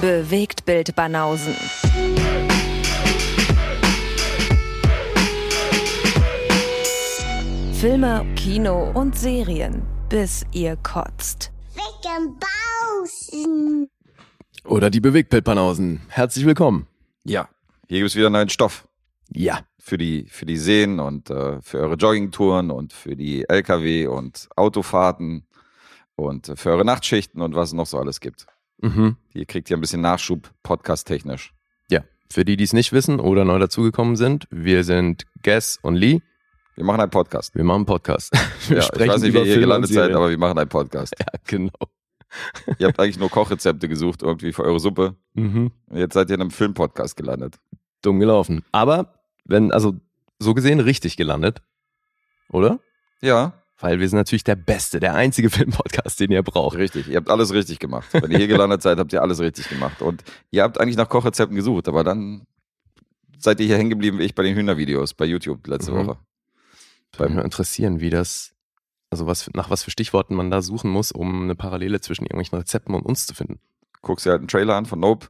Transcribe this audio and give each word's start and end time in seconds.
Bewegt 0.00 0.64
Bild 0.64 0.94
Banausen. 0.96 1.54
Filme, 7.74 8.26
Kino 8.36 8.90
und 8.92 9.16
Serien, 9.16 9.82
bis 10.08 10.44
ihr 10.52 10.76
kotzt. 10.76 11.50
Oder 14.64 14.90
die 14.90 15.00
Bewegtbildbanausen. 15.00 16.02
Herzlich 16.08 16.44
willkommen. 16.44 16.86
Ja, 17.24 17.48
hier 17.88 17.98
gibt 17.98 18.10
es 18.10 18.16
wieder 18.16 18.28
neuen 18.30 18.50
Stoff 18.50 18.86
Ja. 19.30 19.60
für 19.78 19.96
die, 19.96 20.26
für 20.28 20.44
die 20.44 20.58
Seen 20.58 21.00
und 21.00 21.30
äh, 21.30 21.60
für 21.62 21.78
eure 21.78 21.94
Joggingtouren 21.94 22.70
und 22.70 22.92
für 22.92 23.16
die 23.16 23.48
LKW 23.48 24.06
und 24.08 24.48
Autofahrten 24.56 25.46
und 26.16 26.50
äh, 26.50 26.56
für 26.56 26.70
eure 26.70 26.84
Nachtschichten 26.84 27.40
und 27.40 27.54
was 27.54 27.70
es 27.70 27.72
noch 27.74 27.86
so 27.86 27.98
alles 27.98 28.20
gibt. 28.20 28.46
Mhm. 28.80 29.16
Ihr 29.34 29.44
kriegt 29.44 29.68
hier 29.68 29.76
ein 29.76 29.80
bisschen 29.80 30.00
Nachschub, 30.00 30.50
podcast-technisch. 30.62 31.52
Ja. 31.90 32.02
Für 32.30 32.44
die, 32.44 32.56
die 32.56 32.64
es 32.64 32.72
nicht 32.72 32.92
wissen 32.92 33.20
oder 33.20 33.44
neu 33.44 33.58
dazugekommen 33.58 34.16
sind, 34.16 34.46
wir 34.50 34.84
sind 34.84 35.26
Guess 35.42 35.78
und 35.82 35.96
Lee. 35.96 36.20
Wir 36.76 36.84
machen 36.84 37.00
einen 37.00 37.10
Podcast. 37.10 37.54
Wir 37.54 37.64
machen 37.64 37.80
einen 37.80 37.86
Podcast. 37.86 38.32
Wir 38.68 38.78
Ja, 38.78 38.88
ich 38.94 39.08
weiß 39.08 39.22
nicht, 39.22 39.34
wie 39.34 39.38
ihr 39.38 39.44
hier 39.44 39.60
gelandet 39.60 39.92
seid, 39.92 40.12
aber 40.12 40.30
wir 40.30 40.38
machen 40.38 40.58
einen 40.58 40.68
Podcast. 40.68 41.14
Ja, 41.18 41.26
genau. 41.46 41.72
ihr 42.78 42.86
habt 42.86 42.98
eigentlich 42.98 43.18
nur 43.18 43.28
Kochrezepte 43.28 43.88
gesucht, 43.88 44.22
irgendwie 44.22 44.52
für 44.52 44.64
eure 44.64 44.80
Suppe. 44.80 45.16
Mhm. 45.34 45.72
Und 45.88 45.96
jetzt 45.98 46.14
seid 46.14 46.30
ihr 46.30 46.36
in 46.36 46.40
einem 46.40 46.50
Filmpodcast 46.50 47.16
gelandet. 47.16 47.58
Dumm 48.00 48.18
gelaufen. 48.18 48.64
Aber, 48.72 49.20
wenn, 49.44 49.72
also, 49.72 49.94
so 50.38 50.54
gesehen 50.54 50.80
richtig 50.80 51.18
gelandet. 51.18 51.60
Oder? 52.48 52.78
Ja, 53.20 53.59
Weil 53.80 53.98
wir 53.98 54.08
sind 54.08 54.18
natürlich 54.18 54.44
der 54.44 54.56
beste, 54.56 55.00
der 55.00 55.14
einzige 55.14 55.48
Filmpodcast, 55.50 56.20
den 56.20 56.30
ihr 56.30 56.42
braucht. 56.42 56.76
richtig. 56.76 57.08
Ihr 57.08 57.16
habt 57.16 57.30
alles 57.30 57.52
richtig 57.52 57.78
gemacht. 57.78 58.08
Wenn 58.12 58.30
ihr 58.30 58.38
hier 58.38 58.48
gelandet 58.48 58.82
seid, 58.82 58.98
habt 58.98 59.12
ihr 59.12 59.22
alles 59.22 59.40
richtig 59.40 59.68
gemacht. 59.68 60.02
Und 60.02 60.22
ihr 60.50 60.62
habt 60.62 60.78
eigentlich 60.80 60.96
nach 60.96 61.08
Kochrezepten 61.08 61.56
gesucht, 61.56 61.88
aber 61.88 62.04
dann 62.04 62.46
seid 63.38 63.58
ihr 63.60 63.66
hier 63.66 63.78
hängen 63.78 63.90
geblieben 63.90 64.18
wie 64.18 64.24
ich 64.24 64.34
bei 64.34 64.42
den 64.42 64.54
Hühnervideos 64.54 65.14
bei 65.14 65.24
YouTube 65.24 65.66
letzte 65.66 65.92
Mhm. 65.92 65.96
Woche. 66.08 66.18
Würde 67.16 67.30
mich 67.30 67.36
mal 67.38 67.44
interessieren, 67.44 68.00
wie 68.00 68.10
das, 68.10 68.52
also 69.08 69.26
was, 69.26 69.48
nach 69.54 69.70
was 69.70 69.82
für 69.82 69.90
Stichworten 69.90 70.34
man 70.34 70.50
da 70.50 70.60
suchen 70.62 70.90
muss, 70.90 71.10
um 71.10 71.42
eine 71.44 71.54
Parallele 71.54 72.00
zwischen 72.00 72.24
irgendwelchen 72.24 72.58
Rezepten 72.58 72.94
und 72.94 73.06
uns 73.06 73.26
zu 73.26 73.34
finden. 73.34 73.58
Guckst 74.02 74.26
dir 74.26 74.30
halt 74.30 74.40
einen 74.40 74.48
Trailer 74.48 74.76
an 74.76 74.86
von 74.86 75.00
Nope 75.00 75.28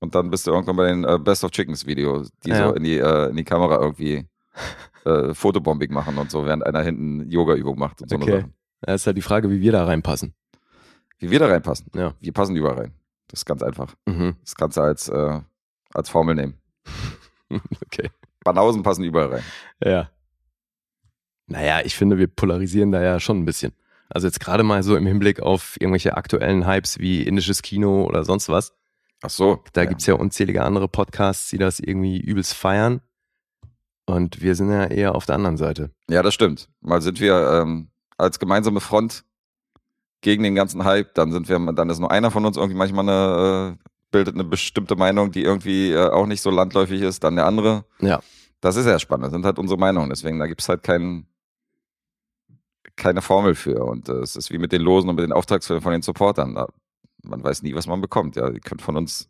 und 0.00 0.14
dann 0.14 0.30
bist 0.30 0.46
du 0.46 0.50
irgendwann 0.52 0.76
bei 0.76 0.88
den 0.88 1.04
äh, 1.04 1.18
Best 1.18 1.42
of 1.42 1.50
Chickens 1.52 1.86
Videos, 1.86 2.30
die 2.44 2.50
Ja. 2.50 2.68
so 2.68 2.74
in 2.74 2.84
die, 2.84 2.98
äh, 2.98 3.30
in 3.30 3.36
die 3.36 3.44
Kamera 3.44 3.80
irgendwie 3.80 4.26
äh, 5.04 5.34
Fotobombing 5.34 5.92
machen 5.92 6.18
und 6.18 6.30
so, 6.30 6.44
während 6.44 6.64
einer 6.66 6.82
hinten 6.82 7.28
Yoga-Übung 7.28 7.78
macht 7.78 8.02
und 8.02 8.10
so 8.10 8.16
Okay. 8.16 8.44
Da 8.80 8.94
ist 8.94 9.06
halt 9.06 9.16
die 9.16 9.22
Frage, 9.22 9.48
wie 9.50 9.60
wir 9.60 9.72
da 9.72 9.84
reinpassen. 9.84 10.34
Wie 11.18 11.30
wir 11.30 11.38
da 11.38 11.46
reinpassen. 11.46 11.86
Ja. 11.94 12.14
Wir 12.20 12.32
passen 12.32 12.56
überall 12.56 12.78
rein. 12.78 12.92
Das 13.28 13.40
ist 13.40 13.44
ganz 13.46 13.62
einfach. 13.62 13.94
Mhm. 14.06 14.36
Das 14.40 14.56
kannst 14.56 14.76
du 14.76 14.80
als, 14.80 15.08
äh, 15.08 15.40
als 15.94 16.08
Formel 16.08 16.34
nehmen. 16.34 16.54
Okay. 17.84 18.08
Banausen 18.44 18.82
passen 18.82 19.04
überall 19.04 19.26
rein. 19.26 19.42
Ja. 19.84 20.10
Naja, 21.46 21.82
ich 21.84 21.94
finde, 21.94 22.16
wir 22.16 22.26
polarisieren 22.26 22.92
da 22.92 23.02
ja 23.02 23.20
schon 23.20 23.38
ein 23.40 23.44
bisschen. 23.44 23.74
Also 24.08 24.26
jetzt 24.26 24.40
gerade 24.40 24.62
mal 24.62 24.82
so 24.82 24.96
im 24.96 25.06
Hinblick 25.06 25.40
auf 25.40 25.76
irgendwelche 25.78 26.16
aktuellen 26.16 26.66
Hypes 26.66 26.98
wie 26.98 27.22
indisches 27.22 27.60
Kino 27.60 28.04
oder 28.04 28.24
sonst 28.24 28.48
was. 28.48 28.74
Ach 29.22 29.30
so. 29.30 29.62
Da 29.74 29.82
ja. 29.82 29.88
gibt's 29.88 30.06
ja 30.06 30.14
unzählige 30.14 30.64
andere 30.64 30.88
Podcasts, 30.88 31.50
die 31.50 31.58
das 31.58 31.78
irgendwie 31.78 32.18
übelst 32.18 32.54
feiern. 32.54 33.02
Und 34.06 34.42
wir 34.42 34.54
sind 34.54 34.70
ja 34.70 34.84
eher 34.84 35.14
auf 35.14 35.26
der 35.26 35.36
anderen 35.36 35.56
Seite. 35.56 35.90
Ja, 36.08 36.22
das 36.22 36.34
stimmt. 36.34 36.68
Mal 36.80 37.00
sind 37.00 37.20
wir 37.20 37.62
ähm, 37.62 37.88
als 38.18 38.38
gemeinsame 38.38 38.80
Front 38.80 39.24
gegen 40.20 40.42
den 40.42 40.54
ganzen 40.54 40.84
Hype, 40.84 41.14
dann 41.14 41.32
sind 41.32 41.48
wir, 41.48 41.58
dann 41.72 41.90
ist 41.90 41.98
nur 41.98 42.10
einer 42.10 42.30
von 42.30 42.44
uns 42.44 42.56
irgendwie 42.56 42.76
manchmal 42.76 43.08
eine, 43.08 43.76
äh, 43.78 43.88
bildet 44.10 44.34
eine 44.34 44.44
bestimmte 44.44 44.96
Meinung, 44.96 45.32
die 45.32 45.42
irgendwie 45.42 45.92
äh, 45.92 46.10
auch 46.10 46.26
nicht 46.26 46.42
so 46.42 46.50
landläufig 46.50 47.00
ist, 47.02 47.24
dann 47.24 47.36
der 47.36 47.46
andere. 47.46 47.84
Ja. 48.00 48.20
Das 48.60 48.76
ist 48.76 48.86
ja 48.86 48.98
spannend, 48.98 49.26
das 49.26 49.32
sind 49.32 49.44
halt 49.44 49.58
unsere 49.58 49.78
Meinungen, 49.78 50.10
deswegen 50.10 50.38
da 50.38 50.46
gibt's 50.46 50.68
halt 50.68 50.84
keinen 50.84 51.26
keine 52.96 53.22
Formel 53.22 53.54
für. 53.54 53.84
Und 53.84 54.08
äh, 54.08 54.20
es 54.20 54.36
ist 54.36 54.50
wie 54.50 54.58
mit 54.58 54.72
den 54.72 54.82
Losen 54.82 55.08
und 55.08 55.16
mit 55.16 55.24
den 55.24 55.32
Auftragsfilmen 55.32 55.82
von 55.82 55.92
den 55.92 56.02
Supportern. 56.02 56.54
Da, 56.54 56.68
man 57.22 57.42
weiß 57.42 57.62
nie, 57.62 57.74
was 57.74 57.86
man 57.86 58.00
bekommt. 58.00 58.36
Ja, 58.36 58.50
die 58.50 58.60
können 58.60 58.80
von 58.80 58.96
uns, 58.96 59.28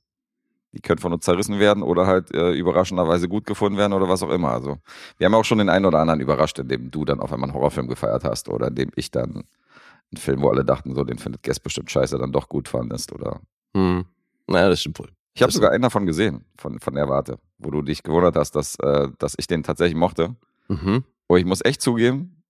die 0.72 0.81
können 0.81 0.99
von 0.99 1.12
uns 1.12 1.25
zerrissen 1.25 1.59
werden 1.59 1.83
oder 1.83 2.06
halt 2.06 2.34
äh, 2.34 2.53
überraschenderweise 2.53 3.28
gut 3.28 3.47
gefunden 3.47 3.78
werden 3.78 3.93
oder 3.93 4.09
was 4.09 4.22
auch 4.22 4.31
immer. 4.31 4.50
Also 4.50 4.78
wir 5.19 5.27
haben 5.27 5.34
auch 5.34 5.44
schon 5.44 5.59
den 5.59 5.69
einen 5.69 5.84
oder 5.84 5.99
anderen 5.99 6.21
überrascht, 6.21 6.59
indem 6.59 6.91
du 6.91 7.05
dann 7.05 7.21
auf 7.21 7.33
einmal 7.33 7.50
einen 7.50 7.55
Horrorfilm 7.55 7.88
gefeiert 7.88 8.25
hast 8.25 8.49
oder 8.49 8.69
indem 8.69 8.91
ich 8.97 9.10
dann 9.10 9.31
einen 9.34 10.16
Film, 10.16 10.43
wo 10.43 10.49
alle 10.49 10.65
dachten, 10.65 10.94
so 10.94 11.05
den 11.05 11.19
findet 11.19 11.43
Guest 11.43 11.62
bestimmt 11.62 11.91
scheiße, 11.91 12.19
dann 12.19 12.33
doch 12.33 12.49
gut 12.49 12.69
fandest 12.69 13.12
oder. 13.12 13.41
Hm. 13.75 14.05
Naja, 14.47 14.69
das 14.69 14.81
stimmt 14.81 14.99
wohl. 14.99 15.10
Ich 15.34 15.43
habe 15.43 15.53
sogar 15.53 15.71
einen 15.71 15.83
davon 15.83 16.05
gesehen, 16.05 16.44
von, 16.59 16.78
von 16.78 16.94
der 16.94 17.09
Warte, 17.09 17.39
wo 17.59 17.71
du 17.71 17.81
dich 17.81 18.03
gewundert 18.03 18.37
hast, 18.37 18.54
dass, 18.54 18.75
äh, 18.81 19.09
dass 19.19 19.34
ich 19.39 19.47
den 19.47 19.62
tatsächlich 19.62 19.97
mochte. 19.97 20.37
Mhm. 20.69 21.04
Und 21.27 21.39
ich 21.39 21.47
muss 21.47 21.65
echt 21.65 21.81
zugeben, 21.81 22.43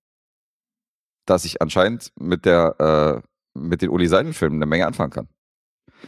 dass 1.26 1.44
ich 1.44 1.62
anscheinend 1.62 2.12
mit 2.18 2.44
der 2.44 3.22
äh, 3.22 3.28
mit 3.54 3.82
den 3.82 3.90
Uli 3.90 4.08
Seidel-Filmen 4.08 4.56
eine 4.56 4.66
Menge 4.66 4.86
anfangen 4.86 5.10
kann. 5.10 5.28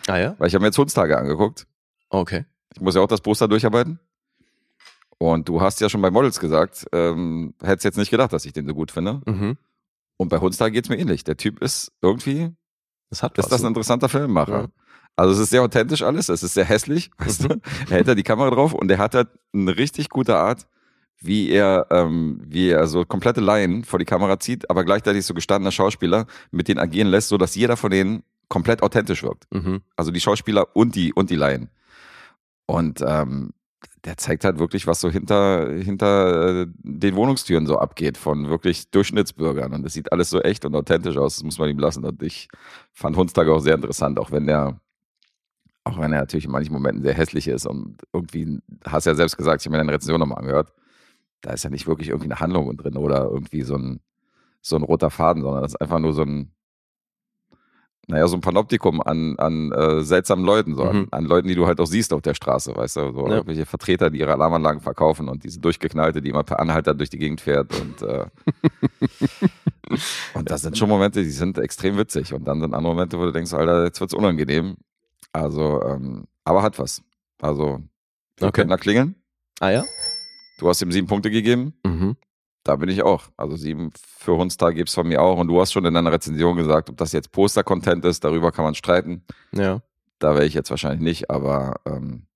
Ah 0.07 0.19
ja? 0.19 0.35
Weil 0.39 0.49
ich 0.49 0.55
habe 0.55 0.63
mir 0.63 0.69
jetzt 0.69 0.79
Hundstage 0.79 1.17
angeguckt. 1.17 1.67
Okay. 2.11 2.45
Ich 2.75 2.81
muss 2.81 2.95
ja 2.95 3.01
auch 3.03 3.09
das 3.09 3.21
Poster 3.21 3.49
durcharbeiten. 3.49 3.99
Und 5.19 5.49
du 5.49 5.61
hast 5.61 5.81
ja 5.81 5.89
schon 5.89 6.03
bei 6.03 6.11
Models 6.11 6.41
gesagt, 6.41 6.87
ähm, 6.93 7.55
hättest 7.63 7.85
jetzt 7.85 7.99
nicht 7.99 8.11
gedacht, 8.11 8.33
dass 8.33 8.45
ich 8.45 8.53
den 8.53 8.67
so 8.67 8.75
gut 8.75 8.91
finde. 8.91 9.21
Mhm. 9.27 9.57
Und 10.17 10.29
bei 10.29 10.39
Hundstage 10.39 10.73
geht's 10.73 10.89
mir 10.89 10.99
ähnlich. 10.99 11.25
Der 11.25 11.37
Typ 11.37 11.63
ist 11.63 11.93
irgendwie, 12.03 12.51
Das 13.11 13.23
hat 13.23 13.39
ist 13.39 13.45
was. 13.45 13.51
das 13.51 13.63
ein 13.63 13.69
interessanter 13.69 14.09
Filmemacher. 14.09 14.61
Ja. 14.63 14.69
Also 15.17 15.33
es 15.33 15.39
ist 15.39 15.51
sehr 15.51 15.63
authentisch 15.63 16.03
alles, 16.03 16.29
es 16.29 16.43
ist 16.43 16.55
sehr 16.55 16.65
hässlich. 16.65 17.11
Weißt 17.19 17.45
du? 17.45 17.61
Er 17.89 17.97
hält 17.97 18.09
da 18.09 18.15
die 18.17 18.23
Kamera 18.25 18.51
drauf 18.51 18.73
und 18.75 18.91
er 18.91 18.99
hat 18.99 19.15
halt 19.15 19.29
eine 19.53 19.77
richtig 19.77 20.09
gute 20.09 20.37
Art, 20.37 20.67
wie 21.21 21.49
er, 21.51 21.87
ähm, 21.91 22.41
wie 22.45 22.71
er 22.71 22.87
so 22.89 23.05
komplette 23.05 23.41
Laien 23.41 23.85
vor 23.85 24.01
die 24.01 24.05
Kamera 24.05 24.41
zieht, 24.41 24.69
aber 24.69 24.85
gleichzeitig 24.85 25.25
so 25.25 25.33
gestandener 25.33 25.71
Schauspieler 25.71 26.27
mit 26.51 26.67
denen 26.67 26.81
agieren 26.81 27.09
lässt, 27.09 27.29
so 27.29 27.39
dass 27.39 27.55
jeder 27.55 27.77
von 27.77 27.93
denen 27.93 28.25
komplett 28.49 28.83
authentisch 28.83 29.23
wirkt. 29.23 29.47
Mhm. 29.53 29.83
Also 29.97 30.11
die 30.11 30.21
Schauspieler 30.21 30.75
und 30.77 30.97
die 30.97 31.13
und 31.13 31.31
die 31.31 31.37
Laien. 31.37 31.71
Und 32.67 33.03
ähm, 33.07 33.51
der 34.05 34.17
zeigt 34.17 34.45
halt 34.45 34.59
wirklich, 34.59 34.87
was 34.87 35.01
so 35.01 35.11
hinter 35.11 35.71
hinter 35.73 36.63
äh, 36.63 36.67
den 36.79 37.17
Wohnungstüren 37.17 37.67
so 37.67 37.79
abgeht 37.79 38.19
von 38.19 38.49
wirklich 38.49 38.91
Durchschnittsbürgern. 38.91 39.73
Und 39.73 39.87
es 39.87 39.95
sieht 39.95 40.13
alles 40.13 40.31
so 40.31 40.41
echt 40.41 40.65
und 40.65 40.75
authentisch 40.75 41.17
aus. 41.17 41.37
Das 41.37 41.45
muss 41.45 41.59
man 41.59 41.69
ihm 41.69 41.79
lassen. 41.79 42.05
Und 42.05 42.23
ich 42.23 42.49
fand 42.93 43.17
Hundstag 43.17 43.49
auch 43.49 43.61
sehr 43.61 43.75
interessant, 43.75 44.19
auch 44.19 44.31
wenn 44.31 44.47
der 44.47 44.81
auch 45.85 45.99
wenn 45.99 46.13
er 46.13 46.21
natürlich 46.21 46.47
in 46.47 46.51
manchen 46.51 46.73
Momenten 46.73 47.03
sehr 47.03 47.15
hässlich 47.15 47.47
ist 47.47 47.67
und 47.67 47.99
irgendwie, 48.13 48.59
hast 48.87 49.05
ja 49.05 49.15
selbst 49.15 49.37
gesagt, 49.37 49.61
ich 49.61 49.67
habe 49.67 49.73
mir 49.77 49.79
deine 49.79 49.93
Rezension 49.93 50.19
nochmal 50.19 50.39
angehört, 50.39 50.73
da 51.43 51.53
ist 51.53 51.63
ja 51.63 51.71
nicht 51.71 51.87
wirklich 51.87 52.09
irgendwie 52.09 52.31
eine 52.31 52.41
Handlung 52.41 52.75
drin 52.77 52.97
oder 52.97 53.25
irgendwie 53.25 53.63
so 53.63 53.77
ein, 53.77 54.01
so 54.63 54.77
ein 54.77 54.83
roter 54.83 55.11
Faden, 55.11 55.43
sondern 55.43 55.63
das 55.63 55.73
ist 55.73 55.81
einfach 55.81 55.99
nur 55.99 56.15
so 56.15 56.23
ein, 56.23 56.53
naja, 58.07 58.29
so 58.29 58.37
ein 58.37 58.41
Panoptikum 58.43 59.01
an, 59.01 59.37
an 59.39 59.73
äh, 59.73 60.03
seltsamen 60.03 60.45
Leuten, 60.45 60.75
so 60.77 60.85
Mhm. 60.85 60.89
an, 60.91 61.09
an 61.11 61.25
Leuten, 61.25 61.49
die 61.49 61.55
du 61.55 61.67
halt 61.67 61.81
auch 61.81 61.87
siehst 61.87 62.13
auf 62.13 62.21
der 62.23 62.35
Straße, 62.35 62.75
weißt 62.77 62.97
du, 62.97 63.13
so 63.13 63.27
Ja. 63.29 63.37
irgendwelche 63.37 63.67
Vertreter, 63.67 64.11
die 64.11 64.19
ihre 64.19 64.33
Alarmanlagen 64.33 64.81
verkaufen 64.81 65.29
und 65.29 65.45
diese 65.45 65.61
durchgeknallte, 65.61 66.21
die 66.21 66.29
immer 66.31 66.45
per 66.45 66.61
Anhalter 66.61 66.95
durch 66.95 67.11
die 67.11 67.19
Gegend 67.19 67.41
fährt 67.41 67.73
und 67.81 68.03
äh, 68.03 68.27
und 70.35 70.51
das 70.51 70.63
sind 70.63 70.77
schon 70.79 70.89
Momente, 70.89 71.23
die 71.23 71.31
sind 71.31 71.59
extrem 71.59 71.97
witzig 71.97 72.33
und 72.33 72.45
dann 72.47 72.61
sind 72.61 72.75
andere 72.75 72.95
Momente, 72.95 73.19
wo 73.19 73.25
du 73.25 73.33
denkst, 73.33 73.53
Alter, 73.55 73.85
jetzt 73.85 74.01
wird's 74.01 74.15
unangenehm. 74.15 74.77
Also, 75.33 75.83
ähm, 75.83 76.25
aber 76.45 76.63
hat 76.63 76.79
was. 76.79 77.03
Also, 77.41 77.81
wir 78.39 78.49
Okay. 78.49 78.63
können 78.63 78.71
da 78.71 78.77
klingeln. 78.77 79.15
Ah 79.61 79.71
ja? 79.71 79.85
Du 80.59 80.69
hast 80.69 80.81
ihm 80.83 80.93
sieben 80.93 81.07
Punkte 81.07 81.31
gegeben. 81.31 81.75
Mhm. 81.85 82.17
Da 82.65 82.77
bin 82.77 82.89
ich 82.89 83.03
auch. 83.03 83.25
Also 83.37 83.57
sieben 83.57 83.91
für 83.95 84.37
Hundstag 84.37 84.75
gibt's 84.75 84.95
von 84.95 85.07
mir 85.07 85.21
auch. 85.23 85.39
Und 85.39 85.49
du 85.49 85.61
hast 85.61 85.73
schon 85.73 85.85
in 85.85 85.93
deiner 85.95 86.11
Rezension 86.13 86.57
gesagt, 86.57 86.89
ob 86.91 86.97
das 86.97 87.13
jetzt 87.13 87.31
Poster-Content 87.31 88.05
ist, 88.07 88.25
darüber 88.25 88.53
kann 88.53 88.65
man 88.65 88.75
streiten. 88.75 89.23
Ja. 89.53 89.83
Da 90.19 90.35
wäre 90.35 90.47
ich 90.47 90.55
jetzt 90.55 90.71
wahrscheinlich 90.71 91.03
nicht, 91.03 91.31
aber 91.31 91.75
ähm, 91.85 92.27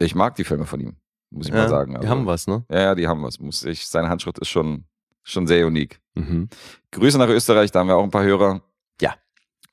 ich 0.00 0.16
mag 0.16 0.34
die 0.34 0.42
Filme 0.44 0.66
von 0.66 0.80
ihm, 0.80 0.96
muss 1.30 1.46
ich 1.46 1.54
ja 1.54 1.60
mal 1.62 1.68
sagen. 1.68 1.92
Die 1.92 1.98
Also, 1.98 2.08
haben 2.08 2.26
was, 2.26 2.48
ne? 2.48 2.64
Ja, 2.68 2.80
ja, 2.80 2.94
die 2.96 3.06
haben 3.06 3.22
was. 3.22 3.38
Muss 3.38 3.62
ich, 3.64 3.86
seine 3.86 4.08
Handschrift 4.08 4.38
ist 4.40 4.48
schon, 4.48 4.84
schon 5.22 5.46
sehr 5.46 5.64
unique. 5.66 6.00
Mhm. 6.14 6.48
Grüße 6.90 7.16
nach 7.18 7.28
Österreich, 7.28 7.70
da 7.70 7.80
haben 7.80 7.88
wir 7.88 7.96
auch 7.96 8.02
ein 8.02 8.10
paar 8.10 8.24
Hörer. 8.24 8.62
Ja. 9.00 9.14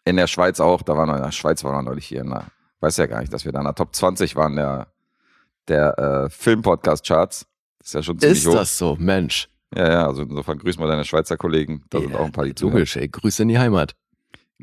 In 0.05 0.17
der 0.17 0.27
Schweiz 0.27 0.59
auch, 0.59 0.83
da 0.83 0.95
waren 0.95 1.09
wir 1.09 1.17
in 1.17 1.23
der 1.23 1.31
Schweiz 1.31 1.63
waren 1.63 1.73
wir 1.73 1.81
neulich 1.81 2.05
hier. 2.05 2.23
Na, 2.23 2.45
weiß 2.81 2.97
ja 2.97 3.07
gar 3.07 3.21
nicht, 3.21 3.33
dass 3.33 3.45
wir 3.45 3.51
da 3.51 3.59
in 3.59 3.65
der 3.65 3.75
Top 3.75 3.95
20 3.95 4.35
waren, 4.35 4.55
der, 4.55 4.87
der 5.67 5.97
äh, 5.97 6.29
Film-Podcast-Charts. 6.29 7.47
Das 7.81 7.87
ist 7.89 7.93
ja 7.93 8.03
schon 8.03 8.19
ziemlich 8.19 8.39
Ist 8.39 8.47
hoch. 8.47 8.53
das 8.53 8.77
so, 8.77 8.95
Mensch? 8.99 9.47
Ja, 9.75 9.89
ja, 9.91 10.07
also 10.07 10.21
insofern 10.23 10.57
grüß 10.59 10.77
mal 10.79 10.87
deine 10.87 11.03
Schweizer 11.05 11.37
Kollegen. 11.37 11.83
Da 11.89 11.99
sind 11.99 12.11
Ja, 12.11 12.19
auch 12.19 12.25
ein 12.25 12.31
paar, 12.31 12.45
die 12.45 12.53
zuhören. 12.55 12.77
Logisch, 12.77 12.95
ey. 12.97 13.07
Grüße 13.07 13.41
in 13.43 13.49
die 13.49 13.57
Heimat. 13.59 13.95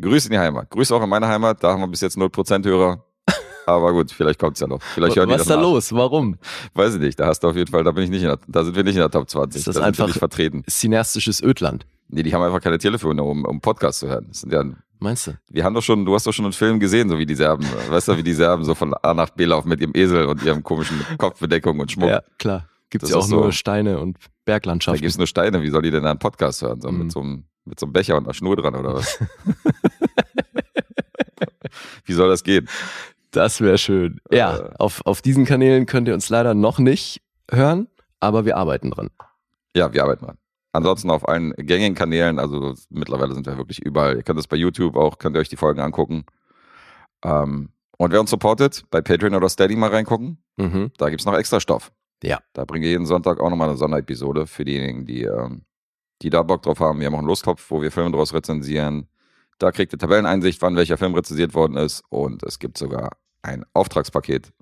Grüße 0.00 0.28
in 0.28 0.32
die 0.32 0.38
Heimat. 0.38 0.70
Grüße 0.70 0.94
auch 0.94 1.02
in 1.02 1.08
meine 1.08 1.26
Heimat. 1.26 1.62
Da 1.64 1.72
haben 1.72 1.80
wir 1.80 1.88
bis 1.88 2.00
jetzt 2.02 2.16
0% 2.16 2.64
Hörer. 2.64 3.04
Aber 3.66 3.92
gut, 3.92 4.12
vielleicht 4.12 4.38
kommt's 4.38 4.60
ja 4.60 4.66
noch. 4.66 4.80
Vielleicht 4.82 5.16
hören 5.16 5.28
Was 5.30 5.42
ist 5.42 5.50
da 5.50 5.56
nach. 5.56 5.62
los? 5.62 5.92
Warum? 5.92 6.36
Weiß 6.74 6.94
ich 6.94 7.00
nicht. 7.00 7.18
Da 7.18 7.26
hast 7.26 7.40
du 7.40 7.48
auf 7.48 7.56
jeden 7.56 7.70
Fall, 7.70 7.84
da 7.84 7.90
bin 7.90 8.04
ich 8.04 8.10
nicht 8.10 8.22
in 8.22 8.28
der, 8.28 8.38
da 8.46 8.64
sind 8.64 8.76
wir 8.76 8.84
nicht 8.84 8.94
in 8.94 9.00
der 9.00 9.10
Top 9.10 9.28
20. 9.28 9.58
Ist 9.58 9.66
das 9.66 9.74
da 9.74 9.80
sind 9.80 9.86
einfach- 9.88 10.06
nicht 10.06 10.18
vertreten. 10.18 10.62
Cineastisches 10.68 11.42
Ödland. 11.42 11.86
Nee, 12.10 12.22
die 12.22 12.32
haben 12.34 12.42
einfach 12.42 12.60
keine 12.62 12.78
Telefone, 12.78 13.22
um, 13.22 13.44
um 13.44 13.60
Podcast 13.60 14.00
zu 14.00 14.08
hören. 14.08 14.26
Das 14.28 14.40
sind 14.40 14.52
ja 14.52 14.62
Meinst 15.00 15.26
du? 15.28 15.32
Wir 15.50 15.62
haben 15.64 15.74
doch 15.74 15.82
schon, 15.82 16.04
du 16.04 16.12
hast 16.14 16.26
doch 16.26 16.32
schon 16.32 16.44
einen 16.46 16.52
Film 16.54 16.80
gesehen, 16.80 17.08
so 17.08 17.18
wie 17.18 17.26
die 17.26 17.34
Serben, 17.36 17.64
weißt 17.88 18.08
du, 18.08 18.16
wie 18.16 18.22
die 18.24 18.32
Serben 18.32 18.64
so 18.64 18.74
von 18.74 18.94
A 18.94 19.14
nach 19.14 19.30
B 19.30 19.44
laufen 19.44 19.68
mit 19.68 19.80
ihrem 19.80 19.92
Esel 19.94 20.24
und 20.26 20.42
ihrem 20.42 20.64
komischen 20.64 21.00
Kopfbedeckung 21.18 21.78
und 21.78 21.92
Schmuck. 21.92 22.08
Ja, 22.10 22.22
klar. 22.38 22.66
Gibt 22.90 23.04
es 23.04 23.10
Das 23.10 23.16
ja 23.16 23.22
auch 23.22 23.28
nur 23.28 23.44
so. 23.44 23.52
Steine 23.52 23.98
und 24.00 24.16
Da 24.18 24.28
Berglandschaften. 24.46 25.00
gibt 25.02 25.10
es 25.10 25.18
nur 25.18 25.26
Steine, 25.26 25.62
wie 25.62 25.70
soll 25.70 25.82
die 25.82 25.90
denn 25.90 26.06
einen 26.06 26.18
Podcast 26.18 26.62
hören? 26.62 26.80
So, 26.80 26.90
Mhm. 26.90 26.98
mit, 26.98 27.12
so 27.12 27.20
einem, 27.20 27.44
mit 27.66 27.78
so 27.78 27.86
einem 27.86 27.92
Becher 27.92 28.16
und 28.16 28.24
einer 28.24 28.34
Schnur 28.34 28.56
dran 28.56 28.74
oder 28.74 28.94
was? 28.94 29.18
wie 32.04 32.12
soll 32.12 32.28
das 32.28 32.42
gehen? 32.44 32.68
Das 33.30 33.60
wäre 33.60 33.78
schön. 33.78 34.20
Ja, 34.30 34.56
Äh. 34.56 34.70
auf, 34.78 35.04
auf 35.04 35.20
diesen 35.22 35.44
Kanälen 35.44 35.86
könnt 35.86 36.08
ihr 36.08 36.14
uns 36.14 36.28
leider 36.30 36.54
noch 36.54 36.78
nicht 36.78 37.20
hören, 37.50 37.88
aber 38.20 38.44
wir 38.46 38.56
arbeiten 38.56 38.90
dran. 38.90 39.10
Ja, 39.76 39.92
wir 39.92 40.02
arbeiten 40.02 40.24
dran. 40.24 40.38
Ansonsten 40.72 41.10
auf 41.10 41.28
allen 41.28 41.52
gängigen 41.56 41.94
Kanälen, 41.94 42.38
also 42.38 42.74
mittlerweile 42.90 43.34
sind 43.34 43.46
wir 43.46 43.56
wirklich 43.58 43.80
überall. 43.80 44.16
Ihr 44.16 44.22
könnt 44.22 44.38
es 44.38 44.46
bei 44.46 44.56
YouTube 44.56 44.96
auch, 44.96 45.18
könnt 45.18 45.36
ihr 45.36 45.40
euch 45.40 45.48
die 45.48 45.56
Folgen 45.56 45.80
angucken. 45.80 46.24
Ähm, 47.24 47.70
und 47.98 48.12
wer 48.12 48.20
uns 48.20 48.30
supportet, 48.30 48.84
bei 48.90 49.00
Patreon 49.00 49.34
oder 49.34 49.48
Steady 49.48 49.76
mal 49.76 49.90
reingucken, 49.90 50.42
Mhm. 50.56 50.92
da 50.98 51.10
gibt's 51.10 51.24
noch 51.26 51.34
extra 51.34 51.60
Stoff. 51.60 51.92
Ja. 52.22 52.40
Da 52.52 52.64
bringen 52.64 52.82
wir 52.82 52.90
jeden 52.90 53.06
Sonntag 53.06 53.40
auch 53.40 53.50
nochmal 53.50 53.68
eine 53.68 53.76
Sonderepisode 53.78 54.46
für 54.46 54.64
diejenigen, 54.64 55.06
die, 55.06 55.22
ähm, 55.22 55.64
die 56.22 56.30
da 56.30 56.42
Bock 56.42 56.62
drauf 56.62 56.80
haben. 56.80 56.98
Wir 57.00 57.06
haben 57.06 57.14
auch 57.14 57.18
einen 57.18 57.28
Lostopf, 57.28 57.70
wo 57.70 57.80
wir 57.80 57.92
Filme 57.92 58.10
draus 58.10 58.34
rezensieren. 58.34 59.08
Da 59.58 59.70
kriegt 59.72 59.92
ihr 59.92 59.98
Tabelleneinsicht, 59.98 60.60
wann 60.62 60.76
welcher 60.76 60.96
Film 60.98 61.14
rezensiert 61.14 61.54
worden 61.54 61.76
ist. 61.76 62.02
Und 62.08 62.42
es 62.42 62.58
gibt 62.58 62.78
sogar 62.78 63.16
ein 63.42 63.64
Auftragspaket, 63.72 64.52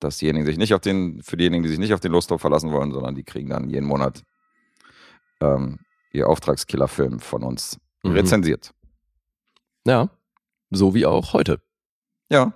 dass 0.00 0.18
diejenigen 0.18 0.44
sich 0.46 0.58
nicht 0.58 0.74
auf 0.74 0.80
den, 0.80 1.22
für 1.22 1.36
diejenigen, 1.36 1.62
die 1.62 1.68
sich 1.68 1.78
nicht 1.78 1.94
auf 1.94 2.00
den 2.00 2.12
Lostopf 2.12 2.40
verlassen 2.40 2.72
wollen, 2.72 2.92
sondern 2.92 3.14
die 3.14 3.24
kriegen 3.24 3.48
dann 3.50 3.70
jeden 3.70 3.86
Monat 3.86 4.22
ähm, 5.40 5.78
ihr 6.12 6.28
Auftragskillerfilm 6.28 7.20
von 7.20 7.42
uns 7.44 7.78
Mhm. 8.04 8.12
rezensiert. 8.12 8.74
Ja, 9.86 10.10
so 10.70 10.94
wie 10.94 11.06
auch 11.06 11.32
heute. 11.34 11.60
Ja. 12.30 12.52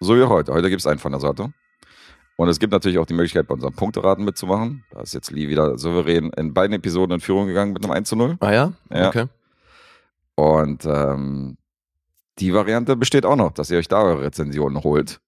So 0.00 0.16
wie 0.16 0.22
heute. 0.24 0.52
Heute 0.52 0.70
gibt 0.70 0.80
es 0.80 0.86
einen 0.86 0.98
von 0.98 1.12
der 1.12 1.20
Sorte. 1.20 1.52
Und 2.36 2.48
es 2.48 2.58
gibt 2.58 2.72
natürlich 2.72 2.98
auch 2.98 3.06
die 3.06 3.14
Möglichkeit, 3.14 3.48
bei 3.48 3.54
unserem 3.54 3.74
Punkteraten 3.74 4.24
mitzumachen. 4.24 4.84
Da 4.90 5.00
ist 5.00 5.14
jetzt 5.14 5.30
Lee 5.30 5.48
wieder 5.48 5.78
souverän 5.78 6.30
in 6.36 6.52
beiden 6.52 6.74
Episoden 6.74 7.14
in 7.14 7.20
Führung 7.20 7.46
gegangen 7.46 7.72
mit 7.72 7.82
einem 7.82 7.92
1 7.92 8.08
zu 8.08 8.16
0. 8.16 8.36
Ah 8.40 8.52
ja? 8.52 8.72
Ja. 8.90 9.08
Okay. 9.08 9.26
Und 10.34 10.84
ähm, 10.84 11.56
die 12.38 12.52
Variante 12.52 12.94
besteht 12.96 13.24
auch 13.24 13.36
noch, 13.36 13.52
dass 13.52 13.70
ihr 13.70 13.78
euch 13.78 13.88
da 13.88 14.02
eure 14.02 14.22
Rezensionen 14.22 14.84
holt. 14.84 15.20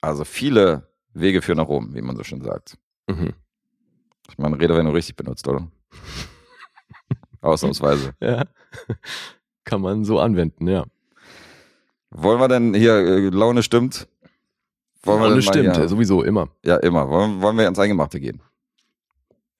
Also 0.00 0.24
viele 0.24 0.88
Wege 1.14 1.42
führen 1.42 1.58
nach 1.58 1.68
Rom, 1.68 1.94
wie 1.94 2.02
man 2.02 2.16
so 2.16 2.24
schön 2.24 2.42
sagt. 2.42 2.76
Mhm. 3.08 3.34
Ich 4.28 4.36
meine, 4.36 4.58
Rede, 4.58 4.76
wenn 4.76 4.86
du 4.86 4.92
richtig 4.92 5.14
benutzt, 5.14 5.46
oder? 5.46 5.68
Ausnahmsweise. 7.40 8.14
Ja. 8.20 8.44
Kann 9.64 9.80
man 9.80 10.04
so 10.04 10.18
anwenden, 10.18 10.66
ja. 10.66 10.84
Wollen 12.10 12.40
wir 12.40 12.48
denn 12.48 12.74
hier, 12.74 12.94
äh, 12.94 13.28
Laune 13.28 13.62
stimmt? 13.62 14.08
Wollen 15.08 15.22
wir 15.22 15.30
mal 15.30 15.42
stimmt, 15.42 15.76
hier, 15.76 15.88
sowieso, 15.88 16.22
immer. 16.22 16.48
Ja, 16.64 16.76
immer. 16.76 17.08
Wollen, 17.08 17.40
wollen 17.42 17.56
wir 17.56 17.66
ins 17.66 17.78
Eingemachte 17.78 18.20
gehen? 18.20 18.40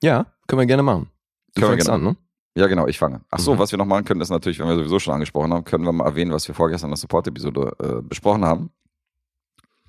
Ja, 0.02 0.26
können 0.46 0.60
wir 0.60 0.66
gerne 0.66 0.82
machen. 0.82 1.10
Du 1.54 1.60
Können 1.60 1.72
wir 1.72 1.76
fängst 1.76 1.86
gerne 1.88 2.06
an, 2.08 2.12
ne? 2.12 2.16
Ja, 2.56 2.66
genau, 2.66 2.86
ich 2.86 2.98
fange. 2.98 3.20
Ach 3.30 3.38
so, 3.38 3.54
Mhm. 3.54 3.58
was 3.58 3.70
wir 3.72 3.78
noch 3.78 3.86
machen 3.86 4.04
können, 4.04 4.20
ist 4.20 4.30
natürlich, 4.30 4.58
wenn 4.58 4.66
wir 4.68 4.74
sowieso 4.76 4.98
schon 4.98 5.14
angesprochen 5.14 5.52
haben, 5.52 5.64
können 5.64 5.84
wir 5.84 5.92
mal 5.92 6.04
erwähnen, 6.06 6.32
was 6.32 6.46
wir 6.48 6.54
vorgestern 6.54 6.88
in 6.88 6.92
der 6.92 6.98
Support-Episode 6.98 7.72
äh, 7.80 8.02
besprochen 8.02 8.44
haben. 8.44 8.70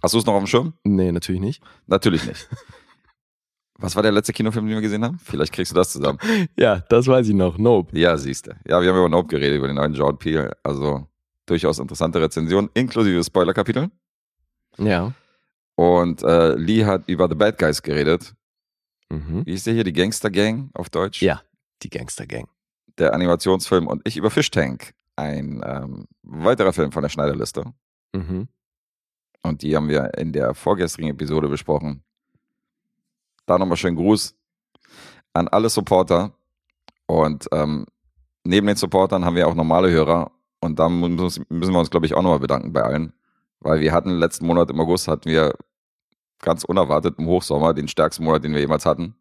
Hast 0.02 0.14
du 0.14 0.18
es 0.20 0.26
noch 0.26 0.34
auf 0.34 0.44
dem 0.44 0.48
Schirm? 0.48 0.74
Nee, 0.84 1.12
natürlich 1.12 1.42
nicht. 1.42 1.62
Natürlich 1.88 2.26
nicht. 2.26 2.48
was 3.78 3.96
war 3.96 4.04
der 4.04 4.12
letzte 4.12 4.34
Kinofilm, 4.34 4.66
den 4.68 4.76
wir 4.76 4.82
gesehen 4.82 5.04
haben? 5.04 5.20
Vielleicht 5.24 5.52
kriegst 5.54 5.72
du 5.72 5.76
das 5.76 5.92
zusammen. 5.92 6.20
Ja, 6.58 6.78
das 6.90 7.08
weiß 7.08 7.28
ich 7.28 7.34
noch. 7.36 7.58
Nope. 7.58 7.98
Ja, 7.98 8.18
siehst 8.18 8.48
du. 8.48 8.52
Ja, 8.68 8.82
wir 8.82 8.90
haben 8.90 8.98
über 9.00 9.10
Nope 9.10 9.28
geredet, 9.30 9.58
über 9.58 9.68
den 9.68 9.76
neuen 9.76 9.94
Jordan 9.94 10.18
Peele. 10.20 10.52
Also 10.64 11.08
durchaus 11.46 11.80
interessante 11.80 12.22
Rezension, 12.22 12.70
inklusive 12.74 13.24
Spoiler-Kapitel. 13.24 13.90
Ja. 14.78 15.12
Und 15.80 16.24
äh, 16.24 16.56
Lee 16.56 16.84
hat 16.84 17.08
über 17.08 17.30
The 17.30 17.36
Bad 17.36 17.58
Guys 17.58 17.82
geredet. 17.82 18.36
Mhm. 19.08 19.46
Wie 19.46 19.52
hieß 19.52 19.64
der 19.64 19.76
hier? 19.76 19.86
Die 19.86 19.94
Gangster 19.94 20.30
Gang 20.30 20.70
auf 20.74 20.90
Deutsch? 20.90 21.22
Ja, 21.22 21.42
die 21.84 21.90
Gangster 21.90 22.28
Gang. 22.28 22.50
Der 22.98 23.14
Animationsfilm. 23.14 23.88
Und 23.88 24.02
ich 24.04 24.18
über 24.18 24.30
Fish 24.30 24.52
Tank. 24.52 24.94
Ein 25.16 25.64
ähm, 25.66 26.06
weiterer 26.24 26.74
Film 26.74 26.92
von 26.92 27.02
der 27.02 27.08
Schneiderliste. 27.08 27.64
Mhm. 28.12 28.50
Und 29.42 29.62
die 29.62 29.74
haben 29.74 29.88
wir 29.88 30.18
in 30.18 30.34
der 30.34 30.54
vorgestrigen 30.54 31.12
Episode 31.12 31.48
besprochen. 31.48 32.04
Da 33.46 33.58
nochmal 33.58 33.78
schönen 33.78 33.96
Gruß 33.96 34.36
an 35.32 35.48
alle 35.48 35.70
Supporter. 35.70 36.34
Und 37.06 37.48
ähm, 37.54 37.86
neben 38.44 38.68
den 38.68 38.76
Supportern 38.76 39.24
haben 39.24 39.38
wir 39.38 39.48
auch 39.48 39.56
normale 39.56 39.90
Hörer. 39.90 40.30
Und 40.60 40.78
da 40.78 40.90
müssen 40.90 41.48
wir 41.50 41.80
uns, 41.80 41.90
glaube 41.90 42.06
ich, 42.06 42.16
auch 42.16 42.22
nochmal 42.22 42.40
bedanken 42.40 42.74
bei 42.74 42.82
allen. 42.82 43.14
Weil 43.62 43.80
wir 43.80 43.94
hatten 43.94 44.10
letzten 44.10 44.46
Monat 44.46 44.70
im 44.72 44.80
August 44.82 45.08
hatten 45.08 45.30
wir 45.30 45.54
ganz 46.42 46.64
unerwartet 46.64 47.16
im 47.18 47.28
Hochsommer 47.28 47.74
den 47.74 47.88
stärksten 47.88 48.24
Monat, 48.24 48.44
den 48.44 48.54
wir 48.54 48.62
jemals 48.62 48.86
hatten. 48.86 49.16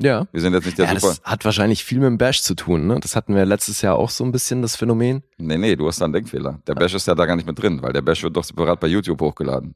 Ja. 0.00 0.26
Wir 0.32 0.40
sind 0.40 0.54
jetzt 0.54 0.64
nicht 0.64 0.78
der 0.78 0.86
ja, 0.86 0.98
Super. 0.98 1.14
das 1.14 1.22
hat 1.30 1.44
wahrscheinlich 1.44 1.84
viel 1.84 1.98
mit 1.98 2.06
dem 2.06 2.16
Bash 2.16 2.42
zu 2.42 2.54
tun, 2.54 2.86
ne? 2.86 2.98
Das 3.00 3.16
hatten 3.16 3.34
wir 3.34 3.44
letztes 3.44 3.82
Jahr 3.82 3.96
auch 3.96 4.08
so 4.08 4.24
ein 4.24 4.32
bisschen, 4.32 4.62
das 4.62 4.76
Phänomen. 4.76 5.22
Nee, 5.36 5.58
nee, 5.58 5.76
du 5.76 5.86
hast 5.86 6.00
da 6.00 6.06
einen 6.06 6.14
Denkfehler. 6.14 6.60
Der 6.66 6.74
Bash 6.74 6.94
ist 6.94 7.06
ja 7.06 7.14
da 7.14 7.26
gar 7.26 7.36
nicht 7.36 7.46
mit 7.46 7.60
drin, 7.60 7.82
weil 7.82 7.92
der 7.92 8.00
Bash 8.00 8.22
wird 8.22 8.34
doch 8.34 8.44
separat 8.44 8.80
bei 8.80 8.86
YouTube 8.86 9.20
hochgeladen. 9.20 9.74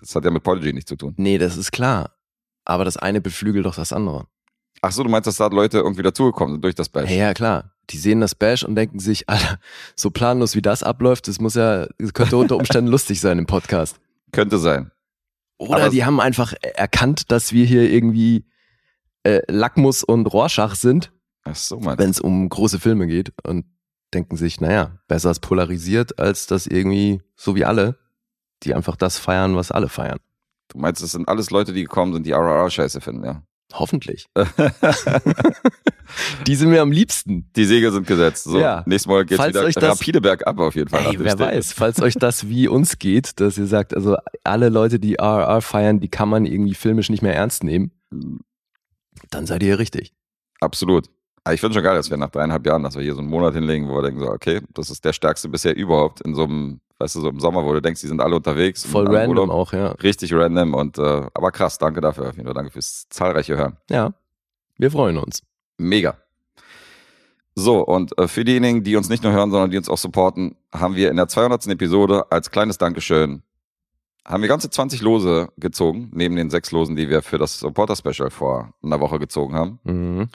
Das 0.00 0.14
hat 0.14 0.24
ja 0.24 0.30
mit 0.30 0.42
Podigy 0.42 0.72
nichts 0.72 0.88
zu 0.88 0.96
tun. 0.96 1.14
Nee, 1.18 1.36
das 1.36 1.58
ist 1.58 1.70
klar. 1.70 2.12
Aber 2.64 2.86
das 2.86 2.96
eine 2.96 3.20
beflügelt 3.20 3.66
doch 3.66 3.74
das 3.74 3.92
andere. 3.92 4.26
Ach 4.80 4.92
so, 4.92 5.02
du 5.02 5.10
meinst, 5.10 5.26
dass 5.26 5.36
da 5.36 5.48
Leute 5.48 5.78
irgendwie 5.78 6.02
dazugekommen 6.02 6.54
sind 6.54 6.64
durch 6.64 6.74
das 6.74 6.88
Bash? 6.88 7.10
Ja, 7.10 7.16
ja, 7.16 7.34
klar. 7.34 7.72
Die 7.90 7.98
sehen 7.98 8.20
das 8.20 8.34
Bash 8.34 8.62
und 8.64 8.74
denken 8.74 9.00
sich, 9.00 9.28
Alter, 9.28 9.58
so 9.96 10.10
planlos 10.10 10.54
wie 10.54 10.62
das 10.62 10.82
abläuft, 10.82 11.28
das 11.28 11.40
muss 11.40 11.54
ja, 11.54 11.86
das 11.98 12.14
könnte 12.14 12.38
unter 12.38 12.56
Umständen 12.56 12.90
lustig 12.90 13.20
sein 13.20 13.38
im 13.38 13.46
Podcast. 13.46 14.00
Könnte 14.32 14.58
sein. 14.58 14.90
Oder 15.58 15.82
Aber- 15.82 15.90
die 15.90 16.04
haben 16.04 16.20
einfach 16.20 16.54
erkannt, 16.62 17.30
dass 17.30 17.52
wir 17.52 17.64
hier 17.66 17.90
irgendwie 17.90 18.46
äh, 19.24 19.40
Lackmus 19.48 20.04
und 20.04 20.26
Rorschach 20.26 20.74
sind, 20.76 21.12
so, 21.52 21.80
wenn 21.84 22.10
es 22.10 22.20
um 22.20 22.48
große 22.48 22.78
Filme 22.78 23.06
geht 23.06 23.32
und 23.44 23.66
denken 24.14 24.36
sich, 24.36 24.60
naja, 24.60 24.98
besser 25.08 25.30
ist 25.30 25.40
polarisiert, 25.40 26.18
als 26.18 26.46
das 26.46 26.66
irgendwie 26.66 27.20
so 27.36 27.54
wie 27.56 27.64
alle, 27.64 27.98
die 28.62 28.74
einfach 28.74 28.96
das 28.96 29.18
feiern, 29.18 29.56
was 29.56 29.70
alle 29.70 29.88
feiern. 29.88 30.18
Du 30.68 30.78
meinst, 30.78 31.02
es 31.02 31.12
sind 31.12 31.28
alles 31.28 31.50
Leute, 31.50 31.72
die 31.72 31.82
gekommen 31.82 32.12
sind, 32.12 32.26
die 32.26 32.32
RRR 32.32 32.70
scheiße 32.70 33.00
finden, 33.00 33.24
ja. 33.24 33.42
Hoffentlich. 33.72 34.26
Die 36.46 36.54
sind 36.54 36.70
mir 36.70 36.80
am 36.80 36.90
liebsten. 36.90 37.50
die 37.54 37.64
Segel 37.66 37.92
sind 37.92 38.06
gesetzt. 38.06 38.44
So, 38.44 38.58
Ja. 38.58 38.82
nächstes 38.86 39.06
Mal 39.08 39.26
geht's 39.26 39.36
Falls 39.40 39.54
wieder 39.54 39.64
euch 39.66 39.74
das- 39.74 39.98
rapide 40.00 40.20
bergab 40.22 40.58
auf 40.58 40.74
jeden 40.74 40.88
Fall. 40.88 41.04
Ey, 41.06 41.18
wer 41.18 41.38
weiß, 41.38 41.72
falls 41.74 42.00
euch 42.00 42.14
das 42.14 42.48
wie 42.48 42.66
uns 42.66 42.98
geht, 42.98 43.38
dass 43.40 43.58
ihr 43.58 43.66
sagt, 43.66 43.94
also 43.94 44.16
alle 44.42 44.70
Leute, 44.70 44.98
die 44.98 45.16
RR 45.18 45.60
feiern, 45.60 46.00
die 46.00 46.08
kann 46.08 46.28
man 46.30 46.46
irgendwie 46.46 46.74
filmisch 46.74 47.10
nicht 47.10 47.22
mehr 47.22 47.34
ernst 47.34 47.62
nehmen, 47.62 47.92
dann 49.30 49.46
seid 49.46 49.62
ihr 49.62 49.78
richtig. 49.78 50.14
Absolut. 50.60 51.08
Aber 51.44 51.54
ich 51.54 51.60
finde 51.60 51.74
schon 51.74 51.84
geil, 51.84 51.94
dass 51.94 52.08
wir 52.10 52.16
nach 52.16 52.30
dreieinhalb 52.30 52.66
Jahren, 52.66 52.82
dass 52.82 52.94
wir 52.96 53.02
hier 53.02 53.14
so 53.14 53.20
einen 53.20 53.28
Monat 53.30 53.54
hinlegen, 53.54 53.88
wo 53.88 53.94
wir 53.96 54.02
denken 54.02 54.20
so, 54.20 54.28
okay, 54.30 54.60
das 54.74 54.90
ist 54.90 55.04
der 55.04 55.12
stärkste 55.12 55.48
bisher 55.48 55.76
überhaupt 55.76 56.20
in 56.22 56.34
so 56.34 56.44
einem, 56.44 56.80
weißt 56.98 57.16
du, 57.16 57.20
so 57.20 57.28
im 57.28 57.40
Sommer, 57.40 57.64
wo 57.64 57.72
du 57.72 57.80
denkst, 57.80 58.00
die 58.00 58.06
sind 58.06 58.20
alle 58.20 58.36
unterwegs. 58.36 58.84
Voll 58.84 59.06
random 59.06 59.30
Urlaub. 59.30 59.50
auch, 59.50 59.72
ja. 59.72 59.88
Richtig 59.92 60.32
random 60.34 60.74
und 60.74 60.98
äh, 60.98 61.26
aber 61.34 61.50
krass, 61.52 61.78
danke 61.78 62.00
dafür 62.00 62.28
auf 62.28 62.36
jeden 62.36 62.46
Fall. 62.46 62.54
Danke 62.54 62.70
fürs 62.70 63.08
zahlreiche 63.08 63.56
Hören. 63.56 63.76
Ja, 63.90 64.14
wir 64.76 64.90
freuen 64.90 65.18
uns. 65.18 65.42
Mega. 65.76 66.16
So, 67.54 67.84
und 67.84 68.16
äh, 68.18 68.28
für 68.28 68.44
diejenigen, 68.44 68.84
die 68.84 68.96
uns 68.96 69.08
nicht 69.08 69.24
nur 69.24 69.32
hören, 69.32 69.50
sondern 69.50 69.70
die 69.70 69.78
uns 69.78 69.88
auch 69.88 69.98
supporten, 69.98 70.56
haben 70.72 70.94
wir 70.94 71.10
in 71.10 71.16
der 71.16 71.26
200. 71.26 71.66
Episode 71.66 72.30
als 72.30 72.50
kleines 72.50 72.78
Dankeschön, 72.78 73.42
haben 74.24 74.42
wir 74.42 74.48
ganze 74.48 74.70
20 74.70 75.00
Lose 75.00 75.48
gezogen, 75.56 76.10
neben 76.12 76.36
den 76.36 76.50
sechs 76.50 76.70
Losen, 76.70 76.94
die 76.94 77.08
wir 77.08 77.22
für 77.22 77.38
das 77.38 77.58
Supporter-Special 77.58 78.30
vor 78.30 78.74
einer 78.82 79.00
Woche 79.00 79.18
gezogen 79.18 79.54
haben. 79.54 79.80
Mhm. 79.82 80.28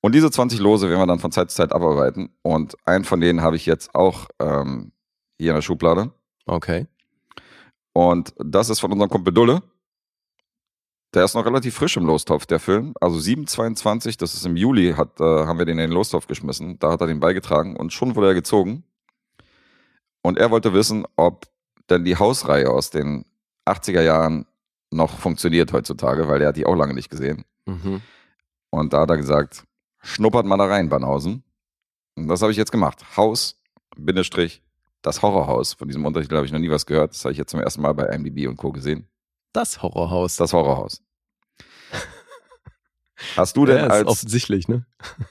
Und 0.00 0.14
diese 0.14 0.30
20 0.30 0.58
Lose 0.58 0.88
werden 0.88 1.00
wir 1.00 1.06
dann 1.06 1.18
von 1.18 1.32
Zeit 1.32 1.50
zu 1.50 1.56
Zeit 1.56 1.72
abarbeiten. 1.72 2.30
Und 2.42 2.76
einen 2.84 3.04
von 3.04 3.20
denen 3.20 3.42
habe 3.42 3.56
ich 3.56 3.66
jetzt 3.66 3.94
auch 3.94 4.26
ähm, 4.40 4.92
hier 5.38 5.50
in 5.50 5.56
der 5.56 5.62
Schublade. 5.62 6.12
Okay. 6.46 6.86
Und 7.92 8.34
das 8.38 8.68
ist 8.68 8.80
von 8.80 8.92
unserem 8.92 9.10
Kumpel 9.10 9.32
Dulle. 9.32 9.62
Der 11.14 11.24
ist 11.24 11.34
noch 11.34 11.46
relativ 11.46 11.74
frisch 11.74 11.96
im 11.96 12.04
Lostopf, 12.04 12.44
der 12.46 12.60
Film. 12.60 12.92
Also 13.00 13.18
722, 13.18 14.18
das 14.18 14.34
ist 14.34 14.44
im 14.44 14.56
Juli, 14.56 14.92
hat, 14.92 15.18
äh, 15.20 15.24
haben 15.24 15.58
wir 15.58 15.64
den 15.64 15.78
in 15.78 15.88
den 15.88 15.92
Lostopf 15.92 16.26
geschmissen. 16.26 16.78
Da 16.78 16.92
hat 16.92 17.00
er 17.00 17.06
den 17.06 17.20
beigetragen 17.20 17.76
und 17.76 17.92
schon 17.92 18.14
wurde 18.14 18.28
er 18.28 18.34
gezogen. 18.34 18.84
Und 20.22 20.36
er 20.36 20.50
wollte 20.50 20.74
wissen, 20.74 21.06
ob 21.16 21.46
denn 21.88 22.04
die 22.04 22.16
Hausreihe 22.16 22.68
aus 22.68 22.90
den 22.90 23.24
80er 23.64 24.02
Jahren 24.02 24.46
noch 24.90 25.18
funktioniert 25.18 25.72
heutzutage, 25.72 26.28
weil 26.28 26.42
er 26.42 26.48
hat 26.48 26.56
die 26.56 26.66
auch 26.66 26.74
lange 26.74 26.94
nicht 26.94 27.10
gesehen. 27.10 27.44
Mhm. 27.64 28.02
Und 28.70 28.92
da 28.92 29.00
hat 29.00 29.10
er 29.10 29.16
gesagt, 29.16 29.64
schnuppert 30.02 30.46
mal 30.46 30.56
da 30.58 30.66
rein, 30.66 30.88
Banhausen. 30.88 31.44
Und 32.16 32.28
das 32.28 32.42
habe 32.42 32.52
ich 32.52 32.58
jetzt 32.58 32.72
gemacht. 32.72 33.16
Haus, 33.16 33.60
Bindestrich, 33.96 34.62
das 35.06 35.22
Horrorhaus. 35.22 35.74
Von 35.74 35.88
diesem 35.88 36.04
Untertitel 36.04 36.36
habe 36.36 36.46
ich 36.46 36.52
noch 36.52 36.58
nie 36.58 36.70
was 36.70 36.84
gehört. 36.84 37.12
Das 37.12 37.24
habe 37.24 37.32
ich 37.32 37.38
jetzt 37.38 37.50
zum 37.50 37.60
ersten 37.60 37.80
Mal 37.80 37.92
bei 37.92 38.06
IMDb 38.06 38.48
und 38.48 38.56
Co. 38.56 38.72
gesehen. 38.72 39.08
Das 39.52 39.80
Horrorhaus. 39.82 40.36
Das 40.36 40.52
Horrorhaus. 40.52 41.02
Hast 43.36 43.56
du 43.56 43.64
denn 43.64 43.78
ja, 43.78 43.86
ist 43.86 43.92
als 43.92 44.08
offensichtlich, 44.08 44.68
ne? 44.68 44.84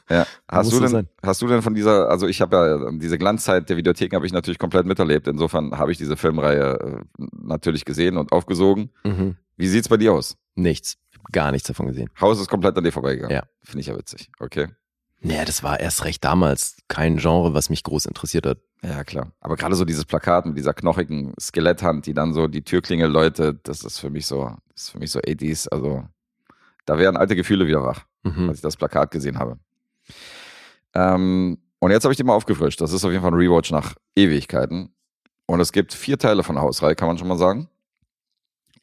ja, 0.09 0.25
hast 0.51 0.71
du 0.71 0.79
denn 0.79 0.89
sein. 0.89 1.07
hast 1.21 1.39
du 1.43 1.47
denn 1.47 1.61
von 1.61 1.75
dieser 1.75 2.09
also 2.09 2.25
ich 2.25 2.41
habe 2.41 2.55
ja 2.55 2.91
diese 2.97 3.19
Glanzzeit 3.19 3.69
der 3.69 3.77
Videotheken 3.77 4.15
habe 4.15 4.25
ich 4.25 4.33
natürlich 4.33 4.57
komplett 4.57 4.87
miterlebt. 4.87 5.27
Insofern 5.27 5.77
habe 5.77 5.91
ich 5.91 5.99
diese 5.99 6.17
Filmreihe 6.17 6.79
äh, 7.19 7.23
natürlich 7.33 7.85
gesehen 7.85 8.17
und 8.17 8.31
aufgesogen. 8.31 8.89
Mhm. 9.03 9.35
Wie 9.55 9.67
sieht's 9.67 9.87
bei 9.87 9.97
dir 9.97 10.13
aus? 10.13 10.35
Nichts. 10.55 10.97
Gar 11.31 11.51
nichts 11.51 11.67
davon 11.67 11.85
gesehen. 11.85 12.09
Haus 12.19 12.39
ist 12.39 12.47
komplett 12.47 12.75
an 12.75 12.83
dir 12.83 12.91
vorbeigegangen. 12.91 13.35
Ja. 13.35 13.43
Finde 13.61 13.81
ich 13.81 13.87
ja 13.87 13.95
witzig. 13.95 14.31
Okay. 14.39 14.69
Naja, 15.25 15.43
das 15.45 15.63
war 15.63 15.79
erst 15.79 16.03
recht 16.05 16.23
damals 16.23 16.77
kein 16.87 17.17
Genre, 17.17 17.53
was 17.53 17.69
mich 17.69 17.83
groß 17.83 18.05
interessiert 18.05 18.45
hat. 18.45 18.59
Ja, 18.83 19.03
klar. 19.03 19.31
Aber 19.39 19.55
gerade 19.55 19.75
so 19.75 19.83
dieses 19.85 20.05
Plakat 20.05 20.45
mit 20.45 20.55
dieser 20.57 20.73
knochigen 20.73 21.33
Skeletthand, 21.39 22.05
die 22.05 22.13
dann 22.13 22.33
so 22.33 22.47
die 22.47 22.61
Türklingel 22.61 23.09
läutet, 23.09 23.67
das 23.67 23.83
ist 23.83 23.97
für 23.99 24.09
mich 24.11 24.27
so, 24.27 24.55
das 24.73 24.83
ist 24.83 24.89
für 24.91 24.99
mich 24.99 25.09
so 25.11 25.19
80s. 25.19 25.67
Also 25.69 26.03
da 26.85 26.97
wären 26.99 27.17
alte 27.17 27.35
Gefühle 27.35 27.65
wieder 27.65 27.83
wach, 27.83 28.05
Mhm. 28.23 28.49
als 28.49 28.59
ich 28.59 28.61
das 28.61 28.77
Plakat 28.77 29.09
gesehen 29.11 29.39
habe. 29.39 29.57
Ähm, 30.93 31.57
und 31.79 31.91
jetzt 31.91 32.03
habe 32.03 32.13
ich 32.13 32.17
die 32.17 32.23
mal 32.23 32.33
aufgefrischt. 32.35 32.79
Das 32.81 32.91
ist 32.93 33.03
auf 33.03 33.11
jeden 33.11 33.21
Fall 33.23 33.31
ein 33.31 33.37
Rewatch 33.39 33.71
nach 33.71 33.95
Ewigkeiten. 34.15 34.93
Und 35.47 35.59
es 35.59 35.71
gibt 35.71 35.93
vier 35.93 36.17
Teile 36.17 36.43
von 36.43 36.55
der 36.55 36.63
Hausreihe, 36.63 36.95
kann 36.95 37.07
man 37.07 37.17
schon 37.17 37.27
mal 37.27 37.37
sagen. 37.37 37.67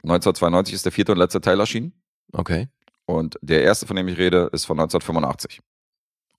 1992 0.03 0.75
ist 0.75 0.85
der 0.85 0.93
vierte 0.93 1.13
und 1.13 1.19
letzte 1.19 1.41
Teil 1.41 1.61
erschienen. 1.61 1.93
Okay. 2.33 2.69
Und 3.07 3.39
der 3.43 3.63
erste, 3.63 3.87
von 3.87 3.97
dem 3.97 4.09
ich 4.09 4.19
rede, 4.19 4.49
ist 4.53 4.65
von 4.65 4.79
1985. 4.79 5.61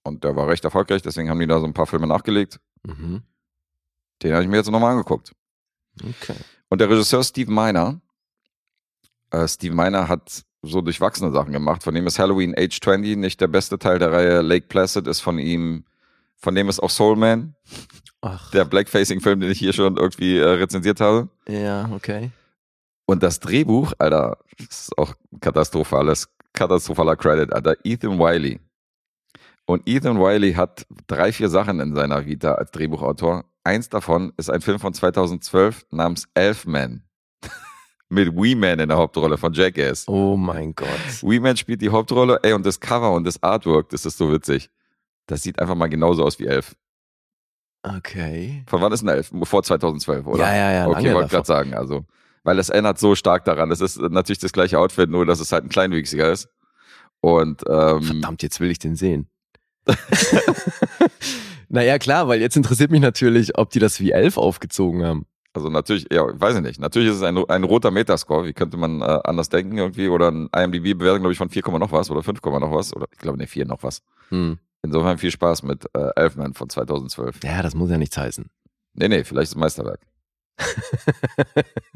Und 0.04 0.24
der 0.24 0.36
war 0.36 0.48
recht 0.48 0.64
erfolgreich, 0.66 1.02
deswegen 1.02 1.30
haben 1.30 1.40
die 1.40 1.48
da 1.48 1.60
so 1.60 1.66
ein 1.66 1.74
paar 1.74 1.88
Filme 1.88 2.08
nachgelegt. 2.08 2.60
Mhm. 2.84 3.24
Den 4.22 4.34
habe 4.34 4.44
ich 4.44 4.50
mir 4.50 4.58
jetzt 4.58 4.70
nochmal 4.70 4.92
angeguckt. 4.92 5.32
Okay. 6.02 6.36
Und 6.70 6.82
der 6.82 6.90
Regisseur 6.90 7.24
Steve 7.24 7.52
Miner, 7.52 8.02
äh, 9.32 9.48
Steve 9.48 9.76
Miner 9.76 10.08
hat 10.08 10.44
so 10.62 10.82
durchwachsene 10.82 11.32
Sachen 11.32 11.52
gemacht. 11.52 11.84
Von 11.84 11.94
dem 11.94 12.08
ist 12.08 12.20
Halloween 12.20 12.54
Age 12.58 12.80
20 12.80 13.18
nicht 13.18 13.42
der 13.42 13.48
beste 13.48 13.78
Teil 13.78 14.00
der 14.00 14.12
Reihe. 14.12 14.42
Lake 14.42 14.68
Placid 14.68 15.08
ist 15.08 15.20
von 15.20 15.38
ihm, 15.38 15.86
von 16.38 16.56
dem 16.56 16.70
ist 16.70 16.80
auch 16.82 16.90
Soul 16.90 17.16
Man, 17.16 17.56
Ach. 18.22 18.52
der 18.52 18.66
Blackfacing-Film, 18.66 19.42
den 19.42 19.52
ich 19.52 19.60
hier 19.60 19.74
schon 19.74 19.98
irgendwie 19.98 20.38
äh, 20.38 20.44
rezensiert 20.44 21.00
habe. 21.02 21.30
ja, 21.48 21.90
okay. 21.94 22.32
Und 23.06 23.22
das 23.22 23.42
Drehbuch, 23.42 23.92
Alter, 23.98 24.38
das 24.58 24.84
ist 24.84 24.98
auch 24.98 25.14
katastrophales, 25.42 26.30
katastrophaler 26.54 27.18
Credit, 27.18 27.52
Alter, 27.52 27.76
Ethan 27.84 28.18
Wiley. 28.18 28.62
Und 29.66 29.88
Ethan 29.88 30.20
Wiley 30.20 30.54
hat 30.54 30.86
drei, 31.08 31.32
vier 31.32 31.50
Sachen 31.50 31.80
in 31.80 31.96
seiner 31.96 32.26
Vita 32.26 32.54
als 32.54 32.72
Drehbuchautor. 32.72 33.46
Eins 33.64 33.90
davon 33.90 34.34
ist 34.36 34.50
ein 34.50 34.62
Film 34.62 34.80
von 34.80 34.94
2012 34.94 35.86
namens 35.92 36.28
Elfman. 36.34 37.04
Mit 38.10 38.36
Wee 38.36 38.56
Man 38.56 38.80
in 38.80 38.90
der 38.90 38.98
Hauptrolle 38.98 39.38
von 39.38 39.54
Jackass. 39.54 40.08
Oh 40.08 40.36
mein 40.36 40.76
Gott. 40.76 40.88
Wee 41.22 41.40
Man 41.40 41.56
spielt 41.56 41.82
die 41.82 41.90
Hauptrolle, 41.90 42.40
ey, 42.44 42.54
und 42.54 42.66
das 42.66 42.80
Cover 42.80 43.14
und 43.14 43.24
das 43.26 43.42
Artwork, 43.42 43.90
das 43.90 44.06
ist 44.06 44.18
so 44.18 44.32
witzig. 44.32 44.70
Das 45.28 45.42
sieht 45.42 45.60
einfach 45.60 45.76
mal 45.76 45.88
genauso 45.88 46.24
aus 46.24 46.38
wie 46.40 46.46
Elf. 46.46 46.76
Okay. 47.84 48.64
Von 48.68 48.82
wann 48.82 48.92
ist 48.92 49.02
ein 49.02 49.10
Elf? 49.10 49.32
Vor 49.44 49.64
2012, 49.64 50.26
oder? 50.26 50.40
Ja, 50.40 50.56
ja, 50.56 50.72
ja. 50.72 50.88
Okay, 50.88 51.14
wollte 51.14 51.30
gerade 51.30 51.48
sagen, 51.48 51.74
also. 51.74 52.06
Weil 52.44 52.60
es 52.60 52.70
erinnert 52.70 53.00
so 53.00 53.16
stark 53.16 53.46
daran. 53.46 53.72
Es 53.72 53.80
ist 53.80 53.98
natürlich 54.00 54.40
das 54.40 54.52
gleiche 54.52 54.78
Outfit, 54.78 55.10
nur 55.10 55.26
dass 55.26 55.40
es 55.40 55.54
halt 55.54 55.64
ein 55.64 55.70
kleinwüchsiger 55.70 56.30
ist. 56.30 56.50
Und 57.22 57.64
ähm, 57.70 58.04
Verdammt, 58.04 58.44
jetzt 58.44 58.60
will 58.60 58.70
ich 58.70 58.80
den 58.80 58.98
sehen. 58.98 59.30
naja, 61.70 62.00
klar, 62.00 62.28
weil 62.28 62.42
jetzt 62.42 62.56
interessiert 62.58 62.92
mich 62.92 63.02
natürlich, 63.02 63.58
ob 63.58 63.70
die 63.70 63.80
das 63.80 64.00
wie 64.00 64.12
elf 64.12 64.38
aufgezogen 64.38 65.04
haben. 65.04 65.26
also 65.54 65.70
natürlich, 65.70 66.08
ja, 66.12 66.24
weiß 66.26 66.56
ich 66.56 66.62
nicht. 66.62 66.80
Natürlich 66.80 67.10
ist 67.10 67.18
es 67.18 67.24
ein, 67.24 67.38
ein 67.38 67.64
roter 67.64 67.92
Metascore. 67.92 68.46
Wie 68.46 68.54
könnte 68.54 68.78
man 68.78 69.02
äh, 69.02 69.20
anders 69.24 69.50
denken 69.50 69.78
irgendwie? 69.78 70.08
Oder 70.08 70.32
ein 70.32 70.50
IMDb-Bewertung, 70.56 71.22
glaube 71.22 71.34
ich, 71.34 71.38
von 71.38 71.50
4, 71.50 71.64
noch 71.80 71.92
was 71.92 72.10
oder 72.10 72.24
5, 72.24 72.42
noch 72.44 72.72
was. 72.72 72.96
Oder 72.96 73.08
ich 73.12 73.20
glaube, 73.20 73.38
ne, 73.38 73.48
4 73.48 73.66
noch 73.66 73.84
was. 73.84 74.02
Hm. 74.30 74.58
Insofern 74.84 75.18
viel 75.18 75.32
Spaß 75.32 75.64
mit 75.64 75.86
äh, 75.94 76.10
Elfman 76.16 76.54
von 76.54 76.70
2012. 76.70 77.40
Ja, 77.44 77.62
das 77.62 77.74
muss 77.74 77.90
ja 77.90 77.98
nichts 77.98 78.18
heißen. 78.18 78.46
Nee, 78.96 79.08
nee, 79.08 79.24
vielleicht 79.24 79.44
ist 79.44 79.50
es 79.52 79.56
ein 79.56 79.62
Meisterwerk. 79.62 80.02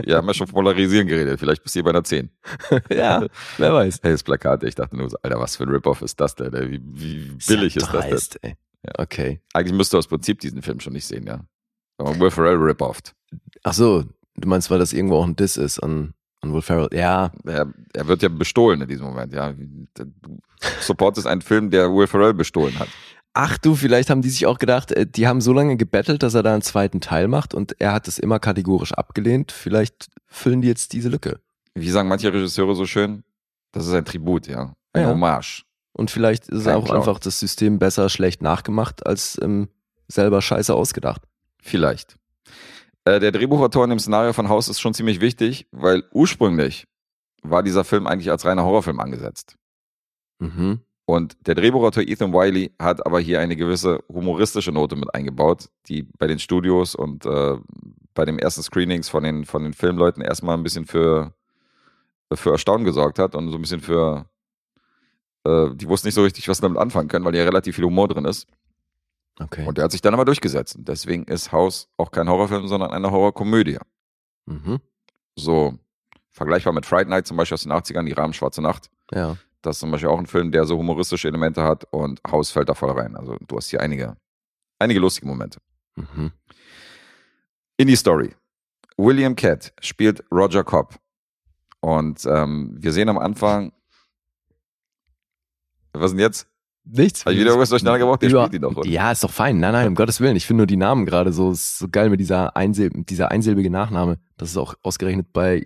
Ja, 0.06 0.18
haben 0.18 0.28
wir 0.28 0.34
schon 0.34 0.48
Polarisieren 0.48 1.08
geredet. 1.08 1.40
Vielleicht 1.40 1.64
bis 1.64 1.74
hier 1.74 1.84
bei 1.84 1.92
einer 1.92 2.04
10. 2.04 2.30
ja, 2.90 3.26
wer 3.58 3.74
weiß. 3.74 4.00
Hey, 4.02 4.12
das 4.12 4.24
Plakat, 4.24 4.64
ich 4.64 4.76
dachte 4.76 4.96
nur 4.98 5.10
so, 5.10 5.18
Alter, 5.22 5.40
was 5.40 5.56
für 5.56 5.64
ein 5.64 5.70
Rip-Off 5.70 6.02
ist 6.02 6.20
das 6.20 6.36
denn? 6.36 6.54
Wie, 6.54 6.82
wie 6.84 7.32
billig 7.48 7.76
ja 7.76 7.82
ist 7.84 7.94
das 7.94 8.02
denn? 8.02 8.12
dreist, 8.12 8.40
Ey. 8.42 8.56
Ja. 8.86 8.92
Okay. 8.98 9.42
Eigentlich 9.54 9.78
müsste 9.78 9.98
aus 9.98 10.08
Prinzip 10.08 10.40
diesen 10.40 10.62
Film 10.62 10.80
schon 10.80 10.94
nicht 10.94 11.06
sehen, 11.06 11.26
ja. 11.26 11.42
Aber 11.98 12.20
Will 12.20 12.32
Ferrell 12.32 12.56
Rip-Off. 12.58 13.00
Ach 13.64 13.74
so, 13.74 14.04
du 14.36 14.48
meinst, 14.48 14.70
weil 14.70 14.80
das 14.80 14.94
irgendwo 14.94 15.18
auch 15.18 15.26
ein 15.26 15.36
Diss 15.36 15.58
ist 15.58 15.80
an, 15.80 16.14
an 16.42 16.54
Will 16.54 16.62
Ferrell. 16.62 16.90
Ja, 16.92 17.32
Er, 17.46 17.72
er 17.94 18.08
wird 18.08 18.22
ja 18.22 18.30
bestohlen 18.30 18.82
in 18.82 18.88
diesem 18.88 19.06
Moment, 19.06 19.34
ja. 19.34 19.52
Du 19.52 20.40
supportest 20.82 21.28
einen 21.28 21.42
Film, 21.42 21.70
der 21.70 21.92
Will 21.94 22.08
Ferrell 22.08 22.34
bestohlen 22.34 22.78
hat. 22.80 22.90
Ach 23.40 23.58
du, 23.60 23.76
vielleicht 23.76 24.10
haben 24.10 24.24
die 24.24 24.30
sich 24.32 24.48
auch 24.48 24.58
gedacht, 24.58 24.92
äh, 24.92 25.06
die 25.06 25.28
haben 25.28 25.42
so 25.42 25.54
lange 25.54 25.78
gebettelt, 25.78 26.24
dass 26.24 26.34
er 26.34 26.42
da 26.42 26.54
einen 26.54 26.64
zweiten 26.64 27.02
Teil 27.02 27.28
macht 27.28 27.54
und 27.54 27.80
er 27.80 27.94
hat 27.94 28.08
es 28.08 28.18
immer 28.18 28.40
kategorisch 28.40 28.94
abgelehnt. 28.94 29.52
Vielleicht 29.52 30.10
füllen 30.26 30.62
die 30.64 30.68
jetzt 30.68 30.92
diese 30.94 31.10
Lücke. 31.10 31.40
Wie 31.76 31.90
sagen 31.92 32.10
manche 32.10 32.34
Regisseure 32.34 32.74
so 32.74 32.88
schön? 32.88 33.24
Das 33.74 33.86
ist 33.86 33.94
ein 33.94 34.06
Tribut, 34.06 34.48
ja. 34.48 34.74
Ein 34.94 35.04
Ja. 35.04 35.10
Hommage. 35.10 35.64
Und 35.94 36.10
vielleicht 36.10 36.48
ist 36.50 36.66
Kein 36.66 36.76
auch 36.78 36.86
Clown. 36.86 36.98
einfach 36.98 37.20
das 37.20 37.40
System 37.40 37.78
besser 37.78 38.10
schlecht 38.10 38.42
nachgemacht 38.42 39.06
als 39.06 39.38
ähm, 39.42 39.70
selber 40.08 40.42
scheiße 40.42 40.74
ausgedacht. 40.74 41.22
Vielleicht. 41.62 42.16
Äh, 43.06 43.20
der 43.20 43.32
Drehbuchautor 43.32 43.84
in 43.84 43.92
dem 43.92 44.00
Szenario 44.00 44.34
von 44.34 44.50
Haus 44.50 44.68
ist 44.68 44.80
schon 44.80 44.96
ziemlich 44.96 45.22
wichtig, 45.22 45.68
weil 45.72 46.04
ursprünglich 46.12 46.88
war 47.44 47.62
dieser 47.62 47.84
Film 47.84 48.08
eigentlich 48.08 48.32
als 48.32 48.46
reiner 48.46 48.64
Horrorfilm 48.64 49.00
angesetzt. 49.00 49.56
Mhm. 50.40 50.82
Und 51.10 51.38
der 51.48 51.56
Drehbuchautor 51.56 52.04
Ethan 52.04 52.34
Wiley 52.34 52.74
hat 52.80 53.06
aber 53.06 53.22
hier 53.22 53.40
eine 53.40 53.56
gewisse 53.56 54.04
humoristische 54.10 54.74
Note 54.74 54.98
mit 54.98 55.16
eingebaut, 55.16 55.70
die 55.88 56.04
bei 56.04 56.28
den 56.28 56.38
Studios 56.38 56.96
und 56.96 57.26
äh, 57.26 57.56
bei 58.14 58.26
den 58.26 58.38
ersten 58.38 58.62
Screenings 58.62 59.08
von 59.08 59.24
den, 59.24 59.46
von 59.46 59.64
den 59.64 59.72
Filmleuten 59.72 60.22
erstmal 60.22 60.58
ein 60.58 60.64
bisschen 60.64 60.86
für, 60.86 61.34
für 62.34 62.52
Erstaunen 62.52 62.84
gesorgt 62.84 63.20
hat 63.20 63.36
und 63.36 63.50
so 63.52 63.58
ein 63.58 63.62
bisschen 63.62 63.80
für, 63.80 64.26
äh, 65.46 65.70
die 65.76 65.88
wussten 65.88 66.10
nicht 66.10 66.16
so 66.16 66.24
richtig, 66.24 66.50
was 66.50 66.58
sie 66.58 66.64
damit 66.64 66.78
anfangen 66.78 67.08
können, 67.08 67.24
weil 67.24 67.34
hier 67.34 67.46
relativ 67.46 67.78
viel 67.78 67.86
Humor 67.86 68.10
drin 68.10 68.26
ist. 68.26 68.46
Okay. 69.40 69.66
Und 69.66 69.78
der 69.78 69.86
hat 69.86 69.94
sich 69.94 70.02
dann 70.02 70.14
aber 70.14 70.26
durchgesetzt. 70.26 70.76
Und 70.76 70.90
deswegen 70.90 71.24
ist 71.24 71.54
Haus 71.54 71.88
auch 71.96 72.12
kein 72.12 72.28
Horrorfilm, 72.28 72.68
sondern 72.68 72.92
eine 72.92 73.12
Horrorkomödie. 73.12 73.78
mhm. 74.46 74.82
So 75.38 75.80
vergleichbar 76.32 76.74
mit 76.74 76.86
Fright 76.86 77.08
Night 77.08 77.28
zum 77.28 77.38
Beispiel 77.38 77.56
aus 77.56 77.64
den 77.64 77.72
80ern, 77.72 78.04
die 78.04 78.12
Rahmen 78.12 78.34
Schwarze 78.34 78.62
Nacht. 78.62 78.90
Ja. 79.14 79.38
Das 79.62 79.78
ist 79.78 79.80
zum 79.80 79.92
Beispiel 79.92 80.10
auch 80.10 80.20
ein 80.20 80.28
Film, 80.28 80.52
der 80.52 80.66
so 80.66 80.78
humoristische 80.78 81.28
Elemente 81.28 81.64
hat 81.64 81.86
und 81.92 82.22
Haus 82.30 82.52
fällt 82.52 82.70
da 82.70 82.74
voll 82.74 82.92
rein. 82.92 83.16
Also 83.16 83.38
du 83.48 83.58
hast 83.58 83.70
hier 83.70 83.82
einige, 83.82 84.16
einige 84.80 85.00
lustige 85.00 85.28
Momente. 85.28 85.60
Mhm. 85.96 86.32
In 87.78 87.88
die 87.88 87.96
Story. 87.96 88.36
William 88.98 89.36
Catt 89.36 89.74
spielt 89.82 90.24
Roger 90.32 90.64
Cobb. 90.64 90.96
Und 91.80 92.26
ähm, 92.26 92.76
wir 92.80 92.92
sehen 92.92 93.10
am 93.10 93.18
Anfang. 93.18 93.72
Was 95.94 96.12
denn 96.12 96.20
jetzt? 96.20 96.48
Nichts. 96.84 97.26
Habe 97.26 97.34
ich 97.34 97.40
wieder 97.40 97.50
irgendwas 97.50 97.70
durcheinander 97.70 98.00
gebracht? 98.00 98.22
Der 98.22 98.30
spielt 98.30 98.54
die 98.54 98.60
doch, 98.60 98.76
oder? 98.76 98.88
Ja, 98.88 99.12
ist 99.12 99.24
doch 99.24 99.32
fein. 99.32 99.60
Nein, 99.60 99.74
nein, 99.74 99.88
um 99.88 99.96
Gottes 99.96 100.22
Willen. 100.22 100.36
Ich 100.36 100.46
finde 100.48 100.62
nur 100.62 100.68
die 100.68 100.78
Namen 100.78 101.06
gerade 101.06 101.34
so, 101.34 101.54
so 101.54 101.88
geil 101.90 102.10
mit 102.10 102.20
dieser, 102.20 102.56
Einsil 102.56 102.90
dieser 102.94 103.30
einsilbige 103.32 103.70
Nachname, 103.70 104.20
dass 104.38 104.52
es 104.52 104.58
auch 104.58 104.76
ausgerechnet 104.84 105.34
bei 105.34 105.66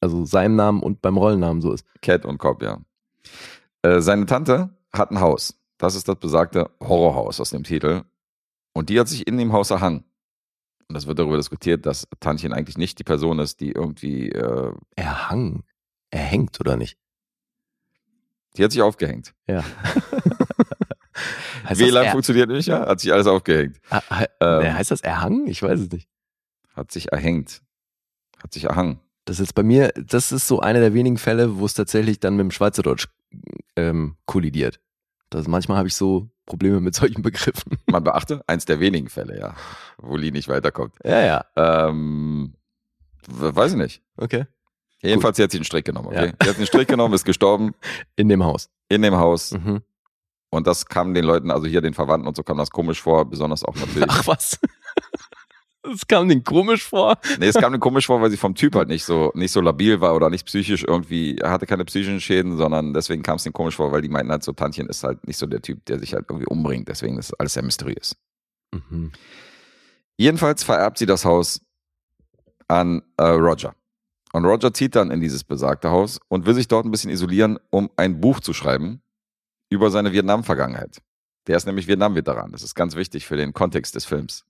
also 0.00 0.24
seinem 0.24 0.56
Namen 0.56 0.82
und 0.82 1.00
beim 1.02 1.16
Rollennamen 1.16 1.62
so 1.62 1.72
ist. 1.72 1.86
Cat 2.02 2.24
und 2.24 2.38
Cobb, 2.38 2.62
ja. 2.62 2.78
Äh, 3.82 4.00
seine 4.00 4.26
Tante 4.26 4.70
hat 4.92 5.10
ein 5.10 5.20
Haus. 5.20 5.58
Das 5.78 5.94
ist 5.94 6.08
das 6.08 6.16
besagte 6.16 6.70
Horrorhaus 6.80 7.40
aus 7.40 7.50
dem 7.50 7.64
Titel. 7.64 8.02
Und 8.72 8.88
die 8.88 8.98
hat 8.98 9.08
sich 9.08 9.26
in 9.26 9.36
dem 9.38 9.52
Haus 9.52 9.70
erhangen. 9.70 10.04
Und 10.88 10.94
das 10.94 11.06
wird 11.06 11.18
darüber 11.18 11.36
diskutiert, 11.36 11.84
dass 11.86 12.06
Tantchen 12.20 12.52
eigentlich 12.52 12.78
nicht 12.78 12.98
die 12.98 13.04
Person 13.04 13.38
ist, 13.38 13.60
die 13.60 13.72
irgendwie, 13.72 14.30
äh, 14.30 14.72
Er 14.94 15.30
hang. 15.30 15.64
Er 16.10 16.20
hängt, 16.20 16.60
oder 16.60 16.76
nicht? 16.76 16.98
die 18.56 18.64
hat 18.64 18.72
sich 18.72 18.80
aufgehängt. 18.82 19.34
Ja. 19.46 19.62
WLAN 21.68 22.06
er, 22.06 22.12
funktioniert 22.12 22.48
nicht, 22.48 22.66
ja? 22.66 22.86
Hat 22.86 23.00
sich 23.00 23.12
alles 23.12 23.26
aufgehängt. 23.26 23.78
Ah, 23.90 24.00
ah, 24.08 24.24
Ähm, 24.40 24.74
heißt 24.74 24.90
das 24.90 25.00
erhangen? 25.00 25.46
Ich 25.46 25.62
weiß 25.62 25.80
es 25.80 25.90
nicht. 25.90 26.08
Hat 26.74 26.90
sich 26.90 27.12
erhängt. 27.12 27.62
Hat 28.42 28.52
sich 28.52 28.64
erhangen. 28.64 29.00
Das 29.26 29.36
ist 29.40 29.48
jetzt 29.48 29.54
bei 29.54 29.64
mir, 29.64 29.92
das 29.96 30.32
ist 30.32 30.46
so 30.48 30.60
einer 30.60 30.80
der 30.80 30.94
wenigen 30.94 31.18
Fälle, 31.18 31.58
wo 31.58 31.66
es 31.66 31.74
tatsächlich 31.74 32.20
dann 32.20 32.36
mit 32.36 32.44
dem 32.44 32.50
Schweizerdeutsch 32.52 33.08
ähm, 33.74 34.16
kollidiert. 34.24 34.80
Das, 35.30 35.48
manchmal 35.48 35.78
habe 35.78 35.88
ich 35.88 35.94
so 35.96 36.30
Probleme 36.46 36.80
mit 36.80 36.94
solchen 36.94 37.22
Begriffen. 37.22 37.76
Man 37.86 38.04
beachte, 38.04 38.40
eins 38.46 38.64
der 38.66 38.78
wenigen 38.78 39.08
Fälle, 39.08 39.38
ja. 39.38 39.56
Wo 39.98 40.16
Lee 40.16 40.30
nicht 40.30 40.48
weiterkommt. 40.48 40.94
Ja, 41.04 41.20
ja. 41.20 41.44
Ähm, 41.56 42.54
weiß 43.26 43.72
ich 43.72 43.78
nicht. 43.78 44.02
Okay. 44.16 44.46
Jedenfalls, 45.02 45.36
sie 45.36 45.42
hat 45.42 45.50
sich 45.50 45.58
einen 45.58 45.64
Strick 45.64 45.84
genommen, 45.84 46.06
okay? 46.08 46.26
Ja. 46.26 46.32
Sie 46.42 46.48
hat 46.48 46.56
einen 46.56 46.66
Strick 46.66 46.88
genommen, 46.88 47.12
ist 47.12 47.24
gestorben 47.24 47.74
In 48.16 48.28
dem 48.28 48.44
Haus. 48.44 48.70
in 48.88 49.02
dem 49.02 49.16
Haus. 49.16 49.52
Mhm. 49.52 49.82
Und 50.50 50.68
das 50.68 50.86
kam 50.86 51.12
den 51.14 51.24
Leuten, 51.24 51.50
also 51.50 51.66
hier 51.66 51.80
den 51.80 51.94
Verwandten 51.94 52.28
und 52.28 52.36
so 52.36 52.44
kam 52.44 52.56
das 52.58 52.70
komisch 52.70 53.02
vor, 53.02 53.24
besonders 53.24 53.64
auch 53.64 53.74
natürlich. 53.74 54.08
Ach 54.08 54.24
was. 54.28 54.60
Es 55.92 56.06
kam 56.06 56.28
denen 56.28 56.44
komisch 56.44 56.84
vor. 56.84 57.18
Nee, 57.38 57.46
es 57.46 57.56
kam 57.56 57.72
denen 57.72 57.80
komisch 57.80 58.06
vor, 58.06 58.20
weil 58.20 58.30
sie 58.30 58.36
vom 58.36 58.54
Typ 58.54 58.74
halt 58.74 58.88
nicht 58.88 59.04
so, 59.04 59.32
nicht 59.34 59.52
so 59.52 59.60
labil 59.60 60.00
war 60.00 60.14
oder 60.14 60.30
nicht 60.30 60.46
psychisch 60.46 60.84
irgendwie, 60.84 61.38
er 61.38 61.50
hatte 61.50 61.66
keine 61.66 61.84
psychischen 61.84 62.20
Schäden, 62.20 62.56
sondern 62.56 62.94
deswegen 62.94 63.22
kam 63.22 63.36
es 63.36 63.42
denen 63.42 63.52
komisch 63.52 63.76
vor, 63.76 63.92
weil 63.92 64.02
die 64.02 64.08
meinten 64.08 64.32
halt 64.32 64.42
so, 64.42 64.52
Tantchen 64.52 64.88
ist 64.88 65.04
halt 65.04 65.26
nicht 65.26 65.36
so 65.36 65.46
der 65.46 65.62
Typ, 65.62 65.84
der 65.86 65.98
sich 65.98 66.14
halt 66.14 66.26
irgendwie 66.28 66.46
umbringt. 66.46 66.88
Deswegen 66.88 67.18
ist 67.18 67.32
alles 67.34 67.54
sehr 67.54 67.64
mysteriös. 67.64 68.16
Mhm. 68.72 69.12
Jedenfalls 70.16 70.62
vererbt 70.62 70.98
sie 70.98 71.06
das 71.06 71.24
Haus 71.24 71.60
an 72.68 73.02
äh, 73.16 73.24
Roger. 73.24 73.74
Und 74.32 74.44
Roger 74.44 74.72
zieht 74.72 74.96
dann 74.96 75.10
in 75.10 75.20
dieses 75.20 75.44
besagte 75.44 75.90
Haus 75.90 76.20
und 76.28 76.46
will 76.46 76.54
sich 76.54 76.68
dort 76.68 76.84
ein 76.84 76.90
bisschen 76.90 77.10
isolieren, 77.10 77.58
um 77.70 77.90
ein 77.96 78.20
Buch 78.20 78.40
zu 78.40 78.52
schreiben 78.52 79.00
über 79.70 79.90
seine 79.90 80.12
Vietnam-Vergangenheit. 80.12 81.00
Der 81.46 81.56
ist 81.56 81.66
nämlich 81.66 81.86
Vietnam-Veteran. 81.86 82.52
Das 82.52 82.62
ist 82.62 82.74
ganz 82.74 82.96
wichtig 82.96 83.26
für 83.26 83.36
den 83.36 83.52
Kontext 83.52 83.94
des 83.94 84.04
Films. 84.04 84.44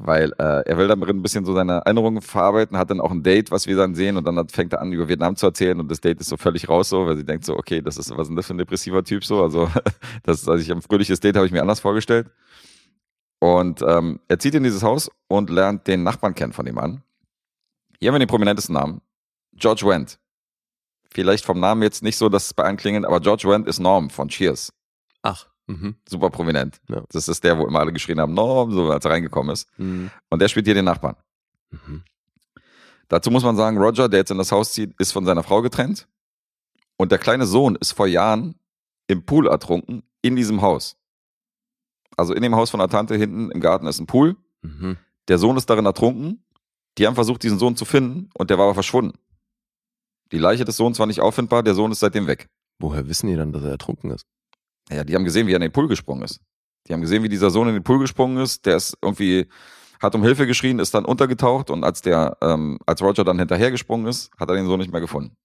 Weil 0.00 0.32
äh, 0.38 0.62
er 0.64 0.78
will 0.78 0.86
damit 0.86 1.08
ein 1.08 1.22
bisschen 1.22 1.44
so 1.44 1.54
seine 1.54 1.82
Erinnerungen 1.84 2.22
verarbeiten, 2.22 2.78
hat 2.78 2.90
dann 2.90 3.00
auch 3.00 3.10
ein 3.10 3.24
Date, 3.24 3.50
was 3.50 3.66
wir 3.66 3.76
dann 3.76 3.96
sehen, 3.96 4.16
und 4.16 4.24
dann 4.24 4.48
fängt 4.48 4.72
er 4.72 4.80
an, 4.80 4.92
über 4.92 5.08
Vietnam 5.08 5.34
zu 5.34 5.46
erzählen 5.46 5.80
und 5.80 5.90
das 5.90 6.00
Date 6.00 6.20
ist 6.20 6.28
so 6.28 6.36
völlig 6.36 6.68
raus, 6.68 6.88
so, 6.88 7.04
weil 7.04 7.16
sie 7.16 7.24
denkt 7.24 7.44
so, 7.44 7.56
okay, 7.56 7.82
das 7.82 7.98
ist, 7.98 8.10
was 8.12 8.22
ist 8.22 8.28
denn 8.28 8.36
das 8.36 8.46
für 8.46 8.54
ein 8.54 8.58
depressiver 8.58 9.02
Typ 9.02 9.24
so? 9.24 9.42
Also, 9.42 9.68
das 10.22 10.48
also 10.48 10.62
ich 10.62 10.70
ein 10.70 10.82
fröhliches 10.82 11.18
Date 11.18 11.36
habe 11.36 11.46
ich 11.46 11.52
mir 11.52 11.62
anders 11.62 11.80
vorgestellt. 11.80 12.30
Und 13.40 13.82
ähm, 13.82 14.20
er 14.28 14.38
zieht 14.38 14.54
in 14.54 14.62
dieses 14.62 14.82
Haus 14.82 15.10
und 15.26 15.50
lernt 15.50 15.86
den 15.88 16.04
Nachbarn 16.04 16.34
kennen 16.34 16.52
von 16.52 16.66
ihm 16.66 16.78
an. 16.78 17.02
Hier 17.98 18.08
haben 18.08 18.14
wir 18.14 18.20
den 18.20 18.28
prominentesten 18.28 18.74
Namen. 18.74 19.00
George 19.54 19.82
Wendt. 19.84 20.18
Vielleicht 21.10 21.44
vom 21.44 21.58
Namen 21.58 21.82
jetzt 21.82 22.02
nicht 22.02 22.16
so, 22.16 22.28
dass 22.28 22.46
es 22.46 22.54
bei 22.54 22.64
anklingend, 22.64 23.04
aber 23.04 23.20
George 23.20 23.48
Wendt 23.48 23.66
ist 23.66 23.80
Norm 23.80 24.10
von 24.10 24.28
Cheers. 24.28 24.72
Ach. 25.22 25.48
Mhm. 25.68 25.96
Super 26.08 26.30
prominent. 26.30 26.80
Ja. 26.88 27.04
Das 27.10 27.28
ist 27.28 27.44
der, 27.44 27.58
wo 27.58 27.66
immer 27.66 27.80
alle 27.80 27.92
geschrien 27.92 28.18
haben, 28.18 28.34
Norm, 28.34 28.72
so 28.72 28.90
als 28.90 29.04
er 29.04 29.12
reingekommen 29.12 29.52
ist. 29.52 29.68
Mhm. 29.78 30.10
Und 30.30 30.42
der 30.42 30.48
spielt 30.48 30.66
hier 30.66 30.74
den 30.74 30.86
Nachbarn. 30.86 31.16
Mhm. 31.70 32.02
Dazu 33.08 33.30
muss 33.30 33.44
man 33.44 33.56
sagen, 33.56 33.78
Roger, 33.78 34.08
der 34.08 34.20
jetzt 34.20 34.30
in 34.30 34.38
das 34.38 34.50
Haus 34.50 34.72
zieht, 34.72 34.94
ist 34.98 35.12
von 35.12 35.24
seiner 35.24 35.42
Frau 35.42 35.62
getrennt. 35.62 36.08
Und 36.96 37.12
der 37.12 37.18
kleine 37.18 37.46
Sohn 37.46 37.76
ist 37.76 37.92
vor 37.92 38.06
Jahren 38.06 38.56
im 39.06 39.24
Pool 39.24 39.46
ertrunken 39.46 40.02
in 40.22 40.36
diesem 40.36 40.62
Haus. 40.62 40.96
Also 42.16 42.34
in 42.34 42.42
dem 42.42 42.56
Haus 42.56 42.70
von 42.70 42.80
der 42.80 42.88
Tante 42.88 43.14
hinten 43.14 43.50
im 43.50 43.60
Garten 43.60 43.86
ist 43.86 44.00
ein 44.00 44.06
Pool. 44.06 44.36
Mhm. 44.62 44.96
Der 45.28 45.38
Sohn 45.38 45.56
ist 45.56 45.70
darin 45.70 45.86
ertrunken. 45.86 46.42
Die 46.96 47.06
haben 47.06 47.14
versucht, 47.14 47.42
diesen 47.42 47.58
Sohn 47.58 47.76
zu 47.76 47.84
finden 47.84 48.30
und 48.34 48.50
der 48.50 48.58
war 48.58 48.64
aber 48.64 48.74
verschwunden. 48.74 49.18
Die 50.32 50.38
Leiche 50.38 50.64
des 50.64 50.76
Sohns 50.76 50.98
war 50.98 51.06
nicht 51.06 51.20
auffindbar, 51.20 51.62
der 51.62 51.74
Sohn 51.74 51.92
ist 51.92 52.00
seitdem 52.00 52.26
weg. 52.26 52.48
Woher 52.80 53.08
wissen 53.08 53.28
die 53.28 53.36
dann, 53.36 53.52
dass 53.52 53.62
er 53.62 53.70
ertrunken 53.70 54.10
ist? 54.10 54.26
Ja, 54.90 55.04
die 55.04 55.14
haben 55.14 55.24
gesehen, 55.24 55.46
wie 55.46 55.52
er 55.52 55.56
in 55.56 55.62
den 55.62 55.72
Pool 55.72 55.88
gesprungen 55.88 56.22
ist. 56.22 56.40
Die 56.86 56.92
haben 56.92 57.00
gesehen, 57.00 57.22
wie 57.22 57.28
dieser 57.28 57.50
Sohn 57.50 57.68
in 57.68 57.74
den 57.74 57.82
Pool 57.82 57.98
gesprungen 57.98 58.38
ist. 58.38 58.64
Der 58.66 58.76
ist 58.76 58.96
irgendwie, 59.02 59.48
hat 60.00 60.14
um 60.14 60.22
Hilfe 60.22 60.46
geschrien, 60.46 60.78
ist 60.78 60.94
dann 60.94 61.04
untergetaucht 61.04 61.70
und 61.70 61.84
als 61.84 62.02
der, 62.02 62.36
ähm, 62.40 62.78
als 62.86 63.02
Roger 63.02 63.24
dann 63.24 63.38
hinterhergesprungen 63.38 64.06
ist, 64.06 64.30
hat 64.38 64.48
er 64.48 64.56
den 64.56 64.66
Sohn 64.66 64.78
nicht 64.78 64.92
mehr 64.92 65.00
gefunden. 65.00 65.36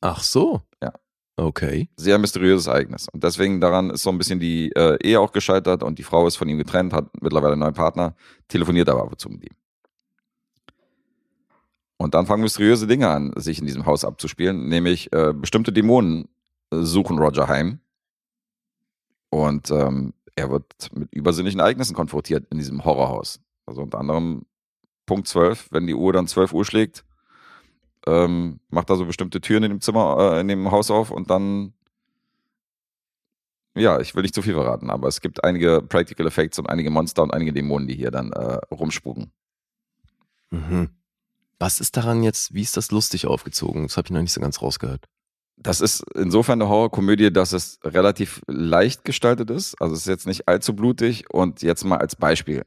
Ach 0.00 0.22
so. 0.22 0.62
Ja. 0.82 0.92
Okay. 1.36 1.88
Sehr 1.96 2.18
mysteriöses 2.18 2.66
Ereignis. 2.66 3.08
Und 3.12 3.24
deswegen 3.24 3.60
daran 3.60 3.90
ist 3.90 4.02
so 4.02 4.10
ein 4.10 4.18
bisschen 4.18 4.40
die 4.40 4.70
äh, 4.72 4.98
Ehe 5.02 5.20
auch 5.20 5.32
gescheitert 5.32 5.82
und 5.82 5.98
die 5.98 6.02
Frau 6.02 6.26
ist 6.26 6.36
von 6.36 6.48
ihm 6.48 6.58
getrennt, 6.58 6.92
hat 6.92 7.06
mittlerweile 7.20 7.52
einen 7.52 7.60
neuen 7.60 7.74
Partner, 7.74 8.14
telefoniert 8.48 8.88
aber 8.88 9.02
ab 9.02 9.10
und 9.10 9.20
zu 9.20 9.28
mit 9.28 9.44
ihm. 9.44 9.56
Und 11.96 12.14
dann 12.14 12.26
fangen 12.26 12.42
mysteriöse 12.42 12.86
Dinge 12.86 13.08
an, 13.08 13.32
sich 13.36 13.60
in 13.60 13.66
diesem 13.66 13.86
Haus 13.86 14.04
abzuspielen, 14.04 14.68
nämlich 14.68 15.12
äh, 15.12 15.32
bestimmte 15.32 15.72
Dämonen 15.72 16.28
äh, 16.72 16.80
suchen 16.80 17.18
Roger 17.18 17.46
heim. 17.46 17.78
Und 19.32 19.70
ähm, 19.70 20.12
er 20.34 20.50
wird 20.50 20.66
mit 20.92 21.10
übersinnlichen 21.10 21.58
Ereignissen 21.58 21.94
konfrontiert 21.94 22.46
in 22.50 22.58
diesem 22.58 22.84
Horrorhaus. 22.84 23.40
Also 23.64 23.80
unter 23.80 23.98
anderem 23.98 24.44
Punkt 25.06 25.26
12, 25.26 25.68
wenn 25.70 25.86
die 25.86 25.94
Uhr 25.94 26.12
dann 26.12 26.26
12 26.26 26.52
Uhr 26.52 26.66
schlägt, 26.66 27.02
ähm, 28.06 28.60
macht 28.68 28.90
er 28.90 28.96
so 28.96 29.06
bestimmte 29.06 29.40
Türen 29.40 29.62
in 29.62 29.70
dem 29.70 29.80
Zimmer, 29.80 30.34
äh, 30.34 30.40
in 30.40 30.48
dem 30.48 30.70
Haus 30.70 30.90
auf 30.90 31.10
und 31.10 31.30
dann, 31.30 31.72
ja, 33.74 34.00
ich 34.00 34.14
will 34.14 34.20
nicht 34.20 34.34
zu 34.34 34.42
viel 34.42 34.52
verraten, 34.52 34.90
aber 34.90 35.08
es 35.08 35.22
gibt 35.22 35.42
einige 35.44 35.80
Practical 35.80 36.26
Effects 36.26 36.58
und 36.58 36.68
einige 36.68 36.90
Monster 36.90 37.22
und 37.22 37.32
einige 37.32 37.54
Dämonen, 37.54 37.88
die 37.88 37.94
hier 37.94 38.10
dann 38.10 38.32
äh, 38.32 38.58
rumspuken. 38.70 39.32
Mhm. 40.50 40.90
Was 41.58 41.80
ist 41.80 41.96
daran 41.96 42.22
jetzt, 42.22 42.52
wie 42.52 42.60
ist 42.60 42.76
das 42.76 42.90
lustig 42.90 43.26
aufgezogen? 43.26 43.84
Das 43.84 43.96
habe 43.96 44.08
ich 44.08 44.10
noch 44.10 44.20
nicht 44.20 44.32
so 44.32 44.42
ganz 44.42 44.60
rausgehört. 44.60 45.08
Das 45.62 45.80
ist 45.80 46.04
insofern 46.14 46.60
eine 46.60 46.68
Horrorkomödie, 46.70 47.32
dass 47.32 47.52
es 47.52 47.78
relativ 47.84 48.40
leicht 48.46 49.04
gestaltet 49.04 49.50
ist. 49.50 49.74
Also 49.80 49.94
es 49.94 50.00
ist 50.02 50.06
jetzt 50.08 50.26
nicht 50.26 50.48
allzu 50.48 50.74
blutig. 50.74 51.24
Und 51.32 51.62
jetzt 51.62 51.84
mal 51.84 51.98
als 51.98 52.16
Beispiel, 52.16 52.62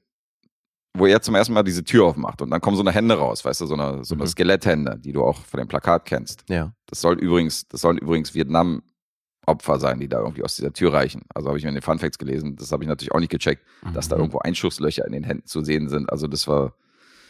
wo 0.98 1.06
er 1.06 1.22
zum 1.22 1.36
ersten 1.36 1.54
Mal 1.54 1.64
diese 1.64 1.84
Tür 1.84 2.06
aufmacht 2.06 2.42
und 2.42 2.50
dann 2.52 2.62
kommen 2.62 2.78
so 2.78 2.84
eine 2.84 2.92
Hände 2.92 3.16
raus, 3.18 3.44
weißt 3.44 3.62
du, 3.62 3.66
so 3.66 3.74
eine, 3.74 4.04
so 4.06 4.16
eine 4.16 4.24
Mhm. 4.24 4.28
Skeletthände, 4.28 4.98
die 4.98 5.12
du 5.12 5.24
auch 5.24 5.40
von 5.46 5.58
dem 5.60 5.68
Plakat 5.68 6.06
kennst. 6.06 6.44
Ja. 6.48 6.72
Das 6.86 7.02
soll 7.02 7.20
übrigens, 7.20 7.68
das 7.68 7.82
sollen 7.82 7.98
übrigens 7.98 8.34
Vietnam-Opfer 8.34 9.80
sein, 9.80 10.00
die 10.00 10.08
da 10.08 10.20
irgendwie 10.20 10.44
aus 10.44 10.56
dieser 10.56 10.72
Tür 10.72 10.94
reichen. 10.94 11.24
Also 11.34 11.50
habe 11.50 11.58
ich 11.58 11.64
mir 11.64 11.70
in 11.70 11.76
den 11.76 11.82
Funfacts 11.82 12.18
gelesen. 12.18 12.56
Das 12.56 12.72
habe 12.72 12.84
ich 12.84 12.88
natürlich 12.88 13.12
auch 13.14 13.20
nicht 13.20 13.32
gecheckt, 13.32 13.64
dass 13.94 14.08
da 14.08 14.16
Mhm. 14.16 14.22
irgendwo 14.24 14.40
Einschusslöcher 14.40 15.06
in 15.06 15.12
den 15.14 15.24
Händen 15.24 15.46
zu 15.48 15.64
sehen 15.64 15.90
sind. 15.90 16.10
Also 16.10 16.28
das 16.28 16.48
war, 16.48 16.74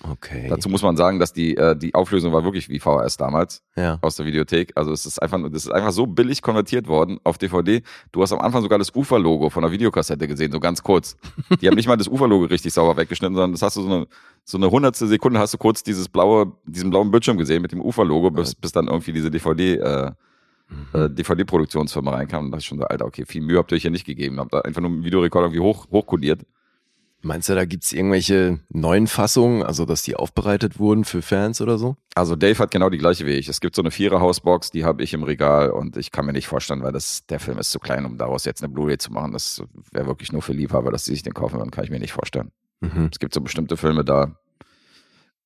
Okay. 0.03 0.47
dazu 0.49 0.69
muss 0.69 0.84
man 0.84 0.97
sagen, 0.97 1.19
dass 1.19 1.34
die, 1.34 1.58
äh, 1.58 1.75
die 1.75 1.95
Auflösung 1.95 2.31
war 2.31 2.43
wirklich 2.43 2.69
wie 2.69 2.79
VHS 2.79 3.17
damals 3.17 3.63
ja. 3.75 3.97
aus 4.01 4.15
der 4.15 4.25
Videothek. 4.25 4.73
Also 4.75 4.91
es 4.91 5.05
ist 5.05 5.21
einfach, 5.21 5.39
das 5.51 5.65
ist 5.65 5.71
einfach 5.71 5.91
so 5.91 6.05
billig 6.05 6.41
konvertiert 6.41 6.88
worden 6.88 7.19
auf 7.23 7.38
DVD. 7.38 7.81
Du 8.12 8.21
hast 8.21 8.31
am 8.31 8.39
Anfang 8.39 8.62
sogar 8.62 8.77
das 8.77 8.93
Ufer-Logo 8.93 9.49
von 9.49 9.63
der 9.63 9.71
Videokassette 9.71 10.27
gesehen, 10.27 10.51
so 10.51 10.60
ganz 10.60 10.84
kurz. 10.84 11.17
Die 11.62 11.67
haben 11.67 11.75
nicht 11.75 11.88
mal 11.88 11.97
das 11.97 12.08
Ufer-Logo 12.08 12.45
richtig 12.45 12.73
sauber 12.73 12.97
weggeschnitten, 12.97 13.36
sondern 13.36 13.53
das 13.53 13.62
hast 13.62 13.77
du 13.77 13.81
so 13.81 13.88
eine, 13.88 14.08
so 14.43 14.58
eine 14.58 14.69
hundertstel 14.69 15.08
Sekunde 15.08 15.39
hast 15.39 15.53
du 15.53 15.58
kurz 15.58 15.81
dieses 15.81 16.10
blaue, 16.10 16.51
diesen 16.65 16.89
blauen 16.89 17.10
Bildschirm 17.10 17.38
gesehen 17.38 17.62
mit 17.62 17.71
dem 17.71 17.81
Ufer-Logo, 17.81 18.31
bis, 18.31 18.53
bis 18.53 18.71
dann 18.71 18.88
irgendwie 18.88 19.13
diese 19.13 19.31
DVD, 19.31 19.75
äh, 19.75 20.12
äh, 20.93 21.10
DVD-Produktionsfirma 21.10 22.12
reinkam. 22.12 22.45
Und 22.45 22.51
da 22.51 22.58
dachte 22.58 22.63
ich 22.63 22.67
schon 22.67 22.79
so, 22.79 22.86
Alter, 22.86 23.05
okay, 23.05 23.25
viel 23.25 23.41
Mühe 23.41 23.58
habt 23.58 23.71
ihr 23.71 23.75
euch 23.75 23.84
hier 23.84 23.91
nicht 23.91 24.05
gegeben. 24.05 24.39
Habt 24.39 24.53
da 24.53 24.62
einfach 24.62 24.81
nur 24.81 24.91
einen 24.91 25.03
Videorekorder 25.03 25.47
irgendwie 25.47 25.62
hoch, 25.62 25.88
hochkodiert. 25.91 26.41
Meinst 27.25 27.49
du, 27.49 27.55
da 27.55 27.65
gibt's 27.65 27.91
irgendwelche 27.91 28.59
neuen 28.69 29.07
Fassungen, 29.07 29.63
also 29.63 29.85
dass 29.85 30.03
die 30.03 30.15
aufbereitet 30.15 30.77
wurden 30.77 31.05
für 31.05 31.23
Fans 31.23 31.59
oder 31.59 31.79
so? 31.79 31.95
Also 32.13 32.35
Dave 32.35 32.59
hat 32.59 32.69
genau 32.69 32.91
die 32.91 32.99
gleiche 32.99 33.25
wie 33.25 33.31
ich. 33.31 33.47
Es 33.49 33.61
gibt 33.61 33.75
so 33.75 33.81
eine 33.81 33.89
Vierer-Hausbox, 33.89 34.69
die 34.69 34.85
habe 34.85 35.01
ich 35.01 35.11
im 35.15 35.23
Regal 35.23 35.71
und 35.71 35.97
ich 35.97 36.11
kann 36.11 36.27
mir 36.27 36.33
nicht 36.33 36.45
vorstellen, 36.47 36.83
weil 36.83 36.91
das, 36.91 37.25
der 37.25 37.39
Film 37.39 37.57
ist 37.57 37.71
zu 37.71 37.79
klein, 37.79 38.05
um 38.05 38.19
daraus 38.19 38.45
jetzt 38.45 38.63
eine 38.63 38.71
Blu-ray 38.71 38.99
zu 38.99 39.11
machen. 39.11 39.31
Das 39.31 39.63
wäre 39.91 40.05
wirklich 40.05 40.31
nur 40.33 40.43
für 40.43 40.53
Liebhaber, 40.53 40.91
dass 40.91 41.05
sie 41.05 41.13
sich 41.13 41.23
den 41.23 41.33
kaufen 41.33 41.57
würden, 41.57 41.71
kann 41.71 41.83
ich 41.83 41.89
mir 41.89 41.99
nicht 41.99 42.13
vorstellen. 42.13 42.51
Mhm. 42.81 43.09
Es 43.11 43.17
gibt 43.17 43.33
so 43.33 43.41
bestimmte 43.41 43.75
Filme 43.75 44.05
da. 44.05 44.35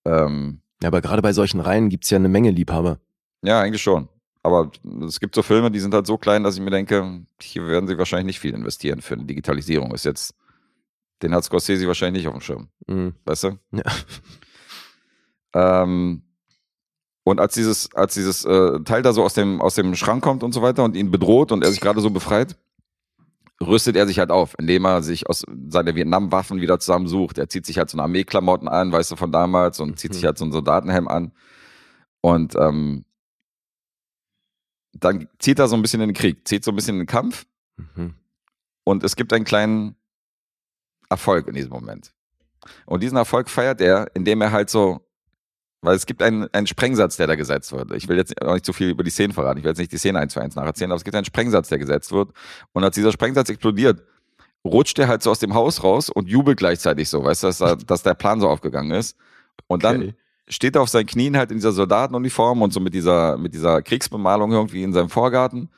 Ähm, 0.03 0.59
Ja, 0.81 0.87
aber 0.87 1.01
gerade 1.01 1.21
bei 1.21 1.31
solchen 1.31 1.61
Reihen 1.61 1.87
gibt's 1.87 2.09
ja 2.09 2.17
eine 2.17 2.29
Menge 2.29 2.51
Liebhaber. 2.51 2.99
ja, 3.41 3.61
eigentlich 3.61 3.81
schon. 3.81 4.09
Aber 4.43 4.71
es 5.05 5.19
gibt 5.19 5.35
so 5.35 5.43
Filme, 5.43 5.69
die 5.71 5.79
sind 5.79 5.93
halt 5.93 6.07
so 6.07 6.17
klein, 6.17 6.43
dass 6.43 6.55
ich 6.55 6.61
mir 6.61 6.71
denke, 6.71 7.21
hier 7.41 7.67
werden 7.67 7.87
sie 7.87 7.97
wahrscheinlich 7.97 8.25
nicht 8.25 8.39
viel 8.39 8.53
investieren 8.53 9.01
für 9.01 9.15
eine 9.15 9.25
Digitalisierung. 9.25 9.93
Ist 9.93 10.05
jetzt, 10.05 10.33
den 11.21 11.33
hat 11.33 11.43
Scorsese 11.43 11.87
wahrscheinlich 11.87 12.23
nicht 12.23 12.27
auf 12.27 12.37
dem 12.37 12.41
Schirm. 12.41 12.69
Mhm. 12.87 13.13
Weißt 13.25 13.43
du? 13.45 13.59
Ja. 13.71 13.83
Ähm, 15.53 16.23
und 17.23 17.39
als 17.39 17.53
dieses, 17.53 17.93
als 17.95 18.13
dieses 18.13 18.45
äh, 18.45 18.79
Teil 18.83 19.01
da 19.01 19.13
so 19.13 19.23
aus 19.23 19.33
dem, 19.33 19.61
aus 19.61 19.75
dem 19.75 19.95
Schrank 19.95 20.23
kommt 20.23 20.43
und 20.43 20.53
so 20.53 20.61
weiter 20.61 20.83
und 20.83 20.95
ihn 20.95 21.11
bedroht 21.11 21.51
und 21.51 21.63
er 21.63 21.71
sich 21.71 21.81
gerade 21.81 22.01
so 22.01 22.09
befreit, 22.09 22.55
rüstet 23.61 23.95
er 23.97 24.07
sich 24.07 24.19
halt 24.19 24.31
auf, 24.31 24.55
indem 24.57 24.85
er 24.85 25.03
sich 25.03 25.27
aus 25.27 25.43
seine 25.67 25.93
Vietnam-Waffen 25.95 26.61
wieder 26.61 26.79
zusammensucht. 26.79 27.37
Er 27.37 27.49
zieht 27.49 27.65
sich 27.65 27.77
halt 27.77 27.89
so 27.89 27.95
eine 27.97 28.03
Armeeklamotten 28.03 28.67
an, 28.67 28.91
weißt 28.91 29.11
du, 29.11 29.15
von 29.15 29.31
damals 29.31 29.79
und 29.79 29.99
zieht 29.99 30.13
sich 30.13 30.23
Mhm. 30.23 30.27
halt 30.27 30.37
so 30.37 30.45
einen 30.45 30.53
Soldatenhelm 30.53 31.07
an. 31.07 31.33
Und 32.21 32.55
ähm, 32.55 33.05
dann 34.93 35.27
zieht 35.39 35.59
er 35.59 35.67
so 35.67 35.75
ein 35.75 35.81
bisschen 35.81 36.01
in 36.01 36.09
den 36.09 36.15
Krieg, 36.15 36.47
zieht 36.47 36.63
so 36.63 36.71
ein 36.71 36.75
bisschen 36.75 36.95
in 36.95 37.01
den 37.01 37.07
Kampf 37.07 37.45
Mhm. 37.95 38.13
und 38.85 39.03
es 39.03 39.15
gibt 39.15 39.31
einen 39.33 39.45
kleinen 39.45 39.95
Erfolg 41.09 41.47
in 41.47 41.55
diesem 41.55 41.71
Moment. 41.71 42.11
Und 42.85 43.01
diesen 43.03 43.17
Erfolg 43.17 43.49
feiert 43.49 43.81
er, 43.81 44.07
indem 44.13 44.41
er 44.41 44.51
halt 44.51 44.69
so, 44.69 45.01
weil 45.81 45.95
es 45.95 46.05
gibt 46.05 46.21
einen, 46.21 46.47
einen 46.53 46.67
Sprengsatz, 46.67 47.15
der 47.17 47.27
da 47.27 47.35
gesetzt 47.35 47.71
wird. 47.71 47.91
Ich 47.93 48.07
will 48.09 48.17
jetzt 48.17 48.39
auch 48.41 48.53
nicht 48.53 48.65
zu 48.65 48.73
viel 48.73 48.89
über 48.89 49.03
die 49.03 49.09
Szenen 49.09 49.33
verraten. 49.33 49.57
Ich 49.59 49.63
will 49.63 49.71
jetzt 49.71 49.77
nicht 49.79 49.91
die 49.91 49.97
Szene 49.97 50.19
eins 50.19 50.33
zu 50.33 50.39
eins 50.41 50.55
nacherzählen, 50.55 50.91
aber 50.91 50.97
es 50.97 51.03
gibt 51.05 51.15
einen 51.15 51.25
Sprengsatz, 51.25 51.69
der 51.69 51.77
gesetzt 51.79 52.11
wird. 52.11 52.31
Und 52.73 52.83
als 52.83 52.95
dieser 52.95 53.11
Sprengsatz 53.13 53.49
explodiert, 53.49 54.03
rutscht 54.65 54.99
er 54.99 55.07
halt 55.07 55.23
so 55.23 55.31
aus 55.31 55.39
dem 55.39 55.53
Haus 55.53 55.83
raus 55.83 56.09
und 56.09 56.27
jubelt 56.27 56.57
gleichzeitig 56.57 57.07
so, 57.09 57.23
weißt 57.23 57.43
du, 57.43 57.47
dass, 57.47 57.57
da- 57.59 57.75
dass 57.87 58.03
der 58.03 58.13
Plan 58.13 58.41
so 58.41 58.49
aufgegangen 58.49 58.91
ist. 58.91 59.15
Und 59.67 59.83
dann 59.85 60.01
Okay. 60.01 60.13
steht 60.49 60.75
er 60.75 60.81
auf 60.81 60.89
seinen 60.89 61.05
Knien 61.07 61.37
halt 61.37 61.49
in 61.51 61.57
dieser 61.57 61.71
Soldatenuniform 61.71 62.61
und 62.61 62.73
so 62.73 62.81
mit 62.81 62.93
dieser, 62.93 63.37
mit 63.37 63.53
dieser 63.53 63.81
Kriegsbemalung 63.81 64.51
irgendwie 64.51 64.83
in 64.83 64.91
seinem 64.91 65.09
Vorgarten. 65.09 65.69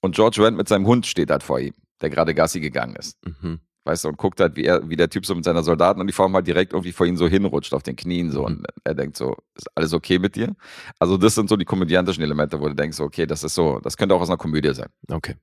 Und 0.00 0.16
George 0.16 0.42
Wendt 0.42 0.56
mit 0.58 0.68
seinem 0.68 0.86
Hund 0.86 1.06
steht 1.06 1.30
halt 1.30 1.44
vor 1.44 1.60
ihm, 1.60 1.74
der 2.00 2.10
gerade 2.10 2.34
Gassi 2.34 2.58
gegangen 2.58 2.96
ist. 2.96 3.16
Mhm. 3.24 3.60
Weißt 3.88 4.04
du, 4.04 4.10
und 4.10 4.18
guckt 4.18 4.38
halt, 4.38 4.54
wie 4.56 4.64
er, 4.66 4.86
wie 4.90 4.96
der 4.96 5.08
Typ 5.08 5.24
so 5.24 5.34
mit 5.34 5.46
seiner 5.46 5.62
Soldatenuniform 5.62 6.34
halt 6.34 6.46
direkt 6.46 6.74
irgendwie 6.74 6.92
vor 6.92 7.06
ihm 7.06 7.16
so 7.16 7.26
hinrutscht 7.26 7.72
auf 7.72 7.82
den 7.82 7.96
Knien 7.96 8.30
so. 8.30 8.40
Mhm. 8.40 8.46
Und 8.46 8.66
er 8.84 8.94
denkt 8.94 9.16
so, 9.16 9.34
ist 9.54 9.66
alles 9.74 9.94
okay 9.94 10.18
mit 10.18 10.36
dir? 10.36 10.54
Also, 10.98 11.16
das 11.16 11.34
sind 11.34 11.48
so 11.48 11.56
die 11.56 11.64
komödiantischen 11.64 12.22
Elemente, 12.22 12.60
wo 12.60 12.68
du 12.68 12.74
denkst, 12.74 13.00
okay, 13.00 13.26
das 13.26 13.44
ist 13.44 13.54
so, 13.54 13.80
das 13.80 13.96
könnte 13.96 14.14
auch 14.14 14.20
aus 14.20 14.28
einer 14.28 14.36
Komödie 14.36 14.74
sein. 14.74 14.90
Okay. 15.10 15.36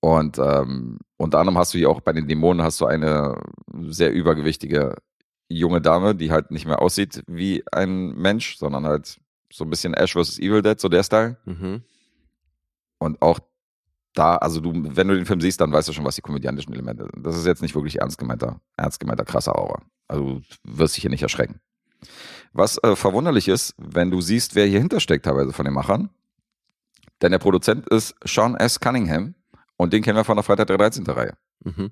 Und 0.00 0.36
ähm, 0.36 0.98
unter 1.16 1.38
anderem 1.38 1.56
hast 1.56 1.72
du 1.72 1.78
hier 1.78 1.88
auch 1.88 2.02
bei 2.02 2.12
den 2.12 2.28
Dämonen 2.28 2.62
hast 2.62 2.78
du 2.82 2.84
eine 2.84 3.40
sehr 3.86 4.12
übergewichtige 4.12 4.96
junge 5.48 5.80
Dame, 5.80 6.14
die 6.14 6.30
halt 6.30 6.50
nicht 6.50 6.66
mehr 6.66 6.82
aussieht 6.82 7.22
wie 7.26 7.64
ein 7.72 8.14
Mensch, 8.14 8.58
sondern 8.58 8.84
halt 8.84 9.18
so 9.50 9.64
ein 9.64 9.70
bisschen 9.70 9.94
Ash 9.94 10.12
vs. 10.12 10.38
Evil 10.40 10.60
Dead, 10.60 10.78
so 10.78 10.90
der 10.90 11.04
Style. 11.04 11.38
Mhm. 11.46 11.84
Und 12.98 13.22
auch 13.22 13.38
da, 14.14 14.36
also 14.36 14.60
du, 14.60 14.72
wenn 14.96 15.08
du 15.08 15.14
den 15.16 15.26
Film 15.26 15.40
siehst, 15.40 15.60
dann 15.60 15.72
weißt 15.72 15.88
du 15.88 15.92
schon, 15.92 16.04
was 16.04 16.14
die 16.14 16.22
komödiantischen 16.22 16.72
Elemente 16.72 17.04
sind. 17.12 17.26
Das 17.26 17.36
ist 17.36 17.46
jetzt 17.46 17.62
nicht 17.62 17.74
wirklich 17.74 18.00
ernst 18.00 18.16
gemeinter, 18.18 18.60
ernst 18.76 19.00
gemeinter 19.00 19.24
krasser 19.24 19.58
Aura. 19.58 19.82
Also 20.08 20.24
du 20.24 20.78
wirst 20.78 20.96
dich 20.96 21.02
hier 21.02 21.10
nicht 21.10 21.22
erschrecken. 21.22 21.60
Was 22.52 22.78
äh, 22.84 22.94
verwunderlich 22.96 23.48
ist, 23.48 23.74
wenn 23.78 24.10
du 24.10 24.20
siehst, 24.20 24.54
wer 24.54 24.66
hier 24.66 24.78
hintersteckt 24.78 25.24
teilweise 25.24 25.52
von 25.52 25.64
den 25.64 25.74
Machern. 25.74 26.10
Denn 27.22 27.32
der 27.32 27.38
Produzent 27.38 27.88
ist 27.88 28.14
Sean 28.24 28.54
S. 28.56 28.78
Cunningham 28.80 29.34
und 29.76 29.92
den 29.92 30.02
kennen 30.02 30.16
wir 30.16 30.24
von 30.24 30.36
der 30.36 30.44
Freitag 30.44 30.66
der 30.68 30.78
13. 30.78 31.04
Reihe, 31.06 31.34
Mhm. 31.64 31.90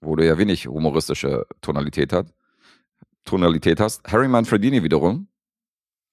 wo 0.00 0.14
du 0.16 0.24
ja 0.26 0.36
wenig 0.38 0.66
humoristische 0.66 1.46
Tonalität 1.60 2.12
hat. 2.12 2.32
Tonalität 3.24 3.80
hast. 3.80 4.02
Harry 4.10 4.28
Manfredini 4.28 4.82
wiederum 4.82 5.28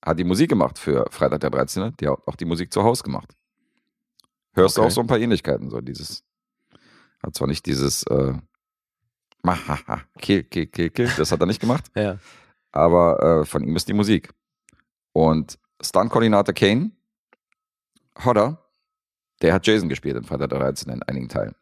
hat 0.03 0.17
die 0.17 0.23
Musik 0.23 0.49
gemacht 0.49 0.79
für 0.79 1.05
Freitag 1.11 1.41
der 1.41 1.49
13. 1.49 1.93
Der 1.97 2.11
hat 2.13 2.19
auch 2.25 2.35
die 2.35 2.45
Musik 2.45 2.71
zu 2.73 2.83
Hause 2.83 3.03
gemacht. 3.03 3.35
Hörst 4.53 4.77
du 4.77 4.81
Okay. 4.81 4.87
auch 4.87 4.91
so 4.91 5.01
ein 5.01 5.07
paar 5.07 5.19
Ähnlichkeiten, 5.19 5.69
so 5.69 5.79
dieses, 5.81 6.23
hat 7.23 7.35
zwar 7.35 7.47
nicht 7.47 7.65
dieses, 7.65 8.03
äh, 8.03 8.33
Mahaha, 9.43 10.01
kill, 10.19 10.43
kill, 10.43 10.67
kill, 10.67 10.89
kill, 10.91 11.09
das 11.17 11.31
hat 11.31 11.39
er 11.39 11.45
nicht 11.47 11.59
gemacht, 11.61 11.85
Ja. 11.95 12.17
aber 12.71 13.41
äh, 13.41 13.45
von 13.45 13.63
ihm 13.63 13.75
ist 13.75 13.87
die 13.87 13.93
Musik. 13.93 14.29
Und 15.13 15.57
Stunt-Koordinator 15.81 16.53
Kane, 16.53 16.91
Hodder, 18.23 18.63
der 19.41 19.53
hat 19.53 19.65
Jason 19.65 19.89
gespielt 19.89 20.15
in 20.15 20.23
Freitag 20.23 20.49
der 20.49 20.59
13. 20.59 20.91
in 20.93 21.03
einigen 21.03 21.27
Teilen. 21.29 21.55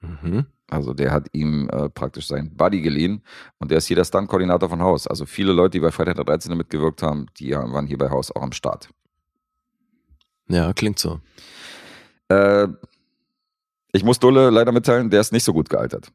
Mhm. 0.00 0.46
Also 0.68 0.92
der 0.94 1.12
hat 1.12 1.28
ihm 1.32 1.68
äh, 1.70 1.88
praktisch 1.88 2.26
sein 2.26 2.56
Buddy 2.56 2.80
geliehen 2.80 3.22
und 3.58 3.70
der 3.70 3.78
ist 3.78 3.86
hier 3.86 3.96
der 3.96 4.04
Stunt-Koordinator 4.04 4.68
von 4.68 4.82
Haus. 4.82 5.06
Also 5.06 5.24
viele 5.26 5.52
Leute, 5.52 5.72
die 5.72 5.80
bei 5.80 5.92
Freitag 5.92 6.16
der 6.16 6.24
13. 6.24 6.56
mitgewirkt 6.56 7.02
haben, 7.02 7.26
die 7.38 7.52
waren 7.52 7.86
hier 7.86 7.98
bei 7.98 8.10
Haus 8.10 8.32
auch 8.34 8.42
am 8.42 8.52
Start. 8.52 8.88
Ja, 10.48 10.72
klingt 10.72 10.98
so. 10.98 11.20
Äh, 12.28 12.68
ich 13.92 14.04
muss 14.04 14.18
Dulle 14.18 14.50
leider 14.50 14.72
mitteilen, 14.72 15.10
der 15.10 15.20
ist 15.20 15.32
nicht 15.32 15.44
so 15.44 15.52
gut 15.52 15.68
gealtert. 15.68 16.12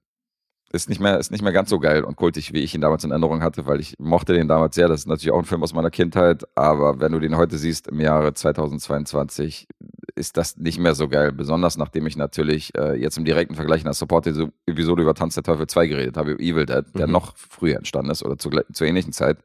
Ist 0.71 0.87
nicht 0.87 1.01
mehr, 1.01 1.17
ist 1.17 1.31
nicht 1.31 1.41
mehr 1.41 1.53
ganz 1.53 1.69
so 1.71 1.79
geil 1.79 2.03
und 2.03 2.15
kultig, 2.15 2.53
wie 2.53 2.59
ich 2.59 2.75
ihn 2.75 2.81
damals 2.81 3.03
in 3.03 3.09
Erinnerung 3.09 3.41
hatte, 3.41 3.65
weil 3.65 3.79
ich 3.79 3.95
mochte 3.97 4.33
den 4.33 4.47
damals 4.47 4.75
sehr. 4.75 4.87
Das 4.87 4.99
ist 5.01 5.07
natürlich 5.07 5.31
auch 5.31 5.39
ein 5.39 5.45
Film 5.45 5.63
aus 5.63 5.73
meiner 5.73 5.89
Kindheit, 5.89 6.43
aber 6.55 6.99
wenn 6.99 7.11
du 7.11 7.19
den 7.19 7.37
heute 7.37 7.57
siehst, 7.57 7.87
im 7.87 7.99
Jahre 7.99 8.33
2022, 8.35 9.67
ist 10.13 10.37
das 10.37 10.57
nicht 10.57 10.77
mehr 10.77 10.93
so 10.93 11.07
geil. 11.07 11.31
Besonders 11.31 11.77
nachdem 11.77 12.05
ich 12.05 12.17
natürlich 12.17 12.75
äh, 12.77 12.93
jetzt 13.01 13.17
im 13.17 13.25
direkten 13.25 13.55
Vergleich 13.55 13.79
in 13.81 13.85
der 13.85 13.93
Support-Episode 13.95 15.01
über 15.01 15.15
Tanz 15.15 15.33
der 15.33 15.43
Teufel 15.43 15.65
2 15.65 15.87
geredet 15.87 16.17
habe, 16.17 16.31
über 16.33 16.41
Evil 16.43 16.65
Dead, 16.67 16.85
der 16.93 17.07
Mhm. 17.07 17.13
noch 17.13 17.35
früher 17.35 17.77
entstanden 17.77 18.11
ist 18.11 18.23
oder 18.23 18.37
zu, 18.37 18.51
zur 18.71 18.85
ähnlichen 18.85 19.13
Zeit. 19.13 19.39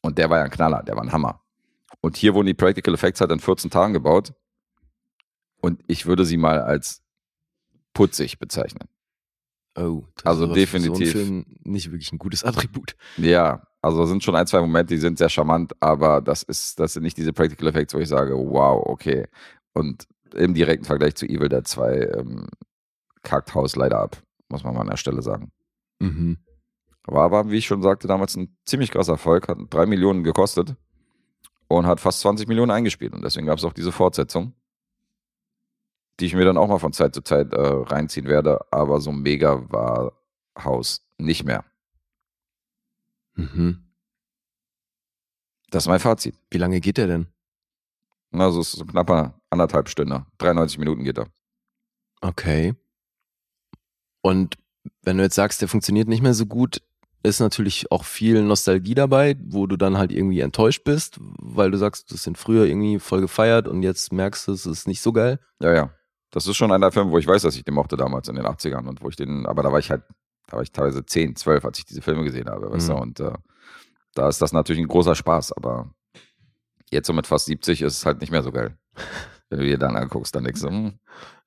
Und 0.00 0.16
der 0.16 0.30
war 0.30 0.38
ja 0.38 0.44
ein 0.44 0.50
Knaller, 0.50 0.82
der 0.82 0.96
war 0.96 1.02
ein 1.02 1.12
Hammer. 1.12 1.42
Und 2.00 2.16
hier 2.16 2.32
wurden 2.34 2.46
die 2.46 2.54
Practical 2.54 2.94
Effects 2.94 3.20
halt 3.20 3.32
in 3.32 3.40
14 3.40 3.70
Tagen 3.70 3.92
gebaut. 3.92 4.32
Und 5.60 5.82
ich 5.86 6.06
würde 6.06 6.24
sie 6.24 6.36
mal 6.36 6.60
als 6.60 7.02
putzig 7.92 8.38
bezeichnen. 8.38 8.88
Oh, 9.76 10.04
das 10.16 10.26
Also 10.26 10.44
ist 10.44 10.50
für 10.50 10.54
definitiv. 10.54 11.12
So 11.12 11.18
ein 11.18 11.24
Film 11.24 11.44
nicht 11.62 11.90
wirklich 11.90 12.12
ein 12.12 12.18
gutes 12.18 12.44
Attribut. 12.44 12.96
Ja, 13.16 13.62
also 13.82 14.04
sind 14.04 14.22
schon 14.22 14.34
ein, 14.36 14.46
zwei 14.46 14.60
Momente, 14.60 14.94
die 14.94 15.00
sind 15.00 15.18
sehr 15.18 15.28
charmant, 15.28 15.72
aber 15.80 16.20
das 16.20 16.42
ist, 16.42 16.78
das 16.80 16.94
sind 16.94 17.02
nicht 17.02 17.16
diese 17.16 17.32
Practical 17.32 17.68
Effects, 17.68 17.94
wo 17.94 17.98
ich 17.98 18.08
sage, 18.08 18.36
wow, 18.36 18.84
okay. 18.86 19.26
Und 19.72 20.06
im 20.34 20.54
direkten 20.54 20.84
Vergleich 20.84 21.14
zu 21.14 21.26
Evil 21.26 21.48
Dead 21.48 21.66
2 21.66 21.92
ähm, 22.18 22.48
kackt 23.22 23.54
Haus 23.54 23.76
leider 23.76 24.00
ab, 24.00 24.22
muss 24.48 24.64
man 24.64 24.74
mal 24.74 24.82
an 24.82 24.88
der 24.88 24.96
Stelle 24.96 25.22
sagen. 25.22 25.52
Mhm. 26.00 26.38
War 27.06 27.24
aber, 27.24 27.50
wie 27.50 27.56
ich 27.56 27.66
schon 27.66 27.82
sagte, 27.82 28.06
damals 28.06 28.36
ein 28.36 28.56
ziemlich 28.66 28.90
krasser 28.90 29.12
Erfolg, 29.12 29.48
hat 29.48 29.58
drei 29.70 29.86
Millionen 29.86 30.22
gekostet 30.24 30.76
und 31.68 31.86
hat 31.86 32.00
fast 32.00 32.20
20 32.20 32.48
Millionen 32.48 32.70
eingespielt. 32.70 33.14
Und 33.14 33.24
deswegen 33.24 33.46
gab 33.46 33.58
es 33.58 33.64
auch 33.64 33.72
diese 33.72 33.92
Fortsetzung, 33.92 34.54
die 36.20 36.26
ich 36.26 36.34
mir 36.34 36.44
dann 36.44 36.58
auch 36.58 36.68
mal 36.68 36.78
von 36.78 36.92
Zeit 36.92 37.14
zu 37.14 37.22
Zeit 37.22 37.52
äh, 37.52 37.60
reinziehen 37.60 38.26
werde. 38.26 38.60
Aber 38.70 39.00
so 39.00 39.12
mega 39.12 39.70
war 39.70 40.12
Haus 40.58 41.06
nicht 41.18 41.44
mehr. 41.44 41.64
Mhm. 43.34 43.90
Das 45.70 45.84
ist 45.84 45.88
mein 45.88 46.00
Fazit. 46.00 46.36
Wie 46.50 46.58
lange 46.58 46.80
geht 46.80 46.98
der 46.98 47.06
denn? 47.06 47.26
Also 48.32 48.60
es 48.60 48.74
ist 48.74 48.78
so 48.78 48.84
knapper 48.84 49.40
anderthalb 49.50 49.88
Stunden. 49.88 50.26
93 50.38 50.78
Minuten 50.78 51.04
geht 51.04 51.18
er. 51.18 51.26
Okay. 52.20 52.74
Und 54.22 54.58
wenn 55.02 55.16
du 55.16 55.22
jetzt 55.22 55.34
sagst, 55.34 55.60
der 55.60 55.68
funktioniert 55.68 56.08
nicht 56.08 56.22
mehr 56.22 56.34
so 56.34 56.46
gut, 56.46 56.82
ist 57.22 57.40
natürlich 57.40 57.90
auch 57.90 58.04
viel 58.04 58.42
Nostalgie 58.42 58.94
dabei, 58.94 59.36
wo 59.42 59.66
du 59.66 59.76
dann 59.76 59.98
halt 59.98 60.12
irgendwie 60.12 60.40
enttäuscht 60.40 60.84
bist, 60.84 61.18
weil 61.20 61.70
du 61.70 61.78
sagst, 61.78 62.12
das 62.12 62.22
sind 62.22 62.38
früher 62.38 62.64
irgendwie 62.64 62.98
voll 62.98 63.20
gefeiert 63.20 63.68
und 63.68 63.82
jetzt 63.82 64.12
merkst 64.12 64.48
du, 64.48 64.52
es 64.52 64.66
ist 64.66 64.88
nicht 64.88 65.02
so 65.02 65.12
geil. 65.12 65.38
Ja, 65.60 65.72
ja. 65.72 65.94
Das 66.30 66.46
ist 66.46 66.56
schon 66.56 66.70
einer 66.70 66.86
der 66.86 66.92
Filme, 66.92 67.10
wo 67.10 67.18
ich 67.18 67.26
weiß, 67.26 67.42
dass 67.42 67.56
ich 67.56 67.64
den 67.64 67.74
mochte 67.74 67.96
damals 67.96 68.28
in 68.28 68.36
den 68.36 68.46
80ern 68.46 68.86
und 68.88 69.02
wo 69.02 69.08
ich 69.08 69.16
den, 69.16 69.46
aber 69.46 69.62
da 69.62 69.72
war 69.72 69.78
ich 69.80 69.90
halt, 69.90 70.02
da 70.46 70.56
war 70.56 70.62
ich 70.62 70.70
teilweise 70.72 71.04
10, 71.04 71.34
12, 71.36 71.64
als 71.64 71.78
ich 71.78 71.84
diese 71.86 72.02
Filme 72.02 72.22
gesehen 72.24 72.48
habe, 72.48 72.70
weißt 72.70 72.88
du, 72.88 72.92
Mhm. 72.94 73.00
und 73.00 73.20
äh, 73.20 73.32
da 74.14 74.28
ist 74.28 74.40
das 74.40 74.52
natürlich 74.52 74.80
ein 74.82 74.88
großer 74.88 75.14
Spaß, 75.14 75.52
aber 75.52 75.92
jetzt 76.90 77.06
so 77.08 77.12
mit 77.12 77.26
fast 77.26 77.46
70 77.46 77.82
ist 77.82 77.98
es 77.98 78.06
halt 78.06 78.20
nicht 78.20 78.30
mehr 78.30 78.42
so 78.42 78.52
geil. 78.52 78.76
Wenn 79.48 79.58
du 79.58 79.64
dir 79.66 79.78
dann 79.78 79.96
anguckst, 79.96 80.34
dann 80.34 80.44
denkst 80.44 80.60
du, 80.60 80.68
hm, 80.68 80.98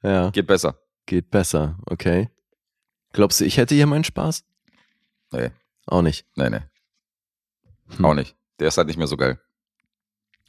Ja, 0.01 0.29
geht 0.31 0.47
besser. 0.47 0.77
geht 1.05 1.29
besser. 1.31 1.77
Okay. 1.85 2.29
Glaubst 3.13 3.39
du, 3.39 3.45
ich 3.45 3.57
hätte 3.57 3.75
hier 3.75 3.87
meinen 3.87 4.03
Spaß? 4.03 4.43
Nee, 5.31 5.51
Auch 5.85 6.01
nicht. 6.01 6.25
nee, 6.35 6.49
nee, 6.49 6.61
Hm. 7.97 8.05
auch 8.05 8.13
nicht. 8.13 8.35
Der 8.59 8.67
ist 8.67 8.77
halt 8.77 8.87
nicht 8.87 8.97
mehr 8.97 9.07
so 9.07 9.17
geil. 9.17 9.39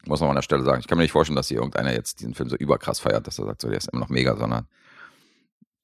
Muss 0.06 0.20
man 0.20 0.30
an 0.30 0.36
der 0.36 0.42
Stelle 0.42 0.64
sagen. 0.64 0.80
Ich 0.80 0.86
kann 0.86 0.98
mir 0.98 1.04
nicht 1.04 1.12
vorstellen, 1.12 1.36
dass 1.36 1.48
hier 1.48 1.58
irgendeiner 1.58 1.92
jetzt 1.92 2.20
diesen 2.20 2.34
Film 2.34 2.48
so 2.48 2.56
überkrass 2.56 3.00
feiert, 3.00 3.26
dass 3.26 3.38
er 3.38 3.46
sagt, 3.46 3.62
so, 3.62 3.68
der 3.68 3.78
ist 3.78 3.88
immer 3.88 4.00
noch 4.00 4.10
mega, 4.10 4.36
sondern 4.36 4.66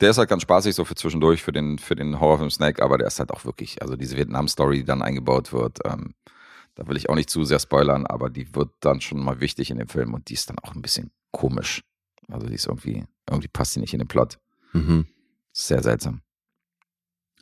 der 0.01 0.11
ist 0.11 0.19
halt 0.19 0.29
ganz 0.29 0.43
spaßig 0.43 0.75
so 0.75 0.85
für 0.85 0.95
zwischendurch, 0.95 1.43
für 1.43 1.53
den, 1.53 1.79
für 1.79 1.95
den 1.95 2.21
Horrorfilm-Snack, 2.21 2.81
aber 2.81 2.99
der 2.99 3.07
ist 3.07 3.19
halt 3.19 3.31
auch 3.31 3.45
wirklich, 3.45 3.83
also 3.83 3.97
diese 3.97 4.17
Vietnam-Story, 4.17 4.79
die 4.79 4.85
dann 4.85 5.03
eingebaut 5.03 5.53
wird, 5.53 5.79
ähm, 5.85 6.15
da 6.75 6.87
will 6.87 6.97
ich 6.97 7.11
auch 7.11 7.15
nicht 7.15 7.29
zu 7.29 7.45
sehr 7.45 7.59
spoilern, 7.59 8.07
aber 8.07 8.31
die 8.31 8.55
wird 8.55 8.71
dann 8.81 9.01
schon 9.01 9.23
mal 9.23 9.41
wichtig 9.41 9.71
in 9.71 9.79
dem 9.79 9.89
Film 9.89 10.15
und 10.15 10.29
die 10.29 10.35
ist 10.35 10.49
dann 10.49 10.59
auch 10.61 10.75
ein 10.75 10.83
bisschen 10.83 11.11
komisch. 11.31 11.83
Also 12.29 12.47
die 12.47 12.55
ist 12.55 12.67
irgendwie, 12.67 13.05
irgendwie 13.29 13.49
passt 13.49 13.77
die 13.77 13.81
nicht 13.81 13.93
in 13.93 13.99
den 13.99 14.09
Plot. 14.09 14.39
Mhm. 14.73 15.07
Sehr 15.53 15.83
seltsam. 15.83 16.23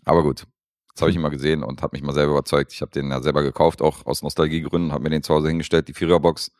Aber 0.05 0.23
gut. 0.23 0.47
Jetzt 0.91 1.03
habe 1.03 1.11
ich 1.13 1.19
mal 1.19 1.29
gesehen 1.29 1.63
und 1.63 1.83
habe 1.83 1.95
mich 1.95 2.03
mal 2.03 2.15
selber 2.15 2.33
überzeugt. 2.33 2.73
Ich 2.73 2.81
habe 2.81 2.91
den 2.91 3.11
ja 3.11 3.23
selber 3.23 3.43
gekauft, 3.43 3.83
auch 3.83 4.05
aus 4.07 4.23
Nostalgiegründen, 4.23 4.91
habe 4.91 5.05
mir 5.05 5.11
den 5.11 5.23
zu 5.23 5.33
Hause 5.33 5.47
hingestellt, 5.47 5.87
die 5.87 5.95
Viererbox. 5.95 6.51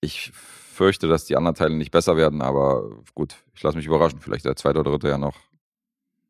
Ich 0.00 0.30
fürchte, 0.32 1.08
dass 1.08 1.24
die 1.24 1.36
anderen 1.36 1.54
Teile 1.54 1.74
nicht 1.74 1.90
besser 1.90 2.16
werden, 2.16 2.42
aber 2.42 2.90
gut, 3.14 3.36
ich 3.54 3.62
lasse 3.62 3.76
mich 3.76 3.86
überraschen. 3.86 4.20
Vielleicht 4.20 4.44
der 4.44 4.56
zweite 4.56 4.78
oder 4.80 4.90
dritte 4.92 5.08
ja 5.08 5.18
noch, 5.18 5.36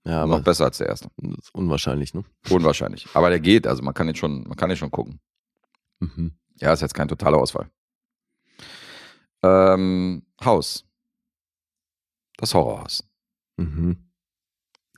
Ja, 0.04 0.24
noch 0.26 0.42
besser 0.42 0.66
als 0.66 0.78
der 0.78 0.86
erste. 0.88 1.08
unwahrscheinlich, 1.52 2.14
ne? 2.14 2.24
Unwahrscheinlich. 2.50 3.08
Aber 3.14 3.28
der 3.28 3.40
geht, 3.40 3.66
also 3.66 3.82
man 3.82 3.92
kann 3.94 4.08
ihn 4.08 4.14
schon, 4.14 4.44
man 4.44 4.56
kann 4.56 4.70
ihn 4.70 4.76
schon 4.76 4.90
gucken. 4.92 5.20
Mhm. 5.98 6.36
Ja, 6.60 6.72
ist 6.72 6.80
jetzt 6.82 6.94
kein 6.94 7.08
totaler 7.08 7.38
Ausfall. 7.38 7.68
Ähm, 9.42 10.24
Haus. 10.44 10.84
Das 12.38 12.54
Horrorhaus. 12.54 13.04
Mhm. 13.56 13.96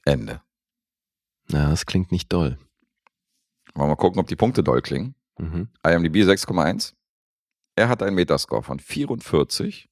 Ende. 0.05 0.41
Ja, 1.51 1.71
das 1.71 1.87
klingt 1.87 2.13
nicht 2.13 2.33
doll. 2.33 2.59
Wollen 3.75 3.87
wir 3.89 3.95
mal 3.95 3.97
gucken, 3.97 4.21
ob 4.21 4.27
die 4.29 4.37
Punkte 4.37 4.63
doll 4.63 4.83
klingen. 4.83 5.15
Mhm. 5.39 5.69
IMDb 5.85 6.17
6,1. 6.25 6.95
Er 7.79 7.89
hat 7.89 8.03
einen 8.03 8.17
Metascore 8.17 8.65
von 8.65 8.81
44. 8.81 9.89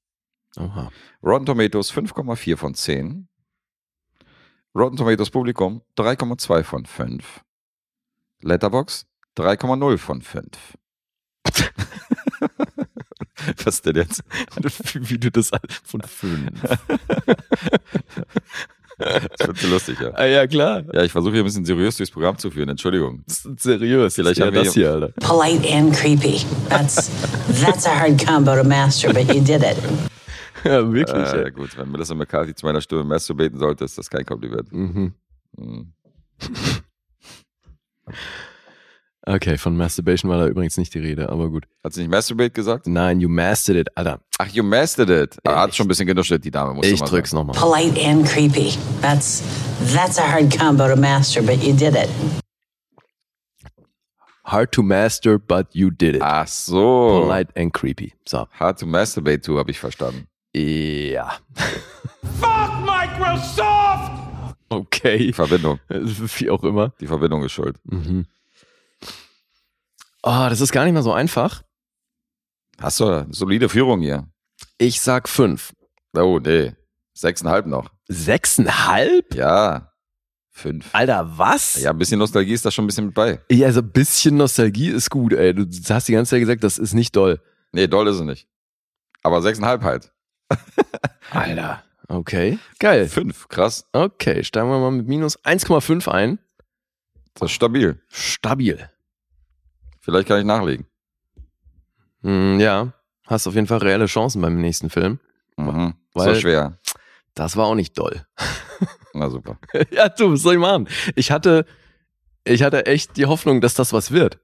Oha. 0.58 0.90
Rotten 1.22 1.46
Tomatoes 1.46 1.92
5,4 1.92 2.56
von 2.56 2.74
10. 2.74 3.28
Rotten 4.74 4.96
Tomatoes 4.96 5.30
Publikum 5.30 5.82
3,2 5.96 6.64
von 6.64 6.84
5. 6.84 7.44
Letterbox 8.42 9.06
3,0 9.36 9.98
von 9.98 10.20
5. 10.20 10.48
Was 13.64 13.82
denn 13.82 13.94
jetzt? 13.94 14.24
Wie 14.94 15.18
du 15.18 15.30
das 15.30 15.52
von 15.84 16.00
fünf. 16.00 16.60
Das 18.98 19.46
wird 19.48 19.58
zu 19.58 19.68
lustig, 19.68 20.00
ja. 20.00 20.10
ah, 20.14 20.24
ja, 20.24 20.46
klar. 20.46 20.82
Ja, 20.92 21.02
ich 21.02 21.12
versuche 21.12 21.32
hier 21.34 21.42
ein 21.42 21.44
bisschen 21.44 21.64
seriös 21.66 21.96
durchs 21.96 22.10
Programm 22.10 22.38
zu 22.38 22.50
führen. 22.50 22.68
Entschuldigung. 22.70 23.22
Das 23.26 23.44
ist 23.44 23.62
seriös. 23.62 24.14
Vielleicht 24.14 24.38
ja 24.38 24.46
haben 24.46 24.54
wir 24.54 24.64
das 24.64 24.72
hier- 24.74 24.90
Alter. 24.92 25.08
polite 25.20 25.68
and 25.70 25.94
creepy. 25.94 26.40
That's 26.70 27.10
that's 27.62 27.86
a 27.86 27.90
hard 28.00 28.24
combo 28.26 28.54
to 28.56 28.64
master, 28.64 29.12
but 29.12 29.28
you 29.34 29.42
did 29.42 29.62
it. 29.62 29.76
Ja, 30.64 30.90
wirklich. 30.90 31.14
Äh, 31.34 31.44
ey. 31.44 31.50
gut, 31.50 31.76
wenn 31.76 31.90
Melissa 31.90 32.14
McCarthy 32.14 32.54
zu 32.54 32.64
meiner 32.64 32.80
Stimme 32.80 33.04
masturbaten 33.04 33.58
sollte, 33.58 33.84
ist 33.84 33.98
das 33.98 34.08
kein 34.08 34.24
Kompliment. 34.24 34.72
Mhm. 34.72 35.12
Hm. 35.58 35.92
Okay, 39.28 39.58
von 39.58 39.76
Masturbation 39.76 40.30
war 40.30 40.38
da 40.38 40.46
übrigens 40.46 40.76
nicht 40.76 40.94
die 40.94 41.00
Rede, 41.00 41.28
aber 41.28 41.50
gut. 41.50 41.66
Hat 41.82 41.92
sie 41.92 42.02
nicht 42.02 42.10
masturbate 42.10 42.50
gesagt? 42.50 42.86
Nein, 42.86 43.18
you 43.20 43.28
mastered 43.28 43.76
it, 43.88 43.96
Alter. 43.96 44.20
Ach, 44.38 44.46
you 44.48 44.62
mastered 44.62 45.10
it. 45.10 45.36
Ah, 45.44 45.62
hat 45.62 45.74
schon 45.74 45.86
ein 45.86 45.88
bisschen 45.88 46.06
genuschelt, 46.06 46.44
die 46.44 46.50
Dame. 46.52 46.74
Musst 46.74 46.88
du 46.88 46.94
Ich 46.94 47.00
mal 47.00 47.06
drück's 47.06 47.30
sagen. 47.30 47.46
nochmal. 47.48 47.60
Polite 47.60 48.00
and 48.08 48.24
creepy. 48.24 48.78
That's 49.02 49.42
that's 49.92 50.16
a 50.18 50.22
hard 50.32 50.56
combo 50.56 50.86
to 50.88 50.94
master, 50.94 51.42
but 51.42 51.60
you 51.62 51.72
did 51.74 51.96
it. 51.96 52.08
Hard 54.44 54.70
to 54.72 54.82
master, 54.82 55.38
but 55.40 55.66
you 55.74 55.90
did 55.90 56.14
it. 56.16 56.22
Ach 56.22 56.46
so. 56.46 57.26
Polite 57.26 57.50
and 57.56 57.72
creepy. 57.72 58.14
So. 58.28 58.46
Hard 58.60 58.78
to 58.78 58.86
masturbate 58.86 59.42
to, 59.42 59.58
habe 59.58 59.72
ich 59.72 59.78
verstanden. 59.80 60.28
Ja. 60.54 61.32
Fuck 62.40 62.70
Microsoft! 62.84 64.12
Okay. 64.68 65.18
Die 65.18 65.32
Verbindung. 65.32 65.80
Wie 65.88 66.48
auch 66.50 66.62
immer. 66.62 66.92
Die 67.00 67.08
Verbindung 67.08 67.42
ist 67.44 67.52
schuld. 67.52 67.76
Mhm. 67.84 68.26
Oh, 70.28 70.46
das 70.48 70.60
ist 70.60 70.72
gar 70.72 70.84
nicht 70.84 70.92
mal 70.92 71.04
so 71.04 71.12
einfach. 71.12 71.62
Hast 72.80 72.98
du 72.98 73.06
eine 73.06 73.26
solide 73.32 73.68
Führung 73.68 74.00
hier? 74.00 74.28
Ich 74.76 75.00
sag 75.00 75.28
fünf. 75.28 75.72
Oh, 76.16 76.40
nee. 76.42 76.74
Sechseinhalb 77.14 77.66
noch. 77.66 77.90
Sechseinhalb? 78.08 79.32
Ja. 79.36 79.92
Fünf. 80.50 80.88
Alter, 80.92 81.38
was? 81.38 81.80
Ja, 81.80 81.90
ein 81.90 81.98
bisschen 81.98 82.18
Nostalgie 82.18 82.54
ist 82.54 82.64
da 82.64 82.72
schon 82.72 82.84
ein 82.84 82.88
bisschen 82.88 83.06
mit 83.06 83.14
bei. 83.14 83.40
Ja, 83.52 83.68
also 83.68 83.80
ein 83.82 83.92
bisschen 83.92 84.36
Nostalgie 84.36 84.88
ist 84.88 85.10
gut, 85.10 85.32
ey. 85.32 85.54
Du 85.54 85.64
hast 85.90 86.08
die 86.08 86.12
ganze 86.12 86.30
Zeit 86.30 86.40
gesagt, 86.40 86.64
das 86.64 86.78
ist 86.78 86.94
nicht 86.94 87.14
doll. 87.14 87.40
Nee, 87.70 87.86
doll 87.86 88.08
ist 88.08 88.16
es 88.16 88.22
nicht. 88.22 88.48
Aber 89.22 89.42
sechseinhalb 89.42 89.82
halt. 89.84 90.12
Alter. 91.30 91.84
Okay. 92.08 92.58
Geil. 92.80 93.08
Fünf, 93.08 93.46
krass. 93.46 93.86
Okay, 93.92 94.42
steigen 94.42 94.70
wir 94.70 94.80
mal 94.80 94.90
mit 94.90 95.06
minus 95.06 95.38
1,5 95.44 96.08
ein. 96.10 96.40
Das 97.34 97.50
ist 97.50 97.54
stabil. 97.54 98.02
Stabil. 98.08 98.90
Vielleicht 100.06 100.28
kann 100.28 100.38
ich 100.38 100.44
nachlegen. 100.44 100.86
Hm, 102.22 102.60
ja, 102.60 102.92
hast 103.26 103.48
auf 103.48 103.56
jeden 103.56 103.66
Fall 103.66 103.78
reelle 103.78 104.06
Chancen 104.06 104.40
beim 104.40 104.60
nächsten 104.60 104.88
Film. 104.88 105.18
Mhm. 105.56 105.94
Weil- 106.14 106.34
so 106.36 106.40
schwer. 106.42 106.78
Das 107.34 107.56
war 107.56 107.66
auch 107.66 107.74
nicht 107.74 107.98
doll. 107.98 108.24
Na 109.14 109.28
super. 109.30 109.58
ja, 109.90 110.08
du, 110.08 110.32
was 110.32 110.42
soll 110.42 110.54
ich 110.54 110.60
machen? 110.60 110.88
Ich 111.16 111.32
hatte, 111.32 111.66
ich 112.44 112.62
hatte 112.62 112.86
echt 112.86 113.16
die 113.16 113.26
Hoffnung, 113.26 113.60
dass 113.60 113.74
das 113.74 113.92
was 113.92 114.12
wird. 114.12 114.38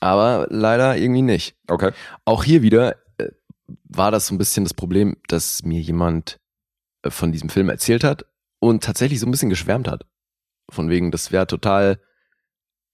Aber 0.00 0.48
leider 0.50 0.96
irgendwie 0.96 1.22
nicht. 1.22 1.54
Okay. 1.68 1.92
Auch 2.24 2.42
hier 2.42 2.62
wieder 2.62 2.96
äh, 3.18 3.28
war 3.84 4.10
das 4.10 4.26
so 4.26 4.34
ein 4.34 4.38
bisschen 4.38 4.64
das 4.64 4.74
Problem, 4.74 5.16
dass 5.28 5.62
mir 5.62 5.80
jemand 5.80 6.40
äh, 7.02 7.10
von 7.10 7.30
diesem 7.30 7.48
Film 7.48 7.68
erzählt 7.68 8.02
hat 8.02 8.26
und 8.58 8.82
tatsächlich 8.82 9.20
so 9.20 9.26
ein 9.26 9.30
bisschen 9.30 9.50
geschwärmt 9.50 9.86
hat. 9.86 10.04
Von 10.68 10.90
wegen, 10.90 11.12
das 11.12 11.30
wäre 11.30 11.46
total 11.46 12.00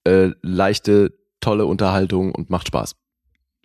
äh, 0.05 0.31
leichte, 0.43 1.19
tolle 1.41 1.67
Unterhaltung 1.67 2.35
und 2.35 2.51
macht 2.51 2.69
Spaß. 2.69 2.97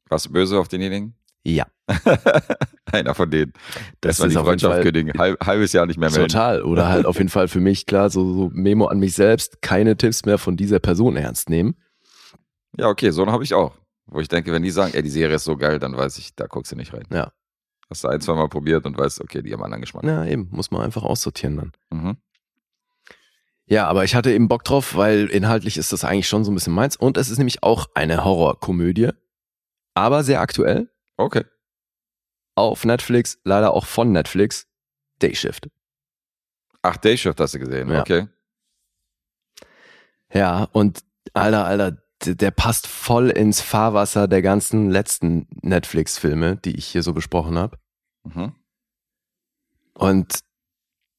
Warst 0.09 0.25
du 0.27 0.31
böse 0.31 0.59
auf 0.59 0.67
denjenigen? 0.67 1.15
Ja, 1.43 1.65
Einer 2.91 3.13
von 3.13 3.29
denen. 3.29 3.53
das 4.01 4.17
Das 4.17 4.19
war 4.21 4.27
die 4.29 4.35
Freundschaft 4.35 4.81
kündigen. 4.81 5.13
Halb, 5.17 5.45
halbes 5.45 5.73
Jahr 5.73 5.85
nicht 5.85 5.97
mehr 5.99 6.09
melden. 6.09 6.27
total. 6.27 6.63
Oder 6.63 6.87
halt 6.89 7.05
auf 7.05 7.17
jeden 7.17 7.29
Fall 7.29 7.47
für 7.47 7.59
mich 7.59 7.85
klar, 7.85 8.09
so, 8.09 8.33
so 8.33 8.49
Memo 8.53 8.85
an 8.87 8.99
mich 8.99 9.13
selbst, 9.13 9.61
keine 9.61 9.97
Tipps 9.97 10.25
mehr 10.25 10.37
von 10.37 10.57
dieser 10.57 10.79
Person 10.79 11.15
ernst 11.15 11.49
nehmen. 11.49 11.75
Ja, 12.77 12.89
okay, 12.89 13.11
so 13.11 13.21
einen 13.21 13.31
habe 13.31 13.43
ich 13.43 13.53
auch. 13.53 13.75
Wo 14.07 14.19
ich 14.19 14.27
denke, 14.27 14.51
wenn 14.51 14.61
die 14.63 14.69
sagen, 14.71 14.93
ey, 14.93 15.01
die 15.01 15.09
Serie 15.09 15.35
ist 15.35 15.45
so 15.45 15.57
geil, 15.57 15.79
dann 15.79 15.95
weiß 15.97 16.17
ich, 16.19 16.35
da 16.35 16.45
guckst 16.45 16.71
du 16.71 16.75
nicht 16.75 16.93
rein. 16.93 17.05
Ja. 17.11 17.31
Hast 17.89 18.03
du 18.03 18.07
ein, 18.07 18.21
zwei 18.21 18.33
Mal 18.33 18.49
probiert 18.49 18.85
und 18.85 18.97
weißt, 18.97 19.21
okay, 19.21 19.41
die 19.41 19.51
haben 19.51 19.59
einen 19.61 19.65
anderen 19.65 19.81
Geschmack. 19.81 20.03
Na 20.05 20.27
eben, 20.27 20.47
muss 20.51 20.71
man 20.71 20.81
einfach 20.81 21.03
aussortieren 21.03 21.57
dann. 21.57 21.71
Mhm. 21.91 22.17
Ja, 23.67 23.87
aber 23.87 24.03
ich 24.03 24.13
hatte 24.13 24.31
eben 24.31 24.47
Bock 24.47 24.63
drauf, 24.63 24.95
weil 24.95 25.25
inhaltlich 25.27 25.77
ist 25.77 25.91
das 25.91 26.03
eigentlich 26.03 26.27
schon 26.27 26.43
so 26.43 26.51
ein 26.51 26.55
bisschen 26.55 26.73
meins. 26.73 26.95
Und 26.95 27.17
es 27.17 27.29
ist 27.29 27.39
nämlich 27.39 27.63
auch 27.63 27.87
eine 27.95 28.23
Horrorkomödie, 28.23 29.09
aber 29.95 30.23
sehr 30.23 30.39
aktuell. 30.41 30.89
Okay. 31.17 31.45
Auf 32.55 32.85
Netflix, 32.85 33.39
leider 33.43 33.73
auch 33.73 33.85
von 33.85 34.11
Netflix, 34.11 34.67
Dayshift. 35.19 35.69
Ach, 36.83 36.97
Dayshift 36.97 37.39
hast 37.39 37.55
du 37.55 37.59
gesehen, 37.59 37.89
Ja. 37.89 38.01
okay. 38.01 38.27
Ja, 40.31 40.65
und 40.71 41.03
alter, 41.33 41.65
alter, 41.65 41.97
der 42.23 42.51
passt 42.51 42.87
voll 42.87 43.29
ins 43.29 43.61
Fahrwasser 43.61 44.27
der 44.27 44.41
ganzen 44.41 44.89
letzten 44.89 45.47
Netflix-Filme, 45.61 46.57
die 46.57 46.75
ich 46.75 46.85
hier 46.85 47.03
so 47.03 47.13
besprochen 47.13 47.57
habe. 47.57 47.77
Mhm. 48.23 48.53
Und 49.93 50.39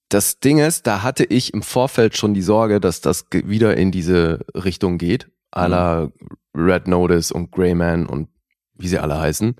das 0.09 0.39
Ding 0.39 0.59
ist, 0.59 0.87
da 0.87 1.03
hatte 1.03 1.25
ich 1.25 1.53
im 1.53 1.63
Vorfeld 1.63 2.17
schon 2.17 2.35
die 2.35 2.43
Sorge, 2.43 2.81
dass 2.81 3.01
das 3.01 3.27
wieder 3.33 3.77
in 3.77 3.91
diese 3.91 4.45
Richtung 4.55 4.99
geht. 4.99 5.31
à 5.57 5.69
la 5.69 6.13
Red 6.55 6.87
Notice 6.87 7.33
und 7.33 7.51
Greyman 7.51 8.07
und 8.07 8.29
wie 8.75 8.89
sie 8.89 8.99
alle 8.99 9.19
heißen. 9.19 9.57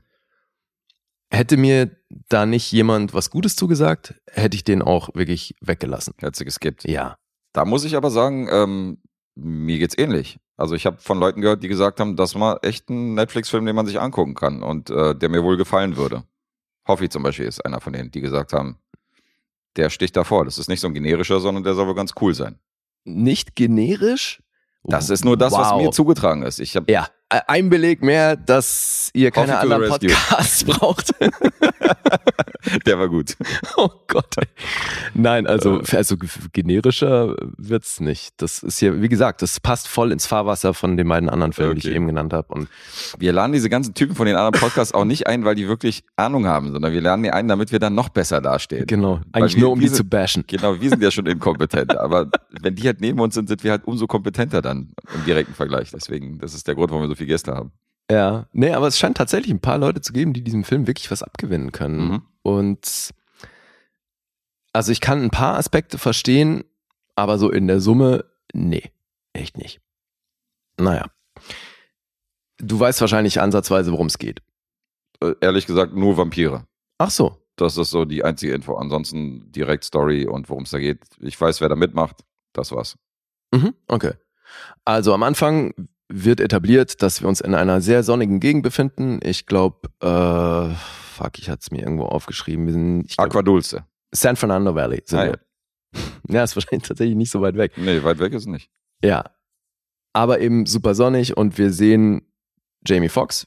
Hätte 1.31 1.57
mir 1.57 1.97
da 2.29 2.47
nicht 2.47 2.71
jemand 2.71 3.15
was 3.15 3.31
Gutes 3.31 3.57
zugesagt, 3.57 4.15
hätte 4.31 4.57
ich 4.57 4.63
den 4.63 4.83
auch 4.83 5.15
wirklich 5.15 5.57
weggelassen. 5.61 6.15
Hättest 6.19 6.41
du 6.41 6.45
geskippt. 6.45 6.85
Ja. 6.85 7.17
Da 7.53 7.65
muss 7.65 7.85
ich 7.85 7.97
aber 7.97 8.11
sagen, 8.11 8.49
ähm, 8.51 8.99
mir 9.35 9.79
geht's 9.79 9.99
ähnlich. 9.99 10.39
Also 10.57 10.75
ich 10.75 10.87
habe 10.87 10.99
von 10.99 11.19
Leuten 11.19 11.41
gehört, 11.41 11.63
die 11.63 11.69
gesagt 11.69 12.01
haben, 12.01 12.17
das 12.17 12.39
war 12.39 12.63
echt 12.63 12.89
ein 12.91 13.15
Netflix-Film, 13.15 13.67
den 13.67 13.75
man 13.75 13.87
sich 13.87 13.99
angucken 14.01 14.35
kann 14.35 14.63
und 14.63 14.91
äh, 14.91 15.15
der 15.15 15.29
mir 15.29 15.43
wohl 15.43 15.57
gefallen 15.57 15.97
würde. 15.97 16.25
Hoffi 16.87 17.09
zum 17.09 17.23
Beispiel 17.23 17.47
ist 17.47 17.65
einer 17.65 17.81
von 17.81 17.93
denen, 17.93 18.11
die 18.11 18.21
gesagt 18.21 18.53
haben, 18.53 18.79
der 19.77 19.91
sticht 19.91 20.17
davor. 20.17 20.45
Das 20.45 20.59
ist 20.59 20.69
nicht 20.69 20.81
so 20.81 20.87
ein 20.89 20.95
generischer, 20.95 21.41
sondern 21.41 21.65
der 21.65 21.75
soll 21.75 21.87
wohl 21.87 21.95
ganz 21.95 22.13
cool 22.21 22.35
sein. 22.35 22.59
Nicht 23.05 23.55
generisch? 23.57 24.43
Das 24.85 25.11
ist 25.11 25.25
nur 25.25 25.37
das, 25.37 25.53
was 25.53 25.73
Wow. 25.73 25.83
mir 25.83 25.91
zugetragen 25.91 26.43
ist. 26.43 26.61
Ich 26.61 26.77
habe 26.77 26.91
Ja, 26.91 27.09
ein 27.29 27.69
Beleg 27.71 28.03
mehr, 28.03 28.37
dass 28.37 29.11
ihr 29.13 29.31
keine 29.31 29.53
Coffee 29.53 29.63
anderen. 29.75 29.89
Podcasts 29.89 30.65
braucht. 30.65 31.13
der 32.87 32.99
war 32.99 33.09
gut. 33.09 33.37
oh 33.77 33.89
Gott. 34.09 34.35
Nein, 35.15 35.47
also, 35.47 35.81
also 35.93 36.17
g- 36.17 36.27
generischer 36.53 37.35
wird's 37.57 38.01
nicht. 38.01 38.35
Das 38.39 38.63
ist 38.63 38.79
hier, 38.79 39.01
wie 39.03 39.09
gesagt, 39.09 39.43
das 39.43 39.61
passt 39.61 39.89
voll 39.89 40.13
ins 40.13 40.27
Fahrwasser 40.27 40.75
von 40.75 40.97
den 40.97 41.09
beiden 41.09 41.29
anderen 41.29 41.53
Filmen, 41.53 41.75
die 41.75 41.79
ich 41.81 41.87
Okay. 41.87 41.97
eben 41.97 42.07
genannt 42.07 42.33
habe. 42.33 42.53
Und 42.53 42.69
Wir 43.19 43.33
laden 43.33 43.53
diese 43.53 43.69
ganzen 43.69 43.95
Typen 43.95 44.15
von 44.15 44.27
den 44.27 44.37
anderen 44.37 44.61
Podcasts 44.61 44.95
auch 44.95 45.05
nicht 45.05 45.27
ein, 45.27 45.45
weil 45.45 45.55
die 45.55 45.69
wirklich 45.69 46.05
Ahnung 46.17 46.47
haben, 46.47 46.73
sondern 46.73 46.93
wir 46.93 47.01
laden 47.01 47.23
die 47.23 47.31
ein, 47.31 47.49
damit 47.49 47.73
wir 47.73 47.79
dann 47.79 47.95
noch 47.95 48.09
besser 48.09 48.41
dastehen. 48.41 48.87
genau, 48.87 49.21
eigentlich 49.33 49.55
wir- 49.57 49.63
nur 49.63 49.73
um 49.73 49.81
die 49.81 49.89
sind- 49.89 49.97
zu 49.97 50.05
bashen. 50.05 50.45
Genau, 50.47 50.81
wir 50.81 50.89
sind 50.91 51.03
ja 51.03 51.11
schon 51.11 51.27
inkompetent, 51.27 51.97
aber 51.97 52.31
wenn 52.61 52.75
die 52.75 52.87
halt 52.87 53.01
neben 53.01 53.19
uns 53.21 53.35
sind, 53.35 53.49
sind 53.49 53.65
wir 53.65 53.71
halt 53.73 53.85
umso 53.85 54.07
kompetenter 54.07 54.63
dann 54.63 54.91
im 55.15 55.25
direkten 55.25 55.55
Vergleich. 55.55 55.91
Deswegen, 55.93 56.39
das 56.39 56.55
ist 56.55 56.67
der 56.67 56.75
Grund, 56.75 56.91
warum 56.91 57.03
wir 57.05 57.09
so 57.09 57.15
viele 57.17 57.29
Gäste 57.29 57.55
haben. 57.55 57.73
Ja, 58.11 58.47
nee, 58.53 58.73
aber 58.73 58.87
es 58.87 58.99
scheint 58.99 59.17
tatsächlich 59.17 59.53
ein 59.53 59.61
paar 59.61 59.79
Leute 59.79 60.01
zu 60.01 60.13
geben, 60.13 60.33
die 60.33 60.43
diesem 60.43 60.65
Film 60.65 60.87
wirklich 60.87 61.11
was 61.11 61.23
abgewinnen 61.23 61.73
können. 61.73 62.09
Mhm. 62.09 62.23
Und 62.43 63.15
also 64.73 64.93
ich 64.93 65.01
kann 65.01 65.23
ein 65.23 65.31
paar 65.31 65.57
Aspekte 65.57 65.99
verstehen, 65.99 66.65
aber 67.15 67.39
so 67.39 67.51
in 67.51 67.67
der 67.67 67.81
Summe, 67.81 68.25
nee, 68.53 68.93
echt 69.33 69.57
nicht. 69.57 69.81
Naja. 70.79 71.07
Du 72.59 72.79
weißt 72.79 73.01
wahrscheinlich 73.01 73.41
ansatzweise, 73.41 73.91
worum 73.93 74.07
es 74.07 74.19
geht. 74.19 74.41
Äh, 75.21 75.35
ehrlich 75.41 75.67
gesagt, 75.67 75.95
nur 75.95 76.17
Vampire. 76.17 76.67
Ach 76.99 77.11
so. 77.11 77.37
Das 77.57 77.77
ist 77.79 77.91
so 77.91 78.05
die 78.05 78.23
einzige 78.23 78.53
Info. 78.53 78.75
Ansonsten 78.75 79.51
direkt 79.51 79.85
Story 79.85 80.27
und 80.27 80.49
worum 80.51 80.65
es 80.65 80.71
da 80.71 80.79
geht. 80.79 81.01
Ich 81.21 81.41
weiß, 81.41 81.61
wer 81.61 81.71
da 81.71 81.77
mitmacht. 81.77 82.17
Das 82.53 82.71
war's. 82.71 82.97
Mhm, 83.51 83.75
okay. 83.89 84.13
Also 84.85 85.15
am 85.15 85.23
Anfang 85.23 85.75
wird 86.09 86.41
etabliert, 86.41 87.03
dass 87.03 87.21
wir 87.21 87.29
uns 87.29 87.41
in 87.41 87.55
einer 87.55 87.81
sehr 87.81 88.03
sonnigen 88.03 88.41
Gegend 88.41 88.63
befinden. 88.63 89.19
Ich 89.23 89.47
glaube, 89.47 89.89
äh, 90.01 90.75
fuck, 91.15 91.39
ich 91.39 91.49
hatte 91.51 91.61
es 91.63 91.71
mir 91.71 91.83
irgendwo 91.83 92.05
aufgeschrieben. 92.05 92.67
Wir 92.67 92.73
sind 92.73 93.09
glaub, 93.09 93.27
Aqua 93.29 93.43
Dulce. 93.43 93.85
San 94.13 94.37
Fernando 94.37 94.75
Valley. 94.75 95.03
Sind 95.05 95.19
Ah, 95.19 95.25
wir. 95.27 95.41
Ja, 96.29 96.45
ist 96.45 96.55
wahrscheinlich 96.57 96.87
tatsächlich 96.89 97.17
nicht 97.17 97.31
so 97.31 97.41
weit 97.41 97.57
weg. 97.57 97.73
Nee, 97.77 98.03
weit 98.03 98.19
weg 98.19 98.33
ist 98.33 98.43
es 98.43 98.47
nicht. 98.47 98.71
Ja. 99.03 99.25
Aber 100.13 100.41
eben 100.41 100.67
super 100.67 100.95
sonnig 100.95 101.37
und 101.37 101.59
wir 101.59 101.73
sehen 101.73 102.23
Jamie 102.87 103.09
Foxx, 103.09 103.47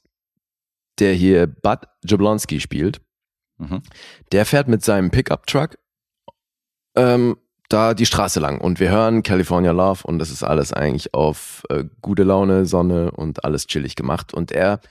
der 1.00 1.14
hier 1.14 1.48
Bud 1.48 1.80
Jablonski 2.06 2.60
spielt. 2.60 3.02
Mhm. 3.58 3.82
Der 4.32 4.46
fährt 4.46 4.68
mit 4.68 4.84
seinem 4.84 5.12
Pickup-Truck 5.12 5.78
ähm, 6.96 7.38
da 7.70 7.94
die 7.94 8.06
Straße 8.06 8.40
lang 8.40 8.60
und 8.60 8.80
wir 8.80 8.90
hören 8.90 9.24
California 9.24 9.72
Love 9.72 10.02
und 10.04 10.20
das 10.20 10.32
ist 10.32 10.44
alles 10.44 10.74
eigentlich 10.74 11.14
auf 11.14 11.64
äh, 11.70 11.86
gute 12.02 12.24
Laune, 12.24 12.66
Sonne 12.66 13.12
und 13.12 13.46
alles 13.46 13.68
chillig 13.68 13.96
gemacht. 13.96 14.34
Und 14.34 14.52
er 14.52 14.82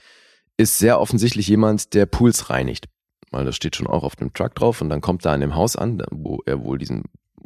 ist 0.57 0.79
sehr 0.79 0.99
offensichtlich 0.99 1.47
jemand, 1.47 1.93
der 1.93 2.05
Pools 2.05 2.49
reinigt. 2.49 2.87
Weil 3.31 3.45
das 3.45 3.55
steht 3.55 3.75
schon 3.75 3.87
auch 3.87 4.03
auf 4.03 4.15
dem 4.15 4.33
Truck 4.33 4.55
drauf 4.55 4.81
und 4.81 4.89
dann 4.89 5.01
kommt 5.01 5.23
er 5.25 5.33
an 5.33 5.41
dem 5.41 5.55
Haus 5.55 5.75
an, 5.75 6.01
wo 6.09 6.41
er 6.45 6.63
wohl 6.63 6.79
diesen 6.79 7.03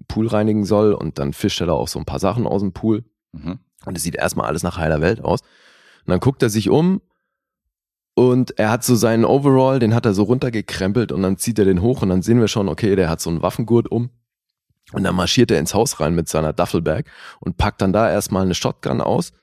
Pool 0.08 0.28
reinigen 0.28 0.66
soll 0.66 0.94
und 0.94 1.20
dann 1.20 1.34
fischt 1.34 1.60
er 1.62 1.68
da 1.68 1.74
auch 1.74 1.88
so 1.88 2.00
ein 2.00 2.06
paar 2.06 2.20
Sachen 2.20 2.48
aus 2.48 2.62
dem 2.62 2.72
Pool. 2.72 3.04
Mhm. 3.34 3.60
Und 3.86 3.98
es 3.98 4.04
sieht 4.04 4.16
erstmal 4.16 4.48
alles 4.48 4.64
nach 4.64 4.78
heiler 4.78 5.02
Welt 5.02 5.22
aus. 5.22 5.42
Und 5.42 6.12
dann 6.12 6.20
guckt 6.20 6.42
er 6.42 6.50
sich 6.50 6.70
um 6.70 7.02
und 8.16 8.58
er 8.60 8.70
hat 8.70 8.84
so 8.84 8.96
seinen 8.96 9.26
Overall, 9.26 9.80
den 9.80 9.96
hat 9.96 10.06
er 10.06 10.14
so 10.14 10.24
runtergekrempelt 10.24 11.12
und 11.12 11.24
dann 11.24 11.38
zieht 11.38 11.60
er 11.60 11.66
den 11.66 11.82
hoch 11.82 12.02
und 12.02 12.10
dann 12.10 12.22
sehen 12.22 12.40
wir 12.40 12.48
schon, 12.48 12.70
okay, 12.70 12.96
der 12.96 13.10
hat 13.10 13.20
so 13.20 13.30
einen 13.30 13.42
Waffengurt 13.42 13.92
um. 13.92 14.12
Und 14.94 15.04
dann 15.04 15.16
marschiert 15.16 15.52
er 15.52 15.60
ins 15.60 15.74
Haus 15.74 16.00
rein 16.00 16.16
mit 16.16 16.30
seiner 16.30 16.54
Duffelbag 16.54 17.06
und 17.40 17.58
packt 17.58 17.82
dann 17.82 17.94
da 17.94 18.10
erstmal 18.10 18.44
eine 18.44 18.56
Shotgun 18.56 19.02
aus 19.02 19.34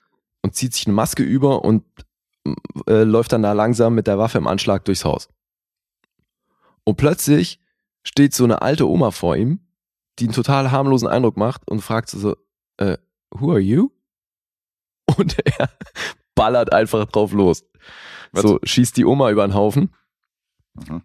und 0.43 0.55
zieht 0.55 0.75
sich 0.75 0.87
eine 0.87 0.95
Maske 0.95 1.23
über 1.23 1.65
und 1.65 1.85
äh, 2.87 3.03
läuft 3.03 3.33
dann 3.33 3.43
da 3.43 3.53
langsam 3.53 3.95
mit 3.95 4.07
der 4.07 4.19
Waffe 4.19 4.39
im 4.39 4.47
Anschlag 4.47 4.85
durchs 4.85 5.05
Haus. 5.05 5.29
Und 6.85 6.97
plötzlich 6.97 7.61
steht 8.03 8.35
so 8.35 8.45
eine 8.45 8.63
alte 8.63 8.89
Oma 8.89 9.11
vor 9.11 9.37
ihm, 9.37 9.61
die 10.19 10.25
einen 10.25 10.35
total 10.35 10.71
harmlosen 10.71 11.09
Eindruck 11.09 11.37
macht 11.37 11.69
und 11.69 11.81
fragt 11.81 12.09
so, 12.09 12.37
äh, 12.79 12.97
who 13.31 13.51
are 13.51 13.61
you? 13.61 13.91
und 15.19 15.37
er 15.45 15.69
ballert 16.35 16.73
einfach 16.73 17.05
drauf 17.07 17.33
los. 17.33 17.65
Was? 18.33 18.43
So, 18.43 18.61
schießt 18.63 18.97
die 18.97 19.05
Oma 19.05 19.31
über 19.31 19.47
den 19.47 19.55
Haufen. 19.55 19.95
Mhm. 20.75 21.03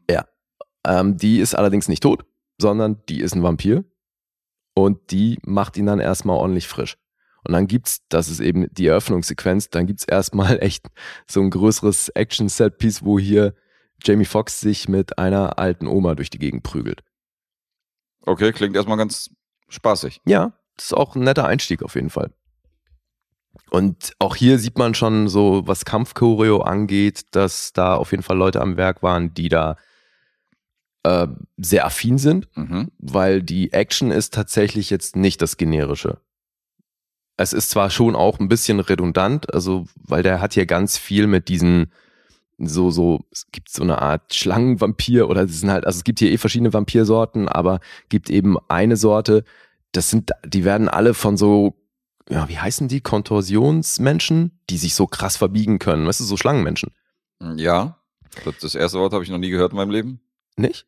Ähm, 0.85 1.17
die 1.17 1.39
ist 1.39 1.55
allerdings 1.55 1.87
nicht 1.87 2.03
tot, 2.03 2.25
sondern 2.61 3.01
die 3.09 3.19
ist 3.21 3.35
ein 3.35 3.43
Vampir. 3.43 3.83
Und 4.75 5.11
die 5.11 5.39
macht 5.43 5.77
ihn 5.77 5.87
dann 5.87 5.99
erstmal 5.99 6.37
ordentlich 6.37 6.67
frisch. 6.67 6.97
Und 7.43 7.53
dann 7.53 7.65
gibt's, 7.65 8.01
das 8.09 8.27
ist 8.27 8.41
eben 8.41 8.67
die 8.71 8.87
Eröffnungssequenz, 8.87 9.69
dann 9.69 9.87
gibt's 9.87 10.03
erstmal 10.03 10.59
echt 10.61 10.87
so 11.27 11.41
ein 11.41 11.49
größeres 11.49 12.09
Action-Set-Piece, 12.09 13.03
wo 13.03 13.17
hier 13.17 13.55
Jamie 14.03 14.25
Foxx 14.25 14.59
sich 14.59 14.89
mit 14.89 15.17
einer 15.17 15.57
alten 15.57 15.87
Oma 15.87 16.15
durch 16.15 16.29
die 16.29 16.39
Gegend 16.39 16.63
prügelt. 16.63 17.03
Okay, 18.21 18.51
klingt 18.51 18.75
erstmal 18.75 18.97
ganz 18.97 19.31
spaßig. 19.69 20.21
Ja, 20.25 20.53
das 20.75 20.87
ist 20.87 20.93
auch 20.93 21.15
ein 21.15 21.23
netter 21.23 21.45
Einstieg 21.45 21.81
auf 21.81 21.95
jeden 21.95 22.09
Fall. 22.09 22.31
Und 23.69 24.13
auch 24.19 24.35
hier 24.35 24.59
sieht 24.59 24.77
man 24.77 24.93
schon 24.93 25.27
so, 25.27 25.63
was 25.65 25.85
Kampfchoreo 25.85 26.61
angeht, 26.61 27.23
dass 27.31 27.73
da 27.73 27.95
auf 27.95 28.11
jeden 28.11 28.23
Fall 28.23 28.37
Leute 28.37 28.61
am 28.61 28.77
Werk 28.77 29.01
waren, 29.01 29.33
die 29.33 29.49
da 29.49 29.77
äh, 31.05 31.27
sehr 31.57 31.85
affin 31.85 32.17
sind, 32.17 32.47
Mhm. 32.55 32.91
weil 32.97 33.41
die 33.43 33.71
Action 33.73 34.11
ist 34.11 34.33
tatsächlich 34.33 34.89
jetzt 34.89 35.15
nicht 35.15 35.41
das 35.41 35.57
generische. 35.57 36.17
Es 37.37 37.51
ist 37.53 37.69
zwar 37.69 37.89
schon 37.89 38.15
auch 38.15 38.39
ein 38.39 38.47
bisschen 38.47 38.79
redundant, 38.79 39.53
also 39.53 39.85
weil 39.95 40.23
der 40.23 40.39
hat 40.41 40.53
hier 40.53 40.65
ganz 40.65 40.97
viel 40.97 41.27
mit 41.27 41.47
diesen 41.49 41.91
so 42.57 42.89
so 42.89 43.25
es 43.31 43.47
gibt 43.51 43.69
so 43.69 43.83
eine 43.83 44.01
Art 44.01 44.33
Schlangenvampir 44.33 45.27
oder 45.29 45.43
es 45.43 45.59
sind 45.59 45.69
halt 45.69 45.85
also 45.85 45.97
es 45.97 46.05
gibt 46.05 46.19
hier 46.19 46.31
eh 46.31 46.37
verschiedene 46.37 46.71
Vampirsorten, 46.73 47.49
aber 47.49 47.81
gibt 48.07 48.29
eben 48.29 48.55
eine 48.69 48.95
Sorte, 48.95 49.43
das 49.91 50.09
sind 50.09 50.31
die 50.45 50.63
werden 50.63 50.87
alle 50.87 51.13
von 51.13 51.35
so 51.35 51.75
ja, 52.29 52.47
wie 52.49 52.57
heißen 52.57 52.87
die 52.87 53.01
Kontorsionsmenschen, 53.01 54.59
die 54.69 54.77
sich 54.77 54.95
so 54.95 55.05
krass 55.05 55.37
verbiegen 55.37 55.77
können, 55.79 56.07
weißt 56.07 56.21
du, 56.21 56.23
so 56.23 56.37
Schlangenmenschen, 56.37 56.91
Ja, 57.57 57.99
das, 58.45 58.57
das 58.61 58.75
erste 58.75 58.99
Wort 58.99 59.13
habe 59.13 59.23
ich 59.23 59.29
noch 59.29 59.37
nie 59.37 59.49
gehört 59.49 59.71
in 59.73 59.77
meinem 59.77 59.91
Leben. 59.91 60.21
nicht? 60.57 60.87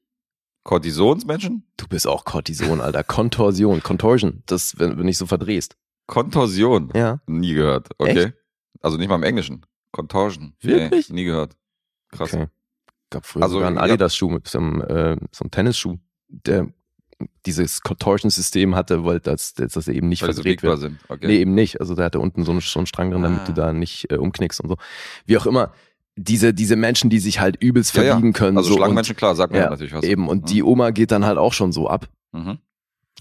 Kortisonsmenschen? 0.68 1.64
Du 1.78 1.88
bist 1.88 2.06
auch 2.08 2.26
Cortison, 2.26 2.82
Alter. 2.82 3.04
Kontorsion, 3.04 3.82
Contorsion, 3.82 4.44
das 4.48 4.78
wenn, 4.78 4.98
wenn 4.98 5.06
nicht 5.06 5.18
so 5.18 5.26
verdrehst. 5.26 5.78
Kontorsion? 6.08 6.92
Ja. 6.94 7.20
Nie 7.26 7.54
gehört. 7.54 7.88
Okay. 7.98 8.34
Also 8.82 8.98
nicht 8.98 9.08
mal 9.08 9.16
im 9.16 9.24
Englischen. 9.24 9.66
Contortion. 9.92 10.54
Wirklich? 10.60 11.10
Nee, 11.10 11.16
nie 11.16 11.24
gehört. 11.24 11.56
Krass. 12.12 12.34
Okay. 12.34 12.48
Gab 13.10 13.26
früher 13.26 13.44
Also, 13.44 13.56
sogar 13.56 13.70
einen. 13.70 13.78
Adidas-Schuh 13.78 14.30
mit 14.30 14.48
so 14.48 14.58
einem, 14.60 14.82
äh, 14.82 15.16
so 15.32 15.44
einem 15.46 15.52
Tennisschuh, 15.52 15.96
der 16.28 16.68
dieses 17.46 17.82
Contortion-System 17.82 18.76
hatte, 18.76 19.04
weil 19.06 19.20
das, 19.22 19.54
das, 19.54 19.72
das 19.74 19.88
eben 19.88 20.10
nicht 20.10 20.22
Weil 20.22 20.34
so 20.34 20.44
verdreht 20.44 20.62
biegbar 20.62 20.80
wird. 20.82 20.92
sind. 20.92 21.00
Okay. 21.08 21.28
Nee, 21.28 21.38
eben 21.38 21.56
nicht. 21.56 21.80
Also 21.80 21.96
der 21.96 22.06
hatte 22.06 22.20
unten 22.20 22.44
so 22.44 22.52
einen, 22.52 22.60
so 22.62 22.78
einen 22.80 22.86
Strang 22.86 23.10
drin, 23.12 23.22
damit 23.24 23.40
Ah. 23.42 23.46
du 23.46 23.54
da 23.54 23.74
nicht 23.74 24.12
äh, 24.12 24.18
umknickst 24.18 24.60
und 24.62 24.70
so. 24.70 24.78
Wie 25.26 25.38
auch 25.38 25.46
immer, 25.48 25.72
diese, 26.18 26.54
diese 26.54 26.76
Menschen, 26.76 27.10
die 27.10 27.20
sich 27.20 27.40
halt 27.40 27.56
übelst 27.62 27.96
Ja, 27.96 28.04
ja. 28.04 28.12
verbiegen 28.12 28.34
können. 28.34 28.58
also 28.58 28.72
so 28.72 28.76
Schlangenmenschen, 28.78 29.16
klar, 29.16 29.36
sagt 29.36 29.54
mir 29.54 29.60
ja, 29.60 29.70
natürlich 29.70 29.94
was. 29.94 30.04
Eben, 30.04 30.28
und 30.28 30.50
die 30.50 30.64
Oma 30.64 30.90
geht 30.92 31.12
dann 31.12 31.26
halt 31.26 31.38
auch 31.38 31.54
schon 31.54 31.72
so 31.72 31.88
ab. 31.88 32.08
Mhm. 32.34 32.58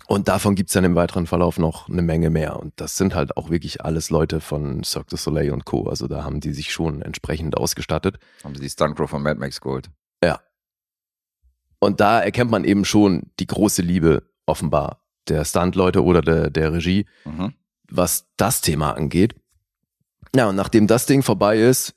Und 0.08 0.28
davon 0.28 0.54
gibt's 0.54 0.72
dann 0.72 0.84
im 0.84 0.94
weiteren 0.94 1.26
Verlauf 1.26 1.58
noch 1.58 1.88
eine 1.88 2.02
Menge 2.02 2.30
mehr. 2.30 2.58
Und 2.60 2.72
das 2.76 2.96
sind 2.96 3.14
halt 3.14 3.36
auch 3.36 3.50
wirklich 3.50 3.84
alles 3.84 4.10
Leute 4.10 4.40
von 4.40 4.84
Cirque 4.84 5.08
du 5.10 5.16
Soleil 5.16 5.50
und 5.52 5.64
Co. 5.64 5.88
Also 5.88 6.06
da 6.06 6.22
haben 6.24 6.40
die 6.40 6.52
sich 6.52 6.72
schon 6.72 7.02
entsprechend 7.02 7.56
ausgestattet. 7.56 8.18
Haben 8.44 8.54
sie 8.54 8.60
die 8.62 8.68
Stuntcrow 8.70 9.08
von 9.10 9.22
Mad 9.22 9.38
Max 9.40 9.60
geholt. 9.60 9.90
Und 11.78 12.00
da 12.00 12.20
erkennt 12.20 12.50
man 12.50 12.64
eben 12.64 12.84
schon 12.86 13.24
die 13.38 13.46
große 13.46 13.82
Liebe 13.82 14.22
offenbar 14.46 15.02
der 15.28 15.44
Stuntleute 15.44 16.02
oder 16.02 16.22
der, 16.22 16.50
der 16.50 16.72
Regie, 16.72 17.04
Mhm. 17.26 17.52
was 17.90 18.26
das 18.38 18.62
Thema 18.62 18.92
angeht. 18.96 19.34
Ja, 20.34 20.48
und 20.48 20.56
nachdem 20.56 20.86
das 20.86 21.04
Ding 21.06 21.22
vorbei 21.22 21.58
ist, 21.58 21.94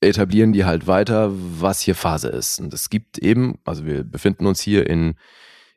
etablieren 0.00 0.52
die 0.52 0.64
halt 0.64 0.86
weiter, 0.86 1.30
was 1.32 1.80
hier 1.80 1.94
Phase 1.94 2.28
ist. 2.28 2.60
Und 2.60 2.74
es 2.74 2.90
gibt 2.90 3.18
eben, 3.18 3.58
also 3.64 3.84
wir 3.86 4.04
befinden 4.04 4.46
uns 4.46 4.60
hier 4.60 4.88
in, 4.88 5.14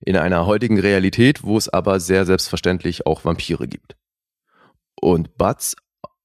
in 0.02 0.16
einer 0.18 0.46
heutigen 0.46 0.80
Realität, 0.80 1.44
wo 1.44 1.58
es 1.58 1.70
aber 1.70 2.00
sehr 2.00 2.26
selbstverständlich 2.26 3.06
auch 3.06 3.26
Vampire 3.26 3.68
gibt. 3.68 3.96
Und 5.00 5.38
Buds 5.38 5.76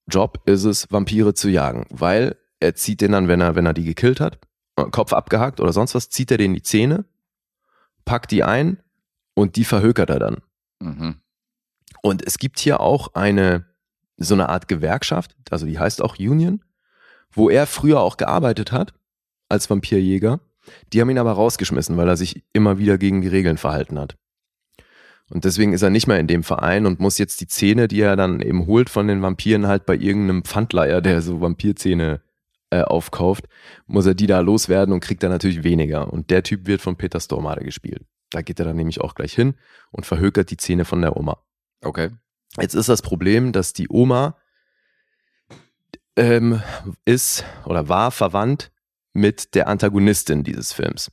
Job 0.09 0.42
ist 0.46 0.64
es, 0.64 0.90
Vampire 0.90 1.35
zu 1.35 1.48
jagen, 1.48 1.87
weil 1.90 2.37
er 2.61 2.74
zieht 2.74 3.00
den 3.00 3.12
dann, 3.12 3.28
wenn 3.28 3.40
er, 3.40 3.54
wenn 3.54 3.66
er 3.66 3.72
die 3.72 3.85
gekillt 3.85 4.20
hat, 4.20 4.38
äh, 4.76 4.85
Kopf 4.85 5.12
abgehackt 5.12 5.61
oder 5.61 5.72
sonst 5.72 5.94
was, 5.94 6.11
zieht 6.11 6.30
er 6.30 6.38
den 6.38 6.50
in 6.50 6.54
die 6.54 6.62
Zähne, 6.62 7.04
packt 8.04 8.30
die 8.30 8.42
ein 8.44 8.83
und 9.35 9.57
die 9.57 9.64
verhökert 9.64 10.11
er 10.11 10.18
dann. 10.18 10.37
Mhm. 10.80 11.16
Und 12.02 12.26
es 12.26 12.38
gibt 12.38 12.59
hier 12.59 12.80
auch 12.80 13.14
eine, 13.14 13.66
so 14.16 14.35
eine 14.35 14.48
Art 14.50 14.68
Gewerkschaft, 14.68 15.35
also 15.50 15.66
die 15.66 15.78
heißt 15.78 16.02
auch 16.02 16.18
Union, 16.18 16.62
wo 17.35 17.51
er 17.51 17.66
früher 17.66 18.01
auch 18.01 18.16
gearbeitet 18.16 18.73
hat 18.73 18.94
als 19.49 19.68
Vampirjäger. 19.68 20.40
Die 20.92 21.01
haben 21.01 21.11
ihn 21.11 21.18
aber 21.18 21.33
rausgeschmissen, 21.33 21.97
weil 21.97 22.09
er 22.09 22.16
sich 22.16 22.42
immer 22.53 22.79
wieder 22.79 22.99
gegen 22.99 23.20
die 23.20 23.29
Regeln 23.29 23.59
verhalten 23.59 23.99
hat. 23.99 24.16
Und 25.31 25.44
deswegen 25.44 25.73
ist 25.73 25.83
er 25.83 25.90
nicht 25.90 26.07
mehr 26.07 26.20
in 26.20 26.27
dem 26.27 26.42
Verein 26.42 26.87
und 26.87 27.01
muss 27.01 27.18
jetzt 27.18 27.40
die 27.40 27.47
Zähne, 27.47 27.88
die 27.88 28.01
er 28.01 28.16
dann 28.16 28.40
eben 28.40 28.66
holt 28.66 28.90
von 28.90 29.09
den 29.09 29.23
Vampiren, 29.23 29.66
halt 29.66 29.87
bei 29.87 29.97
irgendeinem 29.97 30.44
Pfandleier, 30.44 31.01
der 31.01 31.23
so 31.23 31.40
Vampirzähne 31.40 32.20
äh, 32.70 32.83
aufkauft, 32.83 33.47
muss 33.87 34.07
er 34.07 34.14
die 34.14 34.27
da 34.27 34.40
loswerden 34.40 34.92
und 34.92 35.01
kriegt 35.01 35.23
dann 35.23 35.31
natürlich 35.31 35.64
weniger. 35.64 36.12
Und 36.12 36.31
der 36.31 36.42
Typ 36.42 36.66
wird 36.66 36.83
von 36.83 36.97
Peter 36.97 37.20
Stormare 37.20 37.64
gespielt. 37.64 38.05
Da 38.31 38.42
geht 38.42 38.59
er 38.59 38.66
dann 38.66 38.77
nämlich 38.77 39.01
auch 39.01 39.14
gleich 39.14 39.33
hin 39.33 39.55
und 39.92 40.07
verhökert 40.07 40.51
die 40.51 40.57
Zähne 40.57 40.85
von 40.85 41.01
der 41.01 41.16
Oma. 41.16 41.38
Okay. 41.83 42.11
Jetzt 42.61 42.75
ist 42.75 42.88
das 42.88 43.03
Problem, 43.03 43.53
dass 43.53 43.73
die 43.73 43.88
Oma 43.88 44.37
ähm, 46.16 46.62
ist 47.05 47.44
oder 47.64 47.88
war 47.88 48.11
verwandt 48.11 48.70
mit 49.12 49.55
der 49.55 49.68
Antagonistin 49.68 50.44
dieses 50.44 50.72
Films. 50.72 51.11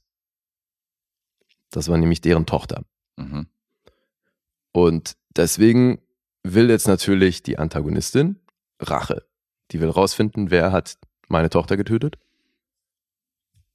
Das 1.70 1.88
war 1.88 1.98
nämlich 1.98 2.22
deren 2.22 2.46
Tochter. 2.46 2.84
Mhm. 3.18 3.48
Und 4.72 5.16
deswegen 5.36 6.02
will 6.44 6.70
jetzt 6.70 6.88
natürlich 6.88 7.44
die 7.44 7.58
Antagonistin 7.58 8.40
Rache. 8.80 9.26
Die 9.72 9.80
will 9.80 9.90
rausfinden, 9.90 10.52
wer 10.52 10.72
hat 10.72 10.98
meine 11.28 11.50
Tochter 11.50 11.78
getötet 11.78 12.18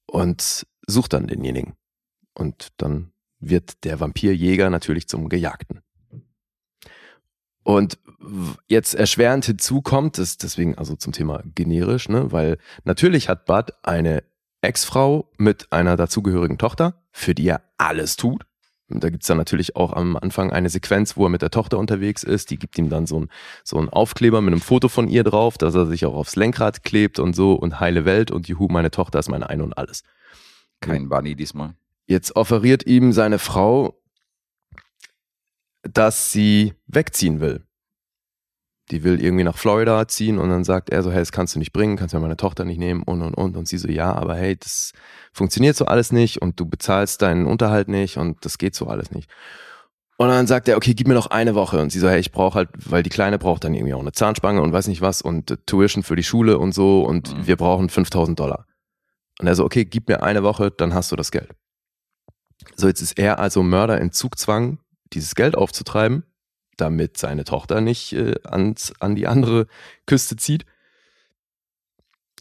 und 0.06 0.66
sucht 0.86 1.12
dann 1.12 1.26
denjenigen. 1.26 1.74
Und 2.34 2.68
dann 2.76 3.12
wird 3.38 3.84
der 3.84 4.00
Vampirjäger 4.00 4.68
natürlich 4.68 5.08
zum 5.08 5.28
Gejagten. 5.28 5.82
Und 7.62 7.98
jetzt 8.68 8.94
erschwerend 8.94 9.44
hinzu 9.44 9.82
kommt, 9.82 10.18
ist 10.18 10.42
deswegen 10.42 10.76
also 10.76 10.96
zum 10.96 11.12
Thema 11.12 11.42
generisch, 11.54 12.08
ne, 12.08 12.32
weil 12.32 12.58
natürlich 12.84 13.28
hat 13.28 13.46
Bud 13.46 13.72
eine 13.82 14.22
Ex-Frau 14.62 15.30
mit 15.38 15.72
einer 15.72 15.96
dazugehörigen 15.96 16.58
Tochter, 16.58 17.02
für 17.12 17.34
die 17.34 17.48
er 17.48 17.62
alles 17.78 18.16
tut. 18.16 18.44
Und 18.88 19.02
da 19.02 19.10
gibt's 19.10 19.26
dann 19.26 19.36
natürlich 19.36 19.74
auch 19.74 19.92
am 19.92 20.16
Anfang 20.16 20.52
eine 20.52 20.68
Sequenz, 20.68 21.16
wo 21.16 21.26
er 21.26 21.28
mit 21.28 21.42
der 21.42 21.50
Tochter 21.50 21.78
unterwegs 21.78 22.22
ist. 22.22 22.50
Die 22.50 22.58
gibt 22.58 22.78
ihm 22.78 22.88
dann 22.88 23.06
so 23.06 23.20
ein 23.20 23.28
so 23.64 23.78
Aufkleber 23.78 24.40
mit 24.40 24.52
einem 24.52 24.60
Foto 24.60 24.88
von 24.88 25.08
ihr 25.08 25.24
drauf, 25.24 25.58
dass 25.58 25.74
er 25.74 25.86
sich 25.86 26.06
auch 26.06 26.14
aufs 26.14 26.36
Lenkrad 26.36 26.84
klebt 26.84 27.18
und 27.18 27.34
so 27.34 27.54
und 27.54 27.80
heile 27.80 28.04
Welt 28.04 28.30
und 28.30 28.46
juhu, 28.46 28.68
meine 28.68 28.92
Tochter 28.92 29.18
ist 29.18 29.28
meine 29.28 29.48
Ein 29.50 29.60
und 29.60 29.76
alles. 29.76 30.04
Kein 30.80 31.08
Bunny 31.08 31.34
diesmal. 31.34 31.74
Jetzt 32.06 32.36
offeriert 32.36 32.86
ihm 32.86 33.12
seine 33.12 33.40
Frau, 33.40 34.00
dass 35.82 36.30
sie 36.30 36.74
wegziehen 36.86 37.40
will. 37.40 37.66
Die 38.92 39.03
will 39.03 39.20
irgendwie 39.20 39.42
nach 39.44 39.57
Florida 39.59 40.07
ziehen 40.07 40.38
und 40.38 40.49
dann 40.49 40.62
sagt 40.62 40.90
er 40.90 41.03
so, 41.03 41.11
hey, 41.11 41.18
das 41.18 41.33
kannst 41.33 41.55
du 41.55 41.59
nicht 41.59 41.72
bringen, 41.72 41.96
kannst 41.96 42.14
ja 42.14 42.20
meine 42.20 42.37
Tochter 42.37 42.64
nicht 42.64 42.79
nehmen 42.79 43.03
und 43.03 43.20
und 43.22 43.35
und. 43.35 43.57
Und 43.57 43.66
sie 43.66 43.79
so, 43.79 43.88
ja, 43.88 44.12
aber 44.14 44.37
hey, 44.37 44.57
das 44.57 44.92
funktioniert 45.33 45.77
so 45.77 45.87
alles 45.87 46.12
nicht 46.12 46.40
und 46.40 46.61
du 46.61 46.66
bezahlst 46.66 47.20
deinen 47.22 47.46
Unterhalt 47.46 47.88
nicht 47.88 48.16
und 48.16 48.44
das 48.44 48.59
geht 48.59 48.75
so 48.77 48.87
alles 48.87 49.11
nicht. 49.11 49.29
Und 50.18 50.29
dann 50.29 50.46
sagt 50.46 50.66
er, 50.68 50.77
okay, 50.77 50.94
gib 50.94 51.09
mir 51.09 51.14
noch 51.14 51.27
eine 51.27 51.55
Woche. 51.55 51.79
Und 51.81 51.90
sie 51.92 51.99
so, 51.99 52.09
hey, 52.09 52.20
ich 52.20 52.33
brauche 52.33 52.55
halt, 52.55 52.68
weil 52.75 53.03
die 53.03 53.11
Kleine 53.11 53.38
braucht 53.38 53.64
dann 53.64 53.75
irgendwie 53.75 53.92
auch 53.92 54.01
eine 54.01 54.12
Zahnspange 54.12 54.62
und 54.62 54.72
weiß 54.72 54.87
nicht 54.87 55.03
was 55.03 55.20
und 55.20 55.51
äh, 55.51 55.57
Tuition 55.66 56.03
für 56.05 56.16
die 56.16 56.22
Schule 56.25 56.57
und 56.59 56.72
so 56.72 57.03
und 57.03 57.37
Mhm. 57.37 57.46
wir 57.46 57.57
brauchen 57.57 57.88
5000 57.90 58.38
Dollar. 58.38 58.66
Und 59.40 59.46
er 59.49 59.55
so, 59.57 59.64
okay, 59.64 59.85
gib 59.85 60.09
mir 60.09 60.22
eine 60.22 60.42
Woche, 60.42 60.70
dann 60.70 60.94
hast 60.94 61.12
du 61.12 61.16
das 61.16 61.31
Geld. 61.33 61.51
So, 62.77 62.87
jetzt 62.87 63.03
ist 63.03 63.18
er 63.18 63.38
also 63.38 63.62
Mörder 63.62 64.01
in 64.01 64.11
Zugzwang, 64.12 64.79
dieses 65.12 65.35
Geld 65.35 65.55
aufzutreiben, 65.57 66.24
damit 66.77 67.16
seine 67.16 67.45
Tochter 67.45 67.81
nicht 67.81 68.12
äh, 68.12 68.35
ans, 68.45 68.93
an 69.01 69.14
die 69.14 69.27
andere 69.27 69.66
Küste 70.07 70.37
zieht. 70.37 70.64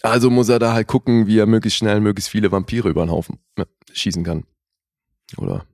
Also 0.02 0.30
muss 0.30 0.50
er 0.50 0.60
da 0.60 0.74
halt 0.74 0.88
gucken, 0.88 1.28
wie 1.28 1.40
er 1.40 1.46
möglichst 1.46 1.80
schnell 1.80 2.00
möglichst 2.00 2.30
viele 2.30 2.52
Vampire 2.52 2.90
über 2.90 3.06
den 3.06 3.12
Haufen 3.12 3.40
schießen 3.92 4.24
kann. 4.24 4.44
Oder 5.38 5.66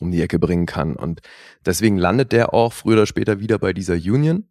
um 0.00 0.10
die 0.10 0.20
Ecke 0.20 0.38
bringen 0.38 0.66
kann. 0.66 0.94
Und 0.96 1.20
deswegen 1.64 1.96
landet 1.96 2.32
der 2.32 2.54
auch 2.54 2.72
früher 2.72 2.94
oder 2.94 3.06
später 3.06 3.40
wieder 3.40 3.58
bei 3.58 3.72
dieser 3.72 3.94
Union. 3.94 4.46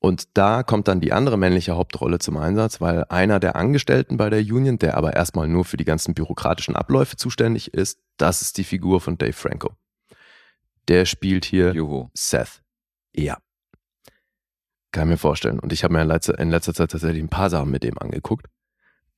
Und 0.00 0.36
da 0.36 0.62
kommt 0.62 0.86
dann 0.86 1.00
die 1.00 1.12
andere 1.12 1.36
männliche 1.36 1.76
Hauptrolle 1.76 2.20
zum 2.20 2.36
Einsatz, 2.36 2.80
weil 2.80 3.04
einer 3.08 3.40
der 3.40 3.56
Angestellten 3.56 4.16
bei 4.16 4.30
der 4.30 4.40
Union, 4.40 4.78
der 4.78 4.96
aber 4.96 5.14
erstmal 5.14 5.48
nur 5.48 5.64
für 5.64 5.76
die 5.76 5.84
ganzen 5.84 6.14
bürokratischen 6.14 6.76
Abläufe 6.76 7.16
zuständig 7.16 7.74
ist, 7.74 7.98
das 8.16 8.40
ist 8.40 8.58
die 8.58 8.64
Figur 8.64 9.00
von 9.00 9.18
Dave 9.18 9.32
Franco. 9.32 9.72
Der 10.88 11.04
spielt 11.04 11.44
hier 11.44 11.72
Juhu. 11.74 12.08
Seth. 12.14 12.62
Ja. 13.14 13.38
Kann 14.92 15.08
ich 15.08 15.12
mir 15.12 15.18
vorstellen. 15.18 15.58
Und 15.60 15.72
ich 15.72 15.84
habe 15.84 15.92
mir 15.94 16.02
in 16.02 16.08
letzter, 16.08 16.38
in 16.38 16.50
letzter 16.50 16.72
Zeit 16.74 16.90
tatsächlich 16.90 17.22
ein 17.22 17.28
paar 17.28 17.50
Sachen 17.50 17.70
mit 17.70 17.82
dem 17.82 17.98
angeguckt. 17.98 18.46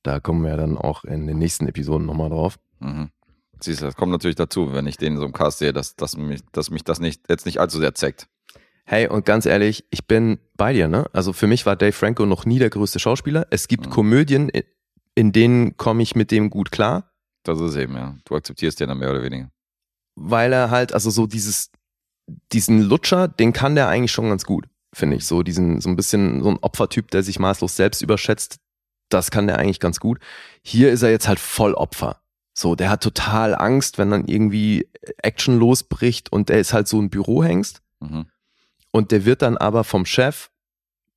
Da 0.03 0.19
kommen 0.19 0.43
wir 0.43 0.57
dann 0.57 0.77
auch 0.77 1.03
in 1.05 1.27
den 1.27 1.37
nächsten 1.37 1.67
Episoden 1.67 2.05
nochmal 2.05 2.29
drauf. 2.29 2.59
Mhm. 2.79 3.11
Siehst 3.61 3.81
du, 3.81 3.85
das 3.85 3.95
kommt 3.95 4.11
natürlich 4.11 4.35
dazu, 4.35 4.73
wenn 4.73 4.87
ich 4.87 4.97
den 4.97 5.13
in 5.13 5.17
so 5.19 5.23
einem 5.25 5.33
Cast 5.33 5.59
sehe, 5.59 5.71
dass, 5.71 5.95
dass, 5.95 6.17
mich, 6.17 6.41
dass 6.51 6.71
mich 6.71 6.83
das 6.83 6.99
nicht, 6.99 7.29
jetzt 7.29 7.45
nicht 7.45 7.59
allzu 7.59 7.79
sehr 7.79 7.93
zeckt. 7.93 8.27
Hey, 8.83 9.07
und 9.07 9.25
ganz 9.25 9.45
ehrlich, 9.45 9.85
ich 9.91 10.07
bin 10.07 10.39
bei 10.57 10.73
dir, 10.73 10.87
ne? 10.87 11.05
Also 11.13 11.31
für 11.31 11.45
mich 11.47 11.65
war 11.67 11.75
Dave 11.75 11.91
Franco 11.91 12.25
noch 12.25 12.45
nie 12.45 12.57
der 12.57 12.71
größte 12.71 12.97
Schauspieler. 12.99 13.45
Es 13.51 13.67
gibt 13.67 13.85
Mhm. 13.85 13.89
Komödien, 13.91 14.49
in- 14.49 14.63
in 15.13 15.31
denen 15.31 15.77
komme 15.77 16.01
ich 16.01 16.15
mit 16.15 16.31
dem 16.31 16.49
gut 16.49 16.71
klar, 16.71 17.07
Das 17.43 17.59
ist 17.59 17.75
eben, 17.75 17.95
ja. 17.95 18.15
Du 18.25 18.35
akzeptierst 18.35 18.79
den 18.79 18.89
dann 18.89 18.97
mehr 18.99 19.11
oder 19.11 19.23
weniger. 19.23 19.49
Weil 20.15 20.53
er 20.53 20.69
halt, 20.69 20.93
also 20.93 21.09
so 21.09 21.27
dieses, 21.27 21.71
diesen 22.51 22.81
Lutscher, 22.81 23.27
den 23.27 23.53
kann 23.53 23.75
der 23.75 23.87
eigentlich 23.87 24.11
schon 24.11 24.29
ganz 24.29 24.45
gut, 24.45 24.67
finde 24.93 25.17
ich. 25.17 25.25
So 25.25 25.43
diesen, 25.43 25.81
so 25.81 25.89
ein 25.89 25.95
bisschen 25.95 26.43
so 26.43 26.49
ein 26.49 26.59
Opfertyp, 26.61 27.11
der 27.11 27.23
sich 27.23 27.39
maßlos 27.39 27.75
selbst 27.75 28.01
überschätzt, 28.01 28.57
das 29.09 29.31
kann 29.31 29.47
der 29.47 29.59
eigentlich 29.59 29.79
ganz 29.79 29.99
gut. 29.99 30.19
Hier 30.63 30.91
ist 30.91 31.01
er 31.01 31.11
jetzt 31.11 31.27
halt 31.27 31.39
voll 31.39 31.73
Opfer. 31.73 32.21
So, 32.53 32.75
der 32.75 32.89
hat 32.89 33.01
total 33.01 33.55
Angst, 33.55 33.97
wenn 33.97 34.11
dann 34.11 34.25
irgendwie 34.27 34.89
Action 35.17 35.57
losbricht 35.57 36.31
und 36.31 36.49
der 36.49 36.59
ist 36.59 36.73
halt 36.73 36.87
so 36.87 37.01
ein 37.01 37.09
Bürohengst. 37.09 37.81
Mhm. 37.99 38.25
Und 38.91 39.11
der 39.11 39.25
wird 39.25 39.41
dann 39.41 39.57
aber 39.57 39.83
vom 39.83 40.05
Chef, 40.05 40.49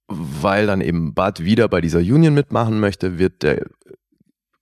weil 0.06 0.66
dann 0.66 0.80
eben 0.80 1.14
Bud 1.14 1.40
wieder 1.40 1.68
bei 1.68 1.80
dieser 1.80 1.98
Union 1.98 2.34
mitmachen 2.34 2.78
möchte, 2.78 3.18
wird 3.18 3.42
der, 3.42 3.66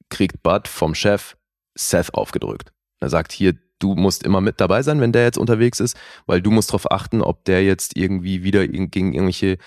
kriegt 0.09 0.43
Bud 0.43 0.66
vom 0.66 0.95
Chef 0.95 1.37
Seth 1.74 2.14
aufgedrückt. 2.14 2.72
Er 3.01 3.11
sagt 3.11 3.33
hier, 3.33 3.55
du 3.83 3.95
musst 3.95 4.22
immer 4.22 4.41
mit 4.41 4.61
dabei 4.61 4.83
sein, 4.83 5.01
wenn 5.01 5.12
der 5.12 5.24
jetzt 5.24 5.39
unterwegs 5.39 5.80
ist, 5.80 5.97
weil 6.26 6.41
du 6.43 6.51
musst 6.51 6.70
darauf 6.70 6.91
achten, 6.91 7.20
ob 7.22 7.45
der 7.45 7.64
jetzt 7.64 7.97
irgendwie 7.97 8.43
wieder 8.45 8.66
gegen 8.68 9.12
irgendwelche, 9.12 9.59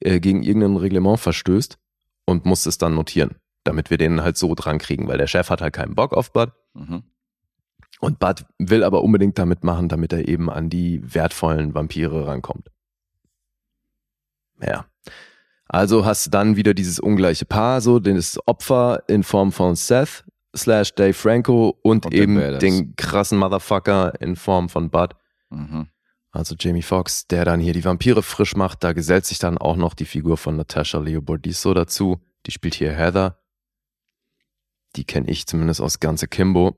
äh, 0.00 0.20
gegen 0.20 0.42
irgendein 0.42 0.76
Reglement 0.76 1.18
verstößt 1.18 1.78
und 2.24 2.44
musst 2.46 2.66
es 2.66 2.78
dann 2.78 2.94
notieren, 2.94 3.36
damit 3.64 3.90
wir 3.90 3.98
den 3.98 4.22
halt 4.22 4.36
so 4.36 4.54
dran 4.54 4.78
kriegen, 4.78 5.08
weil 5.08 5.18
der 5.18 5.26
Chef 5.26 5.50
hat 5.50 5.60
halt 5.60 5.74
keinen 5.74 5.94
Bock 5.94 6.12
auf 6.12 6.32
Bud 6.32 6.50
Mhm. 6.74 7.02
und 8.00 8.18
Bud 8.18 8.44
will 8.58 8.84
aber 8.84 9.02
unbedingt 9.02 9.38
damit 9.38 9.64
machen, 9.64 9.88
damit 9.88 10.12
er 10.12 10.28
eben 10.28 10.50
an 10.50 10.68
die 10.68 11.00
wertvollen 11.14 11.74
Vampire 11.74 12.26
rankommt. 12.26 12.70
Ja. 14.60 14.86
Also 15.68 16.04
hast 16.04 16.26
du 16.26 16.30
dann 16.30 16.56
wieder 16.56 16.74
dieses 16.74 17.00
ungleiche 17.00 17.44
Paar, 17.44 17.80
so 17.80 17.98
das 17.98 18.38
Opfer 18.46 19.02
in 19.08 19.22
Form 19.24 19.50
von 19.52 19.74
Seth 19.74 20.24
slash 20.56 20.94
Dave 20.94 21.14
Franco 21.14 21.78
und, 21.82 22.06
Und 22.06 22.12
den 22.12 22.22
eben 22.22 22.34
Badass. 22.36 22.60
den 22.60 22.96
krassen 22.96 23.38
Motherfucker 23.38 24.20
in 24.20 24.36
Form 24.36 24.68
von 24.68 24.90
Bud. 24.90 25.14
Mhm. 25.50 25.88
Also 26.32 26.54
Jamie 26.58 26.82
Foxx, 26.82 27.26
der 27.28 27.44
dann 27.44 27.60
hier 27.60 27.72
die 27.72 27.84
Vampire 27.84 28.22
frisch 28.22 28.56
macht. 28.56 28.84
Da 28.84 28.92
gesellt 28.92 29.24
sich 29.24 29.38
dann 29.38 29.56
auch 29.58 29.76
noch 29.76 29.94
die 29.94 30.04
Figur 30.04 30.36
von 30.36 30.56
Natasha 30.56 30.98
Leobordiso 30.98 31.72
dazu. 31.72 32.20
Die 32.44 32.50
spielt 32.50 32.74
hier 32.74 32.92
Heather. 32.92 33.38
Die 34.96 35.04
kenne 35.04 35.30
ich 35.30 35.46
zumindest 35.46 35.80
aus 35.80 36.00
ganze 36.00 36.28
Kimbo. 36.28 36.76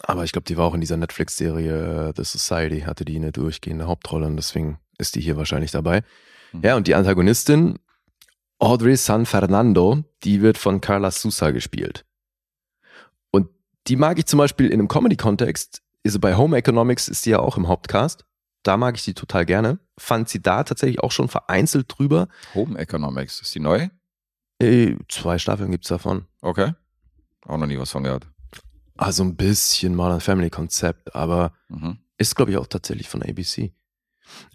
Aber 0.00 0.24
ich 0.24 0.32
glaube, 0.32 0.44
die 0.44 0.56
war 0.56 0.66
auch 0.66 0.74
in 0.74 0.80
dieser 0.80 0.96
Netflix-Serie 0.96 2.08
äh, 2.08 2.12
The 2.16 2.24
Society, 2.24 2.82
hatte 2.82 3.04
die 3.04 3.16
eine 3.16 3.32
durchgehende 3.32 3.86
Hauptrolle 3.86 4.26
und 4.26 4.36
deswegen 4.36 4.78
ist 4.96 5.14
die 5.16 5.20
hier 5.20 5.36
wahrscheinlich 5.36 5.70
dabei. 5.70 6.02
Mhm. 6.52 6.62
Ja, 6.62 6.76
und 6.76 6.86
die 6.86 6.94
Antagonistin, 6.94 7.78
Audrey 8.58 8.96
San 8.96 9.26
Fernando, 9.26 10.04
die 10.24 10.40
wird 10.40 10.56
von 10.58 10.80
Carla 10.80 11.10
Sousa 11.10 11.50
gespielt. 11.50 12.04
Die 13.88 13.96
mag 13.96 14.18
ich 14.18 14.26
zum 14.26 14.38
Beispiel 14.38 14.66
in 14.66 14.74
einem 14.80 14.88
Comedy-Kontext, 14.88 15.82
also 16.04 16.18
bei 16.20 16.36
Home 16.36 16.56
Economics 16.56 17.08
ist 17.08 17.26
die 17.26 17.30
ja 17.30 17.38
auch 17.40 17.56
im 17.56 17.68
Hauptcast. 17.68 18.24
Da 18.62 18.76
mag 18.76 18.96
ich 18.96 19.04
die 19.04 19.14
total 19.14 19.46
gerne. 19.46 19.78
Fand 19.98 20.28
sie 20.28 20.42
da 20.42 20.64
tatsächlich 20.64 21.00
auch 21.00 21.12
schon 21.12 21.28
vereinzelt 21.28 21.86
drüber. 21.88 22.28
Home 22.54 22.78
Economics. 22.78 23.40
Ist 23.40 23.54
die 23.54 23.60
neu? 23.60 23.88
Äh, 24.60 24.96
zwei 25.08 25.38
Staffeln 25.38 25.70
gibt's 25.70 25.88
davon. 25.88 26.26
Okay. 26.40 26.72
Auch 27.46 27.56
noch 27.56 27.66
nie 27.66 27.78
was 27.78 27.90
von 27.90 28.02
gehört. 28.02 28.26
Also 28.96 29.22
ein 29.22 29.36
bisschen 29.36 29.94
Modern 29.94 30.20
Family 30.20 30.50
Konzept, 30.50 31.14
aber 31.14 31.52
Mhm. 31.68 31.98
ist, 32.18 32.34
glaube 32.34 32.50
ich, 32.50 32.56
auch 32.56 32.66
tatsächlich 32.66 33.08
von 33.08 33.22
ABC. 33.22 33.72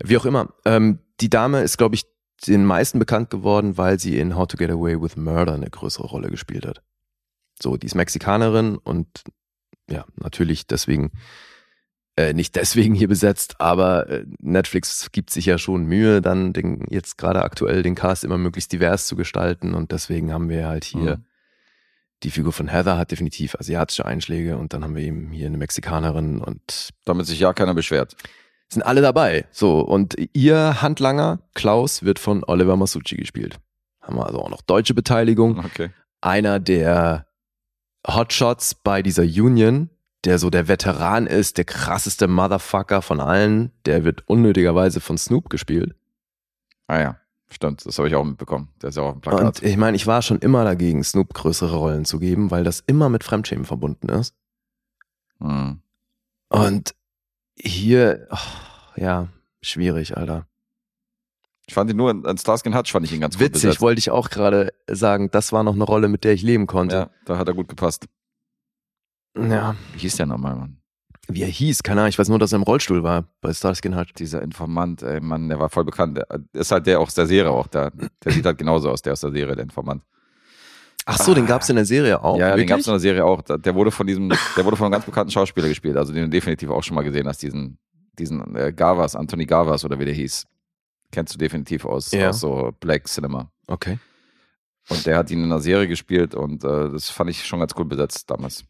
Wie 0.03 0.17
auch 0.17 0.25
immer. 0.25 0.53
Ähm, 0.65 0.99
die 1.21 1.29
Dame 1.29 1.61
ist, 1.61 1.77
glaube 1.77 1.95
ich, 1.95 2.03
den 2.45 2.65
meisten 2.65 2.99
bekannt 2.99 3.29
geworden, 3.29 3.77
weil 3.77 3.99
sie 3.99 4.19
in 4.19 4.35
How 4.35 4.47
to 4.47 4.57
Get 4.57 4.69
Away 4.69 5.01
with 5.01 5.15
Murder 5.15 5.53
eine 5.53 5.69
größere 5.69 6.05
Rolle 6.07 6.29
gespielt 6.29 6.65
hat. 6.65 6.83
So, 7.63 7.77
die 7.77 7.87
ist 7.87 7.95
Mexikanerin 7.95 8.77
und 8.77 9.07
ja, 9.89 10.05
natürlich 10.15 10.67
deswegen, 10.67 11.11
äh, 12.15 12.33
nicht 12.33 12.55
deswegen 12.55 12.93
hier 12.93 13.07
besetzt, 13.07 13.55
aber 13.59 14.07
äh, 14.09 14.25
Netflix 14.39 15.11
gibt 15.11 15.29
sich 15.31 15.45
ja 15.47 15.57
schon 15.57 15.85
Mühe, 15.85 16.21
dann 16.21 16.53
den, 16.53 16.85
jetzt 16.89 17.17
gerade 17.17 17.41
aktuell 17.41 17.81
den 17.81 17.95
Cast 17.95 18.23
immer 18.23 18.37
möglichst 18.37 18.71
divers 18.71 19.07
zu 19.07 19.15
gestalten 19.15 19.73
und 19.73 19.91
deswegen 19.91 20.31
haben 20.31 20.47
wir 20.49 20.67
halt 20.67 20.83
hier 20.83 21.17
Mhm. 21.17 21.25
die 22.23 22.31
Figur 22.31 22.53
von 22.53 22.67
Heather 22.69 22.97
hat 22.97 23.11
definitiv 23.11 23.55
asiatische 23.55 24.05
Einschläge 24.05 24.57
und 24.57 24.73
dann 24.73 24.83
haben 24.83 24.95
wir 24.95 25.03
eben 25.03 25.31
hier 25.31 25.47
eine 25.47 25.57
Mexikanerin 25.57 26.39
und 26.39 26.89
Damit 27.05 27.25
sich 27.25 27.39
ja 27.39 27.51
keiner 27.53 27.73
beschwert. 27.73 28.15
sind 28.69 28.83
alle 28.83 29.01
dabei. 29.01 29.45
So, 29.51 29.79
und 29.81 30.15
ihr 30.33 30.81
Handlanger, 30.81 31.39
Klaus, 31.53 32.03
wird 32.03 32.19
von 32.19 32.43
Oliver 32.45 32.75
Masucci 32.77 33.15
gespielt. 33.17 33.57
Haben 34.01 34.15
wir 34.17 34.25
also 34.25 34.39
auch 34.39 34.49
noch 34.49 34.61
deutsche 34.61 34.93
Beteiligung. 34.93 35.59
Okay. 35.59 35.89
Einer 36.21 36.59
der 36.61 37.25
Hotshots 38.07 38.75
bei 38.75 39.01
dieser 39.01 39.23
Union, 39.23 39.89
der 40.25 40.39
so 40.39 40.49
der 40.49 40.67
Veteran 40.67 41.27
ist, 41.27 41.57
der 41.57 41.65
krasseste 41.65 42.27
Motherfucker 42.27 43.01
von 43.01 43.19
allen, 43.19 43.71
der 43.85 44.03
wird 44.03 44.27
unnötigerweise 44.27 45.01
von 45.01 45.17
Snoop 45.17 45.49
gespielt. 45.49 45.95
Ah 46.87 46.99
ja, 46.99 47.17
stimmt. 47.49 47.85
Das 47.85 47.97
habe 47.97 48.07
ich 48.07 48.15
auch 48.15 48.23
mitbekommen. 48.23 48.69
Der 48.81 48.89
ist 48.89 48.95
ja 48.95 49.03
auch 49.03 49.07
auf 49.07 49.13
dem 49.13 49.21
Plakat. 49.21 49.61
Und 49.61 49.63
ich 49.63 49.77
meine, 49.77 49.95
ich 49.95 50.07
war 50.07 50.21
schon 50.21 50.39
immer 50.39 50.63
dagegen, 50.63 51.03
Snoop 51.03 51.33
größere 51.33 51.75
Rollen 51.75 52.05
zu 52.05 52.19
geben, 52.19 52.51
weil 52.51 52.63
das 52.63 52.81
immer 52.81 53.09
mit 53.09 53.23
Fremdschämen 53.23 53.65
verbunden 53.65 54.09
ist. 54.09 54.35
Mhm. 55.39 55.81
Und 56.49 56.95
hier, 57.57 58.27
oh, 58.31 58.99
ja, 58.99 59.27
schwierig, 59.61 60.17
Alter. 60.17 60.47
Ich 61.67 61.73
fand 61.73 61.89
ihn 61.89 61.97
nur 61.97 62.11
in, 62.11 62.25
in 62.25 62.37
Starsky 62.37 62.71
Hutch 62.71 62.91
fand 62.91 63.05
ich 63.05 63.13
ihn 63.13 63.21
ganz 63.21 63.35
gut 63.35 63.41
Witzig, 63.47 63.63
besetzt. 63.63 63.81
wollte 63.81 63.99
ich 63.99 64.11
auch 64.11 64.29
gerade 64.29 64.73
sagen, 64.89 65.29
das 65.31 65.53
war 65.53 65.63
noch 65.63 65.73
eine 65.75 65.83
Rolle, 65.83 66.09
mit 66.09 66.23
der 66.23 66.33
ich 66.33 66.41
leben 66.41 66.67
konnte. 66.67 66.95
Ja, 66.95 67.09
da 67.25 67.37
hat 67.37 67.47
er 67.47 67.53
gut 67.53 67.69
gepasst. 67.69 68.05
Ja. 69.37 69.75
Wie 69.93 69.99
hieß 69.99 70.17
der 70.17 70.25
nochmal, 70.25 70.55
Mann? 70.55 70.77
Wie 71.29 71.41
er 71.41 71.47
hieß, 71.47 71.83
keine 71.83 72.01
Ahnung, 72.01 72.09
ich 72.09 72.19
weiß 72.19 72.27
nur, 72.27 72.37
dass 72.37 72.51
er 72.51 72.57
im 72.57 72.63
Rollstuhl 72.63 73.01
war 73.01 73.29
bei 73.39 73.53
Starskin 73.53 73.95
halt. 73.95 74.19
Dieser 74.19 74.41
Informant, 74.41 75.01
ey, 75.03 75.21
Mann, 75.21 75.47
der 75.47 75.57
war 75.57 75.69
voll 75.69 75.85
bekannt. 75.85 76.17
Der 76.17 76.27
ist 76.51 76.71
halt 76.71 76.85
der 76.85 76.99
aus 76.99 77.13
der 77.15 77.27
Serie 77.27 77.49
auch 77.51 77.67
da. 77.67 77.91
Der 78.23 78.31
sieht 78.33 78.45
halt 78.45 78.57
genauso 78.57 78.89
aus, 78.89 79.01
der 79.01 79.13
aus 79.13 79.21
der 79.21 79.31
Serie, 79.31 79.55
der 79.55 79.63
Informant. 79.63 80.03
Ach 81.05 81.17
so, 81.17 81.33
den 81.33 81.45
gab's 81.45 81.69
in 81.69 81.75
der 81.77 81.85
Serie 81.85 82.21
auch. 82.21 82.37
ja, 82.37 82.47
den 82.49 82.57
wirklich? 82.57 82.67
gab 82.67 82.79
es 82.79 82.87
in 82.87 82.93
der 82.93 82.99
Serie 82.99 83.25
auch. 83.25 83.41
Der 83.41 83.75
wurde 83.75 83.91
von 83.91 84.05
diesem, 84.05 84.29
der 84.29 84.65
wurde 84.65 84.75
von 84.75 84.85
einem 84.85 84.93
ganz 84.93 85.05
bekannten 85.05 85.31
Schauspieler 85.31 85.67
gespielt, 85.69 85.95
also 85.95 86.13
den 86.13 86.23
du 86.23 86.29
definitiv 86.29 86.69
auch 86.69 86.83
schon 86.83 86.95
mal 86.95 87.03
gesehen 87.03 87.27
hast, 87.27 87.41
diesen, 87.41 87.77
diesen 88.19 88.55
äh, 88.55 88.73
Gavas, 88.73 89.15
Anthony 89.15 89.45
Gavas 89.45 89.83
oder 89.85 89.97
wie 89.99 90.05
der 90.05 90.13
hieß. 90.13 90.45
Kennst 91.13 91.33
du 91.35 91.37
definitiv 91.37 91.85
aus, 91.85 92.11
Ja. 92.11 92.29
aus 92.29 92.39
so 92.39 92.73
Black 92.79 93.07
Cinema. 93.07 93.51
Okay. 93.67 93.99
Und 94.89 95.05
der 95.05 95.15
hat 95.17 95.29
ihn 95.31 95.39
in 95.39 95.45
einer 95.45 95.61
Serie 95.61 95.87
gespielt 95.87 96.33
und 96.35 96.63
äh, 96.63 96.89
das 96.89 97.09
fand 97.09 97.29
ich 97.29 97.45
schon 97.45 97.59
ganz 97.59 97.73
cool 97.77 97.85
besetzt 97.85 98.29
damals. 98.31 98.65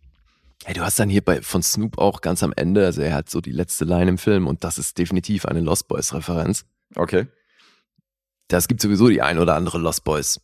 Hey, 0.65 0.73
du 0.75 0.81
hast 0.81 0.99
dann 0.99 1.09
hier 1.09 1.23
bei 1.23 1.41
von 1.41 1.63
Snoop 1.63 1.97
auch 1.97 2.19
ganz 2.21 2.43
am 2.43 2.53
Ende, 2.55 2.85
also 2.85 3.01
er 3.01 3.15
hat 3.15 3.29
so 3.29 3.39
die 3.41 3.51
letzte 3.53 3.85
Line 3.85 4.09
im 4.09 4.17
Film 4.17 4.45
und 4.47 4.63
das 4.65 4.77
ist 4.77 4.97
definitiv 4.97 5.45
eine 5.45 5.61
Lost 5.61 5.87
Boys 5.87 6.13
Referenz. 6.13 6.65
Okay. 6.95 7.27
Das 8.49 8.67
gibt 8.67 8.81
sowieso 8.81 9.07
die 9.07 9.21
ein 9.21 9.39
oder 9.39 9.55
andere 9.55 9.77
Lost 9.79 10.03
Boys 10.03 10.39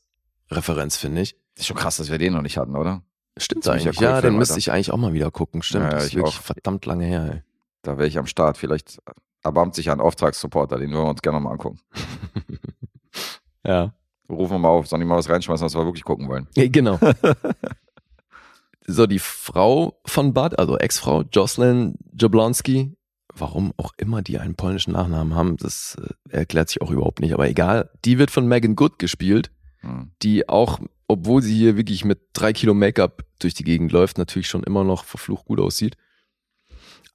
Referenz, 0.49 0.95
finde 0.97 1.21
ich. 1.21 1.35
Ist 1.55 1.67
schon 1.67 1.77
krass, 1.77 1.97
dass 1.97 2.09
wir 2.09 2.17
den 2.17 2.33
noch 2.33 2.41
nicht 2.41 2.57
hatten, 2.57 2.75
oder? 2.77 3.03
Stimmt 3.37 3.67
eigentlich. 3.67 3.99
Ja, 3.99 4.11
Kultfilm, 4.13 4.33
den 4.33 4.39
müsste 4.39 4.53
Alter. 4.53 4.59
ich 4.59 4.71
eigentlich 4.71 4.91
auch 4.91 4.97
mal 4.97 5.13
wieder 5.13 5.31
gucken. 5.31 5.61
Stimmt, 5.61 5.83
Ja, 5.83 5.89
ja, 5.89 5.95
das 5.95 6.03
ist 6.05 6.09
ich 6.11 6.15
wirklich 6.15 6.35
auch. 6.37 6.41
verdammt 6.41 6.85
lange 6.85 7.05
her. 7.05 7.29
Ey. 7.33 7.43
Da 7.83 7.97
wäre 7.97 8.07
ich 8.07 8.17
am 8.17 8.25
Start. 8.25 8.57
Vielleicht 8.57 8.99
erbarmt 9.43 9.75
sich 9.75 9.89
ein 9.89 9.99
Auftragssupporter, 10.01 10.77
den 10.77 10.91
würden 10.91 11.05
wir 11.05 11.09
uns 11.09 11.21
gerne 11.21 11.39
mal 11.39 11.51
angucken. 11.51 11.79
Ja. 13.65 13.93
Rufen 14.29 14.53
wir 14.53 14.59
mal 14.59 14.69
auf, 14.69 14.87
sollen 14.87 15.01
die 15.01 15.05
mal 15.07 15.17
was 15.17 15.29
reinschmeißen, 15.29 15.65
was 15.65 15.75
wir 15.75 15.83
wirklich 15.85 16.05
gucken 16.05 16.27
wollen. 16.29 16.47
Genau. 16.55 16.97
so, 18.87 19.05
die 19.05 19.19
Frau 19.19 19.99
von 20.05 20.33
Bud, 20.33 20.57
also 20.57 20.77
Ex-Frau, 20.77 21.23
Jocelyn 21.23 21.95
Jablonski, 22.13 22.95
warum 23.35 23.73
auch 23.77 23.91
immer 23.97 24.21
die 24.21 24.39
einen 24.39 24.55
polnischen 24.55 24.93
Nachnamen 24.93 25.35
haben, 25.35 25.57
das 25.57 25.97
äh, 26.01 26.37
erklärt 26.37 26.69
sich 26.69 26.81
auch 26.81 26.89
überhaupt 26.89 27.19
nicht, 27.19 27.33
aber 27.33 27.49
egal. 27.49 27.89
Die 28.05 28.17
wird 28.17 28.31
von 28.31 28.47
Megan 28.47 28.75
Good 28.75 28.97
gespielt, 28.97 29.51
Hm. 29.81 30.11
die 30.21 30.49
auch, 30.49 30.79
obwohl 31.07 31.41
sie 31.41 31.55
hier 31.55 31.77
wirklich 31.77 32.03
mit 32.05 32.19
drei 32.33 32.53
Kilo 32.53 32.73
Make-up 32.73 33.23
durch 33.39 33.53
die 33.53 33.63
Gegend 33.63 33.91
läuft, 33.91 34.17
natürlich 34.17 34.47
schon 34.49 34.63
immer 34.63 34.83
noch 34.83 35.05
verflucht 35.05 35.45
gut 35.45 35.59
aussieht. 35.59 35.95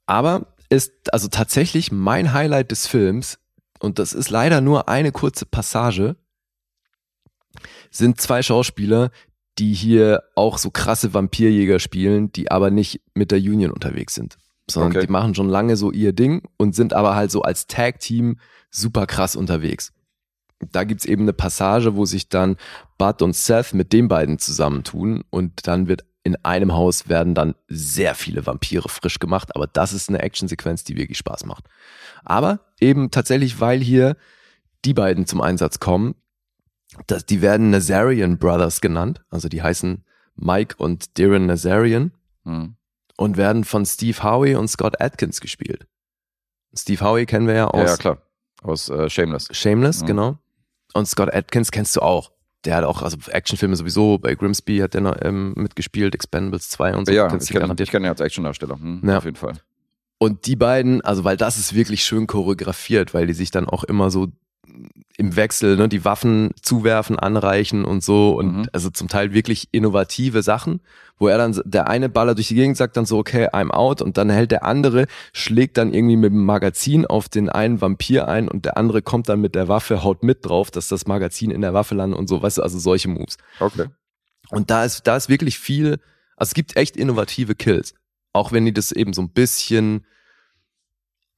Aber 0.06 0.53
ist 0.70 0.92
also 1.12 1.28
tatsächlich 1.28 1.92
mein 1.92 2.32
Highlight 2.32 2.70
des 2.70 2.86
Films, 2.86 3.38
und 3.80 3.98
das 3.98 4.12
ist 4.12 4.30
leider 4.30 4.60
nur 4.60 4.88
eine 4.88 5.12
kurze 5.12 5.46
Passage, 5.46 6.16
sind 7.90 8.20
zwei 8.20 8.42
Schauspieler, 8.42 9.10
die 9.58 9.72
hier 9.74 10.22
auch 10.34 10.58
so 10.58 10.70
krasse 10.70 11.14
Vampirjäger 11.14 11.78
spielen, 11.78 12.32
die 12.32 12.50
aber 12.50 12.70
nicht 12.70 13.00
mit 13.14 13.30
der 13.30 13.38
Union 13.38 13.70
unterwegs 13.70 14.14
sind. 14.14 14.36
Sondern 14.68 14.92
Okay. 14.92 15.06
die 15.06 15.12
machen 15.12 15.34
schon 15.34 15.48
lange 15.48 15.76
so 15.76 15.92
ihr 15.92 16.12
Ding 16.12 16.42
und 16.56 16.74
sind 16.74 16.92
aber 16.94 17.14
halt 17.14 17.30
so 17.30 17.42
als 17.42 17.66
Tag-Team 17.66 18.38
super 18.70 19.06
krass 19.06 19.36
unterwegs. 19.36 19.92
da 20.72 20.84
gibt's 20.84 21.04
eben 21.04 21.22
eine 21.22 21.34
Passage, 21.34 21.94
wo 21.94 22.06
sich 22.06 22.30
dann 22.30 22.56
Bud 22.96 23.20
und 23.20 23.36
Seth 23.36 23.74
mit 23.74 23.92
den 23.92 24.08
beiden 24.08 24.38
zusammentun 24.38 25.22
und 25.28 25.66
dann 25.66 25.88
wird 25.88 26.04
in 26.24 26.36
einem 26.44 26.72
Haus 26.72 27.08
werden 27.08 27.34
dann 27.34 27.54
sehr 27.68 28.14
viele 28.16 28.44
Vampire 28.46 28.88
frisch 28.88 29.18
gemacht, 29.20 29.54
aber 29.54 29.66
das 29.68 29.92
ist 29.92 30.08
eine 30.08 30.20
Actionsequenz, 30.22 30.82
die 30.82 30.96
wirklich 30.96 31.18
Spaß 31.18 31.44
macht. 31.44 31.64
Aber 32.24 32.60
eben 32.80 33.10
tatsächlich, 33.10 33.60
weil 33.60 33.80
hier 33.80 34.16
die 34.84 34.94
beiden 34.94 35.26
zum 35.26 35.40
Einsatz 35.40 35.78
kommen, 35.80 36.14
das, 37.06 37.26
die 37.26 37.42
werden 37.42 37.70
Nazarian 37.70 38.38
Brothers 38.38 38.80
genannt, 38.80 39.22
also 39.30 39.48
die 39.48 39.62
heißen 39.62 40.04
Mike 40.34 40.76
und 40.78 41.18
Darren 41.18 41.46
Nazarian 41.46 42.12
Hm. 42.44 42.76
und 43.16 43.36
werden 43.36 43.64
von 43.64 43.86
Steve 43.86 44.22
Howe 44.22 44.58
und 44.58 44.68
Scott 44.68 45.00
Atkins 45.00 45.40
gespielt. 45.40 45.86
Steve 46.76 47.04
Howe 47.04 47.24
kennen 47.26 47.46
wir 47.46 47.54
ja 47.54 47.60
Ja, 47.64 47.68
aus 47.70 47.90
ja, 47.90 47.96
klar. 47.96 48.18
Aus 48.62 48.88
äh, 48.88 49.08
Shameless. 49.10 49.48
Shameless, 49.52 50.02
Mhm. 50.02 50.06
genau. 50.06 50.38
Und 50.94 51.06
Scott 51.06 51.32
Atkins 51.34 51.70
kennst 51.70 51.96
du 51.96 52.00
auch. 52.00 52.32
Der 52.64 52.76
hat 52.76 52.84
auch, 52.84 53.02
also 53.02 53.16
Actionfilme 53.30 53.76
sowieso, 53.76 54.18
bei 54.18 54.34
Grimsby 54.34 54.78
hat 54.78 54.94
der 54.94 55.02
noch 55.02 55.16
ähm, 55.22 55.52
mitgespielt, 55.56 56.14
Expendables 56.14 56.70
2 56.70 56.96
und 56.96 57.06
so. 57.06 57.12
Ja, 57.12 57.26
ich 57.34 57.48
kenne 57.48 57.74
kenn 57.74 58.02
ihn 58.04 58.08
als 58.08 58.20
Actiondarsteller. 58.20 58.76
Hm, 58.76 59.02
Ja. 59.06 59.18
Auf 59.18 59.24
jeden 59.24 59.36
Fall. 59.36 59.54
Und 60.18 60.46
die 60.46 60.56
beiden, 60.56 61.00
also 61.02 61.24
weil 61.24 61.36
das 61.36 61.58
ist 61.58 61.74
wirklich 61.74 62.04
schön 62.04 62.26
choreografiert, 62.26 63.12
weil 63.12 63.26
die 63.26 63.34
sich 63.34 63.50
dann 63.50 63.68
auch 63.68 63.84
immer 63.84 64.10
so 64.10 64.28
im 65.16 65.36
Wechsel 65.36 65.76
ne, 65.76 65.88
die 65.88 66.04
Waffen 66.04 66.50
zuwerfen, 66.60 67.18
anreichen 67.18 67.84
und 67.84 68.02
so 68.02 68.36
und 68.36 68.56
Mhm. 68.56 68.68
also 68.72 68.90
zum 68.90 69.08
Teil 69.08 69.32
wirklich 69.32 69.68
innovative 69.72 70.42
Sachen, 70.42 70.80
wo 71.18 71.28
er 71.28 71.38
dann, 71.38 71.60
der 71.64 71.88
eine 71.88 72.08
ballert 72.08 72.38
durch 72.38 72.48
die 72.48 72.56
Gegend, 72.56 72.76
sagt 72.76 72.96
dann 72.96 73.06
so, 73.06 73.18
okay, 73.18 73.48
I'm 73.48 73.70
out 73.70 74.02
und 74.02 74.18
dann 74.18 74.30
hält 74.30 74.50
der 74.50 74.64
andere, 74.64 75.06
schlägt 75.32 75.76
dann 75.76 75.92
irgendwie 75.94 76.16
mit 76.16 76.32
dem 76.32 76.44
Magazin 76.44 77.06
auf 77.06 77.28
den 77.28 77.48
einen 77.48 77.80
Vampir 77.80 78.26
ein 78.28 78.48
und 78.48 78.64
der 78.64 78.76
andere 78.76 79.02
kommt 79.02 79.28
dann 79.28 79.40
mit 79.40 79.54
der 79.54 79.68
Waffe, 79.68 80.02
haut 80.02 80.22
mit 80.22 80.44
drauf, 80.44 80.70
dass 80.70 80.88
das 80.88 81.06
Magazin 81.06 81.50
in 81.50 81.60
der 81.60 81.74
Waffe 81.74 81.94
landet 81.94 82.18
und 82.18 82.28
so, 82.28 82.42
weißt 82.42 82.58
du, 82.58 82.62
also 82.62 82.78
solche 82.78 83.08
Moves. 83.08 83.36
Okay. 83.60 83.86
Und 84.50 84.70
da 84.70 84.84
ist, 84.84 85.06
da 85.06 85.16
ist 85.16 85.28
wirklich 85.28 85.58
viel, 85.58 86.00
also 86.36 86.50
es 86.50 86.54
gibt 86.54 86.76
echt 86.76 86.96
innovative 86.96 87.54
Kills. 87.54 87.94
Auch 88.32 88.50
wenn 88.50 88.64
die 88.64 88.72
das 88.74 88.90
eben 88.90 89.12
so 89.12 89.22
ein 89.22 89.30
bisschen, 89.30 90.04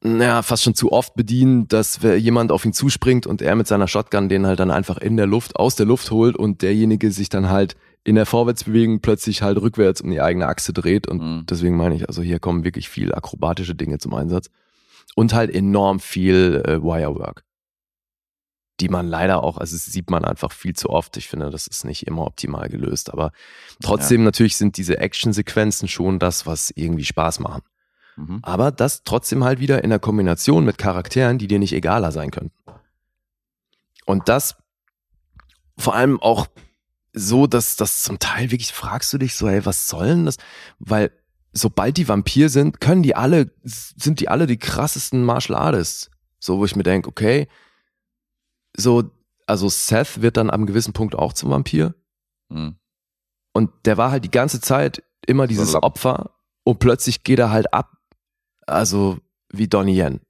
naja, 0.03 0.43
fast 0.43 0.63
schon 0.63 0.75
zu 0.75 0.93
oft 0.93 1.15
bedienen, 1.15 1.69
dass 1.69 2.01
jemand 2.03 2.53
auf 2.53 2.65
ihn 2.65 2.73
zuspringt 2.73 3.27
und 3.27 3.43
er 3.43 3.57
mit 3.57 3.67
seiner 3.67 3.89
Shotgun 3.89 4.29
den 4.29 4.47
halt 4.47 4.61
dann 4.61 4.71
einfach 4.71 4.99
in 4.99 5.17
der 5.17 5.27
Luft, 5.27 5.57
aus 5.57 5.75
der 5.75 5.87
Luft 5.87 6.11
holt 6.11 6.37
und 6.37 6.63
derjenige 6.63 7.11
sich 7.11 7.29
dann 7.29 7.49
halt 7.49 7.77
in 8.05 8.15
der 8.15 8.27
Vorwärtsbewegung 8.27 9.01
plötzlich 9.01 9.43
halt 9.43 9.61
rückwärts 9.61 10.01
um 10.01 10.11
die 10.11 10.21
eigene 10.21 10.47
Achse 10.47 10.73
dreht. 10.73 11.09
Und 11.09 11.21
Mhm. 11.21 11.47
deswegen 11.49 11.77
meine 11.77 11.97
ich, 11.97 12.09
also 12.09 12.23
hier 12.23 12.39
kommen 12.39 12.63
wirklich 12.63 12.89
viel 12.89 13.13
akrobatische 13.13 13.75
Dinge 13.75 13.99
zum 13.99 14.15
Einsatz. 14.15 14.49
Und 15.17 15.35
halt 15.35 15.53
enorm 15.53 15.99
viel 15.99 16.63
äh, 16.67 16.81
Wirework. 16.83 17.43
Die 18.81 18.91
man 18.91 19.09
leider 19.09 19.43
auch, 19.43 19.57
also 19.57 19.75
das 19.75 19.87
sieht 19.87 20.11
man 20.11 20.25
einfach 20.27 20.53
viel 20.53 20.75
zu 20.75 20.91
oft. 20.91 21.17
Ich 21.17 21.29
finde, 21.29 21.51
das 21.51 21.67
ist 21.67 21.85
nicht 21.85 22.07
immer 22.07 22.27
optimal 22.27 22.69
gelöst. 22.69 23.11
Aber 23.13 23.33
trotzdem 23.83 24.23
natürlich 24.23 24.57
sind 24.59 24.77
diese 24.77 24.99
Actionsequenzen 24.99 25.89
schon 25.89 26.19
das, 26.19 26.47
was 26.47 26.71
irgendwie 26.77 27.05
Spaß 27.05 27.41
machen. 27.41 27.63
Mhm. 28.17 28.41
Aber 28.43 28.71
das 28.71 29.05
trotzdem 29.05 29.45
halt 29.45 29.61
wieder 29.61 29.85
in 29.85 29.91
der 29.91 29.99
Kombination 29.99 30.65
mit 30.65 30.79
Charakteren, 30.79 31.39
die 31.39 31.47
dir 31.47 31.59
nicht 31.59 31.73
egaler 31.73 32.13
sein 32.13 32.31
könnten. 32.31 32.53
Und 34.05 34.29
das 34.29 34.57
vor 35.79 35.95
allem 35.95 36.21
auch 36.21 36.47
so, 37.13 37.47
dass 37.47 37.77
das 37.77 38.03
zum 38.03 38.19
Teil 38.19 38.51
wirklich 38.51 38.73
fragst 38.73 39.13
du 39.13 39.19
dich 39.19 39.35
so, 39.35 39.49
ey, 39.49 39.65
was 39.65 39.89
soll 39.89 40.09
denn 40.09 40.27
das? 40.27 40.37
Weil 40.79 41.11
sobald 41.53 41.97
die 41.97 42.09
Vampir 42.09 42.49
sind, 42.49 42.81
können 42.81 43.03
die 43.03 43.17
alle, 43.17 43.51
sind 43.63 44.21
die 44.21 44.29
alle 44.29 44.47
die 44.47 44.59
krassesten 44.59 45.25
Martial 45.25 45.59
Artists. 45.59 46.11
So, 46.39 46.59
wo 46.59 46.65
ich 46.65 46.77
mir 46.77 46.83
denke, 46.83 47.09
okay, 47.09 47.49
so, 48.77 49.11
also 49.47 49.69
Seth 49.69 50.21
wird 50.21 50.37
dann 50.37 50.51
am 50.51 50.67
gewissen 50.67 50.93
Punkt 50.93 51.15
auch 51.15 51.33
zum 51.33 51.51
Vampir. 51.51 51.95
Mhm. 52.49 52.77
Und 53.53 53.71
der 53.87 53.97
war 53.97 54.11
halt 54.11 54.25
die 54.25 54.31
ganze 54.31 54.61
Zeit 54.61 55.03
immer 55.27 55.47
dieses. 55.47 55.75
Opfer 55.75 56.33
und 56.63 56.79
plötzlich 56.79 57.25
geht 57.25 57.39
er 57.39 57.51
halt 57.51 57.73
ab. 57.73 57.96
Also 58.67 59.19
wie 59.51 59.69
Donnie 59.69 59.99
Yen. 59.99 60.21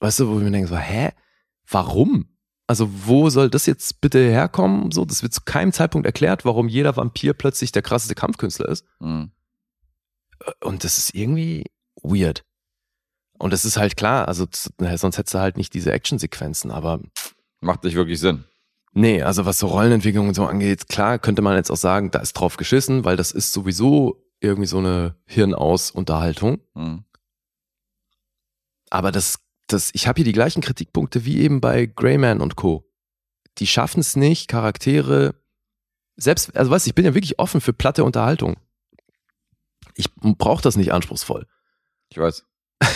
Weißt 0.00 0.20
du, 0.20 0.28
wo 0.28 0.38
ich 0.38 0.44
mir 0.44 0.50
denke, 0.50 0.68
so, 0.68 0.76
hä? 0.76 1.12
Warum? 1.68 2.26
Also 2.66 2.88
wo 3.06 3.30
soll 3.30 3.50
das 3.50 3.66
jetzt 3.66 4.00
bitte 4.00 4.18
herkommen? 4.18 4.90
So, 4.90 5.04
das 5.04 5.22
wird 5.22 5.32
zu 5.32 5.42
keinem 5.44 5.72
Zeitpunkt 5.72 6.06
erklärt, 6.06 6.44
warum 6.44 6.68
jeder 6.68 6.96
Vampir 6.96 7.32
plötzlich 7.34 7.72
der 7.72 7.82
krasseste 7.82 8.14
Kampfkünstler 8.14 8.68
ist. 8.68 8.84
Mhm. 9.00 9.30
Und 10.60 10.84
das 10.84 10.98
ist 10.98 11.14
irgendwie 11.14 11.64
weird. 12.02 12.44
Und 13.38 13.52
das 13.52 13.64
ist 13.64 13.76
halt 13.76 13.96
klar, 13.96 14.28
also 14.28 14.46
sonst 14.50 15.18
hättest 15.18 15.34
du 15.34 15.38
halt 15.38 15.56
nicht 15.56 15.74
diese 15.74 15.92
Actionsequenzen, 15.92 16.70
aber 16.70 17.00
Macht 17.60 17.82
nicht 17.84 17.94
wirklich 17.94 18.20
Sinn. 18.20 18.44
Nee, 18.92 19.22
also 19.22 19.46
was 19.46 19.58
so 19.58 19.66
Rollenentwicklung 19.66 20.28
und 20.28 20.34
so 20.34 20.46
angeht, 20.46 20.88
klar 20.88 21.18
könnte 21.18 21.42
man 21.42 21.56
jetzt 21.56 21.70
auch 21.70 21.76
sagen, 21.76 22.10
da 22.10 22.20
ist 22.20 22.34
drauf 22.34 22.56
geschissen, 22.56 23.04
weil 23.04 23.16
das 23.16 23.32
ist 23.32 23.52
sowieso 23.52 24.22
irgendwie 24.40 24.66
so 24.66 24.78
eine 24.78 25.16
Hirnaus-Unterhaltung. 25.24 26.60
Mhm. 26.74 27.04
Aber 28.94 29.10
das, 29.10 29.40
das, 29.66 29.90
ich 29.92 30.06
habe 30.06 30.18
hier 30.18 30.24
die 30.24 30.32
gleichen 30.32 30.62
Kritikpunkte 30.62 31.24
wie 31.24 31.40
eben 31.40 31.60
bei 31.60 31.86
Greyman 31.86 32.40
und 32.40 32.54
Co. 32.54 32.88
Die 33.58 33.66
schaffen 33.66 33.98
es 33.98 34.14
nicht, 34.14 34.46
Charaktere, 34.46 35.34
selbst, 36.14 36.56
also 36.56 36.70
weißt 36.70 36.86
du, 36.86 36.90
ich 36.90 36.94
bin 36.94 37.04
ja 37.04 37.12
wirklich 37.12 37.40
offen 37.40 37.60
für 37.60 37.72
platte 37.72 38.04
Unterhaltung. 38.04 38.56
Ich 39.96 40.14
brauche 40.14 40.62
das 40.62 40.76
nicht 40.76 40.92
anspruchsvoll. 40.92 41.46
Ich 42.08 42.18
weiß. 42.18 42.46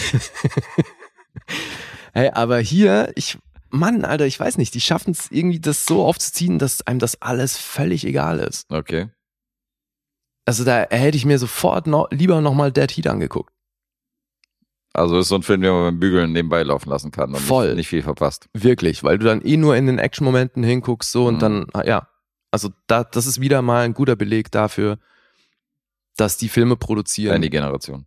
Hey, 2.15 2.31
aber 2.31 2.59
hier, 2.59 3.13
ich, 3.15 3.39
Mann, 3.69 4.05
Alter, 4.05 4.27
ich 4.27 4.41
weiß 4.41 4.57
nicht, 4.57 4.75
die 4.75 4.81
schaffen 4.81 5.13
es 5.13 5.31
irgendwie, 5.31 5.61
das 5.61 5.85
so 5.85 6.05
aufzuziehen, 6.05 6.59
dass 6.59 6.85
einem 6.87 6.99
das 6.99 7.21
alles 7.23 7.57
völlig 7.57 8.05
egal 8.05 8.39
ist. 8.41 8.69
Okay. 8.71 9.11
Also 10.47 10.65
da 10.65 10.87
hätte 10.91 11.17
ich 11.17 11.27
mir 11.27 11.39
sofort 11.39 11.87
noch, 11.87 12.11
lieber 12.11 12.41
nochmal 12.41 12.73
Dead 12.73 12.91
Heat 12.91 13.07
angeguckt. 13.07 13.53
Also 14.99 15.19
ist 15.19 15.29
so 15.29 15.37
ein 15.37 15.43
Film, 15.43 15.61
den 15.63 15.73
man 15.73 15.85
beim 15.85 16.01
Bügeln 16.01 16.33
nebenbei 16.33 16.63
laufen 16.63 16.91
lassen 16.91 17.11
kann 17.11 17.31
und 17.35 17.41
Voll. 17.41 17.69
Nicht, 17.69 17.77
nicht 17.77 17.89
viel 17.89 18.03
verpasst. 18.03 18.49
Wirklich, 18.53 19.03
weil 19.05 19.19
du 19.19 19.25
dann 19.27 19.41
eh 19.43 19.57
nur 19.57 19.77
in 19.77 19.87
den 19.87 19.99
Action-Momenten 19.99 20.63
hinguckst 20.63 21.11
so 21.13 21.27
und 21.27 21.37
Mhm. 21.37 21.39
dann, 21.41 21.67
ja. 21.87 22.09
Also 22.51 22.71
da, 22.87 23.05
das 23.05 23.27
ist 23.27 23.41
wieder 23.41 23.63
mal 23.63 23.85
ein 23.85 23.95
guter 23.95 24.17
Beleg 24.17 24.51
dafür, 24.51 24.99
dass 26.17 26.37
die 26.37 26.49
Filme 26.49 26.77
produzieren. 26.77 27.41
Die 27.43 27.51
Generation. 27.51 28.07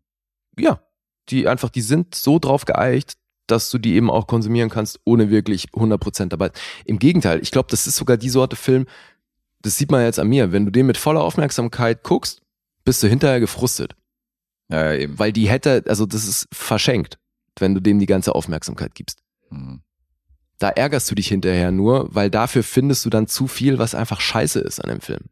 ja, 0.58 0.82
die 1.30 1.48
einfach, 1.48 1.70
die 1.70 1.82
sind 1.82 2.16
so 2.16 2.40
drauf 2.40 2.66
geeicht, 2.66 3.14
dass 3.48 3.70
du 3.70 3.78
die 3.78 3.94
eben 3.96 4.10
auch 4.10 4.28
konsumieren 4.28 4.70
kannst, 4.70 5.00
ohne 5.06 5.30
wirklich 5.30 5.68
100% 5.74 6.28
dabei. 6.30 6.52
Im 6.86 7.00
Gegenteil, 7.00 7.40
ich 7.42 7.52
glaube, 7.52 7.68
das 7.70 7.86
ist 7.88 7.96
sogar 7.96 8.18
die 8.18 8.30
Sorte 8.30 8.56
Film, 8.56 8.86
das 9.62 9.78
sieht 9.78 9.92
man 9.92 10.04
jetzt 10.04 10.20
an 10.20 10.28
mir, 10.28 10.52
wenn 10.52 10.66
du 10.66 10.72
den 10.72 10.88
mit 10.88 10.98
voller 10.98 11.22
Aufmerksamkeit 11.22 12.04
guckst, 12.04 12.42
bist 12.84 13.04
du 13.04 13.08
hinterher 13.08 13.40
gefrustet. 13.40 13.96
Ja, 14.72 14.94
eben. 14.94 15.20
Weil 15.20 15.34
die 15.34 15.50
hätte, 15.50 15.84
also 15.88 16.06
das 16.06 16.28
ist 16.28 16.48
verschenkt, 16.52 17.18
wenn 17.60 17.74
du 17.74 17.82
dem 17.82 18.00
die 18.00 18.06
ganze 18.06 18.34
Aufmerksamkeit 18.34 18.96
gibst. 18.96 19.20
Mhm. 19.50 19.82
Da 20.60 20.70
ärgerst 20.70 21.10
du 21.10 21.16
dich 21.16 21.28
hinterher 21.28 21.72
nur, 21.72 22.14
weil 22.14 22.30
dafür 22.30 22.64
findest 22.64 23.04
du 23.06 23.10
dann 23.10 23.28
zu 23.28 23.48
viel, 23.48 23.80
was 23.80 23.96
einfach 23.96 24.22
scheiße 24.22 24.60
ist 24.60 24.80
an 24.80 24.90
dem 24.90 25.02
Film. 25.02 25.26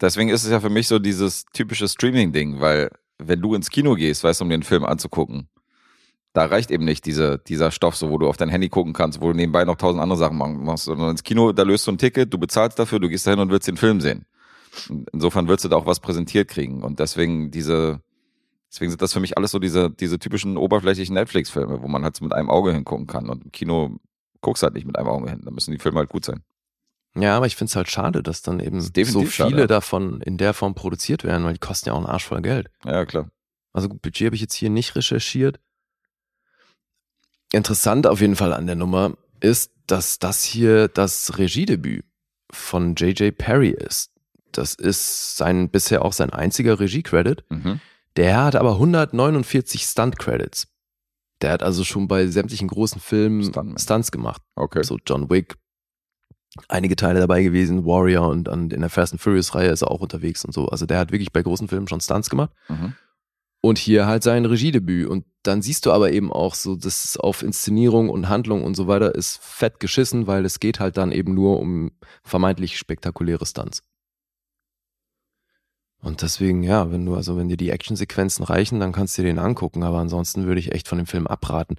Deswegen 0.00 0.30
ist 0.30 0.44
es 0.44 0.50
ja 0.50 0.60
für 0.60 0.70
mich 0.70 0.88
so 0.88 0.98
dieses 0.98 1.44
typische 1.52 1.88
Streaming-Ding, 1.88 2.60
weil 2.60 2.90
wenn 3.18 3.40
du 3.40 3.54
ins 3.54 3.70
Kino 3.70 3.94
gehst, 3.94 4.24
weißt 4.24 4.40
du, 4.40 4.44
um 4.44 4.50
den 4.50 4.62
Film 4.62 4.84
anzugucken, 4.84 5.48
da 6.32 6.44
reicht 6.44 6.70
eben 6.70 6.84
nicht 6.84 7.06
diese, 7.06 7.38
dieser 7.38 7.70
Stoff, 7.70 7.96
so 7.96 8.10
wo 8.10 8.18
du 8.18 8.28
auf 8.28 8.36
dein 8.36 8.50
Handy 8.50 8.68
gucken 8.68 8.92
kannst, 8.92 9.20
wo 9.20 9.32
du 9.32 9.36
nebenbei 9.36 9.64
noch 9.64 9.76
tausend 9.76 10.02
andere 10.02 10.18
Sachen 10.18 10.36
machen 10.36 10.62
machst, 10.62 10.84
sondern 10.84 11.10
ins 11.10 11.24
Kino, 11.24 11.52
da 11.52 11.62
löst 11.62 11.86
du 11.86 11.92
ein 11.92 11.98
Ticket, 11.98 12.32
du 12.32 12.38
bezahlst 12.38 12.78
dafür, 12.78 13.00
du 13.00 13.08
gehst 13.08 13.26
dahin 13.26 13.40
und 13.40 13.50
willst 13.50 13.68
den 13.68 13.78
Film 13.78 14.02
sehen. 14.02 14.26
Insofern 15.12 15.48
willst 15.48 15.64
du 15.64 15.68
da 15.68 15.76
auch 15.76 15.86
was 15.86 16.00
präsentiert 16.00 16.48
kriegen 16.48 16.82
und 16.82 17.00
deswegen 17.00 17.50
diese, 17.50 18.02
deswegen 18.72 18.90
sind 18.90 19.02
das 19.02 19.12
für 19.12 19.20
mich 19.20 19.36
alles 19.36 19.50
so 19.50 19.58
diese, 19.58 19.90
diese 19.90 20.18
typischen 20.18 20.56
oberflächlichen 20.56 21.14
Netflix-Filme, 21.14 21.82
wo 21.82 21.88
man 21.88 22.04
halt 22.04 22.16
so 22.16 22.24
mit 22.24 22.32
einem 22.32 22.50
Auge 22.50 22.72
hingucken 22.72 23.06
kann 23.06 23.28
und 23.28 23.44
im 23.44 23.52
Kino 23.52 23.98
guckst 24.40 24.62
halt 24.62 24.74
nicht 24.74 24.86
mit 24.86 24.98
einem 24.98 25.08
Auge 25.08 25.30
hin, 25.30 25.42
da 25.44 25.50
müssen 25.50 25.72
die 25.72 25.78
Filme 25.78 25.98
halt 25.98 26.08
gut 26.08 26.24
sein. 26.24 26.42
Ja, 27.18 27.36
aber 27.36 27.46
ich 27.46 27.56
finde 27.56 27.70
es 27.70 27.76
halt 27.76 27.90
schade, 27.90 28.22
dass 28.22 28.42
dann 28.42 28.60
eben 28.60 28.80
so 28.80 28.92
viele 29.20 29.30
schade, 29.30 29.66
davon 29.66 30.20
in 30.20 30.36
der 30.36 30.52
Form 30.52 30.74
produziert 30.74 31.24
werden, 31.24 31.44
weil 31.44 31.54
die 31.54 31.58
kosten 31.58 31.88
ja 31.88 31.94
auch 31.94 31.98
einen 31.98 32.06
Arsch 32.06 32.26
voll 32.26 32.42
Geld. 32.42 32.68
Ja, 32.84 33.06
klar. 33.06 33.30
Also 33.72 33.88
gut, 33.88 34.02
Budget 34.02 34.26
habe 34.26 34.36
ich 34.36 34.42
jetzt 34.42 34.54
hier 34.54 34.70
nicht 34.70 34.96
recherchiert. 34.96 35.58
Interessant 37.52 38.06
auf 38.06 38.20
jeden 38.20 38.36
Fall 38.36 38.52
an 38.52 38.66
der 38.66 38.76
Nummer 38.76 39.16
ist, 39.40 39.72
dass 39.86 40.18
das 40.18 40.44
hier 40.44 40.88
das 40.88 41.38
Regiedebüt 41.38 42.04
von 42.50 42.94
J.J. 42.94 43.36
Perry 43.36 43.70
ist. 43.70 44.10
Das 44.52 44.74
ist 44.74 45.36
sein 45.36 45.70
bisher 45.70 46.04
auch 46.04 46.12
sein 46.12 46.30
einziger 46.30 46.80
Regie-Credit. 46.80 47.44
Mhm. 47.50 47.80
Der 48.16 48.44
hat 48.44 48.56
aber 48.56 48.72
149 48.72 49.82
Stunt-Credits. 49.82 50.68
Der 51.42 51.52
hat 51.52 51.62
also 51.62 51.84
schon 51.84 52.08
bei 52.08 52.26
sämtlichen 52.26 52.68
großen 52.68 53.00
Filmen 53.00 53.42
Stuntman. 53.42 53.78
Stunts 53.78 54.10
gemacht. 54.10 54.40
Okay. 54.54 54.82
So 54.82 54.98
John 55.06 55.28
Wick, 55.28 55.54
einige 56.68 56.96
Teile 56.96 57.20
dabei 57.20 57.42
gewesen, 57.42 57.84
Warrior 57.84 58.28
und, 58.28 58.48
und 58.48 58.72
in 58.72 58.80
der 58.80 58.90
Fast 58.90 59.12
and 59.12 59.20
Furious 59.20 59.54
Reihe 59.54 59.68
ist 59.68 59.82
er 59.82 59.90
auch 59.90 60.00
unterwegs 60.00 60.44
und 60.44 60.52
so. 60.52 60.68
Also 60.68 60.86
der 60.86 60.98
hat 60.98 61.12
wirklich 61.12 61.32
bei 61.32 61.42
großen 61.42 61.68
Filmen 61.68 61.88
schon 61.88 62.00
Stunts 62.00 62.30
gemacht. 62.30 62.52
Mhm. 62.68 62.94
Und 63.62 63.78
hier 63.78 64.06
halt 64.06 64.22
sein 64.22 64.44
Regiedebüt. 64.44 65.08
Und 65.08 65.26
dann 65.42 65.60
siehst 65.60 65.86
du 65.86 65.92
aber 65.92 66.12
eben 66.12 66.32
auch 66.32 66.54
so, 66.54 66.76
dass 66.76 67.04
es 67.04 67.16
auf 67.16 67.42
Inszenierung 67.42 68.10
und 68.10 68.28
Handlung 68.28 68.62
und 68.64 68.76
so 68.76 68.86
weiter 68.86 69.14
ist 69.14 69.38
fett 69.42 69.80
geschissen, 69.80 70.26
weil 70.26 70.44
es 70.44 70.60
geht 70.60 70.78
halt 70.78 70.96
dann 70.96 71.10
eben 71.10 71.34
nur 71.34 71.58
um 71.58 71.90
vermeintlich 72.22 72.78
spektakuläre 72.78 73.44
Stunts. 73.44 73.82
Und 76.06 76.22
deswegen, 76.22 76.62
ja, 76.62 76.92
wenn 76.92 77.04
du, 77.04 77.16
also 77.16 77.36
wenn 77.36 77.48
dir 77.48 77.56
die 77.56 77.70
Actionsequenzen 77.70 78.44
reichen, 78.44 78.78
dann 78.78 78.92
kannst 78.92 79.18
du 79.18 79.22
dir 79.22 79.28
den 79.28 79.40
angucken, 79.40 79.82
aber 79.82 79.98
ansonsten 79.98 80.46
würde 80.46 80.60
ich 80.60 80.70
echt 80.70 80.86
von 80.86 80.98
dem 80.98 81.06
Film 81.08 81.26
abraten. 81.26 81.78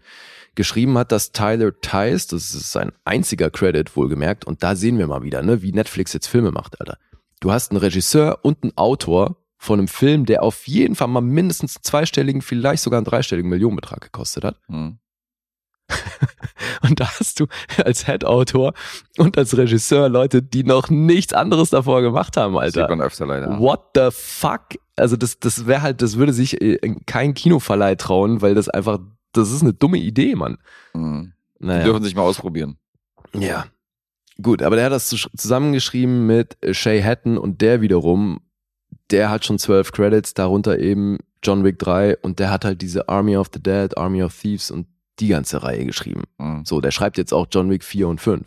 Geschrieben 0.54 0.98
hat 0.98 1.14
das 1.14 1.32
Tyler 1.32 1.72
Tice, 1.80 2.28
das 2.28 2.54
ist 2.54 2.74
sein 2.74 2.92
einziger 3.06 3.50
Credit, 3.50 3.96
wohlgemerkt, 3.96 4.44
und 4.44 4.64
da 4.64 4.76
sehen 4.76 4.98
wir 4.98 5.08
mal 5.08 5.24
wieder, 5.24 5.44
ne, 5.44 5.62
wie 5.62 5.72
Netflix 5.72 6.12
jetzt 6.12 6.28
Filme 6.28 6.52
macht, 6.52 6.82
Alter. 6.82 6.98
Du 7.40 7.54
hast 7.54 7.72
einen 7.72 7.80
Regisseur 7.80 8.40
und 8.42 8.64
einen 8.64 8.76
Autor 8.76 9.38
von 9.58 9.80
einem 9.80 9.88
Film, 9.88 10.26
der 10.26 10.44
auf 10.44 10.68
jeden 10.68 10.96
Fall 10.96 11.08
mal 11.08 11.22
mindestens 11.22 11.78
einen 11.78 11.84
zweistelligen, 11.84 12.42
vielleicht 12.42 12.84
sogar 12.84 12.98
einen 12.98 13.06
dreistelligen 13.06 13.50
Millionenbetrag 13.50 14.02
gekostet 14.02 14.44
hat. 14.44 14.60
Hm. 14.68 15.00
Und 16.82 17.00
da 17.00 17.08
hast 17.20 17.40
du 17.40 17.48
als 17.84 18.06
Head-Autor 18.06 18.74
und 19.18 19.38
als 19.38 19.56
Regisseur 19.58 20.10
Leute, 20.10 20.42
die 20.44 20.64
noch 20.64 20.90
nichts 20.90 21.34
anderes 21.34 21.70
davor 21.70 22.02
gemacht 22.02 22.38
haben, 22.38 22.54
Sieht 22.54 22.78
Alter. 22.78 22.90
man 22.90 23.02
öfter 23.02 23.26
leider. 23.26 23.60
What 23.60 23.82
the 23.96 24.10
fuck? 24.12 24.62
Also 24.96 25.16
das, 25.18 25.40
das 25.40 25.66
wäre 25.68 25.82
halt, 25.82 26.02
das 26.02 26.18
würde 26.18 26.34
sich 26.34 26.62
äh, 26.62 26.78
kein 27.06 27.34
Kinoverleih 27.34 27.96
trauen, 27.96 28.42
weil 28.42 28.54
das 28.56 28.70
einfach, 28.70 29.00
das 29.34 29.52
ist 29.52 29.62
eine 29.62 29.74
dumme 29.74 29.98
Idee, 29.98 30.36
Mann. 30.36 30.58
Hm. 30.94 31.34
Die 31.60 31.66
Naja. 31.66 31.84
dürfen 31.84 32.04
sich 32.04 32.16
mal 32.16 32.22
ausprobieren. 32.24 32.78
Ja. 33.34 33.66
Gut, 34.42 34.62
aber 34.62 34.76
der 34.76 34.86
hat 34.86 34.92
das 34.92 35.10
zus- 35.12 35.30
zusammengeschrieben 35.36 36.26
mit 36.28 36.58
Shay 36.72 37.02
Hatton 37.02 37.38
und 37.38 37.62
der 37.62 37.82
wiederum, 37.82 38.42
der 39.10 39.30
hat 39.30 39.46
schon 39.46 39.58
zwölf 39.60 39.92
Credits, 39.92 40.34
darunter 40.34 40.78
eben 40.80 41.18
John 41.44 41.64
Wick 41.64 41.80
3 41.80 42.18
und 42.18 42.40
der 42.40 42.52
hat 42.52 42.66
halt 42.66 42.82
diese 42.82 43.10
Army 43.10 43.36
of 43.38 43.48
the 43.54 43.62
Dead, 43.62 43.98
Army 43.98 44.22
of 44.24 44.40
Thieves 44.40 44.70
und 44.72 44.88
die 45.20 45.28
ganze 45.30 45.64
Reihe 45.64 45.86
geschrieben. 45.86 46.24
Hm. 46.40 46.64
So, 46.66 46.82
der 46.82 46.92
schreibt 46.92 47.18
jetzt 47.18 47.34
auch 47.34 47.48
John 47.52 47.70
Wick 47.70 47.84
4 47.84 48.08
und 48.08 48.22
5. 48.22 48.46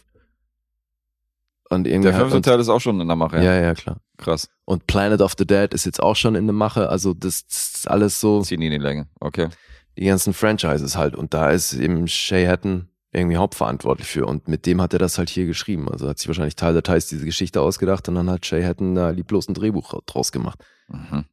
Und 1.71 1.85
Der 1.85 2.13
fünfte 2.15 2.37
und, 2.37 2.45
Teil 2.45 2.59
ist 2.59 2.69
auch 2.69 2.81
schon 2.81 3.01
in 3.01 3.07
der 3.07 3.17
Mache. 3.17 3.37
ja, 3.43 3.55
ja, 3.55 3.75
klar. 3.75 3.99
Krass. 4.17 4.49
Und 4.65 4.89
Planet 4.89 5.21
of 5.21 5.35
the 5.39 5.47
Dead 5.47 5.73
ist 5.73 5.87
jetzt 5.87 6.03
auch 6.03 6.17
schon 6.17 6.35
in 6.35 6.47
der 6.47 6.55
Mache. 6.55 6.89
Also 6.89 7.15
das, 7.15 7.47
das 7.47 7.75
ist 7.75 7.89
alles 7.89 8.21
so, 8.21 8.43
Ziehen 8.43 8.61
die 8.61 8.67
in 8.67 8.73
die 8.73 8.79
Länge. 8.79 9.07
Okay. 9.21 9.49
die 9.97 10.05
ganzen 10.05 10.33
Franchises 10.35 10.97
halt. 10.97 11.15
Und 11.15 11.33
da 11.33 11.51
ist 11.51 11.73
eben 11.75 12.09
Shay 12.09 12.45
Hatton 12.45 12.89
irgendwie 13.13 13.37
hauptverantwortlich 13.37 14.09
für. 14.09 14.27
Und 14.27 14.49
mit 14.49 14.67
dem 14.67 14.83
hat 14.83 14.93
er 14.95 14.99
das 14.99 15.17
halt 15.17 15.31
hier 15.31 15.47
geschrieben. 15.47 15.89
Also 15.89 16.09
hat 16.09 16.19
sich 16.19 16.27
wahrscheinlich 16.27 16.57
Teil 16.57 16.73
der 16.73 16.83
Teils 16.83 17.07
diese 17.07 17.25
Geschichte 17.25 17.61
ausgedacht 17.61 18.09
und 18.09 18.17
dann 18.17 18.29
hat 18.31 18.45
Shay 18.47 18.65
Hatton 18.65 18.97
da 18.97 19.11
lieblos 19.11 19.49
ein 19.49 19.55
Drehbuch 19.55 19.95
draus 20.07 20.33
gemacht. 20.33 20.59
Mhm. 20.89 21.25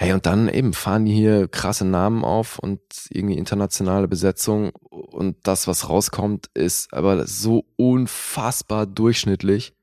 Hey, 0.00 0.12
und 0.12 0.26
dann 0.26 0.48
eben 0.48 0.74
fahren 0.74 1.06
die 1.06 1.12
hier 1.12 1.48
krasse 1.48 1.84
Namen 1.84 2.22
auf 2.22 2.60
und 2.60 2.80
irgendwie 3.10 3.36
internationale 3.36 4.06
Besetzung. 4.06 4.70
Und 4.70 5.44
das, 5.44 5.66
was 5.66 5.88
rauskommt, 5.88 6.46
ist 6.54 6.94
aber 6.94 7.26
so 7.26 7.64
unfassbar 7.74 8.86
durchschnittlich, 8.86 9.74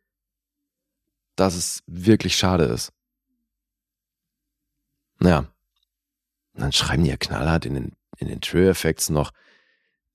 dass 1.35 1.55
es 1.55 1.83
wirklich 1.85 2.37
schade 2.37 2.63
ist. 2.63 2.93
Naja. 5.19 5.39
Und 6.53 6.61
dann 6.61 6.71
schreiben 6.71 7.03
die 7.03 7.09
ja 7.09 7.17
knallhart 7.17 7.65
in 7.65 7.73
den, 7.73 7.91
in 8.17 8.29
den 8.29 8.39
Trailer 8.39 8.69
Effects 8.69 9.09
noch, 9.09 9.33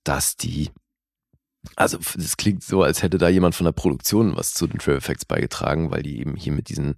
dass 0.03 0.35
die, 0.39 0.71
also 1.77 1.99
es 2.17 2.39
klingt 2.39 2.63
so, 2.63 2.83
als 2.83 3.03
hätte 3.03 3.19
da 3.19 3.29
jemand 3.29 3.55
von 3.55 3.67
der 3.67 3.73
Produktion 3.73 4.35
was 4.35 4.55
zu 4.55 4.67
den 4.67 4.79
Trailer 4.79 4.97
Effects 4.97 5.27
beigetragen, 5.27 5.91
weil 5.91 6.03
die 6.03 6.21
eben 6.21 6.37
hier 6.37 6.55
mit 6.55 6.71
diesen 6.71 6.97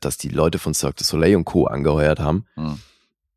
dass 0.00 0.16
die 0.18 0.28
Leute 0.28 0.58
von 0.58 0.74
Cirque 0.74 0.96
du 0.98 1.04
Soleil 1.04 1.36
und 1.36 1.44
Co. 1.44 1.66
angeheuert 1.66 2.20
haben, 2.20 2.46
Hm. 2.54 2.78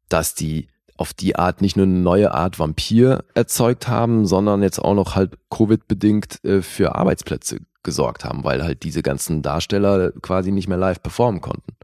dass 0.09 0.35
die 0.35 0.67
auf 0.97 1.13
die 1.13 1.35
Art 1.35 1.61
nicht 1.61 1.75
nur 1.75 1.85
eine 1.85 1.95
neue 1.97 2.33
Art 2.33 2.57
Vampir 2.57 3.25
erzeugt 3.33 3.87
haben, 3.89 4.25
sondern 4.25 4.63
jetzt 4.63 4.79
auch 4.79 4.93
noch 4.93 5.15
halt 5.15 5.37
Covid-bedingt 5.49 6.43
äh, 6.45 6.61
für 6.61 6.95
Arbeitsplätze 6.95 7.59
gesorgt 7.83 8.23
haben, 8.23 8.43
weil 8.45 8.63
halt 8.63 8.83
diese 8.83 9.03
ganzen 9.03 9.41
Darsteller 9.41 10.11
quasi 10.21 10.51
nicht 10.51 10.67
mehr 10.69 10.77
live 10.77 11.01
performen 11.03 11.41
konnten. 11.41 11.75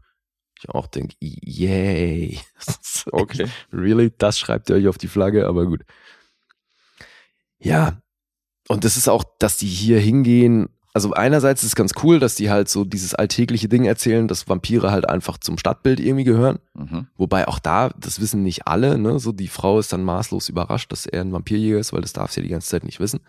Ich 0.58 0.68
auch 0.70 0.86
denke, 0.86 1.14
yay. 1.20 2.38
Okay. 3.10 3.48
Really? 3.72 4.12
Das 4.16 4.38
schreibt 4.38 4.70
ihr 4.70 4.76
euch 4.76 4.86
auf 4.86 4.96
die 4.96 5.08
Flagge, 5.08 5.46
aber 5.48 5.66
gut. 5.66 5.82
Ja. 7.58 8.00
Und 8.68 8.84
das 8.84 8.96
ist 8.96 9.08
auch, 9.08 9.24
dass 9.40 9.56
die 9.56 9.66
hier 9.66 9.98
hingehen. 9.98 10.68
Also 10.94 11.12
einerseits 11.12 11.62
ist 11.62 11.70
es 11.70 11.74
ganz 11.74 11.92
cool, 12.02 12.18
dass 12.18 12.34
die 12.34 12.50
halt 12.50 12.68
so 12.68 12.84
dieses 12.84 13.14
alltägliche 13.14 13.68
Ding 13.68 13.84
erzählen, 13.84 14.28
dass 14.28 14.48
Vampire 14.48 14.90
halt 14.90 15.08
einfach 15.08 15.38
zum 15.38 15.56
Stadtbild 15.56 16.00
irgendwie 16.00 16.24
gehören. 16.24 16.58
Mhm. 16.74 17.06
Wobei 17.16 17.48
auch 17.48 17.58
da, 17.58 17.90
das 17.98 18.20
wissen 18.20 18.42
nicht 18.42 18.66
alle, 18.66 18.98
ne? 18.98 19.18
So 19.18 19.32
die 19.32 19.48
Frau 19.48 19.78
ist 19.78 19.92
dann 19.94 20.04
maßlos 20.04 20.50
überrascht, 20.50 20.92
dass 20.92 21.06
er 21.06 21.22
ein 21.22 21.32
Vampirjäger 21.32 21.78
ist, 21.78 21.94
weil 21.94 22.02
das 22.02 22.12
darf 22.12 22.30
sie 22.30 22.40
ja 22.40 22.44
die 22.44 22.50
ganze 22.50 22.68
Zeit 22.68 22.84
nicht 22.84 23.00
wissen. 23.00 23.20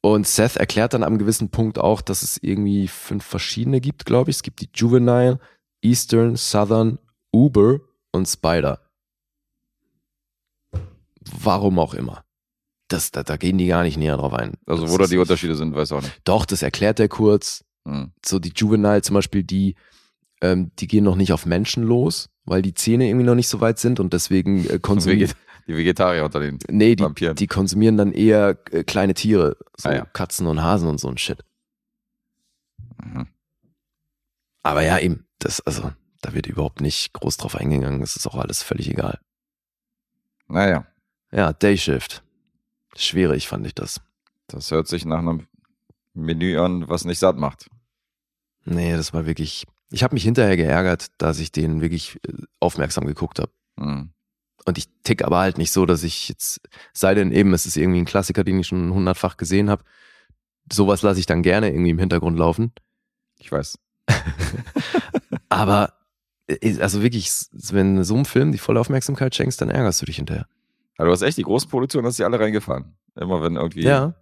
Und 0.00 0.28
Seth 0.28 0.56
erklärt 0.56 0.94
dann 0.94 1.02
am 1.02 1.18
gewissen 1.18 1.50
Punkt 1.50 1.78
auch, 1.78 2.00
dass 2.00 2.22
es 2.22 2.38
irgendwie 2.40 2.86
fünf 2.86 3.24
verschiedene 3.24 3.80
gibt, 3.80 4.06
glaube 4.06 4.30
ich. 4.30 4.36
Es 4.36 4.42
gibt 4.44 4.60
die 4.60 4.70
Juvenile, 4.72 5.40
Eastern, 5.82 6.36
Southern, 6.36 7.00
Uber 7.32 7.80
und 8.12 8.26
Spider. 8.26 8.80
Warum 11.40 11.80
auch 11.80 11.94
immer. 11.94 12.24
Das, 12.88 13.10
da, 13.10 13.22
da 13.22 13.36
gehen 13.36 13.58
die 13.58 13.66
gar 13.66 13.82
nicht 13.82 13.96
näher 13.98 14.16
drauf 14.16 14.32
ein. 14.32 14.54
Also 14.66 14.82
Das 14.84 14.92
wo 14.92 14.98
da 14.98 15.06
die 15.06 15.18
Unterschiede 15.18 15.54
sind, 15.54 15.74
weiß 15.74 15.92
auch 15.92 16.00
nicht. 16.02 16.20
Doch, 16.24 16.46
das 16.46 16.62
erklärt 16.62 16.98
er 17.00 17.08
kurz 17.08 17.64
Hm. 17.86 18.12
so 18.24 18.38
die 18.38 18.52
Juvenile 18.54 19.02
zum 19.02 19.14
Beispiel, 19.14 19.44
die, 19.44 19.74
ähm, 20.42 20.72
die 20.78 20.86
gehen 20.86 21.04
noch 21.04 21.16
nicht 21.16 21.32
auf 21.32 21.46
Menschen 21.46 21.82
los, 21.84 22.28
weil 22.44 22.60
die 22.62 22.74
Zähne 22.74 23.08
irgendwie 23.08 23.24
noch 23.26 23.34
nicht 23.34 23.48
so 23.48 23.60
weit 23.60 23.78
sind 23.78 24.00
und 24.00 24.12
deswegen 24.12 24.68
äh, 24.68 24.78
konsumieren. 24.82 25.32
Die 25.66 25.76
Vegetarier 25.76 26.24
unter 26.24 26.40
den 26.40 26.58
Nee, 26.70 26.96
die, 26.96 27.04
Vampiren. 27.04 27.36
die 27.36 27.46
konsumieren 27.46 27.96
dann 27.98 28.12
eher 28.12 28.58
äh, 28.72 28.84
kleine 28.84 29.12
Tiere, 29.14 29.56
so 29.76 29.88
Ah, 29.90 29.94
ja. 29.96 30.04
Katzen 30.06 30.46
und 30.46 30.62
Hasen 30.62 30.88
und 30.88 30.98
so 30.98 31.08
ein 31.08 31.18
Shit. 31.18 31.44
Mhm. 33.02 33.26
Aber 34.62 34.82
ja, 34.82 34.98
eben, 34.98 35.26
das, 35.38 35.60
also, 35.60 35.92
da 36.22 36.32
wird 36.34 36.46
überhaupt 36.46 36.80
nicht 36.80 37.12
groß 37.12 37.36
drauf 37.36 37.54
eingegangen, 37.54 38.00
das 38.00 38.16
ist 38.16 38.26
auch 38.26 38.34
alles 38.36 38.62
völlig 38.62 38.88
egal. 38.90 39.18
Naja, 40.48 40.86
Ja, 41.30 41.52
Dayshift. 41.52 42.22
Schwierig 42.98 43.46
fand 43.46 43.64
ich 43.64 43.74
das. 43.74 44.00
das 44.48 44.72
hört 44.72 44.88
sich 44.88 45.04
nach 45.04 45.20
einem 45.20 45.46
Menü 46.14 46.58
an, 46.58 46.88
was 46.88 47.04
nicht 47.04 47.20
satt 47.20 47.36
macht. 47.36 47.70
Nee, 48.64 48.96
das 48.96 49.14
war 49.14 49.24
wirklich. 49.24 49.64
Ich 49.90 50.02
habe 50.02 50.14
mich 50.14 50.24
hinterher 50.24 50.56
geärgert, 50.56 51.06
dass 51.16 51.38
ich 51.38 51.52
den 51.52 51.80
wirklich 51.80 52.18
äh, 52.26 52.32
aufmerksam 52.60 53.06
geguckt 53.06 53.38
habe. 53.38 53.52
Hm. 53.78 54.10
Und 54.64 54.78
ich 54.78 54.88
tick 55.04 55.24
aber 55.24 55.38
halt 55.38 55.58
nicht 55.58 55.70
so, 55.70 55.86
dass 55.86 56.02
ich 56.02 56.28
jetzt, 56.28 56.60
sei 56.92 57.14
denn 57.14 57.32
eben, 57.32 57.54
es 57.54 57.64
ist 57.64 57.76
irgendwie 57.76 58.00
ein 58.00 58.04
Klassiker, 58.04 58.44
den 58.44 58.58
ich 58.58 58.66
schon 58.66 58.92
hundertfach 58.92 59.36
gesehen 59.36 59.70
habe. 59.70 59.84
Sowas 60.70 61.02
lasse 61.02 61.20
ich 61.20 61.26
dann 61.26 61.42
gerne 61.42 61.70
irgendwie 61.70 61.90
im 61.90 61.98
Hintergrund 61.98 62.36
laufen. 62.36 62.72
Ich 63.38 63.50
weiß. 63.50 63.78
Aber 65.48 65.94
äh, 66.48 66.80
also 66.80 67.02
wirklich, 67.02 67.30
wenn 67.52 68.02
so 68.02 68.16
einem 68.16 68.24
Film 68.24 68.50
die 68.50 68.58
volle 68.58 68.80
Aufmerksamkeit 68.80 69.34
schenkst, 69.36 69.60
dann 69.60 69.70
ärgerst 69.70 70.02
du 70.02 70.06
dich 70.06 70.16
hinterher. 70.16 70.48
Aber 70.98 71.06
du 71.06 71.12
hast 71.12 71.22
echt 71.22 71.38
die 71.38 71.44
Großproduktion, 71.44 72.04
hast 72.04 72.18
die 72.18 72.24
alle 72.24 72.38
reingefahren. 72.38 72.96
Immer 73.14 73.40
wenn 73.40 73.56
irgendwie. 73.56 73.84
Ja. 73.84 74.14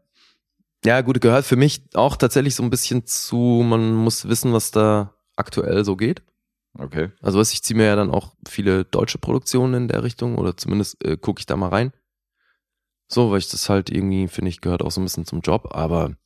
Ja, 0.85 1.01
gut, 1.01 1.21
gehört 1.21 1.45
für 1.45 1.57
mich 1.57 1.83
auch 1.95 2.17
tatsächlich 2.17 2.55
so 2.55 2.63
ein 2.63 2.71
bisschen 2.71 3.07
zu, 3.07 3.65
man 3.67 3.95
muss 3.95 4.29
wissen, 4.29 4.53
was 4.53 4.71
da 4.71 5.15
aktuell 5.35 5.85
so 5.85 5.97
geht. 5.97 6.23
Okay. 6.79 7.11
Also 7.23 7.39
was, 7.39 7.53
ich 7.53 7.63
ziehe 7.63 7.77
mir 7.77 7.87
ja 7.87 7.97
dann 7.97 8.11
auch 8.11 8.37
viele 8.47 8.85
deutsche 8.85 9.19
Produktionen 9.19 9.75
in 9.75 9.89
der 9.89 10.05
Richtung 10.05 10.37
oder 10.37 10.57
zumindest 10.57 11.03
äh, 11.05 11.17
gucke 11.17 11.41
ich 11.41 11.47
da 11.47 11.57
mal 11.57 11.71
rein. 11.71 11.93
So, 13.09 13.31
weil 13.31 13.39
ich 13.39 13.49
das 13.49 13.69
halt 13.69 13.91
irgendwie, 13.91 14.29
finde 14.29 14.51
ich, 14.51 14.61
gehört 14.61 14.83
auch 14.83 14.91
so 14.91 15.01
ein 15.01 15.05
bisschen 15.05 15.25
zum 15.25 15.41
Job, 15.41 15.75
aber 15.75 16.17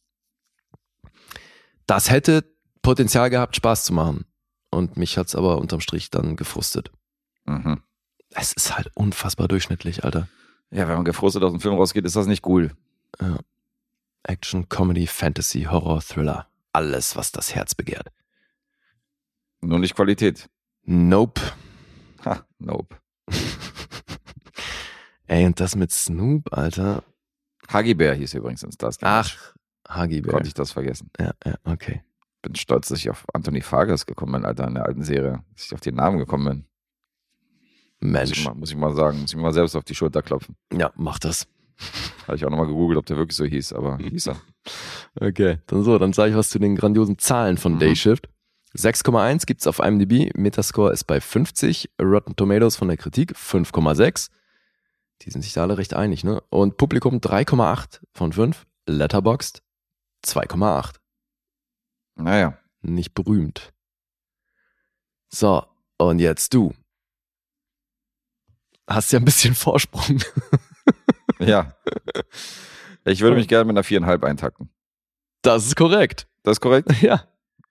das 1.86 2.10
hätte 2.10 2.44
Potenzial 2.82 3.30
gehabt, 3.30 3.56
Spaß 3.56 3.84
zu 3.84 3.92
machen. 3.92 4.24
Und 4.70 4.96
mich 4.96 5.18
hat's 5.18 5.34
aber 5.34 5.58
unterm 5.58 5.80
Strich 5.80 6.10
dann 6.10 6.36
gefrustet. 6.36 6.90
Mhm. 7.44 7.82
Es 8.30 8.52
ist 8.52 8.76
halt 8.76 8.90
unfassbar 8.94 9.48
durchschnittlich, 9.48 10.04
Alter. 10.04 10.28
Ja, 10.70 10.88
wenn 10.88 10.96
man 10.96 11.04
gefrustet 11.04 11.42
aus 11.42 11.52
dem 11.52 11.60
Film 11.60 11.74
rausgeht, 11.74 12.04
ist 12.04 12.16
das 12.16 12.26
nicht 12.26 12.46
cool. 12.46 12.70
Action, 14.22 14.68
Comedy, 14.68 15.06
Fantasy, 15.06 15.62
Horror, 15.62 16.00
Thriller. 16.00 16.46
Alles, 16.72 17.16
was 17.16 17.32
das 17.32 17.54
Herz 17.54 17.74
begehrt. 17.74 18.08
Nur 19.60 19.78
nicht 19.78 19.96
Qualität. 19.96 20.48
Nope. 20.84 21.40
Ha, 22.24 22.46
nope. 22.58 22.96
Ey, 25.26 25.46
und 25.46 25.58
das 25.60 25.74
mit 25.74 25.90
Snoop, 25.90 26.52
Alter. 26.56 27.02
Huggy 27.72 27.94
Bear 27.94 28.14
hieß 28.14 28.34
übrigens 28.34 28.62
in 28.62 28.72
Stars. 28.72 28.98
Ach, 29.02 29.54
Huggy 29.88 30.20
Bear. 30.20 30.34
Konnte 30.34 30.48
ich 30.48 30.54
das 30.54 30.72
vergessen. 30.72 31.10
Ja, 31.18 31.32
ja, 31.44 31.54
okay. 31.64 32.02
Bin 32.42 32.54
stolz, 32.54 32.88
dass 32.88 32.98
ich 32.98 33.10
auf 33.10 33.26
Anthony 33.32 33.60
Fargas 33.60 34.06
gekommen 34.06 34.32
bin, 34.32 34.44
Alter, 34.44 34.66
in 34.66 34.74
der 34.74 34.86
alten 34.86 35.02
Serie. 35.02 35.44
Dass 35.54 35.66
ich 35.66 35.74
auf 35.74 35.80
den 35.80 35.96
Namen 35.96 36.18
gekommen 36.18 36.44
bin. 36.44 36.64
Muss 38.00 38.30
ich, 38.30 38.36
Mensch. 38.36 38.44
mal, 38.44 38.54
muss 38.54 38.70
ich 38.70 38.76
mal 38.76 38.94
sagen. 38.94 39.20
Muss 39.20 39.30
ich 39.30 39.36
mir 39.36 39.42
mal 39.42 39.52
selbst 39.52 39.76
auf 39.76 39.84
die 39.84 39.94
Schulter 39.94 40.22
klopfen. 40.22 40.56
Ja, 40.72 40.90
mach 40.96 41.18
das. 41.18 41.46
Habe 42.26 42.36
ich 42.36 42.44
auch 42.44 42.50
nochmal 42.50 42.66
gegoogelt, 42.66 42.98
ob 42.98 43.06
der 43.06 43.16
wirklich 43.16 43.36
so 43.36 43.44
hieß, 43.44 43.72
aber 43.72 43.98
hieß 43.98 44.28
er. 44.28 44.36
Okay, 45.18 45.58
dann 45.66 45.82
so, 45.82 45.98
dann 45.98 46.12
sage 46.12 46.30
ich 46.30 46.36
was 46.36 46.50
zu 46.50 46.58
den 46.58 46.76
grandiosen 46.76 47.18
Zahlen 47.18 47.56
von 47.56 47.74
Mhm. 47.74 47.78
Dayshift. 47.80 48.28
6,1 48.76 49.44
gibt's 49.46 49.66
auf 49.66 49.80
IMDb, 49.80 50.30
Metascore 50.36 50.92
ist 50.92 51.04
bei 51.04 51.20
50, 51.20 51.90
Rotten 52.00 52.36
Tomatoes 52.36 52.76
von 52.76 52.86
der 52.88 52.96
Kritik 52.96 53.32
5,6. 53.34 54.28
Die 55.22 55.30
sind 55.30 55.42
sich 55.42 55.52
da 55.54 55.62
alle 55.62 55.78
recht 55.78 55.94
einig, 55.94 56.22
ne? 56.22 56.40
Und 56.50 56.76
Publikum 56.76 57.16
3,8 57.16 58.00
von 58.14 58.32
5, 58.32 58.66
Letterboxd 58.86 59.62
2,8. 60.24 60.96
Naja. 62.16 62.56
Nicht 62.82 63.14
berühmt. 63.14 63.72
So, 65.30 65.64
und 65.98 66.18
jetzt 66.20 66.54
du. 66.54 66.72
Hast 68.90 69.12
ja 69.12 69.18
ein 69.20 69.24
bisschen 69.24 69.54
Vorsprung. 69.54 70.20
Ja. 71.38 71.74
Ich 73.06 73.22
würde 73.22 73.34
mich 73.34 73.48
gerne 73.48 73.64
mit 73.64 73.72
einer 73.74 73.82
viereinhalb 73.82 74.24
eintakten. 74.24 74.68
Das 75.40 75.64
ist 75.64 75.74
korrekt. 75.74 76.28
Das 76.42 76.56
ist 76.56 76.60
korrekt? 76.60 76.90
Ja. 77.00 77.24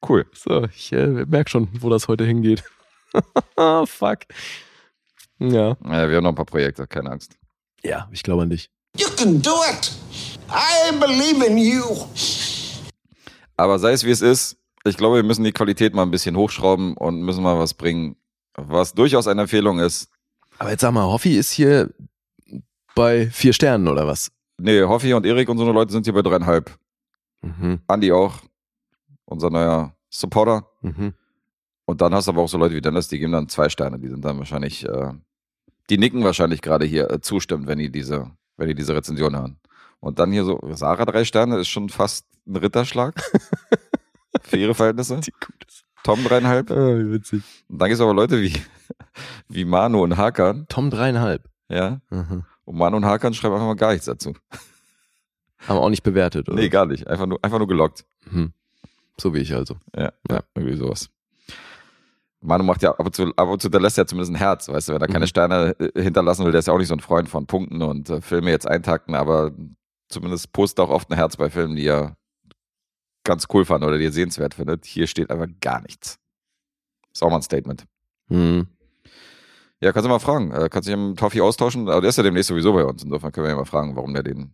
Cool. 0.07 0.25
So, 0.33 0.63
ich 0.63 0.91
äh, 0.91 1.05
merke 1.05 1.51
schon, 1.51 1.67
wo 1.79 1.89
das 1.89 2.07
heute 2.07 2.25
hingeht. 2.25 2.63
Fuck. 3.85 4.19
Ja. 5.37 5.77
Ja, 5.83 6.09
wir 6.09 6.15
haben 6.17 6.23
noch 6.23 6.31
ein 6.31 6.35
paar 6.35 6.45
Projekte, 6.45 6.87
keine 6.87 7.11
Angst. 7.11 7.37
Ja, 7.83 8.09
ich 8.11 8.23
glaube 8.23 8.41
an 8.41 8.49
dich. 8.49 8.71
You 8.97 9.07
can 9.15 9.39
do 9.39 9.53
it. 9.69 9.91
I 10.49 10.91
believe 10.97 11.45
in 11.45 11.57
you. 11.59 11.83
Aber 13.55 13.77
sei 13.77 13.91
es 13.91 14.03
wie 14.03 14.11
es 14.11 14.21
ist, 14.21 14.57
ich 14.83 14.97
glaube, 14.97 15.17
wir 15.17 15.23
müssen 15.23 15.43
die 15.43 15.51
Qualität 15.51 15.93
mal 15.93 16.03
ein 16.03 16.11
bisschen 16.11 16.35
hochschrauben 16.37 16.97
und 16.97 17.21
müssen 17.21 17.43
mal 17.43 17.59
was 17.59 17.75
bringen, 17.75 18.15
was 18.55 18.93
durchaus 18.93 19.27
eine 19.27 19.41
Empfehlung 19.41 19.79
ist. 19.79 20.09
Aber 20.59 20.71
jetzt 20.71 20.81
sag 20.81 20.91
mal, 20.91 21.05
Hoffi 21.05 21.37
ist 21.37 21.51
hier 21.51 21.91
bei 22.93 23.29
vier 23.29 23.53
Sternen 23.53 23.87
oder 23.87 24.05
was? 24.05 24.31
Nee, 24.57 24.83
Hoffi 24.83 25.13
und 25.13 25.25
Erik 25.25 25.49
und 25.49 25.57
so 25.57 25.63
eine 25.63 25.73
Leute 25.73 25.91
sind 25.91 26.05
hier 26.05 26.13
bei 26.13 26.21
dreieinhalb. 26.21 26.77
Mhm. 27.41 27.79
Andi 27.87 28.11
auch, 28.11 28.41
unser 29.25 29.49
neuer 29.49 29.95
Supporter. 30.09 30.67
Mhm. 30.81 31.13
Und 31.85 32.01
dann 32.01 32.13
hast 32.13 32.27
du 32.27 32.31
aber 32.31 32.41
auch 32.41 32.49
so 32.49 32.57
Leute 32.57 32.75
wie 32.75 32.81
Dennis, 32.81 33.07
die 33.07 33.19
geben 33.19 33.31
dann 33.31 33.47
zwei 33.47 33.69
Sterne. 33.69 33.99
Die 33.99 34.09
sind 34.09 34.23
dann 34.23 34.37
wahrscheinlich, 34.37 34.85
äh, 34.85 35.13
die 35.89 35.97
nicken 35.97 36.23
wahrscheinlich 36.23 36.61
gerade 36.61 36.85
hier 36.85 37.09
äh, 37.09 37.21
zustimmt, 37.21 37.65
wenn 37.67 37.79
die 37.79 37.89
diese, 37.89 38.29
wenn 38.57 38.67
die 38.67 38.75
diese 38.75 38.93
Rezension 38.93 39.35
hören. 39.35 39.59
Und 40.01 40.19
dann 40.19 40.31
hier 40.31 40.43
so, 40.43 40.59
Sarah 40.73 41.05
drei 41.05 41.23
Sterne 41.23 41.57
ist 41.57 41.69
schon 41.69 41.89
fast 41.89 42.27
ein 42.45 42.57
Ritterschlag. 42.57 43.15
für 44.43 44.57
ihre 44.57 44.75
Verhältnisse. 44.75 45.19
Die 45.21 45.31
gut 45.31 45.65
ist. 45.67 45.85
Tom 46.03 46.23
dreieinhalb. 46.23 46.71
Ah, 46.71 46.97
wie 46.97 47.11
witzig. 47.11 47.43
Und 47.67 47.79
dann 47.81 47.89
gibt 47.89 47.95
es 47.95 48.01
aber 48.01 48.13
Leute 48.13 48.41
wie, 48.41 48.53
wie 49.49 49.65
Manu 49.65 50.03
und 50.03 50.17
Hakan. 50.17 50.65
Tom 50.69 50.89
dreieinhalb. 50.89 51.43
Ja. 51.69 51.99
Mhm. 52.09 52.43
Und 52.65 52.77
Manu 52.77 52.97
und 52.97 53.05
Hakan 53.05 53.33
schreiben 53.33 53.55
einfach 53.55 53.67
mal 53.67 53.75
gar 53.75 53.91
nichts 53.91 54.05
dazu. 54.05 54.33
Haben 55.67 55.77
auch 55.79 55.89
nicht 55.89 56.03
bewertet, 56.03 56.47
oder? 56.47 56.57
Nee, 56.57 56.69
gar 56.69 56.85
nicht. 56.85 57.07
Einfach 57.07 57.25
nur, 57.25 57.39
einfach 57.43 57.57
nur 57.57 57.67
gelockt. 57.67 58.05
Mhm. 58.31 58.53
So 59.19 59.33
wie 59.33 59.39
ich 59.39 59.53
also. 59.53 59.75
Ja, 59.95 60.13
ja, 60.29 60.39
irgendwie 60.55 60.77
sowas. 60.77 61.09
Manu 62.41 62.63
macht 62.63 62.81
ja 62.81 62.91
ab 62.91 63.05
und 63.05 63.13
zu, 63.13 63.33
ab 63.35 63.49
und 63.49 63.61
zu, 63.61 63.67
der 63.67 63.81
lässt 63.81 63.97
ja 63.97 64.05
zumindest 64.05 64.31
ein 64.31 64.37
Herz, 64.37 64.69
weißt 64.69 64.87
du, 64.87 64.93
wenn 64.93 65.01
er 65.01 65.07
keine 65.07 65.25
Mhm. 65.25 65.29
Sterne 65.29 65.75
äh, 65.79 66.01
hinterlassen 66.01 66.45
will, 66.45 66.53
der 66.53 66.59
ist 66.59 66.67
ja 66.67 66.73
auch 66.73 66.77
nicht 66.77 66.87
so 66.87 66.93
ein 66.95 67.01
Freund 67.01 67.27
von 67.27 67.45
Punkten 67.45 67.81
und 67.81 68.09
äh, 68.09 68.21
Filme 68.21 68.49
jetzt 68.49 68.65
eintakten, 68.65 69.13
aber 69.13 69.51
zumindest 70.07 70.53
postet 70.53 70.79
auch 70.79 70.89
oft 70.89 71.11
ein 71.11 71.15
Herz 71.17 71.35
bei 71.35 71.49
Filmen, 71.49 71.75
die 71.75 71.85
er 71.85 72.15
ganz 73.29 73.45
cool 73.53 73.63
fand 73.65 73.83
oder 73.83 73.97
die 73.97 74.05
er 74.05 74.11
sehenswert 74.11 74.55
findet. 74.55 74.85
Hier 74.85 75.05
steht 75.07 75.29
einfach 75.29 75.47
gar 75.61 75.81
nichts. 75.81 76.17
Ist 77.13 77.21
auch 77.23 77.29
mal 77.29 77.37
ein 77.37 77.41
Statement. 77.43 77.85
Mhm. 78.27 78.67
Ja, 79.81 79.93
kannst 79.93 80.05
du 80.05 80.09
mal 80.09 80.19
fragen. 80.19 80.51
Äh, 80.51 80.67
kannst 80.69 80.89
du 80.89 80.91
dich 80.95 80.99
mit 80.99 81.17
Toffi 81.19 81.39
austauschen? 81.41 81.87
Aber 81.89 82.01
der 82.01 82.09
ist 82.09 82.17
ja 82.17 82.23
demnächst 82.23 82.49
sowieso 82.49 82.73
bei 82.73 82.83
uns. 82.83 83.03
Insofern 83.03 83.31
können 83.31 83.45
wir 83.45 83.51
ja 83.51 83.55
mal 83.55 83.65
fragen, 83.65 83.95
warum 83.95 84.13
der 84.13 84.23
den 84.23 84.53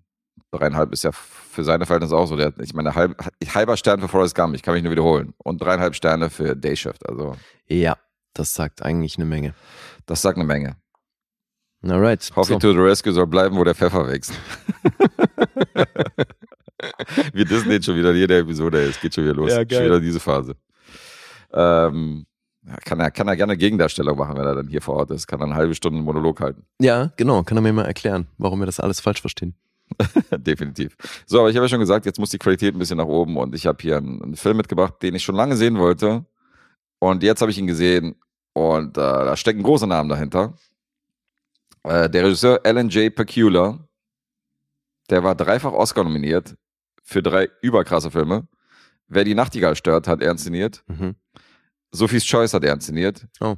dreieinhalb 0.51 0.93
ist 0.93 1.03
ja 1.03 1.11
für 1.11 1.63
seine 1.63 1.85
Verhältnisse 1.85 2.15
auch 2.15 2.27
so. 2.27 2.35
Der, 2.37 2.53
ich 2.59 2.73
meine, 2.73 2.93
halb, 2.95 3.17
halber 3.53 3.75
Stern 3.77 3.99
für 4.01 4.07
Forrest 4.07 4.35
Gump, 4.35 4.55
ich 4.55 4.61
kann 4.61 4.73
mich 4.75 4.83
nur 4.83 4.91
wiederholen. 4.91 5.33
Und 5.37 5.61
dreieinhalb 5.61 5.95
Sterne 5.95 6.29
für 6.29 6.55
Day 6.55 6.75
Shift. 6.75 7.07
Also, 7.09 7.35
Ja, 7.67 7.97
das 8.33 8.53
sagt 8.53 8.83
eigentlich 8.83 9.15
eine 9.17 9.25
Menge. 9.25 9.53
das 10.05 10.21
sagt 10.21 10.37
eine 10.37 10.45
Menge. 10.45 10.75
Alright. 11.83 12.31
Coffee 12.33 12.53
So. 12.53 12.59
to 12.59 12.71
the 12.73 12.79
Rescue 12.79 13.13
soll 13.13 13.27
bleiben, 13.27 13.57
wo 13.57 13.63
der 13.63 13.75
Pfeffer 13.75 14.07
wächst. 14.07 14.33
Wir 17.33 17.45
dissen 17.45 17.69
den 17.69 17.81
schon 17.81 17.95
wieder 17.95 18.11
in 18.11 18.17
jeder 18.17 18.39
Episode, 18.39 18.83
es 18.83 18.99
geht 18.99 19.13
schon 19.13 19.23
wieder 19.23 19.35
los. 19.35 19.49
Ja. 19.49 19.57
Schon 19.57 19.85
wieder 19.85 19.99
diese 19.99 20.19
Phase. 20.19 20.55
Ähm, 21.53 22.25
kann, 22.83 22.99
er, 22.99 23.11
kann 23.11 23.27
er 23.27 23.35
gerne 23.35 23.57
Gegendarstellung 23.57 24.17
machen, 24.17 24.37
wenn 24.37 24.45
er 24.45 24.55
dann 24.55 24.67
hier 24.67 24.81
vor 24.81 24.95
Ort 24.95 25.11
ist. 25.11 25.27
Kann 25.27 25.39
er 25.39 25.45
eine 25.45 25.55
halbe 25.55 25.75
Stunde 25.75 25.97
einen 25.97 26.05
Monolog 26.05 26.41
halten. 26.41 26.65
Ja, 26.79 27.13
genau. 27.15 27.43
Kann 27.43 27.57
er 27.57 27.61
mir 27.61 27.73
mal 27.73 27.85
erklären, 27.85 28.27
warum 28.37 28.59
wir 28.59 28.65
das 28.65 28.79
alles 28.79 28.99
falsch 28.99 29.21
verstehen? 29.21 29.55
Definitiv. 30.31 30.97
So, 31.25 31.39
aber 31.39 31.49
ich 31.49 31.55
habe 31.55 31.65
ja 31.65 31.69
schon 31.69 31.79
gesagt, 31.79 32.05
jetzt 32.05 32.19
muss 32.19 32.31
die 32.31 32.39
Qualität 32.39 32.75
ein 32.75 32.79
bisschen 32.79 32.97
nach 32.97 33.05
oben 33.05 33.37
und 33.37 33.53
ich 33.53 33.67
habe 33.67 33.77
hier 33.81 33.97
einen, 33.97 34.21
einen 34.21 34.35
Film 34.35 34.57
mitgebracht, 34.57 34.95
den 35.01 35.15
ich 35.15 35.23
schon 35.23 35.35
lange 35.35 35.55
sehen 35.55 35.77
wollte. 35.77 36.25
Und 36.99 37.23
jetzt 37.23 37.41
habe 37.41 37.51
ich 37.51 37.57
ihn 37.57 37.67
gesehen 37.67 38.15
und 38.53 38.97
äh, 38.97 39.01
da 39.01 39.37
stecken 39.37 39.61
große 39.61 39.85
Namen 39.85 40.09
dahinter. 40.09 40.55
Äh, 41.83 42.09
der 42.09 42.23
Regisseur 42.23 42.61
Alan 42.63 42.89
J. 42.89 43.13
Pecula, 43.13 43.87
der 45.11 45.23
war 45.23 45.35
dreifach 45.35 45.73
Oscar 45.73 46.03
nominiert 46.03 46.55
für 47.05 47.23
drei 47.23 47.49
überkrasse 47.61 48.11
Filme. 48.11 48.47
Wer 49.07 49.23
die 49.23 49.35
Nachtigall 49.35 49.75
stört, 49.75 50.07
hat 50.07 50.21
er 50.21 50.31
inszeniert. 50.31 50.83
Mhm. 50.87 51.15
Sophie's 51.91 52.25
Choice 52.25 52.53
hat 52.53 52.63
er 52.63 52.73
inszeniert. 52.73 53.27
Oh. 53.39 53.55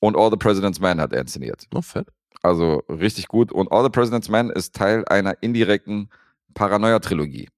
Und 0.00 0.16
All 0.16 0.30
the 0.30 0.36
President's 0.36 0.80
Man 0.80 1.00
hat 1.00 1.12
er 1.12 1.20
inszeniert. 1.20 1.66
Oh, 1.72 1.80
fett. 1.80 2.08
Also 2.42 2.82
richtig 2.88 3.28
gut. 3.28 3.52
Und 3.52 3.70
All 3.70 3.84
the 3.84 3.90
President's 3.90 4.28
Man 4.28 4.50
ist 4.50 4.74
Teil 4.74 5.04
einer 5.06 5.40
indirekten 5.42 6.10
Paranoia-Trilogie, 6.54 7.48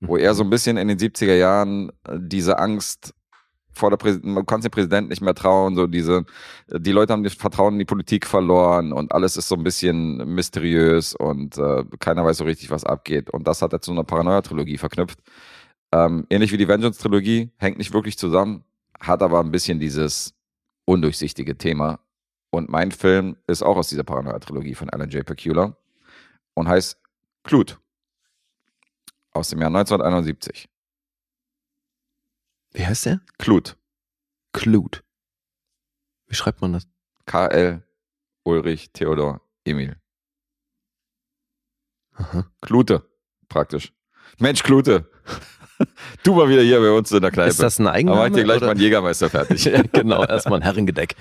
wo 0.00 0.16
er 0.16 0.34
so 0.34 0.44
ein 0.44 0.50
bisschen 0.50 0.76
in 0.76 0.88
den 0.88 0.98
70er 0.98 1.34
Jahren 1.34 1.90
äh, 2.04 2.18
diese 2.20 2.58
Angst 2.58 3.14
vor 3.76 3.90
der 3.90 3.98
Präsident, 3.98 4.34
man 4.34 4.46
kann 4.46 4.62
dem 4.62 4.70
Präsidenten 4.70 5.10
nicht 5.10 5.20
mehr 5.20 5.34
trauen, 5.34 5.76
so 5.76 5.86
diese, 5.86 6.24
die 6.68 6.92
Leute 6.92 7.12
haben 7.12 7.22
das 7.22 7.34
Vertrauen 7.34 7.74
in 7.74 7.78
die 7.80 7.84
Politik 7.84 8.26
verloren 8.26 8.92
und 8.92 9.12
alles 9.12 9.36
ist 9.36 9.48
so 9.48 9.54
ein 9.54 9.62
bisschen 9.62 10.16
mysteriös 10.34 11.14
und 11.14 11.58
äh, 11.58 11.84
keiner 12.00 12.24
weiß 12.24 12.38
so 12.38 12.44
richtig, 12.44 12.70
was 12.70 12.84
abgeht. 12.84 13.30
Und 13.30 13.46
das 13.46 13.60
hat 13.60 13.72
er 13.72 13.80
zu 13.80 13.92
einer 13.92 14.04
Paranoia-Trilogie 14.04 14.78
verknüpft. 14.78 15.18
Ähm, 15.92 16.26
ähnlich 16.30 16.52
wie 16.52 16.56
die 16.56 16.68
Vengeance-Trilogie, 16.68 17.50
hängt 17.58 17.78
nicht 17.78 17.92
wirklich 17.92 18.18
zusammen, 18.18 18.64
hat 18.98 19.22
aber 19.22 19.40
ein 19.40 19.50
bisschen 19.50 19.78
dieses 19.78 20.34
undurchsichtige 20.86 21.58
Thema. 21.58 22.00
Und 22.50 22.70
mein 22.70 22.92
Film 22.92 23.36
ist 23.46 23.62
auch 23.62 23.76
aus 23.76 23.88
dieser 23.88 24.04
Paranoia-Trilogie 24.04 24.74
von 24.74 24.88
Alan 24.88 25.10
J. 25.10 25.24
Pecula 25.24 25.76
und 26.54 26.68
heißt 26.68 26.98
Clute 27.44 27.76
aus 29.32 29.50
dem 29.50 29.60
Jahr 29.60 29.68
1971. 29.68 30.68
Wie 32.76 32.86
heißt 32.86 33.06
der? 33.06 33.20
Clute. 33.38 33.74
Clute. 34.52 35.00
Wie 36.28 36.34
schreibt 36.34 36.60
man 36.60 36.74
das? 36.74 36.86
K.L. 37.24 37.82
Ulrich 38.44 38.92
Theodor 38.92 39.40
Emil. 39.64 39.96
Aha. 42.12 42.46
Klute, 42.60 43.08
praktisch. 43.48 43.92
Mensch, 44.38 44.62
Klute. 44.62 45.10
Du 46.22 46.34
mal 46.34 46.48
wieder 46.48 46.62
hier 46.62 46.80
bei 46.80 46.90
uns 46.90 47.12
in 47.12 47.20
der 47.20 47.30
Kneipe. 47.30 47.50
Ist 47.50 47.60
das 47.60 47.78
ein 47.78 47.86
Aber 47.86 47.92
mach 47.92 47.96
Eigenname? 47.98 48.28
ich 48.28 48.34
dir 48.34 48.44
gleich 48.44 48.56
oder? 48.56 48.66
mal 48.66 48.70
einen 48.70 48.80
Jägermeister 48.80 49.28
fertig. 49.28 49.64
ja, 49.66 49.82
genau, 49.82 50.24
erstmal 50.24 50.60
ein 50.60 50.62
Herrengedeck. 50.62 51.16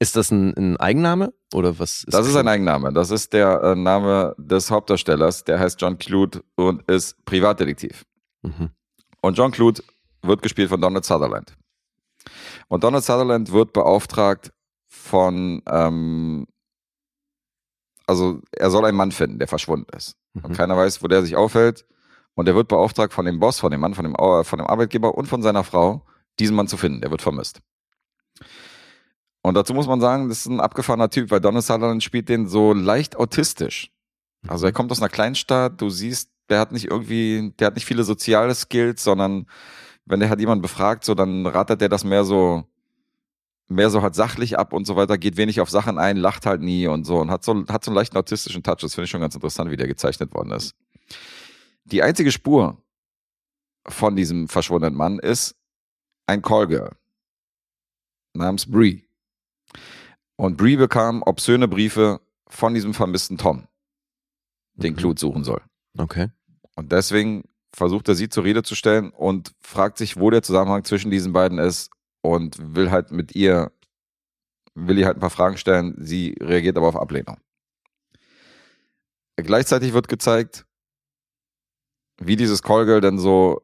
Ist 0.00 0.16
das 0.16 0.32
ein, 0.32 0.52
ein 0.56 0.76
Eigenname 0.78 1.32
oder 1.54 1.78
was? 1.78 2.04
Das 2.08 2.26
ist 2.26 2.34
ein 2.34 2.48
Eigenname. 2.48 2.92
Das 2.92 3.12
ist 3.12 3.32
der 3.32 3.62
äh, 3.62 3.74
Name 3.76 4.34
des 4.36 4.72
Hauptdarstellers. 4.72 5.44
Der 5.44 5.60
heißt 5.60 5.80
John 5.80 5.96
Clute 5.96 6.42
und 6.56 6.82
ist 6.90 7.24
Privatdetektiv. 7.24 8.04
Mhm. 8.42 8.70
Und 9.20 9.38
John 9.38 9.52
Clute 9.52 9.84
wird 10.22 10.42
gespielt 10.42 10.68
von 10.70 10.80
Donald 10.80 11.04
Sutherland. 11.04 11.56
Und 12.68 12.84
Donald 12.84 13.04
Sutherland 13.04 13.50
wird 13.52 13.72
beauftragt 13.72 14.52
von, 14.86 15.62
ähm, 15.66 16.46
also 18.06 18.40
er 18.52 18.70
soll 18.70 18.84
einen 18.84 18.96
Mann 18.96 19.12
finden, 19.12 19.38
der 19.38 19.48
verschwunden 19.48 19.94
ist. 19.96 20.16
Und 20.34 20.50
Mhm. 20.50 20.54
keiner 20.54 20.76
weiß, 20.76 21.02
wo 21.02 21.08
der 21.08 21.22
sich 21.22 21.36
aufhält. 21.36 21.86
Und 22.34 22.46
er 22.48 22.54
wird 22.54 22.68
beauftragt 22.68 23.12
von 23.12 23.24
dem 23.24 23.40
Boss, 23.40 23.58
von 23.60 23.70
dem 23.70 23.80
Mann, 23.80 23.94
von 23.94 24.04
dem, 24.04 24.14
Au- 24.16 24.44
von 24.44 24.58
dem 24.58 24.66
Arbeitgeber 24.68 25.14
und 25.16 25.26
von 25.26 25.42
seiner 25.42 25.64
Frau, 25.64 26.04
diesen 26.38 26.54
Mann 26.56 26.68
zu 26.68 26.76
finden. 26.76 27.00
Der 27.00 27.10
wird 27.10 27.22
vermisst. 27.22 27.60
Und 29.42 29.54
dazu 29.54 29.74
muss 29.74 29.86
man 29.86 30.00
sagen, 30.00 30.28
das 30.28 30.40
ist 30.40 30.46
ein 30.46 30.60
abgefahrener 30.60 31.10
Typ, 31.10 31.30
weil 31.30 31.40
Donald 31.40 31.64
Sutherland 31.64 32.02
spielt 32.02 32.28
den 32.28 32.48
so 32.48 32.72
leicht 32.72 33.16
autistisch. 33.16 33.90
Also 34.46 34.66
er 34.66 34.72
kommt 34.72 34.90
aus 34.92 35.00
einer 35.00 35.08
Kleinstadt, 35.08 35.80
du 35.80 35.90
siehst, 35.90 36.30
der 36.48 36.60
hat 36.60 36.72
nicht 36.72 36.86
irgendwie, 36.86 37.52
der 37.58 37.68
hat 37.68 37.74
nicht 37.74 37.86
viele 37.86 38.04
soziale 38.04 38.54
Skills, 38.54 39.02
sondern 39.02 39.46
wenn 40.08 40.20
der 40.20 40.30
halt 40.30 40.40
jemand 40.40 40.62
befragt, 40.62 41.04
so 41.04 41.14
dann 41.14 41.46
rattert 41.46 41.80
der 41.80 41.88
das 41.88 42.04
mehr 42.04 42.24
so, 42.24 42.64
mehr 43.68 43.90
so 43.90 44.02
halt 44.02 44.14
sachlich 44.14 44.58
ab 44.58 44.72
und 44.72 44.86
so 44.86 44.96
weiter, 44.96 45.18
geht 45.18 45.36
wenig 45.36 45.60
auf 45.60 45.70
Sachen 45.70 45.98
ein, 45.98 46.16
lacht 46.16 46.46
halt 46.46 46.62
nie 46.62 46.86
und 46.86 47.04
so 47.04 47.18
und 47.18 47.30
hat 47.30 47.44
so, 47.44 47.66
hat 47.68 47.84
so 47.84 47.90
einen 47.90 47.96
leichten 47.96 48.16
autistischen 48.16 48.62
Touch. 48.62 48.78
Das 48.80 48.94
finde 48.94 49.04
ich 49.04 49.10
schon 49.10 49.20
ganz 49.20 49.34
interessant, 49.34 49.70
wie 49.70 49.76
der 49.76 49.86
gezeichnet 49.86 50.32
worden 50.34 50.50
ist. 50.52 50.74
Die 51.84 52.02
einzige 52.02 52.32
Spur 52.32 52.82
von 53.86 54.16
diesem 54.16 54.48
verschwundenen 54.48 54.96
Mann 54.96 55.18
ist 55.18 55.56
ein 56.26 56.42
Callgirl 56.42 56.96
namens 58.34 58.70
Bree. 58.70 59.02
Und 60.36 60.56
Bree 60.56 60.76
bekam 60.76 61.22
obszöne 61.22 61.68
Briefe 61.68 62.20
von 62.46 62.74
diesem 62.74 62.94
vermissten 62.94 63.38
Tom, 63.38 63.66
den 64.74 64.94
Mhm. 64.94 64.96
Clute 64.98 65.20
suchen 65.20 65.44
soll. 65.44 65.60
Okay. 65.96 66.28
Und 66.76 66.92
deswegen 66.92 67.44
versucht 67.78 68.08
er 68.08 68.14
sie 68.14 68.28
zur 68.28 68.44
Rede 68.44 68.62
zu 68.62 68.74
stellen 68.74 69.10
und 69.10 69.54
fragt 69.60 69.96
sich, 69.96 70.18
wo 70.18 70.30
der 70.30 70.42
Zusammenhang 70.42 70.84
zwischen 70.84 71.10
diesen 71.10 71.32
beiden 71.32 71.58
ist 71.58 71.90
und 72.20 72.74
will 72.74 72.90
halt 72.90 73.10
mit 73.10 73.34
ihr, 73.34 73.72
will 74.74 74.98
ihr 74.98 75.06
halt 75.06 75.16
ein 75.16 75.20
paar 75.20 75.30
Fragen 75.30 75.56
stellen. 75.56 75.94
Sie 75.98 76.36
reagiert 76.40 76.76
aber 76.76 76.88
auf 76.88 76.96
Ablehnung. 76.96 77.38
Gleichzeitig 79.36 79.92
wird 79.92 80.08
gezeigt, 80.08 80.66
wie 82.20 82.36
dieses 82.36 82.62
Callgirl 82.62 83.00
denn 83.00 83.18
so 83.18 83.62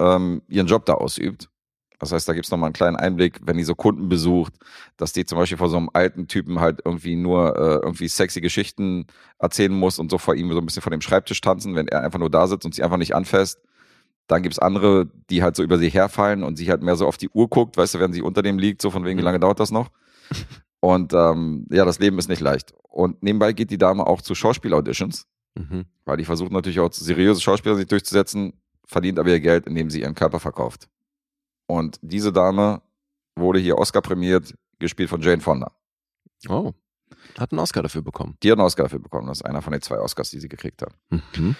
ähm, 0.00 0.42
ihren 0.48 0.66
Job 0.66 0.86
da 0.86 0.94
ausübt. 0.94 1.50
Das 1.98 2.12
heißt, 2.12 2.28
da 2.28 2.32
gibt's 2.32 2.50
noch 2.50 2.58
mal 2.58 2.66
einen 2.66 2.72
kleinen 2.74 2.96
Einblick, 2.96 3.40
wenn 3.42 3.56
die 3.56 3.64
so 3.64 3.74
Kunden 3.74 4.08
besucht, 4.08 4.54
dass 4.96 5.12
die 5.12 5.24
zum 5.24 5.36
Beispiel 5.38 5.58
vor 5.58 5.68
so 5.68 5.76
einem 5.76 5.90
alten 5.92 6.28
Typen 6.28 6.60
halt 6.60 6.80
irgendwie 6.84 7.16
nur 7.16 7.56
äh, 7.56 7.84
irgendwie 7.84 8.06
sexy 8.08 8.40
Geschichten 8.40 9.06
erzählen 9.38 9.72
muss 9.72 9.98
und 9.98 10.10
so 10.10 10.18
vor 10.18 10.34
ihm 10.36 10.52
so 10.52 10.58
ein 10.58 10.64
bisschen 10.66 10.82
vor 10.82 10.90
dem 10.92 11.00
Schreibtisch 11.00 11.40
tanzen, 11.40 11.74
wenn 11.74 11.88
er 11.88 12.02
einfach 12.02 12.20
nur 12.20 12.30
da 12.30 12.46
sitzt 12.46 12.64
und 12.64 12.74
sie 12.74 12.82
einfach 12.84 12.98
nicht 12.98 13.14
anfasst. 13.16 13.58
Dann 14.28 14.42
gibt's 14.42 14.58
andere, 14.58 15.08
die 15.30 15.42
halt 15.42 15.56
so 15.56 15.62
über 15.62 15.78
sie 15.78 15.88
herfallen 15.88 16.44
und 16.44 16.56
sie 16.56 16.68
halt 16.70 16.82
mehr 16.82 16.96
so 16.96 17.06
auf 17.06 17.16
die 17.16 17.30
Uhr 17.30 17.48
guckt, 17.48 17.76
weißt 17.76 17.94
du, 17.94 18.00
wenn 18.00 18.12
sie 18.12 18.22
unter 18.22 18.42
dem 18.42 18.58
liegt, 18.58 18.80
so 18.82 18.90
von 18.90 19.04
wegen, 19.04 19.18
wie 19.18 19.22
lange 19.24 19.40
dauert 19.40 19.58
das 19.58 19.70
noch? 19.70 19.88
Und 20.80 21.12
ähm, 21.14 21.66
ja, 21.70 21.84
das 21.84 21.98
Leben 21.98 22.18
ist 22.18 22.28
nicht 22.28 22.40
leicht. 22.40 22.72
Und 22.82 23.22
nebenbei 23.22 23.52
geht 23.52 23.70
die 23.70 23.78
Dame 23.78 24.06
auch 24.06 24.22
zu 24.22 24.34
Schauspiel-Auditions, 24.34 25.26
Mhm. 25.58 25.86
weil 26.04 26.18
die 26.18 26.24
versucht 26.24 26.52
natürlich 26.52 26.78
auch 26.78 26.92
seriöse 26.92 27.40
Schauspieler 27.40 27.74
sich 27.74 27.86
durchzusetzen, 27.88 28.52
verdient 28.86 29.18
aber 29.18 29.30
ihr 29.30 29.40
Geld, 29.40 29.66
indem 29.66 29.90
sie 29.90 30.02
ihren 30.02 30.14
Körper 30.14 30.38
verkauft. 30.38 30.88
Und 31.68 31.98
diese 32.02 32.32
Dame 32.32 32.82
wurde 33.36 33.60
hier 33.60 33.78
Oscar 33.78 34.02
prämiert, 34.02 34.54
gespielt 34.78 35.10
von 35.10 35.20
Jane 35.20 35.40
Fonda. 35.40 35.70
Oh. 36.48 36.72
Hat 37.38 37.52
einen 37.52 37.60
Oscar 37.60 37.82
dafür 37.82 38.02
bekommen. 38.02 38.36
Die 38.42 38.50
hat 38.50 38.58
einen 38.58 38.66
Oscar 38.66 38.84
dafür 38.84 38.98
bekommen. 38.98 39.28
Das 39.28 39.38
ist 39.38 39.46
einer 39.46 39.62
von 39.62 39.72
den 39.72 39.82
zwei 39.82 39.98
Oscars, 39.98 40.30
die 40.30 40.40
sie 40.40 40.48
gekriegt 40.48 40.82
hat. 40.82 40.94
Mhm. 41.10 41.54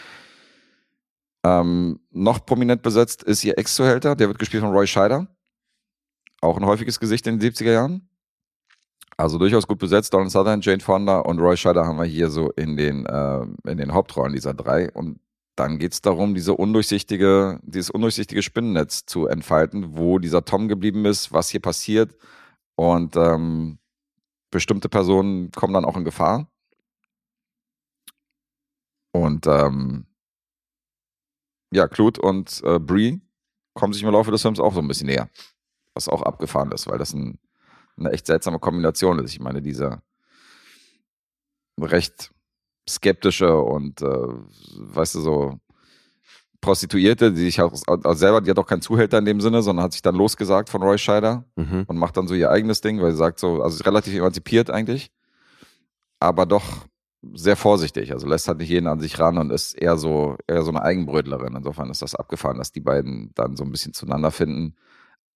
Ähm, 1.45 2.01
noch 2.11 2.45
prominent 2.45 2.83
besetzt 2.83 3.23
ist 3.23 3.45
ihr 3.45 3.59
Ex-Zuhälter, 3.59 4.17
der 4.17 4.29
wird 4.29 4.39
gespielt 4.39 4.63
von 4.63 4.73
Roy 4.73 4.87
Scheider. 4.87 5.29
Auch 6.41 6.57
ein 6.57 6.67
häufiges 6.67 6.99
Gesicht 6.99 7.27
in 7.27 7.39
den 7.39 7.53
70er 7.53 7.73
Jahren. 7.73 8.09
Also 9.17 9.39
durchaus 9.39 9.67
gut 9.67 9.79
besetzt. 9.79 10.15
Donald 10.15 10.31
Sutherland, 10.31 10.65
Jane 10.65 10.81
Fonda 10.81 11.21
und 11.21 11.39
Roy 11.39 11.57
Scheider 11.57 11.85
haben 11.85 11.99
wir 11.99 12.05
hier 12.05 12.31
so 12.31 12.51
in 12.53 12.77
den, 12.77 13.05
äh, 13.07 13.43
in 13.67 13.79
den 13.79 13.93
Hauptrollen 13.93 14.33
dieser 14.33 14.55
drei. 14.55 14.91
Und 14.93 15.21
dann 15.59 15.79
geht 15.79 15.93
es 15.93 16.01
darum, 16.01 16.35
diese 16.35 16.55
undurchsichtige, 16.55 17.59
dieses 17.63 17.91
undurchsichtige 17.91 18.43
Spinnennetz 18.43 19.07
zu 19.07 19.27
entfalten, 19.27 19.97
wo 19.97 20.19
dieser 20.19 20.45
Tom 20.45 20.69
geblieben 20.69 21.05
ist, 21.05 21.33
was 21.33 21.49
hier 21.49 21.61
passiert. 21.61 22.15
Und 22.77 23.17
ähm, 23.17 23.79
bestimmte 24.51 24.89
Personen 24.89 25.51
kommen 25.51 25.75
dann 25.75 25.85
auch 25.85 25.97
in 25.97 26.05
Gefahr. 26.05 26.49
Und 29.13 29.47
ähm, 29.49 30.07
ja, 31.73 31.89
Clute 31.89 32.21
und 32.21 32.63
äh, 32.65 32.79
Bree 32.79 33.19
kommen 33.75 33.93
sich 33.93 34.03
im 34.03 34.11
Laufe 34.11 34.31
des 34.31 34.43
Films 34.43 34.61
auch 34.61 34.75
so 34.75 34.81
ein 34.81 34.89
bisschen 34.89 35.09
näher. 35.09 35.29
Was 35.95 36.09
auch 36.09 36.23
abgefahren 36.23 36.71
ist, 36.71 36.87
weil 36.87 36.99
das 36.99 37.15
ein, 37.15 37.39
eine 37.97 38.13
echt 38.13 38.27
seltsame 38.27 38.61
Kombination 38.61 39.19
ist. 39.19 39.33
Ich 39.33 39.41
meine, 39.41 39.61
dieser 39.61 40.03
recht 41.81 42.33
skeptische 42.89 43.57
und, 43.57 44.03
äh, 44.03 44.07
weißt 44.79 45.17
du, 45.17 45.21
so 45.21 45.61
Prostituierte, 46.61 47.33
die 47.33 47.43
sich 47.45 47.61
auch 47.61 47.73
also 47.87 48.13
selber, 48.15 48.41
die 48.41 48.51
hat 48.51 48.59
auch 48.59 48.67
keinen 48.67 48.83
Zuhälter 48.83 49.19
in 49.19 49.25
dem 49.25 49.41
Sinne, 49.41 49.63
sondern 49.63 49.85
hat 49.85 49.93
sich 49.93 50.03
dann 50.03 50.17
losgesagt 50.17 50.69
von 50.69 50.83
Roy 50.83 50.99
Scheider 50.99 51.45
Mhm. 51.57 51.85
und 51.87 51.97
macht 51.99 52.17
dann 52.17 52.27
so 52.27 52.35
ihr 52.35 52.51
eigenes 52.51 52.81
Ding, 52.81 53.01
weil 53.01 53.13
sie 53.13 53.19
sagt 53.19 53.39
so, 53.39 53.63
also 53.63 53.77
ist 53.77 53.87
relativ 53.87 54.13
emanzipiert 54.15 54.69
eigentlich, 54.69 55.13
aber 56.19 56.47
doch 56.47 56.65
sehr 57.35 57.57
vorsichtig. 57.57 58.13
Also 58.13 58.27
lässt 58.27 58.49
halt 58.49 58.59
nicht 58.59 58.69
jeden 58.71 58.87
an 58.89 58.99
sich 59.01 59.19
ran 59.21 59.39
und 59.39 59.51
ist 59.51 59.75
eher 59.75 59.97
so, 59.97 60.37
eher 60.49 60.63
so 60.63 60.71
eine 60.71 60.83
Eigenbrötlerin. 60.83 61.55
Insofern 61.57 61.91
ist 61.91 62.03
das 62.03 62.15
abgefahren, 62.15 62.59
dass 62.59 62.73
die 62.73 62.81
beiden 62.81 63.31
dann 63.35 63.57
so 63.57 63.65
ein 63.65 63.71
bisschen 63.71 63.93
zueinander 63.93 64.31
finden. 64.31 64.75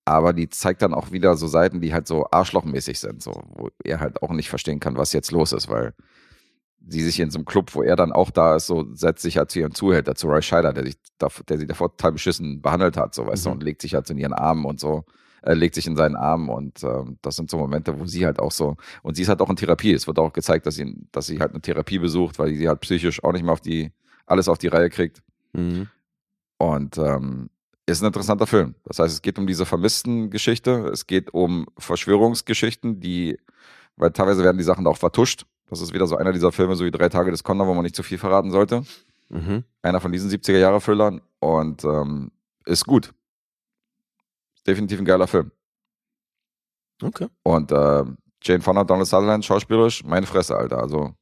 Aber 0.04 0.32
die 0.32 0.48
zeigt 0.48 0.82
dann 0.82 0.94
auch 0.94 1.12
wieder 1.12 1.36
so 1.36 1.46
Seiten, 1.46 1.80
die 1.80 1.92
halt 1.92 2.08
so 2.08 2.26
arschlochmäßig 2.30 2.98
sind, 2.98 3.22
so, 3.22 3.32
wo 3.54 3.68
er 3.84 4.00
halt 4.00 4.22
auch 4.22 4.30
nicht 4.32 4.48
verstehen 4.48 4.80
kann, 4.80 4.96
was 4.96 5.12
jetzt 5.12 5.30
los 5.30 5.52
ist, 5.52 5.68
weil 5.68 5.94
sie 6.88 7.00
sich 7.02 7.20
in 7.20 7.30
so 7.30 7.38
einem 7.38 7.44
Club, 7.44 7.74
wo 7.74 7.82
er 7.82 7.96
dann 7.96 8.12
auch 8.12 8.30
da 8.30 8.56
ist, 8.56 8.66
so 8.66 8.86
setzt 8.94 9.22
sich 9.22 9.36
halt 9.38 9.50
zu 9.50 9.60
ihrem 9.60 9.74
Zuhälter, 9.74 10.14
zu 10.14 10.26
Roy 10.28 10.42
Scheider, 10.42 10.72
der 10.72 10.84
sich 10.84 10.96
der 11.48 11.58
sie 11.58 11.66
davor 11.66 11.90
total 11.96 12.12
beschissen 12.12 12.60
behandelt 12.60 12.96
hat, 12.96 13.14
so 13.14 13.26
weißt 13.26 13.46
du, 13.46 13.50
Mhm. 13.50 13.54
und 13.56 13.62
legt 13.62 13.82
sich 13.82 13.94
halt 13.94 14.06
so 14.06 14.12
in 14.12 14.18
ihren 14.18 14.32
Armen 14.32 14.64
und 14.64 14.80
so, 14.80 15.04
äh, 15.42 15.54
legt 15.54 15.74
sich 15.76 15.86
in 15.86 15.96
seinen 15.96 16.16
Armen 16.16 16.48
und 16.48 16.82
ähm, 16.82 17.18
das 17.22 17.36
sind 17.36 17.50
so 17.50 17.58
Momente, 17.58 17.98
wo 17.98 18.06
sie 18.06 18.26
halt 18.26 18.38
auch 18.40 18.50
so, 18.52 18.76
und 19.02 19.14
sie 19.16 19.22
ist 19.22 19.28
halt 19.28 19.40
auch 19.40 19.50
in 19.50 19.56
Therapie. 19.56 19.92
Es 19.92 20.06
wird 20.06 20.18
auch 20.18 20.32
gezeigt, 20.32 20.66
dass 20.66 20.74
sie, 20.74 20.96
dass 21.12 21.26
sie 21.26 21.38
halt 21.38 21.52
eine 21.52 21.60
Therapie 21.60 21.98
besucht, 22.00 22.38
weil 22.38 22.54
sie 22.54 22.68
halt 22.68 22.80
psychisch 22.80 23.22
auch 23.22 23.32
nicht 23.32 23.44
mehr 23.44 23.52
auf 23.52 23.60
die, 23.60 23.92
alles 24.26 24.48
auf 24.48 24.58
die 24.58 24.68
Reihe 24.68 24.90
kriegt. 24.90 25.22
Mhm. 25.52 25.88
Und 26.58 26.98
ähm, 26.98 27.50
ist 27.86 28.02
ein 28.02 28.06
interessanter 28.06 28.46
Film. 28.46 28.74
Das 28.84 28.98
heißt, 29.00 29.12
es 29.12 29.22
geht 29.22 29.38
um 29.38 29.46
diese 29.46 29.66
vermissten 29.66 30.30
Geschichte, 30.30 30.88
es 30.92 31.06
geht 31.06 31.34
um 31.34 31.66
Verschwörungsgeschichten, 31.78 33.00
die, 33.00 33.38
weil 33.96 34.10
teilweise 34.12 34.44
werden 34.44 34.58
die 34.58 34.64
Sachen 34.64 34.86
auch 34.86 34.96
vertuscht. 34.96 35.46
Das 35.72 35.80
ist 35.80 35.94
wieder 35.94 36.06
so 36.06 36.18
einer 36.18 36.32
dieser 36.32 36.52
Filme, 36.52 36.76
so 36.76 36.84
wie 36.84 36.90
Drei 36.90 37.08
Tage 37.08 37.30
des 37.30 37.42
Condor, 37.42 37.66
wo 37.66 37.72
man 37.72 37.82
nicht 37.82 37.96
zu 37.96 38.02
viel 38.02 38.18
verraten 38.18 38.50
sollte. 38.50 38.84
Mhm. 39.30 39.64
Einer 39.80 40.00
von 40.02 40.12
diesen 40.12 40.30
70er-Jahre-Thrillern 40.30 41.22
und 41.38 41.82
ähm, 41.84 42.30
ist 42.66 42.84
gut. 42.84 43.14
Definitiv 44.66 44.98
ein 44.98 45.06
geiler 45.06 45.26
Film. 45.26 45.50
Okay. 47.02 47.26
Und 47.42 47.72
äh, 47.72 48.04
Jane 48.42 48.60
Fonda, 48.60 48.84
Donald 48.84 49.08
Sutherland, 49.08 49.46
schauspielerisch, 49.46 50.04
meine 50.04 50.26
Fresse, 50.26 50.54
Alter. 50.54 50.76
Also, 50.76 51.14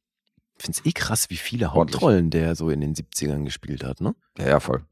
Ich 0.59 0.65
find's 0.65 0.85
eh 0.85 0.91
krass, 0.91 1.31
wie 1.31 1.37
viele 1.37 1.71
Ordentlich. 1.71 1.95
Hauptrollen 2.03 2.31
der 2.31 2.57
so 2.57 2.71
in 2.71 2.81
den 2.81 2.97
70ern 2.97 3.45
gespielt 3.45 3.85
hat, 3.85 4.01
ne? 4.01 4.17
ja, 4.37 4.49
ja, 4.49 4.59
voll. 4.59 4.85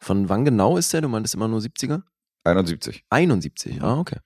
Von 0.00 0.28
wann 0.28 0.44
genau 0.44 0.76
ist 0.76 0.92
der? 0.92 1.00
Du 1.00 1.08
meintest 1.08 1.34
immer 1.34 1.48
nur 1.48 1.60
70er? 1.60 2.02
71. 2.44 3.06
71, 3.08 3.82
ah, 3.82 3.98
okay. 3.98 4.18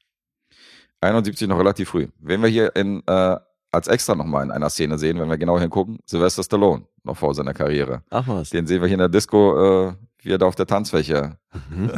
71 1.00 1.46
noch 1.46 1.60
relativ 1.60 1.90
früh. 1.90 2.08
Wen 2.18 2.42
wir 2.42 2.48
hier 2.48 2.74
in, 2.74 3.04
äh, 3.06 3.38
als 3.72 3.88
extra 3.88 4.14
nochmal 4.14 4.44
in 4.44 4.50
einer 4.50 4.70
Szene 4.70 4.98
sehen, 4.98 5.18
wenn 5.18 5.28
wir 5.28 5.38
genau 5.38 5.58
hingucken, 5.58 5.98
Sylvester 6.06 6.42
Stallone, 6.42 6.86
noch 7.04 7.16
vor 7.16 7.34
seiner 7.34 7.54
Karriere. 7.54 8.02
Ach 8.10 8.28
was. 8.28 8.50
Den 8.50 8.66
sehen 8.66 8.80
wir 8.82 8.86
hier 8.86 8.94
in 8.94 9.00
der 9.00 9.08
Disco, 9.08 9.88
äh, 9.88 9.94
wie 10.18 10.30
er 10.30 10.38
da 10.38 10.46
auf 10.46 10.54
der 10.54 10.66
Tanzfläche 10.66 11.36
Mhm. 11.70 11.90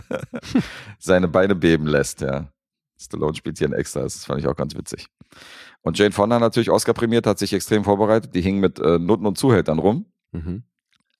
seine 0.99 1.29
Beine 1.29 1.55
beben 1.55 1.87
lässt, 1.87 2.21
ja. 2.21 2.49
Stallone 2.99 3.35
spielt 3.35 3.59
hier 3.59 3.69
ein 3.69 3.73
Extra, 3.73 4.03
das 4.03 4.25
fand 4.25 4.41
ich 4.41 4.47
auch 4.47 4.57
ganz 4.57 4.75
witzig. 4.75 5.09
Und 5.83 5.99
Jane 5.99 6.13
Fonda 6.13 6.39
natürlich 6.39 6.71
Oscar 6.71 6.95
prämiert, 6.95 7.27
hat 7.27 7.39
sich 7.39 7.53
extrem 7.53 7.85
vorbereitet. 7.85 8.35
Die 8.35 8.41
hing 8.41 8.59
mit 8.61 8.79
äh, 8.79 8.99
Nutten 8.99 9.27
und 9.27 9.37
Zuhältern 9.37 9.79
rum. 9.79 10.07
Mhm. 10.33 10.63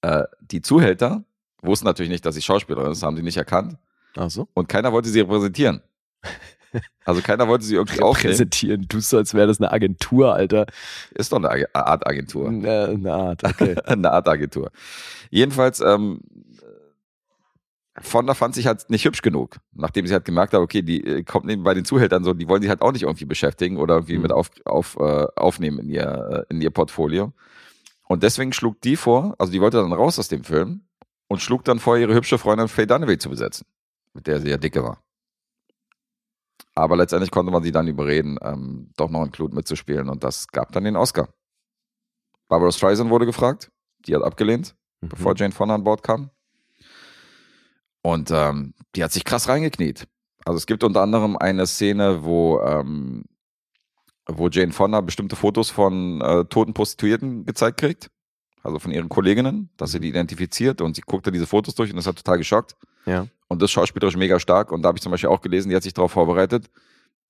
Äh, 0.01 0.25
die 0.41 0.63
Zuhälter 0.63 1.25
wussten 1.63 1.87
natürlich 1.87 2.11
nicht, 2.11 2.25
dass 2.25 2.35
sie 2.35 2.43
Schauspielerin 2.43 2.93
ist, 2.93 3.03
haben 3.03 3.17
sie 3.17 3.23
nicht 3.23 3.37
erkannt. 3.37 3.77
Ach 4.17 4.31
so. 4.31 4.49
Und 4.55 4.69
keiner 4.69 4.93
wollte 4.93 5.09
sie 5.09 5.21
repräsentieren. 5.21 5.83
Also 7.05 7.21
keiner 7.23 7.49
wollte 7.49 7.65
sie 7.65 7.75
irgendwie 7.75 8.03
aufnehmen. 8.03 8.33
Präsentieren, 8.33 8.87
du 8.89 9.01
so, 9.01 9.19
als 9.19 9.35
wäre 9.35 9.47
das 9.47 9.61
eine 9.61 9.71
Agentur, 9.73 10.35
Alter. 10.35 10.67
Ist 11.15 11.33
doch 11.33 11.43
eine 11.43 11.67
Art 11.75 12.07
Agentur. 12.07 12.51
Äh, 12.51 12.87
eine 12.95 13.13
Art, 13.13 13.45
okay. 13.45 13.77
eine 13.85 14.11
Art 14.11 14.29
Agentur. 14.29 14.71
Jedenfalls, 15.31 15.81
ähm, 15.81 16.21
Fonda 18.01 18.35
fand 18.35 18.57
sich 18.57 18.67
halt 18.67 18.91
nicht 18.91 19.05
hübsch 19.05 19.23
genug, 19.23 19.59
nachdem 19.73 20.07
sie 20.07 20.13
halt 20.15 20.25
gemerkt 20.25 20.53
hat, 20.53 20.61
okay, 20.61 20.83
die 20.83 21.05
äh, 21.07 21.23
kommt 21.23 21.45
neben 21.47 21.63
bei 21.63 21.75
den 21.75 21.85
Zuhältern 21.85 22.25
so, 22.25 22.33
die 22.35 22.49
wollen 22.49 22.61
sie 22.61 22.69
halt 22.69 22.83
auch 22.83 22.91
nicht 22.91 23.03
irgendwie 23.03 23.25
beschäftigen 23.25 23.77
oder 23.77 23.95
irgendwie 23.95 24.17
Mhm. 24.17 24.23
mit 24.23 24.33
auf, 24.33 24.51
auf, 24.65 24.97
äh, 24.99 25.27
aufnehmen 25.37 25.79
in 25.79 25.89
ihr, 25.91 26.47
äh, 26.49 26.53
in 26.53 26.61
ihr 26.61 26.71
Portfolio. 26.71 27.33
Und 28.09 28.23
deswegen 28.25 28.53
schlug 28.53 28.81
die 28.81 28.97
vor, 28.97 29.37
also 29.39 29.53
die 29.53 29.61
wollte 29.61 29.77
dann 29.77 29.93
raus 29.93 30.19
aus 30.19 30.29
dem 30.29 30.43
Film 30.43 30.83
und 31.29 31.41
schlug 31.41 31.65
dann 31.65 31.79
vor, 31.79 31.97
ihre 31.97 32.15
hübsche 32.15 32.37
Freundin 32.37 32.67
Faye 32.69 32.87
Dunaway 32.87 33.17
zu 33.17 33.31
besetzen, 33.31 33.65
mit 34.13 34.27
der 34.27 34.41
sie 34.41 34.51
ja 34.51 34.57
dicke 34.57 34.83
war. 34.83 35.04
Aber 36.75 36.97
letztendlich 36.97 37.31
konnte 37.31 37.53
man 37.53 37.63
sie 37.63 37.73
dann 37.73 37.87
überreden, 37.89 38.39
ähm, 38.43 38.91
doch 38.97 39.09
noch 39.11 39.25
in 39.25 39.31
Clute 39.31 39.55
mitzuspielen 39.55 40.09
und 40.09 40.25
das 40.25 40.49
gab 40.49 40.73
dann 40.73 40.85
den 40.85 40.97
Oscar. 40.97 41.29
Barbara 42.49 42.73
Streisand 42.73 43.11
wurde 43.11 43.27
gefragt, 43.27 43.71
die 44.07 44.15
hat 44.15 44.23
abgelehnt, 44.23 44.75
Mhm. 45.01 45.09
bevor 45.09 45.35
Jane 45.37 45.53
Fonda 45.53 45.75
an 45.75 45.85
Bord 45.85 46.03
kam. 46.03 46.31
Und 48.03 48.31
ähm, 48.31 48.75
die 48.95 49.03
hat 49.05 49.13
sich 49.13 49.25
krass 49.25 49.49
reingekniet. 49.49 50.07
Also 50.45 50.59
es 50.59 50.67
gibt 50.67 50.85
unter 50.85 51.01
anderem 51.01 51.37
eine 51.37 51.67
Szene, 51.67 52.25
wo, 52.25 52.61
ähm, 52.61 53.25
wo 54.27 54.49
Jane 54.49 54.73
Fonda 54.73 55.01
bestimmte 55.01 55.37
Fotos 55.37 55.71
von 55.71 56.21
äh, 56.21 56.45
toten 56.45 56.75
Prostituierten 56.75 57.47
gezeigt 57.47 57.79
kriegt. 57.81 58.11
Also 58.63 58.79
von 58.79 58.93
ihren 58.93 59.09
Kolleginnen, 59.09 59.71
dass 59.77 59.93
sie 59.93 60.01
die 60.01 60.09
identifiziert 60.09 60.81
und 60.81 60.97
sie 60.97 61.03
guckte 61.03 61.31
diese 61.31 61.47
Fotos 61.47 61.75
durch 61.75 61.93
und 61.93 61.99
ist 61.99 62.07
halt 62.07 62.17
total 62.17 62.39
geschockt. 62.39 62.77
Ja. 63.07 63.27
Und 63.55 63.63
das 63.63 63.71
schauspielerisch 63.71 64.17
mega 64.17 64.41
stark. 64.41 64.73
Und 64.73 64.83
da 64.83 64.89
habe 64.89 64.99
ich 64.99 65.03
zum 65.03 65.13
Beispiel 65.13 65.31
auch 65.31 65.41
gelesen, 65.41 65.69
die 65.69 65.77
hat 65.77 65.85
sich 65.85 65.95
darauf 65.95 66.11
vorbereitet, 66.11 66.69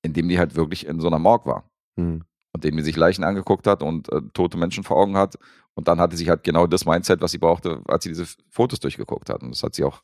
indem 0.01 0.27
die 0.27 0.39
halt 0.39 0.55
wirklich 0.55 0.87
in 0.87 0.99
so 0.99 1.05
einer 1.05 1.19
Morgue 1.19 1.53
war. 1.53 1.69
Mhm. 1.97 2.23
Und 2.51 2.63
dem 2.63 2.75
die 2.75 2.81
sich 2.81 2.95
Leichen 2.95 3.23
angeguckt 3.23 3.67
hat 3.67 3.83
und 3.83 4.11
äh, 4.11 4.21
tote 4.33 4.57
Menschen 4.57 4.83
vor 4.83 4.97
Augen 4.97 5.17
hat. 5.17 5.35
Und 5.75 5.87
dann 5.87 5.99
hatte 5.99 6.17
sie 6.17 6.27
halt 6.27 6.43
genau 6.43 6.65
das 6.65 6.83
Mindset, 6.83 7.21
was 7.21 7.29
sie 7.29 7.37
brauchte, 7.37 7.83
als 7.87 8.05
sie 8.05 8.09
diese 8.09 8.25
Fotos 8.49 8.79
durchgeguckt 8.79 9.29
hat. 9.29 9.43
Und 9.43 9.51
das 9.51 9.61
hat 9.61 9.75
sie 9.75 9.83
auch, 9.83 10.01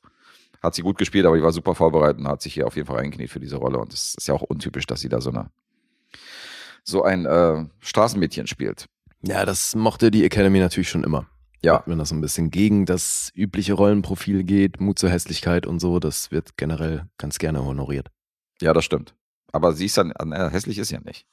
hat 0.62 0.76
sie 0.76 0.84
gut 0.84 1.00
gespielt, 1.00 1.26
aber 1.26 1.38
die 1.38 1.44
war 1.44 1.54
super 1.54 1.74
vorbereitet 1.74 2.20
und 2.20 2.28
hat 2.28 2.44
sich 2.44 2.54
hier 2.54 2.68
auf 2.68 2.76
jeden 2.76 2.88
Fall 2.88 3.00
eingekniet 3.00 3.32
für 3.32 3.40
diese 3.40 3.56
Rolle. 3.56 3.80
Und 3.80 3.92
das 3.92 4.14
ist 4.14 4.28
ja 4.28 4.36
auch 4.36 4.44
untypisch, 4.44 4.86
dass 4.86 5.02
sie 5.02 5.10
da 5.10 5.22
so 5.22 5.32
eine, 5.32 5.50
so 6.84 7.02
ein 7.02 7.26
äh, 7.26 7.66
Straßenmädchen 7.80 8.46
spielt. 8.46 8.86
Ja, 9.24 9.44
das 9.44 9.74
mochte 9.74 10.12
die 10.12 10.24
Academy 10.24 10.60
natürlich 10.60 10.90
schon 10.90 11.04
immer. 11.04 11.26
Ja. 11.64 11.84
Wenn 11.86 12.00
das 12.00 12.10
so 12.10 12.16
ein 12.16 12.22
bisschen 12.22 12.50
gegen 12.50 12.86
das 12.86 13.32
übliche 13.36 13.74
Rollenprofil 13.74 14.44
geht, 14.44 14.80
Mut 14.80 14.98
zur 14.98 15.10
Hässlichkeit 15.10 15.68
und 15.68 15.80
so, 15.80 16.00
das 16.00 16.32
wird 16.32 16.58
generell 16.58 17.08
ganz 17.18 17.38
gerne 17.38 17.64
honoriert. 17.64 18.10
Ja, 18.62 18.74
das 18.74 18.86
stimmt. 18.86 19.16
Aber 19.52 19.74
sie 19.74 19.86
ist 19.86 19.98
dann, 19.98 20.12
äh, 20.12 20.50
hässlich 20.50 20.78
ist 20.78 20.88
sie 20.88 20.96
ja 20.96 21.02
nicht. 21.02 21.26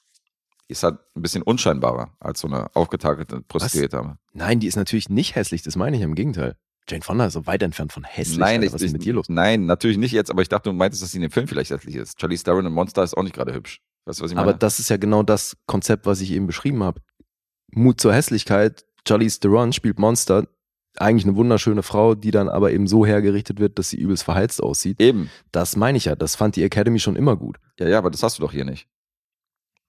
Die 0.68 0.72
ist 0.72 0.82
halt 0.82 0.98
ein 1.16 1.22
bisschen 1.22 1.42
unscheinbarer 1.42 2.14
als 2.20 2.40
so 2.40 2.48
eine 2.48 2.74
aufgetakelte 2.76 3.40
Prostituierte. 3.40 4.18
Nein, 4.32 4.60
die 4.60 4.66
ist 4.66 4.76
natürlich 4.76 5.08
nicht 5.08 5.34
hässlich, 5.34 5.62
das 5.62 5.76
meine 5.76 5.96
ich 5.96 6.02
im 6.02 6.14
Gegenteil. 6.14 6.56
Jane 6.86 7.02
Fonda 7.02 7.26
ist 7.26 7.34
so 7.34 7.46
weit 7.46 7.62
entfernt 7.62 7.92
von 7.92 8.04
hässlich. 8.04 8.38
Nein, 8.38 8.56
Alter, 8.56 8.66
ich, 8.66 8.72
was 8.72 8.82
ist 8.82 8.92
mit 8.92 9.04
dir 9.04 9.14
los? 9.14 9.26
nein, 9.28 9.66
natürlich 9.66 9.98
nicht 9.98 10.12
jetzt, 10.12 10.30
aber 10.30 10.42
ich 10.42 10.48
dachte, 10.48 10.70
du 10.70 10.74
meintest, 10.74 11.02
dass 11.02 11.10
sie 11.10 11.18
in 11.18 11.22
dem 11.22 11.30
Film 11.30 11.48
vielleicht 11.48 11.70
hässlich 11.70 11.96
ist. 11.96 12.18
Charlie 12.18 12.36
Theron 12.36 12.66
in 12.66 12.72
Monster 12.72 13.02
ist 13.02 13.16
auch 13.16 13.22
nicht 13.22 13.34
gerade 13.34 13.54
hübsch. 13.54 13.80
Weißt 14.04 14.20
du, 14.20 14.24
was 14.24 14.30
ich 14.30 14.36
meine? 14.36 14.48
Aber 14.48 14.58
das 14.58 14.78
ist 14.78 14.88
ja 14.88 14.96
genau 14.96 15.22
das 15.22 15.56
Konzept, 15.66 16.06
was 16.06 16.20
ich 16.20 16.30
eben 16.32 16.46
beschrieben 16.46 16.82
habe. 16.82 17.00
Mut 17.70 18.00
zur 18.00 18.14
Hässlichkeit. 18.14 18.84
Charlize 19.08 19.40
Theron 19.40 19.72
spielt 19.72 19.98
Monster. 19.98 20.46
Eigentlich 20.96 21.24
eine 21.24 21.36
wunderschöne 21.36 21.82
Frau, 21.82 22.14
die 22.14 22.30
dann 22.30 22.48
aber 22.48 22.72
eben 22.72 22.86
so 22.86 23.06
hergerichtet 23.06 23.60
wird, 23.60 23.78
dass 23.78 23.90
sie 23.90 23.96
übelst 23.98 24.24
verheizt 24.24 24.62
aussieht. 24.62 25.00
Eben. 25.00 25.30
Das 25.52 25.76
meine 25.76 25.96
ich 25.96 26.06
ja. 26.06 26.16
Das 26.16 26.34
fand 26.34 26.56
die 26.56 26.62
Academy 26.62 26.98
schon 26.98 27.14
immer 27.16 27.36
gut. 27.36 27.56
Ja, 27.78 27.88
ja, 27.88 27.98
aber 27.98 28.10
das 28.10 28.22
hast 28.22 28.38
du 28.38 28.42
doch 28.42 28.52
hier 28.52 28.64
nicht. 28.64 28.88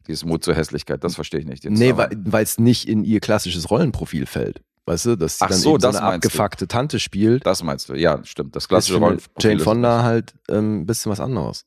Dieses 0.07 0.23
Mut 0.25 0.43
zur 0.43 0.55
Hässlichkeit, 0.55 1.03
das 1.03 1.15
verstehe 1.15 1.39
ich 1.39 1.45
nicht. 1.45 1.65
Nee, 1.65 1.95
weil 1.95 2.43
es 2.43 2.57
nicht 2.59 2.87
in 2.87 3.03
ihr 3.03 3.19
klassisches 3.19 3.69
Rollenprofil 3.69 4.25
fällt. 4.25 4.61
Weißt 4.85 5.05
du, 5.05 5.15
dass 5.15 5.37
sie 5.37 5.45
Ach 5.45 5.49
dann 5.49 5.57
so, 5.59 5.77
so 5.79 5.87
eine 5.87 5.99
meinst 5.99 6.01
du. 6.01 6.27
abgefuckte 6.29 6.67
Tante 6.67 6.99
spielt. 6.99 7.45
Das 7.45 7.61
meinst 7.61 7.89
du, 7.89 7.93
ja, 7.93 8.23
stimmt. 8.23 8.55
Das 8.55 8.67
klassische 8.67 8.97
Rollenprofil 8.97 9.33
Jane 9.51 9.59
Fonda 9.59 10.03
halt 10.03 10.33
ähm, 10.49 10.81
ein 10.81 10.85
bisschen 10.87 11.11
was 11.11 11.19
anderes. 11.19 11.65